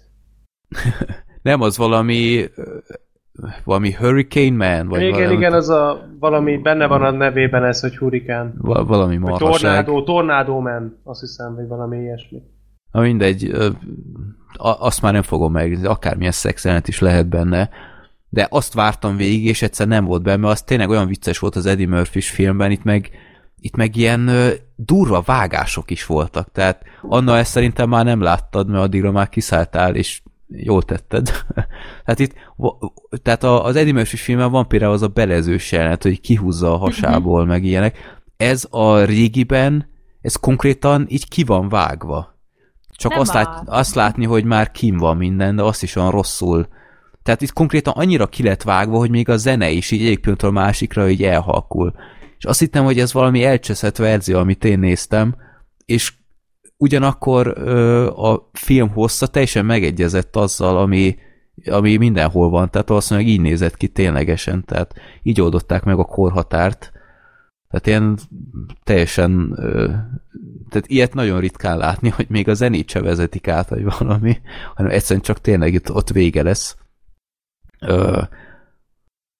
Nem, 1.42 1.62
az 1.62 1.78
valami 1.78 2.46
valami 3.64 3.92
Hurricane 3.92 4.76
Man, 4.76 4.88
vagy 4.88 5.02
igen, 5.02 5.12
valami, 5.14 5.34
igen, 5.36 5.54
az 5.54 5.70
a 5.70 6.10
valami, 6.20 6.58
benne 6.58 6.88
van 6.88 7.04
a 7.04 7.12
nevében 7.12 7.64
ez, 7.64 7.82
hogy 7.82 7.98
hurikán. 7.98 8.54
va- 8.58 8.88
valami 8.88 9.18
Vagy 9.18 9.30
marhaság. 9.30 9.62
tornádó, 9.86 10.04
tornádó 10.04 10.60
man, 10.60 11.00
azt 11.04 11.20
hiszem, 11.20 11.56
vagy 11.56 11.68
valami 11.68 11.98
ilyesmi. 11.98 12.42
Na 12.92 13.02
mindegy, 13.02 13.52
azt 14.58 15.02
már 15.02 15.14
nem 15.14 15.22
fogom 15.22 15.52
meg, 15.52 15.86
akármilyen 15.86 16.32
szexelnet 16.32 16.88
is 16.88 17.00
lehet 17.00 17.28
benne, 17.30 17.70
de 18.30 18.48
azt 18.50 18.74
vártam 18.74 19.18
végig, 19.18 19.46
és 19.46 19.62
egyszer 19.62 19.88
nem 19.88 20.06
volt 20.06 20.24
benne, 20.24 20.48
az 20.48 20.62
tényleg 20.62 20.90
olyan 20.90 21.08
vicces 21.08 21.40
volt 21.40 21.56
az 21.56 21.66
Eddie 21.66 21.88
murphy 21.88 22.22
filmben, 22.22 22.72
itt 22.72 22.84
meg, 22.84 23.10
itt 23.60 23.76
meg 23.76 23.96
ilyen 23.96 24.30
durva 24.76 25.22
vágások 25.26 25.92
is 25.92 26.06
voltak, 26.06 26.52
tehát 26.52 26.84
Anna 27.02 27.38
ezt 27.38 27.52
szerintem 27.52 27.90
már 27.90 28.06
nem 28.06 28.22
láttad, 28.22 28.70
mert 28.70 28.84
addigra 28.84 29.12
már 29.12 29.30
kiszálltál, 29.30 29.96
és 29.96 30.22
jól 30.50 30.84
tetted. 30.84 31.30
tehát 32.06 32.20
itt, 32.20 32.34
tehát 33.22 33.44
az 33.44 33.76
Eddie 33.76 33.94
Murphy 33.94 34.18
filmben 34.18 34.52
van 34.52 34.68
például 34.68 34.92
az 34.92 35.02
a 35.02 35.08
belezős 35.08 35.72
jelenet, 35.72 36.04
hogy 36.04 36.22
kihúzza 36.22 36.74
a 36.74 36.78
hasából, 36.78 37.46
meg 37.46 37.64
ilyenek. 37.64 38.20
Ez 38.38 38.68
a 38.70 39.04
régiben, 39.04 39.90
ez 40.22 40.36
konkrétan 40.36 41.06
így 41.10 41.28
ki 41.28 41.44
van 41.44 41.70
vágva. 41.70 42.36
Csak 42.98 43.12
Nem 43.12 43.20
azt, 43.20 43.34
lát, 43.34 43.64
azt 43.66 43.96
látni, 43.96 44.26
hogy 44.26 44.44
már 44.44 44.72
kim 44.72 44.98
van 44.98 45.18
minden, 45.18 45.56
de 45.56 45.64
azt 45.64 45.84
is 45.84 45.96
olyan 45.96 46.12
rosszul. 46.12 46.68
Tehát 47.24 47.42
itt 47.42 47.54
konkrétan 47.54 47.94
annyira 47.94 48.28
ki 48.28 48.44
lett 48.44 48.64
vágva, 48.64 48.98
hogy 48.98 49.10
még 49.10 49.30
a 49.30 49.38
zene 49.38 49.70
is 49.70 49.92
így 49.92 50.06
egyik 50.06 50.20
pillanatról 50.20 50.52
másikra 50.52 51.10
így 51.10 51.24
elhalkul. 51.24 51.94
És 52.38 52.46
azt 52.46 52.60
hittem, 52.60 52.84
hogy 52.84 53.00
ez 53.00 53.14
valami 53.14 53.44
elcseszett 53.44 53.98
verzió, 53.98 54.38
amit 54.38 54.64
én 54.64 54.80
néztem, 54.80 55.36
és 55.86 56.14
ugyanakkor 56.78 57.54
ö, 57.56 58.08
a 58.08 58.50
film 58.54 58.90
hossza 58.90 59.28
teljesen 59.28 59.66
megegyezett 59.66 60.36
azzal, 60.36 60.78
ami, 60.78 61.16
ami 61.66 61.98
mindenhol 61.98 62.50
van, 62.50 62.70
tehát 62.70 62.88
valószínűleg 62.88 63.30
így 63.30 63.42
nézett 63.42 63.78
ki 63.78 63.88
ténylegesen, 63.88 64.66
tehát 64.66 64.94
így 65.24 65.42
oldották 65.42 65.84
meg 65.84 66.00
a 66.00 66.04
korhatárt. 66.04 66.92
Tehát 67.70 67.88
ilyen 67.88 68.18
teljesen, 68.84 69.54
tehát 70.70 70.88
ilyet 70.88 71.14
nagyon 71.14 71.40
ritkán 71.40 71.78
látni, 71.78 72.10
hogy 72.10 72.26
még 72.30 72.48
a 72.48 72.54
zenét 72.54 72.90
se 72.90 73.02
vezetik 73.02 73.48
át, 73.48 73.70
vagy 73.70 73.84
valami, 74.00 74.38
hanem 74.76 74.92
egyszerűen 74.92 75.22
csak 75.22 75.42
tényleg 75.42 75.74
itt, 75.74 75.92
ott 75.92 76.10
vége 76.10 76.44
lesz. 76.44 76.78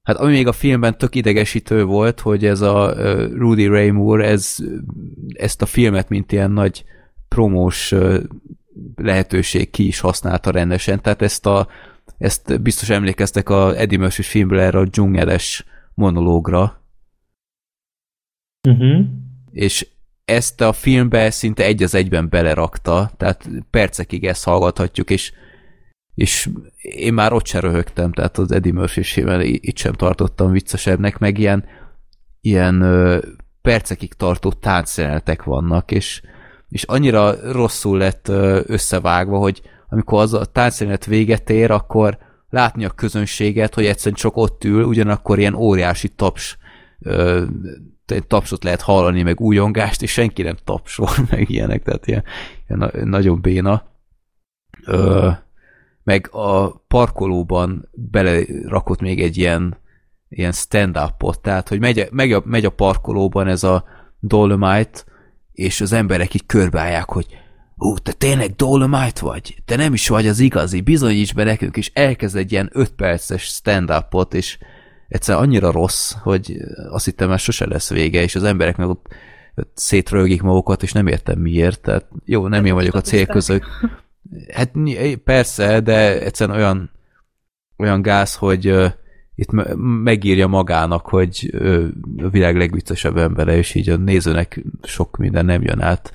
Hát 0.04 0.16
ami 0.18 0.32
még 0.32 0.48
a 0.48 0.52
filmben 0.52 0.98
tök 0.98 1.16
idegesítő 1.16 1.84
volt, 1.84 2.20
hogy 2.20 2.46
ez 2.46 2.62
a 2.62 2.94
Rudy 3.34 3.66
Ray 3.66 3.90
Moore, 3.90 4.28
ez, 4.28 4.56
ezt 5.34 5.62
a 5.62 5.66
filmet, 5.66 6.10
mint 6.10 6.32
ilyen 6.32 6.52
nagy 6.52 6.86
promós 7.28 7.94
lehetőség 8.96 9.70
ki 9.70 9.88
is 9.88 10.00
használta 10.00 10.52
rendesen, 10.52 11.02
tehát 11.02 11.22
ezt 11.22 11.46
a 11.46 11.68
ezt 12.18 12.62
biztos 12.62 12.90
emlékeztek 12.90 13.50
a 13.50 13.76
Eddie 13.80 13.98
Murphy 13.98 14.22
filmből 14.24 14.60
erre 14.60 14.80
a 14.80 14.86
dzsungeles 14.86 15.66
monológra, 15.94 16.82
Uh-huh. 18.70 19.06
és 19.52 19.88
ezt 20.26 20.62
a 20.62 20.74
filmbe 20.74 21.30
szinte 21.30 21.64
egy 21.64 21.84
az 21.84 21.96
egyben 21.96 22.30
belerakta, 22.30 23.12
tehát 23.18 23.50
percekig 23.70 24.26
ezt 24.26 24.44
hallgathatjuk, 24.44 25.10
és, 25.10 25.34
és 26.16 26.50
én 26.82 27.14
már 27.14 27.34
ott 27.34 27.46
se 27.46 27.60
röhögtem, 27.60 28.12
tehát 28.12 28.38
az 28.38 28.52
Eddie 28.52 28.74
Murphy 28.74 29.04
filmben 29.04 29.42
i- 29.42 29.60
itt 29.62 29.78
sem 29.78 29.94
tartottam 29.94 30.52
viccesebbnek, 30.52 31.18
meg 31.18 31.38
ilyen, 31.38 31.66
ilyen 32.42 32.84
percekig 33.62 34.14
tartó 34.14 34.52
táncjelenetek 34.52 35.44
vannak, 35.44 35.92
és, 35.92 36.22
és 36.70 36.84
annyira 36.84 37.52
rosszul 37.52 37.98
lett 37.98 38.28
összevágva, 38.66 39.38
hogy 39.38 39.62
amikor 39.90 40.22
az 40.22 40.34
a 40.34 40.46
táncjelenet 40.46 41.06
véget 41.06 41.50
ér, 41.50 41.72
akkor 41.72 42.18
látni 42.50 42.86
a 42.86 42.90
közönséget, 42.90 43.74
hogy 43.74 43.86
egyszerűen 43.86 44.16
csak 44.16 44.38
ott 44.38 44.64
ül, 44.64 44.84
ugyanakkor 44.84 45.40
ilyen 45.40 45.56
óriási 45.56 46.10
taps 46.10 46.58
tapsot 48.28 48.64
lehet 48.64 48.82
hallani, 48.82 49.22
meg 49.24 49.42
újongást, 49.42 50.02
és 50.02 50.12
senki 50.12 50.42
nem 50.42 50.56
tapsol, 50.64 51.10
meg 51.30 51.50
ilyenek, 51.50 51.84
tehát 51.84 52.08
ilyen, 52.08 52.24
ilyen 52.68 52.80
na- 52.80 53.06
nagyon 53.06 53.42
béna. 53.42 53.84
Ö, 54.86 55.30
meg 56.04 56.30
a 56.32 56.78
parkolóban 56.78 57.90
belerakott 57.92 59.00
még 59.00 59.22
egy 59.22 59.38
ilyen, 59.38 59.78
ilyen 60.30 60.52
stand-upot, 60.52 61.42
tehát, 61.42 61.68
hogy 61.68 61.80
megy, 61.80 62.08
megy, 62.12 62.34
a, 62.34 62.42
megy 62.46 62.66
a 62.66 62.70
parkolóban 62.70 63.48
ez 63.48 63.64
a 63.64 63.84
Dolomite, 64.20 65.04
és 65.58 65.82
az 65.82 65.94
emberek 65.94 66.34
így 66.34 66.46
körbeállják, 66.46 67.10
hogy 67.10 67.26
ú, 67.76 67.98
te 67.98 68.12
tényleg 68.12 68.56
Dolomite 68.56 69.22
vagy? 69.22 69.62
Te 69.66 69.76
nem 69.76 69.94
is 69.94 70.08
vagy 70.08 70.28
az 70.28 70.40
igazi, 70.40 70.82
bizonyíts 70.82 71.34
be 71.34 71.44
nekünk, 71.44 71.78
és 71.78 71.92
elkezd 71.94 72.36
egy 72.36 72.52
ilyen 72.52 72.70
5 72.74 72.92
perces 72.92 73.44
stand-upot, 73.44 74.34
és 74.34 74.58
egyszer 75.08 75.36
annyira 75.36 75.72
rossz, 75.72 76.14
hogy 76.22 76.58
azt 76.90 77.06
hittem, 77.06 77.30
már 77.30 77.40
sose 77.40 77.66
lesz 77.68 77.90
vége, 77.90 78.22
és 78.22 78.36
az 78.36 78.44
emberek 78.44 78.78
meg 78.78 78.88
ott, 78.88 79.06
szétrölgik 79.74 80.42
magukat, 80.42 80.84
és 80.84 80.92
nem 80.92 81.08
értem 81.08 81.40
miért, 81.40 81.82
tehát 81.82 82.08
jó, 82.26 82.48
nem 82.48 82.66
én 82.66 82.74
vagyok 82.74 82.94
a 82.94 83.02
cél 83.02 83.26
között. 83.26 83.64
Hát 84.54 84.72
persze, 85.24 85.80
de 85.80 86.22
egyszerűen 86.22 86.58
olyan, 86.58 86.92
olyan 87.78 88.02
gáz, 88.02 88.36
hogy 88.36 88.94
itt 89.40 89.52
me- 89.52 89.74
megírja 90.04 90.48
magának, 90.48 91.06
hogy 91.06 91.54
a 92.24 92.30
világ 92.30 92.56
legviccesebb 92.56 93.18
embere, 93.18 93.56
és 93.56 93.76
így 93.76 93.90
a 93.90 93.96
nézőnek 93.98 94.64
sok 94.84 95.18
minden 95.18 95.46
nem 95.46 95.62
jön 95.62 95.82
át 95.82 96.12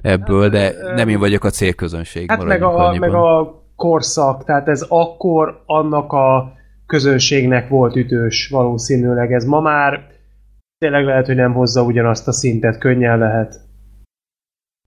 ebből, 0.00 0.48
de 0.48 0.72
nem 0.94 1.08
én 1.08 1.18
vagyok 1.18 1.44
a 1.44 1.50
célközönség. 1.50 2.30
Hát 2.30 2.44
meg 2.44 2.62
a, 2.62 2.86
annyiban. 2.88 3.10
meg 3.10 3.20
a 3.20 3.62
korszak, 3.76 4.44
tehát 4.44 4.68
ez 4.68 4.84
akkor 4.88 5.62
annak 5.66 6.12
a 6.12 6.52
közönségnek 6.86 7.68
volt 7.68 7.96
ütős 7.96 8.48
valószínűleg. 8.48 9.32
Ez 9.32 9.44
ma 9.44 9.60
már 9.60 10.06
tényleg 10.78 11.04
lehet, 11.04 11.26
hogy 11.26 11.36
nem 11.36 11.52
hozza 11.52 11.82
ugyanazt 11.82 12.28
a 12.28 12.32
szintet, 12.32 12.78
könnyen 12.78 13.18
lehet. 13.18 13.60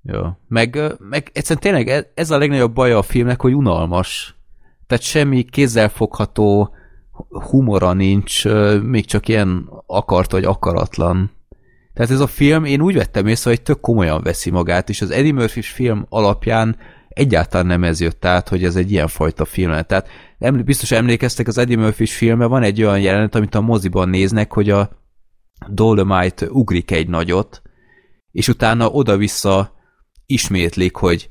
Jó. 0.01 0.21
Meg, 0.47 0.79
meg 1.09 1.29
egyszerűen 1.33 1.61
tényleg 1.61 1.87
ez- 1.87 2.07
ez 2.13 2.31
a 2.31 2.37
legnagyobb 2.37 2.73
baja 2.73 2.97
a 2.97 3.01
filmnek, 3.01 3.41
hogy 3.41 3.53
unalmas. 3.53 4.35
Tehát 4.87 5.03
semmi 5.03 5.43
kézzelfogható 5.43 6.75
humora 7.29 7.93
nincs, 7.93 8.45
még 8.81 9.05
csak 9.05 9.27
ilyen 9.27 9.69
akart 9.85 10.31
vagy 10.31 10.43
akaratlan. 10.43 11.31
Tehát 11.93 12.11
ez 12.11 12.19
a 12.19 12.27
film, 12.27 12.65
én 12.65 12.81
úgy 12.81 12.95
vettem 12.95 13.27
észre, 13.27 13.49
hogy 13.49 13.61
tök 13.61 13.79
komolyan 13.79 14.21
veszi 14.23 14.49
magát, 14.49 14.89
és 14.89 15.01
az 15.01 15.11
Eddie 15.11 15.33
murphy 15.33 15.61
film 15.61 16.05
alapján 16.09 16.77
egyáltalán 17.09 17.65
nem 17.65 17.83
ez 17.83 17.99
jött 17.99 18.25
át, 18.25 18.49
hogy 18.49 18.63
ez 18.63 18.75
egy 18.75 18.91
ilyen 18.91 19.07
fajta 19.07 19.45
film. 19.45 19.69
Tehát 19.71 20.07
eml- 20.39 20.65
biztos 20.65 20.91
emlékeztek, 20.91 21.47
az 21.47 21.57
Eddie 21.57 21.77
murphy 21.77 22.05
filmben 22.05 22.49
van 22.49 22.63
egy 22.63 22.83
olyan 22.83 22.99
jelenet, 22.99 23.35
amit 23.35 23.55
a 23.55 23.61
moziban 23.61 24.09
néznek, 24.09 24.53
hogy 24.53 24.69
a 24.69 24.89
Dolomite 25.67 26.49
ugrik 26.49 26.91
egy 26.91 27.09
nagyot, 27.09 27.61
és 28.31 28.47
utána 28.47 28.89
oda-vissza 28.89 29.75
ismétlik, 30.25 30.95
hogy 30.95 31.29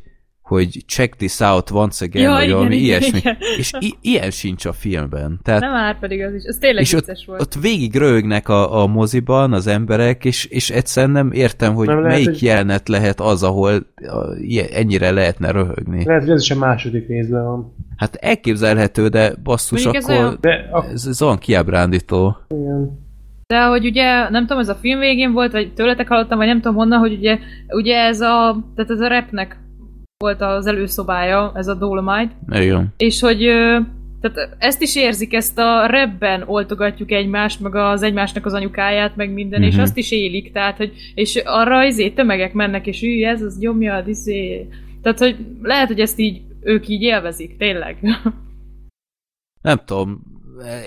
hogy 0.52 0.84
check 0.86 1.16
this 1.16 1.40
out 1.40 1.70
once 1.70 2.04
again, 2.04 2.22
Ja, 2.22 2.30
vagy 2.30 2.42
igen, 2.42 2.56
valami 2.56 2.74
igen, 2.76 2.84
ilyesmi. 3.00 3.18
igen. 3.18 3.36
És 3.56 3.72
i- 3.78 3.94
ilyen 4.00 4.30
sincs 4.30 4.64
a 4.64 4.72
filmben. 4.72 5.40
Tehát 5.42 5.60
Nem 5.60 5.72
már 5.72 5.98
pedig 5.98 6.22
az 6.22 6.34
is. 6.34 6.42
Ez 6.44 6.56
tényleg 6.60 6.82
és 6.82 6.92
ott, 6.94 7.22
volt. 7.26 7.40
ott 7.40 7.54
végig 7.54 7.94
röhögnek 7.96 8.48
a, 8.48 8.82
a 8.82 8.86
moziban 8.86 9.52
az 9.52 9.66
emberek, 9.66 10.24
és, 10.24 10.44
és 10.44 10.70
egyszerűen 10.70 11.12
nem 11.12 11.32
értem, 11.32 11.74
hogy 11.74 11.86
Nem 11.86 11.96
lehet, 11.96 12.10
melyik 12.12 12.28
hogy- 12.28 12.42
jelenet 12.42 12.88
lehet 12.88 13.20
az, 13.20 13.42
ahol 13.42 13.72
a, 13.96 14.34
ilyen- 14.40 14.70
ennyire 14.72 15.10
lehetne 15.10 15.50
röhögni. 15.50 16.04
Lehet, 16.04 16.22
hogy 16.22 16.30
ez 16.32 16.42
is 16.42 16.50
a 16.50 16.58
második 16.58 17.08
részben 17.08 17.44
van. 17.44 17.74
Hát 17.96 18.14
elképzelhető, 18.14 19.08
de 19.08 19.32
basszus, 19.42 19.84
Mondjuk 19.84 19.96
ez 20.04 20.08
akkor 20.10 20.24
olyan- 20.24 20.38
De 20.40 20.68
a, 20.72 20.84
ez, 20.92 21.06
ez 21.06 21.22
olyan 21.22 21.38
kiábrándító. 21.38 22.36
De 23.46 23.64
hogy 23.64 23.84
ugye, 23.86 24.28
nem 24.30 24.46
tudom, 24.46 24.58
ez 24.58 24.68
a 24.68 24.74
film 24.74 24.98
végén 24.98 25.32
volt, 25.32 25.52
vagy 25.52 25.72
tőletek 25.74 26.08
hallottam, 26.08 26.38
vagy 26.38 26.46
nem 26.46 26.60
tudom 26.60 26.76
honnan, 26.76 26.98
hogy 26.98 27.12
ugye, 27.12 27.38
ugye 27.68 27.96
ez 27.96 28.20
a, 28.20 28.64
tehát 28.74 28.90
ez 28.90 29.00
a 29.00 29.06
repnek 29.08 29.56
volt 30.22 30.40
az 30.40 30.66
előszobája, 30.66 31.52
ez 31.54 31.68
a 31.68 31.74
Dolomite, 31.74 32.32
Igen. 32.50 32.94
és 32.96 33.20
hogy 33.20 33.38
tehát 34.20 34.56
ezt 34.58 34.82
is 34.82 34.96
érzik, 34.96 35.34
ezt 35.34 35.58
a 35.58 35.86
repben 35.86 36.42
oltogatjuk 36.46 37.10
egymást, 37.10 37.60
meg 37.60 37.74
az 37.74 38.02
egymásnak 38.02 38.46
az 38.46 38.52
anyukáját, 38.52 39.16
meg 39.16 39.32
minden, 39.32 39.58
uh-huh. 39.58 39.66
és 39.66 39.74
Mhm. 39.74 39.82
azt 39.82 39.96
is 39.96 40.10
élik, 40.10 40.52
tehát, 40.52 40.76
hogy, 40.76 40.92
és 41.14 41.42
arra 41.44 41.84
izé 41.84 42.10
tömegek 42.10 42.52
mennek, 42.52 42.86
és 42.86 43.02
ő, 43.02 43.22
ez 43.24 43.42
az 43.42 43.58
nyomja, 43.58 44.02
izé. 44.06 44.68
Tehát, 45.02 45.18
hogy 45.18 45.36
lehet, 45.62 45.86
hogy 45.86 46.00
ezt 46.00 46.18
így, 46.18 46.42
ők 46.60 46.88
így 46.88 47.02
élvezik, 47.02 47.56
tényleg. 47.56 47.96
Nem 49.62 49.80
tudom, 49.84 50.22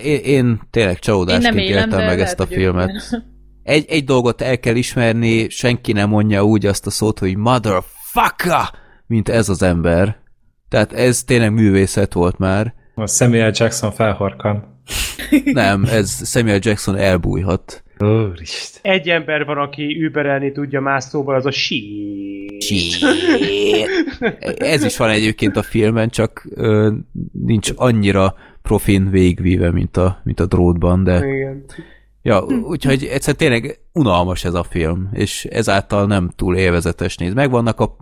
én, 0.04 0.20
én 0.24 0.60
tényleg 0.70 0.94
Én 0.94 1.00
csalódásként 1.00 1.58
éltem 1.58 1.88
de 1.88 1.96
meg 1.96 2.04
lehet, 2.04 2.20
ezt 2.20 2.40
a 2.40 2.46
ők 2.50 2.52
filmet. 2.52 2.90
Egy, 3.62 3.84
egy 3.88 4.04
dolgot 4.04 4.40
el 4.40 4.58
kell 4.58 4.74
ismerni, 4.74 5.48
senki 5.48 5.92
nem 5.92 6.08
mondja 6.08 6.44
úgy 6.44 6.66
azt 6.66 6.86
a 6.86 6.90
szót, 6.90 7.18
hogy 7.18 7.36
motherfucker, 7.36 8.68
mint 9.06 9.28
ez 9.28 9.48
az 9.48 9.62
ember. 9.62 10.16
Tehát 10.68 10.92
ez 10.92 11.24
tényleg 11.24 11.52
művészet 11.52 12.12
volt 12.12 12.38
már. 12.38 12.74
A 12.94 13.06
Samuel 13.06 13.52
Jackson 13.54 13.90
felhorkan. 13.90 14.80
Nem, 15.44 15.84
ez 15.84 16.28
Samuel 16.28 16.58
Jackson 16.62 16.96
elbújhat. 16.96 17.84
Úristen. 17.98 18.92
egy 18.92 19.08
ember 19.08 19.44
van, 19.44 19.58
aki 19.58 20.02
überelni 20.02 20.52
tudja 20.52 20.80
más 20.80 21.04
szóval, 21.04 21.34
az 21.34 21.46
a 21.46 21.50
sí. 21.50 22.48
Ez 24.56 24.84
is 24.84 24.96
van 24.96 25.10
egyébként 25.10 25.56
a 25.56 25.62
filmen, 25.62 26.08
csak 26.08 26.46
ö, 26.54 26.92
nincs 27.32 27.70
annyira 27.76 28.34
profin 28.62 29.10
végvíve, 29.10 29.70
mint 29.70 29.96
a, 29.96 30.20
mint 30.24 30.40
a 30.40 30.46
drótban, 30.46 31.04
de 31.04 31.26
Igen. 31.26 31.64
Ja, 32.26 32.40
úgyhogy 32.62 33.04
egyszer 33.04 33.34
tényleg 33.34 33.80
unalmas 33.92 34.44
ez 34.44 34.54
a 34.54 34.62
film, 34.62 35.08
és 35.12 35.44
ezáltal 35.44 36.06
nem 36.06 36.30
túl 36.36 36.56
élvezetes 36.56 37.16
néz. 37.16 37.34
Megvannak 37.34 37.80
a 37.80 37.96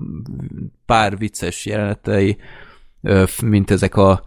pár 0.87 1.19
vicces 1.19 1.67
jelenetei, 1.67 2.37
mint 3.43 3.71
ezek 3.71 3.97
a 3.97 4.25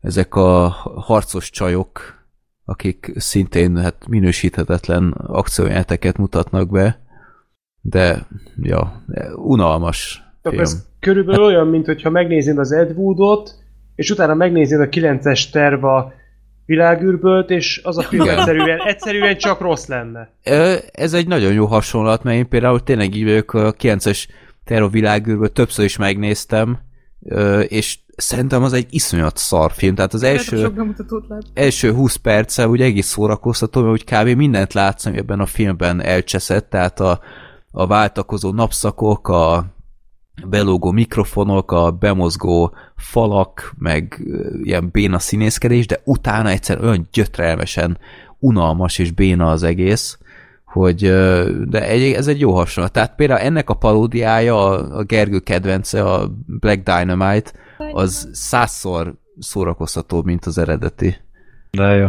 ezek 0.00 0.34
a 0.34 0.68
harcos 0.96 1.50
csajok, 1.50 2.24
akik 2.64 3.12
szintén 3.14 3.76
hát 3.76 4.06
minősíthetetlen 4.08 5.10
akciójeleneteket 5.12 6.16
mutatnak 6.16 6.70
be, 6.70 7.00
de 7.80 8.26
ja, 8.56 9.04
unalmas 9.34 10.22
Akkor 10.38 10.50
film. 10.50 10.62
ez 10.62 10.86
körülbelül 11.00 11.44
olyan, 11.44 11.66
mint 11.66 11.86
hogyha 11.86 12.10
megnézed 12.10 12.58
az 12.58 12.72
Ed 12.72 12.96
Woodot, 12.96 13.54
és 13.94 14.10
utána 14.10 14.34
megnézed 14.34 14.80
a 14.80 14.88
9-es 14.88 15.50
terv 15.50 15.84
a 15.84 16.12
világűrbölt, 16.66 17.50
és 17.50 17.80
az 17.84 17.98
a 17.98 18.02
film 18.02 18.22
Igen. 18.22 18.38
egyszerűen, 18.38 18.80
egyszerűen 18.86 19.36
csak 19.36 19.60
rossz 19.60 19.86
lenne. 19.86 20.30
Ez 20.92 21.12
egy 21.12 21.26
nagyon 21.26 21.52
jó 21.52 21.66
hasonlat, 21.66 22.22
mert 22.22 22.36
én 22.36 22.48
például 22.48 22.82
tényleg 22.82 23.14
így 23.14 23.24
vagyok 23.24 23.54
a 23.54 23.72
9-es 23.72 24.26
Terror 24.64 24.90
világűrből 24.90 25.52
többször 25.52 25.84
is 25.84 25.96
megnéztem, 25.96 26.78
és 27.68 27.98
szerintem 28.16 28.62
az 28.62 28.72
egy 28.72 28.86
iszonyat 28.90 29.36
szar 29.36 29.72
film. 29.72 29.94
Tehát 29.94 30.14
az 30.14 30.22
első, 30.22 30.72
első 31.54 31.92
20 31.92 32.16
perce 32.16 32.68
úgy 32.68 32.80
egész 32.80 33.06
szórakoztató, 33.06 33.80
mert 33.80 33.92
úgy 33.92 34.04
kb. 34.04 34.36
mindent 34.36 34.72
látsz, 34.72 35.06
ami 35.06 35.16
ebben 35.16 35.40
a 35.40 35.46
filmben 35.46 36.02
elcseszett, 36.02 36.70
tehát 36.70 37.00
a, 37.00 37.20
a 37.70 37.86
váltakozó 37.86 38.52
napszakok, 38.52 39.28
a 39.28 39.75
belógó 40.44 40.90
mikrofonok, 40.90 41.72
a 41.72 41.90
bemozgó 41.90 42.74
falak, 42.96 43.74
meg 43.78 44.22
ilyen 44.62 44.88
béna 44.92 45.18
színészkedés, 45.18 45.86
de 45.86 46.00
utána 46.04 46.48
egyszer 46.48 46.80
olyan 46.82 47.08
gyötrelmesen 47.12 47.98
unalmas 48.38 48.98
és 48.98 49.10
béna 49.10 49.50
az 49.50 49.62
egész, 49.62 50.18
hogy 50.64 51.00
de 51.68 51.88
egy, 51.88 52.12
ez 52.12 52.26
egy 52.26 52.40
jó 52.40 52.54
hasonlat. 52.54 52.92
Tehát 52.92 53.14
például 53.14 53.40
ennek 53.40 53.70
a 53.70 53.74
paródiája, 53.74 54.68
a, 54.68 54.96
a 54.98 55.02
Gergő 55.02 55.38
kedvence, 55.38 56.04
a 56.04 56.30
Black 56.46 56.82
Dynamite, 56.82 57.50
az 57.92 58.28
százszor 58.32 59.14
szórakoztatóbb, 59.38 60.24
mint 60.24 60.44
az 60.44 60.58
eredeti. 60.58 61.16
De 61.70 61.94
jó. 61.94 62.08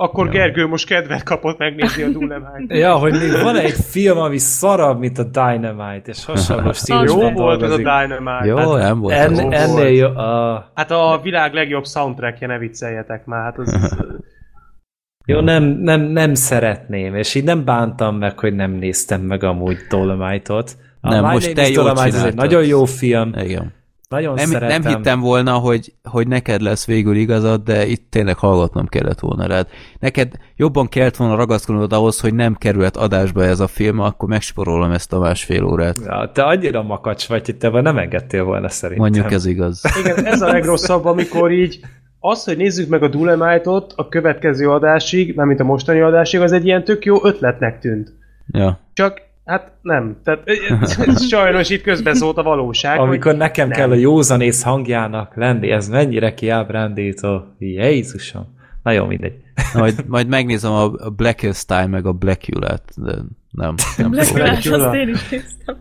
Akkor 0.00 0.24
Ja. 0.26 0.30
Gergő 0.32 0.66
most 0.66 0.86
kedvet 0.86 1.22
kapott 1.22 1.58
megnézni 1.58 2.02
a 2.02 2.08
Dulemite. 2.08 2.74
Ja, 2.84 2.94
hogy 2.94 3.12
még 3.12 3.42
van 3.42 3.56
egy 3.56 3.72
film, 3.72 4.18
ami 4.18 4.38
szarabb, 4.38 4.98
mint 4.98 5.18
a 5.18 5.22
Dynamite, 5.24 6.02
és 6.04 6.24
hasonló 6.24 6.72
stílusban 6.82 7.28
Jó 7.28 7.30
volt 7.30 7.62
ez 7.62 7.70
a. 7.70 7.76
Dynamite. 7.76 8.44
Jó, 8.44 8.56
Hát, 8.56 8.66
nem 8.82 9.00
volt 9.00 9.14
En, 9.14 9.32
az. 9.32 9.38
jó 9.40 9.50
ennél 9.50 9.72
volt. 9.74 9.96
jó. 9.96 10.08
Ah, 10.22 10.62
hát 10.74 10.90
a 10.90 11.20
világ 11.22 11.52
legjobb 11.52 11.86
soundtrackje, 11.86 12.46
ne 12.46 12.58
vicceljetek 12.58 13.24
már. 13.24 13.42
Hát 13.42 13.58
az, 13.58 13.96
jó, 15.26 15.40
nem, 15.40 15.62
nem, 15.64 16.00
nem 16.00 16.34
szeretném, 16.34 17.14
és 17.14 17.34
így 17.34 17.44
nem 17.44 17.64
bántam 17.64 18.16
meg, 18.16 18.38
hogy 18.38 18.54
nem 18.54 18.70
néztem 18.70 19.20
meg 19.20 19.44
amúgy 19.44 19.76
Dolomite-ot. 19.90 20.76
A 21.00 21.08
Nem, 21.08 21.24
My 21.24 21.32
most 21.32 21.46
Name 21.46 21.60
te 21.62 21.68
is 21.68 21.74
jól 21.76 21.84
Dolomite, 21.84 22.16
ez 22.16 22.24
egy 22.24 22.34
nagyon 22.34 22.64
jó 22.64 22.84
film, 22.84 23.32
Igen. 23.38 23.72
Nagyon 24.08 24.34
Nem, 24.34 24.46
szeretem. 24.46 24.82
nem 24.82 24.94
hittem 24.96 25.20
volna, 25.20 25.52
hogy, 25.52 25.92
hogy 26.02 26.28
neked 26.28 26.60
lesz 26.60 26.86
végül 26.86 27.16
igazad, 27.16 27.62
de 27.62 27.86
itt 27.86 28.10
tényleg 28.10 28.36
hallgatnom 28.36 28.86
kellett 28.86 29.20
volna 29.20 29.46
rád. 29.46 29.66
Neked 29.98 30.32
jobban 30.56 30.88
kellett 30.88 31.16
volna 31.16 31.36
ragaszkodnod 31.36 31.92
ahhoz, 31.92 32.20
hogy 32.20 32.34
nem 32.34 32.54
kerülhet 32.54 32.96
adásba 32.96 33.44
ez 33.44 33.60
a 33.60 33.66
film, 33.66 34.00
akkor 34.00 34.28
megsporolom 34.28 34.90
ezt 34.90 35.12
a 35.12 35.18
másfél 35.18 35.64
órát. 35.64 35.96
Ja, 36.04 36.30
te 36.34 36.42
annyira 36.42 36.82
makacs 36.82 37.28
vagy, 37.28 37.44
hogy 37.44 37.56
te 37.56 37.68
vagy 37.68 37.82
nem 37.82 37.98
engedtél 37.98 38.44
volna 38.44 38.68
szerintem. 38.68 39.04
Mondjuk 39.04 39.32
ez 39.32 39.46
igaz. 39.46 39.82
igen, 40.04 40.24
ez 40.24 40.40
a 40.40 40.46
legrosszabb, 40.46 41.04
amikor 41.04 41.50
így 41.50 41.80
az, 42.20 42.44
hogy 42.44 42.56
nézzük 42.56 42.88
meg 42.88 43.02
a 43.02 43.08
Dulemite-ot 43.08 43.92
a 43.96 44.08
következő 44.08 44.70
adásig, 44.70 45.34
mármint 45.34 45.60
a 45.60 45.64
mostani 45.64 46.00
adásig, 46.00 46.40
az 46.40 46.52
egy 46.52 46.66
ilyen 46.66 46.84
tök 46.84 47.04
jó 47.04 47.24
ötletnek 47.24 47.78
tűnt. 47.78 48.12
Ja. 48.46 48.80
Csak, 48.92 49.20
hát 49.48 49.72
nem. 49.82 50.16
Tehát 50.24 50.42
sajnos 51.30 51.70
itt 51.70 51.82
közbeszólt 51.82 52.36
a 52.36 52.42
valóság. 52.42 52.98
Amikor 52.98 53.30
hogy 53.30 53.40
nekem 53.40 53.68
nem. 53.68 53.76
kell 53.78 53.90
a 53.90 53.94
józanész 53.94 54.62
hangjának 54.62 55.36
lenni, 55.36 55.70
ez 55.70 55.88
mennyire 55.88 56.34
kiábrándító. 56.34 57.44
Jézusom. 57.58 58.56
Na 58.82 58.90
jó, 58.90 59.06
mindegy. 59.06 59.34
Majd, 59.74 60.04
majd 60.06 60.28
megnézem 60.28 60.72
a 60.72 60.88
Blackest 61.16 61.66
Time 61.66 61.86
meg 61.86 62.06
a 62.06 62.12
Blackula-t, 62.12 62.92
de 62.96 63.12
nem. 63.50 63.74
nem 63.96 64.10
Black 64.10 64.26
fogom. 64.26 64.46
Flash, 64.46 64.72
azt 64.72 64.94
én 64.94 65.08
is 65.08 65.28
néztem. 65.28 65.76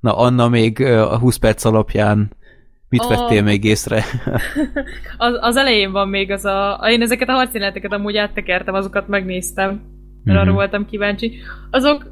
Na, 0.00 0.16
Anna 0.16 0.48
még 0.48 0.80
a 0.82 1.18
20 1.18 1.36
perc 1.36 1.64
alapján 1.64 2.30
mit 2.88 3.00
A- 3.00 3.08
vettél 3.08 3.42
még 3.42 3.64
észre? 3.64 4.04
Az, 5.18 5.38
az 5.40 5.56
elején 5.56 5.92
van 5.92 6.08
még 6.08 6.30
az 6.30 6.44
a... 6.44 6.80
Én 6.90 7.02
ezeket 7.02 7.28
a 7.28 7.32
harcjeleneteket 7.32 7.92
amúgy 7.92 8.16
áttekertem, 8.16 8.74
azokat 8.74 9.08
megnéztem. 9.08 9.80
Mert 10.24 10.38
arra 10.38 10.46
Mhm. 10.46 10.54
voltam 10.54 10.86
kíváncsi. 10.86 11.32
Azok 11.70 12.06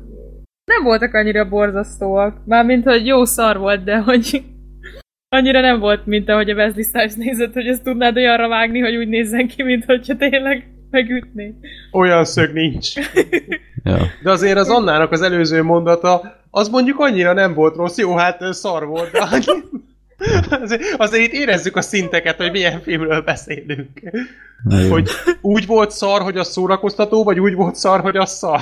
nem 0.64 0.82
voltak 0.82 1.14
annyira 1.14 1.48
borzasztóak. 1.48 2.36
Mármint, 2.44 2.84
hogy 2.84 3.06
jó 3.06 3.24
szar 3.24 3.58
volt, 3.58 3.84
de 3.84 3.96
hogy 3.96 4.42
annyira 5.36 5.60
nem 5.60 5.80
volt, 5.80 6.06
mint 6.06 6.28
ahogy 6.28 6.50
a 6.50 6.54
Wesley 6.54 6.82
Snipes 6.82 7.14
nézett, 7.14 7.52
hogy 7.52 7.66
ezt 7.66 7.82
tudnád 7.82 8.16
olyanra 8.16 8.48
vágni, 8.48 8.80
hogy 8.80 8.96
úgy 8.96 9.08
nézzen 9.08 9.48
ki, 9.48 9.62
mint 9.62 9.84
hogyha 9.84 10.16
tényleg 10.16 10.66
megütné. 10.90 11.54
Olyan 11.92 12.24
szög 12.24 12.52
nincs. 12.52 12.92
De 14.22 14.30
azért 14.30 14.58
az 14.58 14.68
Annának 14.68 15.12
az 15.12 15.22
előző 15.22 15.62
mondata, 15.62 16.40
az 16.50 16.68
mondjuk 16.68 16.98
annyira 16.98 17.32
nem 17.32 17.54
volt 17.54 17.76
rossz, 17.76 17.98
jó, 17.98 18.16
hát 18.16 18.52
szar 18.52 18.86
volt, 18.86 19.10
de 19.10 19.20
azért, 20.62 20.82
azért 20.96 21.24
itt 21.24 21.32
érezzük 21.32 21.76
a 21.76 21.80
szinteket, 21.80 22.36
hogy 22.36 22.50
milyen 22.50 22.80
filmről 22.80 23.20
beszélünk. 23.20 23.88
Na. 24.64 24.88
Hogy 24.88 25.10
úgy 25.40 25.66
volt 25.66 25.90
szar, 25.90 26.22
hogy 26.22 26.36
az 26.36 26.48
szórakoztató, 26.48 27.24
vagy 27.24 27.40
úgy 27.40 27.54
volt 27.54 27.74
szar, 27.74 28.00
hogy 28.00 28.16
az 28.16 28.30
szar. 28.30 28.60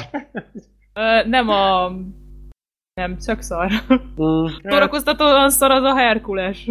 Ö, 0.94 1.28
nem 1.28 1.49
a... 1.49 1.93
Nem, 2.94 3.19
csak 3.19 3.41
szar. 3.43 3.70
Mm. 4.23 4.47
Szórakoztatóan 4.62 5.51
szar 5.51 5.70
az 5.70 5.83
a 5.83 5.94
Herkules. 5.97 6.69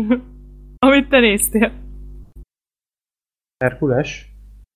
Amit 0.80 1.10
te 1.10 1.20
néztél. 1.20 1.72
Herkules? 3.64 4.28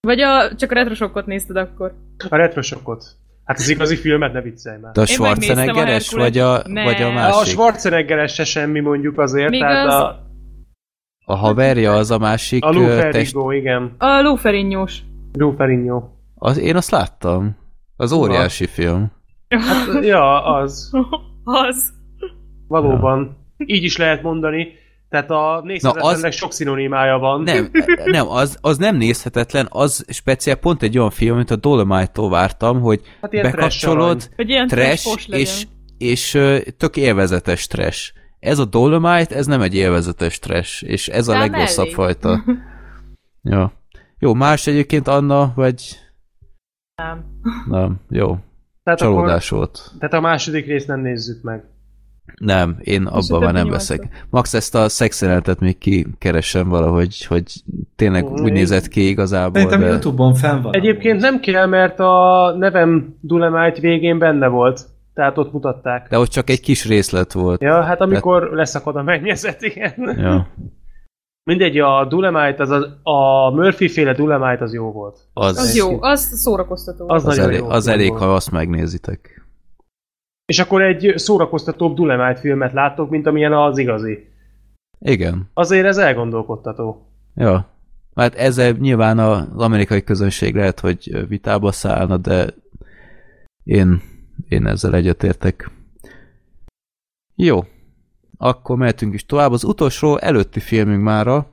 Vagy 0.08 0.20
a, 0.20 0.56
csak 0.56 0.72
a 0.72 0.74
retrosokkot 0.74 1.26
nézted 1.26 1.56
akkor. 1.56 1.94
A 2.30 2.36
retrosokot. 2.36 3.06
Hát 3.46 3.58
az 3.58 3.70
igazi 3.70 3.96
filmet 3.96 4.34
ne 4.34 4.42
viccelj 4.42 4.80
már. 4.80 4.92
De 4.92 5.00
a 5.00 5.04
a 5.04 5.08
Schwarzeneggeres, 5.08 6.12
vagy 6.12 6.38
a, 6.38 6.62
Ne. 6.68 6.84
vagy 6.84 7.02
a 7.02 7.08
A 7.08 7.12
másik? 7.12 7.52
Schwarzeneggeres 7.52 8.34
se 8.34 8.44
semmi 8.44 8.80
mondjuk 8.80 9.20
azért, 9.20 9.50
Még 9.50 9.60
tehát 9.60 9.88
az- 9.88 9.94
a, 9.94 10.26
A 11.26 11.36
haverja 11.36 11.94
az 11.94 12.12
a 12.12 12.18
másik 12.18 12.64
a 12.66 12.74
ö, 12.76 13.10
test... 13.12 13.36
Igen. 13.50 13.96
A 13.98 14.22
Luferinyós. 14.22 15.00
Lou 15.34 15.56
Ferrigno. 15.56 16.04
Az, 16.36 16.58
én 16.58 16.76
azt 16.76 16.92
láttam. 16.92 17.56
Az 17.98 18.12
óriási 18.12 18.66
film. 18.68 19.12
Hát, 19.60 20.06
ja, 20.06 20.44
az. 20.46 20.92
Az. 21.44 21.94
Valóban. 22.68 23.38
Így 23.66 23.84
is 23.84 23.98
lehet 23.98 24.22
mondani. 24.22 24.68
Tehát 25.10 25.30
a 25.32 25.62
nézhetetlennek 25.64 26.26
az- 26.32 26.36
sok 26.36 26.52
szinonimája 26.54 27.18
van. 27.18 27.42
Nem, 27.42 27.70
nem 28.06 28.28
az, 28.28 28.58
az 28.62 28.78
nem 28.78 28.96
nézhetetlen, 28.96 29.68
az 29.70 30.06
speciál 30.10 30.56
pont 30.56 30.82
egy 30.84 30.98
olyan 30.98 31.10
film, 31.10 31.36
mint 31.36 31.52
a 31.52 31.56
Dolomite-tól 31.56 32.30
vártam, 32.30 32.82
hogy 32.82 33.02
Hát 33.22 33.34
ilyen 33.34 33.52
bekapcsolod, 33.52 34.30
trash, 34.68 35.30
és, 35.30 35.66
és 35.98 36.32
tök 36.78 36.98
élvezetes 36.98 37.68
trash. 37.68 38.14
ez 38.40 38.60
a 38.60 38.66
Dolomite, 38.66 39.36
ez 39.36 39.46
nem 39.46 39.62
egy 39.62 39.76
élvezetes 39.76 40.40
trash, 40.40 40.84
és 40.84 41.08
ez 41.08 41.28
a 41.28 41.38
legrosszabb 41.38 41.88
fajta. 41.90 42.44
ja. 43.42 43.72
Jó, 44.20 44.34
más 44.34 44.68
egyébként 44.68 45.08
Anna, 45.08 45.52
vagy 45.56 45.98
Nem. 46.96 47.26
nem, 47.70 48.00
jó, 48.10 48.38
Tehát, 48.84 49.00
csalódás 49.00 49.50
volt. 49.50 49.84
akkor, 49.86 49.98
tehát 50.00 50.14
a 50.14 50.28
második 50.28 50.66
részt 50.66 50.88
nem 50.88 51.00
nézzük 51.00 51.44
meg. 51.44 51.64
Nem, 52.38 52.78
én 52.80 53.06
abban 53.06 53.44
már 53.44 53.54
nem 53.54 53.70
veszek. 53.70 54.26
Max 54.30 54.54
ezt 54.54 54.76
a 54.76 54.90
szexjelenetet 54.90 55.60
még 55.60 55.78
kikeresem 55.78 56.70
valahogy, 56.70 57.26
hogy 57.26 57.44
tényleg 57.96 58.32
úgy 58.32 58.42
Még- 58.42 58.54
nézett 58.54 58.88
ki 58.88 59.08
igazából, 59.08 59.54
Szerintem 59.62 59.80
de... 59.80 59.88
Youtube-on 59.88 60.34
fenn 60.34 60.62
van. 60.62 60.76
Egyébként 60.76 61.20
nem 61.22 61.40
kell, 61.40 61.66
mert 61.66 62.00
a 62.00 62.56
nevem 62.58 63.16
Dulemite 63.22 63.80
végén 63.80 64.20
benne 64.20 64.48
volt. 64.48 64.82
Tehát 65.14 65.38
ott 65.38 65.54
mutatták. 65.54 66.08
De 66.10 66.20
ott 66.20 66.30
csak 66.30 66.50
egy 66.50 66.62
kis 66.62 66.86
részlet 66.88 67.34
volt. 67.34 67.62
Ja, 67.62 67.82
hát 67.84 68.02
amikor 68.02 68.50
leszakad 68.52 68.96
a 68.96 69.04
mennyezet, 69.04 69.62
igen. 69.62 69.94
Ja, 70.18 70.48
Mindegy, 71.44 71.80
a 71.80 72.06
Dulemite, 72.06 72.64
az 72.64 72.70
a, 72.70 73.00
a 73.04 73.50
Murphy 73.52 73.88
féle 73.88 74.14
Dulemite 74.14 74.64
az 74.64 74.74
jó 74.74 74.92
volt. 74.92 75.20
az, 75.34 75.58
Az 75.58 75.76
jó, 75.76 76.02
az 76.02 76.40
szórakoztató. 76.42 77.10
Az, 77.10 77.26
az, 77.26 77.36
nagyon 77.38 77.50
elég, 77.50 77.60
jó 77.60 77.70
az 77.70 77.88
elég, 77.88 78.10
volt. 78.10 78.22
ha 78.22 78.34
azt 78.34 78.52
megnézitek. 78.52 79.46
És 80.46 80.60
akkor 80.60 80.82
egy 80.82 81.14
szórakoztatóbb 81.16 81.96
Dulemite 81.96 82.40
filmet 82.40 82.74
láttok, 82.74 83.10
mint 83.10 83.26
amilyen 83.28 83.54
az 83.54 83.78
igazi. 83.78 84.28
Igen. 85.00 85.50
Azért 85.54 85.86
ez 85.86 85.98
elgondolkodtató. 85.98 87.08
Ja. 87.36 87.68
Hát 88.16 88.36
ezzel 88.36 88.72
nyilván 88.72 89.20
az 89.20 89.48
amerikai 89.58 90.04
közönség 90.04 90.56
lehet, 90.56 90.80
hogy 90.80 91.28
vitába 91.28 91.72
szállna, 91.72 92.18
de 92.18 92.54
én, 93.64 94.02
én 94.50 94.68
ezzel 94.68 94.96
egyetértek. 94.96 95.72
Jó. 97.36 97.60
Akkor 98.46 98.78
mehetünk 98.78 99.14
is 99.14 99.26
tovább. 99.26 99.52
Az 99.52 99.64
utolsó 99.64 100.18
előtti 100.18 100.60
filmünk 100.60 101.04
mára 101.04 101.48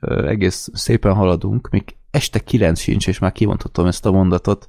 egész 0.00 0.68
szépen 0.72 1.14
haladunk. 1.14 1.68
Még 1.70 1.96
este 2.10 2.38
kilenc 2.38 2.80
sincs, 2.80 3.08
és 3.08 3.18
már 3.18 3.32
kimondhatom 3.32 3.86
ezt 3.86 4.06
a 4.06 4.10
mondatot. 4.10 4.66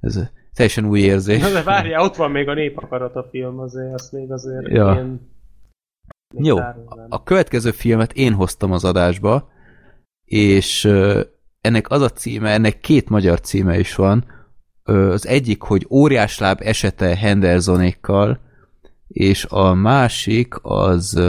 Ez 0.00 0.20
teljesen 0.54 0.84
új 0.84 1.00
érzés. 1.00 1.40
Na 1.40 1.50
de 1.50 1.62
várjál, 1.62 2.02
ott 2.02 2.16
van 2.16 2.30
még 2.30 2.48
a 2.48 2.54
népakarat 2.54 3.16
a 3.16 3.28
film 3.30 3.58
azért, 3.58 3.94
azt 3.94 4.12
még 4.12 4.32
azért 4.32 4.68
Ja. 4.68 4.94
még 4.94 6.44
Jó, 6.46 6.56
a 7.08 7.22
következő 7.22 7.70
filmet 7.70 8.12
én 8.12 8.32
hoztam 8.32 8.72
az 8.72 8.84
adásba, 8.84 9.48
és 10.24 10.84
ennek 11.60 11.90
az 11.90 12.00
a 12.00 12.08
címe, 12.08 12.50
ennek 12.50 12.80
két 12.80 13.08
magyar 13.08 13.40
címe 13.40 13.78
is 13.78 13.94
van. 13.94 14.24
Az 14.82 15.26
egyik, 15.26 15.62
hogy 15.62 15.86
Óriásláb 15.90 16.58
esete 16.62 17.16
Hendersonékkal, 17.16 18.40
és 19.08 19.44
a 19.44 19.74
másik 19.74 20.54
az 20.62 21.20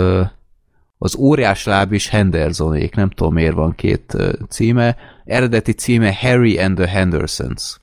az 0.97 1.15
Óriásláb 1.15 1.91
is 1.91 2.09
Hendersonék, 2.09 2.95
nem 2.95 3.09
tudom 3.09 3.33
miért 3.33 3.53
van 3.53 3.75
két 3.75 4.15
címe. 4.49 4.97
Eredeti 5.25 5.71
címe 5.71 6.15
Harry 6.15 6.59
and 6.59 6.75
the 6.75 6.87
Hendersons 6.87 7.79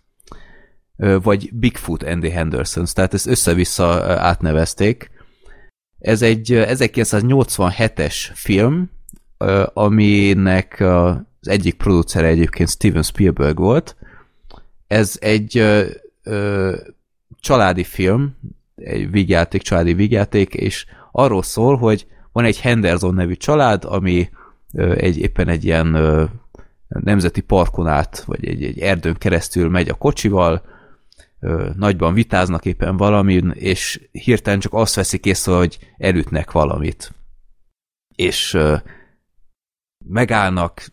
vagy 1.23 1.51
Bigfoot 1.53 2.03
and 2.03 2.23
the 2.23 2.33
Hendersons, 2.33 2.93
tehát 2.93 3.15
ezt 3.15 3.27
össze-vissza 3.27 4.05
átnevezték. 4.21 5.11
Ez 5.99 6.23
egy 6.23 6.53
ö, 6.53 6.65
1987-es 6.69 8.31
film, 8.35 8.91
aminek 9.73 10.81
az 10.81 11.49
egyik 11.49 11.75
producere 11.75 12.27
egyébként 12.27 12.69
Steven 12.69 13.03
Spielberg 13.03 13.59
volt. 13.59 13.97
Ez 14.87 15.17
egy 15.21 15.65
családi 17.41 17.85
film, 17.85 18.37
egy 18.85 19.11
vígjáték, 19.11 19.63
családi 19.63 19.95
vígjáték, 19.95 20.55
és 20.55 20.87
arról 21.13 21.43
szól, 21.43 21.77
hogy 21.77 22.07
van 22.33 22.45
egy 22.45 22.61
Henderson 22.61 23.15
nevű 23.15 23.35
család, 23.35 23.85
ami 23.85 24.31
egy, 24.75 25.19
éppen 25.19 25.49
egy 25.49 25.65
ilyen 25.65 25.97
nemzeti 26.89 27.41
parkon 27.41 27.87
át, 27.87 28.25
vagy 28.27 28.47
egy, 28.47 28.65
egy 28.65 28.79
erdőn 28.79 29.15
keresztül 29.19 29.69
megy 29.69 29.89
a 29.89 29.95
kocsival, 29.95 30.63
nagyban 31.77 32.15
vitáznak 32.15 32.65
éppen 32.65 32.97
valamin, 32.97 33.51
és 33.55 34.01
hirtelen 34.13 34.61
csak 34.61 34.75
azt 34.75 34.95
veszik 34.95 35.27
észre, 35.27 35.53
hogy 35.53 35.79
elütnek 35.99 36.51
valamit. 36.51 37.13
És 38.15 38.59
megállnak, 40.09 40.91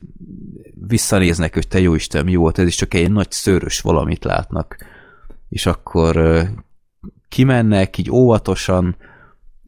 visszanéznek, 0.88 1.54
hogy 1.54 1.68
te 1.68 1.80
jó 1.80 1.96
Isten, 1.96 2.26
mi 2.26 2.36
volt, 2.36 2.58
ez 2.58 2.68
is 2.68 2.76
csak 2.76 2.94
egy 2.94 3.12
nagy 3.12 3.32
szőrös 3.32 3.82
valamit 3.82 4.24
látnak. 4.24 4.78
És 5.50 5.66
akkor 5.66 6.16
kimennek, 7.30 7.98
így 7.98 8.12
óvatosan, 8.12 8.96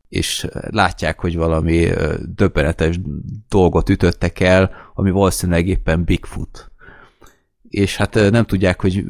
és 0.10 0.48
látják, 0.70 1.20
hogy 1.20 1.38
valami 1.38 1.88
döbbenetes 2.36 3.00
dolgot 3.50 3.90
ütöttek 3.90 4.40
el, 4.40 4.72
ami 4.94 5.12
valószínűleg 5.12 5.68
éppen 5.68 6.04
Bigfoot. 6.04 6.72
És 7.70 7.98
hát 7.98 8.14
nem 8.14 8.46
tudják, 8.46 8.82
hogy 8.82 9.06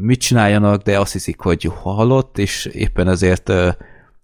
mit 0.00 0.20
csináljanak, 0.20 0.82
de 0.82 0.98
azt 0.98 1.12
hiszik, 1.12 1.40
hogy 1.40 1.70
halott, 1.82 2.38
és 2.38 2.64
éppen 2.64 3.08
ezért 3.08 3.48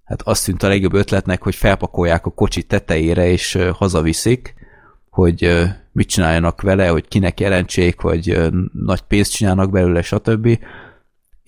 hát 0.04 0.22
azt 0.22 0.44
tűnt 0.44 0.62
a 0.62 0.68
legjobb 0.68 0.94
ötletnek, 0.94 1.42
hogy 1.42 1.54
felpakolják 1.54 2.26
a 2.26 2.30
kocsi 2.30 2.62
tetejére, 2.62 3.26
és 3.26 3.58
hazaviszik, 3.72 4.54
hogy 5.10 5.66
mit 5.92 6.08
csináljanak 6.08 6.60
vele, 6.60 6.88
hogy 6.88 7.08
kinek 7.08 7.40
jelentsék, 7.40 8.00
vagy 8.00 8.50
nagy 8.72 9.00
pénzt 9.00 9.32
csinálnak 9.32 9.70
belőle, 9.70 10.02
stb. 10.02 10.58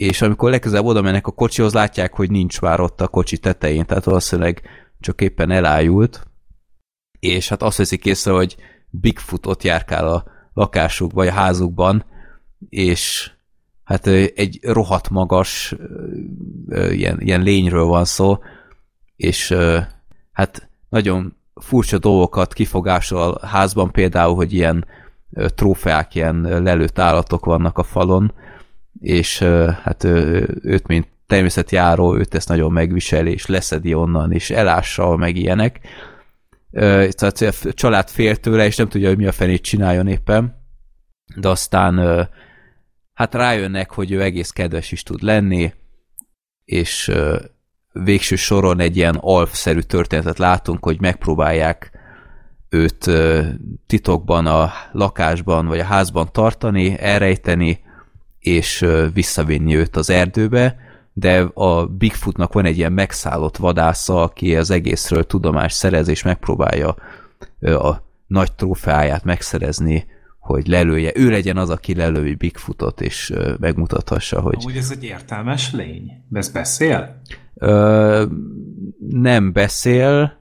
És 0.00 0.22
amikor 0.22 0.50
legközelebb 0.50 0.84
oda 0.84 1.02
mennek 1.02 1.26
a 1.26 1.30
kocsihoz, 1.30 1.72
látják, 1.72 2.14
hogy 2.14 2.30
nincs 2.30 2.60
már 2.60 2.80
ott 2.80 3.00
a 3.00 3.08
kocsi 3.08 3.38
tetején, 3.38 3.86
tehát 3.86 4.04
valószínűleg 4.04 4.62
csak 5.00 5.20
éppen 5.20 5.50
elájult, 5.50 6.26
és 7.18 7.48
hát 7.48 7.62
azt 7.62 7.76
veszik 7.76 8.04
észre, 8.04 8.32
hogy 8.32 8.56
Bigfoot 8.90 9.46
ott 9.46 9.62
járkál 9.62 10.08
a 10.08 10.24
lakásuk, 10.52 11.12
vagy 11.12 11.26
a 11.28 11.32
házukban, 11.32 12.04
és 12.68 13.30
hát 13.84 14.06
egy 14.34 14.58
rohadt 14.62 15.10
magas 15.10 15.74
ilyen, 16.68 17.20
ilyen 17.20 17.42
lényről 17.42 17.84
van 17.84 18.04
szó, 18.04 18.38
és 19.16 19.54
hát 20.32 20.68
nagyon 20.88 21.36
furcsa 21.54 21.98
dolgokat 21.98 22.52
kifogásol 22.52 23.20
a 23.20 23.46
házban, 23.46 23.90
például, 23.90 24.34
hogy 24.34 24.52
ilyen 24.52 24.86
trófeák, 25.54 26.14
ilyen 26.14 26.40
lelőtt 26.40 26.98
állatok 26.98 27.44
vannak 27.44 27.78
a 27.78 27.82
falon, 27.82 28.32
és 29.00 29.38
hát 29.82 30.04
őt, 30.04 30.86
mint 30.86 31.08
természetjáró, 31.26 32.16
őt 32.16 32.34
ezt 32.34 32.48
nagyon 32.48 32.72
megviseli, 32.72 33.32
és 33.32 33.46
leszedi 33.46 33.94
onnan, 33.94 34.32
és 34.32 34.50
elássa, 34.50 35.16
meg 35.16 35.36
ilyenek. 35.36 35.80
Tehát 36.70 37.40
a 37.40 37.72
család 37.72 38.08
fél 38.08 38.36
tőle, 38.36 38.66
és 38.66 38.76
nem 38.76 38.88
tudja, 38.88 39.08
hogy 39.08 39.16
mi 39.16 39.26
a 39.26 39.32
fenét 39.32 39.62
csináljon 39.62 40.06
éppen, 40.06 40.64
de 41.36 41.48
aztán 41.48 42.28
hát 43.12 43.34
rájönnek, 43.34 43.90
hogy 43.90 44.12
ő 44.12 44.22
egész 44.22 44.50
kedves 44.50 44.92
is 44.92 45.02
tud 45.02 45.22
lenni, 45.22 45.72
és 46.64 47.12
végső 47.92 48.36
soron 48.36 48.80
egy 48.80 48.96
ilyen 48.96 49.16
alf-szerű 49.20 49.80
történetet 49.80 50.38
látunk, 50.38 50.84
hogy 50.84 51.00
megpróbálják 51.00 51.90
őt 52.68 53.10
titokban 53.86 54.46
a 54.46 54.72
lakásban 54.92 55.66
vagy 55.66 55.78
a 55.78 55.84
házban 55.84 56.28
tartani, 56.32 56.98
elrejteni, 56.98 57.80
és 58.40 58.86
visszavinni 59.14 59.76
őt 59.76 59.96
az 59.96 60.10
erdőbe, 60.10 60.76
de 61.12 61.40
a 61.40 61.86
Bigfootnak 61.86 62.52
van 62.52 62.64
egy 62.64 62.76
ilyen 62.76 62.92
megszállott 62.92 63.56
vadásza, 63.56 64.22
aki 64.22 64.56
az 64.56 64.70
egészről 64.70 65.26
tudomást 65.26 65.76
szerez, 65.76 66.08
és 66.08 66.22
megpróbálja 66.22 66.96
a 67.60 68.02
nagy 68.26 68.52
trófeáját 68.52 69.24
megszerezni, 69.24 70.06
hogy 70.38 70.66
lelője. 70.66 71.12
Ő 71.14 71.30
legyen 71.30 71.56
az, 71.56 71.70
aki 71.70 71.94
lelői 71.94 72.34
Bigfootot, 72.34 73.00
és 73.00 73.32
megmutathassa, 73.58 74.40
hogy 74.40 74.56
Amúgy 74.60 74.76
ez 74.76 74.90
egy 74.90 75.04
értelmes 75.04 75.72
lény. 75.72 76.10
Ez 76.32 76.48
beszél? 76.48 77.22
Ö, 77.54 78.24
nem 79.08 79.52
beszél, 79.52 80.39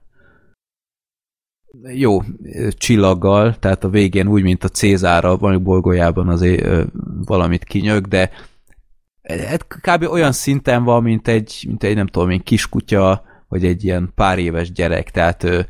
jó, 1.93 2.21
csillaggal, 2.71 3.55
tehát 3.55 3.83
a 3.83 3.89
végén 3.89 4.27
úgy, 4.27 4.43
mint 4.43 4.63
a 4.63 4.67
Cézára, 4.67 5.37
valami 5.37 5.63
bolygójában 5.63 6.29
azért 6.29 6.85
valamit 7.25 7.63
kinyög, 7.63 8.07
de 8.07 8.29
hát 9.47 9.67
kb. 9.67 10.03
olyan 10.11 10.31
szinten 10.31 10.83
van, 10.83 11.03
mint 11.03 11.27
egy, 11.27 11.63
mint 11.67 11.83
egy 11.83 11.95
nem 11.95 12.07
tudom 12.07 12.29
én, 12.29 12.43
kiskutya, 12.43 13.23
vagy 13.47 13.65
egy 13.65 13.83
ilyen 13.83 14.11
pár 14.15 14.39
éves 14.39 14.71
gyerek, 14.71 15.11
tehát 15.11 15.67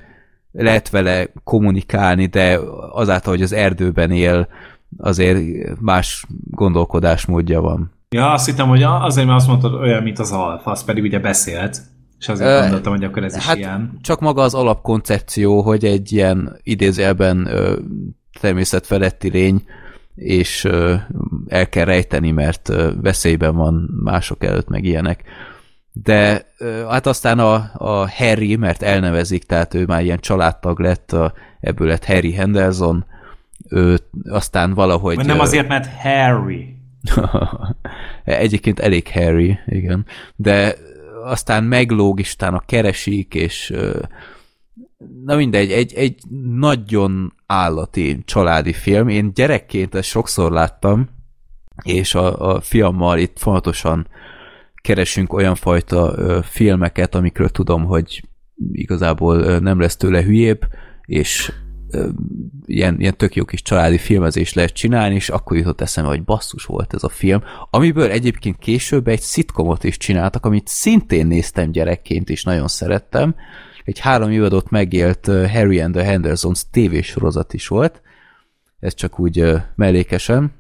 lehet 0.51 0.89
vele 0.89 1.27
kommunikálni, 1.43 2.25
de 2.25 2.59
azáltal, 2.91 3.33
hogy 3.33 3.41
az 3.41 3.53
erdőben 3.53 4.11
él, 4.11 4.47
azért 4.97 5.39
más 5.79 6.25
gondolkodásmódja 6.51 7.61
van. 7.61 7.91
Ja, 8.09 8.31
azt 8.31 8.45
hittem, 8.45 8.67
hogy 8.67 8.83
azért, 8.83 9.27
mert 9.27 9.39
azt 9.39 9.47
mondtad 9.47 9.73
olyan, 9.73 10.03
mint 10.03 10.19
az 10.19 10.31
alfa, 10.31 10.71
az 10.71 10.83
pedig 10.83 11.03
ugye 11.03 11.19
beszélt. 11.19 11.81
És 12.19 12.29
azért 12.29 12.49
Ö, 12.49 12.59
gondoltam, 12.59 12.93
hogy 12.93 13.03
akkor 13.03 13.23
ez 13.23 13.35
is 13.35 13.45
hát 13.45 13.57
ilyen. 13.57 13.97
csak 14.01 14.19
maga 14.19 14.41
az 14.41 14.53
alapkoncepció, 14.53 15.61
hogy 15.61 15.85
egy 15.85 16.11
ilyen 16.11 16.59
idézőjelben 16.63 17.45
ö, 17.45 17.77
természetfeletti 18.41 19.29
lény, 19.29 19.63
és 20.15 20.63
ö, 20.63 20.95
el 21.47 21.69
kell 21.69 21.85
rejteni, 21.85 22.31
mert 22.31 22.69
ö, 22.69 22.91
veszélyben 23.01 23.55
van 23.55 23.89
mások 24.03 24.43
előtt, 24.43 24.67
meg 24.67 24.83
ilyenek. 24.83 25.23
de 25.93 26.45
ö, 26.57 26.85
hát 26.89 27.05
aztán 27.05 27.39
a, 27.39 27.53
a 27.73 28.09
Harry, 28.11 28.55
mert 28.55 28.81
elnevezik, 28.81 29.43
tehát 29.43 29.73
ő 29.73 29.85
már 29.85 30.03
ilyen 30.03 30.19
családtag 30.19 30.79
lett, 30.79 31.11
a, 31.11 31.33
ebből 31.59 31.87
lett 31.87 32.05
Harry 32.05 32.33
Henderson, 32.33 33.05
ő 33.69 33.97
aztán 34.29 34.73
valahogy... 34.73 35.15
Vagy 35.15 35.25
nem 35.25 35.39
azért, 35.39 35.67
mert 35.67 35.87
Harry. 36.01 36.75
Egyébként 38.23 38.79
elég 38.79 39.07
Harry, 39.11 39.59
igen. 39.65 40.05
De 40.35 40.75
aztán 41.23 41.63
meglóg, 41.63 42.19
és 42.19 42.33
utána 42.33 42.63
keresik, 42.65 43.33
és 43.33 43.73
na 45.25 45.35
mindegy, 45.35 45.71
egy, 45.71 45.93
egy 45.93 46.21
nagyon 46.43 47.33
állati 47.45 48.21
családi 48.25 48.73
film. 48.73 49.07
Én 49.07 49.33
gyerekként 49.33 49.95
ezt 49.95 50.07
sokszor 50.09 50.51
láttam, 50.51 51.09
és 51.83 52.15
a, 52.15 52.53
a 52.53 52.61
fiammal 52.61 53.17
itt 53.19 53.39
fontosan 53.39 54.07
keresünk 54.81 55.33
olyan 55.33 55.55
fajta 55.55 56.15
filmeket, 56.43 57.15
amikről 57.15 57.49
tudom, 57.49 57.85
hogy 57.85 58.23
igazából 58.71 59.59
nem 59.59 59.79
lesz 59.79 59.95
tőle 59.95 60.23
hülyébb, 60.23 60.61
és 61.05 61.51
ilyen, 62.65 62.99
ilyen 62.99 63.17
tök 63.17 63.35
jó 63.35 63.45
kis 63.45 63.61
családi 63.61 63.97
filmezést 63.97 64.55
lehet 64.55 64.73
csinálni, 64.73 65.15
és 65.15 65.29
akkor 65.29 65.57
jutott 65.57 65.81
eszembe, 65.81 66.09
hogy 66.09 66.23
basszus 66.23 66.65
volt 66.65 66.93
ez 66.93 67.03
a 67.03 67.09
film, 67.09 67.43
amiből 67.69 68.11
egyébként 68.11 68.57
később 68.57 69.07
egy 69.07 69.21
szitkomot 69.21 69.83
is 69.83 69.97
csináltak, 69.97 70.45
amit 70.45 70.67
szintén 70.67 71.27
néztem 71.27 71.71
gyerekként, 71.71 72.29
és 72.29 72.43
nagyon 72.43 72.67
szerettem. 72.67 73.35
Egy 73.83 73.99
három 73.99 74.31
évadot 74.31 74.69
megélt 74.69 75.25
Harry 75.25 75.79
and 75.79 75.93
the 75.93 76.03
Hendersons 76.03 76.61
tévésorozat 76.71 77.53
is 77.53 77.67
volt, 77.67 78.01
ez 78.79 78.93
csak 78.93 79.19
úgy 79.19 79.53
mellékesen, 79.75 80.51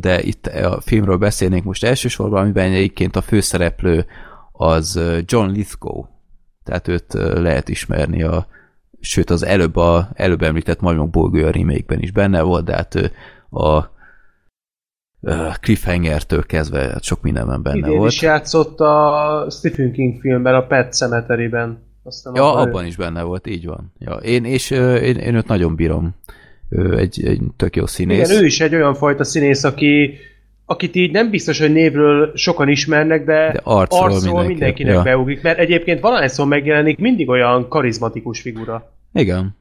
de 0.00 0.22
itt 0.22 0.46
a 0.46 0.80
filmről 0.80 1.16
beszélnénk 1.16 1.64
most 1.64 1.84
elsősorban, 1.84 2.42
amiben 2.42 2.72
egyébként 2.72 3.16
a 3.16 3.20
főszereplő 3.20 4.06
az 4.52 5.00
John 5.24 5.50
Lithgow, 5.50 6.04
tehát 6.64 6.88
őt 6.88 7.12
lehet 7.34 7.68
ismerni 7.68 8.22
a 8.22 8.46
sőt 9.06 9.30
az 9.30 9.44
előbb, 9.44 9.76
a, 9.76 10.08
előbb 10.14 10.42
említett 10.42 10.80
Majmok 10.80 11.10
Bolgő 11.10 11.44
a 11.46 11.50
remake 11.50 11.96
is 11.98 12.10
benne 12.10 12.42
volt, 12.42 12.64
de 12.64 12.72
hát 12.74 13.12
a 13.50 13.94
Cliffhanger-től 15.60 16.46
kezdve 16.46 16.78
hát 16.78 17.02
sok 17.02 17.22
mindenben 17.22 17.62
benne 17.62 17.76
Idén 17.86 17.98
volt. 17.98 18.12
is 18.12 18.22
játszott 18.22 18.80
a 18.80 19.46
Stephen 19.50 19.92
King 19.92 20.20
filmben, 20.20 20.54
a 20.54 20.66
Pet 20.66 20.92
Cemetery-ben. 20.92 21.78
Aztán 22.02 22.34
Ja, 22.34 22.50
abban 22.52 22.68
abban 22.68 22.86
is 22.86 22.96
benne 22.96 23.22
volt, 23.22 23.46
így 23.46 23.66
van. 23.66 23.92
Ja, 23.98 24.12
én, 24.14 24.44
és 24.44 24.70
én, 24.70 25.16
én 25.16 25.34
őt 25.34 25.46
nagyon 25.46 25.74
bírom. 25.76 26.14
Ő 26.68 26.98
egy, 26.98 27.26
egy 27.26 27.40
tök 27.56 27.76
jó 27.76 27.86
színész. 27.86 28.28
Igen, 28.28 28.42
ő 28.42 28.46
is 28.46 28.60
egy 28.60 28.74
olyan 28.74 28.94
fajta 28.94 29.24
színész, 29.24 29.64
aki, 29.64 30.14
akit 30.64 30.94
így 30.94 31.10
nem 31.12 31.30
biztos, 31.30 31.60
hogy 31.60 31.72
névről 31.72 32.32
sokan 32.34 32.68
ismernek, 32.68 33.24
de, 33.24 33.52
De 33.52 33.60
arcról 33.62 34.00
arcról 34.00 34.18
mindenki- 34.20 34.48
mindenkinek 34.48 34.94
ja. 34.94 35.02
beugrik, 35.02 35.42
mert 35.42 35.58
egyébként 35.58 36.00
valahányszor 36.00 36.46
megjelenik 36.46 36.98
mindig 36.98 37.28
olyan 37.28 37.68
karizmatikus 37.68 38.40
figura. 38.40 38.92
Igen. 39.12 39.56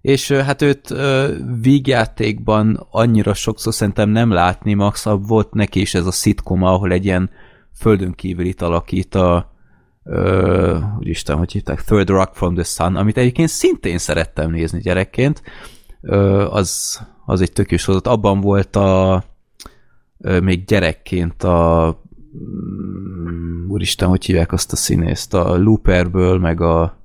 És 0.00 0.32
hát 0.32 0.62
őt 0.62 0.90
ö, 0.90 1.34
vígjátékban 1.60 2.86
annyira 2.90 3.34
sokszor 3.34 3.74
szerintem 3.74 4.08
nem 4.08 4.30
látni, 4.30 4.74
max 4.74 5.04
volt 5.04 5.52
neki 5.52 5.80
is 5.80 5.94
ez 5.94 6.06
a 6.06 6.10
szitkom, 6.10 6.62
ahol 6.62 6.92
egy 6.92 7.04
ilyen 7.04 7.30
földön 7.74 8.12
kívülit 8.12 8.62
alakít 8.62 9.14
a 9.14 9.52
ö, 10.04 10.78
úristen, 10.98 11.36
hogy 11.36 11.52
hívták, 11.52 11.82
Third 11.82 12.08
Rock 12.08 12.34
from 12.34 12.54
the 12.54 12.62
Sun, 12.62 12.96
amit 12.96 13.16
egyébként 13.16 13.48
szintén 13.48 13.98
szerettem 13.98 14.50
nézni 14.50 14.80
gyerekként, 14.80 15.42
ö, 16.00 16.46
az, 16.50 17.00
az 17.26 17.40
egy 17.40 17.52
tök 17.52 17.78
sorozat. 17.78 18.06
Abban 18.06 18.40
volt 18.40 18.76
a 18.76 19.24
ö, 20.18 20.40
még 20.40 20.64
gyerekként 20.64 21.42
a 21.42 21.88
mm, 22.36 23.68
úristen, 23.68 24.08
hogy 24.08 24.24
hívják 24.24 24.52
azt 24.52 24.72
a 24.72 24.76
színészt, 24.76 25.34
a 25.34 25.56
Looperből, 25.56 26.38
meg 26.38 26.60
a 26.60 26.98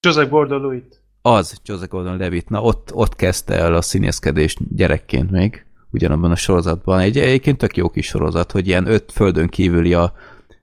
Joseph 0.00 0.30
Gordon-Levitt. 0.30 0.97
Az, 1.34 1.60
Joseph 1.64 1.90
Gordon-Levitt, 1.90 2.48
na 2.48 2.62
ott, 2.62 2.94
ott 2.94 3.16
kezdte 3.16 3.54
el 3.54 3.74
a 3.74 3.82
színészkedést 3.82 4.76
gyerekként 4.76 5.30
még, 5.30 5.64
ugyanabban 5.90 6.30
a 6.30 6.36
sorozatban. 6.36 6.98
Egy 7.00 7.18
egyébként 7.18 7.58
tök 7.58 7.76
jó 7.76 7.88
kis 7.88 8.06
sorozat, 8.06 8.52
hogy 8.52 8.66
ilyen 8.66 8.86
öt 8.86 9.12
földön 9.12 9.48
kívüli 9.48 9.94
a 9.94 10.12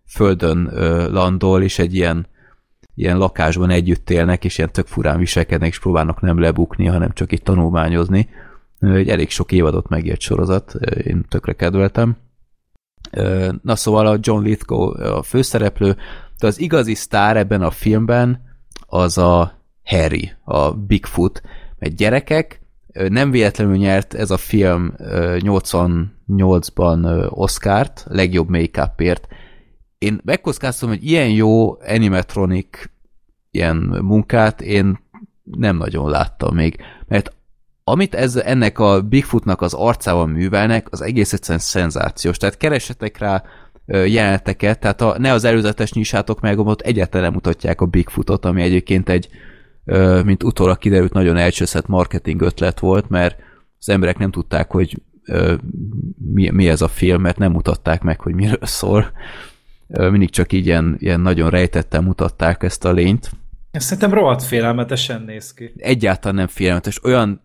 földön 0.07 0.69
ö, 0.73 1.11
landol, 1.11 1.63
és 1.63 1.79
egy 1.79 1.95
ilyen, 1.95 2.27
ilyen 2.95 3.17
lakásban 3.17 3.69
együtt 3.69 4.09
élnek, 4.09 4.45
és 4.45 4.57
ilyen 4.57 4.71
tök 4.71 4.87
furán 4.87 5.19
viselkednek, 5.19 5.69
és 5.69 5.79
próbálnak 5.79 6.21
nem 6.21 6.39
lebukni, 6.39 6.85
hanem 6.85 7.11
csak 7.13 7.31
itt 7.31 7.43
tanulmányozni. 7.43 8.29
Egy 8.79 9.09
elég 9.09 9.29
sok 9.29 9.51
évadot 9.51 9.89
megért 9.89 10.19
sorozat, 10.19 10.73
én 11.03 11.25
tökre 11.29 11.53
kedveltem. 11.53 12.17
Na 13.61 13.75
szóval 13.75 14.07
a 14.07 14.17
John 14.21 14.43
Lithgow 14.43 15.15
a 15.15 15.23
főszereplő, 15.23 15.97
de 16.39 16.47
az 16.47 16.59
igazi 16.59 16.93
sztár 16.93 17.37
ebben 17.37 17.61
a 17.61 17.71
filmben 17.71 18.41
az 18.87 19.17
a 19.17 19.54
Harry, 19.85 20.31
a 20.43 20.71
Bigfoot, 20.71 21.41
mert 21.79 21.95
gyerekek, 21.95 22.61
nem 23.09 23.31
véletlenül 23.31 23.75
nyert 23.75 24.13
ez 24.13 24.31
a 24.31 24.37
film 24.37 24.93
ö, 24.97 25.37
88-ban 25.39 27.03
ö, 27.03 27.25
Oscárt, 27.29 28.05
legjobb 28.07 28.49
make-upért. 28.49 29.27
Én 29.97 30.19
megkockáztam, 30.23 30.89
hogy 30.89 31.03
ilyen 31.03 31.29
jó 31.29 31.81
animatronic 31.81 32.67
ilyen 33.51 33.75
munkát 34.01 34.61
én 34.61 34.99
nem 35.43 35.77
nagyon 35.77 36.09
láttam 36.09 36.55
még, 36.55 36.77
mert 37.07 37.35
amit 37.83 38.15
ez, 38.15 38.35
ennek 38.35 38.79
a 38.79 39.01
Bigfootnak 39.01 39.61
az 39.61 39.73
arcával 39.73 40.27
művelnek, 40.27 40.87
az 40.91 41.01
egész 41.01 41.33
egyszerűen 41.33 41.59
szenzációs. 41.59 42.37
Tehát 42.37 42.57
keresetek 42.57 43.17
rá 43.17 43.43
jeleneteket, 43.85 44.79
tehát 44.79 45.01
a, 45.01 45.15
ne 45.17 45.31
az 45.31 45.43
előzetes 45.43 45.93
nyisátok 45.93 46.41
meg, 46.41 46.59
ott 46.59 46.81
egyáltalán 46.81 47.31
mutatják 47.33 47.81
a 47.81 47.85
Bigfootot, 47.85 48.45
ami 48.45 48.61
egyébként 48.61 49.09
egy, 49.09 49.29
mint 50.23 50.43
utólag 50.43 50.77
kiderült, 50.77 51.13
nagyon 51.13 51.37
elcseszett 51.37 51.87
marketing 51.87 52.41
ötlet 52.41 52.79
volt, 52.79 53.09
mert 53.09 53.39
az 53.79 53.89
emberek 53.89 54.17
nem 54.17 54.31
tudták, 54.31 54.71
hogy 54.71 55.01
mi, 56.33 56.49
mi 56.49 56.69
ez 56.69 56.81
a 56.81 56.87
film, 56.87 57.21
mert 57.21 57.37
nem 57.37 57.51
mutatták 57.51 58.01
meg, 58.01 58.19
hogy 58.19 58.33
miről 58.33 58.59
szól. 58.61 59.11
Mindig 59.87 60.29
csak 60.29 60.53
így 60.53 60.65
ilyen, 60.65 60.95
ilyen 60.99 61.21
nagyon 61.21 61.49
rejtetten 61.49 62.03
mutatták 62.03 62.63
ezt 62.63 62.85
a 62.85 62.91
lényt. 62.91 63.31
Ezt 63.71 63.85
szerintem 63.85 64.13
rohadt 64.13 64.43
félelmetesen 64.43 65.21
néz 65.21 65.53
ki. 65.53 65.73
Egyáltalán 65.77 66.35
nem 66.35 66.47
félelmetes. 66.47 67.03
Olyan, 67.03 67.41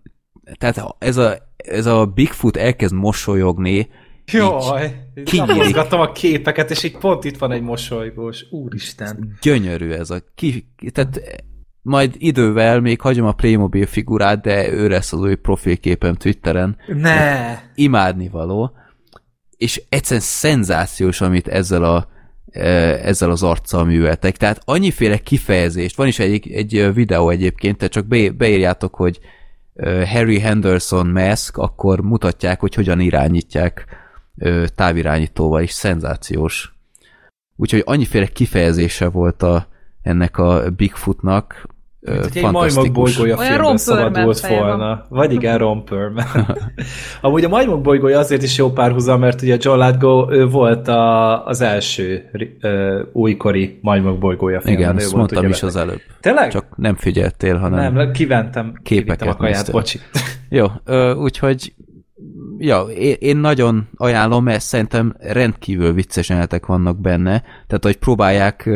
tehát 0.59 0.97
ez 0.99 1.17
a, 1.17 1.53
ez 1.57 1.87
a 1.87 2.07
Bigfoot 2.07 2.57
elkezd 2.57 2.95
mosolyogni, 2.95 3.89
Jaj, 4.33 5.07
kinyílik. 5.25 5.57
napozgattam 5.57 6.01
a 6.01 6.13
képeket, 6.13 6.71
és 6.71 6.83
így 6.83 6.99
pont 6.99 7.25
itt 7.25 7.39
van 7.39 7.53
egy 7.53 7.63
mosolygós. 7.63 8.45
Úristen. 8.51 9.37
gyönyörű 9.43 9.91
ez 9.91 10.11
a 10.11 10.23
ki, 10.35 10.69
tehát 10.93 11.21
majd 11.83 12.15
idővel 12.19 12.81
még 12.81 13.01
hagyom 13.01 13.27
a 13.27 13.33
Playmobil 13.33 13.87
figurát, 13.87 14.41
de 14.41 14.73
ő 14.73 14.89
lesz 14.89 15.13
az 15.13 15.21
új 15.21 15.35
profilképem 15.35 16.15
Twitteren. 16.15 16.77
Ne! 16.87 17.59
Imádnivaló. 17.75 18.73
És 19.57 19.83
egyszerűen 19.89 20.27
szenzációs, 20.27 21.21
amit 21.21 21.49
ezzel 21.49 21.85
a 21.85 22.09
e, 22.51 22.69
ezzel 23.05 23.31
az 23.31 23.43
arccal 23.43 23.85
műveltek. 23.85 24.37
Tehát 24.37 24.61
annyiféle 24.65 25.19
kifejezést, 25.19 25.97
van 25.97 26.07
is 26.07 26.19
egy, 26.19 26.51
egy 26.53 26.95
videó 26.95 27.31
egyébként, 27.31 27.77
tehát 27.77 27.93
csak 27.93 28.07
be, 28.07 28.31
beírjátok, 28.31 28.95
hogy 28.95 29.19
e, 29.75 30.09
Harry 30.09 30.39
Henderson 30.41 31.07
mask, 31.07 31.57
akkor 31.57 32.01
mutatják, 32.01 32.61
hogy 32.61 32.75
hogyan 32.75 33.01
irányítják 33.01 33.87
e, 34.37 34.69
távirányítóval, 34.69 35.63
és 35.63 35.71
szenzációs. 35.71 36.75
Úgyhogy 37.57 37.83
annyiféle 37.85 38.27
kifejezése 38.27 39.09
volt 39.09 39.43
a, 39.43 39.69
ennek 40.03 40.39
a 40.39 40.71
Bigfootnak, 40.77 41.69
Mint, 42.01 42.19
hogy 42.19 42.37
egy 42.37 42.51
majmok 42.51 42.93
bolygója 42.93 43.37
filmben 43.37 43.77
szabadult 43.77 44.47
volna. 44.47 45.07
Vagy 45.09 45.33
igen, 45.33 45.59
Ron 45.59 45.85
Perlman. 45.85 46.25
Amúgy 47.21 47.45
a 47.45 47.49
majmok 47.49 47.81
bolygója 47.81 48.19
azért 48.19 48.43
is 48.43 48.59
jó 48.59 48.71
párhuzam, 48.71 49.21
mert 49.21 49.43
ugye 49.43 49.57
John 49.61 49.81
Lithgow 49.81 50.33
ő 50.33 50.47
volt 50.47 50.89
a, 50.89 51.47
az 51.47 51.61
első 51.61 52.31
ö, 52.61 53.03
újkori 53.13 53.79
majmok 53.83 54.19
bolygója 54.19 54.61
filmben. 54.61 54.85
Igen, 54.85 54.99
ezt 54.99 55.15
mondtam 55.15 55.49
is 55.49 55.63
az 55.63 55.77
előbb. 55.77 56.01
Tényleg? 56.21 56.51
Csak 56.51 56.77
nem 56.77 56.95
figyeltél, 56.95 57.57
hanem... 57.57 57.95
nem, 57.95 58.13
kiventem, 58.13 58.73
képeket 58.83 59.29
a 59.29 59.37
kaját, 59.37 59.55
néztél. 59.55 59.75
bocsi. 59.75 59.99
Jó, 60.49 60.67
ö, 60.85 61.15
úgyhogy 61.15 61.75
ja, 62.59 62.81
én, 62.81 63.17
én 63.19 63.37
nagyon 63.37 63.89
ajánlom, 63.97 64.45
mert 64.45 64.61
szerintem 64.61 65.15
rendkívül 65.19 65.93
vicces 65.93 66.29
jelenetek 66.29 66.67
vannak 66.67 67.01
benne, 67.01 67.43
tehát 67.67 67.85
hogy 67.85 67.97
próbálják 67.97 68.71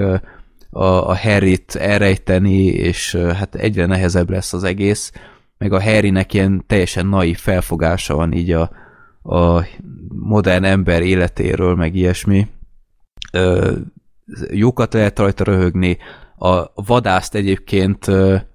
a, 0.74 1.08
a 1.08 1.16
Harryt 1.16 1.74
elrejteni, 1.74 2.64
és 2.64 3.14
hát 3.14 3.54
egyre 3.54 3.86
nehezebb 3.86 4.30
lesz 4.30 4.52
az 4.52 4.64
egész, 4.64 5.12
meg 5.58 5.72
a 5.72 5.82
Harrynek 5.82 6.34
ilyen 6.34 6.64
teljesen 6.66 7.06
naív 7.06 7.38
felfogása 7.38 8.14
van 8.14 8.32
így 8.32 8.52
a, 8.52 8.70
a 9.22 9.66
modern 10.08 10.64
ember 10.64 11.02
életéről, 11.02 11.74
meg 11.74 11.94
ilyesmi. 11.94 12.46
Ö, 13.32 13.72
jókat 14.50 14.92
lehet 14.92 15.18
rajta 15.18 15.44
röhögni. 15.44 15.98
A 16.38 16.82
vadászt 16.82 17.34
egyébként 17.34 18.06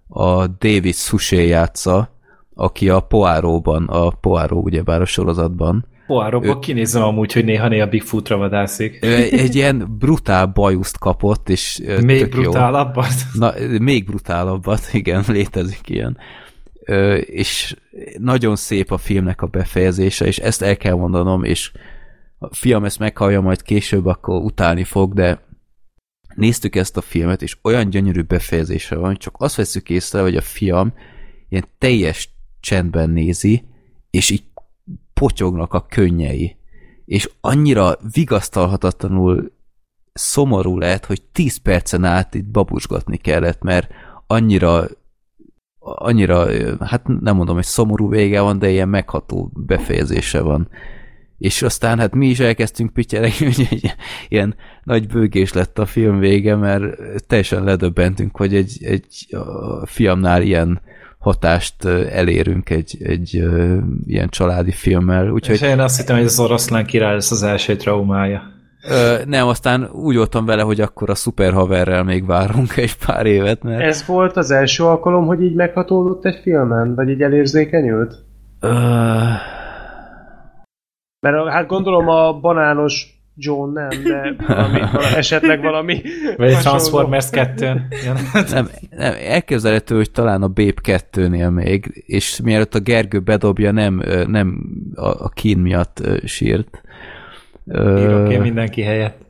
a 0.08 0.48
David 0.48 0.96
Suchet 0.96 1.48
játsza, 1.48 2.10
aki 2.54 2.90
a 2.90 3.00
Poiróban, 3.00 3.88
a 3.88 4.10
Poirot 4.10 4.64
ugyebár 4.64 5.02
a 5.02 5.06
sorozatban 5.06 5.86
Poirotból 6.10 6.60
kinézem 6.60 7.04
amúgy, 7.04 7.34
hogy 7.34 7.46
néha-néha 7.46 7.88
Bigfootra 7.88 8.38
vadászik. 8.38 9.06
Egy 9.32 9.56
ilyen 9.56 9.96
brutál 10.00 10.46
bajuszt 10.46 10.98
kapott, 10.98 11.50
és 11.50 11.82
Még 12.04 12.20
tök 12.20 12.36
jó. 12.36 12.42
brutálabbat. 12.42 13.14
Na, 13.34 13.54
még 13.80 14.06
brutálabbat, 14.06 14.90
igen, 14.94 15.24
létezik 15.28 15.90
ilyen. 15.90 16.18
Ö, 16.86 17.16
és 17.16 17.76
nagyon 18.18 18.56
szép 18.56 18.92
a 18.92 18.98
filmnek 18.98 19.42
a 19.42 19.48
befejezése, 19.48 20.26
és 20.26 20.38
ezt 20.38 20.62
el 20.62 20.78
kell 20.78 20.94
mondanom, 20.96 21.44
és 21.44 21.72
a 22.38 22.56
fiam 22.56 22.86
ezt 22.86 23.00
meghallja 23.00 23.42
majd 23.42 23.62
később, 23.62 24.06
akkor 24.06 24.42
utálni 24.42 24.84
fog, 24.84 25.14
de 25.14 25.44
néztük 26.36 26.76
ezt 26.76 26.98
a 26.98 27.02
filmet, 27.02 27.42
és 27.42 27.58
olyan 27.62 27.90
gyönyörű 27.90 28.22
befejezése 28.22 28.96
van, 28.96 29.16
csak 29.16 29.36
azt 29.38 29.56
veszük 29.56 29.90
észre, 29.90 30.22
hogy 30.22 30.36
a 30.36 30.42
fiam 30.42 30.94
ilyen 31.50 31.68
teljes 31.78 32.30
csendben 32.60 33.10
nézi, 33.10 33.64
és 34.10 34.30
így 34.30 34.44
potyognak 35.20 35.74
a 35.74 35.86
könnyei. 35.90 36.56
És 37.06 37.30
annyira 37.42 37.98
vigasztalhatatlanul 38.14 39.52
szomorú 40.14 40.78
lett, 40.78 41.06
hogy 41.06 41.22
10 41.22 41.58
percen 41.58 42.04
át 42.04 42.36
itt 42.36 42.46
babusgatni 42.46 43.18
kellett, 43.18 43.62
mert 43.62 43.92
annyira 44.28 44.88
annyira, 45.80 46.48
hát 46.80 47.08
nem 47.08 47.36
mondom, 47.36 47.56
hogy 47.56 47.64
szomorú 47.64 48.10
vége 48.10 48.42
van, 48.42 48.60
de 48.60 48.70
ilyen 48.70 48.90
megható 48.90 49.52
befejezése 49.54 50.42
van. 50.42 50.70
És 51.38 51.62
aztán 51.62 52.00
hát 52.00 52.16
mi 52.16 52.28
is 52.28 52.40
elkezdtünk 52.40 52.94
pityeregni, 52.94 53.46
hogy 53.54 53.68
egy 53.70 53.94
ilyen 54.28 54.56
nagy 54.84 55.08
bőgés 55.08 55.54
lett 55.54 55.80
a 55.80 55.86
film 55.86 56.20
vége, 56.20 56.56
mert 56.56 56.96
teljesen 57.28 57.64
ledöbbentünk, 57.64 58.38
hogy 58.38 58.56
egy, 58.56 58.78
egy 58.82 59.36
a 59.36 59.86
fiamnál 59.86 60.42
ilyen 60.42 60.82
hatást 61.20 61.86
elérünk 62.12 62.70
egy, 62.70 62.98
egy 63.04 63.44
ilyen 64.06 64.30
családi 64.30 64.72
filmmel. 64.72 65.26
És 65.26 65.32
Úgyhogy 65.32 65.62
én 65.62 65.80
azt 65.80 65.98
hittem, 65.98 66.16
hogy 66.16 66.26
az 66.26 66.40
oroszlán 66.40 66.86
király 66.86 67.14
lesz 67.14 67.32
az 67.32 67.44
első 67.44 67.76
traumája. 67.76 68.42
ö, 68.90 69.16
nem, 69.26 69.48
aztán 69.48 69.90
úgy 69.92 70.16
voltam 70.16 70.46
vele, 70.46 70.62
hogy 70.62 70.82
akkor 70.82 71.10
a 71.10 71.16
szuperhaverrel 71.16 72.04
még 72.04 72.26
várunk 72.26 72.78
egy 72.78 72.98
pár 73.06 73.26
évet, 73.26 73.64
mert 73.64 73.82
Ez 73.82 74.06
volt 74.06 74.38
az 74.38 74.52
első 74.52 74.84
alkalom, 74.84 75.26
hogy 75.26 75.42
így 75.44 75.56
meghatódott 75.56 76.26
egy 76.26 76.40
filmen? 76.44 76.96
Vagy 76.96 77.10
így 77.10 77.22
elérzékenyült? 77.22 78.16
ö, 78.60 78.70
Mert 81.20 81.50
hát 81.50 81.68
gondolom 81.68 82.08
a 82.08 82.40
banános 82.40 83.19
John 83.42 83.74
nem, 83.74 83.90
de 83.90 84.36
valami, 84.48 84.80
valami, 84.92 85.16
esetleg 85.16 85.62
valami 85.62 86.02
Vagy 86.38 86.50
egy. 86.50 86.58
Transformers 86.58 87.30
2 87.30 87.66
nem, 88.52 88.70
nem, 88.92 89.14
elképzelhető, 89.20 89.96
hogy 89.96 90.12
talán 90.12 90.42
a 90.44 90.48
Babe 90.48 90.82
2-nél 90.84 91.54
még, 91.54 92.04
és 92.06 92.40
mielőtt 92.44 92.76
a 92.76 92.80
Gergő 92.80 93.20
bedobja, 93.20 93.72
nem, 93.72 94.04
nem 94.28 94.64
a, 94.96 95.08
a 95.08 95.30
kín 95.30 95.58
miatt 95.58 96.02
sírt. 96.26 96.82
Írok 97.74 98.32
én 98.32 98.42
mindenki 98.42 98.82
helyett. 98.82 99.28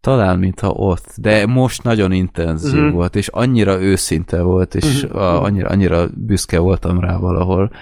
Talán, 0.00 0.38
mintha 0.38 0.68
ott, 0.68 1.14
de 1.16 1.46
most 1.46 1.82
nagyon 1.82 2.12
intenzív 2.12 2.80
uh-huh. 2.80 2.92
volt, 2.92 3.16
és 3.16 3.28
annyira 3.28 3.80
őszinte 3.80 4.42
volt, 4.42 4.74
és 4.74 5.02
uh-huh. 5.02 5.20
a, 5.20 5.42
annyira, 5.42 5.68
annyira 5.68 6.08
büszke 6.14 6.58
voltam 6.58 7.00
rá 7.00 7.16
valahol. 7.16 7.72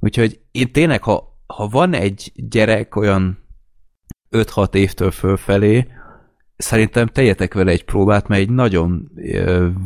Úgyhogy 0.00 0.40
én 0.50 0.72
tényleg, 0.72 1.02
ha, 1.02 1.38
ha 1.46 1.68
van 1.68 1.92
egy 1.92 2.32
gyerek 2.34 2.96
olyan 2.96 3.43
5-6 4.34 4.74
évtől 4.74 5.10
fölfelé, 5.10 5.86
szerintem 6.56 7.06
tegyetek 7.06 7.54
vele 7.54 7.70
egy 7.70 7.84
próbát, 7.84 8.28
mert 8.28 8.40
egy 8.40 8.50
nagyon 8.50 9.10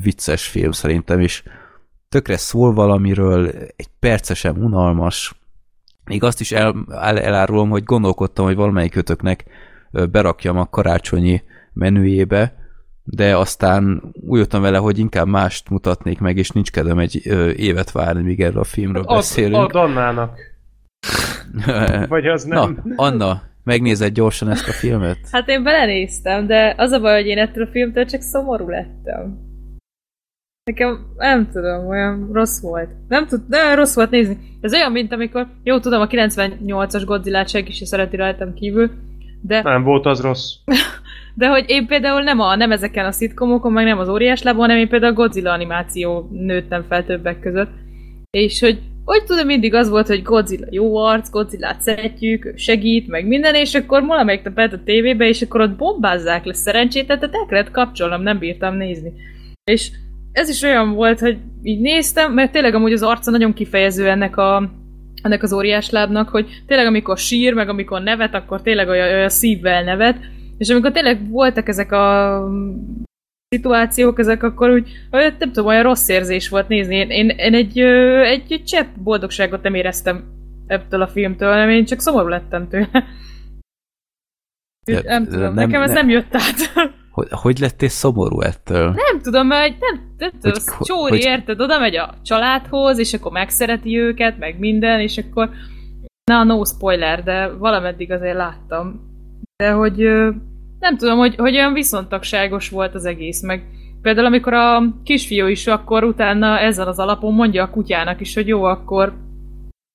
vicces 0.02 0.47
film 0.47 0.70
szerintem, 0.70 1.20
és 1.20 1.43
tökre 2.09 2.36
szól 2.36 2.75
valamiről, 2.75 3.49
egy 3.77 3.89
percesen 3.99 4.57
unalmas. 4.57 5.41
Még 6.05 6.23
azt 6.23 6.41
is 6.41 6.52
el, 6.52 6.75
el, 6.89 7.20
elárulom, 7.20 7.70
hogy 7.70 7.85
gondolkodtam, 7.85 8.44
hogy 8.44 8.57
valamelyik 8.57 8.93
kötöknek 8.93 9.44
berakjam 10.10 10.59
a 10.59 10.68
karácsonyi 10.68 11.43
menüjébe, 11.73 12.55
de 13.05 13.36
aztán 13.36 14.12
úgy 14.12 14.39
jöttem 14.39 14.60
vele, 14.60 14.78
hogy 14.78 14.99
inkább 14.99 15.27
mást 15.27 15.70
mutatnék 15.70 16.20
meg, 16.20 16.36
és 16.36 16.51
nincs 16.51 16.70
kedvem 16.70 16.99
egy 16.99 17.27
évet 17.57 17.91
várni, 17.91 18.23
míg 18.23 18.41
erről 18.41 18.60
a 18.60 18.65
filmről 18.65 19.02
Ad, 19.02 19.17
beszélünk. 19.17 19.55
ad 19.55 19.75
Annának. 19.75 20.39
Vagy 22.09 22.27
az 22.27 22.44
nem. 22.44 22.81
Na, 22.85 22.94
Anna, 22.97 23.43
megnézed 23.69 24.13
gyorsan 24.13 24.51
ezt 24.51 24.69
a 24.69 24.73
filmet? 24.73 25.19
Hát 25.31 25.49
én 25.49 25.63
belenéztem, 25.63 26.47
de 26.47 26.75
az 26.77 26.91
a 26.91 27.01
baj, 27.01 27.15
hogy 27.15 27.27
én 27.27 27.39
ettől 27.39 27.65
a 27.65 27.71
filmtől 27.71 28.05
csak 28.05 28.21
szomorú 28.21 28.69
lettem. 28.69 29.47
Nekem 30.65 30.99
nem 31.17 31.49
tudom, 31.53 31.87
olyan 31.89 32.31
rossz 32.33 32.61
volt. 32.61 32.89
Nem 33.09 33.27
tud, 33.27 33.41
de 33.49 33.63
olyan 33.63 33.77
rossz 33.77 33.95
volt 33.95 34.11
nézni. 34.11 34.39
Ez 34.61 34.73
olyan, 34.73 34.93
mint 34.93 35.13
amikor, 35.13 35.47
jó 35.63 35.79
tudom, 35.79 36.01
a 36.01 36.07
98-as 36.07 37.03
Godzilla-t 37.07 37.49
senki 37.49 37.73
se 37.73 37.87
szereti 37.87 38.17
rajtam 38.17 38.55
kívül, 38.55 38.91
de, 39.43 39.63
Nem 39.63 39.83
volt 39.83 40.07
az 40.07 40.21
rossz. 40.21 40.55
de 41.41 41.49
hogy 41.49 41.65
én 41.67 41.87
például 41.87 42.23
nem, 42.23 42.41
a, 42.41 42.57
nem 42.57 42.73
ezeken 42.73 43.05
a 43.05 43.13
szitkomokon, 43.13 43.73
meg 43.73 43.85
nem 43.85 43.99
az 43.99 44.09
óriás 44.09 44.43
lábon, 44.43 44.61
hanem 44.61 44.77
én 44.77 44.89
például 44.89 45.13
a 45.13 45.17
Godzilla 45.17 45.53
animáció 45.53 46.29
nőttem 46.33 46.85
fel 46.89 47.05
többek 47.05 47.41
között. 47.41 47.73
És 48.31 48.61
hogy 48.61 48.81
hogy 49.09 49.25
tudom, 49.25 49.47
mindig 49.47 49.75
az 49.75 49.89
volt, 49.89 50.07
hogy 50.07 50.23
Godzilla 50.23 50.67
jó 50.70 50.97
arc, 50.97 51.31
Godzilla-t 51.31 51.81
szeretjük, 51.81 52.53
segít, 52.57 53.09
meg 53.09 53.27
minden, 53.27 53.55
és 53.55 53.75
akkor 53.75 54.07
valamelyik 54.07 54.43
nap 54.43 54.59
a 54.59 54.83
tévébe, 54.85 55.28
és 55.28 55.43
akkor 55.43 55.61
ott 55.61 55.77
bombázzák 55.77 56.45
le 56.45 56.55
szerencsét, 56.55 57.07
tehát 57.07 57.23
el 57.23 57.47
kellett 57.49 57.70
kapcsolnom, 57.70 58.23
nem 58.23 58.39
bírtam 58.39 58.77
nézni. 58.77 59.12
És 59.65 59.91
ez 60.33 60.49
is 60.49 60.62
olyan 60.62 60.93
volt, 60.93 61.20
hogy 61.20 61.39
így 61.62 61.81
néztem, 61.81 62.33
mert 62.33 62.53
tényleg 62.53 62.75
amúgy 62.75 62.93
az 62.93 63.03
arca 63.03 63.31
nagyon 63.31 63.53
kifejező 63.53 64.09
ennek 64.09 64.37
a 64.37 64.70
ennek 65.23 65.43
az 65.43 65.53
óriás 65.53 65.91
lábnak, 65.91 66.28
hogy 66.28 66.47
tényleg 66.67 66.87
amikor 66.87 67.19
sír, 67.19 67.55
meg 67.55 67.69
amikor 67.69 68.03
nevet, 68.03 68.35
akkor 68.35 68.62
tényleg 68.62 68.89
olyan, 68.89 69.09
olyan 69.09 69.28
szívvel 69.28 69.85
nevet, 69.85 70.17
és 70.59 70.69
amikor 70.69 70.93
tényleg 70.93 71.31
voltak 71.31 71.69
ezek 71.69 71.93
a 71.93 72.43
szituációk, 73.49 74.18
ezek 74.18 74.43
akkor 74.43 74.70
úgy, 74.70 74.91
nem 75.10 75.39
tudom, 75.39 75.67
olyan 75.67 75.83
rossz 75.83 76.09
érzés 76.09 76.49
volt 76.49 76.68
nézni. 76.68 76.94
Én, 76.94 77.10
én, 77.10 77.28
én 77.28 77.55
egy, 77.55 77.78
egy, 77.78 78.52
egy 78.52 78.65
csepp 78.65 78.86
boldogságot 78.97 79.62
nem 79.62 79.75
éreztem 79.75 80.25
ebből 80.67 81.02
a 81.02 81.09
filmtől, 81.09 81.51
hanem 81.51 81.70
én 81.70 81.85
csak 81.85 82.01
szomorú 82.01 82.28
lettem 82.28 82.68
tőle. 82.68 83.05
Ja, 84.86 85.01
nem 85.05 85.25
tudom, 85.25 85.41
nem- 85.41 85.55
nekem 85.55 85.83
ez 85.83 85.91
nem- 85.91 86.07
nem 86.07 86.09
jött 86.09 86.35
át. 86.35 86.93
Hogy, 87.10 87.28
hogy 87.31 87.59
lettél 87.59 87.89
szomorú 87.89 88.41
ettől? 88.41 88.91
Nem 88.91 89.20
tudom, 89.23 89.47
mert 89.47 89.75
nem, 89.81 90.15
nem 90.18 90.31
tudom, 90.31 90.62
Hogy- 90.67 90.86
Csóri, 90.86 91.10
hogy- 91.10 91.20
érted, 91.20 91.60
oda 91.60 91.78
megy 91.78 91.97
a 91.97 92.15
családhoz, 92.25 92.99
és 92.99 93.12
akkor 93.15 93.33
megszereti 93.33 93.99
őket, 93.99 94.39
meg 94.39 94.59
minden, 94.59 95.01
és 95.01 95.18
akkor 95.18 95.51
na, 96.31 96.44
no 96.44 96.65
spoiler, 96.65 97.23
de 97.23 97.49
valameddig 97.49 98.12
azért 98.12 98.36
láttam. 98.36 99.07
De 99.57 99.70
hogy 99.70 100.09
nem 100.79 100.97
tudom, 100.97 101.19
hogy, 101.19 101.35
hogy 101.37 101.55
olyan 101.55 101.73
viszontagságos 101.73 102.69
volt 102.69 102.95
az 102.95 103.05
egész, 103.05 103.43
meg 103.43 103.63
például 104.03 104.27
amikor 104.27 104.53
a 104.53 104.83
kisfiú 105.05 105.47
is 105.47 105.67
akkor 105.67 106.05
utána 106.05 106.59
ezen 106.59 106.87
az 106.87 106.99
alapon 106.99 107.35
mondja 107.35 107.63
a 107.63 107.71
kutyának 107.71 108.21
is, 108.21 108.35
hogy 108.35 108.47
jó, 108.47 108.63
akkor 108.63 109.13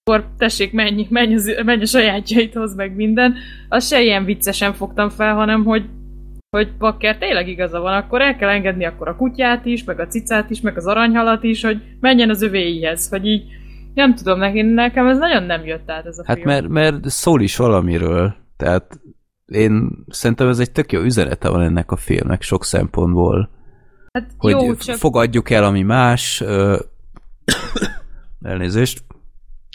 akkor 0.06 0.26
tessék, 0.38 0.74
menj, 0.74 1.08
menj, 1.10 1.34
az, 1.34 1.62
menj 1.66 1.82
a 1.82 1.86
sajátjaidhoz, 1.86 2.76
meg 2.76 2.95
minden. 2.95 3.36
Az 3.70 3.88
se 3.88 4.02
ilyen 4.02 4.26
viccesen 4.26 4.74
fogtam 4.74 5.10
fel, 5.10 5.34
hanem 5.34 5.64
hogy 5.64 5.86
hogy 6.50 6.78
bakker 6.78 7.18
tényleg 7.18 7.48
igaza 7.48 7.80
van, 7.80 7.94
akkor 7.94 8.22
el 8.22 8.36
kell 8.36 8.50
engedni 8.50 8.86
akkor 8.86 9.08
a 9.08 9.16
kutyát 9.16 9.66
is, 9.66 9.84
meg 9.84 10.00
a 10.00 10.08
cicát 10.08 10.50
is, 10.50 10.62
meg 10.62 10.78
az 10.78 10.86
aranyhalat 10.86 11.44
is, 11.44 11.64
hogy 11.64 11.82
menjen 12.00 12.30
az 12.30 12.42
övéihez, 12.42 13.10
hogy 13.10 13.28
így 13.28 13.44
nem 13.94 14.16
tudom, 14.16 14.40
nekem, 14.40 14.66
nekem 14.66 15.08
ez 15.08 15.18
nagyon 15.18 15.44
nem 15.44 15.66
jött 15.66 15.92
át 15.92 16.06
ez 16.06 16.18
a 16.18 16.24
Hát 16.26 16.36
film. 16.36 16.48
mert, 16.48 16.68
mert 16.68 17.10
szól 17.10 17.42
is 17.42 17.58
valamiről, 17.58 18.36
tehát 18.58 19.00
én 19.45 20.05
szerintem 20.07 20.47
ez 20.47 20.59
egy 20.59 20.72
tök 20.72 20.91
jó 20.91 21.01
üzenete 21.01 21.49
van 21.49 21.61
ennek 21.61 21.91
a 21.91 21.95
filmnek 21.95 22.41
sok 22.41 22.65
szempontból, 22.65 23.49
hát 24.11 24.30
hogy 24.38 24.51
jó, 24.51 24.75
csak 24.75 24.95
fogadjuk 24.95 25.49
el, 25.49 25.63
ami 25.63 25.81
más, 25.81 26.41
ö, 26.41 26.80
elnézést, 28.41 29.03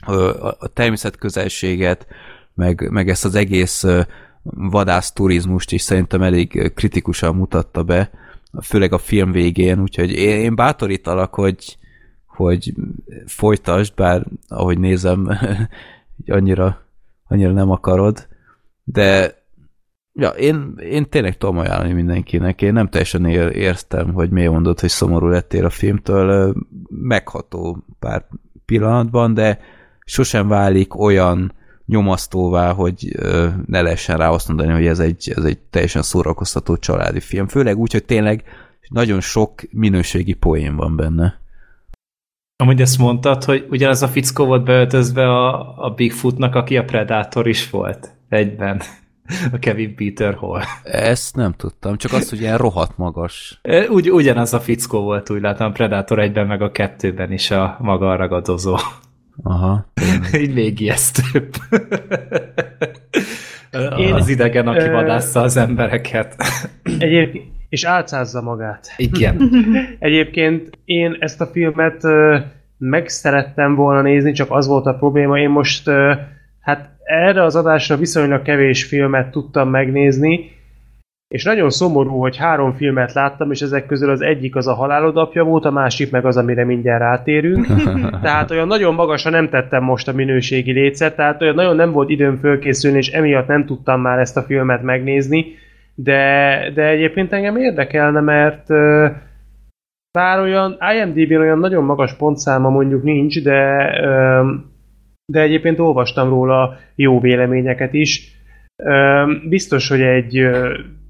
ö, 0.07 0.29
a, 0.29 0.57
a 0.59 0.69
természetközelséget, 0.69 2.07
meg, 2.55 2.91
meg 2.91 3.09
ezt 3.09 3.25
az 3.25 3.35
egész 3.35 3.83
ö, 3.83 4.01
vadász 4.43 5.13
turizmust 5.13 5.73
is 5.73 5.83
szerintem 5.83 6.23
elég 6.23 6.73
kritikusan 6.75 7.35
mutatta 7.35 7.83
be, 7.83 8.11
főleg 8.63 8.93
a 8.93 8.99
film 8.99 9.33
végén, 9.33 9.81
úgyhogy 9.81 10.13
én, 10.13 10.39
én 10.39 10.55
bátorítalak, 10.55 11.35
hogy, 11.35 11.79
hogy 12.27 12.75
folytasd, 13.27 13.95
bár 13.95 14.27
ahogy 14.49 14.79
nézem, 14.79 15.39
annyira, 16.27 16.83
annyira 17.29 17.53
nem 17.53 17.71
akarod, 17.71 18.29
de 18.85 19.38
ja, 20.19 20.29
én, 20.29 20.75
én 20.79 21.09
tényleg 21.09 21.37
tudom 21.37 21.59
ajánlani 21.59 21.93
mindenkinek. 21.93 22.63
Én 22.63 22.73
nem 22.73 22.89
teljesen 22.89 23.27
ér, 23.27 23.57
értem, 23.57 24.13
hogy 24.13 24.31
miért 24.31 24.51
mondod, 24.51 24.81
hogy 24.81 24.89
szomorú 24.89 25.27
lettél 25.27 25.65
a 25.65 25.71
filmtől. 25.71 26.55
Megható 26.89 27.85
pár 27.99 28.27
pillanatban, 28.65 29.35
de 29.35 29.59
sosem 30.05 30.49
válik 30.49 30.99
olyan 30.99 31.53
nyomasztóvá, 31.87 32.73
hogy 32.73 33.17
ne 33.67 33.81
lehessen 33.81 34.17
rá 34.17 34.29
azt 34.29 34.49
mondani, 34.49 34.73
hogy 34.73 34.87
ez 34.87 34.99
egy, 34.99 35.33
ez 35.37 35.45
egy 35.45 35.59
teljesen 35.59 36.03
szórakoztató 36.03 36.77
családi 36.77 37.21
film. 37.21 37.49
Főleg 37.49 37.79
úgy, 37.79 37.93
hogy 37.93 38.05
tényleg 38.05 38.43
nagyon 38.89 39.21
sok 39.21 39.61
minőségi 39.71 40.33
poén 40.35 40.77
van 40.77 40.97
benne. 40.97 41.41
Amúgy 42.57 42.81
ezt 42.81 42.99
mondtad, 42.99 43.45
hogy 43.45 43.67
ugyanaz 43.71 44.03
a 44.03 44.09
fickó 44.09 44.45
volt 44.45 44.65
beöltözve 44.65 45.29
a, 45.29 45.75
a 45.85 45.91
Bigfootnak, 45.91 46.55
aki 46.55 46.77
a 46.77 46.85
Predator 46.85 47.49
is 47.49 47.71
volt 47.71 48.15
egyben. 48.29 48.81
A 49.53 49.59
Kevin 49.59 49.95
Peter 49.95 50.35
Hall. 50.35 50.61
Ezt 50.83 51.37
nem 51.37 51.53
tudtam, 51.53 51.97
csak 51.97 52.13
azt, 52.13 52.31
hogy 52.31 52.41
ilyen 52.41 52.57
rohadt 52.57 52.97
magas. 52.97 53.61
Ugy, 53.91 54.11
ugyanaz 54.11 54.55
a 54.55 54.61
fickó 54.61 55.01
volt, 55.01 55.31
úgy 55.31 55.41
látom, 55.41 55.67
a 55.67 55.71
Predator 55.73 56.19
egyben, 56.19 56.47
meg 56.47 56.63
a 56.63 56.71
kettőben 56.71 57.33
is 57.33 57.51
a 57.51 57.77
maga 57.81 58.17
ragadozó. 58.17 58.77
Aha. 59.43 59.87
Így 60.33 60.55
még 60.55 60.81
ijesztőbb. 60.81 61.49
Én- 63.97 64.13
az 64.15 64.29
idegen, 64.29 64.69
aki 64.69 64.85
ö- 64.85 64.93
vadásza 64.93 65.41
az 65.41 65.57
embereket. 65.57 66.37
Egyébként, 66.99 67.45
és 67.69 67.85
álcázza 67.85 68.43
magát. 68.43 68.95
Igen. 68.97 69.51
Egyébként 69.99 70.71
én 70.85 71.17
ezt 71.21 71.41
a 71.41 71.47
filmet 71.47 72.03
meg 72.79 73.09
szerettem 73.09 73.75
volna 73.75 74.03
nézni, 74.03 74.33
csak 74.33 74.51
az 74.51 74.67
volt 74.67 74.87
a 74.87 74.95
probléma, 74.95 75.39
én 75.39 75.49
most 75.51 75.91
hát 76.61 76.91
erre 77.09 77.43
az 77.43 77.57
adásra 77.57 77.97
viszonylag 77.97 78.43
kevés 78.43 78.85
filmet 78.85 79.31
tudtam 79.31 79.71
megnézni, 79.71 80.57
és 81.29 81.45
nagyon 81.45 81.71
szomorú, 81.71 82.21
hogy 82.21 82.37
három 82.37 82.73
filmet 82.73 83.13
láttam, 83.13 83.51
és 83.51 83.61
ezek 83.61 83.87
közül 83.87 84.11
az 84.11 84.21
egyik 84.21 84.57
az 84.57 84.67
a 84.67 84.75
halálodapja 84.75 85.45
volt, 85.45 85.65
a 85.65 85.71
másik 85.71 86.11
meg 86.11 86.25
az, 86.25 86.37
amire 86.37 86.65
mindjárt 86.65 87.01
rátérünk. 87.01 87.67
Tehát 88.23 88.51
olyan 88.51 88.67
nagyon 88.67 88.95
magasra 88.95 89.31
nem 89.31 89.49
tettem 89.49 89.83
most 89.83 90.09
a 90.09 90.13
minőségi 90.13 90.73
lécet, 90.73 91.17
tehát 91.17 91.43
olyan 91.43 91.55
nagyon 91.55 91.77
nem 91.77 91.93
volt 91.93 92.11
időm 92.11 92.37
fölkészülni, 92.37 92.97
és 92.97 93.09
emiatt 93.09 93.47
nem 93.47 93.65
tudtam 93.65 94.01
már 94.01 94.19
ezt 94.19 94.37
a 94.37 94.43
filmet 94.43 94.83
megnézni, 94.83 95.47
de, 95.95 96.71
de 96.75 96.89
egyébként 96.89 97.33
engem 97.33 97.57
érdekelne, 97.57 98.21
mert 98.21 98.71
ö, 98.71 99.07
bár 100.13 100.41
olyan 100.41 100.79
IMDb-n 100.95 101.41
olyan 101.41 101.59
nagyon 101.59 101.85
magas 101.85 102.15
pontszáma 102.15 102.69
mondjuk 102.69 103.03
nincs, 103.03 103.43
de, 103.43 103.91
ö, 104.03 104.41
de 105.33 105.41
egyébként 105.41 105.79
olvastam 105.79 106.29
róla 106.29 106.77
jó 106.95 107.21
véleményeket 107.21 107.93
is. 107.93 108.33
Biztos, 109.49 109.89
hogy 109.89 110.01
egy 110.01 110.35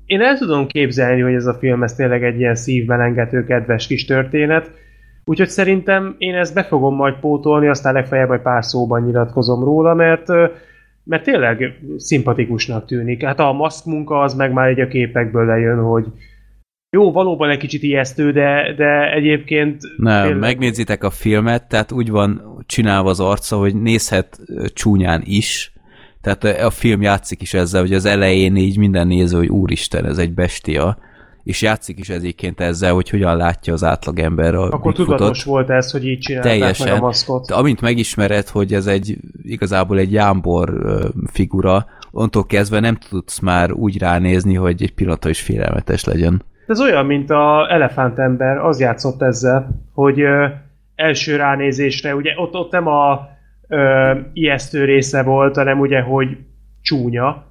én 0.06 0.20
el 0.20 0.38
tudom 0.38 0.66
képzelni, 0.66 1.20
hogy 1.20 1.34
ez 1.34 1.47
a 1.47 1.55
film 1.55 1.82
ez 1.82 1.94
tényleg 1.94 2.24
egy 2.24 2.38
ilyen 2.38 2.55
szívmelengető, 2.55 3.44
kedves 3.44 3.86
kis 3.86 4.05
történet, 4.05 4.70
úgyhogy 5.24 5.48
szerintem 5.48 6.14
én 6.18 6.34
ezt 6.34 6.55
be 6.55 6.64
fogom 6.64 6.94
majd 6.94 7.14
pótolni, 7.14 7.68
aztán 7.68 7.92
legfeljebb 7.92 8.30
egy 8.30 8.40
pár 8.40 8.64
szóban 8.64 9.02
nyilatkozom 9.02 9.64
róla, 9.64 9.94
mert 9.94 10.26
mert 11.05 11.22
tényleg 11.22 11.78
szimpatikusnak 11.97 12.86
tűnik. 12.86 13.24
Hát 13.24 13.38
a 13.38 13.52
maszk 13.52 13.84
munka 13.84 14.20
az 14.20 14.34
meg 14.34 14.52
már 14.52 14.68
egy 14.68 14.80
a 14.80 14.88
képekből 14.88 15.47
lejön, 15.47 15.78
hogy 15.78 16.06
jó, 16.91 17.12
valóban 17.12 17.50
egy 17.50 17.58
kicsit 17.58 17.83
ijesztő, 17.83 18.33
de, 18.33 18.75
de 18.76 19.12
egyébként... 19.12 19.83
Nem, 19.97 20.23
tényleg- 20.23 20.41
megnézitek 20.41 21.05
a 21.05 21.10
filmet, 21.10 21.68
tehát 21.68 21.92
úgy 21.92 22.10
van 22.10 22.42
csinálva 22.67 23.10
az 23.10 23.20
arca, 23.20 23.57
hogy 23.57 23.81
nézhet 23.81 24.41
csúnyán 24.73 25.23
is, 25.25 25.73
tehát 26.20 26.44
a 26.44 26.70
film 26.70 27.02
játszik 27.02 27.42
is 27.42 27.55
ezzel, 27.55 27.81
hogy 27.81 27.92
az 27.92 28.05
elején 28.05 28.57
így 28.57 28.78
minden 28.78 29.07
néző, 29.07 29.36
hogy 29.36 29.49
úristen, 29.49 30.05
ez 30.07 30.18
egy 30.18 30.33
bestia, 30.33 30.99
és 31.44 31.62
játszik 31.62 31.99
is 31.99 32.08
ezéként 32.08 32.60
ezzel, 32.60 32.92
hogy 32.92 33.10
hogyan 33.10 33.36
látja 33.36 33.73
az 33.73 33.84
átlagember 33.84 34.55
a 34.55 34.62
Akkor 34.62 34.70
Bigfootot. 34.92 35.07
tudatos 35.07 35.44
volt 35.44 35.70
ez, 35.70 35.91
hogy 35.91 36.07
így 36.07 36.18
csinálták 36.18 36.50
Teljesen. 36.58 36.86
meg 36.89 36.97
a 36.97 37.00
maszkot. 37.00 37.47
De 37.47 37.55
amint 37.55 37.81
megismered, 37.81 38.49
hogy 38.49 38.75
ez 38.75 38.86
egy 38.86 39.17
igazából 39.42 39.99
egy 39.99 40.12
jámbor 40.12 40.73
figura, 41.33 41.86
onnantól 42.10 42.47
kezdve 42.47 42.81
nem 42.81 42.94
tudsz 42.94 43.39
már 43.39 43.73
úgy 43.73 43.99
ránézni, 43.99 44.55
hogy 44.55 44.83
egy 44.83 44.94
pillanatra 44.94 45.31
is 45.31 45.41
félelmetes 45.41 46.05
legyen. 46.05 46.42
Ez 46.68 46.80
olyan, 46.80 47.06
mint 47.06 47.30
a 47.30 47.66
elefántember, 47.72 48.58
az 48.58 48.80
játszott 48.80 49.22
ezzel, 49.22 49.68
hogy 49.94 50.20
ö, 50.20 50.47
első 50.94 51.36
ránézésre, 51.36 52.14
ugye 52.14 52.32
ott, 52.36 52.55
ott 52.55 52.72
nem 52.72 52.86
a 52.86 53.28
ö, 53.68 54.12
ijesztő 54.32 54.84
része 54.84 55.22
volt, 55.22 55.56
hanem 55.56 55.80
ugye, 55.80 56.00
hogy 56.00 56.36
csúnya, 56.82 57.44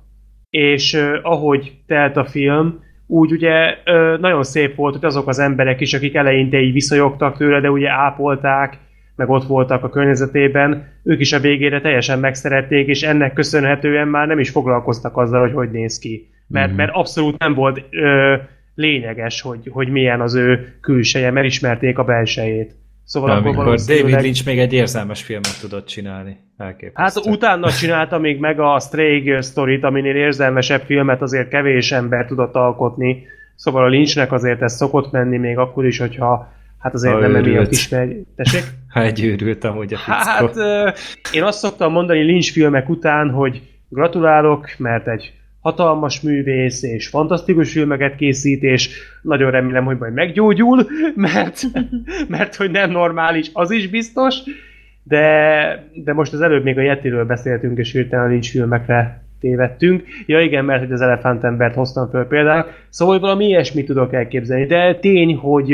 és 0.49 0.93
ö, 0.93 1.17
ahogy 1.21 1.73
telt 1.87 2.17
a 2.17 2.25
film, 2.25 2.79
úgy 3.07 3.31
ugye 3.31 3.75
ö, 3.85 4.17
nagyon 4.19 4.43
szép 4.43 4.75
volt, 4.75 4.93
hogy 4.93 5.05
azok 5.05 5.27
az 5.27 5.39
emberek 5.39 5.79
is, 5.81 5.93
akik 5.93 6.15
eleinte 6.15 6.59
így 6.59 6.73
visszajogtak 6.73 7.37
tőle, 7.37 7.59
de 7.59 7.69
ugye 7.71 7.89
ápolták, 7.89 8.77
meg 9.15 9.29
ott 9.29 9.45
voltak 9.47 9.83
a 9.83 9.89
környezetében, 9.89 10.87
ők 11.03 11.19
is 11.19 11.33
a 11.33 11.39
végére 11.39 11.81
teljesen 11.81 12.19
megszerették, 12.19 12.87
és 12.87 13.03
ennek 13.03 13.33
köszönhetően 13.33 14.07
már 14.07 14.27
nem 14.27 14.39
is 14.39 14.49
foglalkoztak 14.49 15.17
azzal, 15.17 15.41
hogy 15.41 15.53
hogy 15.53 15.71
néz 15.71 15.99
ki. 15.99 16.27
Mert, 16.47 16.67
Mhm. 16.67 16.77
mert 16.77 16.91
abszolút 16.93 17.37
nem 17.37 17.53
volt 17.53 17.83
ö, 17.89 18.35
lényeges, 18.77 19.41
hogy, 19.41 19.69
hogy 19.71 19.89
milyen 19.89 20.21
az 20.21 20.35
ő 20.35 20.77
külseje, 20.81 21.31
mert 21.31 21.45
ismerték 21.45 21.97
a 21.97 22.03
belsejét. 22.03 22.75
Szóval 23.03 23.29
akkor 23.29 23.41
Amikor 23.45 23.63
valószínűleg... 23.63 24.05
David 24.05 24.25
Lynch 24.25 24.45
még 24.45 24.59
egy 24.59 24.73
érzelmes 24.73 25.21
filmet 25.21 25.59
tudott 25.61 25.87
csinálni. 25.87 26.37
Hát 26.57 26.67
Elképesztő. 26.67 27.31
utána 27.31 27.71
csinálta 27.71 28.17
még 28.17 28.39
meg 28.39 28.59
a 28.59 28.79
Stray 28.79 29.41
Story-t, 29.41 29.83
aminél 29.83 30.15
érzelmesebb 30.15 30.81
filmet 30.85 31.21
azért 31.21 31.47
kevés 31.47 31.91
ember 31.91 32.25
tudott 32.25 32.55
alkotni. 32.55 33.25
Szóval 33.55 33.83
a 33.83 33.87
Lynchnek 33.87 34.31
azért 34.31 34.61
ez 34.61 34.75
szokott 34.75 35.11
menni 35.11 35.37
még 35.37 35.57
akkor 35.57 35.85
is, 35.85 35.97
hogyha 35.99 36.53
hát 36.79 36.93
azért 36.93 37.13
Ha 37.13 37.19
nem 37.19 37.29
őrült. 37.29 37.45
emiatt 37.47 37.71
ismer... 37.71 38.07
Tessék? 38.35 38.63
Ha 38.89 39.01
egy 39.03 39.23
őrült 39.23 39.63
amúgy 39.63 39.93
a 39.93 39.97
fickó. 39.97 40.11
Hát 40.13 40.55
ö, 40.55 40.89
én 41.31 41.43
azt 41.43 41.59
szoktam 41.59 41.91
mondani 41.91 42.19
Lynch 42.23 42.51
filmek 42.51 42.89
után, 42.89 43.29
hogy 43.29 43.61
gratulálok, 43.89 44.69
mert 44.77 45.07
egy 45.07 45.33
hatalmas 45.67 46.21
művész, 46.21 46.83
és 46.83 47.07
fantasztikus 47.07 47.71
filmeket 47.71 48.15
készít, 48.15 48.63
és 48.63 48.89
nagyon 49.21 49.51
remélem, 49.51 49.85
hogy 49.85 49.97
majd 49.97 50.13
meggyógyul, 50.13 50.87
mert, 51.15 51.61
mert 52.27 52.55
hogy 52.55 52.71
nem 52.71 52.91
normális, 52.91 53.49
az 53.53 53.71
is 53.71 53.89
biztos, 53.89 54.35
de, 55.03 55.89
de 55.93 56.13
most 56.13 56.33
az 56.33 56.41
előbb 56.41 56.63
még 56.63 56.77
a 56.77 56.81
Yetiről 56.81 57.25
beszéltünk, 57.25 57.77
és 57.77 57.91
hirtelen 57.91 58.29
Lynch 58.29 58.49
filmekre 58.49 59.23
tévedtünk. 59.39 60.03
Ja 60.25 60.41
igen, 60.41 60.65
mert 60.65 60.81
hogy 60.81 60.91
az 60.91 61.01
elefántembert 61.01 61.75
hoztam 61.75 62.09
föl 62.09 62.25
például. 62.25 62.65
Szóval 62.89 63.19
valami 63.19 63.45
ilyesmit 63.45 63.85
tudok 63.85 64.13
elképzelni. 64.13 64.65
De 64.65 64.95
tény, 64.95 65.35
hogy 65.35 65.73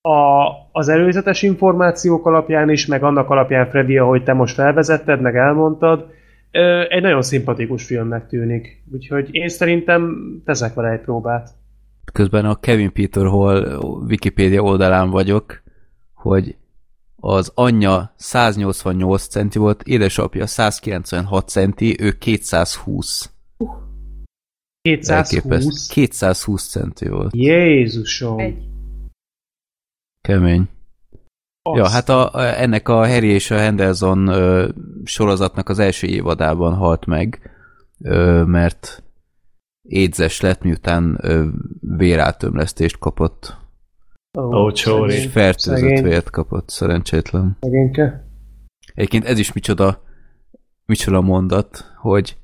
a, 0.00 0.46
az 0.72 0.88
előzetes 0.88 1.42
információk 1.42 2.26
alapján 2.26 2.70
is, 2.70 2.86
meg 2.86 3.02
annak 3.02 3.30
alapján, 3.30 3.68
Freddy, 3.68 3.98
ahogy 3.98 4.22
te 4.22 4.32
most 4.32 4.54
felvezetted, 4.54 5.20
meg 5.20 5.36
elmondtad, 5.36 6.14
egy 6.88 7.02
nagyon 7.02 7.22
szimpatikus 7.22 7.84
filmnek 7.84 8.26
tűnik. 8.26 8.82
Úgyhogy 8.92 9.34
én 9.34 9.48
szerintem 9.48 10.16
teszek 10.44 10.74
vele 10.74 10.90
egy 10.90 11.00
próbát. 11.00 11.50
Közben 12.12 12.44
a 12.44 12.60
Kevin 12.60 12.92
Peter 12.92 13.26
Hall 13.26 13.78
Wikipédia 14.08 14.62
oldalán 14.62 15.10
vagyok, 15.10 15.62
hogy 16.14 16.56
az 17.16 17.52
anyja 17.54 18.14
188 18.16 19.26
centi 19.26 19.58
volt, 19.58 19.82
édesapja 19.82 20.46
196 20.46 21.48
centi, 21.48 21.96
ő 22.00 22.12
220. 22.12 23.30
220. 24.82 25.08
Elképesztő. 25.08 25.92
220 25.92 26.70
centi 26.70 27.08
volt. 27.08 27.34
Jézusom! 27.34 28.38
Egy. 28.38 28.64
Kemény. 30.20 30.68
Ja, 31.74 31.88
hát 31.88 32.08
a, 32.08 32.30
ennek 32.60 32.88
a 32.88 33.08
Harry 33.08 33.28
és 33.28 33.50
a 33.50 33.58
Henderson 33.58 34.26
ö, 34.26 34.68
sorozatnak 35.04 35.68
az 35.68 35.78
első 35.78 36.06
évadában 36.06 36.74
halt 36.74 37.06
meg, 37.06 37.50
ö, 38.00 38.42
mert 38.44 39.02
édzes 39.82 40.40
lett, 40.40 40.62
miután 40.62 41.18
ö, 41.22 41.46
vérátömlesztést 41.80 42.98
kapott. 42.98 43.56
Ó, 44.38 44.54
Ó, 44.54 44.72
csóri. 44.72 45.14
És 45.14 45.26
fertőzött 45.26 45.78
szegény, 45.78 46.02
vért 46.02 46.30
kapott, 46.30 46.68
szerencsétlen. 46.68 47.56
szegényke. 47.60 48.24
Egyébként 48.94 49.24
ez 49.24 49.38
is 49.38 49.52
micsoda, 49.52 50.02
micsoda 50.86 51.20
mondat, 51.20 51.92
hogy 51.96 52.36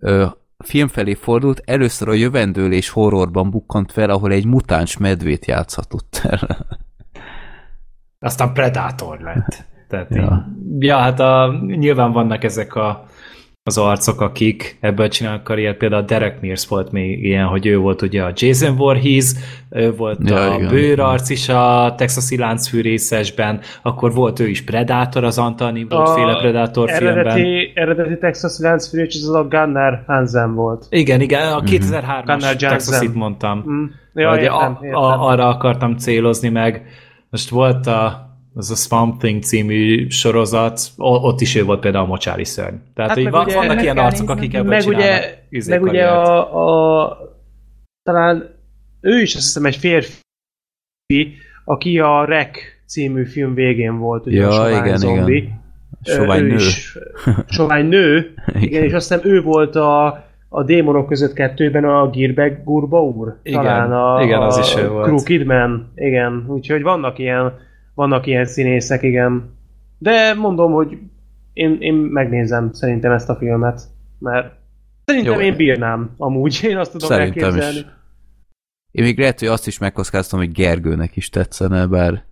ö, 0.00 0.26
film 0.64 0.88
felé 0.88 1.14
fordult, 1.14 1.62
először 1.64 2.08
a 2.08 2.12
jövendőlés 2.12 2.88
horrorban 2.88 3.50
bukkant 3.50 3.92
fel, 3.92 4.10
ahol 4.10 4.32
egy 4.32 4.46
mutáns 4.46 4.96
medvét 4.96 5.46
játszhatott 5.46 6.20
el. 6.22 6.48
Aztán 8.22 8.52
Predator 8.52 9.20
lett. 9.20 9.64
Tehát 9.88 10.06
Ja. 10.10 10.22
ja. 10.22 10.46
ja, 10.78 10.96
hát 10.96 11.20
a, 11.20 11.54
nyilván 11.66 12.12
vannak 12.12 12.44
ezek 12.44 12.74
a, 12.74 13.06
az 13.64 13.78
arcok, 13.78 14.20
akik 14.20 14.76
ebből 14.80 15.08
csinálnak 15.08 15.44
karriert. 15.44 15.76
Például 15.76 16.02
Derek 16.02 16.40
Mears 16.40 16.68
volt 16.68 16.92
még 16.92 17.24
ilyen, 17.24 17.46
hogy 17.46 17.66
ő 17.66 17.78
volt 17.78 18.02
ugye 18.02 18.22
a 18.22 18.32
Jason 18.34 18.76
Voorhees, 18.76 19.32
ő 19.70 19.94
volt 19.94 20.18
Ja, 20.28 20.50
a 20.50 20.54
igen. 20.54 20.68
bőrarc 20.68 21.30
is 21.30 21.48
a 21.48 21.94
texasi 21.96 22.36
láncfűrészesben, 22.36 23.60
akkor 23.82 24.12
volt 24.12 24.40
ő 24.40 24.48
is 24.48 24.62
Predator, 24.62 25.24
az 25.24 25.38
Antal 25.38 25.70
Nimrod 25.70 26.08
A 26.08 26.14
féle 26.14 26.36
Predator 26.40 26.90
filmben. 26.90 27.18
Eredeti, 27.18 27.72
eredeti 27.74 28.18
Texas 28.18 28.58
láncfűrés, 28.58 29.14
ez 29.14 29.22
az 29.22 29.34
a 29.34 29.48
Gunnar 29.48 30.02
Hansen 30.06 30.54
volt. 30.54 30.86
Igen, 30.90 31.20
igen, 31.20 31.52
a 31.52 31.60
2003-as 31.60 32.22
Gunnar 32.24 32.40
Johnson. 32.40 32.68
Texasit 32.68 33.14
mondtam. 33.14 33.64
Mm. 33.68 33.84
Ja, 34.14 34.36
értem, 34.36 34.54
a, 34.54 34.78
értem. 34.82 35.00
A, 35.00 35.28
arra 35.28 35.48
akartam 35.48 35.96
célozni 35.96 36.48
meg. 36.48 36.82
Most 37.32 37.48
volt 37.48 37.86
a, 37.86 38.30
az 38.54 38.70
a 38.70 38.74
Swamp 38.74 39.18
Thing 39.20 39.42
című 39.42 40.08
sorozat, 40.08 40.80
ott 40.96 41.40
is 41.40 41.54
ő 41.54 41.64
volt 41.64 41.80
például 41.80 42.04
a 42.04 42.08
mocsári 42.08 42.44
szörny. 42.44 42.74
Tehát, 42.94 43.10
Hát 43.10 43.22
meg 43.22 43.32
van, 43.32 43.44
ugye- 43.44 43.54
vannak 43.54 43.82
ilyen 43.82 43.98
arcok, 43.98 44.30
akik 44.30 44.54
ebből 44.54 44.68
meg 44.68 44.86
ugye, 44.86 45.38
meg 45.66 45.82
ugye 45.82 46.06
a, 46.08 47.02
a, 47.04 47.18
talán 48.02 48.54
ő 49.00 49.20
is 49.20 49.34
azt 49.34 49.44
hiszem 49.44 49.64
egy 49.64 49.76
férfi, 49.76 51.34
aki 51.64 51.98
a 51.98 52.24
Rek 52.24 52.82
című 52.86 53.24
film 53.26 53.54
végén 53.54 53.98
volt, 53.98 54.26
ugye 54.26 54.40
Ja, 54.40 54.48
a 54.48 54.52
sovány 54.52 54.84
igen, 54.84 54.96
zombi. 54.96 55.36
igen. 55.36 55.60
Sovány 56.02 56.40
ő 56.42 56.46
nő. 56.46 56.54
Is, 56.54 56.98
sovány 57.48 57.86
nő, 57.86 58.34
igen, 58.60 58.82
és 58.82 58.92
azt 58.92 59.08
hiszem 59.12 59.30
ő 59.32 59.42
volt 59.42 59.76
a, 59.76 60.24
a 60.54 60.62
démonok 60.62 61.06
között 61.06 61.32
kettőben 61.32 61.84
a 61.84 62.10
Girbeg 62.10 62.64
Gurba 62.64 63.02
úr. 63.02 63.38
Igen, 63.42 63.62
Talán 63.62 63.92
a, 63.92 64.22
igen, 64.22 64.40
az 64.40 64.56
a 64.56 64.60
is 64.60 64.76
ő 64.76 64.88
volt. 64.88 65.04
Crew 65.04 65.22
Kidman, 65.22 65.92
igen. 65.94 66.44
Úgyhogy 66.48 66.82
vannak 66.82 67.18
ilyen, 67.18 67.52
vannak 67.94 68.26
ilyen 68.26 68.44
színészek, 68.44 69.02
igen. 69.02 69.54
De 69.98 70.34
mondom, 70.34 70.72
hogy 70.72 70.98
én, 71.52 71.76
én 71.80 71.94
megnézem 71.94 72.72
szerintem 72.72 73.12
ezt 73.12 73.28
a 73.28 73.34
filmet, 73.36 73.82
mert 74.18 74.54
szerintem 75.04 75.32
Jó. 75.32 75.40
én 75.40 75.56
bírnám 75.56 76.14
amúgy, 76.16 76.60
én 76.62 76.76
azt 76.76 76.92
tudom 76.92 77.08
Szerintem 77.08 77.44
elképzelni. 77.44 77.76
is. 77.76 77.86
Én 78.90 79.04
még 79.04 79.18
lehet, 79.18 79.38
hogy 79.38 79.48
azt 79.48 79.66
is 79.66 79.78
megkockáztam, 79.78 80.38
hogy 80.38 80.52
Gergőnek 80.52 81.16
is 81.16 81.28
tetszene, 81.28 81.86
bár 81.86 82.24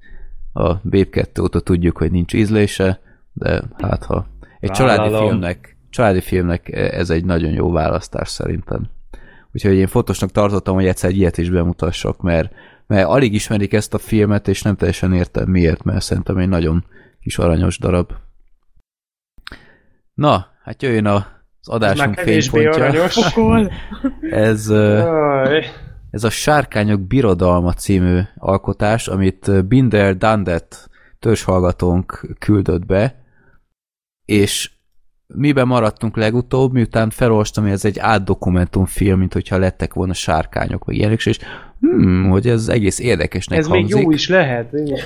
a 0.53 0.75
Babe 0.75 1.09
2 1.11 1.43
óta 1.43 1.61
tudjuk, 1.61 1.97
hogy 1.99 2.11
nincs 2.11 2.35
ízlése, 2.35 3.01
de 3.33 3.63
hát 3.79 4.05
ha 4.05 4.27
egy 4.61 4.71
családi 4.71 4.99
Vállalom. 4.99 5.29
filmnek, 5.29 5.70
családi 5.91 6.21
filmnek 6.21 6.73
ez 6.73 7.11
egy 7.11 7.25
nagyon 7.25 7.53
jó 7.53 7.71
választás 7.73 8.29
szerintem. 8.29 8.91
Úgyhogy 9.53 9.75
én 9.75 9.87
fontosnak 9.87 10.31
tartottam, 10.31 10.75
hogy 10.75 10.87
egyszer 10.87 11.11
egy 11.11 11.17
ilyet 11.17 11.39
is 11.39 11.51
bemutassak, 11.51 12.21
mert, 12.21 12.53
mert 12.87 13.09
alig 13.09 13.35
ismerik 13.35 13.73
ezt 13.73 13.95
a 13.95 13.99
filmet, 13.99 14.49
és 14.49 14.63
nem 14.63 14.77
teljesen 14.77 15.13
értem 15.13 15.49
miért, 15.49 15.83
mert 15.83 16.03
szerintem 16.03 16.37
egy 16.37 16.49
nagyon 16.49 16.85
kis 17.21 17.39
aranyos 17.39 17.79
darab. 17.79 18.13
Na, 20.15 20.47
hát 20.63 20.83
jöjjön 20.83 21.07
a, 21.07 21.27
az 21.61 21.69
adásunk 21.69 22.17
már 22.17 22.25
fénypontja. 22.25 22.85
Ez, 24.31 24.71
ez 26.11 26.25
a 26.25 26.31
Sárkányok 26.31 27.01
Birodalma 27.01 27.73
című 27.73 28.21
alkotás, 28.37 29.09
amit 29.09 29.67
Binder 29.67 30.17
Dandet 30.17 30.91
törzshallgatónk 31.19 32.37
küldött 32.39 32.87
be, 32.87 33.25
és 34.25 34.71
miben 35.35 35.67
maradtunk 35.67 36.17
legutóbb, 36.17 36.73
miután 36.73 37.11
felolvastam, 37.11 37.65
hogy 37.65 37.73
ez 37.73 37.85
egy 37.85 37.99
átdokumentumfilm, 37.99 39.19
mint 39.19 39.33
hogyha 39.33 39.59
lettek 39.59 39.95
volna 39.95 40.13
sárkányok, 40.13 40.85
vagy 40.85 40.95
ilyenek, 40.97 41.27
és 41.27 41.39
hmm, 41.81 42.29
hogy 42.29 42.47
ez 42.47 42.69
egész 42.69 42.99
érdekesnek 42.99 43.59
Ez 43.59 43.67
még 43.67 43.81
hangzik. 43.81 44.03
jó 44.03 44.11
is 44.11 44.29
lehet. 44.29 44.73
Igen. 44.73 44.99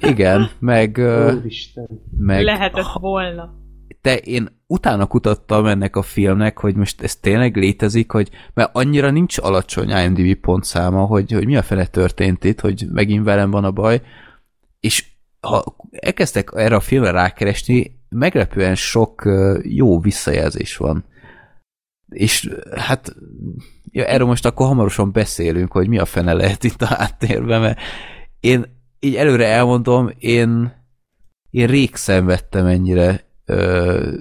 Igen, 0.00 0.50
meg, 0.58 0.98
Úristen. 1.38 1.88
meg 2.18 2.44
Lehetett 2.44 2.92
volna. 3.00 3.54
te 4.00 4.16
én 4.16 4.48
utána 4.66 5.06
kutattam 5.06 5.66
ennek 5.66 5.96
a 5.96 6.02
filmnek, 6.02 6.58
hogy 6.58 6.74
most 6.74 7.02
ez 7.02 7.16
tényleg 7.16 7.56
létezik, 7.56 8.10
hogy 8.10 8.28
mert 8.54 8.70
annyira 8.72 9.10
nincs 9.10 9.38
alacsony 9.38 9.90
IMDb 9.90 10.34
pontszáma, 10.34 11.04
hogy, 11.04 11.32
hogy 11.32 11.46
mi 11.46 11.56
a 11.56 11.62
fele 11.62 11.86
történt 11.86 12.44
itt, 12.44 12.60
hogy 12.60 12.86
megint 12.92 13.24
velem 13.24 13.50
van 13.50 13.64
a 13.64 13.70
baj, 13.70 14.00
és 14.80 15.04
ha 15.40 15.76
elkezdtek 15.90 16.50
erre 16.54 16.74
a 16.74 16.80
filmre 16.80 17.10
rákeresni, 17.10 17.98
meglepően 18.10 18.74
sok 18.74 19.22
jó 19.62 20.00
visszajelzés 20.00 20.76
van. 20.76 21.04
És 22.08 22.50
hát 22.76 23.16
ja, 23.90 24.04
erről 24.04 24.26
most 24.26 24.46
akkor 24.46 24.66
hamarosan 24.66 25.12
beszélünk, 25.12 25.72
hogy 25.72 25.88
mi 25.88 25.98
a 25.98 26.04
fene 26.04 26.32
lehet 26.32 26.64
itt 26.64 26.82
a 26.82 26.86
háttérben, 26.86 27.60
mert 27.60 27.78
én 28.40 28.64
így 29.00 29.14
előre 29.14 29.46
elmondom, 29.46 30.10
én 30.18 30.78
én 31.50 31.66
rég 31.66 31.94
szenvedtem 31.94 32.66
ennyire 32.66 33.24
ö, 33.44 34.12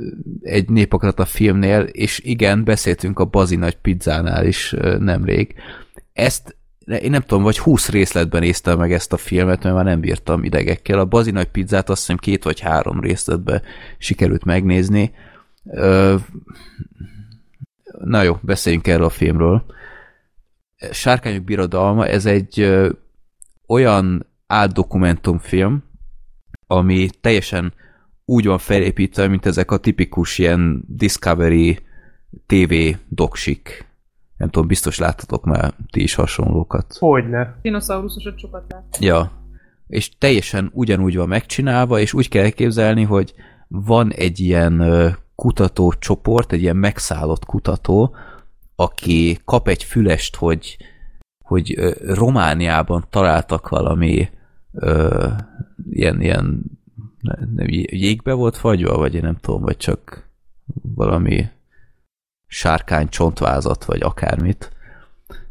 egy 0.42 0.70
népakrat 0.70 1.20
a 1.20 1.26
filmnél, 1.26 1.82
és 1.82 2.20
igen, 2.20 2.64
beszéltünk 2.64 3.20
a 3.20 3.26
Bazi 3.26 3.56
nagy 3.56 3.76
pizzánál 3.76 4.46
is 4.46 4.74
ö, 4.74 4.98
nemrég. 4.98 5.56
Ezt 6.14 6.56
én 6.98 7.10
nem 7.10 7.22
tudom, 7.22 7.44
vagy 7.44 7.60
20 7.60 7.90
részletben 7.90 8.42
néztem 8.42 8.78
meg 8.78 8.94
ezt 8.94 9.14
a 9.14 9.18
filmet, 9.18 9.64
mert 9.64 9.76
már 9.76 9.86
nem 9.86 10.00
bírtam 10.00 10.44
idegekkel. 10.44 11.00
A 11.00 11.06
Bazi 11.06 11.32
nagy 11.32 11.48
pizzát 11.48 11.90
azt 11.90 12.00
hiszem 12.00 12.18
két 12.18 12.44
vagy 12.44 12.60
három 12.60 13.00
részletben 13.00 13.62
sikerült 13.98 14.44
megnézni. 14.44 15.12
Na 18.04 18.22
jó, 18.22 18.38
beszéljünk 18.42 18.88
erről 18.88 19.06
a 19.06 19.10
filmről. 19.10 19.66
Sárkányok 20.92 21.44
birodalma, 21.44 22.08
ez 22.08 22.26
egy 22.26 22.78
olyan 23.68 24.26
átdokumentumfilm, 24.48 25.84
ami 26.68 27.10
teljesen 27.22 27.74
úgy 28.26 28.46
van 28.46 28.58
felépítve, 28.58 29.28
mint 29.28 29.46
ezek 29.46 29.72
a 29.72 29.78
tipikus 29.78 30.38
ilyen 30.38 30.84
Discovery 30.88 31.80
TV 32.46 32.74
doksik. 33.08 33.89
Nem 34.40 34.50
tudom, 34.50 34.68
biztos 34.68 34.98
láttatok 35.00 35.46
már 35.46 35.74
ti 35.92 36.02
is 36.04 36.14
hasonlókat. 36.16 36.96
Hogyne. 37.00 37.56
Dinoszauruszosat 37.62 38.40
sokat 38.40 38.64
lát. 38.70 38.98
Ja. 39.00 39.32
És 39.88 40.18
teljesen 40.18 40.70
ugyanúgy 40.74 41.16
van 41.16 41.28
megcsinálva, 41.28 42.00
és 42.00 42.14
úgy 42.14 42.30
kell 42.30 42.44
elképzelni, 42.44 43.04
hogy 43.04 43.34
van 43.68 44.12
egy 44.12 44.40
ilyen 44.40 44.84
kutatócsoport, 45.36 46.52
egy 46.52 46.62
ilyen 46.62 46.76
megszállott 46.78 47.46
kutató, 47.46 48.16
aki 48.76 49.38
kap 49.46 49.68
egy 49.68 49.84
fülest, 49.84 50.36
hogy, 50.36 50.78
hogy 51.44 51.96
Romániában 52.06 53.06
találtak 53.10 53.70
valami 53.70 54.30
ö, 54.74 55.28
ilyen, 55.90 56.22
ilyen 56.22 56.64
ne- 57.20 57.46
nem, 57.56 57.66
jégbe 57.90 58.34
volt 58.34 58.58
fagyva, 58.58 58.98
vagy 58.98 59.14
én 59.14 59.22
nem 59.22 59.36
tudom, 59.36 59.62
vagy 59.62 59.78
csak 59.78 60.30
valami 60.96 61.50
sárkány 62.52 63.10
csontvázat, 63.10 63.86
vagy 63.86 64.02
akármit 64.02 64.72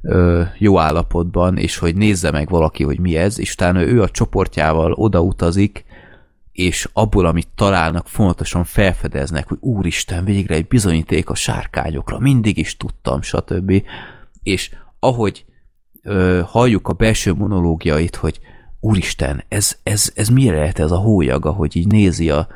ö, 0.02 0.42
jó 0.58 0.78
állapotban, 0.78 1.56
és 1.56 1.76
hogy 1.76 1.94
nézze 1.94 2.30
meg 2.30 2.48
valaki, 2.48 2.84
hogy 2.84 2.98
mi 3.00 3.16
ez, 3.16 3.38
és 3.38 3.52
utána 3.52 3.82
ő 3.82 4.02
a 4.02 4.08
csoportjával 4.08 4.92
odautazik, 4.92 5.84
és 6.52 6.88
abból, 6.92 7.26
amit 7.26 7.48
találnak, 7.54 8.08
fontosan 8.08 8.64
felfedeznek, 8.64 9.48
hogy 9.48 9.58
úristen, 9.60 10.24
végre 10.24 10.54
egy 10.54 10.66
bizonyíték 10.66 11.30
a 11.30 11.34
sárkányokra, 11.34 12.18
mindig 12.18 12.58
is 12.58 12.76
tudtam, 12.76 13.22
stb. 13.22 13.82
És 14.42 14.70
ahogy 14.98 15.44
ö, 16.02 16.40
halljuk 16.44 16.88
a 16.88 16.92
belső 16.92 17.34
monológiait, 17.34 18.16
hogy 18.16 18.40
úristen, 18.80 19.44
ez, 19.48 19.78
ez, 19.82 20.12
ez 20.14 20.28
mire 20.28 20.56
lehet 20.56 20.78
ez 20.78 20.90
a 20.90 20.96
hólyag, 20.96 21.46
ahogy 21.46 21.76
így 21.76 21.86
nézi 21.86 22.30
a, 22.30 22.48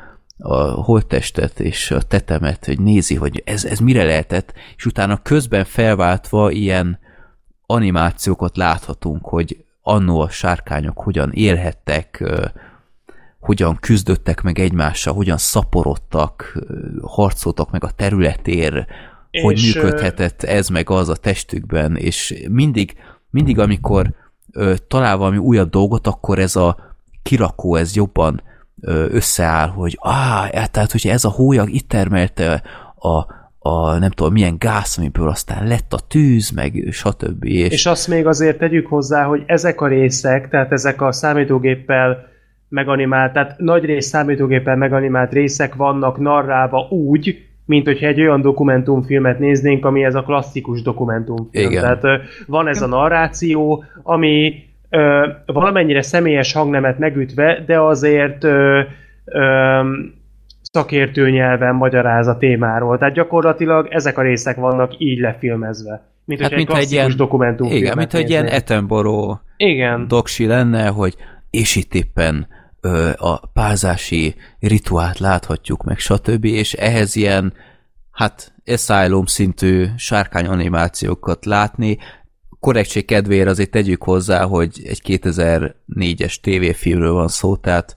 a 0.45 0.63
holttestet 0.63 1.59
és 1.59 1.91
a 1.91 2.01
tetemet, 2.01 2.65
hogy 2.65 2.79
nézi, 2.79 3.15
hogy 3.15 3.41
ez, 3.45 3.65
ez 3.65 3.79
mire 3.79 4.03
lehetett, 4.03 4.53
és 4.75 4.85
utána 4.85 5.21
közben 5.21 5.63
felváltva 5.63 6.51
ilyen 6.51 6.99
animációkat 7.65 8.57
láthatunk, 8.57 9.25
hogy 9.25 9.63
annó 9.81 10.19
a 10.19 10.29
sárkányok 10.29 10.99
hogyan 10.99 11.31
élhettek, 11.31 12.23
hogyan 13.39 13.77
küzdöttek 13.79 14.41
meg 14.41 14.59
egymással, 14.59 15.13
hogyan 15.13 15.37
szaporodtak, 15.37 16.59
harcoltak 17.01 17.71
meg 17.71 17.83
a 17.83 17.91
területér, 17.91 18.85
hogy 19.41 19.61
működhetett 19.61 20.43
ez 20.43 20.67
meg 20.67 20.89
az 20.89 21.09
a 21.09 21.15
testükben, 21.15 21.95
és 21.95 22.45
mindig, 22.49 22.95
mindig 23.29 23.59
amikor 23.59 24.13
talál 24.87 25.17
valami 25.17 25.37
újabb 25.37 25.69
dolgot, 25.69 26.07
akkor 26.07 26.39
ez 26.39 26.55
a 26.55 26.95
kirakó, 27.21 27.75
ez 27.75 27.95
jobban 27.95 28.41
összeáll, 29.09 29.67
hogy 29.67 29.97
á, 30.01 30.65
tehát 30.65 30.91
hogyha 30.91 31.09
ez 31.09 31.23
a 31.23 31.29
hólyag 31.29 31.69
itt 31.69 31.89
termelte 31.89 32.61
a, 32.95 33.25
a 33.59 33.97
nem 33.97 34.09
tudom 34.09 34.33
milyen 34.33 34.55
gáz, 34.57 34.95
amiből 34.97 35.27
aztán 35.27 35.67
lett 35.67 35.93
a 35.93 35.99
tűz, 36.07 36.49
meg 36.49 36.87
stb. 36.91 37.43
És, 37.43 37.69
És 37.69 37.85
azt 37.85 38.07
még 38.07 38.27
azért 38.27 38.57
tegyük 38.57 38.87
hozzá, 38.87 39.23
hogy 39.23 39.43
ezek 39.45 39.81
a 39.81 39.87
részek, 39.87 40.49
tehát 40.49 40.71
ezek 40.71 41.01
a 41.01 41.11
számítógéppel 41.11 42.31
meganimált, 42.69 43.33
tehát 43.33 43.57
nagy 43.57 43.85
rész 43.85 44.07
számítógéppel 44.07 44.75
meganimált 44.75 45.33
részek 45.33 45.75
vannak 45.75 46.17
narrálva 46.17 46.87
úgy, 46.89 47.37
mint 47.65 47.85
hogyha 47.85 48.07
egy 48.07 48.21
olyan 48.21 48.41
dokumentumfilmet 48.41 49.39
néznénk, 49.39 49.85
ami 49.85 50.03
ez 50.03 50.15
a 50.15 50.21
klasszikus 50.21 50.81
dokumentumfilm. 50.81 51.69
Igen. 51.71 51.81
Tehát 51.81 52.21
van 52.47 52.67
ez 52.67 52.81
a 52.81 52.87
narráció, 52.87 53.83
ami 54.03 54.53
ö, 54.93 55.27
valamennyire 55.45 56.01
személyes 56.01 56.53
hangnemet 56.53 56.99
megütve, 56.99 57.63
de 57.65 57.79
azért 57.79 58.43
ö, 58.43 58.81
ö, 59.25 59.81
szakértő 60.61 61.29
nyelven 61.29 61.75
magyaráz 61.75 62.27
a 62.27 62.37
témáról. 62.37 62.97
Tehát 62.97 63.13
gyakorlatilag 63.13 63.87
ezek 63.91 64.17
a 64.17 64.21
részek 64.21 64.55
vannak 64.55 64.93
így 64.97 65.19
lefilmezve. 65.19 66.01
Mint 66.25 66.41
Hát, 66.41 66.51
egy 66.51 66.57
mint 66.57 66.71
egy 66.71 66.91
ilyen- 66.91 67.13
dokumentumfilmet 67.17 67.81
igen, 67.83 67.97
mint 67.97 68.13
egy 68.13 68.29
ilyen. 68.29 68.47
Attenborough 68.47 69.39
Igen. 69.57 70.07
doksi 70.07 70.45
lenne, 70.45 70.87
hogy 70.87 71.15
és 71.49 71.75
itt 71.75 71.93
éppen 71.93 72.47
ö, 72.81 73.09
a 73.17 73.47
párzási 73.53 74.35
rituált 74.59 75.19
láthatjuk 75.19 75.83
meg, 75.83 75.97
stb. 75.97 76.45
És 76.45 76.73
ehhez 76.73 77.15
ilyen, 77.15 77.53
hát 78.11 78.53
Asylum 78.65 79.25
szintű 79.25 79.85
sárkány 79.97 80.45
animációkat 80.47 81.45
látni, 81.45 81.97
korrektség 82.63 83.05
kedvéért 83.05 83.47
azért 83.47 83.71
tegyük 83.71 84.03
hozzá, 84.03 84.43
hogy 84.43 84.81
egy 84.83 85.01
2004-es 85.05 86.35
tévéfilmről 86.41 87.13
van 87.13 87.27
szó, 87.27 87.55
tehát 87.55 87.95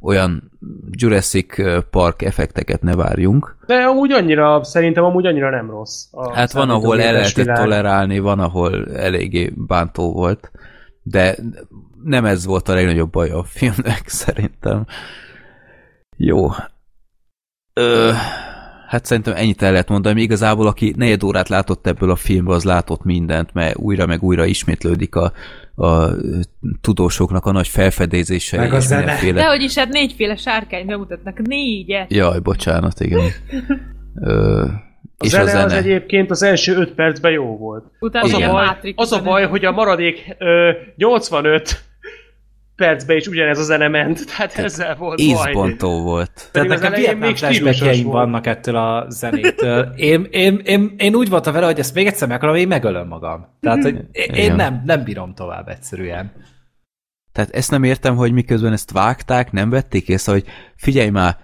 olyan 0.00 0.50
Jurassic 0.90 1.54
Park 1.90 2.22
effekteket 2.22 2.82
ne 2.82 2.94
várjunk. 2.94 3.56
De 3.66 3.74
amúgy 3.74 4.12
annyira, 4.12 4.64
szerintem 4.64 5.04
amúgy 5.04 5.26
annyira 5.26 5.50
nem 5.50 5.70
rossz. 5.70 6.04
a 6.10 6.34
Hát 6.34 6.52
van, 6.52 6.70
ahol 6.70 7.00
el 7.00 7.12
lehetett 7.12 7.34
világ. 7.34 7.56
tolerálni, 7.56 8.18
van, 8.18 8.38
ahol 8.40 8.86
eléggé 8.96 9.52
bántó 9.56 10.12
volt, 10.12 10.50
de 11.02 11.36
nem 12.04 12.24
ez 12.24 12.46
volt 12.46 12.68
a 12.68 12.74
legnagyobb 12.74 13.10
baj 13.10 13.30
a 13.30 13.44
filmnek, 13.44 14.08
szerintem. 14.24 14.86
Jó. 16.16 16.48
Ö, 17.72 18.10
hát 18.88 19.04
szerintem 19.04 19.34
ennyit 19.36 19.62
el 19.62 19.70
lehet 19.72 19.88
mondani, 19.88 20.22
igazából 20.22 20.66
aki 20.66 20.94
negyed 20.96 21.22
órát 21.22 21.48
látott 21.48 21.86
ebből 21.86 22.10
a 22.10 22.16
filmből, 22.16 22.54
az 22.54 22.64
látott 22.64 23.04
mindent, 23.04 23.52
mert 23.54 23.76
újra 23.76 24.06
meg 24.06 24.22
újra 24.22 24.44
ismétlődik 24.44 25.14
a, 25.14 25.32
a 25.74 26.08
tudósoknak 26.80 27.46
a 27.46 27.52
nagy 27.52 27.68
felfedezései. 27.68 28.58
Meg 28.58 28.72
a 28.72 28.76
és 28.76 28.82
zene. 28.82 29.00
mindenféle- 29.00 29.40
Dehogy 29.42 29.62
is, 29.62 29.74
hát 29.78 29.88
négyféle 29.88 30.36
sárkány 30.36 30.86
bemutatnak. 30.86 31.38
Négyet. 31.38 32.12
Jaj, 32.12 32.38
bocsánat, 32.38 33.00
igen. 33.00 33.20
Ö, 34.20 34.60
A 35.20 35.24
és 35.24 35.30
zene, 35.30 35.42
a 35.44 35.46
zene. 35.46 35.64
az 35.64 35.72
egyébként 35.72 36.30
az 36.30 36.42
első 36.42 36.76
5 36.76 36.92
percben 36.94 37.32
jó 37.32 37.56
volt. 37.56 37.84
Utána 38.00 38.24
Az 38.24 38.32
a, 38.32 38.50
baj, 38.50 38.92
az 38.96 39.12
a 39.12 39.22
baj, 39.22 39.46
hogy 39.46 39.64
a 39.64 39.70
maradék 39.72 40.36
ö, 40.38 40.70
85 40.96 41.84
percben 42.78 43.16
is 43.16 43.26
ugyanez 43.26 43.58
a 43.58 43.62
zene 43.62 43.88
ment, 43.88 44.24
tehát 44.36 44.58
ezzel 44.58 44.96
volt 44.96 45.16
baj. 45.16 45.26
Ízbontó 45.26 46.02
volt. 46.02 46.48
Tehát 46.52 46.70
az 46.70 46.80
nekem 46.80 47.00
Vietnám 47.00 47.34
flashbackjeim 47.34 48.06
vannak 48.06 48.46
ettől 48.46 48.76
a 48.76 49.06
zenétől. 49.08 49.92
Én, 49.96 50.26
én, 50.30 50.60
én, 50.64 50.94
én 50.98 51.14
úgy 51.14 51.28
voltam 51.28 51.52
vele, 51.52 51.66
hogy 51.66 51.78
ezt 51.78 51.94
még 51.94 52.06
egyszer 52.06 52.28
meg 52.28 52.36
akarom, 52.36 52.54
én 52.54 52.68
megölöm 52.68 53.08
magam. 53.08 53.46
Tehát, 53.60 53.82
hogy 53.82 53.94
én 54.12 54.28
Igen. 54.34 54.56
nem, 54.56 54.82
nem 54.84 55.04
bírom 55.04 55.34
tovább 55.34 55.68
egyszerűen. 55.68 56.32
Tehát 57.32 57.50
ezt 57.50 57.70
nem 57.70 57.82
értem, 57.82 58.16
hogy 58.16 58.32
miközben 58.32 58.72
ezt 58.72 58.92
vágták, 58.92 59.52
nem 59.52 59.70
vették 59.70 60.08
észre, 60.08 60.32
hogy 60.32 60.44
figyelj 60.76 61.08
már, 61.08 61.36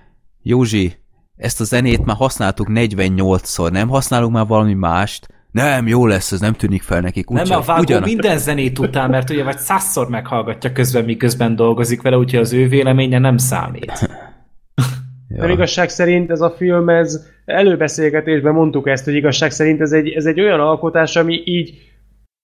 Józsi, 0.43 0.95
ezt 1.37 1.61
a 1.61 1.65
zenét 1.65 2.05
már 2.05 2.17
használtuk 2.17 2.67
48-szor, 2.71 3.71
nem 3.71 3.89
használunk 3.89 4.33
már 4.33 4.47
valami 4.47 4.75
mást? 4.75 5.34
Nem, 5.55 5.87
jó 5.87 6.07
lesz, 6.07 6.33
ez 6.33 6.41
nem 6.41 6.53
tűnik 6.53 6.83
fel 6.83 7.01
nekik. 7.01 7.29
Nem, 7.29 7.43
Úgyse- 7.43 7.57
a 7.57 7.61
vágó 7.61 7.81
ugyanak- 7.81 8.05
minden 8.05 8.39
zenét 8.39 8.79
után, 8.79 9.11
mert 9.11 9.31
ugye 9.31 9.45
vagy 9.45 9.59
százszor 9.59 10.09
meghallgatja 10.09 10.73
közben, 10.73 11.05
miközben 11.05 11.57
dolgozik 11.57 12.03
vele, 12.03 12.17
úgyhogy 12.17 12.41
az 12.41 12.53
ő 12.53 12.69
véleménye 12.69 13.19
nem 13.19 13.37
számít. 13.37 13.93
Nem 15.29 15.51
igazság 15.51 15.89
szerint 15.89 16.31
ez 16.31 16.41
a 16.41 16.51
film, 16.51 16.89
ez 16.89 17.27
előbeszélgetésben 17.45 18.53
mondtuk 18.53 18.89
ezt, 18.89 19.05
hogy 19.05 19.15
igazság 19.15 19.51
szerint 19.51 19.81
ez 19.81 19.93
egy, 19.93 20.09
ez 20.09 20.25
egy 20.27 20.41
olyan 20.41 20.61
alkotás, 20.61 21.17
ami 21.17 21.43
így 21.45 21.75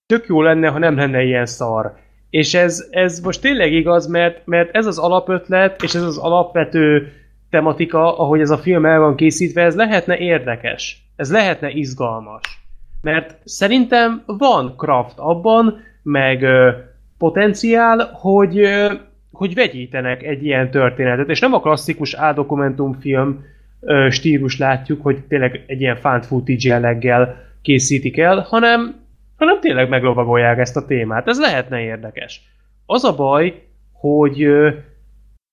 tök 0.07 0.27
jó 0.27 0.43
lenne, 0.43 0.69
ha 0.69 0.79
nem 0.79 0.97
lenne 0.97 1.23
ilyen 1.23 1.47
szar. 1.47 1.95
És 2.31 2.55
ez, 2.55 2.87
ez 2.91 3.21
most 3.21 3.41
tényleg 3.41 3.73
igaz, 3.73 4.07
mert, 4.07 4.47
mert 4.47 4.77
ez 4.77 4.87
az 4.87 4.99
alapötlet, 4.99 5.83
és 5.83 5.95
ez 5.95 6.03
az 6.03 6.19
alapvető 6.19 7.13
tematika, 7.51 8.19
ahogy 8.19 8.41
ez 8.41 8.51
a 8.51 8.59
film 8.59 8.87
el 8.87 8.99
van 9.01 9.17
készítve, 9.17 9.63
ez 9.63 9.75
lehetne 9.75 10.19
érdekes. 10.19 11.13
Ez 11.17 11.33
lehetne 11.33 11.71
izgalmas. 11.71 12.60
Mert 13.03 13.39
szerintem 13.45 14.23
van 14.27 14.77
kraft 14.77 15.19
abban, 15.19 15.81
meg 16.03 16.43
ö, 16.43 16.71
potenciál, 17.19 18.11
hogy, 18.13 18.59
ö, 18.59 18.93
hogy 19.33 19.55
vegyítenek 19.55 20.23
egy 20.23 20.45
ilyen 20.45 20.71
történetet. 20.71 21.29
És 21.29 21.41
nem 21.41 21.55
a 21.55 21.61
klasszikus 21.61 22.15
áldokumentumfilm 22.15 23.45
ö, 23.81 24.07
stílus 24.11 24.59
látjuk, 24.59 25.03
hogy 25.03 25.25
tényleg 25.29 25.65
egy 25.67 25.81
ilyen 25.81 25.97
found 25.97 26.25
footage 26.25 26.69
jelleggel 26.69 27.37
készítik 27.63 28.19
el, 28.19 28.41
hanem, 28.49 28.95
hanem 29.37 29.61
tényleg 29.61 29.89
meglovagolják 29.89 30.59
ezt 30.59 30.77
a 30.77 30.87
témát. 30.87 31.29
Ez 31.29 31.41
lehetne 31.41 31.81
érdekes. 31.81 32.43
Az 32.87 33.05
a 33.05 33.15
baj, 33.15 33.63
hogy 33.93 34.43
ö, 34.43 34.71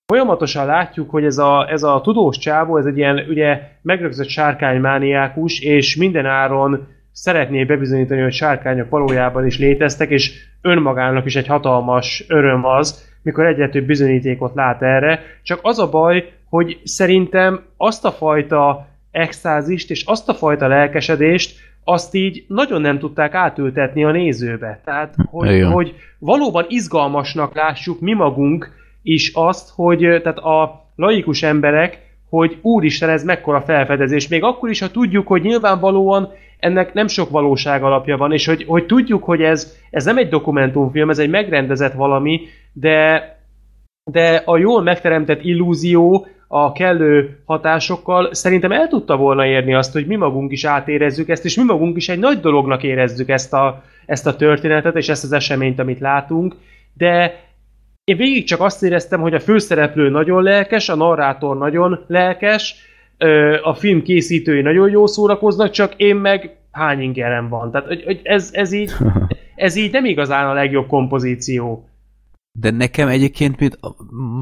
folyamatosan 0.05 0.65
látjuk, 0.65 1.09
hogy 1.09 1.23
ez 1.23 1.37
a, 1.37 1.69
ez 1.69 1.83
a 1.83 2.01
tudós 2.03 2.37
csávó, 2.37 2.77
ez 2.77 2.85
egy 2.85 2.97
ilyen 2.97 3.25
ugye 3.29 3.61
megrögzött 3.81 4.27
sárkánymániákus, 4.27 5.59
és 5.59 5.95
minden 5.95 6.25
áron 6.25 6.87
szeretné 7.19 7.63
bebizonyítani, 7.63 8.21
hogy 8.21 8.33
sárkányok 8.33 8.89
valójában 8.89 9.45
is 9.45 9.59
léteztek, 9.59 10.09
és 10.09 10.31
önmagának 10.61 11.25
is 11.25 11.35
egy 11.35 11.47
hatalmas 11.47 12.25
öröm 12.27 12.65
az, 12.65 13.05
mikor 13.21 13.45
egyre 13.45 13.69
több 13.69 13.85
bizonyítékot 13.85 14.55
lát 14.55 14.81
erre. 14.81 15.19
Csak 15.43 15.59
az 15.61 15.79
a 15.79 15.89
baj, 15.89 16.31
hogy 16.49 16.79
szerintem 16.83 17.61
azt 17.77 18.05
a 18.05 18.11
fajta 18.11 18.87
extázist 19.11 19.91
és 19.91 20.03
azt 20.05 20.29
a 20.29 20.33
fajta 20.33 20.67
lelkesedést, 20.67 21.59
azt 21.83 22.15
így 22.15 22.45
nagyon 22.47 22.81
nem 22.81 22.99
tudták 22.99 23.33
átültetni 23.33 24.03
a 24.03 24.11
nézőbe. 24.11 24.81
Tehát, 24.85 25.15
hogy, 25.29 25.51
Igen. 25.51 25.71
hogy 25.71 25.95
valóban 26.19 26.65
izgalmasnak 26.69 27.55
lássuk 27.55 27.99
mi 27.99 28.13
magunk 28.13 28.71
is 29.03 29.31
azt, 29.33 29.69
hogy 29.75 29.99
tehát 29.99 30.37
a 30.37 30.85
laikus 30.95 31.43
emberek, 31.43 32.05
hogy 32.29 32.57
úristen, 32.61 33.09
ez 33.09 33.23
mekkora 33.23 33.61
felfedezés. 33.61 34.27
Még 34.27 34.43
akkor 34.43 34.69
is, 34.69 34.79
ha 34.79 34.91
tudjuk, 34.91 35.27
hogy 35.27 35.41
nyilvánvalóan 35.41 36.29
ennek 36.59 36.93
nem 36.93 37.07
sok 37.07 37.29
valóság 37.29 37.83
alapja 37.83 38.17
van, 38.17 38.31
és 38.31 38.45
hogy, 38.45 38.63
hogy 38.67 38.85
tudjuk, 38.85 39.23
hogy 39.23 39.41
ez, 39.41 39.77
ez 39.89 40.05
nem 40.05 40.17
egy 40.17 40.29
dokumentumfilm, 40.29 41.09
ez 41.09 41.19
egy 41.19 41.29
megrendezett 41.29 41.93
valami, 41.93 42.41
de, 42.73 43.23
de 44.11 44.41
a 44.45 44.57
jól 44.57 44.81
megteremtett 44.81 45.43
illúzió 45.43 46.27
a 46.47 46.71
kellő 46.71 47.39
hatásokkal 47.45 48.33
szerintem 48.33 48.71
el 48.71 48.87
tudta 48.87 49.17
volna 49.17 49.45
érni 49.45 49.73
azt, 49.73 49.93
hogy 49.93 50.07
mi 50.07 50.15
magunk 50.15 50.51
is 50.51 50.65
átérezzük 50.65 51.29
ezt, 51.29 51.45
és 51.45 51.55
mi 51.57 51.63
magunk 51.63 51.97
is 51.97 52.09
egy 52.09 52.19
nagy 52.19 52.39
dolognak 52.39 52.83
érezzük 52.83 53.29
ezt 53.29 53.53
a, 53.53 53.83
ezt 54.05 54.27
a 54.27 54.35
történetet, 54.35 54.95
és 54.95 55.09
ezt 55.09 55.23
az 55.23 55.31
eseményt, 55.31 55.79
amit 55.79 55.99
látunk, 55.99 56.55
de 56.93 57.45
én 58.03 58.17
végig 58.17 58.45
csak 58.45 58.61
azt 58.61 58.83
éreztem, 58.83 59.21
hogy 59.21 59.33
a 59.33 59.39
főszereplő 59.39 60.09
nagyon 60.09 60.43
lelkes, 60.43 60.89
a 60.89 60.95
narrátor 60.95 61.57
nagyon 61.57 62.03
lelkes, 62.07 62.75
a 63.63 63.73
film 63.73 64.01
készítői 64.01 64.61
nagyon 64.61 64.89
jó 64.89 65.05
szórakoznak, 65.05 65.69
csak 65.69 65.93
én 65.95 66.15
meg 66.15 66.57
hány 66.71 67.01
ingerem 67.01 67.49
van. 67.49 67.71
Tehát 67.71 67.87
hogy, 67.87 68.03
hogy 68.03 68.19
ez, 68.23 68.49
ez, 68.53 68.71
így, 68.71 68.91
ez 69.55 69.75
így 69.75 69.91
nem 69.91 70.05
igazán 70.05 70.47
a 70.47 70.53
legjobb 70.53 70.87
kompozíció. 70.87 71.89
De 72.59 72.71
nekem 72.71 73.07
egyébként 73.07 73.59
mint 73.59 73.79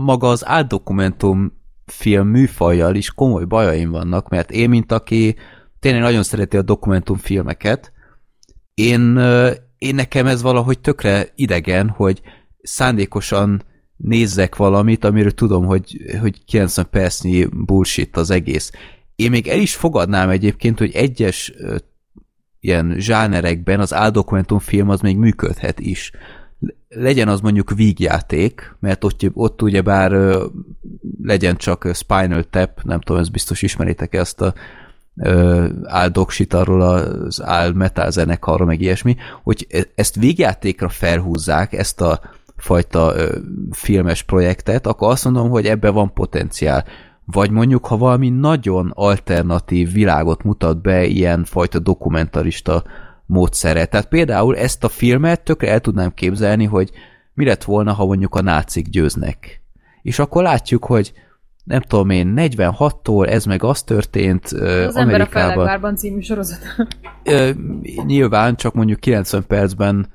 maga 0.06 0.30
az 0.30 0.48
áldokumentum 0.48 1.54
film 1.86 2.28
műfajjal 2.28 2.96
is 2.96 3.12
komoly 3.12 3.46
bajaim 3.46 3.92
vannak, 3.92 4.30
mert 4.30 4.52
én, 4.52 4.70
mint 4.70 4.92
aki 4.92 5.36
tényleg 5.80 6.02
nagyon 6.02 6.24
szereti 6.24 6.58
a 6.58 6.62
dokumentumfilmeket, 6.62 7.94
én, 8.74 9.18
én 9.78 9.96
nekem 9.96 10.28
ez 10.28 10.42
valahogy 10.42 10.80
tökre 10.80 11.28
idegen, 11.36 11.90
hogy 11.90 12.22
szándékosan 12.62 13.64
nézzek 13.98 14.56
valamit, 14.56 15.06
amiről 15.06 15.34
tudom, 15.34 15.66
hogy, 15.66 15.98
hogy 16.22 16.46
90 16.46 16.88
percnyi 16.90 17.46
bullshit 17.46 18.18
az 18.18 18.30
egész. 18.30 18.72
Én 19.16 19.30
még 19.30 19.48
el 19.48 19.60
is 19.60 19.76
fogadnám 19.76 20.30
egyébként, 20.30 20.80
hogy 20.80 20.92
egyes 20.94 21.54
ilyen 22.60 22.96
zsánerekben 22.98 23.80
az 23.80 23.94
áldokumentumfilm 23.94 24.90
az 24.90 25.02
még 25.02 25.18
működhet 25.18 25.80
is. 25.80 26.12
Legyen 26.88 27.28
az 27.28 27.40
mondjuk 27.40 27.72
vígjáték, 27.76 28.76
mert 28.80 29.04
ott, 29.04 29.22
ott 29.34 29.62
ugyebár 29.62 30.38
legyen 31.22 31.56
csak 31.56 31.90
Spinal 31.94 32.44
Tap, 32.44 32.82
nem 32.84 33.00
tudom, 33.00 33.22
ez 33.22 33.30
biztos 33.30 33.62
ismeritek 33.62 34.14
ezt 34.14 34.42
a 34.42 34.54
áldoksit 35.84 36.54
arról 36.54 36.82
az 36.82 37.42
áll 37.42 37.72
metal 37.72 38.12
zenekarról, 38.12 38.68
meg 38.68 38.82
ilyesmi, 38.82 39.16
hogy 39.44 39.68
e- 39.70 39.88
ezt 39.96 40.16
vígjátékra 40.16 40.90
felhúzzák, 40.90 41.74
ezt 41.74 42.02
a 42.02 42.22
fajta 42.66 43.14
ö, 43.16 43.38
filmes 43.72 44.24
projektet, 44.24 44.88
akkor 44.88 45.12
azt 45.12 45.24
mondom, 45.24 45.50
hogy 45.50 45.66
ebben 45.66 45.94
van 45.94 46.14
potenciál. 46.14 46.86
Vagy 47.26 47.52
mondjuk, 47.52 47.86
ha 47.86 47.98
valami 47.98 48.30
nagyon 48.30 48.92
alternatív 48.94 49.92
világot 49.92 50.44
mutat 50.44 50.82
be 50.82 51.06
ilyen 51.06 51.44
fajta 51.44 51.80
dokumentarista 51.80 52.84
módszere. 53.26 53.86
Tehát 53.86 54.08
például 54.08 54.58
ezt 54.58 54.84
a 54.84 54.90
filmet 54.90 55.44
tökre 55.44 55.72
el 55.72 55.80
tudnám 55.80 56.14
képzelni, 56.14 56.66
hogy 56.66 56.92
mi 57.34 57.46
lett 57.46 57.64
volna, 57.64 57.94
ha 57.94 58.06
mondjuk 58.06 58.36
a 58.36 58.42
nácik 58.42 58.90
győznek. 58.90 59.62
És 60.02 60.20
akkor 60.20 60.44
látjuk, 60.44 60.86
hogy 60.86 61.14
nem 61.64 61.82
tudom 61.82 62.10
én, 62.10 62.34
46-tól 62.36 63.30
ez 63.30 63.46
meg 63.46 63.64
az 63.64 63.84
történt 63.84 64.46
Az 64.46 64.54
ember 64.62 64.96
a 64.96 65.00
Amerikában. 65.00 65.30
Fellegvárban 65.32 65.96
című 65.96 66.20
sorozat. 66.20 66.60
Ö, 67.24 67.50
nyilván 68.06 68.56
csak 68.56 68.74
mondjuk 68.74 69.00
90 69.00 69.46
percben 69.48 70.08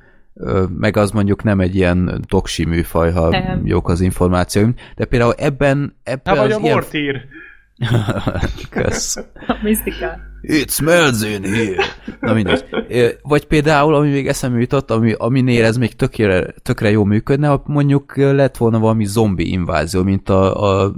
meg 0.68 0.96
az 0.96 1.10
mondjuk 1.10 1.42
nem 1.42 1.60
egy 1.60 1.74
ilyen 1.74 2.24
doksi 2.28 2.64
műfaj, 2.64 3.12
ha 3.12 3.28
Nem. 3.28 3.66
jók 3.66 3.88
az 3.88 4.00
információim, 4.00 4.74
de 4.96 5.04
például 5.04 5.34
ebben, 5.36 5.96
ebben 6.02 6.36
Hát 6.36 6.44
vagy 6.44 6.50
az 6.50 6.56
a 6.56 6.60
ilyen... 6.60 6.74
Mortír. 6.74 7.24
Kösz. 8.70 9.16
A 9.46 9.58
Mystica. 9.62 10.18
It 10.42 10.70
smells 10.70 11.22
in 11.22 11.44
here. 11.44 11.84
Na 12.20 12.32
mindegy. 12.32 12.64
Vagy 13.22 13.46
például, 13.46 13.94
ami 13.94 14.10
még 14.10 14.28
eszembe 14.28 14.58
jutott, 14.60 14.90
ami, 14.90 15.14
aminél 15.18 15.64
ez 15.64 15.76
még 15.76 15.96
tökre, 15.96 16.46
tökre 16.62 16.90
jó 16.90 17.04
működne, 17.04 17.48
ha 17.48 17.62
mondjuk 17.66 18.16
lett 18.16 18.56
volna 18.56 18.78
valami 18.78 19.04
zombi 19.04 19.50
invázió, 19.50 20.02
mint 20.02 20.28
a, 20.28 20.82
a 20.84 20.92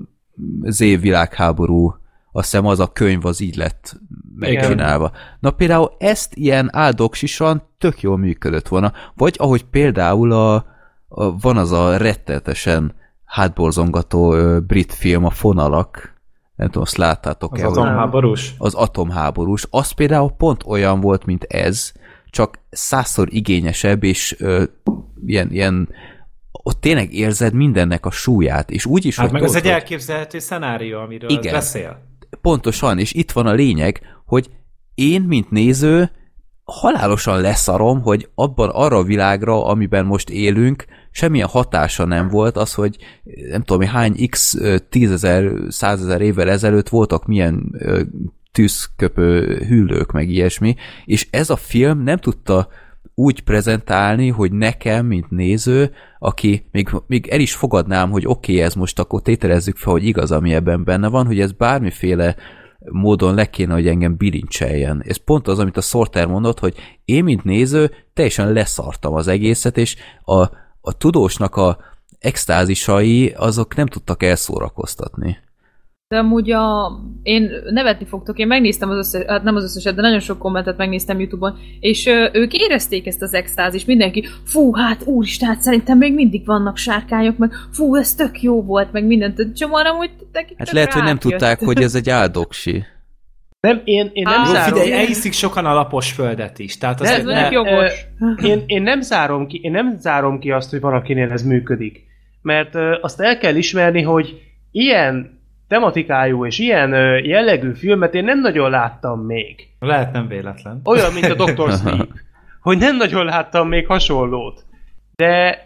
Z 0.62 0.78
világháború, 0.78 1.94
azt 2.32 2.50
hiszem 2.50 2.66
az 2.66 2.80
a 2.80 2.92
könyv 2.92 3.26
az 3.26 3.40
így 3.40 3.56
lett 3.56 4.00
megcsinálva. 4.50 5.12
Na 5.40 5.50
például 5.50 5.92
ezt 5.98 6.34
ilyen 6.34 6.68
áldoksisan 6.72 7.62
tök 7.78 8.00
jól 8.00 8.18
működött 8.18 8.68
volna. 8.68 8.92
Vagy 9.14 9.36
ahogy 9.38 9.64
például 9.64 10.32
a, 10.32 10.54
a 11.08 11.38
van 11.38 11.56
az 11.56 11.72
a 11.72 11.96
rettenetesen 11.96 12.94
hátborzongató 13.24 14.34
ö, 14.34 14.60
brit 14.60 14.92
film, 14.92 15.24
a 15.24 15.30
Fonalak, 15.30 16.20
nem 16.56 16.66
tudom, 16.66 16.82
azt 16.82 16.96
láttátok 16.96 17.52
Az 17.52 17.60
el 17.60 17.68
atomháborús? 17.68 18.54
az 18.58 18.74
atomháborús, 18.74 19.66
az 19.70 19.90
például 19.90 20.30
pont 20.30 20.62
olyan 20.66 21.00
volt, 21.00 21.24
mint 21.24 21.44
ez, 21.44 21.92
csak 22.30 22.58
százszor 22.70 23.28
igényesebb, 23.30 24.04
és 24.04 24.36
ö, 24.38 24.62
ilyen, 25.26 25.50
ilyen 25.50 25.88
ott 26.52 26.80
tényleg 26.80 27.14
érzed 27.14 27.54
mindennek 27.54 28.06
a 28.06 28.10
súlyát, 28.10 28.70
és 28.70 28.86
úgy 28.86 29.04
is, 29.04 29.16
Hát 29.16 29.30
hogy 29.30 29.40
meg 29.40 29.48
ez 29.48 29.54
egy 29.54 29.66
elképzelhető 29.66 30.38
szenárió, 30.38 30.98
amiről 30.98 31.30
Igen. 31.30 31.52
beszél. 31.52 32.02
Pontosan, 32.40 32.98
és 32.98 33.12
itt 33.12 33.32
van 33.32 33.46
a 33.46 33.52
lényeg, 33.52 34.00
hogy 34.32 34.50
én, 34.94 35.22
mint 35.22 35.50
néző, 35.50 36.10
halálosan 36.64 37.40
leszarom, 37.40 38.02
hogy 38.02 38.28
abban 38.34 38.68
arra 38.68 38.96
a 38.96 39.02
világra, 39.02 39.64
amiben 39.64 40.04
most 40.04 40.30
élünk, 40.30 40.84
semmilyen 41.10 41.48
hatása 41.48 42.04
nem 42.04 42.28
volt 42.28 42.56
az, 42.56 42.74
hogy 42.74 42.96
nem 43.50 43.62
tudom, 43.62 43.88
hány 43.88 44.28
x 44.28 44.56
tízezer, 44.88 45.52
százezer 45.68 46.20
évvel 46.20 46.50
ezelőtt 46.50 46.88
voltak 46.88 47.26
milyen 47.26 47.74
tűzköpő 48.52 49.56
hüllők, 49.68 50.12
meg 50.12 50.30
ilyesmi, 50.30 50.74
és 51.04 51.28
ez 51.30 51.50
a 51.50 51.56
film 51.56 52.02
nem 52.02 52.16
tudta 52.16 52.68
úgy 53.14 53.40
prezentálni, 53.40 54.28
hogy 54.28 54.52
nekem, 54.52 55.06
mint 55.06 55.30
néző, 55.30 55.90
aki 56.18 56.68
még, 56.70 56.90
még 57.06 57.26
el 57.26 57.40
is 57.40 57.54
fogadnám, 57.54 58.10
hogy 58.10 58.26
oké, 58.26 58.52
okay, 58.52 58.64
ez 58.64 58.74
most 58.74 58.98
akkor 58.98 59.22
tételezzük 59.22 59.76
fel, 59.76 59.92
hogy 59.92 60.04
igaz, 60.04 60.30
ami 60.30 60.54
ebben 60.54 60.84
benne 60.84 61.08
van, 61.08 61.26
hogy 61.26 61.40
ez 61.40 61.52
bármiféle 61.52 62.36
módon 62.90 63.34
le 63.34 63.50
kéne, 63.50 63.72
hogy 63.72 63.86
engem 63.86 64.16
bilincseljen. 64.16 65.02
Ez 65.06 65.16
pont 65.16 65.48
az, 65.48 65.58
amit 65.58 65.76
a 65.76 65.80
Sorter 65.80 66.26
mondott, 66.26 66.58
hogy 66.58 66.74
én, 67.04 67.24
mint 67.24 67.44
néző, 67.44 67.90
teljesen 68.14 68.52
leszartam 68.52 69.14
az 69.14 69.28
egészet, 69.28 69.76
és 69.76 69.96
a, 70.24 70.40
a 70.80 70.96
tudósnak 70.98 71.56
a 71.56 71.78
extázisai, 72.18 73.28
azok 73.28 73.74
nem 73.74 73.86
tudtak 73.86 74.22
elszórakoztatni. 74.22 75.38
De 76.12 76.18
amúgy 76.18 76.50
a... 76.50 76.92
én 77.22 77.50
nevetni 77.70 78.06
fogtok, 78.06 78.38
én 78.38 78.46
megnéztem 78.46 78.90
az 78.90 78.96
összes, 78.96 79.26
hát 79.26 79.42
nem 79.42 79.56
az 79.56 79.64
összeset, 79.64 79.94
de 79.94 80.02
nagyon 80.02 80.20
sok 80.20 80.38
kommentet 80.38 80.76
megnéztem 80.76 81.18
Youtube-on, 81.20 81.58
és 81.80 82.06
ö, 82.06 82.28
ők 82.32 82.52
érezték 82.52 83.06
ezt 83.06 83.22
az 83.22 83.34
extázist, 83.34 83.86
mindenki, 83.86 84.28
fú, 84.44 84.74
hát 84.74 85.02
úristen, 85.04 85.48
hát 85.48 85.60
szerintem 85.60 85.98
még 85.98 86.14
mindig 86.14 86.46
vannak 86.46 86.76
sárkányok, 86.76 87.36
meg 87.36 87.52
fú, 87.70 87.96
ez 87.96 88.14
tök 88.14 88.42
jó 88.42 88.62
volt, 88.62 88.92
meg 88.92 89.04
mindent, 89.06 89.56
csomóan 89.56 89.86
amúgy 89.86 90.10
nekik 90.32 90.58
Hát 90.58 90.70
lehet, 90.70 90.92
hogy 90.92 91.02
nem 91.02 91.18
tudták, 91.18 91.60
hogy 91.60 91.82
ez 91.82 91.94
egy 91.94 92.10
áldoksi. 92.10 92.84
Nem, 93.60 93.80
én, 93.84 94.10
én 94.12 94.22
nem 94.22 94.40
Á, 94.40 94.44
zárom. 94.44 94.78
figyelj, 94.78 95.00
elhiszik 95.00 95.32
sokan 95.32 95.66
a 95.66 95.74
lapos 95.74 96.12
földet 96.12 96.58
is. 96.58 96.78
Tehát 96.78 97.00
az 97.00 97.08
Ez 97.08 97.24
ne, 97.24 97.40
mondjuk 97.40 97.66
jogos. 97.66 98.06
Én, 98.42 98.62
én, 98.66 98.82
nem 98.82 99.00
zárom 99.00 99.46
ki, 99.46 99.60
én 99.62 99.70
nem 99.70 99.96
zárom 99.98 100.38
ki 100.38 100.50
azt, 100.50 100.70
hogy 100.70 100.80
valakinél 100.80 101.30
ez 101.30 101.42
működik. 101.42 102.04
Mert 102.42 102.74
ö, 102.74 102.98
azt 103.00 103.20
el 103.20 103.38
kell 103.38 103.54
ismerni, 103.54 104.02
hogy 104.02 104.40
ilyen 104.70 105.40
tematikájú 105.72 106.46
és 106.46 106.58
ilyen 106.58 106.90
jellegű 107.24 107.72
filmet 107.74 108.14
én 108.14 108.24
nem 108.24 108.40
nagyon 108.40 108.70
láttam 108.70 109.20
még. 109.20 109.68
lehet 109.78 110.12
nem 110.12 110.28
véletlen. 110.28 110.80
Olyan, 110.84 111.12
mint 111.12 111.26
a 111.26 111.44
Dr. 111.44 111.70
Sleep. 111.70 112.08
Hogy 112.66 112.78
nem 112.78 112.96
nagyon 112.96 113.24
láttam 113.24 113.68
még 113.68 113.86
hasonlót. 113.86 114.64
De 115.16 115.58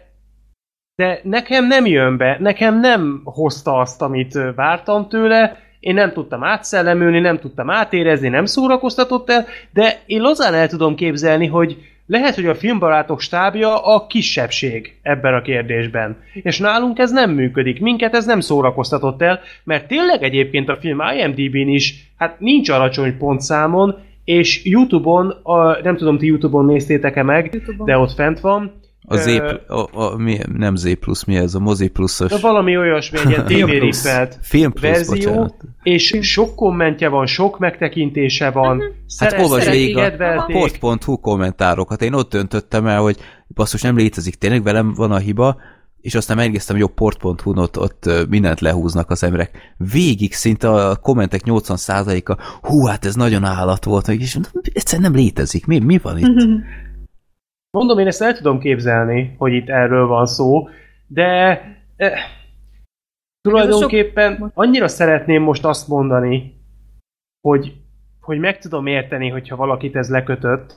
de 0.95 1.19
nekem 1.23 1.67
nem 1.67 1.85
jön 1.85 2.17
be, 2.17 2.37
nekem 2.39 2.79
nem 2.79 3.21
hozta 3.23 3.79
azt, 3.79 4.01
amit 4.01 4.39
vártam 4.55 5.07
tőle, 5.07 5.57
én 5.79 5.93
nem 5.93 6.11
tudtam 6.11 6.43
átszellemülni, 6.43 7.19
nem 7.19 7.39
tudtam 7.39 7.69
átérezni, 7.69 8.29
nem 8.29 8.45
szórakoztatott 8.45 9.29
el, 9.29 9.45
de 9.73 10.01
én 10.05 10.21
lazán 10.21 10.53
el 10.53 10.67
tudom 10.67 10.95
képzelni, 10.95 11.47
hogy 11.47 11.77
lehet, 12.07 12.35
hogy 12.35 12.45
a 12.45 12.55
filmbarátok 12.55 13.21
stábja 13.21 13.83
a 13.83 14.07
kisebbség 14.07 14.97
ebben 15.01 15.33
a 15.33 15.41
kérdésben. 15.41 16.17
És 16.33 16.59
nálunk 16.59 16.99
ez 16.99 17.11
nem 17.11 17.31
működik, 17.31 17.81
minket 17.81 18.13
ez 18.13 18.25
nem 18.25 18.39
szórakoztatott 18.39 19.21
el, 19.21 19.39
mert 19.63 19.87
tényleg 19.87 20.23
egyébként 20.23 20.69
a 20.69 20.77
film 20.77 20.99
IMDb-n 21.17 21.69
is, 21.69 22.11
hát 22.17 22.39
nincs 22.39 22.69
alacsony 22.69 23.17
pontszámon, 23.17 23.95
és 24.23 24.65
Youtube-on, 24.65 25.29
a, 25.29 25.81
nem 25.81 25.97
tudom, 25.97 26.17
ti 26.17 26.25
Youtube-on 26.25 26.65
néztétek-e 26.65 27.23
meg, 27.23 27.53
YouTube-on. 27.53 27.85
de 27.85 27.97
ott 27.97 28.11
fent 28.11 28.39
van, 28.39 28.81
A 29.09 29.15
Z, 29.17 29.27
a, 29.67 29.87
a, 30.03 30.17
mi, 30.17 30.37
nem 30.53 30.75
Z 30.75 30.99
plusz, 30.99 31.23
mi 31.23 31.35
ez? 31.35 31.55
A 31.55 31.59
mozi 31.59 31.87
pluszos 31.87 32.29
de 32.31 32.37
valami 32.37 32.77
olyasmi, 32.77 33.19
egy 33.19 33.51
ilyen 33.51 33.67
rippelt 33.67 34.37
film 34.41 34.71
plusz, 34.71 34.83
verzió, 34.83 35.13
bocsánat. 35.13 35.55
és 35.83 36.17
sok 36.21 36.55
kommentje 36.55 37.07
van, 37.07 37.25
sok 37.25 37.59
megtekintése 37.59 38.51
van, 38.51 38.79
Hát 38.79 38.91
szeret- 39.07 39.41
olvasd 39.41 39.69
végig 39.69 39.97
a 39.97 40.45
port.hu 40.51 41.19
kommentárokat. 41.19 42.01
Én 42.01 42.13
ott 42.13 42.29
döntöttem 42.31 42.87
el, 42.87 43.01
hogy 43.01 43.17
basszus 43.47 43.81
nem 43.81 43.97
létezik, 43.97 44.35
tényleg 44.35 44.63
velem 44.63 44.93
van 44.93 45.11
a 45.11 45.17
hiba, 45.17 45.57
és 46.01 46.15
aztán 46.15 46.37
megnéztem, 46.37 46.75
hogy 46.75 46.85
jó 46.85 46.93
port.hu-n 46.93 47.57
ott, 47.57 47.79
ott 47.79 48.09
mindent 48.29 48.59
lehúznak 48.59 49.09
az 49.09 49.23
emberek. 49.23 49.73
Végig 49.91 50.33
szinte 50.33 50.69
a 50.71 50.95
kommentek 50.95 51.41
80%-a, 51.45 52.37
hú, 52.61 52.85
hát 52.85 53.05
ez 53.05 53.15
nagyon 53.15 53.43
állat 53.43 53.85
volt, 53.85 54.07
és 54.07 54.37
egyszerűen 54.73 55.11
nem 55.11 55.21
létezik. 55.21 55.65
Mi, 55.65 55.79
mi 55.79 55.97
van 55.97 56.17
itt? 56.17 56.25
Mondom, 57.71 57.99
én 57.99 58.07
ezt 58.07 58.21
el 58.21 58.33
tudom 58.33 58.59
képzelni, 58.59 59.35
hogy 59.37 59.53
itt 59.53 59.69
erről 59.69 60.07
van 60.07 60.25
szó, 60.25 60.69
de 61.07 61.61
eh, 61.95 62.19
tulajdonképpen 63.41 64.51
annyira 64.53 64.87
szeretném 64.87 65.41
most 65.41 65.65
azt 65.65 65.87
mondani, 65.87 66.61
hogy, 67.41 67.73
hogy 68.21 68.39
meg 68.39 68.59
tudom 68.59 68.85
érteni, 68.85 69.29
hogyha 69.29 69.55
valakit 69.55 69.95
ez 69.95 70.09
lekötött, 70.09 70.75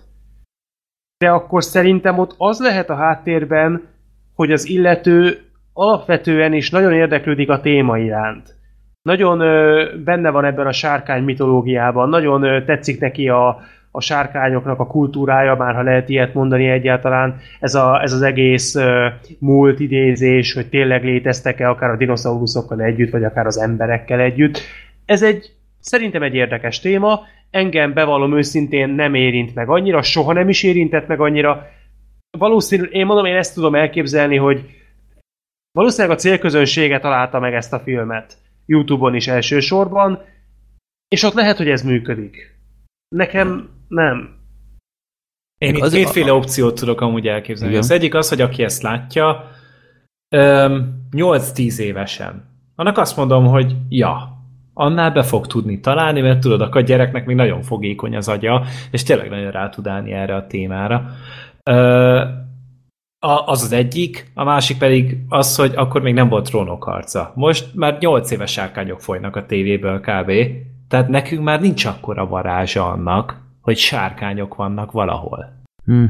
de 1.19 1.31
akkor 1.31 1.65
szerintem 1.65 2.19
ott 2.19 2.35
az 2.39 2.61
lehet 2.61 2.91
a 2.91 2.95
háttérben, 2.95 3.89
hogy 4.35 4.53
az 4.53 4.69
illető 4.69 5.45
alapvetően 5.73 6.53
is 6.53 6.71
nagyon 6.71 6.93
érdeklődik 6.93 7.49
a 7.49 7.61
téma 7.61 7.99
iránt. 7.99 8.55
Nagyon 9.03 9.41
ö, 9.41 9.89
benne 10.05 10.31
van 10.31 10.45
ebben 10.45 10.67
a 10.67 10.73
sárkány 10.73 11.23
mitológiában, 11.23 12.09
nagyon 12.09 12.43
ö, 12.43 12.65
tetszik 12.65 13.01
neki 13.01 13.29
a, 13.29 13.61
a 13.91 14.01
sárkányoknak 14.01 14.79
a 14.79 14.87
kultúrája, 14.87 15.55
már 15.55 15.75
ha 15.75 15.83
lehet 15.83 16.09
ilyet 16.09 16.35
mondani 16.35 16.69
egyáltalán, 16.69 17.37
ez, 17.61 17.75
a, 17.75 18.03
ez 18.03 18.13
az 18.13 18.23
egész 18.23 18.75
ö, 18.75 19.09
múlt 19.39 19.81
idézés, 19.81 20.53
hogy 20.53 20.69
tényleg 20.69 21.05
léteztek-e 21.05 21.69
akár 21.69 21.91
a 21.91 21.97
dinoszauruszokkal 21.97 22.81
együtt, 22.81 23.11
vagy 23.11 23.25
akár 23.25 23.47
az 23.47 23.59
emberekkel 23.59 24.21
együtt. 24.21 24.61
Ez 25.05 25.23
egy, 25.23 25.53
szerintem 25.81 26.23
egy 26.23 26.35
érdekes 26.35 26.81
téma, 26.81 27.21
engem 27.51 27.93
bevallom 27.93 28.37
őszintén 28.37 28.89
nem 28.89 29.15
érint 29.15 29.55
meg 29.55 29.69
annyira, 29.69 30.03
soha 30.03 30.33
nem 30.33 30.49
is 30.49 30.63
érintett 30.63 31.07
meg 31.07 31.21
annyira. 31.21 31.67
Valószínűleg, 32.39 32.93
én 32.93 33.07
mondom, 33.07 33.25
én 33.25 33.37
ezt 33.37 33.55
tudom 33.55 33.75
elképzelni, 33.75 34.37
hogy 34.37 34.65
valószínűleg 35.73 36.17
a 36.17 36.21
célközönsége 36.21 37.01
találta 37.01 37.39
meg 37.39 37.55
ezt 37.55 37.73
a 37.73 37.79
filmet. 37.79 38.37
Youtube-on 38.67 39.15
is 39.15 39.29
elsősorban, 39.29 40.25
és 41.09 41.23
ott 41.23 41.35
lehet, 41.35 41.57
hogy 41.57 41.69
ez 41.69 41.83
működik. 41.83 42.59
Nekem 43.09 43.69
nem. 43.91 44.39
Én 45.59 45.75
itt 45.75 45.83
Az- 45.83 45.93
kétféle 45.93 46.33
opciót 46.33 46.75
tudok 46.75 47.01
amúgy 47.01 47.27
elképzelni. 47.27 47.73
Igen. 47.73 47.85
Az 47.85 47.91
egyik 47.91 48.15
az, 48.15 48.29
hogy 48.29 48.41
aki 48.41 48.63
ezt 48.63 48.83
látja, 48.83 49.51
öm, 50.35 51.07
8-10 51.13 51.79
évesen. 51.79 52.45
Annak 52.75 52.99
azt 52.99 53.17
mondom, 53.17 53.47
hogy 53.47 53.77
ja, 53.89 54.39
annál 54.75 55.11
be 55.11 55.23
fog 55.23 55.47
tudni 55.47 55.81
találni, 55.81 56.21
mert 56.21 56.41
tudod, 56.41 56.61
akkor 56.61 56.81
a 56.81 56.85
gyereknek 56.85 57.27
még 57.27 57.37
nagyon 57.37 57.63
fogékony 57.63 58.17
az 58.17 58.29
agya, 58.29 58.65
és 58.91 59.03
tényleg 59.03 59.29
nagyon 59.29 59.51
rá 59.51 59.69
tud 59.69 59.87
állni 59.87 60.13
erre 60.13 60.35
a 60.35 60.47
témára. 60.47 61.11
Ö, 61.63 62.21
a, 63.27 63.47
az 63.47 63.63
az 63.63 63.73
egyik, 63.73 64.31
a 64.35 64.45
másik 64.45 64.79
pedig 64.79 65.19
az, 65.29 65.57
hogy 65.57 65.73
akkor 65.77 66.03
még 66.03 66.15
nem 66.15 66.29
volt 66.29 66.45
trónok 66.49 66.83
harca. 66.83 67.33
Most 67.35 67.75
már 67.75 67.97
8 68.01 68.31
éves 68.31 68.53
sárkányok 68.53 69.01
folynak 69.01 69.37
a 69.37 69.47
tévéből 69.47 70.01
kb. 70.01 70.33
Tehát 70.89 71.09
nekünk 71.09 71.43
már 71.43 71.61
nincs 71.61 71.85
akkora 71.85 72.27
varázsa 72.27 72.91
annak, 72.91 73.40
hogy 73.61 73.77
sárkányok 73.77 74.55
vannak 74.55 74.93
valahol. 74.93 75.53
Hm, 75.85 76.05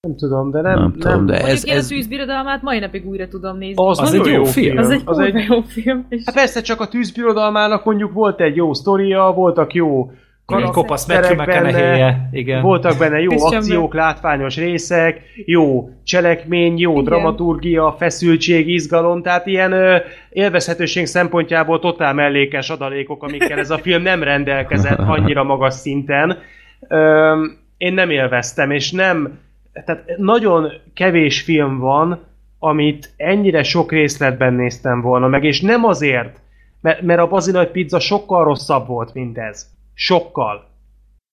Nem 0.00 0.16
tudom, 0.16 0.50
de 0.50 0.60
nem... 0.60 0.78
nem, 0.78 0.92
tudom, 0.92 1.26
de 1.26 1.38
ez, 1.46 1.66
én 1.66 1.74
a 1.74 1.76
ez, 1.76 1.86
tűzbirodalmát 1.86 2.62
mai 2.62 2.78
napig 2.78 3.06
újra 3.06 3.28
tudom 3.28 3.58
nézni. 3.58 3.84
Az, 3.86 3.98
Az 3.98 4.14
egy 4.14 4.26
jó 4.26 4.32
jó 4.32 4.44
film. 4.44 4.78
az 4.78 4.90
egy 4.90 5.02
az 5.04 5.18
egy 5.18 5.44
jó 5.48 5.60
film. 5.60 6.06
És 6.08 6.22
Hát 6.24 6.34
persze, 6.34 6.60
csak 6.60 6.80
a 6.80 6.88
tűzbirodalmának 6.88 7.84
mondjuk 7.84 8.12
volt 8.12 8.40
egy 8.40 8.56
jó 8.56 8.74
sztoria, 8.74 9.32
voltak 9.32 9.72
jó 9.74 10.10
Egy 10.46 10.70
kopasz 10.70 11.06
benne, 11.06 12.28
igen. 12.32 12.62
voltak 12.62 12.98
benne 12.98 13.20
jó 13.20 13.28
Christian 13.28 13.60
akciók, 13.60 13.94
látványos 13.94 14.56
részek, 14.56 15.20
jó 15.44 15.88
cselekmény, 16.04 16.78
jó 16.78 16.92
Igen. 16.92 17.04
dramaturgia, 17.04 17.94
feszültség, 17.98 18.68
izgalom, 18.68 19.22
tehát 19.22 19.46
ilyen 19.46 19.72
ö, 19.72 19.96
élvezhetőség 20.30 21.06
szempontjából 21.06 21.78
totál 21.78 22.14
mellékes 22.14 22.70
adalékok, 22.70 23.22
amikkel 23.22 23.58
ez 23.58 23.70
a 23.70 23.78
film 23.78 24.02
nem 24.02 24.22
rendelkezett 24.22 24.98
annyira 25.16 25.44
magas 25.44 25.74
szinten. 25.74 26.38
Én 27.76 27.94
nem 27.94 28.10
élveztem, 28.10 28.70
és 28.70 28.90
nem, 28.90 29.38
tehát 29.72 30.16
nagyon 30.16 30.72
kevés 30.94 31.42
film 31.42 31.78
van, 31.78 32.24
amit 32.58 33.12
ennyire 33.16 33.62
sok 33.62 33.92
részletben 33.92 34.54
néztem 34.54 35.00
volna 35.00 35.28
meg, 35.28 35.44
és 35.44 35.60
nem 35.60 35.84
azért, 35.84 36.40
mert, 36.80 37.00
mert 37.00 37.20
a 37.20 37.28
bazilaj 37.28 37.70
pizza 37.70 38.00
sokkal 38.00 38.44
rosszabb 38.44 38.86
volt, 38.86 39.14
mint 39.14 39.38
ez. 39.38 39.66
Sokkal. 39.94 40.68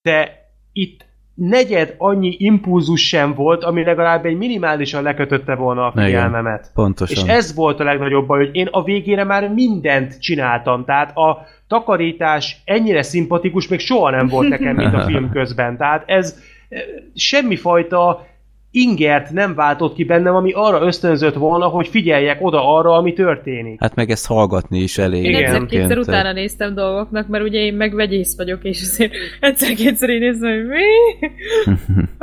De 0.02 0.50
itt 0.72 1.04
negyed 1.38 1.94
annyi 1.98 2.36
impulzus 2.38 3.08
sem 3.08 3.34
volt, 3.34 3.64
ami 3.64 3.84
legalább 3.84 4.24
egy 4.24 4.36
minimálisan 4.36 5.02
lekötötte 5.02 5.54
volna 5.54 5.86
a 5.86 5.92
Igen. 5.94 6.04
figyelmemet. 6.04 6.70
pontosan. 6.74 7.26
És 7.26 7.32
ez 7.32 7.54
volt 7.54 7.80
a 7.80 7.84
legnagyobb 7.84 8.26
baj, 8.26 8.44
hogy 8.44 8.56
én 8.56 8.66
a 8.70 8.82
végére 8.82 9.24
már 9.24 9.48
mindent 9.48 10.20
csináltam. 10.20 10.84
Tehát 10.84 11.16
a 11.16 11.46
takarítás 11.68 12.62
ennyire 12.64 13.02
szimpatikus, 13.02 13.68
még 13.68 13.78
soha 13.78 14.10
nem 14.10 14.26
volt 14.26 14.48
nekem, 14.48 14.74
mint 14.76 14.94
a 14.94 15.00
film 15.00 15.30
közben. 15.36 15.76
Tehát 15.76 16.02
ez 16.06 16.42
eh, 16.68 16.80
semmifajta 17.14 18.26
ingert 18.70 19.30
nem 19.30 19.54
váltott 19.54 19.94
ki 19.94 20.04
bennem, 20.04 20.34
ami 20.34 20.52
arra 20.54 20.86
ösztönzött 20.86 21.34
volna, 21.34 21.66
hogy 21.66 21.88
figyeljek 21.88 22.38
oda 22.40 22.76
arra, 22.76 22.92
ami 22.92 23.12
történik. 23.12 23.80
Hát 23.80 23.94
meg 23.94 24.10
ezt 24.10 24.26
hallgatni 24.26 24.78
is 24.78 24.98
elég. 24.98 25.24
Én 25.24 25.30
Igen. 25.30 25.44
egyszer-kétszer 25.44 25.98
utána 25.98 26.32
néztem 26.32 26.74
dolgoknak, 26.74 27.28
mert 27.28 27.44
ugye 27.44 27.58
én 27.58 27.74
meg 27.74 27.94
vegyész 27.94 28.36
vagyok, 28.36 28.64
és 28.64 28.80
azért 28.82 29.12
egyszer-kétszer 29.40 30.08
én 30.08 30.18
nézem, 30.18 30.50
hogy 30.50 30.66
mi? 30.66 31.26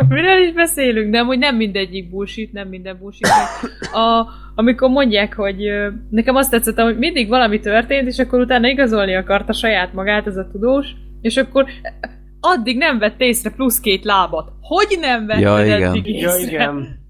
Miről 0.15 0.37
is 0.37 0.53
beszélünk? 0.53 1.11
De 1.11 1.19
amúgy 1.19 1.37
nem 1.37 1.55
mindegyik 1.55 2.09
bullshit, 2.09 2.53
nem 2.53 2.67
minden 2.67 2.97
bullshit. 2.99 3.27
A, 3.93 4.27
amikor 4.55 4.89
mondják, 4.89 5.35
hogy 5.35 5.57
nekem 6.09 6.35
azt 6.35 6.51
tetszett, 6.51 6.79
hogy 6.79 6.97
mindig 6.97 7.27
valami 7.27 7.59
történt, 7.59 8.07
és 8.07 8.19
akkor 8.19 8.39
utána 8.39 8.67
igazolni 8.67 9.15
akarta 9.15 9.53
saját 9.53 9.93
magát 9.93 10.27
ez 10.27 10.37
a 10.37 10.47
tudós, 10.51 10.87
és 11.21 11.37
akkor 11.37 11.65
addig 12.45 12.77
nem 12.77 12.99
vett 12.99 13.21
észre 13.21 13.49
plusz 13.49 13.79
két 13.79 14.03
lábat. 14.03 14.51
Hogy 14.61 14.97
nem 14.99 15.25
vett 15.25 15.39
Ja, 15.39 15.65
igen. 15.65 15.83
eddig 15.83 16.19
Ja, 16.19 16.37
észre? 16.37 16.51
igen. 16.51 17.03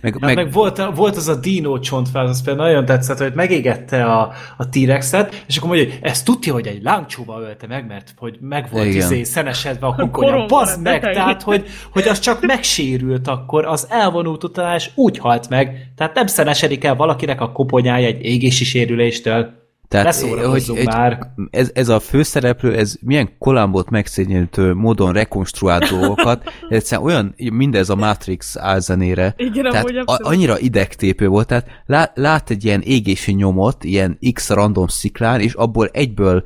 Meg, 0.00 0.12
Hát 0.12 0.20
meg, 0.20 0.34
meg 0.34 0.52
volt, 0.52 0.82
volt 0.94 1.16
az 1.16 1.28
a 1.28 1.34
dino 1.34 1.78
csontváz, 1.78 2.28
az 2.28 2.42
például 2.44 2.68
nagyon 2.68 2.84
tetszett, 2.84 3.18
hogy 3.18 3.32
megégette 3.34 4.04
a, 4.04 4.32
a 4.56 4.68
T-rexet, 4.68 5.44
és 5.46 5.56
akkor 5.56 5.68
mondja, 5.68 5.88
hogy 5.88 5.98
ez 6.02 6.22
tudja, 6.22 6.52
hogy 6.52 6.66
egy 6.66 6.82
lángcsóba 6.82 7.40
ölte 7.40 7.66
meg, 7.66 7.86
mert 7.86 8.14
hogy 8.16 8.36
meg 8.40 8.68
volt 8.70 8.84
Igen. 8.84 8.96
izé, 8.96 9.22
szenesedve 9.22 9.86
a 9.86 9.94
kukonya. 9.94 10.46
Bazd 10.46 10.82
meg, 10.82 10.94
tetején. 10.94 11.16
tehát, 11.16 11.42
hogy, 11.42 11.64
hogy 11.92 12.08
az 12.08 12.18
csak 12.18 12.46
megsérült 12.46 13.28
akkor, 13.28 13.64
az 13.64 13.86
elvonult 13.90 14.44
utalás 14.44 14.90
úgy 14.94 15.18
halt 15.18 15.48
meg, 15.48 15.92
tehát 15.96 16.14
nem 16.14 16.26
szenesedik 16.26 16.84
el 16.84 16.94
valakinek 16.96 17.40
a 17.40 17.52
koponyája 17.52 18.06
egy 18.06 18.24
égési 18.24 18.64
sérüléstől. 18.64 19.64
Tehát, 19.88 20.06
Ne 20.06 20.12
szórakozzunk 20.12 20.82
már. 20.82 21.32
Ez, 21.50 21.70
ez 21.74 21.88
a 21.88 22.00
főszereplő, 22.00 22.76
ez 22.76 22.96
milyen 23.00 23.30
kolambot 23.38 23.90
megszégyenítő 23.90 24.74
módon 24.74 25.12
rekonstruált 25.12 25.88
dolgokat, 25.90 26.42
egyszerűen 26.68 27.06
olyan, 27.06 27.34
mindez 27.36 27.90
a 27.90 27.96
Matrix 27.96 28.56
álzenére, 28.56 29.34
Igen, 29.36 29.70
tehát 29.70 29.84
amúgy 29.84 29.96
a, 29.96 30.28
annyira 30.28 30.58
idegtépő 30.58 31.28
volt, 31.28 31.46
tehát 31.46 31.66
lá, 31.86 32.10
lát 32.14 32.50
egy 32.50 32.64
ilyen 32.64 32.80
égési 32.80 33.32
nyomot, 33.32 33.84
ilyen 33.84 34.18
X 34.32 34.50
random 34.50 34.86
sziklán, 34.86 35.40
és 35.40 35.54
abból 35.54 35.88
egyből 35.92 36.44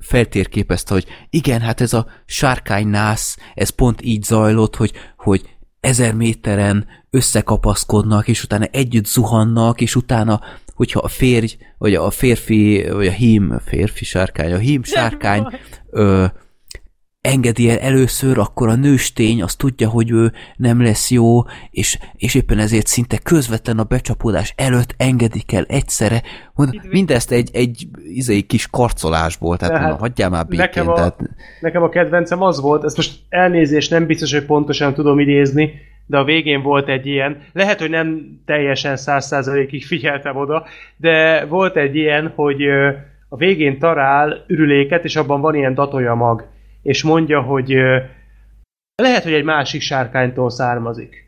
feltérképezte, 0.00 0.94
hogy 0.94 1.06
igen, 1.30 1.60
hát 1.60 1.80
ez 1.80 1.92
a 1.92 2.06
sárkánynász, 2.24 3.36
ez 3.54 3.68
pont 3.68 4.02
így 4.02 4.22
zajlott, 4.22 4.76
hogy, 4.76 4.92
hogy 5.16 5.57
ezer 5.80 6.14
méteren 6.14 6.86
összekapaszkodnak, 7.10 8.28
és 8.28 8.42
utána 8.42 8.64
együtt 8.64 9.06
zuhannak, 9.06 9.80
és 9.80 9.96
utána, 9.96 10.40
hogyha 10.74 11.00
a 11.00 11.08
férj, 11.08 11.56
vagy 11.78 11.94
a 11.94 12.10
férfi, 12.10 12.86
vagy 12.90 13.06
a 13.06 13.10
hím, 13.12 13.50
a 13.50 13.60
férfi 13.60 14.04
sárkány, 14.04 14.52
a 14.52 14.58
hím 14.58 14.82
sárkány 14.82 15.46
ö, 15.90 16.24
engedi 17.28 17.70
el 17.70 17.78
először, 17.78 18.38
akkor 18.38 18.68
a 18.68 18.74
nőstény 18.74 19.42
azt 19.42 19.58
tudja, 19.58 19.88
hogy 19.88 20.10
ő 20.10 20.32
nem 20.56 20.82
lesz 20.82 21.10
jó, 21.10 21.42
és, 21.70 21.98
és 22.16 22.34
éppen 22.34 22.58
ezért 22.58 22.86
szinte 22.86 23.18
közvetlen 23.18 23.78
a 23.78 23.82
becsapódás 23.84 24.52
előtt 24.56 24.94
engedik 24.96 25.52
el 25.52 25.64
egyszerre. 25.68 26.22
Mondom, 26.54 26.80
mindezt 26.90 27.32
egy, 27.32 27.50
egy 27.52 27.86
izé, 28.14 28.40
kis 28.40 28.66
karcolásból, 28.70 29.56
tehát 29.56 29.74
Tehát 29.74 29.88
mondom, 29.88 30.06
hagyjál 30.08 30.30
már 30.30 30.46
békén. 30.46 30.64
nekem 30.64 30.88
a- 30.88 30.94
Tehát, 30.94 31.20
Nekem 31.60 31.82
a 31.82 31.88
kedvencem 31.88 32.42
az 32.42 32.60
volt, 32.60 32.84
ezt 32.84 32.96
most 32.96 33.12
elnézést, 33.28 33.90
nem 33.90 34.06
biztos, 34.06 34.32
hogy 34.32 34.44
pontosan 34.44 34.94
tudom 34.94 35.18
idézni, 35.18 35.70
de 36.06 36.18
a 36.18 36.24
végén 36.24 36.62
volt 36.62 36.88
egy 36.88 37.06
ilyen, 37.06 37.42
lehet, 37.52 37.80
hogy 37.80 37.90
nem 37.90 38.38
teljesen 38.46 38.96
száz 38.96 39.26
százalékig 39.26 39.84
figyeltem 39.84 40.36
oda, 40.36 40.64
de 40.96 41.44
volt 41.44 41.76
egy 41.76 41.96
ilyen, 41.96 42.32
hogy 42.34 42.62
a 43.28 43.36
végén 43.36 43.78
talál 43.78 44.44
ürüléket, 44.46 45.04
és 45.04 45.16
abban 45.16 45.40
van 45.40 45.54
ilyen 45.54 45.74
datolja 45.74 46.14
mag, 46.14 46.44
és 46.82 47.02
mondja, 47.02 47.40
hogy 47.40 47.74
lehet, 49.02 49.22
hogy 49.22 49.32
egy 49.32 49.44
másik 49.44 49.80
sárkánytól 49.80 50.50
származik. 50.50 51.26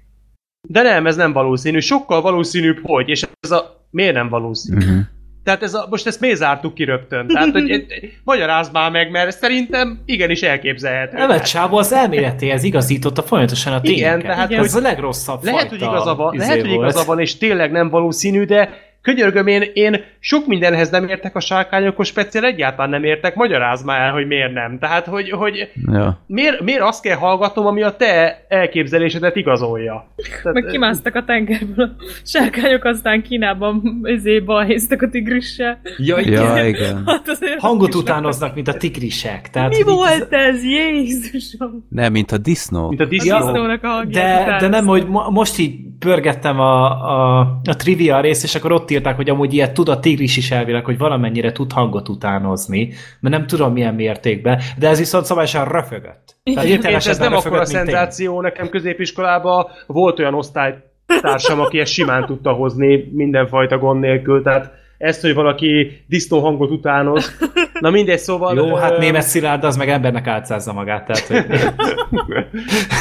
De 0.68 0.82
nem, 0.82 1.06
ez 1.06 1.16
nem 1.16 1.32
valószínű, 1.32 1.78
sokkal 1.78 2.20
valószínűbb, 2.20 2.78
hogy, 2.82 3.08
és 3.08 3.26
ez 3.40 3.50
a 3.50 3.86
miért 3.90 4.14
nem 4.14 4.28
valószínű? 4.28 4.76
uh-huh. 4.76 5.00
Tehát 5.44 5.62
ez 5.62 5.74
a, 5.74 5.86
most 5.90 6.06
ezt 6.06 6.20
miért 6.20 6.36
zártuk 6.36 6.74
ki 6.74 6.84
rögtön? 6.84 7.26
Tehát, 7.26 7.50
hogy 7.50 7.86
magyarázd 8.24 8.72
már 8.72 8.90
meg, 8.90 9.10
mert 9.10 9.36
szerintem 9.38 10.02
igenis 10.04 10.42
elképzelhető. 10.42 11.16
Nem 11.16 11.30
egy 11.30 11.42
csávó 11.42 11.76
az 11.76 11.92
elméletéhez 11.92 12.62
igazította 12.64 13.22
folyamatosan 13.22 13.72
a 13.72 13.80
tényeket. 13.80 14.18
Igen, 14.18 14.30
tehát, 14.30 14.52
ez 14.52 14.72
hogy- 14.72 14.84
a 14.84 14.88
legrosszabb 14.88 15.44
lehet, 15.44 15.68
hogy 15.68 15.78
fajta 15.78 15.94
igaza 15.94 16.14
van, 16.14 16.34
izé 16.34 16.44
lehet, 16.44 16.60
hogy 16.60 16.70
igaza 16.72 17.04
van, 17.04 17.20
és 17.20 17.36
tényleg 17.36 17.70
nem 17.70 17.88
valószínű, 17.88 18.44
de 18.44 18.89
könyörgöm, 19.02 19.46
én, 19.46 19.62
én 19.72 20.04
sok 20.18 20.46
mindenhez 20.46 20.90
nem 20.90 21.08
értek 21.08 21.36
a 21.36 21.40
sárkányokhoz, 21.40 22.06
speciál 22.06 22.44
egyáltalán 22.44 22.90
nem 22.90 23.04
értek, 23.04 23.34
magyarázd 23.34 23.84
már 23.84 24.00
el, 24.00 24.12
hogy 24.12 24.26
miért 24.26 24.52
nem. 24.52 24.78
Tehát, 24.78 25.06
hogy, 25.06 25.30
hogy 25.30 25.70
ja. 25.92 26.20
miért, 26.26 26.60
miért 26.60 26.80
azt 26.82 27.02
kell 27.02 27.16
hallgatnom, 27.16 27.66
ami 27.66 27.82
a 27.82 27.96
te 27.96 28.44
elképzelésedet 28.48 29.36
igazolja. 29.36 30.12
Tehát, 30.42 30.52
Meg 30.52 30.64
kimásztak 30.64 31.14
a 31.14 31.24
tengerből 31.24 31.94
a 31.98 32.02
sárkányok, 32.24 32.84
aztán 32.84 33.22
Kínában 33.22 34.00
ezé 34.02 34.38
balhéztak 34.40 35.02
a 35.02 35.08
tigrissel. 35.08 35.80
Ja, 35.98 36.18
igen. 36.18 36.56
ja, 36.56 36.66
igen. 36.74 37.02
Hát 37.06 37.38
Hangot 37.58 37.94
utánoznak, 37.94 38.54
mint 38.54 38.68
a 38.68 38.74
tigrisek. 38.74 39.50
Tehát, 39.50 39.70
Mi 39.70 39.82
volt 39.82 40.32
ez? 40.32 40.64
Jézusom! 40.64 41.86
Nem, 41.88 42.12
mint 42.12 42.32
a 42.32 42.38
disznó. 42.38 42.88
mint 42.88 43.00
a 43.00 43.04
A 43.04 43.06
disznó. 43.06 43.36
disznónak 43.36 43.84
a 43.84 44.04
De, 44.08 44.56
de 44.60 44.68
nem, 44.68 44.86
hogy 44.86 45.06
mo- 45.06 45.30
most 45.30 45.58
így 45.58 45.74
pörgettem 45.98 46.60
a, 46.60 46.84
a, 46.90 47.38
a 47.64 47.76
trivia 47.76 48.20
részt, 48.20 48.44
és 48.44 48.54
akkor 48.54 48.72
ott 48.72 48.89
írták, 48.90 49.16
hogy 49.16 49.30
amúgy 49.30 49.54
ilyet 49.54 49.74
tud 49.74 49.88
a 49.88 50.00
tigris 50.00 50.36
is 50.36 50.50
elvileg, 50.50 50.84
hogy 50.84 50.98
valamennyire 50.98 51.52
tud 51.52 51.72
hangot 51.72 52.08
utánozni, 52.08 52.92
mert 53.20 53.34
nem 53.34 53.46
tudom 53.46 53.72
milyen 53.72 53.94
mértékben, 53.94 54.60
de 54.78 54.88
ez 54.88 54.98
viszont 54.98 55.24
szabályosan 55.24 55.68
röfögött. 55.68 56.36
Egyébként 56.42 57.06
ez 57.06 57.18
nem 57.18 57.32
akkora 57.32 57.58
röfögött, 57.58 57.72
mint 57.72 57.78
én. 57.78 57.84
szenzáció, 57.84 58.40
nekem 58.40 58.68
középiskolában 58.68 59.66
volt 59.86 60.18
olyan 60.18 60.34
osztálytársam, 60.34 61.60
aki 61.60 61.78
ezt 61.78 61.92
simán 61.92 62.26
tudta 62.26 62.52
hozni 62.52 63.10
mindenfajta 63.12 63.78
gond 63.78 64.00
nélkül, 64.00 64.42
tehát 64.42 64.79
ezt, 65.00 65.20
hogy 65.20 65.34
valaki 65.34 66.02
disznó 66.06 66.40
hangot 66.40 66.70
utánoz. 66.70 67.36
Na 67.80 67.90
mindegy, 67.90 68.18
szóval... 68.18 68.56
Jó, 68.56 68.74
hát 68.74 68.98
német 68.98 69.22
Szilárd 69.22 69.64
az 69.64 69.76
meg 69.76 69.88
embernek 69.88 70.26
átszázza 70.26 70.72
magát, 70.72 71.06
tehát 71.06 71.26
hogy... 71.26 71.60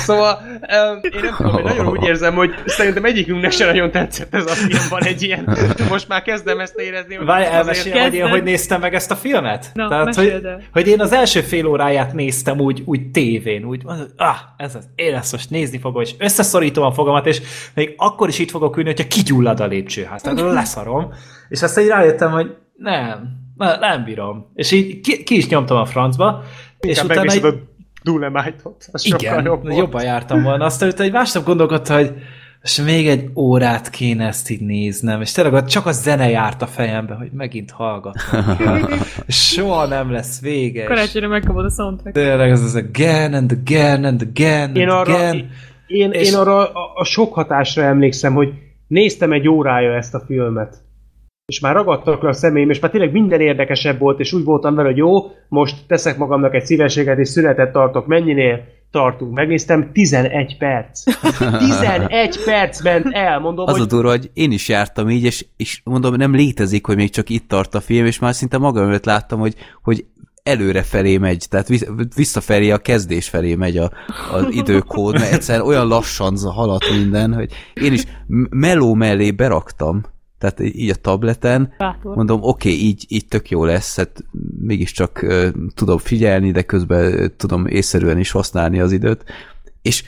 Szóval 0.06 0.42
én 1.04 1.20
nem 1.22 1.34
tudom, 1.38 1.58
én 1.58 1.64
nagyon 1.64 1.88
úgy 1.88 2.04
érzem, 2.04 2.36
hogy 2.36 2.54
szerintem 2.66 3.06
egyikünknek 3.06 3.52
se 3.52 3.66
nagyon 3.66 3.92
tetszett 3.92 4.34
ez 4.34 4.46
a 4.46 4.54
film, 4.54 4.82
van 4.90 5.04
egy 5.04 5.22
ilyen, 5.22 5.58
most 5.90 6.08
már 6.08 6.22
kezdem 6.22 6.60
ezt 6.60 6.80
érezni. 6.80 7.16
hogy 7.16 7.26
Várj, 7.26 7.46
elmeséljem, 7.46 8.04
hogy 8.04 8.14
én 8.14 8.30
hogy 8.30 8.44
néztem 8.44 8.80
meg 8.80 8.94
ezt 8.94 9.12
a 9.12 9.16
filmet? 9.16 9.72
Na, 9.74 9.88
Tehát, 9.88 10.16
hogy, 10.16 10.42
hogy 10.74 10.88
én 10.88 11.00
az 11.00 11.12
első 11.12 11.42
fél 11.42 11.66
óráját 11.66 12.14
néztem 12.14 12.60
úgy, 12.60 12.82
úgy 12.86 13.12
tévén, 13.12 13.66
úgy, 13.66 13.82
ah, 14.18 14.36
ez 14.58 14.76
az, 14.76 14.88
én 14.96 15.16
ezt 15.16 15.32
most 15.32 15.50
nézni 15.50 15.80
fogom, 15.80 16.02
és 16.02 16.14
összeszorítom 16.18 16.84
a 16.84 16.92
fogamat, 16.92 17.26
és 17.26 17.42
még 17.74 17.94
akkor 17.98 18.28
is 18.28 18.40
itt 18.40 18.50
fogok 18.50 18.78
ülni, 18.78 18.90
hogyha 18.90 19.08
kigyullad 19.08 19.60
a 19.60 19.66
lépcsőház. 19.66 20.22
Tehát 20.22 20.40
leszarom. 20.60 21.14
És 21.50 21.62
aztán 21.62 21.84
így 21.84 21.90
rájöttem, 21.90 22.32
hogy 22.32 22.56
nem, 22.78 23.30
ne- 23.58 23.78
nem 23.78 24.04
bírom. 24.04 24.52
És 24.56 24.72
így 24.72 25.00
ki, 25.00 25.24
ki 25.24 25.36
is 25.36 25.48
nyomtam 25.48 25.78
a 25.78 25.86
francba, 25.86 26.44
és 26.80 26.90
Inkább 26.90 27.06
utána 27.06 27.24
megnézed 27.24 27.54
egy, 27.54 27.60
a 27.62 27.68
Dolomite-ot. 28.04 28.86
Az 28.92 29.06
igen, 29.06 29.46
jobb 29.46 29.62
volt. 29.64 29.78
jobban 29.78 30.04
jártam 30.04 30.44
volna. 30.44 30.66
Aztán 30.66 30.90
utána 30.90 31.04
egy 31.04 31.12
másnap 31.12 31.46
gondolkodtam, 31.46 31.96
hogy 31.98 32.14
és 32.64 32.82
még 32.82 33.08
egy 33.08 33.30
órát 33.36 33.90
kéne 33.90 34.28
ezt 34.28 34.50
így 34.50 34.62
néznem, 34.62 35.22
és 35.22 35.32
tényleg 35.32 35.66
csak 35.66 35.86
a 35.86 35.92
zene 35.92 36.30
járt 36.30 36.62
a 36.62 36.68
fejembe, 36.68 37.14
hogy 37.14 37.32
megint 37.32 37.72
hallgatom. 37.72 38.58
Soha 39.28 39.86
nem 39.86 40.12
lesz 40.12 40.42
vége. 40.42 40.82
és 40.82 40.88
Karácsonyra 40.88 41.28
megkapod 41.28 41.66
a 41.66 41.70
soundtrack. 41.70 42.16
Tényleg 42.16 42.50
ez 42.50 42.62
az 42.64 42.76
again 42.76 43.34
and 43.34 43.52
again 43.52 44.04
and 44.04 44.22
again 44.22 44.76
Én 44.76 44.90
and 44.90 45.08
arra, 45.08 45.14
again. 45.18 45.50
én, 45.88 46.12
És- 46.12 46.28
én 46.32 46.36
arra 46.36 46.72
a, 46.72 46.92
a 46.96 47.04
sok 47.04 47.34
hatásra 47.34 47.84
emlékszem, 47.84 48.34
hogy 48.34 48.54
néztem 48.88 49.32
egy 49.32 49.48
órája 49.48 49.94
ezt 49.96 50.14
a 50.14 50.24
filmet. 50.26 50.76
És 51.50 51.60
már 51.60 51.76
ragadtak 51.76 52.24
a 52.24 52.34
személyim, 52.34 52.70
és 52.70 52.80
már 52.80 52.92
tényleg 52.92 53.12
minden 53.12 53.40
érdekesebb 53.40 54.00
volt, 54.00 54.20
és 54.20 54.34
úgy 54.34 54.44
voltam 54.44 54.76
vele, 54.76 54.88
hogy 54.88 54.98
jó, 54.98 55.32
most 55.48 55.76
teszek 55.88 56.18
magamnak 56.18 56.54
egy 56.54 56.66
szívességet, 56.66 57.18
és 57.18 57.28
szünetet 57.30 57.72
tartok. 57.72 58.08
Mennyinél 58.08 58.64
tartunk? 58.92 59.34
Megnéztem, 59.34 59.92
11 59.92 60.58
perc. 60.58 61.04
11 61.68 62.44
perc 62.46 62.84
ment 62.84 63.06
el, 63.12 63.40
mondom, 63.40 63.68
Az 63.68 63.76
a 63.76 63.78
hogy 63.78 63.88
durva, 63.88 64.10
hogy 64.10 64.30
én 64.34 64.52
is 64.52 64.70
jártam 64.70 65.10
így, 65.10 65.24
és, 65.24 65.46
és 65.58 65.82
mondom, 65.84 66.16
nem 66.16 66.36
létezik, 66.36 66.86
hogy 66.86 66.96
még 66.96 67.10
csak 67.10 67.30
itt 67.30 67.48
tart 67.48 67.76
a 67.76 67.80
film, 67.80 68.06
és 68.06 68.20
már 68.20 68.34
szinte 68.34 68.58
magam 68.58 68.88
előtt 68.88 69.06
láttam, 69.06 69.40
hogy, 69.40 69.56
hogy 69.84 70.06
előre 70.44 70.84
felé 70.84 71.18
megy, 71.18 71.46
tehát 71.50 71.68
visszafelé 72.16 72.70
a 72.70 72.78
kezdés 72.78 73.30
felé 73.30 73.56
megy 73.56 73.78
a, 73.78 73.92
az 74.32 74.46
időkód, 74.50 75.14
mert 75.14 75.34
egyszerűen 75.34 75.66
olyan 75.66 75.88
lassan 75.88 76.38
haladt 76.38 76.92
minden, 76.92 77.34
hogy 77.34 77.52
én 77.74 77.94
is 77.94 78.04
meló 78.50 78.94
mellé 78.94 79.32
beraktam, 79.32 80.04
tehát 80.40 80.60
így 80.60 80.90
a 80.90 80.96
tableten, 80.96 81.74
Bátor. 81.78 82.16
mondom, 82.16 82.40
oké, 82.44 82.70
okay, 82.70 82.86
így, 82.86 83.06
így 83.08 83.28
tök 83.28 83.50
jó 83.50 83.66
lesz, 83.66 83.96
hát 83.96 84.24
mégiscsak 84.60 85.20
uh, 85.24 85.48
tudom 85.76 85.98
figyelni, 85.98 86.52
de 86.52 86.62
közben 86.62 87.14
uh, 87.14 87.26
tudom 87.38 87.66
észszerűen 87.66 88.18
is 88.20 88.32
használni 88.32 88.80
az 88.80 88.92
időt, 88.92 89.24
és 89.82 90.04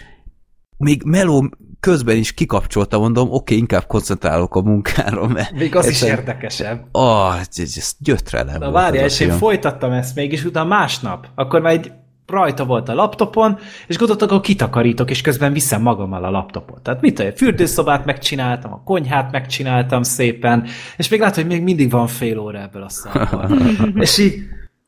még 0.78 1.04
meló 1.04 1.50
közben 1.80 2.18
is 2.18 2.34
kikapcsolta, 2.34 3.00
mondom, 3.00 3.26
oké, 3.28 3.36
okay, 3.36 3.58
inkább 3.58 3.88
koncentrálok 3.88 4.56
a 4.56 4.62
munkára, 4.62 5.28
mert 5.28 5.52
Még 5.52 5.76
az 5.76 5.86
is 5.86 5.92
egyszerűen- 5.92 6.18
érdekesebb. 6.18 6.86
Ah, 6.92 7.40
ez, 7.40 7.48
ez 7.76 7.94
gyötrelem 8.00 8.60
Na 8.60 8.72
várjál, 8.72 9.06
és 9.06 9.20
én 9.20 9.28
film. 9.28 9.40
folytattam 9.40 9.92
ezt 9.92 10.16
mégis, 10.16 10.46
utána 10.46 10.68
másnap, 10.68 11.28
akkor 11.36 11.62
már 11.62 11.74
egy 11.74 11.92
rajta 12.28 12.66
volt 12.66 12.90
a 12.90 12.94
laptopon, 12.94 13.60
és 13.88 13.98
gondoltam, 13.98 14.28
akkor 14.28 14.42
kitakarítok, 14.42 15.10
és 15.10 15.22
közben 15.22 15.54
viszem 15.54 15.82
magammal 15.82 16.24
a 16.24 16.30
laptopot. 16.30 16.82
Tehát 16.82 17.02
mit 17.02 17.20
a 17.20 17.24
fürdőszobát 17.36 18.06
megcsináltam, 18.06 18.74
a 18.74 18.84
konyhát 18.84 19.32
megcsináltam 19.32 20.04
szépen, 20.04 20.66
és 20.98 21.10
még 21.10 21.20
látom, 21.20 21.44
hogy 21.44 21.54
még 21.54 21.64
mindig 21.64 21.92
van 21.92 22.08
fél 22.08 22.40
óra 22.40 22.60
ebből 22.60 22.84
a 22.84 22.90
szarból. 22.90 23.50
és 24.02 24.18
így 24.18 24.34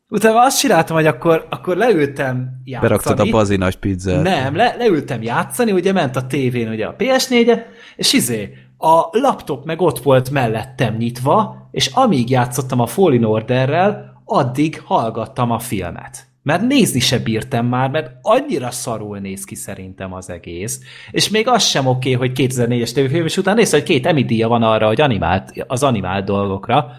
utána 0.09 0.41
azt 0.41 0.59
csináltam, 0.59 0.95
hogy 0.95 1.05
akkor, 1.05 1.47
akkor 1.49 1.77
leültem 1.77 2.61
játszani. 2.63 2.89
Beraktad 2.89 3.27
a 3.27 3.31
bazinas 3.31 3.75
pizzát. 3.75 4.23
Nem, 4.23 4.55
le, 4.55 4.75
leültem 4.77 5.21
játszani, 5.21 5.71
ugye 5.71 5.91
ment 5.91 6.15
a 6.15 6.27
tévén 6.27 6.69
ugye 6.69 6.85
a 6.85 6.95
PS4-e, 6.95 7.67
és 7.95 8.13
izé, 8.13 8.53
a 8.77 9.07
laptop 9.11 9.65
meg 9.65 9.81
ott 9.81 9.99
volt 9.99 10.29
mellettem 10.29 10.95
nyitva, 10.95 11.67
és 11.71 11.87
amíg 11.87 12.29
játszottam 12.29 12.79
a 12.79 12.85
Fallen 12.85 13.23
Orderrel, 13.23 14.21
addig 14.25 14.81
hallgattam 14.85 15.51
a 15.51 15.59
filmet. 15.59 16.32
Mert 16.43 16.61
nézni 16.61 16.99
se 16.99 17.19
bírtam 17.19 17.65
már, 17.65 17.89
mert 17.89 18.11
annyira 18.21 18.71
szarul 18.71 19.17
néz 19.17 19.43
ki 19.43 19.55
szerintem 19.55 20.13
az 20.13 20.29
egész. 20.29 20.79
És 21.11 21.29
még 21.29 21.47
az 21.47 21.63
sem 21.63 21.87
oké, 21.87 22.15
okay, 22.15 22.27
hogy 22.27 22.49
2004-es 22.51 22.91
tévéfilm, 22.91 23.25
és 23.25 23.37
utána 23.37 23.57
néz, 23.57 23.71
hogy 23.71 23.83
két 23.83 24.05
Emmy 24.05 24.23
díja 24.23 24.47
van 24.47 24.63
arra, 24.63 24.87
hogy 24.87 25.01
animált, 25.01 25.65
az 25.67 25.83
animált 25.83 26.25
dolgokra. 26.25 26.91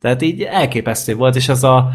Tehát 0.00 0.22
így 0.22 0.42
elképesztő 0.42 1.14
volt, 1.14 1.36
és 1.36 1.48
az 1.48 1.64
a 1.64 1.90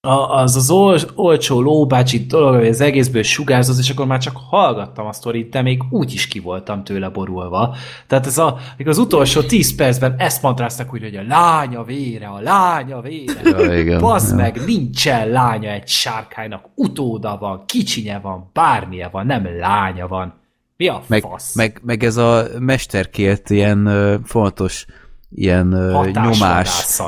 a, 0.00 0.40
az 0.40 0.56
az 0.56 0.70
ol, 0.70 0.98
olcsó, 1.14 1.60
lóbácsi 1.60 2.26
dolog, 2.26 2.54
hogy 2.54 2.68
az 2.68 2.80
egészből 2.80 3.22
sugárzott, 3.22 3.78
és 3.78 3.90
akkor 3.90 4.06
már 4.06 4.18
csak 4.18 4.36
hallgattam 4.50 5.06
a 5.06 5.12
sztorit, 5.12 5.48
de 5.50 5.62
még 5.62 5.82
úgy 5.90 6.12
is 6.12 6.26
ki 6.28 6.38
voltam 6.38 6.84
tőle 6.84 7.08
borulva. 7.08 7.74
Tehát 8.06 8.26
ez 8.26 8.38
a, 8.38 8.58
az 8.84 8.98
utolsó 8.98 9.40
tíz 9.42 9.74
percben 9.74 10.14
ezt 10.18 10.42
mantráztak 10.42 10.92
úgy, 10.92 11.02
hogy 11.02 11.16
a 11.16 11.22
lánya 11.28 11.82
vére, 11.82 12.26
a 12.26 12.40
lánya 12.40 13.00
vére. 13.00 13.40
Ja, 13.44 13.78
igen. 13.78 14.00
Bazd 14.00 14.30
Ja. 14.30 14.36
meg, 14.36 14.60
nincsen 14.66 15.28
lánya 15.28 15.70
egy 15.70 15.88
sárkánynak, 15.88 16.64
utóda 16.74 17.36
van, 17.40 17.62
kicsinye 17.66 18.18
van, 18.18 18.50
bármilyen 18.52 19.08
van, 19.12 19.26
nem 19.26 19.46
lánya 19.58 20.06
van. 20.08 20.34
Mi 20.76 20.88
a 20.88 21.02
Meg, 21.06 21.20
fasz? 21.22 21.54
meg, 21.54 21.80
meg 21.84 22.04
ez 22.04 22.16
a 22.16 22.44
mesterkélt 22.58 23.50
ilyen 23.50 24.20
fontos 24.24 24.86
ilyen 25.30 25.66
nyomás, 26.12 27.00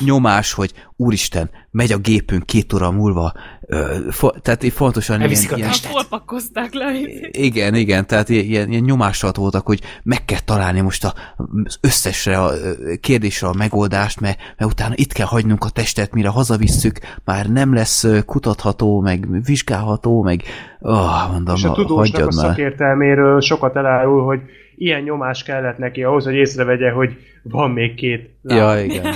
nyomás, 0.00 0.52
hogy 0.52 0.72
úristen, 0.96 1.50
megy 1.70 1.92
a 1.92 1.98
gépünk 1.98 2.46
két 2.46 2.72
óra 2.72 2.90
múlva, 2.90 3.32
fo- 4.10 4.42
tehát 4.42 4.62
így 4.62 4.72
fontosan 4.72 5.16
ilyen, 5.16 5.28
Elviszik 5.28 5.52
a 5.52 5.56
ilyen, 5.56 5.70
le? 6.72 6.92
igen, 7.30 7.74
igen, 7.74 8.06
tehát 8.06 8.28
ilyen, 8.28 8.70
ilyen 8.70 8.82
nyomással 8.82 9.32
voltak, 9.36 9.66
hogy 9.66 9.80
meg 10.02 10.24
kell 10.24 10.38
találni 10.44 10.80
most 10.80 11.04
a, 11.04 11.14
az 11.64 11.78
összesre 11.80 12.38
a 12.38 12.50
kérdésre 13.00 13.48
a 13.48 13.54
megoldást, 13.54 14.20
mert, 14.20 14.38
mert 14.56 14.70
utána 14.70 14.94
itt 14.96 15.12
kell 15.12 15.26
hagynunk 15.26 15.64
a 15.64 15.70
testet, 15.70 16.12
mire 16.12 16.28
hazavisszük, 16.28 16.98
már 17.24 17.46
nem 17.46 17.74
lesz 17.74 18.06
kutatható, 18.26 19.00
meg 19.00 19.44
vizsgálható, 19.44 20.22
meg 20.22 20.42
oh, 20.80 21.30
mondom, 21.32 21.54
És 21.54 21.64
a 21.64 21.72
tudósnak 21.72 22.26
a 22.26 22.32
szakértelméről 22.32 23.40
sokat 23.40 23.76
elárul, 23.76 24.24
hogy 24.24 24.40
ilyen 24.76 25.02
nyomás 25.02 25.42
kellett 25.42 25.78
neki 25.78 26.02
ahhoz, 26.02 26.24
hogy 26.24 26.34
észrevegye, 26.34 26.90
hogy 26.90 27.16
van 27.42 27.70
még 27.70 27.94
két 27.94 28.30
láb. 28.42 28.58
Ja, 28.58 28.84
igen. 28.84 29.14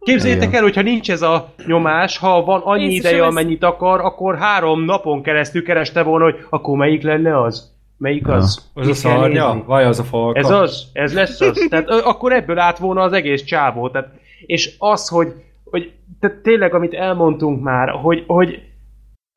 Képzeljétek 0.00 0.54
el, 0.54 0.62
hogyha 0.62 0.82
nincs 0.82 1.10
ez 1.10 1.22
a 1.22 1.54
nyomás, 1.66 2.18
ha 2.18 2.44
van 2.44 2.60
annyi 2.64 2.84
Észre 2.84 3.08
ideje, 3.08 3.26
amennyit 3.26 3.64
akar, 3.64 4.00
akkor 4.00 4.36
három 4.36 4.84
napon 4.84 5.22
keresztül 5.22 5.62
kereste 5.62 6.02
volna, 6.02 6.24
hogy 6.24 6.36
akkor 6.50 6.76
melyik 6.76 7.02
lenne 7.02 7.42
az? 7.42 7.72
Melyik 7.96 8.28
az? 8.28 8.70
Az 8.74 8.86
Mit 8.86 8.94
a 8.94 8.96
szarnya? 8.96 9.62
Vagy 9.66 9.84
az 9.84 9.98
a 9.98 10.02
falka? 10.02 10.38
Ez 10.38 10.50
az? 10.50 10.88
Ez 10.92 11.14
lesz 11.14 11.40
az? 11.40 11.66
Tehát 11.70 11.88
akkor 11.88 12.32
ebből 12.32 12.58
át 12.58 12.78
volna 12.78 13.00
az 13.00 13.12
egész 13.12 13.42
csávó. 13.42 13.90
Tehát, 13.90 14.08
és 14.46 14.74
az, 14.78 15.08
hogy, 15.08 15.32
hogy 15.64 15.92
tehát 16.20 16.36
tényleg, 16.36 16.74
amit 16.74 16.94
elmondtunk 16.94 17.62
már, 17.62 17.88
hogy, 17.88 18.24
hogy 18.26 18.62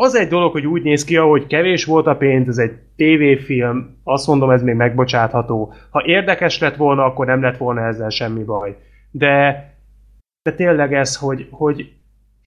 az 0.04 0.16
egy 0.16 0.28
dolog, 0.28 0.52
hogy 0.52 0.66
úgy 0.66 0.82
néz 0.82 1.04
ki, 1.04 1.18
ahogy 1.18 1.48
kevés 1.48 1.86
volt 1.86 2.08
a 2.08 2.16
pénz, 2.16 2.48
ez 2.48 2.58
egy 2.58 2.72
tévéfilm, 2.96 3.98
azt 4.04 4.28
mondom, 4.28 4.50
ez 4.50 4.62
még 4.62 4.76
megbocsátható. 4.76 5.74
Ha 5.90 6.04
érdekes 6.06 6.60
lett 6.60 6.76
volna, 6.76 7.04
akkor 7.04 7.26
nem 7.26 7.42
lett 7.42 7.58
volna 7.58 7.86
ezzel 7.86 8.10
semmi 8.10 8.44
baj. 8.44 8.76
De, 9.12 9.66
de 10.42 10.56
tényleg 10.56 10.94
ez, 10.94 11.16
hogy, 11.16 11.48
hogy 11.52 11.92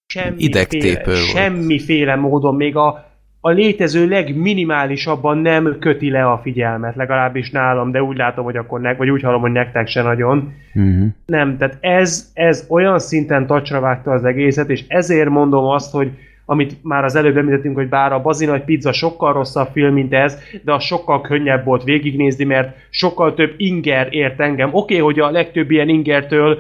semmiféle, 0.06 0.48
Idegtépő 0.48 1.10
volt. 1.10 1.16
semmiféle 1.16 2.16
módon, 2.16 2.54
még 2.54 2.76
a, 2.76 3.04
a 3.40 3.50
létező 3.50 4.08
legminimálisabban 4.08 5.38
nem 5.38 5.76
köti 5.80 6.10
le 6.10 6.30
a 6.30 6.38
figyelmet, 6.38 6.96
legalábbis 6.96 7.50
nálam, 7.50 7.90
de 7.90 8.02
úgy 8.02 8.16
látom, 8.16 8.44
hogy 8.44 8.56
akkor 8.56 8.80
nek, 8.80 8.96
vagy 8.96 9.10
úgy 9.10 9.22
hallom, 9.22 9.40
hogy 9.40 9.52
nektek 9.52 9.86
se 9.86 10.02
nagyon. 10.02 10.52
Uh-huh. 10.74 11.06
Nem, 11.26 11.56
tehát 11.56 11.76
ez, 11.80 12.30
ez 12.34 12.66
olyan 12.68 12.98
szinten 12.98 13.46
tacsra 13.46 13.80
vágta 13.80 14.10
az 14.10 14.24
egészet, 14.24 14.70
és 14.70 14.84
ezért 14.88 15.28
mondom 15.28 15.64
azt, 15.64 15.92
hogy 15.92 16.10
amit 16.50 16.82
már 16.82 17.04
az 17.04 17.14
előbb 17.14 17.36
említettünk, 17.36 17.76
hogy 17.76 17.88
bár 17.88 18.12
a 18.12 18.20
Bazi 18.20 18.46
Nagy 18.46 18.64
Pizza 18.64 18.92
sokkal 18.92 19.32
rosszabb 19.32 19.68
film, 19.72 19.94
mint 19.94 20.12
ez, 20.12 20.38
de 20.64 20.72
az 20.72 20.82
sokkal 20.82 21.20
könnyebb 21.20 21.64
volt 21.64 21.82
végignézni, 21.82 22.44
mert 22.44 22.76
sokkal 22.90 23.34
több 23.34 23.54
inger 23.56 24.14
ért 24.14 24.40
engem. 24.40 24.68
Oké, 24.68 24.78
okay, 24.78 24.98
hogy 24.98 25.20
a 25.20 25.30
legtöbb 25.30 25.70
ilyen 25.70 25.88
ingertől 25.88 26.58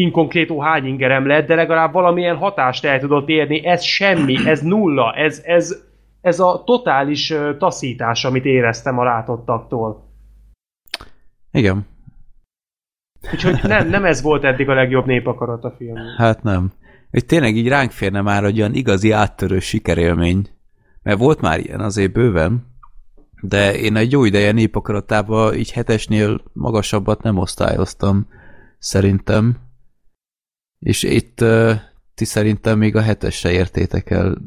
inkonkrétó 0.00 0.60
hány 0.60 0.86
ingerem 0.86 1.26
lett, 1.26 1.46
de 1.46 1.54
legalább 1.54 1.92
valamilyen 1.92 2.36
hatást 2.36 2.84
el 2.84 3.00
tudott 3.00 3.28
érni. 3.28 3.66
Ez 3.66 3.82
semmi, 3.82 4.36
ez 4.46 4.60
nulla, 4.60 5.12
ez, 5.12 5.42
ez, 5.44 5.82
ez 6.20 6.40
a 6.40 6.62
totális 6.66 7.34
taszítás, 7.58 8.24
amit 8.24 8.44
éreztem 8.44 8.98
a 8.98 9.04
látottaktól. 9.04 10.04
Igen, 11.50 11.86
Úgyhogy 13.32 13.58
nem, 13.62 13.88
nem 13.88 14.04
ez 14.04 14.22
volt 14.22 14.44
eddig 14.44 14.68
a 14.68 14.74
legjobb 14.74 15.06
népakarat 15.06 15.64
a 15.64 15.74
film. 15.78 15.96
hát 16.16 16.42
nem. 16.42 16.72
Hogy 17.12 17.26
tényleg 17.26 17.56
így 17.56 17.68
ránk 17.68 17.90
férne 17.90 18.20
már 18.20 18.44
egy 18.44 18.58
olyan 18.58 18.74
igazi 18.74 19.10
áttörő 19.10 19.58
sikerélmény. 19.58 20.48
Mert 21.02 21.18
volt 21.18 21.40
már 21.40 21.60
ilyen 21.60 21.80
azért 21.80 22.12
bőven, 22.12 22.66
de 23.42 23.76
én 23.78 23.96
egy 23.96 24.12
jó 24.12 24.24
ideje 24.24 24.52
népakaratában 24.52 25.54
így 25.54 25.72
hetesnél 25.72 26.42
magasabbat 26.52 27.22
nem 27.22 27.38
osztályoztam, 27.38 28.28
szerintem. 28.78 29.56
És 30.78 31.02
itt 31.02 31.40
uh, 31.40 31.72
ti 32.14 32.24
szerintem 32.24 32.78
még 32.78 32.96
a 32.96 33.00
hetesre 33.00 33.52
értétek 33.52 34.10
el. 34.10 34.38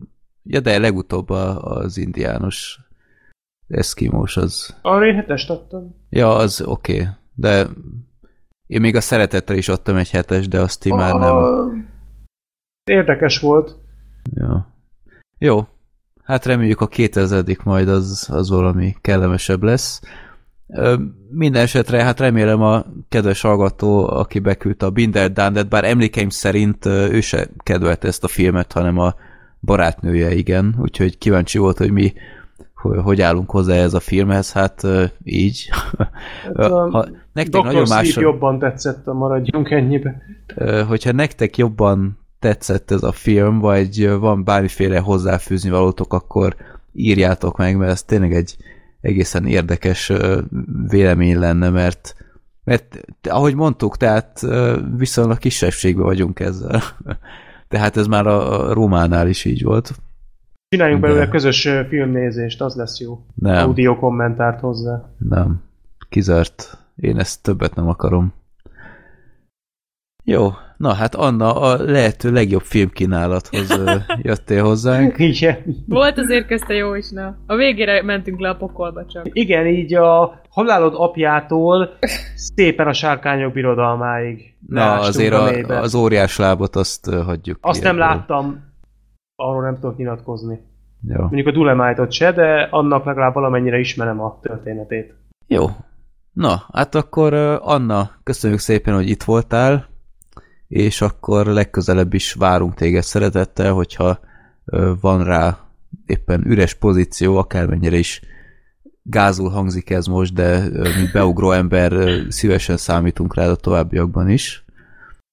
Ja, 0.44 0.60
de 0.60 0.80
legutóbb 0.80 1.30
az 1.30 1.98
indiános 1.98 2.80
eszkimós 3.68 4.38
az. 4.38 4.80
Arra 4.82 5.06
én 5.06 5.16
hetest 5.16 5.50
adtam. 5.50 5.96
Ja, 6.10 6.36
az 6.36 6.62
oké, 6.62 6.94
okay. 6.94 7.08
de 7.34 7.68
én 8.68 8.82
még 8.82 8.96
a 8.96 9.02
szeretettel 9.02 9.56
is 9.56 9.70
adtam 9.70 9.96
egy 9.96 10.10
hetes, 10.10 10.48
de 10.48 10.60
azt 10.60 10.80
ti 10.80 10.94
már 10.94 11.14
nem. 11.14 11.94
Érdekes 12.86 13.40
volt. 13.40 13.76
Ja. 14.34 14.68
Jó. 15.38 15.68
Hát 16.24 16.46
reméljük 16.46 16.82
a 16.82 16.88
2000 16.88 17.44
majd 17.64 17.88
az, 17.88 18.28
az 18.32 18.50
valami 18.50 18.96
kellemesebb 19.02 19.64
lesz. 19.64 20.02
Minden 21.30 21.62
esetre, 21.62 22.04
hát 22.04 22.20
remélem 22.20 22.62
a 22.62 22.84
kedves 23.10 23.42
hallgató, 23.42 24.08
aki 24.08 24.40
beküldte 24.40 24.86
a 24.86 24.90
Binder 24.90 25.32
Dandet, 25.32 25.70
bár 25.70 25.84
emlékeim 25.84 26.30
szerint 26.30 26.86
ő 26.86 27.22
se 27.22 27.48
kedvelte 27.64 28.08
ezt 28.08 28.24
a 28.24 28.28
filmet, 28.28 28.72
hanem 28.72 29.00
a 29.00 29.16
barátnője, 29.60 30.34
igen. 30.34 30.76
Úgyhogy 30.80 31.18
kíváncsi 31.18 31.58
volt, 31.58 31.78
hogy 31.78 31.92
mi 31.92 32.14
hogy, 33.04 33.22
állunk 33.22 33.52
hozzá 33.52 33.74
ez 33.74 33.94
a 33.94 34.00
filmhez, 34.00 34.52
hát 34.52 34.82
így. 35.24 35.70
Hát, 36.44 36.72
a 36.72 36.90
ha 36.92 37.08
nektek 37.34 37.62
Dr. 37.62 37.66
nagyon 37.66 37.86
más, 37.90 38.16
jobban 38.16 38.60
tetszett, 38.60 39.06
maradjunk 39.06 39.72
ennyibe. 39.72 40.22
Hogyha 40.88 41.12
nektek 41.12 41.58
jobban 41.58 42.25
tetszett 42.40 42.92
ez 42.92 43.04
a 43.04 43.12
film, 43.12 43.60
vagy 43.60 44.10
van 44.10 44.44
bármiféle 44.44 45.00
hozzáfűzni 45.00 45.70
valótok, 45.70 46.14
akkor 46.14 46.56
írjátok 46.94 47.58
meg, 47.58 47.78
mert 47.78 47.92
ez 47.92 48.04
tényleg 48.04 48.34
egy 48.34 48.58
egészen 49.02 49.46
érdekes 49.46 50.12
vélemény 50.88 51.40
lenne, 51.40 51.70
mert 51.70 52.16
mert 52.64 53.00
ahogy 53.30 53.56
mondtuk, 53.56 53.98
tehát 53.98 54.42
viszonylag 54.98 55.38
kisebbségben 55.38 56.06
vagyunk 56.06 56.40
ezzel. 56.40 56.82
Tehát 57.68 57.98
ez 57.98 58.08
már 58.08 58.28
a 58.28 58.74
Rómánál 58.74 59.28
is 59.28 59.46
így 59.46 59.64
volt. 59.64 59.92
Csináljunk 60.70 61.02
De- 61.02 61.08
belőle 61.08 61.28
közös 61.28 61.70
filmnézést, 61.90 62.62
az 62.62 62.76
lesz 62.76 63.00
jó. 63.00 63.26
Nem, 63.36 63.68
Audio 63.68 64.00
kommentárt 64.00 64.60
hozzá. 64.60 65.10
nem. 65.18 65.62
Kizárt. 66.10 66.78
Én 66.96 67.20
ezt 67.20 67.44
többet 67.44 67.76
nem 67.76 67.88
akarom. 67.88 68.34
Jó, 70.24 70.50
na 70.78 70.94
hát 70.94 71.16
Anna, 71.16 71.62
a 71.62 71.84
lehető 71.84 72.32
legjobb 72.32 72.62
filmkínálathoz 72.62 73.80
jöttél 74.22 74.64
hozzánk. 74.64 75.20
Igen. 75.34 75.58
Volt 75.88 76.18
azért 76.18 76.48
közte 76.48 76.74
jó 76.74 76.94
is, 76.96 77.10
na. 77.10 77.38
A 77.48 77.56
végére 77.56 78.04
mentünk 78.04 78.40
le 78.40 78.50
a 78.50 78.56
pokolba 78.56 79.06
csak. 79.06 79.30
Igen, 79.34 79.68
így 79.68 79.94
a 79.94 80.42
halálod 80.50 80.94
apjától 80.96 81.90
szépen 82.36 82.88
a 82.88 82.94
sárkányok 82.94 83.54
birodalmáig. 83.54 84.54
Na, 84.68 84.94
azért 85.00 85.34
a 85.34 85.82
az 85.82 85.96
óriás 85.96 86.38
lábot 86.38 86.76
azt 86.76 87.10
hagyjuk 87.10 87.62
ki 87.62 87.70
Azt 87.70 87.84
nem 87.84 87.96
ebből. 87.96 88.08
láttam, 88.08 88.64
arról 89.36 89.64
nem 89.64 89.76
tudok 89.76 89.98
nyilatkozni. 89.98 90.60
Jó. 91.08 91.22
Mondjuk 91.22 91.48
a 91.48 91.52
Dulemite-ot 91.52 92.12
se, 92.12 92.32
de 92.32 92.68
annak 92.72 93.06
legalább 93.06 93.34
valamennyire 93.34 93.80
ismerem 93.80 94.22
a 94.22 94.40
történetét. 94.42 95.14
Jó. 95.48 95.66
Na, 96.34 96.64
hát 96.74 96.96
akkor 96.96 97.34
Anna, 97.62 98.10
köszönjük 98.24 98.60
szépen, 98.60 98.94
hogy 98.94 99.10
itt 99.10 99.24
voltál, 99.24 99.88
és 100.76 101.02
akkor 101.02 101.46
legközelebb 101.46 102.14
is 102.14 102.34
várunk 102.34 102.74
téged 102.74 103.04
szeretettel, 103.04 103.74
hogyha 103.74 104.20
van 105.02 105.24
rá 105.24 105.60
éppen 106.06 106.46
üres 106.46 106.74
pozíció, 106.74 107.38
akármennyire 107.38 107.98
is 107.98 108.22
gázul 109.04 109.50
hangzik 109.50 109.90
ez 109.90 110.06
most, 110.06 110.34
de 110.34 110.60
mint 110.98 111.12
beugró 111.14 111.52
ember 111.52 112.20
szívesen 112.30 112.78
számítunk 112.78 113.36
rá 113.36 113.48
a 113.48 113.56
továbbiakban 113.56 114.30
is. 114.30 114.65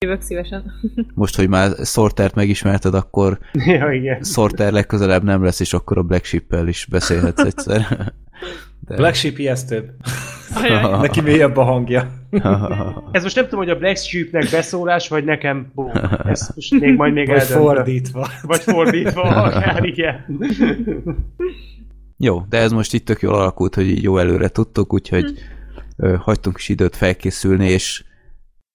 Jövök 0.02 0.20
szívesen. 0.20 0.72
Most, 1.14 1.36
hogy 1.36 1.48
már 1.48 1.70
Sortert 1.84 2.34
megismerted, 2.34 2.94
akkor 2.94 3.38
Ja, 3.66 3.92
igen. 3.92 4.22
Sorter 4.22 4.72
legközelebb 4.72 5.22
nem 5.22 5.44
lesz, 5.44 5.60
és 5.60 5.72
akkor 5.72 5.98
a 5.98 6.02
Black 6.02 6.24
Sheep-el 6.24 6.68
is 6.68 6.86
beszélhetsz 6.90 7.44
egyszer. 7.44 7.86
De... 8.88 8.96
Black 8.96 9.14
Sheep 9.14 9.38
ijesztőbb. 9.38 9.90
Neki 11.00 11.20
mélyebb 11.20 11.56
a 11.56 11.62
hangja. 11.62 12.12
Ez 13.10 13.22
most 13.22 13.34
nem 13.34 13.44
tudom, 13.44 13.60
hogy 13.60 13.70
a 13.70 13.78
Black 13.78 13.96
Sheepnek 13.96 14.50
beszólás, 14.50 15.08
vagy 15.08 15.24
nekem 15.24 15.70
bó. 15.74 15.90
Ez 16.24 16.48
most 16.54 16.80
még 16.80 16.96
majd 16.96 17.12
még 17.12 17.26
Vagy 17.26 17.38
eldöntöm. 17.38 17.62
fordítva. 17.62 18.28
Vagy 18.42 18.60
fordítva, 18.60 19.22
akár 19.22 19.84
igen. 19.84 20.38
Jó, 22.18 22.42
de 22.48 22.58
ez 22.58 22.72
most 22.72 22.94
itt 22.94 23.04
tök 23.04 23.20
jól 23.20 23.34
alakult, 23.34 23.74
hogy 23.74 23.88
így 23.88 24.02
jó 24.02 24.18
előre 24.18 24.48
tudtuk, 24.48 24.92
úgyhogy 24.92 25.32
ö, 25.96 26.14
hagytunk 26.14 26.56
is 26.58 26.68
időt 26.68 26.96
felkészülni, 26.96 27.68
és 27.70 28.04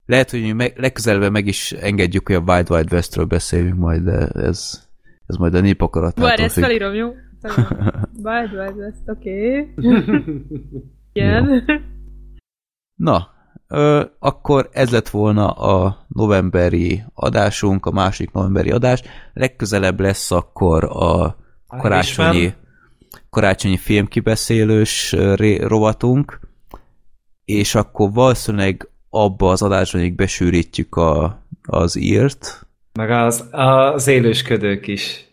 lehet, 0.07 0.31
hogy 0.31 0.41
mi 0.41 0.51
meg, 0.51 0.73
legközelebb 0.77 1.31
meg 1.31 1.47
is 1.47 1.71
engedjük, 1.71 2.27
hogy 2.27 2.35
a 2.35 2.43
Wild 2.53 2.69
Wild 2.69 2.93
Westről 2.93 3.25
beszéljünk 3.25 3.77
majd, 3.77 4.03
de 4.03 4.27
ez, 4.27 4.87
ez 5.25 5.35
majd 5.35 5.51
a 5.53 5.55
Várj, 5.55 5.67
népakaratától 5.67 6.43
ezt 6.43 6.53
függ. 6.53 6.63
felírom, 6.63 6.93
jó? 6.93 7.13
Felírom. 7.41 7.77
Wild 8.23 8.53
Wild 8.53 8.75
West, 8.77 9.01
oké. 9.05 9.67
Igen. 11.13 11.63
Na, 12.95 13.27
ö, 13.67 14.03
akkor 14.19 14.69
ez 14.71 14.89
lett 14.89 15.09
volna 15.09 15.51
a 15.51 16.05
novemberi 16.07 17.03
adásunk, 17.13 17.85
a 17.85 17.91
másik 17.91 18.31
novemberi 18.31 18.71
adás. 18.71 19.01
Legközelebb 19.33 19.99
lesz 19.99 20.31
akkor 20.31 20.83
a 20.83 21.37
karácsonyi, 21.67 22.53
karácsonyi 23.29 23.77
filmkibeszélős 23.77 25.15
rovatunk, 25.59 26.39
és 27.45 27.75
akkor 27.75 28.11
valószínűleg 28.11 28.89
abba 29.09 29.49
az 29.51 29.61
adásban 29.61 30.01
még 30.01 30.15
besűrítjük 30.15 30.95
a, 30.95 31.41
az 31.63 31.95
írt, 31.95 32.65
Meg 32.93 33.09
az, 33.11 33.47
az 33.51 34.07
élősködők 34.07 34.87
is. 34.87 35.25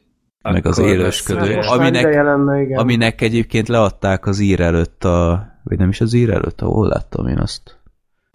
meg 0.42 0.66
az 0.66 0.78
élősködők, 0.78 1.64
aminek, 1.64 2.04
lenne, 2.14 2.60
igen. 2.62 2.78
aminek 2.78 3.20
egyébként 3.20 3.68
leadták 3.68 4.26
az 4.26 4.38
ír 4.38 4.60
előtt 4.60 5.04
a, 5.04 5.46
vagy 5.64 5.78
nem 5.78 5.88
is 5.88 6.00
az 6.00 6.12
ír 6.12 6.30
előtt, 6.30 6.60
ahol 6.60 6.88
láttam 6.88 7.26
én 7.26 7.38
azt. 7.38 7.78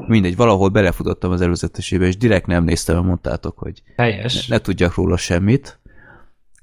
Mindegy, 0.07 0.35
valahol 0.35 0.69
belefutottam 0.69 1.31
az 1.31 1.41
előzetesébe, 1.41 2.05
és 2.05 2.17
direkt 2.17 2.47
nem 2.47 2.63
néztem, 2.63 2.95
mert 2.95 3.07
mondtátok, 3.07 3.57
hogy 3.57 3.81
Helyes. 3.97 4.47
ne 4.47 4.59
tudjak 4.59 4.95
róla 4.95 5.17
semmit. 5.17 5.79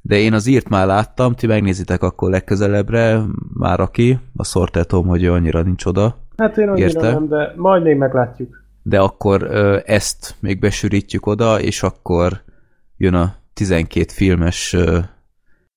De 0.02 0.16
én 0.16 0.32
az 0.32 0.46
írt 0.46 0.68
már 0.68 0.86
láttam, 0.86 1.34
ti 1.34 1.46
megnézitek 1.46 2.02
akkor 2.02 2.30
legközelebbre, 2.30 3.20
már 3.54 3.80
aki, 3.80 4.18
a 4.36 4.44
szortetom, 4.44 5.06
hogy 5.06 5.24
annyira 5.26 5.62
nincs 5.62 5.84
oda, 5.84 6.16
Hát 6.36 6.56
én 6.56 6.68
annyira 6.68 6.86
Érte? 6.86 7.10
nem, 7.10 7.28
de 7.28 7.52
majd 7.56 7.82
még 7.82 7.96
meglátjuk. 7.96 8.64
De 8.88 9.00
akkor 9.00 9.42
ö, 9.42 9.78
ezt 9.84 10.36
még 10.40 10.58
besűrítjük 10.58 11.26
oda, 11.26 11.60
és 11.60 11.82
akkor 11.82 12.42
jön 12.96 13.14
a 13.14 13.34
12 13.52 14.12
filmes 14.12 14.72
ö, 14.72 14.98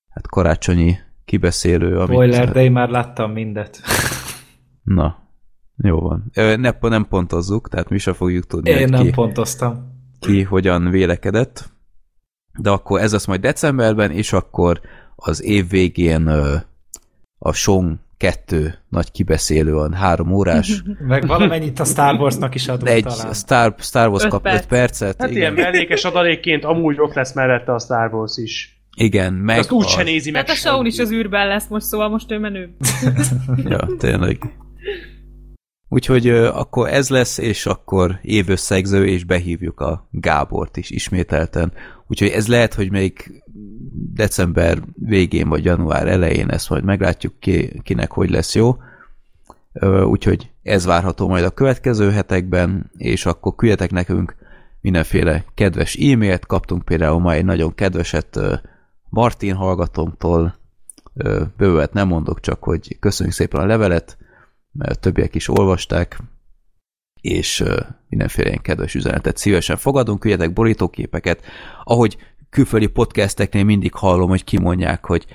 hát 0.10 0.28
karácsonyi 0.28 0.98
kibeszélő, 1.26 1.98
amit... 1.98 2.10
Spoiler, 2.10 2.52
de 2.52 2.62
én 2.62 2.72
már 2.72 2.90
láttam 2.90 3.32
mindet. 3.32 3.82
Na, 4.84 5.18
jó 5.78 6.00
van. 6.00 6.32
Ne, 6.34 6.72
nem 6.80 7.08
pontozzuk, 7.08 7.70
tehát 7.70 7.90
mi 7.90 7.98
sem 7.98 8.14
fogjuk 8.14 8.46
tudni, 8.46 8.70
Én 8.70 8.90
nem 8.90 9.04
ki, 9.04 9.10
pontoztam. 9.10 10.02
ki 10.20 10.44
hogyan 10.44 10.90
vélekedett. 10.90 11.70
De 12.60 12.70
akkor 12.70 13.02
ez 13.02 13.12
lesz 13.12 13.28
majd 13.28 13.42
decemberben, 13.42 14.12
és 14.12 14.34
akkor 14.34 14.82
az 15.16 15.44
év 15.44 15.70
végén 15.70 16.28
ö, 16.28 16.56
a 17.38 17.52
Song 17.52 17.98
2 18.20 18.74
nagy 18.90 19.12
kibeszélő, 19.12 19.76
a 19.76 19.96
három 19.96 20.32
órás, 20.32 20.84
Meg 21.08 21.28
valamennyit 21.28 21.80
a 21.80 21.84
Star 21.84 22.20
Warsnak 22.20 22.56
is 22.56 22.68
adunk 22.68 22.84
de 22.84 22.92
egy 22.94 23.04
talán. 23.04 23.34
Star, 23.34 23.76
Star 23.78 24.08
Wars 24.10 24.24
Öt 24.24 24.30
kap 24.30 24.46
5 24.46 24.52
perc. 24.52 24.66
percet. 24.66 25.16
Hát 25.22 25.32
ilyen 25.32 25.54
igen, 25.54 25.64
mellékes 25.64 26.04
adalékként 26.04 26.64
amúgy 26.64 27.00
ott 27.00 27.14
lesz 27.14 27.34
mellette 27.34 27.74
a 27.74 27.80
Star 27.80 28.14
Wars 28.14 28.38
is. 28.38 28.82
igen, 28.96 29.34
meg 29.34 29.58
Azt 29.58 29.72
úgy 29.72 29.88
se 29.88 30.04
nézi 30.04 30.32
meg 30.32 30.46
Tehát 30.46 30.58
a 30.58 30.62
Shaun 30.62 30.86
is 30.86 31.00
az 31.00 31.12
űrben 31.12 31.48
lesz 31.48 31.68
most, 31.68 31.86
szóval 31.86 32.10
most 32.10 32.32
ő 32.32 32.40
menő. 32.40 32.76
Ja, 33.70 33.88
tényleg. 33.98 34.38
Úgyhogy 35.90 36.28
ö, 36.28 36.48
akkor 36.48 36.90
ez 36.90 37.10
lesz, 37.10 37.38
és 37.38 37.66
akkor 37.66 38.20
évösszegző, 38.22 39.06
és 39.06 39.24
behívjuk 39.24 39.80
a 39.80 40.08
Gábort 40.12 40.78
is 40.78 40.90
ismételten. 40.90 41.74
Úgyhogy 42.08 42.30
ez 42.30 42.48
lehet, 42.48 42.74
hogy 42.74 42.92
még 42.92 43.44
december 44.14 44.82
végén, 44.96 45.50
vagy 45.50 45.66
január 45.66 46.08
elején 46.08 46.50
ezt 46.50 46.70
majd 46.70 46.84
meglátjuk, 46.84 47.40
ki, 47.40 47.82
kinek 47.84 48.12
hogy 48.12 48.30
lesz 48.30 48.56
jó. 48.56 48.78
Úgyhogy 50.04 50.52
ez 50.64 50.86
várható 50.86 51.28
majd 51.28 51.44
a 51.44 51.50
következő 51.50 52.12
hetekben, 52.12 52.92
és 52.98 53.26
akkor 53.26 53.56
küldjetek 53.56 53.92
nekünk 53.92 54.36
mindenféle 54.82 55.46
kedves 55.54 55.96
e-mailt, 55.96 56.46
kaptunk 56.46 56.86
például 56.86 57.20
ma 57.20 57.34
egy 57.34 57.46
nagyon 57.46 57.76
kedveset 57.76 58.40
Martin 59.10 59.54
hallgatónktól, 59.54 60.58
bővet 61.58 61.94
nem 61.94 62.08
mondok, 62.08 62.40
csak 62.40 62.64
hogy 62.64 62.98
köszönjük 63.00 63.36
szépen 63.36 63.62
a 63.62 63.66
levelet, 63.66 64.18
mert 64.72 65.00
többiek 65.00 65.36
is 65.36 65.48
olvasták, 65.48 66.20
és 67.22 67.64
mindenféle 68.10 68.48
ilyen 68.48 68.62
kedves 68.62 68.96
üzenetet 68.96 69.38
szívesen 69.38 69.78
fogadunk, 69.78 70.20
küldjetek 70.20 70.54
borítóképeket, 70.54 71.42
ahogy 71.84 72.18
külföldi 72.50 72.88
podcasteknél 72.88 73.64
mindig 73.64 73.94
hallom, 73.94 74.30
hogy 74.30 74.44
kimondják, 74.44 75.06
hogy 75.06 75.26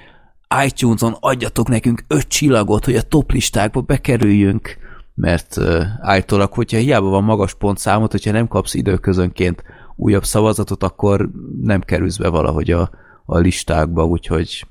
iTunes-on 0.65 1.17
adjatok 1.21 1.69
nekünk 1.69 2.05
öt 2.09 2.29
csillagot, 2.29 2.85
hogy 2.85 2.97
a 2.97 3.03
top 3.03 3.31
listákba 3.33 3.81
bekerüljünk, 3.81 4.77
mert 5.15 5.57
uh, 5.57 5.83
állítólag, 6.01 6.53
hogyha 6.53 6.79
hiába 6.79 7.09
van 7.09 7.25
magas 7.25 7.55
pontszámot, 7.55 8.11
hogyha 8.11 8.31
nem 8.31 8.49
kapsz 8.49 8.75
időközönként 8.75 9.63
újabb 9.97 10.25
szavazatot, 10.25 10.83
akkor 10.83 11.31
nem 11.61 11.81
kerülsz 11.81 12.17
be 12.17 12.29
valahogy 12.29 12.71
a, 12.71 12.91
a 13.25 13.39
listákba, 13.39 14.05
úgyhogy 14.05 14.65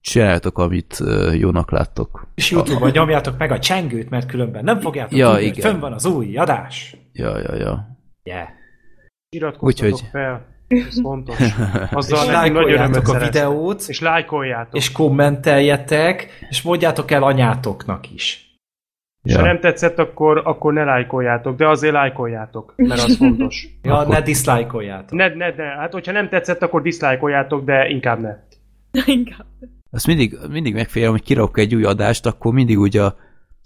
csináljátok, 0.00 0.58
amit 0.58 0.98
uh, 1.00 1.38
jónak 1.38 1.70
láttok. 1.70 2.26
És 2.34 2.50
Youtube-on 2.50 2.90
nyomjátok 2.90 3.38
meg 3.38 3.50
a 3.50 3.58
csengőt, 3.58 4.10
mert 4.10 4.26
különben 4.26 4.64
nem 4.64 4.80
fogjátok 4.80 5.18
Ja, 5.18 5.26
tudni, 5.30 5.46
hogy 5.48 5.56
igen. 5.56 5.70
fönn 5.70 5.80
van 5.80 5.92
az 5.92 6.04
új 6.04 6.36
adás. 6.36 6.96
Ja, 7.12 7.38
ja, 7.38 7.54
ja. 7.54 7.98
Yeah. 8.22 8.48
Iratkozzatok 9.28 9.62
Úgyhogy- 9.68 10.08
fel. 10.10 10.54
Ez 10.68 11.00
fontos. 11.00 11.36
Azzal 11.90 12.24
És 12.24 12.32
lájkoljátok 12.32 13.08
a 13.08 13.18
videót, 13.18 13.84
És 13.86 14.00
lájkoljátok. 14.00 14.74
és 14.74 14.92
kommenteljetek, 14.92 16.46
és 16.48 16.62
mondjátok 16.62 17.10
el 17.10 17.22
anyátoknak 17.22 18.10
is. 18.12 18.44
És 19.22 19.34
ha 19.34 19.40
ja. 19.40 19.46
nem 19.46 19.60
tetszett, 19.60 19.98
akkor, 19.98 20.42
akkor 20.44 20.72
ne 20.72 20.84
lájkoljátok, 20.84 21.56
de 21.56 21.68
azért 21.68 21.92
lájkoljátok, 21.92 22.72
mert 22.76 23.02
az 23.02 23.16
fontos. 23.16 23.68
Ja, 23.82 23.98
Akkor- 23.98 24.14
ne 24.14 24.20
diszlájkoljátok. 24.20 25.10
Ne, 25.10 25.28
ne, 25.28 25.50
ne, 25.50 25.64
hát 25.64 25.92
hogyha 25.92 26.12
nem 26.12 26.28
tetszett, 26.28 26.62
akkor 26.62 26.82
diszlájkoljátok, 26.82 27.64
de 27.64 27.88
inkább 27.88 28.20
ne. 28.20 28.34
Inkább. 29.06 29.46
Azt 29.90 30.06
mindig, 30.06 30.38
mindig 30.50 30.74
megfélem, 30.74 31.10
hogy 31.10 31.22
kirakok 31.22 31.58
egy 31.58 31.74
új 31.74 31.84
adást, 31.84 32.26
akkor 32.26 32.52
mindig 32.52 32.78
úgy 32.78 32.96
a, 32.96 33.16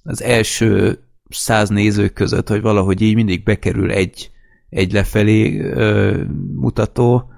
az 0.04 0.22
első 0.22 0.98
száz 1.28 1.68
néző 1.68 2.08
között, 2.08 2.48
hogy 2.48 2.60
valahogy 2.60 3.00
így 3.00 3.14
mindig 3.14 3.42
bekerül 3.42 3.90
egy, 3.90 4.30
egy 4.70 4.92
lefelé 4.92 5.60
ö, 5.60 6.16
mutató, 6.54 7.30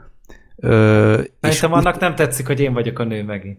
ö, 0.56 1.20
és 1.20 1.30
Szerintem 1.40 1.72
annak 1.72 2.00
nem 2.00 2.14
tetszik, 2.14 2.46
hogy 2.46 2.60
én 2.60 2.72
vagyok 2.72 2.98
a 2.98 3.04
nő 3.04 3.22
megint. 3.22 3.58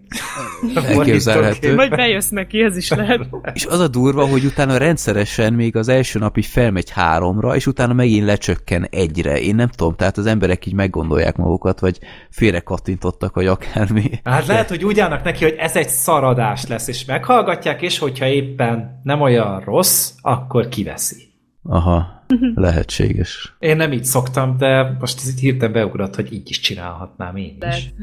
Elképzelhető. 0.87 1.75
Vagy 1.75 1.89
bejössz 1.89 2.29
neki, 2.29 2.61
ez 2.61 2.77
is 2.77 2.89
lehet. 2.89 3.27
És 3.53 3.65
az 3.65 3.79
a 3.79 3.87
durva, 3.87 4.27
hogy 4.27 4.45
utána 4.45 4.77
rendszeresen 4.77 5.53
még 5.53 5.75
az 5.75 5.87
első 5.87 6.19
nap 6.19 6.37
így 6.37 6.45
felmegy 6.45 6.89
háromra, 6.89 7.55
és 7.55 7.67
utána 7.67 7.93
megint 7.93 8.25
lecsökken 8.25 8.87
egyre. 8.89 9.39
Én 9.41 9.55
nem 9.55 9.67
tudom, 9.67 9.95
tehát 9.95 10.17
az 10.17 10.25
emberek 10.25 10.65
így 10.65 10.73
meggondolják 10.73 11.35
magukat, 11.35 11.79
vagy 11.79 11.99
félre 12.29 12.59
kattintottak, 12.59 13.35
vagy 13.35 13.47
akármi. 13.47 14.11
Hát 14.23 14.47
lehet, 14.47 14.69
hogy 14.69 14.85
úgy 14.85 14.99
állnak 14.99 15.23
neki, 15.23 15.43
hogy 15.43 15.55
ez 15.57 15.75
egy 15.75 15.89
szaradás 15.89 16.67
lesz, 16.67 16.87
és 16.87 17.05
meghallgatják, 17.05 17.81
és 17.81 17.99
hogyha 17.99 18.25
éppen 18.25 18.99
nem 19.03 19.21
olyan 19.21 19.59
rossz, 19.59 20.11
akkor 20.21 20.67
kiveszi. 20.67 21.32
Aha, 21.63 22.25
lehetséges. 22.55 23.55
Én 23.59 23.75
nem 23.75 23.91
így 23.91 24.03
szoktam, 24.03 24.57
de 24.57 24.97
most 24.99 25.19
ez 25.19 25.27
itt 25.27 25.39
hirtelen 25.39 25.73
beugrott, 25.73 26.15
hogy 26.15 26.33
így 26.33 26.49
is 26.49 26.59
csinálhatnám 26.59 27.35
én 27.35 27.57
is. 27.69 27.93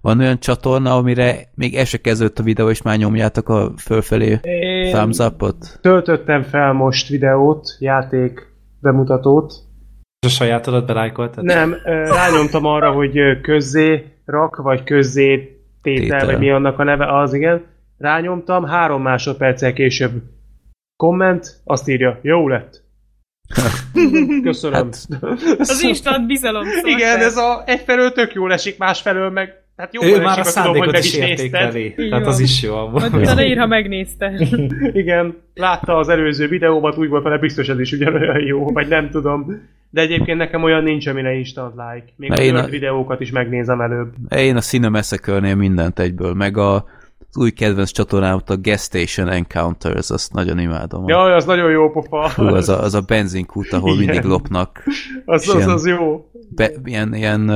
Van 0.00 0.18
olyan 0.18 0.38
csatorna, 0.38 0.96
amire 0.96 1.36
még 1.54 1.76
el 1.76 1.84
se 1.84 1.98
kezdődött 1.98 2.38
a 2.38 2.42
videó, 2.42 2.70
és 2.70 2.82
már 2.82 2.96
nyomjátok 2.98 3.48
a 3.48 3.72
fölfelé 3.76 4.38
Én 4.42 4.92
thumbs 4.92 5.18
up-ot? 5.18 5.78
töltöttem 5.80 6.42
fel 6.42 6.72
most 6.72 7.08
videót, 7.08 7.76
játék 7.78 8.46
bemutatót. 8.80 9.52
És 10.26 10.26
a 10.26 10.30
sajátodat 10.30 10.86
belájkoltad? 10.86 11.44
Nem, 11.44 11.74
rányomtam 11.84 12.64
arra, 12.64 12.92
hogy 12.92 13.40
közzé 13.42 14.04
rak, 14.24 14.56
vagy 14.56 14.84
közzé 14.84 15.36
tétel, 15.82 16.02
Tétel. 16.02 16.26
vagy 16.26 16.38
mi 16.38 16.50
annak 16.50 16.78
a 16.78 16.84
neve, 16.84 17.18
az 17.18 17.34
igen. 17.34 17.64
Rányomtam, 17.98 18.64
három 18.64 19.02
másodperccel 19.02 19.72
később 19.72 20.22
komment, 21.02 21.60
azt 21.64 21.88
írja, 21.88 22.18
jó 22.22 22.48
lett. 22.48 22.82
Köszönöm. 24.42 24.74
Hát, 24.74 25.08
Az 25.58 25.82
instant 25.82 26.26
bizalom. 26.26 26.64
Szóval 26.74 26.90
igen, 26.90 27.18
te- 27.18 27.24
ez 27.24 27.36
a 27.36 27.62
egyfelől 27.66 28.12
tök 28.12 28.32
jól 28.34 28.52
esik, 28.52 28.78
másfelől 28.78 29.30
meg 29.30 29.52
Hát 29.76 29.94
jobban 29.94 30.10
Ő 30.10 30.22
már 30.22 30.38
a 30.38 30.42
ha 30.42 30.52
tudom, 30.52 30.52
hogy 30.52 30.52
szándékot 30.52 30.92
meg 30.92 31.04
is 31.04 31.14
értékeli. 31.14 31.94
Tehát 32.10 32.26
az 32.26 32.40
is 32.40 32.62
jó. 32.62 32.88
Majd 32.88 33.14
utána 33.14 33.44
ír, 33.44 33.58
ha 33.58 33.66
megnézte. 33.66 34.32
Igen, 34.92 35.36
látta 35.54 35.96
az 35.96 36.08
előző 36.08 36.48
videómat, 36.48 36.96
úgy 36.96 37.08
volt 37.08 37.22
vele, 37.22 37.38
biztos 37.38 37.68
ez 37.68 37.80
is 37.80 37.92
ugyanolyan 37.92 38.40
jó, 38.40 38.72
vagy 38.72 38.88
nem 38.88 39.10
tudom. 39.10 39.68
De 39.90 40.00
egyébként 40.00 40.38
nekem 40.38 40.62
olyan 40.62 40.82
nincs, 40.82 41.06
amire 41.06 41.32
instant 41.32 41.74
like. 41.74 42.12
Még 42.16 42.32
a 42.32 42.36
én 42.36 42.54
a- 42.54 42.66
videókat 42.66 43.20
is 43.20 43.30
megnézem 43.30 43.80
előbb. 43.80 44.12
Én 44.36 44.56
a 44.56 44.60
Cine 44.60 44.88
massacre 44.88 45.54
mindent 45.54 45.98
egyből, 45.98 46.34
meg 46.34 46.56
a, 46.56 46.84
az 47.30 47.36
új 47.36 47.50
kedvenc 47.50 47.90
csatornámat, 47.90 48.50
a 48.50 48.60
Gas 48.60 48.80
Station 48.80 49.28
Encounters, 49.28 50.10
azt 50.10 50.32
nagyon 50.32 50.58
imádom. 50.58 51.08
Jaj, 51.08 51.32
az 51.34 51.44
nagyon 51.44 51.70
jó 51.70 51.90
pofa. 51.90 52.30
Hú, 52.30 52.44
az 52.44 52.68
a, 52.68 52.82
az 52.82 52.94
a 52.94 53.00
benzinkút, 53.00 53.72
ahol 53.72 53.94
Igen. 53.94 54.04
mindig 54.04 54.30
lopnak. 54.30 54.82
az, 55.24 55.48
az, 55.48 55.54
ilyen- 55.54 55.68
az 55.68 55.86
jó. 55.86 56.30
Be, 56.48 56.70
ilyen 56.84 57.14
ilyen 57.14 57.52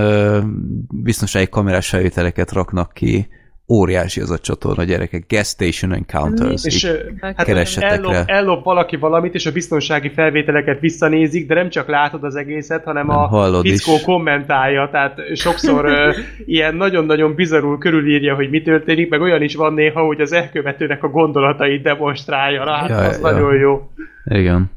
biztonsági 0.91 1.49
kamerás 1.49 1.89
felvételeket 1.89 2.53
raknak 2.53 2.93
ki. 2.93 3.29
Óriási 3.69 4.21
az 4.21 4.31
a 4.31 4.39
csatorna, 4.39 4.85
gyerekek. 4.85 5.25
Gas 5.29 5.47
Station 5.47 5.93
Encounters. 5.93 6.65
És 6.65 6.93
hát 7.21 7.47
rá. 7.47 8.23
ellop 8.27 8.65
valaki 8.65 8.97
valamit, 8.97 9.35
és 9.35 9.47
a 9.47 9.53
biztonsági 9.53 10.09
felvételeket 10.09 10.81
visszanézik, 10.81 11.47
de 11.47 11.55
nem 11.55 11.69
csak 11.69 11.89
látod 11.89 12.25
az 12.25 12.35
egészet, 12.37 12.85
hanem 12.85 13.07
Nem, 13.07 13.17
a 13.17 13.61
fickó 13.61 13.95
is. 13.95 14.03
kommentálja, 14.03 14.89
tehát 14.93 15.21
sokszor 15.35 15.85
ö, 15.85 16.11
ilyen 16.45 16.75
nagyon-nagyon 16.75 17.35
bizarul 17.35 17.79
körülírja, 17.79 18.35
hogy 18.35 18.51
mi 18.51 18.63
történik, 18.63 19.09
meg 19.09 19.21
olyan 19.21 19.43
is 19.43 19.55
van 19.55 19.75
néha, 19.75 20.05
hogy 20.05 20.21
az 20.21 20.33
elkövetőnek 20.33 21.03
a 21.03 21.09
gondolatait 21.09 21.83
demonstrálja 21.83 22.65
rá, 22.65 22.87
Ja, 22.89 22.97
az 22.97 23.17
ja. 23.21 23.31
nagyon 23.31 23.55
jó. 23.55 23.91
Igen. 24.25 24.71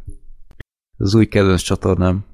Az 0.97 1.15
új 1.15 1.25
kedvenc 1.25 1.61
csatornám. 1.61 2.25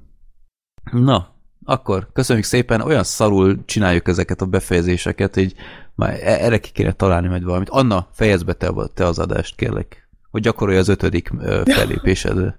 Na, 0.92 1.31
akkor 1.64 2.08
köszönjük 2.12 2.44
szépen, 2.44 2.80
olyan 2.80 3.02
szarul 3.02 3.64
csináljuk 3.64 4.08
ezeket 4.08 4.40
a 4.40 4.46
befejezéseket, 4.46 5.34
hogy 5.34 5.54
már 5.94 6.10
e- 6.22 6.44
erre 6.44 6.58
ki 6.58 6.70
kéne 6.72 6.92
találni 6.92 7.28
majd 7.28 7.44
valamit. 7.44 7.68
Anna, 7.68 8.06
fejezd 8.12 8.46
be 8.46 8.52
te, 8.52 8.70
te 8.94 9.06
az 9.06 9.18
adást, 9.18 9.56
kérlek. 9.56 10.08
Hogy 10.30 10.42
gyakorolja 10.42 10.80
az 10.80 10.88
ötödik 10.88 11.30
fellépésed. 11.64 12.54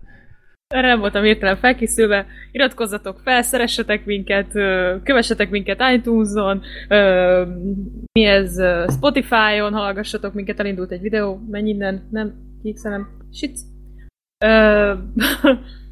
Erre 0.68 0.88
nem 0.88 1.00
voltam 1.00 1.24
értelem 1.24 1.56
felkészülve. 1.56 2.26
Iratkozzatok 2.52 3.20
fel, 3.24 3.42
szeressetek 3.42 4.06
minket, 4.06 4.52
kövessetek 5.04 5.50
minket 5.50 5.82
iTunes-on, 5.94 6.62
mi 8.12 8.24
ez, 8.24 8.62
Spotify-on, 8.92 9.74
hallgassatok 9.74 10.34
minket, 10.34 10.60
elindult 10.60 10.92
egy 10.92 11.02
videó, 11.02 11.42
menj 11.50 11.70
innen, 11.70 12.08
nem, 12.12 12.34
kiixelem, 12.62 13.08
shit. 13.32 13.60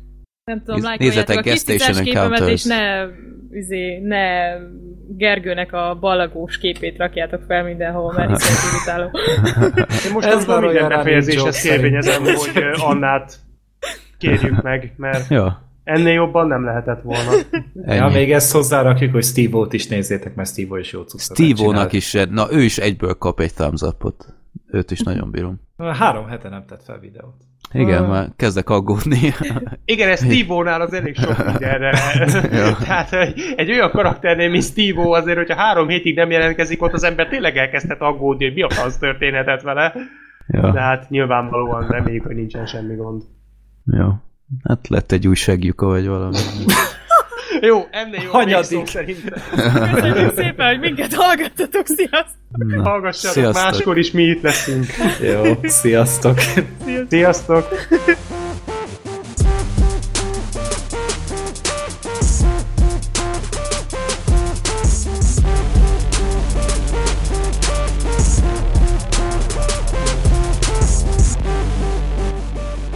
Nem 0.52 0.64
tudom, 0.64 0.82
lájkoljátok 0.82 1.38
a 1.38 1.42
kis 1.42 1.64
képemet, 2.04 2.48
és 2.48 2.64
ne, 2.64 3.06
izé, 3.52 4.00
ne 4.00 4.56
Gergőnek 5.18 5.74
a 5.74 5.98
ballagós 6.00 6.58
képét 6.58 6.98
rakjátok 6.98 7.44
fel 7.48 7.64
mindenhol, 7.64 8.14
mert 8.14 8.30
hiszen 8.42 8.72
irritáló. 8.72 9.10
Én 10.06 10.12
most 10.14 10.28
Ez 10.28 10.46
már 10.46 10.62
minden 10.62 10.88
befejezéshez 10.88 11.62
kérvényezem, 11.62 12.24
hogy 12.24 12.64
Annát 12.90 13.40
kérjük 14.18 14.62
meg, 14.62 14.94
mert 14.98 15.30
ja, 15.30 15.72
ennél 15.84 16.14
jobban 16.14 16.48
nem 16.48 16.66
lehetett 16.66 17.02
volna. 17.02 17.32
ennyi. 17.84 17.96
Ja, 17.96 18.08
még 18.08 18.32
ezt 18.32 18.52
hozzárakjuk, 18.52 19.12
hogy 19.12 19.24
Steve-ot 19.24 19.74
is 19.74 19.88
nézzétek, 19.88 20.36
mert 20.36 20.50
Steve-o 20.50 20.78
is 20.78 20.92
jó 20.92 21.02
cuccot 21.02 21.38
Steve-ónak 21.38 21.94
is, 21.94 22.18
na 22.30 22.48
ő 22.52 22.62
is 22.62 22.78
egyből 22.78 23.14
kap 23.14 23.40
egy 23.40 23.54
thumbs 23.54 23.82
up-ot. 23.82 24.26
Őt 24.68 24.92
is 24.92 25.00
nagyon 25.00 25.32
bírom. 25.32 25.62
Három 25.78 26.28
hete 26.28 26.50
nem 26.50 26.66
tett 26.66 26.84
fel 26.84 27.00
videót. 27.00 27.51
Igen, 27.74 28.04
Ah. 28.04 28.10
már 28.10 28.28
kezdek 28.36 28.70
aggódni. 28.70 29.34
Igen, 29.86 30.10
ez 30.10 30.24
Steve-nál 30.32 30.82
az 30.82 30.94
elég 30.94 31.16
sok 31.16 31.46
mindenre. 31.46 31.92
Tehát 32.86 33.14
egy, 33.14 33.54
egy 33.56 33.72
olyan 33.72 33.92
karakternél, 33.92 34.50
mint 34.50 34.64
Steve 34.64 35.02
azért, 35.18 35.38
hogyha 35.38 35.56
három 35.62 35.88
hétig 35.88 36.16
nem 36.16 36.32
jelentkezik 36.32 36.82
ott, 36.82 36.94
az 36.94 37.04
ember 37.04 37.28
tényleg 37.28 37.58
elkezdhet 37.58 38.02
aggódni, 38.02 38.46
hogy 38.46 38.54
mi 38.54 38.62
a 38.62 38.70
fasz 38.70 38.98
történhetett 38.98 39.62
vele. 39.62 39.94
De 40.48 40.58
ja, 40.62 40.80
hát 40.80 41.10
nyilvánvalóan 41.10 41.88
reméljük, 41.88 42.26
hogy 42.26 42.36
nincsen 42.36 42.66
semmi 42.66 42.96
gond. 42.96 43.22
ja. 43.86 44.24
Hát 44.64 44.88
lett 44.88 45.12
egy 45.12 45.28
új 45.28 45.36
segjuka, 45.36 45.86
vagy 45.88 46.08
valami. 46.08 46.38
Jó, 47.70 47.88
ennél 47.92 48.22
jó 48.24 48.32
Hanyadik. 48.32 48.88
szerintem. 48.88 49.40
Köszönjük 49.94 50.34
szépen, 50.38 50.68
hogy 50.68 50.80
minket 50.80 51.14
hallgattatok, 51.14 51.88
sziasztok! 51.88 52.36
Na, 52.52 52.82
Hallgassatok, 52.82 53.34
sziasztok. 53.44 53.64
máskor 53.64 53.98
is 53.98 54.12
mi 54.12 54.24
itt 54.24 54.42
leszünk. 54.42 54.86
Jó, 55.22 55.58
sziasztok! 55.64 56.40
Sziasztok! 57.10 57.68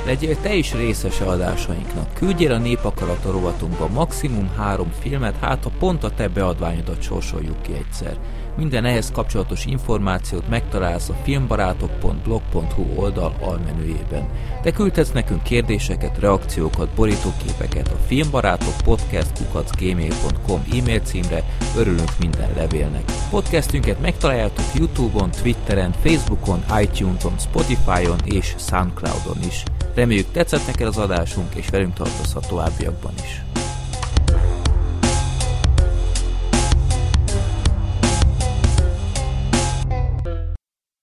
Legyél 0.06 0.38
te 0.42 0.54
is 0.54 0.74
részese 0.74 1.26
adásainknak. 1.26 2.14
Küldjél 2.14 2.52
a 2.52 2.58
Népakarata 2.58 3.32
rovatunkba 3.32 3.88
maximum 3.88 4.50
három 4.58 4.92
filmet, 5.00 5.36
hát 5.42 5.64
ha 5.64 5.72
pont 5.80 6.04
a 6.04 6.10
te 6.10 6.28
beadványodat 6.28 7.02
sorsoljuk 7.02 7.62
ki 7.62 7.74
egyszer. 7.74 8.18
Minden 8.58 8.86
ehhez 8.86 9.12
kapcsolatos 9.12 9.66
információt 9.66 10.50
megtalálsz 10.50 11.10
a 11.10 11.16
filmbarátok.blog.hu 11.24 12.84
oldal 12.96 13.36
almenüjében. 13.42 14.30
Te 14.62 14.72
küldhetsz 14.72 15.12
nekünk 15.12 15.44
kérdéseket, 15.44 16.20
reakciókat, 16.20 16.90
borítóképeket 16.90 17.88
a 17.88 17.98
filmbarátok 18.08 18.74
e-mail 20.72 21.00
címre, 21.00 21.44
örülünk 21.78 22.12
minden 22.20 22.50
levélnek. 22.56 23.04
Podcastünket 23.30 24.02
megtaláljátok 24.02 24.66
Youtube-on, 24.74 25.32
Twitteren, 25.32 25.92
Facebookon, 25.92 26.64
iTunes-on, 26.82 27.38
Spotify-on 27.40 28.20
és 28.26 28.56
Soundcloud-on 28.58 29.38
is. 29.48 29.64
Reméljük 29.96 30.32
tetszett 30.32 30.68
neked 30.68 30.88
az 30.88 30.98
adásunk, 30.98 31.56
és 31.56 31.70
velünk 31.70 31.94
tartozhat 31.94 32.48
továbbiakban 32.48 33.14
is. 33.24 33.42